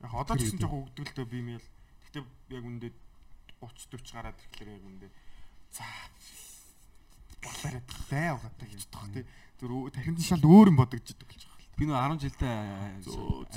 Яг 0.04 0.12
одоо 0.12 0.34
ч 0.36 0.40
гэсэн 0.44 0.60
жоохон 0.60 0.84
өгдөлтөө 0.84 1.26
би 1.30 1.40
мэйл. 1.40 1.66
Гэтэ 2.10 2.20
яг 2.52 2.64
үндэ 2.64 2.88
30 3.62 3.88
40 3.94 4.12
гараад 4.12 4.36
ирэхлээр 4.36 4.76
яг 4.76 4.84
үндэ 4.84 5.06
за 5.74 5.84
балаараа 7.42 7.82
бай 8.10 8.30
угаатаа 8.30 8.68
гэж 8.70 8.82
тох 8.88 9.06
тий. 9.10 9.24
Зүр 9.59 9.90
тархинд 9.90 10.18
нь 10.18 10.26
шал 10.26 10.42
өөр 10.42 10.70
юм 10.70 10.78
бодогдчихдаг 10.78 11.26
болж 11.26 11.42
байгаа. 11.42 11.74
Би 11.74 11.84
нөө 11.90 11.98
10 11.98 12.22
жилдээ 12.22 12.55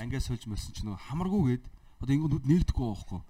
ангиас 0.02 0.26
сольж 0.26 0.44
мөсөн 0.50 0.74
ч 0.74 0.82
нөө 0.82 0.98
хамаргүйгээд 0.98 1.66
одоо 2.02 2.14
ингэ 2.14 2.30
нүд 2.34 2.46
нэгдэхгүй 2.50 2.86
байхгүй. 2.90 3.22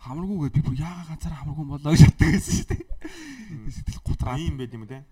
Хамаргүйгээд 0.00 0.54
би 0.58 0.62
бүр 0.66 0.76
яага 0.80 1.14
ганцаараа 1.14 1.40
хамаргүй 1.44 1.66
болоо 1.70 1.92
гэж 1.94 2.02
боддог 2.08 2.28
байсан 2.34 2.54
шүү 2.58 2.68
дээ. 2.70 2.82
Сэтгэл 3.70 4.02
гутраа. 4.06 4.34
Аа 4.34 4.42
ийм 4.42 4.56
байд 4.58 4.74
юм 4.74 4.86
те? 4.90 5.04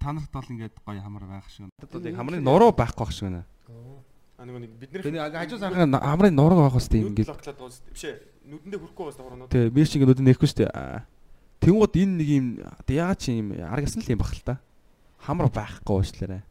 Та 0.00 0.12
нарт 0.12 0.32
бол 0.32 0.50
ингээд 0.52 0.74
гоё 0.84 1.00
хамар 1.00 1.24
байх 1.24 1.48
шиг. 1.48 1.70
Одоо 1.80 2.00
яг 2.02 2.16
хамрын 2.18 2.44
нуруу 2.44 2.72
байхгүй 2.76 3.04
байх 3.04 3.14
шиг 3.14 3.24
байна. 3.30 3.44
А 4.36 4.44
нэг 4.44 4.74
бид 4.76 4.90
нэр 4.90 5.32
хажуу 5.32 5.58
сархан 5.62 5.94
хамрын 5.94 6.34
нуруу 6.34 6.66
байх 6.66 6.76
хэвээр 6.76 7.04
юм 7.06 7.14
ингээд. 7.14 7.30
Биш 7.94 8.04
ээ. 8.04 8.18
Нүдэндээ 8.44 8.80
хүрэхгүй 8.82 9.04
байгаа 9.08 9.24
хурнууд. 9.24 9.50
Тэгээ 9.54 9.70
би 9.70 9.82
шиг 9.86 10.02
нүдэн 10.02 10.26
нэхгүй 10.28 10.48
шүү 10.50 10.60
дээ. 10.66 11.13
Тэнгууд 11.64 11.94
энэ 11.96 12.14
нэг 12.20 12.28
юм 12.28 12.46
одоо 12.60 12.94
яагаад 12.94 13.20
чи 13.20 13.32
юм 13.40 13.56
арга 13.56 13.88
ясна 13.88 14.04
л 14.04 14.12
юм 14.12 14.20
бах 14.20 14.32
л 14.36 14.44
та. 14.44 14.60
Хамар 15.24 15.48
байхгүй 15.48 15.94
уучлаарай. 15.96 16.42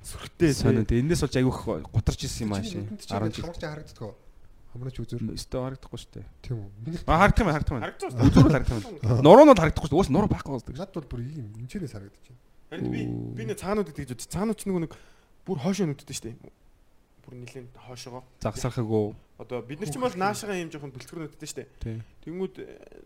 Сүртэй. 0.00 0.56
Тэгээ 0.56 1.04
энэс 1.04 1.20
болж 1.24 1.36
айгүйх 1.36 1.60
гутарч 1.92 2.24
исэн 2.24 2.48
юм 2.48 2.56
ааши. 2.56 2.80
10 2.80 3.04
10 3.04 3.36
жил. 3.36 3.44
хамарч 3.44 3.60
харагддаг. 3.60 4.14
Хамраач 4.74 4.96
үзүр. 4.98 5.20
Өстө 5.36 5.62
харагдахгүй 5.62 5.98
шүү 6.00 6.12
дээ. 6.16 6.26
Тийм 6.42 6.56
үү. 6.64 7.04
А 7.06 7.20
харагдах 7.22 7.44
юм 7.44 7.52
харагдах 7.52 7.76
юм. 7.76 7.84
Үзүүр 8.26 8.48
л 8.48 8.54
харагдах 8.56 8.74
юм. 8.74 9.22
Нуруу 9.22 9.44
нь 9.46 9.50
бол 9.52 9.60
харагдахгүй 9.62 9.86
шүү 9.86 9.94
дээ. 9.94 10.00
Уус 10.02 10.10
нуруу 10.10 10.30
байхгүй 10.32 10.52
болдог. 10.56 10.74
надад 10.74 10.96
бол 10.98 11.10
бүр 11.14 11.20
ийм 11.22 11.46
энчнээс 11.62 11.94
харагдаж 11.94 12.24
байна. 12.26 12.40
Харин 12.74 12.90
би 12.90 13.00
би 13.06 13.42
нэ 13.46 13.54
цаануудыг 13.54 13.94
тэгж 13.94 14.10
бодчих. 14.18 14.32
Цаанууд 14.34 14.58
ч 14.58 14.66
нөгөө 14.66 14.82
нэг 14.82 14.92
бүр 15.46 15.58
хоошоо 15.62 15.86
нүдтэй 15.86 16.16
штэ. 16.18 16.34
Бүр 17.24 17.34
нилээн 17.40 17.68
хоошоогоо. 17.88 18.22
Загсархаагүй. 18.44 19.14
Одоо 19.40 19.62
бид 19.64 19.80
нар 19.80 19.90
ч 19.90 19.96
юм 19.96 20.04
бол 20.04 20.14
наашаага 20.14 20.60
юм 20.60 20.70
жоохон 20.70 20.92
бэлтгэр 20.94 21.26
нүдтэй 21.26 21.48
штэ. 21.48 21.64
Тий. 21.80 21.98
Тэнгүүд 22.22 22.54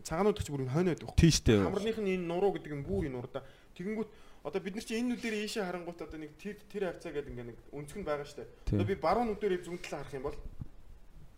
цааганууд 0.05 0.43
ч 0.43 0.51
бүр 0.51 0.67
хойно 0.69 0.93
байдаг. 0.93 1.15
Тийш 1.17 1.41
дээ. 1.41 1.65
Хамарных 1.65 1.99
нь 2.03 2.19
энэ 2.19 2.27
нуруу 2.27 2.53
гэдэг 2.59 2.75
юм 2.75 2.83
бүр 2.83 3.09
энэ 3.09 3.17
нурда. 3.17 3.47
Тэгэнгүүт 3.79 4.11
одоо 4.45 4.61
бид 4.61 4.75
нар 4.77 4.85
чи 4.85 4.99
энэ 4.99 5.09
нүдээр 5.15 5.37
ийшээ 5.47 5.65
харангуут 5.65 6.03
одоо 6.03 6.19
нэг 6.19 6.37
тэр 6.37 6.59
тэр 6.69 6.83
хавцаа 6.93 7.13
гэдэг 7.17 7.33
ингээ 7.33 7.49
нэг 7.49 7.59
өнцг 7.73 7.97
нь 7.97 8.05
байгаа 8.05 8.27
штэ. 8.29 8.45
Тий. 8.67 8.77
Одоо 8.77 8.87
би 8.87 8.97
баруун 8.99 9.29
нүдээр 9.33 9.63
зүүн 9.65 9.81
талаа 9.81 10.05
харах 10.05 10.19
юм 10.19 10.27
бол 10.29 10.39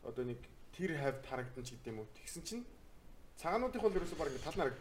одоо 0.09 0.25
нэг 0.25 0.41
тэр 0.75 0.91
хавд 0.97 1.23
харагдан 1.29 1.65
ч 1.65 1.69
гэдэм 1.77 2.01
үү. 2.01 2.07
Тэгсэн 2.17 2.43
чинь 2.43 2.65
цагаануудын 3.39 3.83
бол 3.85 3.95
ерөөсөө 3.95 4.19
баг 4.19 4.29
тал 4.41 4.59
нараг. 4.59 4.77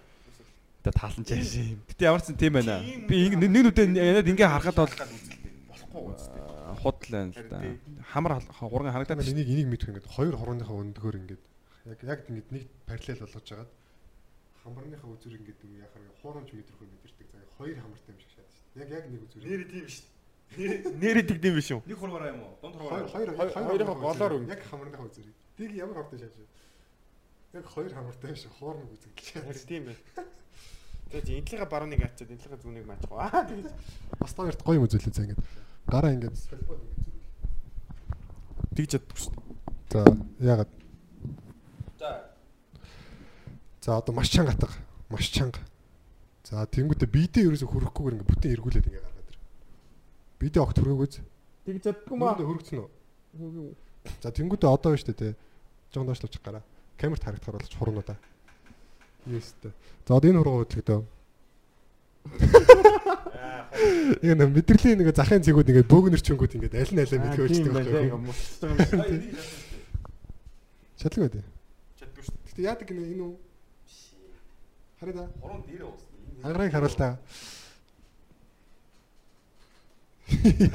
Тэ 0.80 0.92
таалан 0.96 1.26
чааш 1.28 1.54
юм. 1.60 1.80
Гэтэ 1.92 2.08
ямар 2.08 2.24
ч 2.24 2.32
тийм 2.34 2.54
байна. 2.56 2.80
Би 2.82 3.30
нэг 3.30 3.52
нүдээ 3.52 3.94
яад 3.94 4.32
ингээ 4.32 4.48
харахад 4.48 4.80
бол 4.80 4.94
Болохгүй 5.90 6.14
үст. 6.14 6.32
худал 6.82 7.10
байна 7.10 7.32
л 7.34 7.50
да. 7.50 7.60
Хамар 8.14 8.32
хурган 8.60 8.94
харагдаад 8.94 9.26
Энийг 9.28 9.48
энийг 9.50 9.68
мэдэх 9.74 9.90
ингээд 9.90 10.08
хоёр 10.08 10.36
хорооныхоо 10.38 10.78
өндгөөр 10.86 11.16
ингээд 11.22 11.44
яг 11.90 12.00
яг 12.06 12.20
ингээд 12.30 12.50
нэг 12.54 12.64
параллел 12.86 13.20
болгож 13.26 13.46
жагаад 13.50 13.72
хамарныхаа 14.64 15.10
үзүр 15.10 15.34
ингээд 15.40 15.62
яхаар 15.82 16.06
хуурамч 16.22 16.50
мэдрэхөө 16.54 16.88
мэдэрдэг. 16.94 17.28
За 17.34 17.38
хоёр 17.58 17.78
хамартай 17.80 18.12
юм 18.14 18.20
шиг 18.22 18.32
шатаж 18.38 18.54
шүү 18.54 18.70
дээ. 18.76 18.82
Яг 18.86 18.90
яг 18.94 19.06
нэг 19.10 19.22
үзүр. 19.26 19.42
Нэр 19.50 19.64
тийм 19.72 19.86
шүү 19.90 20.06
дээ. 20.06 20.18
Нэр 21.00 21.18
тэгдэм 21.30 21.54
биш 21.58 21.70
үү? 21.74 21.82
нэг 21.90 21.98
хургаараа 21.98 22.30
юм 22.34 22.42
уу? 22.44 22.54
Дунд 22.62 22.76
хоёр 22.76 23.08
хоёр 23.10 23.30
Хоёр- 23.34 23.54
хоёрынхоо 23.54 23.98
голоор 24.04 24.34
өнгө. 24.38 24.50
яг 24.54 24.62
хамарныхаа 24.70 25.06
үзүр. 25.10 25.26
Тийг 25.58 25.72
ямар 25.78 25.96
хортой 26.04 26.20
шааж. 26.20 26.36
Яг 27.54 27.66
хоёр 27.66 27.92
хамартай 27.94 28.30
биш 28.36 28.46
хуурмаг 28.60 28.90
үзэгдэл 28.94 29.44
Харин 29.46 29.66
тийм 29.66 29.84
байна. 29.90 30.28
За 31.10 31.22
чи 31.26 31.32
энтлийнхаа 31.40 31.70
барууныг 31.70 32.02
ачаад 32.06 32.30
энтлийнхаа 32.30 32.62
зүүнийг 32.62 32.86
маачгаа. 32.86 33.18
Аа 33.34 33.42
тэгэж. 33.50 33.66
Бас 34.20 34.34
хоёрт 34.38 34.62
гоё 34.62 34.78
юм 34.78 34.86
үзүүлээ 34.86 35.14
за 35.16 35.24
ингээд. 35.26 35.42
Гараа 35.90 36.14
ингээд 36.14 36.38
скальпод 36.38 36.80
ингээд 36.86 37.10
зүрх. 37.10 37.26
Тэгж 38.78 38.90
чаддаг 38.94 39.18
шүү 39.18 39.34
дээ. 39.34 39.50
За 39.90 40.00
яагаад? 40.38 40.72
За 43.82 43.98
одоо 43.98 44.14
маш 44.14 44.30
чанга 44.30 44.54
атга. 44.54 44.78
Маш 45.10 45.34
чанга. 45.34 45.58
За 46.46 46.62
тэнгуүтэ 46.70 47.10
бидээ 47.10 47.50
ерөөсө 47.50 47.66
хөрөхгүйгээр 47.66 48.16
ингээ 48.22 48.30
бүтэн 48.30 48.54
эргүүлээд 48.54 48.86
ингээ 48.86 49.02
гаргаад 49.02 49.30
ир. 49.34 49.38
Бидээ 50.38 50.62
огт 50.62 50.78
хөрөөгөөз. 50.78 51.16
Тэгж 51.66 51.82
чаддаггүй 51.82 52.18
маа. 52.22 52.38
Хөрөгцөн 52.38 52.86
үү? 52.86 53.74
За 54.22 54.30
тэнгуүтэ 54.30 54.70
одоо 54.70 54.94
байна 54.94 55.02
шүү 55.02 55.18
дээ. 55.18 55.34
Жон 55.90 56.06
доош 56.06 56.22
тавчих 56.22 56.46
гараа. 56.46 56.62
Камерт 57.02 57.26
харагдахаар 57.26 57.58
болж 57.58 57.74
хурнуудаа. 57.74 58.18
Юустэй. 59.26 59.74
За 60.06 60.18
одоо 60.18 60.30
энэ 60.30 60.42
хургуу 60.42 60.66
хөдлөгдөө. 60.70 61.02
Яг 64.24 64.36
нэг 64.38 64.50
мэдрэлийн 64.56 64.98
нэг 65.02 65.16
захын 65.16 65.44
цэгүүд 65.46 65.70
ингээ 65.72 65.88
бөөгнөр 65.90 66.22
чөнгүүд 66.22 66.56
ингээ 66.58 66.82
аль 66.82 66.94
нь 66.94 67.02
аль 67.02 67.14
мэдгүй 67.14 67.44
болчихдог 67.46 67.74
байхгүй 67.74 68.08
юу? 68.10 68.22
Чадлаг 71.00 71.22
байдэ. 71.30 71.44
Чаддаггүй 72.00 72.24
шүү 72.26 72.36
Гэтэ 72.50 72.62
яадаг 72.68 72.88
гинэ 72.92 73.04
энэ 73.14 73.24
үү? 73.24 73.34
Хараа 75.00 75.16
да. 75.16 75.26
Хуран 75.40 75.62
дээр 75.64 75.84
уусна. 75.88 76.08
Ангарыг 76.44 76.72
харуул 76.74 76.96
та. 76.96 77.20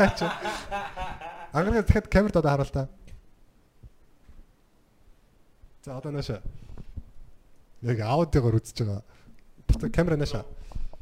Яач. 0.00 0.20
Ангарыг 1.52 1.86
дахиад 1.86 2.08
камерт 2.08 2.36
одоо 2.36 2.50
харуул 2.50 2.72
та. 2.72 2.88
За 5.84 5.98
одоо 5.98 6.12
наашаа. 6.12 6.40
Яг 7.82 8.00
аудиогоор 8.00 8.56
үзэж 8.56 8.80
байгаа. 8.80 9.04
Бата 9.68 9.90
камера 9.90 10.16
наашаа. 10.16 10.44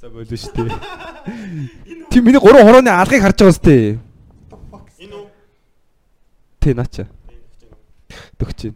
За 0.02 0.10
болоо 0.10 0.26
шүү 0.34 0.50
дээ. 0.58 2.08
Тийм 2.10 2.24
миний 2.26 2.40
гурван 2.42 2.66
хурууны 2.66 2.90
алгыг 2.90 3.22
харж 3.22 3.38
байгаа 3.38 3.54
үстэй. 3.54 3.82
дээ. 3.94 5.04
Энэ 5.06 5.14
үү? 5.14 5.26
Тэ 6.58 6.74
наача. 6.74 7.04
Төгч 8.34 8.56
чинь. 8.58 8.74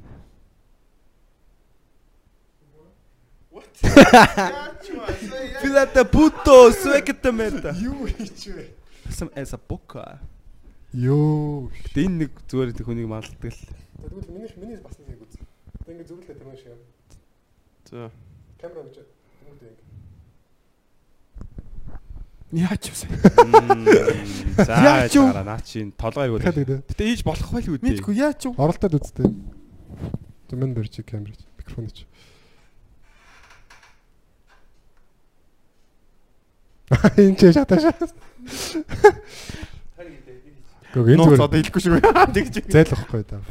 Филата 5.59 6.05
путо 6.07 6.71
свекета 6.71 7.33
мета. 7.35 7.75
Юу 7.75 8.07
хийч 8.07 8.47
вэ? 8.55 8.71
Сам 9.11 9.35
эса 9.35 9.59
бока. 9.59 10.21
Йоо. 10.95 11.75
Гэтэ 11.75 12.07
энэ 12.07 12.19
нэг 12.23 12.31
зүгээр 12.47 12.71
нэг 12.71 12.87
хүнийг 12.87 13.11
малдаг 13.11 13.51
л. 13.51 13.67
Тэгвэл 13.99 14.31
миний 14.31 14.55
миний 14.63 14.79
бас 14.79 14.95
нэг 15.03 15.19
үз. 15.27 15.35
Тэг 15.83 15.91
ингээ 15.91 16.07
зүрлээ 16.07 16.39
тэр 16.39 16.55
шиг. 16.55 16.79
За. 17.91 18.15
Камера 18.63 18.87
гэж. 18.87 19.03
Ингээ. 19.43 19.86
Яач 22.53 22.91
вэ? 22.95 23.07
За 24.63 24.79
Яач 24.79 25.15
юу? 25.19 25.27
яа 25.27 25.43
наа 25.43 25.59
чинь 25.67 25.91
толгой 25.99 26.31
өгдөө. 26.31 26.87
Гэтэ 26.87 27.03
ийж 27.03 27.27
болох 27.27 27.51
байл 27.51 27.67
үү 27.75 27.83
дээ. 27.83 27.99
Мэдгүй 27.99 28.15
яач 28.15 28.47
вэ? 28.47 28.55
Оролдоод 28.55 29.03
үзтээ. 29.03 29.27
Зөмөн 30.47 30.79
барьж 30.79 30.95
камерч 31.03 31.43
микрофонч. 31.59 32.07
Энд 37.19 37.35
ч 37.43 37.51
шатааш. 37.51 38.15
Гүг 40.95 41.07
энэ 41.11 41.19
зүгээр 41.19 41.43
одоо 41.43 41.59
хэлэхгүй 41.59 41.83
шүү. 41.83 41.99
Тэгж. 42.39 42.55
зайлахгүй 42.71 43.27
да. 43.27 43.43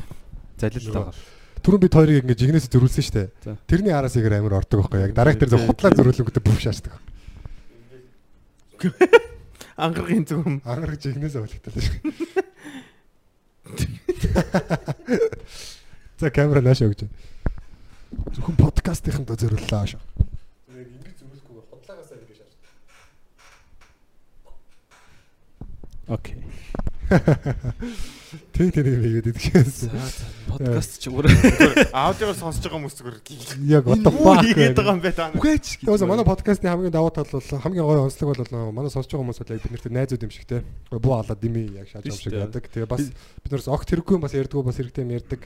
Залилтаа. 0.56 1.12
Түрүүн 1.60 1.82
бид 1.84 1.94
хоёрыг 2.00 2.24
ингээ 2.24 2.40
жигнэсээ 2.40 2.72
зөрүүлсэн 2.72 3.04
штэ. 3.04 3.28
За. 3.44 3.60
Тэрний 3.68 3.92
араас 3.92 4.16
игэр 4.16 4.40
амир 4.40 4.56
ордог 4.56 4.88
байхгүй 4.88 5.04
яг 5.04 5.12
дараах 5.18 5.36
дээр 5.36 5.52
зөв 5.52 5.68
хутлаа 5.68 5.92
зөрүүлэнгүүтээ 5.92 6.46
бүх 6.48 6.64
шаачдаг. 6.64 6.96
Ангаргийн 9.76 10.26
зүгм. 10.26 10.62
Ангараг 10.64 10.99
жигнэсээ 10.99 11.41
болгохтой 11.41 11.74
шүү. 11.84 11.99
За 16.20 16.32
камера 16.32 16.62
наашаа 16.62 16.90
өгч. 16.90 17.06
Зөвхөн 18.36 18.56
подкастынханд 18.56 19.36
зөрүүллээ 19.36 19.80
аашаа. 19.80 20.02
Яг 20.72 20.88
ингэ 20.88 21.12
зөрүүлэхгүй 21.20 21.60
хутлаагаасаа 21.68 22.18
ингэ 22.24 22.36
шаачдаг. 22.40 22.72
Окей. 26.07 26.40
Тэг 28.54 28.74
тэг 28.74 28.86
нэг 28.90 29.02
хийгээд 29.06 29.28
идчихсэн. 29.38 29.94
Подкаст 30.50 30.98
ч 30.98 31.14
өөр. 31.14 31.30
Аудиогоор 31.94 32.34
сонсож 32.34 32.66
байгаа 32.66 32.80
хүмүүс 32.82 32.96
зүгээр. 32.98 33.18
Яг 33.70 33.86
Юу 33.86 34.02
fuck. 34.02 34.42
хийгээд 34.42 34.74
байгаа 34.74 34.96
юм 34.98 35.04
бэ 35.06 35.12
та? 35.14 35.30
Үхээч. 35.38 35.86
Тэгээс 35.86 36.04
манай 36.10 36.26
подкастын 36.26 36.74
хамгийн 36.74 36.96
давуу 36.96 37.14
тал 37.14 37.30
бол 37.30 37.46
хамгийн 37.46 37.86
гоё 37.86 38.10
онцлог 38.10 38.34
бол 38.34 38.74
манай 38.74 38.90
сонсож 38.90 39.14
байгаа 39.14 39.24
хүмүүс 39.30 39.40
бол 39.46 39.54
яг 39.54 39.62
биднэрт 39.62 39.94
найзууд 39.94 40.26
юм 40.26 40.34
шиг 40.34 40.46
те. 40.50 40.66
Буу 40.90 41.14
алаад 41.22 41.38
дими 41.38 41.70
яг 41.78 41.86
шааж 41.86 42.10
юм 42.10 42.18
шиг 42.18 42.34
яадаг. 42.34 42.66
Тэгээ 42.66 42.90
бас 42.90 43.06
биднээс 43.46 43.70
огт 43.70 43.88
хэрэггүй 43.94 44.18
бас 44.18 44.34
ярьдгүй 44.34 44.64
бас 44.66 44.78
хэрэгтэй 44.82 45.06
юм 45.06 45.14
ярьдаг. 45.14 45.42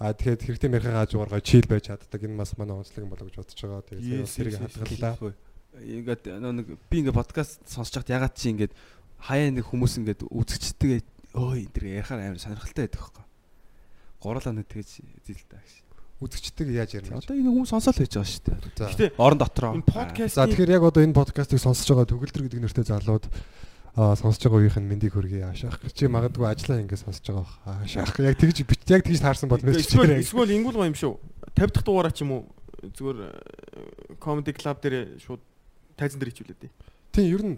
А 0.00 0.16
тэгэхээр 0.16 0.48
хэрэгтэй 0.48 0.70
ярихаа 0.80 1.04
хажуугаар 1.04 1.32
гоё 1.36 1.44
чийл 1.44 1.68
байж 1.68 1.92
чаддаг. 1.92 2.20
Энэ 2.24 2.40
бас 2.40 2.56
манай 2.56 2.74
онцлог 2.80 3.04
юм 3.04 3.12
болоо 3.12 3.28
гэж 3.28 3.36
бодож 3.36 3.60
байгаа. 3.60 3.84
Тэгээ 3.84 4.24
бас 4.24 4.34
хэрэг 4.40 4.54
хадгаллаа. 4.64 5.34
Ингээд 5.74 6.22
нэг 6.40 6.66
би 6.88 6.96
ингээд 7.04 7.18
подкаст 7.20 7.60
сонсож 7.68 8.00
байхад 8.00 8.14
ягаад 8.16 8.34
чи 8.38 8.48
ингээд 8.54 8.72
хаяа 9.24 9.50
нэг 9.54 9.66
хүмүүс 9.66 9.98
ингээд 10.02 10.26
үзэгчдэг 10.28 11.04
өө 11.34 11.66
энэ 11.66 11.74
тэр 11.74 11.84
ярихаар 11.98 12.20
амар 12.22 12.40
сонирхолтой 12.40 12.86
байдаг 12.86 13.00
хөөхгүй. 13.02 13.24
Гурлаа 14.22 14.54
нэг 14.54 14.66
тэгж 14.70 14.90
зилтэй 15.26 15.58
гэж. 15.58 15.84
Үзэгчдэг 16.22 16.68
яаж 16.70 16.90
ярина. 16.94 17.18
Одоо 17.18 17.34
энэ 17.34 17.50
хүмүүс 17.50 17.70
сонсоол 17.74 17.98
хийж 17.98 18.14
байгаа 18.14 18.30
шүү 18.30 18.44
дээ. 18.46 18.58
Гэтэ 18.86 19.06
Орон 19.18 19.38
дотроо. 19.42 19.74
энэ 19.74 19.84
подкаст 19.84 20.38
За 20.38 20.46
тэгэхээр 20.46 20.74
яг 20.78 20.84
одоо 20.86 21.02
энэ 21.02 21.18
подкастыг 21.18 21.58
сонсож 21.58 21.90
байгаа 21.90 22.06
төгөлдөр 22.06 22.42
гэдэг 22.46 22.62
нэртэй 22.62 22.86
залууд 22.86 23.24
аа 23.98 24.14
сонсож 24.14 24.46
байгаа 24.46 24.62
үеийнх 24.62 24.78
нь 24.78 24.88
мэндийг 24.94 25.12
хүргэе 25.18 25.50
аашаах. 25.50 25.82
Чи 25.90 26.06
магадгүй 26.06 26.46
ажиллаа 26.46 26.80
ингэ 26.86 27.02
сонсож 27.02 27.26
байгаа 27.26 27.42
бах. 27.42 27.82
Аашаах. 27.82 28.14
Яг 28.22 28.38
тэгж 28.38 28.62
бит 28.62 28.82
яг 28.88 29.02
тэгж 29.02 29.20
таарсан 29.20 29.50
бол 29.50 29.58
мэдчихэж 29.58 30.22
Эсвэл 30.22 30.54
ингүүл 30.54 30.86
юм 30.86 30.94
шүү. 30.94 31.18
50 31.58 31.74
дахь 31.74 31.86
дугаараа 31.86 32.14
ч 32.14 32.22
юм 32.22 32.30
уу 32.30 32.42
зүгээр 32.94 34.18
comedy 34.22 34.54
club 34.54 34.78
дээр 34.82 35.18
шууд 35.18 35.42
тайзан 35.98 36.22
дээр 36.22 36.30
хичүүлээд 36.30 36.62
тий. 36.62 36.70
Тийм 37.14 37.26
ер 37.26 37.42
нь 37.42 37.56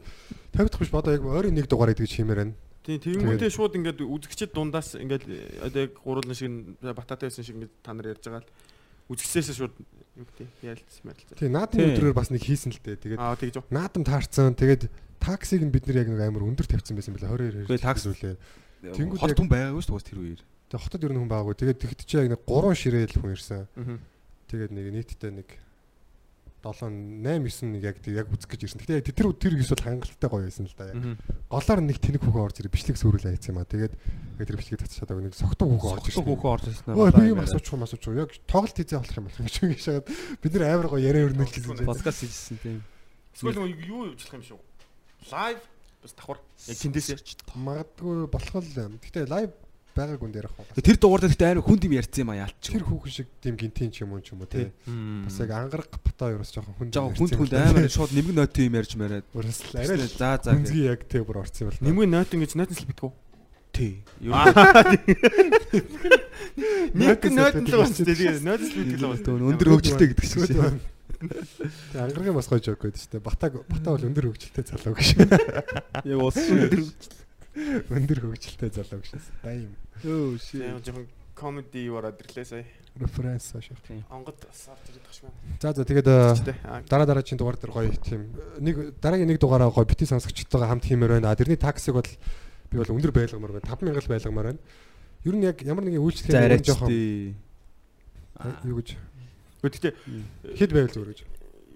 50 0.57 0.73
дахь 0.73 0.81
биш 0.81 0.93
бодоо 0.93 1.13
яг 1.13 1.25
ойрын 1.25 1.57
нэг 1.57 1.69
дугаар 1.69 1.93
идэж 1.93 2.21
хиймээр 2.21 2.41
байна. 2.41 2.57
Тийм 2.87 3.03
тэгэнгүүтээ 3.03 3.51
шууд 3.51 3.75
ингээд 3.83 3.99
үзэгчд 4.07 4.55
дундаас 4.55 4.95
ингээд 4.95 5.25
одоо 5.67 5.81
яг 5.91 5.93
гуруулна 5.99 6.35
шиг 6.39 6.79
бататай 6.81 7.27
байсан 7.27 7.43
шиг 7.43 7.59
ингээд 7.59 7.75
та 7.83 7.91
нар 7.93 8.15
ярьж 8.15 8.23
байгаа 8.31 8.47
л 8.47 8.51
үзэгчдээс 9.11 9.59
шууд 9.59 9.75
юу 9.75 10.27
гэдэг 10.31 10.49
ярилцсан 10.63 11.03
мэрэлцээ. 11.07 11.39
Тийм 11.43 11.53
наадмын 11.55 11.91
өдрөөр 11.99 12.15
бас 12.15 12.31
нэг 12.31 12.43
хийсэн 12.47 12.71
л 12.71 12.83
дээ. 12.83 13.03
Тэгээд 13.03 13.19
Аа 13.23 13.35
тэгж 13.35 13.55
юу. 13.59 13.67
наадам 13.75 14.03
таарсан. 14.07 14.55
Тэгээд 14.55 14.87
таксиг 15.19 15.63
нь 15.67 15.71
бид 15.75 15.87
нэр 15.91 16.07
яг 16.07 16.09
нэг 16.15 16.23
амар 16.23 16.47
өндөр 16.47 16.67
тавьсан 16.67 16.95
байсан 16.95 17.15
байлаа 17.15 17.35
22 17.35 17.67
Үгүй, 17.67 17.79
такс. 17.83 18.07
үлээ. 18.07 18.35
Тэнгүүд 18.95 19.19
Хот 19.19 19.35
хүн 19.35 19.51
байгаагүй 19.51 19.83
шүү 19.83 19.99
дээ 19.99 20.07
тэр 20.11 20.21
үеэр. 20.23 20.43
Тэгээд 20.71 20.83
хотод 20.87 21.05
ер 21.07 21.13
нь 21.15 21.21
хүн 21.23 21.31
байгаагүй. 21.31 21.55
Тэгээд 21.59 21.79
тэгт 21.83 22.01
чи 22.07 22.15
яг 22.19 22.27
нэг 22.31 22.41
3 22.47 22.75
ширээл 22.79 23.15
хүн 23.19 23.35
ирсэн. 23.35 23.63
Тэгээд 24.47 24.73
нэг 24.75 24.87
нийтдээ 24.95 25.31
нэг 25.35 25.49
7 26.73 27.23
8 27.23 27.47
9 27.47 27.79
нэг 27.79 27.83
яг 27.87 27.97
яг 28.11 28.27
үзэх 28.33 28.51
гэж 28.51 28.61
ирсэн. 28.67 28.81
Гэтэ 28.83 29.15
тэр 29.15 29.31
тэр 29.39 29.55
их 29.55 29.71
бол 29.71 29.85
хангалттай 29.87 30.31
гоё 30.31 30.45
байсан 30.47 30.67
л 30.67 30.75
да. 30.75 30.91
Голоор 31.47 31.81
нэг 31.87 31.99
тэнэг 32.03 32.23
хүүхэн 32.27 32.47
орж 32.47 32.57
ирээ 32.59 32.75
бичлэг 32.75 32.99
сүрүүл 32.99 33.31
айц 33.31 33.47
юм 33.47 33.63
а. 33.63 33.69
Тэгээд 33.69 33.95
тэр 34.43 34.57
бичлэгийг 34.59 34.83
татчихад 34.83 35.15
нэг 35.15 35.35
согтуу 35.39 35.67
хүүхэн 35.71 35.93
орж 35.95 36.05
ирсэн. 36.11 36.19
Согтуу 36.19 36.35
хүүхэн 36.35 36.55
орж 36.57 36.65
ирсэн 36.67 36.89
аа. 36.91 37.15
Би 37.15 37.31
юм 37.31 37.41
асуучих 37.41 37.75
юм 37.77 37.85
асуучих. 37.87 38.19
Яг 38.19 38.31
тоглолт 38.51 38.77
хийзээ 38.77 38.99
болох 38.99 39.17
юм 39.17 39.27
бол 39.31 39.39
гэж 39.47 39.57
ингэ 39.63 39.85
шахаад 39.87 40.07
бид 40.43 40.53
нэр 40.53 40.65
амар 40.67 40.89
гоё 40.91 41.03
яриа 41.07 41.27
өрнөлтсөн. 41.31 41.87
Подкаст 41.87 42.21
хийжсэн 42.27 42.59
тийм. 42.59 42.79
Эсвэл 43.37 43.63
юу 43.63 44.11
явуулах 44.11 44.35
юм 44.35 44.43
шүү. 44.43 44.61
Лайв 45.31 45.61
бас 46.03 46.13
давхар. 46.17 46.41
Яг 46.67 46.77
тэндээс 46.83 47.09
магадгүй 47.55 48.27
болох 48.27 48.55
л. 48.59 48.99
Гэтэ 49.01 49.29
лайв 49.31 49.51
байгааг 49.97 50.21
үн 50.21 50.33
дээр 50.37 50.47
ах. 50.53 50.61
Тэр 50.77 50.97
дугаар 51.01 51.25
дээр 51.25 51.33
гэхдээ 51.33 51.51
амар 51.57 51.65
хүнд 51.65 51.83
юм 51.89 51.97
ярьсан 51.97 52.21
юм 52.21 52.31
а 52.31 52.41
яалч. 52.45 52.61
Тэр 52.61 52.85
хүүхэн 52.85 53.13
шиг 53.17 53.29
тийм 53.41 53.57
гинтийн 53.57 53.91
ч 53.91 54.05
юм 54.05 54.13
уу 54.13 54.21
ч 54.21 54.37
юм 54.37 54.45
уу 54.45 54.51
тий. 54.53 54.69
Бас 55.25 55.41
яг 55.41 55.51
ангараг 55.57 55.89
бата 55.89 56.29
ерөөс 56.37 56.53
жоохон 56.53 56.77
хүнд. 56.77 56.93
Жоохон 56.93 57.17
хүнд 57.17 57.35
хүнд 57.41 57.53
амар 57.57 57.89
шууд 57.89 58.13
нэмэг 58.13 58.37
ноот 58.37 58.53
юм 58.61 58.77
ярьж 58.77 58.93
мараад. 59.01 59.25
Ерөөс 59.33 59.61
л 59.73 59.81
арай 59.81 59.97
за 60.05 60.37
за. 60.37 60.53
Үнзги 60.53 60.85
яг 60.85 61.09
тий 61.09 61.25
бүр 61.25 61.41
орсон 61.41 61.65
юм 61.65 61.73
бол. 61.73 61.81
Нэмэг 61.81 62.13
ноот 62.13 62.31
ингэж 62.37 62.53
ноотнос 62.61 62.85
л 62.85 62.91
битгүү. 62.93 63.11
Тий. 63.73 64.05
Нэг 66.93 67.21
ноот 67.33 67.57
л 67.57 67.81
бас 67.81 67.97
тий. 67.97 68.37
Ноотнос 68.45 68.69
л 68.69 68.85
битгүү 68.85 69.09
бас. 69.17 69.25
Өндөр 69.25 69.69
хөгжилтэй 69.81 70.13
гэдэг 70.13 70.29
шиг 70.29 70.45
шээ. 70.53 70.77
Тэг 71.17 71.97
ангаргийн 71.97 72.37
бас 72.37 72.49
гоё 72.53 72.61
жоок 72.61 72.85
байдаг 72.85 73.01
шүү 73.01 73.17
дээ. 73.17 73.25
Бата 73.25 73.49
бол 73.49 74.05
өндөр 74.05 74.29
хөгжилтэй 74.29 74.65
залуу 74.69 74.93
гэж. 75.01 75.09
Яг 76.05 76.21
ус 76.21 76.37
өндөр 76.37 76.85
хөгжилтэй. 76.85 77.25
Өндөр 77.57 78.21
хөгжилтэй 78.21 78.71
залуу 78.71 79.01
гэж. 79.01 79.17
Дайм. 79.41 79.73
Өө 80.05 80.37
шээ. 80.37 80.77
Яг 80.77 80.85
жоохон 80.85 81.07
комеди 81.33 81.89
ороод 81.89 82.21
ирлээ 82.21 82.45
сая. 82.45 82.65
Референс 83.01 83.49
ашиг. 83.57 83.81
Онгод 84.13 84.37
ирэх 84.45 85.13
шиг 85.13 85.25
байна. 85.25 85.57
За 85.61 85.73
за 85.73 85.85
тэгээд 85.85 86.89
дараа 86.89 87.07
дараагийн 87.09 87.41
дугаар 87.41 87.57
дээр 87.57 87.73
гоё 87.73 87.93
тийм 88.05 88.33
нэг 88.61 89.01
дараагийн 89.01 89.29
нэг 89.33 89.41
дугаараа 89.41 89.73
гоё 89.73 89.89
бити 89.89 90.05
сонсогчтойгоо 90.05 90.69
хамт 90.69 90.85
хиймээр 90.85 91.21
байна. 91.21 91.37
Тэрний 91.37 91.57
таксыг 91.57 91.97
бол 91.97 92.09
би 92.73 92.77
бол 92.77 92.93
өндөр 92.93 93.13
байлгамаар 93.13 93.61
байна. 93.61 93.69
5000 93.73 94.05
л 94.05 94.13
байлгамаар 94.13 94.47
байна. 94.53 94.61
Ер 95.25 95.35
нь 95.37 95.45
яг 95.45 95.61
ямар 95.65 95.85
нэгэн 95.85 96.05
үйлчлэгээ 96.05 96.61
жоохон 96.61 96.93
юу 98.69 98.81
гэж 98.85 98.97
Гэхдээ 99.65 99.93
хэд 100.57 100.71
байвал 100.73 100.93
зүгээр 100.95 101.11
гэж. 101.11 101.21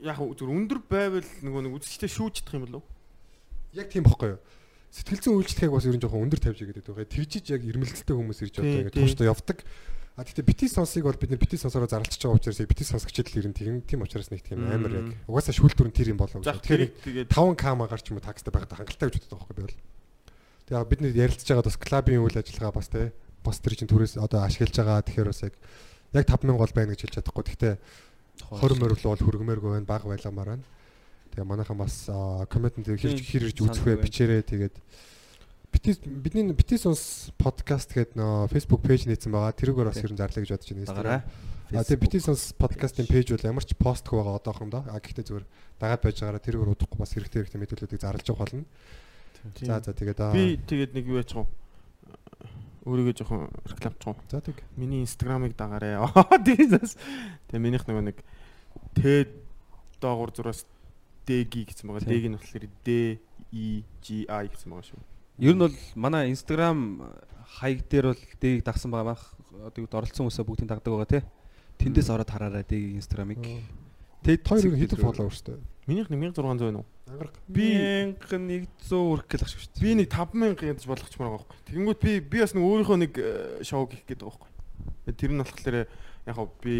Яг 0.05 0.17
зүгээр 0.21 0.55
өндөр 0.55 0.81
байвал 0.87 1.29
нөгөө 1.43 1.61
нэг 1.67 1.73
үзэгчтэй 1.81 2.11
шүүждэх 2.13 2.55
юм 2.55 2.65
болов? 2.69 2.85
Яг 3.75 3.89
тийм 3.91 4.05
бохгүй 4.05 4.37
юу? 4.37 4.41
Сэтгэл 4.91 5.23
зүйн 5.23 5.39
үйлчлэгийг 5.39 5.71
бас 5.71 5.87
ер 5.87 5.95
нь 5.95 6.03
жоохон 6.03 6.27
өндөр 6.27 6.41
тавьж 6.43 6.61
игээд 6.67 6.83
байгаа. 6.83 7.07
Тэгжиж 7.07 7.47
яг 7.55 7.63
ирмэлцэлтэй 7.63 8.17
хүмүүс 8.19 8.43
ирж 8.43 8.55
одоо 8.59 8.91
ингээд 8.91 8.99
тууштай 8.99 9.31
явдаг. 9.31 9.63
А 10.19 10.27
тэгтээ 10.27 10.45
бити 10.45 10.67
сонсыг 10.67 11.07
бол 11.07 11.15
бид 11.15 11.31
нэр 11.31 11.39
бити 11.39 11.55
сонсороо 11.55 11.87
зарлж 11.87 12.19
байгаа 12.19 12.37
учраас 12.37 12.59
бити 12.67 12.83
сонсогчд 12.83 13.31
л 13.31 13.39
ирэн 13.39 13.55
тийм 13.55 13.81
тийм 13.87 14.03
учраас 14.03 14.35
нэг 14.35 14.43
тийм 14.43 14.67
амар 14.67 14.91
яг 14.91 15.07
угаасаа 15.31 15.55
шүүлтүр 15.55 15.89
нь 15.89 15.95
тэр 15.95 16.11
юм 16.11 16.19
болов. 16.19 16.43
Тэгэхээр 16.43 17.31
5 17.31 17.55
кам 17.55 17.87
гарч 17.87 18.11
юм 18.11 18.19
уу 18.19 18.27
такстай 18.27 18.51
байгаад 18.51 18.75
хангалттай 18.75 19.07
гэж 19.09 19.31
боддог 19.31 19.39
байхгүй 19.47 19.57
байвал. 19.63 19.79
Тэгээ 20.67 20.91
бид 20.91 21.01
нэр 21.07 21.15
ярилцж 21.31 21.47
байгаа 21.47 21.65
бас 21.71 21.79
клубын 21.79 22.21
үйл 22.27 22.37
ажиллагаа 22.43 22.75
бас 22.75 22.89
тий 22.91 23.07
бас 23.47 23.57
тэр 23.63 23.75
чинь 23.79 23.89
түрээс 23.89 24.19
одоо 24.19 24.43
ашиглаж 24.45 24.75
байгаа 24.75 25.07
тэгэхээр 25.07 25.31
бас 25.31 25.41
яг 25.47 25.55
яг 26.13 26.27
5000 26.27 26.59
гол 26.59 26.75
байна 26.75 26.91
гэж 26.93 27.01
хэлж 27.07 27.15
чадахгүй. 27.23 27.45
Гэхдээ 27.47 27.75
20 28.51 28.83
морил 28.83 28.99
бол 29.01 29.25
хөргмээргүй 29.25 29.71
байна, 29.79 29.87
баг 29.87 30.05
байламаар 30.05 30.49
байна. 30.59 30.65
Тэгээ 31.35 31.47
манайхан 31.47 31.79
бас 31.79 32.11
комментэнд 32.51 32.91
хэрж 32.99 33.23
хэрж 33.23 33.57
үзэх 33.63 33.85
вэ 33.87 34.03
бичээрэй. 34.03 34.43
Тэгээд 34.43 34.77
бити 35.71 35.91
бидний 36.05 36.51
бити 36.53 36.79
сонс 36.79 37.31
подкаст 37.39 37.95
гэдэг 37.95 38.19
нөө 38.19 38.51
Facebook 38.51 38.83
пэйж 38.83 39.07
нээсэн 39.07 39.31
байгаа. 39.31 39.55
Тэрүүгээр 39.55 39.91
бас 39.91 40.03
нь 40.03 40.19
зарлаа 40.19 40.43
гэж 40.43 40.51
бодож 40.51 40.71
байна. 40.91 41.23
А 41.71 41.87
тэгээ 41.87 42.03
бити 42.03 42.19
сонс 42.19 42.51
подкастын 42.59 43.07
пэйж 43.07 43.31
бол 43.31 43.47
ямар 43.47 43.63
ч 43.63 43.79
постгүй 43.79 44.19
байгаа 44.19 44.43
одоохондоо. 44.43 44.83
А 44.91 44.99
гэхдээ 44.99 45.27
зүгээр 45.31 45.47
дагаад 45.79 46.03
байж 46.03 46.17
байгаараа 46.19 46.43
тэрүүгээр 46.43 46.75
удахгүй 46.75 46.99
бас 46.99 47.15
хэрэгтэй 47.15 47.47
хэрэгтэй 47.47 47.61
мэдээллүүдийг 47.63 48.03
зарлаж 48.03 48.27
явах 48.27 48.43
болно. 48.51 48.67
За 49.63 49.79
за 49.79 49.95
тэгээд 49.95 50.19
би 50.35 50.59
тэгээд 50.67 50.93
нэг 50.99 51.05
юу 51.07 51.23
яж 51.23 51.31
байгаа 51.31 51.47
өөрийгөө 52.91 53.15
жоохон 53.15 53.49
рекламч 53.71 54.01
гоо. 54.03 54.17
За 54.27 54.41
тэг. 54.43 54.59
Миний 54.75 55.07
инстаграмыг 55.07 55.55
дагаарай. 55.55 56.01
Тэгээс 56.49 56.99
тэгээ 57.53 57.63
минийх 57.63 57.87
нөгөө 57.87 58.05
нэг 58.11 58.19
Т 58.99 59.31
доогуур 60.01 60.33
зураас 60.35 60.67
ДГ 61.31 61.71
гэсэн 61.71 61.87
байгаа. 61.87 62.11
Д-г 62.11 62.27
нь 62.27 62.35
болохоор 62.35 62.67
D 62.83 62.91
E 63.55 63.87
G 64.03 64.27
I 64.27 64.51
гэсэн 64.51 64.67
байгаа 64.67 64.91
шүү. 64.91 64.99
Ер 65.39 65.55
нь 65.55 65.63
бол 65.63 65.77
манай 65.95 66.35
инстаграм 66.35 67.07
хаяг 67.47 67.87
дээр 67.87 68.11
бол 68.11 68.23
D-г 68.43 68.67
дагсан 68.67 68.91
байгаа 68.91 69.15
бах. 69.15 69.23
Одоо 69.71 69.87
оролцсон 69.87 70.27
хүмүүсээ 70.27 70.47
бүгдийг 70.47 70.69
дагдаг 70.69 70.91
байгаа 70.91 71.11
тий. 71.15 71.23
Тэндээс 71.79 72.11
ороод 72.11 72.31
хараарай 72.31 72.67
D-г 72.67 72.99
инстаграмыг. 72.99 73.39
Тэд 74.21 74.45
хоёр 74.45 74.75
хэдэн 74.75 75.01
фолловерстэй. 75.01 75.57
Минийх 75.89 76.11
1600 76.13 76.61
байна 76.61 76.85
уу? 76.85 76.87
Ангараг. 77.09 77.35
Би 77.49 77.67
1100 78.21 78.69
хүрэх 78.87 79.27
гэлэх 79.27 79.49
шүү 79.49 79.73
дээ. 79.75 79.83
Би 79.83 79.91
нэг 79.97 80.09
5000 80.13 80.61
ядаж 80.61 80.85
болгочмоор 80.87 81.29
байгаа 81.31 81.41
байхгүй. 81.41 81.59
Тэгэнгүүт 81.73 82.01
би 82.05 82.13
би 82.21 82.39
бас 82.45 82.53
нэг 82.55 82.63
өөрийнхөө 82.69 82.99
нэг 83.01 83.13
шоу 83.65 83.89
хийх 83.89 84.05
гээд 84.05 84.23
байгаа 84.23 84.45
байхгүй. 84.45 85.15
Тэр 85.17 85.31
нь 85.33 85.41
болохоор 85.41 85.77
яг 86.29 86.35
хав 86.37 86.53
би 86.61 86.75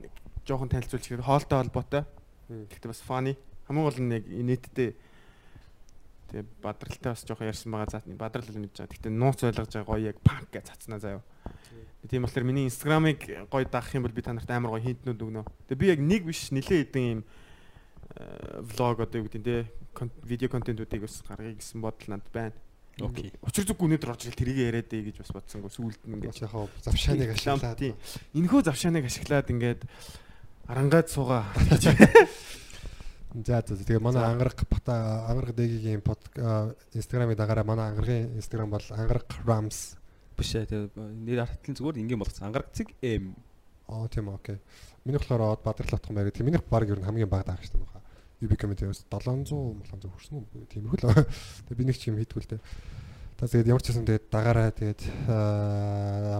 нэг 0.00 0.12
жоохон 0.48 0.72
танилцуулж 0.72 1.04
хэрэг 1.06 1.28
хоолтой 1.28 1.58
холбоотой. 1.60 2.02
Гэхдээ 2.48 2.90
бас 2.90 3.04
funny. 3.04 3.36
Хамгийн 3.66 3.86
гол 3.86 4.00
нь 4.00 4.14
яг 4.16 4.24
нийтдээ 4.26 4.90
тэгээ 6.32 6.46
бадралтай 6.64 7.12
бас 7.12 7.24
жоохон 7.28 7.50
ярьсан 7.52 7.70
байгаа. 7.72 8.00
За 8.00 8.16
бадрал 8.16 8.48
л 8.48 8.62
мэдэж 8.62 8.76
байгаа. 8.80 8.92
Гэхдээ 8.96 9.12
нууц 9.12 9.40
ойлгож 9.44 9.72
байгаа 9.72 9.90
гоё 9.92 10.08
яг 10.08 10.18
панк 10.24 10.48
гэж 10.48 10.64
цацнаа 10.72 10.98
заяа. 10.98 11.22
Тийм 12.08 12.24
болохоор 12.24 12.48
миний 12.48 12.66
инстаграмыг 12.66 13.20
гоё 13.52 13.66
даах 13.68 13.92
юм 13.94 14.08
бол 14.08 14.16
би 14.16 14.24
та 14.24 14.32
нарт 14.32 14.50
амар 14.50 14.74
гоё 14.74 14.82
хинтнүүд 14.82 15.20
өгнө. 15.20 15.44
Тэгээ 15.68 15.80
би 15.80 15.86
яг 15.92 16.00
нэг 16.00 16.22
биш 16.24 16.48
нэлээд 16.50 16.88
хэдэн 16.88 17.06
юм 17.12 17.20
влог 18.74 19.00
одоо 19.00 19.20
юу 19.20 19.28
гэдэг 19.28 19.44
те 19.44 19.68
видео 20.24 20.48
контентуудыг 20.48 21.04
бас 21.04 21.22
гаргая 21.28 21.54
гэсэн 21.54 21.80
бодол 21.80 22.08
надад 22.08 22.32
байна. 22.32 22.56
Окей. 23.00 23.32
Учир 23.40 23.64
зүг 23.64 23.80
өнөөдөр 23.80 24.12
орж 24.12 24.28
ирэл 24.28 24.36
тэрийг 24.36 24.58
яриад 24.68 24.92
ээ 24.92 25.12
гэж 25.12 25.16
бас 25.24 25.32
бодсонгүй 25.32 25.72
сүүлд 25.72 26.02
нь 26.04 26.20
ингээд 26.20 26.44
яг 26.44 26.52
завшааныг 26.84 27.30
ашиглаад 27.32 27.80
энэхүү 28.36 28.60
завшааныг 28.68 29.04
ашиглаад 29.08 29.48
ингээд 29.48 29.80
арангаад 30.68 31.08
суугаа. 31.08 31.48
За 33.32 33.64
за 33.64 33.84
тэгээ 33.84 34.00
манай 34.00 34.24
ангараг 34.28 34.60
бата 34.68 35.24
ангараг 35.28 35.56
дэгийн 35.56 36.04
инстаграмыг 36.92 37.36
дагаараа 37.36 37.64
манай 37.64 37.90
ангарагын 37.90 38.36
инстаграм 38.36 38.70
бол 38.70 38.84
ангараг 38.90 39.26
rams. 39.48 39.96
Биш 40.36 40.52
ээ 40.54 40.68
тэгээ 40.68 41.00
нэр 41.00 41.40
артлын 41.48 41.76
зүгээр 41.76 42.00
ингийн 42.04 42.20
болгосон. 42.20 42.52
Ангараг 42.52 42.68
цэг 42.76 42.92
m 43.00 43.32
аа 43.88 44.08
тийм 44.12 44.28
окей. 44.28 44.60
Минийх 45.04 45.24
болохоор 45.24 45.56
од 45.56 45.64
бадрал 45.64 45.96
утхан 45.96 46.16
байгаад 46.16 46.36
тийм. 46.36 46.46
Минийх 46.52 46.68
баг 46.68 46.84
ер 46.88 47.00
нь 47.00 47.08
хамгийн 47.08 47.28
бага 47.28 47.56
даах 47.56 47.64
шүү 47.64 47.80
дээ 47.80 48.02
UB 48.42 48.58
comedy-с 48.58 49.06
700 49.06 49.54
700 49.86 50.10
хүрсэн 50.10 50.34
үү 50.42 50.66
тиймэрхүү 50.66 50.98
л. 50.98 51.24
Тэгээ 51.70 51.78
би 51.78 51.84
нэг 51.86 51.96
ч 51.96 52.10
юм 52.10 52.18
хийдгүү 52.18 52.42
л 52.42 52.50
дээ 52.52 52.60
та 53.42 53.50
тэгээд 53.50 53.70
ямар 53.74 53.82
ч 53.82 53.90
юм 53.90 54.06
тэгээд 54.06 54.26
дагаараа 54.30 54.70
тэгээд 54.70 55.02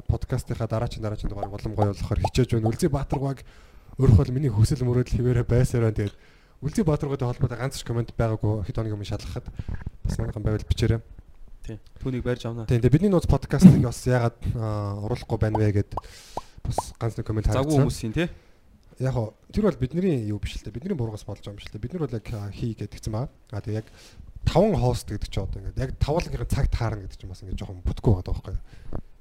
подкастынхаа 0.06 0.70
дараачин 0.70 1.02
дараачин 1.02 1.30
дугаар 1.30 1.50
улам 1.50 1.74
гоё 1.74 1.90
болохоор 1.94 2.22
хичээж 2.30 2.54
байна. 2.54 2.70
Үлзий 2.70 2.86
баатаргаг 2.86 3.42
өөрөх 3.98 4.16
бол 4.22 4.30
миний 4.30 4.54
хүсэл 4.54 4.86
мөрөөдөл 4.86 5.18
хിവэрэ 5.18 5.42
байсараа 5.42 5.90
тэгээд 5.90 6.14
үлзий 6.62 6.86
баатаргаатай 6.86 7.28
холбоотой 7.28 7.58
ганц 7.58 7.76
ч 7.76 7.84
комент 7.84 8.14
байгаагүй 8.14 8.62
хэд 8.64 8.76
хоногийн 8.78 8.96
өмнө 8.96 9.10
шалгахад 9.10 9.46
бас 10.06 10.16
манайхан 10.18 10.46
байвал 10.46 10.70
бичээрэй 10.70 11.02
Тийм. 11.62 11.78
Түүнийг 12.02 12.24
барьж 12.26 12.46
авнаа. 12.46 12.66
Тийм. 12.66 12.82
Бидний 12.82 13.10
нууц 13.10 13.26
подкастыг 13.30 13.78
бас 13.82 14.02
ягаад 14.06 14.38
оруулахгүй 14.54 15.38
байна 15.38 15.62
вэ 15.62 15.70
гэд 15.78 15.94
бас 15.94 16.78
ганц 16.98 17.14
нэг 17.18 17.26
комент 17.26 17.46
харагдсан. 17.46 17.70
Загуу 17.70 17.86
хүмүүсийн 17.86 18.14
тий. 18.14 18.26
Яг 18.98 19.14
хоо 19.14 19.34
тэр 19.54 19.70
бол 19.70 19.78
бидний 19.78 20.26
юу 20.26 20.42
биш 20.42 20.58
л 20.58 20.66
дээ. 20.66 20.74
Бидний 20.74 20.98
бургаас 20.98 21.22
болж 21.22 21.38
байгаа 21.38 21.54
юм 21.54 21.60
биш 21.62 21.70
л 21.70 21.74
дээ. 21.78 21.84
Бид 21.86 21.94
нар 21.94 22.02
бол 22.02 22.18
яг 22.18 22.26
хий 22.50 22.74
гэдгцэн 22.74 23.14
баа. 23.14 23.30
А 23.54 23.62
тэгээ 23.62 23.78
яг 23.78 23.86
таван 24.42 24.74
хост 24.74 25.06
гэдэг 25.06 25.30
чи 25.30 25.38
одоо 25.38 25.62
ингээд 25.62 25.78
яг 25.78 25.90
тавлынхын 26.02 26.50
цагт 26.50 26.74
хаарна 26.74 27.06
гэдэг 27.06 27.18
чинь 27.22 27.30
бас 27.30 27.42
ингээд 27.46 27.60
жоохон 27.62 27.86
бүтггүй 27.86 28.10
байгаа 28.10 28.34
байхгүй. 28.34 28.56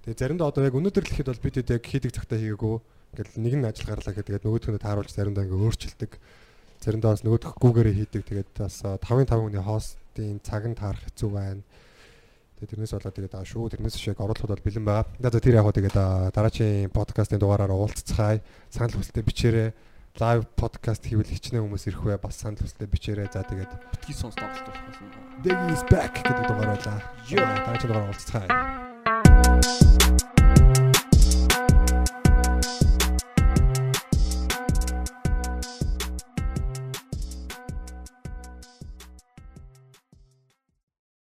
Тэгээ 0.02 0.18
заримдаа 0.18 0.50
одоо 0.50 0.66
яг 0.66 0.74
өнөөдөр 0.74 1.06
л 1.06 1.14
ихэд 1.14 1.30
бол 1.30 1.46
бид 1.46 1.62
яг 1.62 1.86
хийдэг 1.86 2.10
цагтаа 2.10 2.42
хийгээгүй. 2.42 2.76
Ингээд 3.14 3.38
нэг 3.38 3.54
нь 3.54 3.70
ажил 3.70 3.86
гарлаа 3.86 4.14
гэдэг 4.18 4.42
нөгөөх 4.42 4.66
нь 4.66 4.82
тааруулж 4.82 5.14
заримдаа 5.14 5.46
ингээд 5.46 5.62
өөрчилдөг. 5.62 6.12
Заримдаа 6.82 7.14
бас 7.14 7.24
нөгөөдөхгүйгээр 7.24 7.90
хийдэг. 7.94 8.22
Тэгээд 8.26 8.52
бас 8.58 8.82
5-5 8.82 9.30
хүний 9.38 9.62
хостын 9.62 10.42
цаг 10.42 10.66
нь 10.66 10.76
таарах 10.76 11.06
хэцүү 11.08 11.30
байна 11.30 11.62
Тэгээ 12.62 12.78
тэрнээс 12.78 12.94
болоод 12.94 13.16
тэгээд 13.18 13.38
аа 13.42 13.46
шүү 13.50 13.74
тэрнээс 13.74 13.98
шиг 13.98 14.22
оруулахад 14.22 14.54
бол 14.54 14.66
бэлэн 14.70 14.86
байгаа. 14.86 15.34
За 15.34 15.42
тэр 15.42 15.58
яг 15.58 15.66
хоо 15.66 15.74
тэгээд 15.74 15.98
дараагийн 16.30 16.94
подкастын 16.94 17.42
дугаараар 17.42 17.74
уулзцгаая. 17.74 18.46
Санал 18.70 19.02
хүсэлтээ 19.02 19.26
бичээрэй. 19.26 19.70
Лайв 20.22 20.46
подкаст 20.54 21.02
хийвэл 21.10 21.26
хичнээн 21.26 21.66
хүмүүс 21.66 21.90
ирэх 21.90 22.06
бай. 22.06 22.22
Бас 22.22 22.38
санал 22.38 22.62
хүсэлтээ 22.62 22.86
бичээрэй. 22.86 23.34
За 23.34 23.42
тэгээд 23.42 23.74
битгий 23.98 24.14
сонс 24.14 24.38
тоглолт 24.38 24.62
болох 24.62 24.86
байсан. 24.94 25.10
Dig 25.42 25.58
is 25.74 25.82
back 25.90 26.14
гэдэг 26.22 26.46
дугаар 26.46 26.70
байлаа. 26.78 27.02
Дараагийн 27.26 27.82
дугаараар 27.82 28.14
уулзцгаая. 28.14 28.91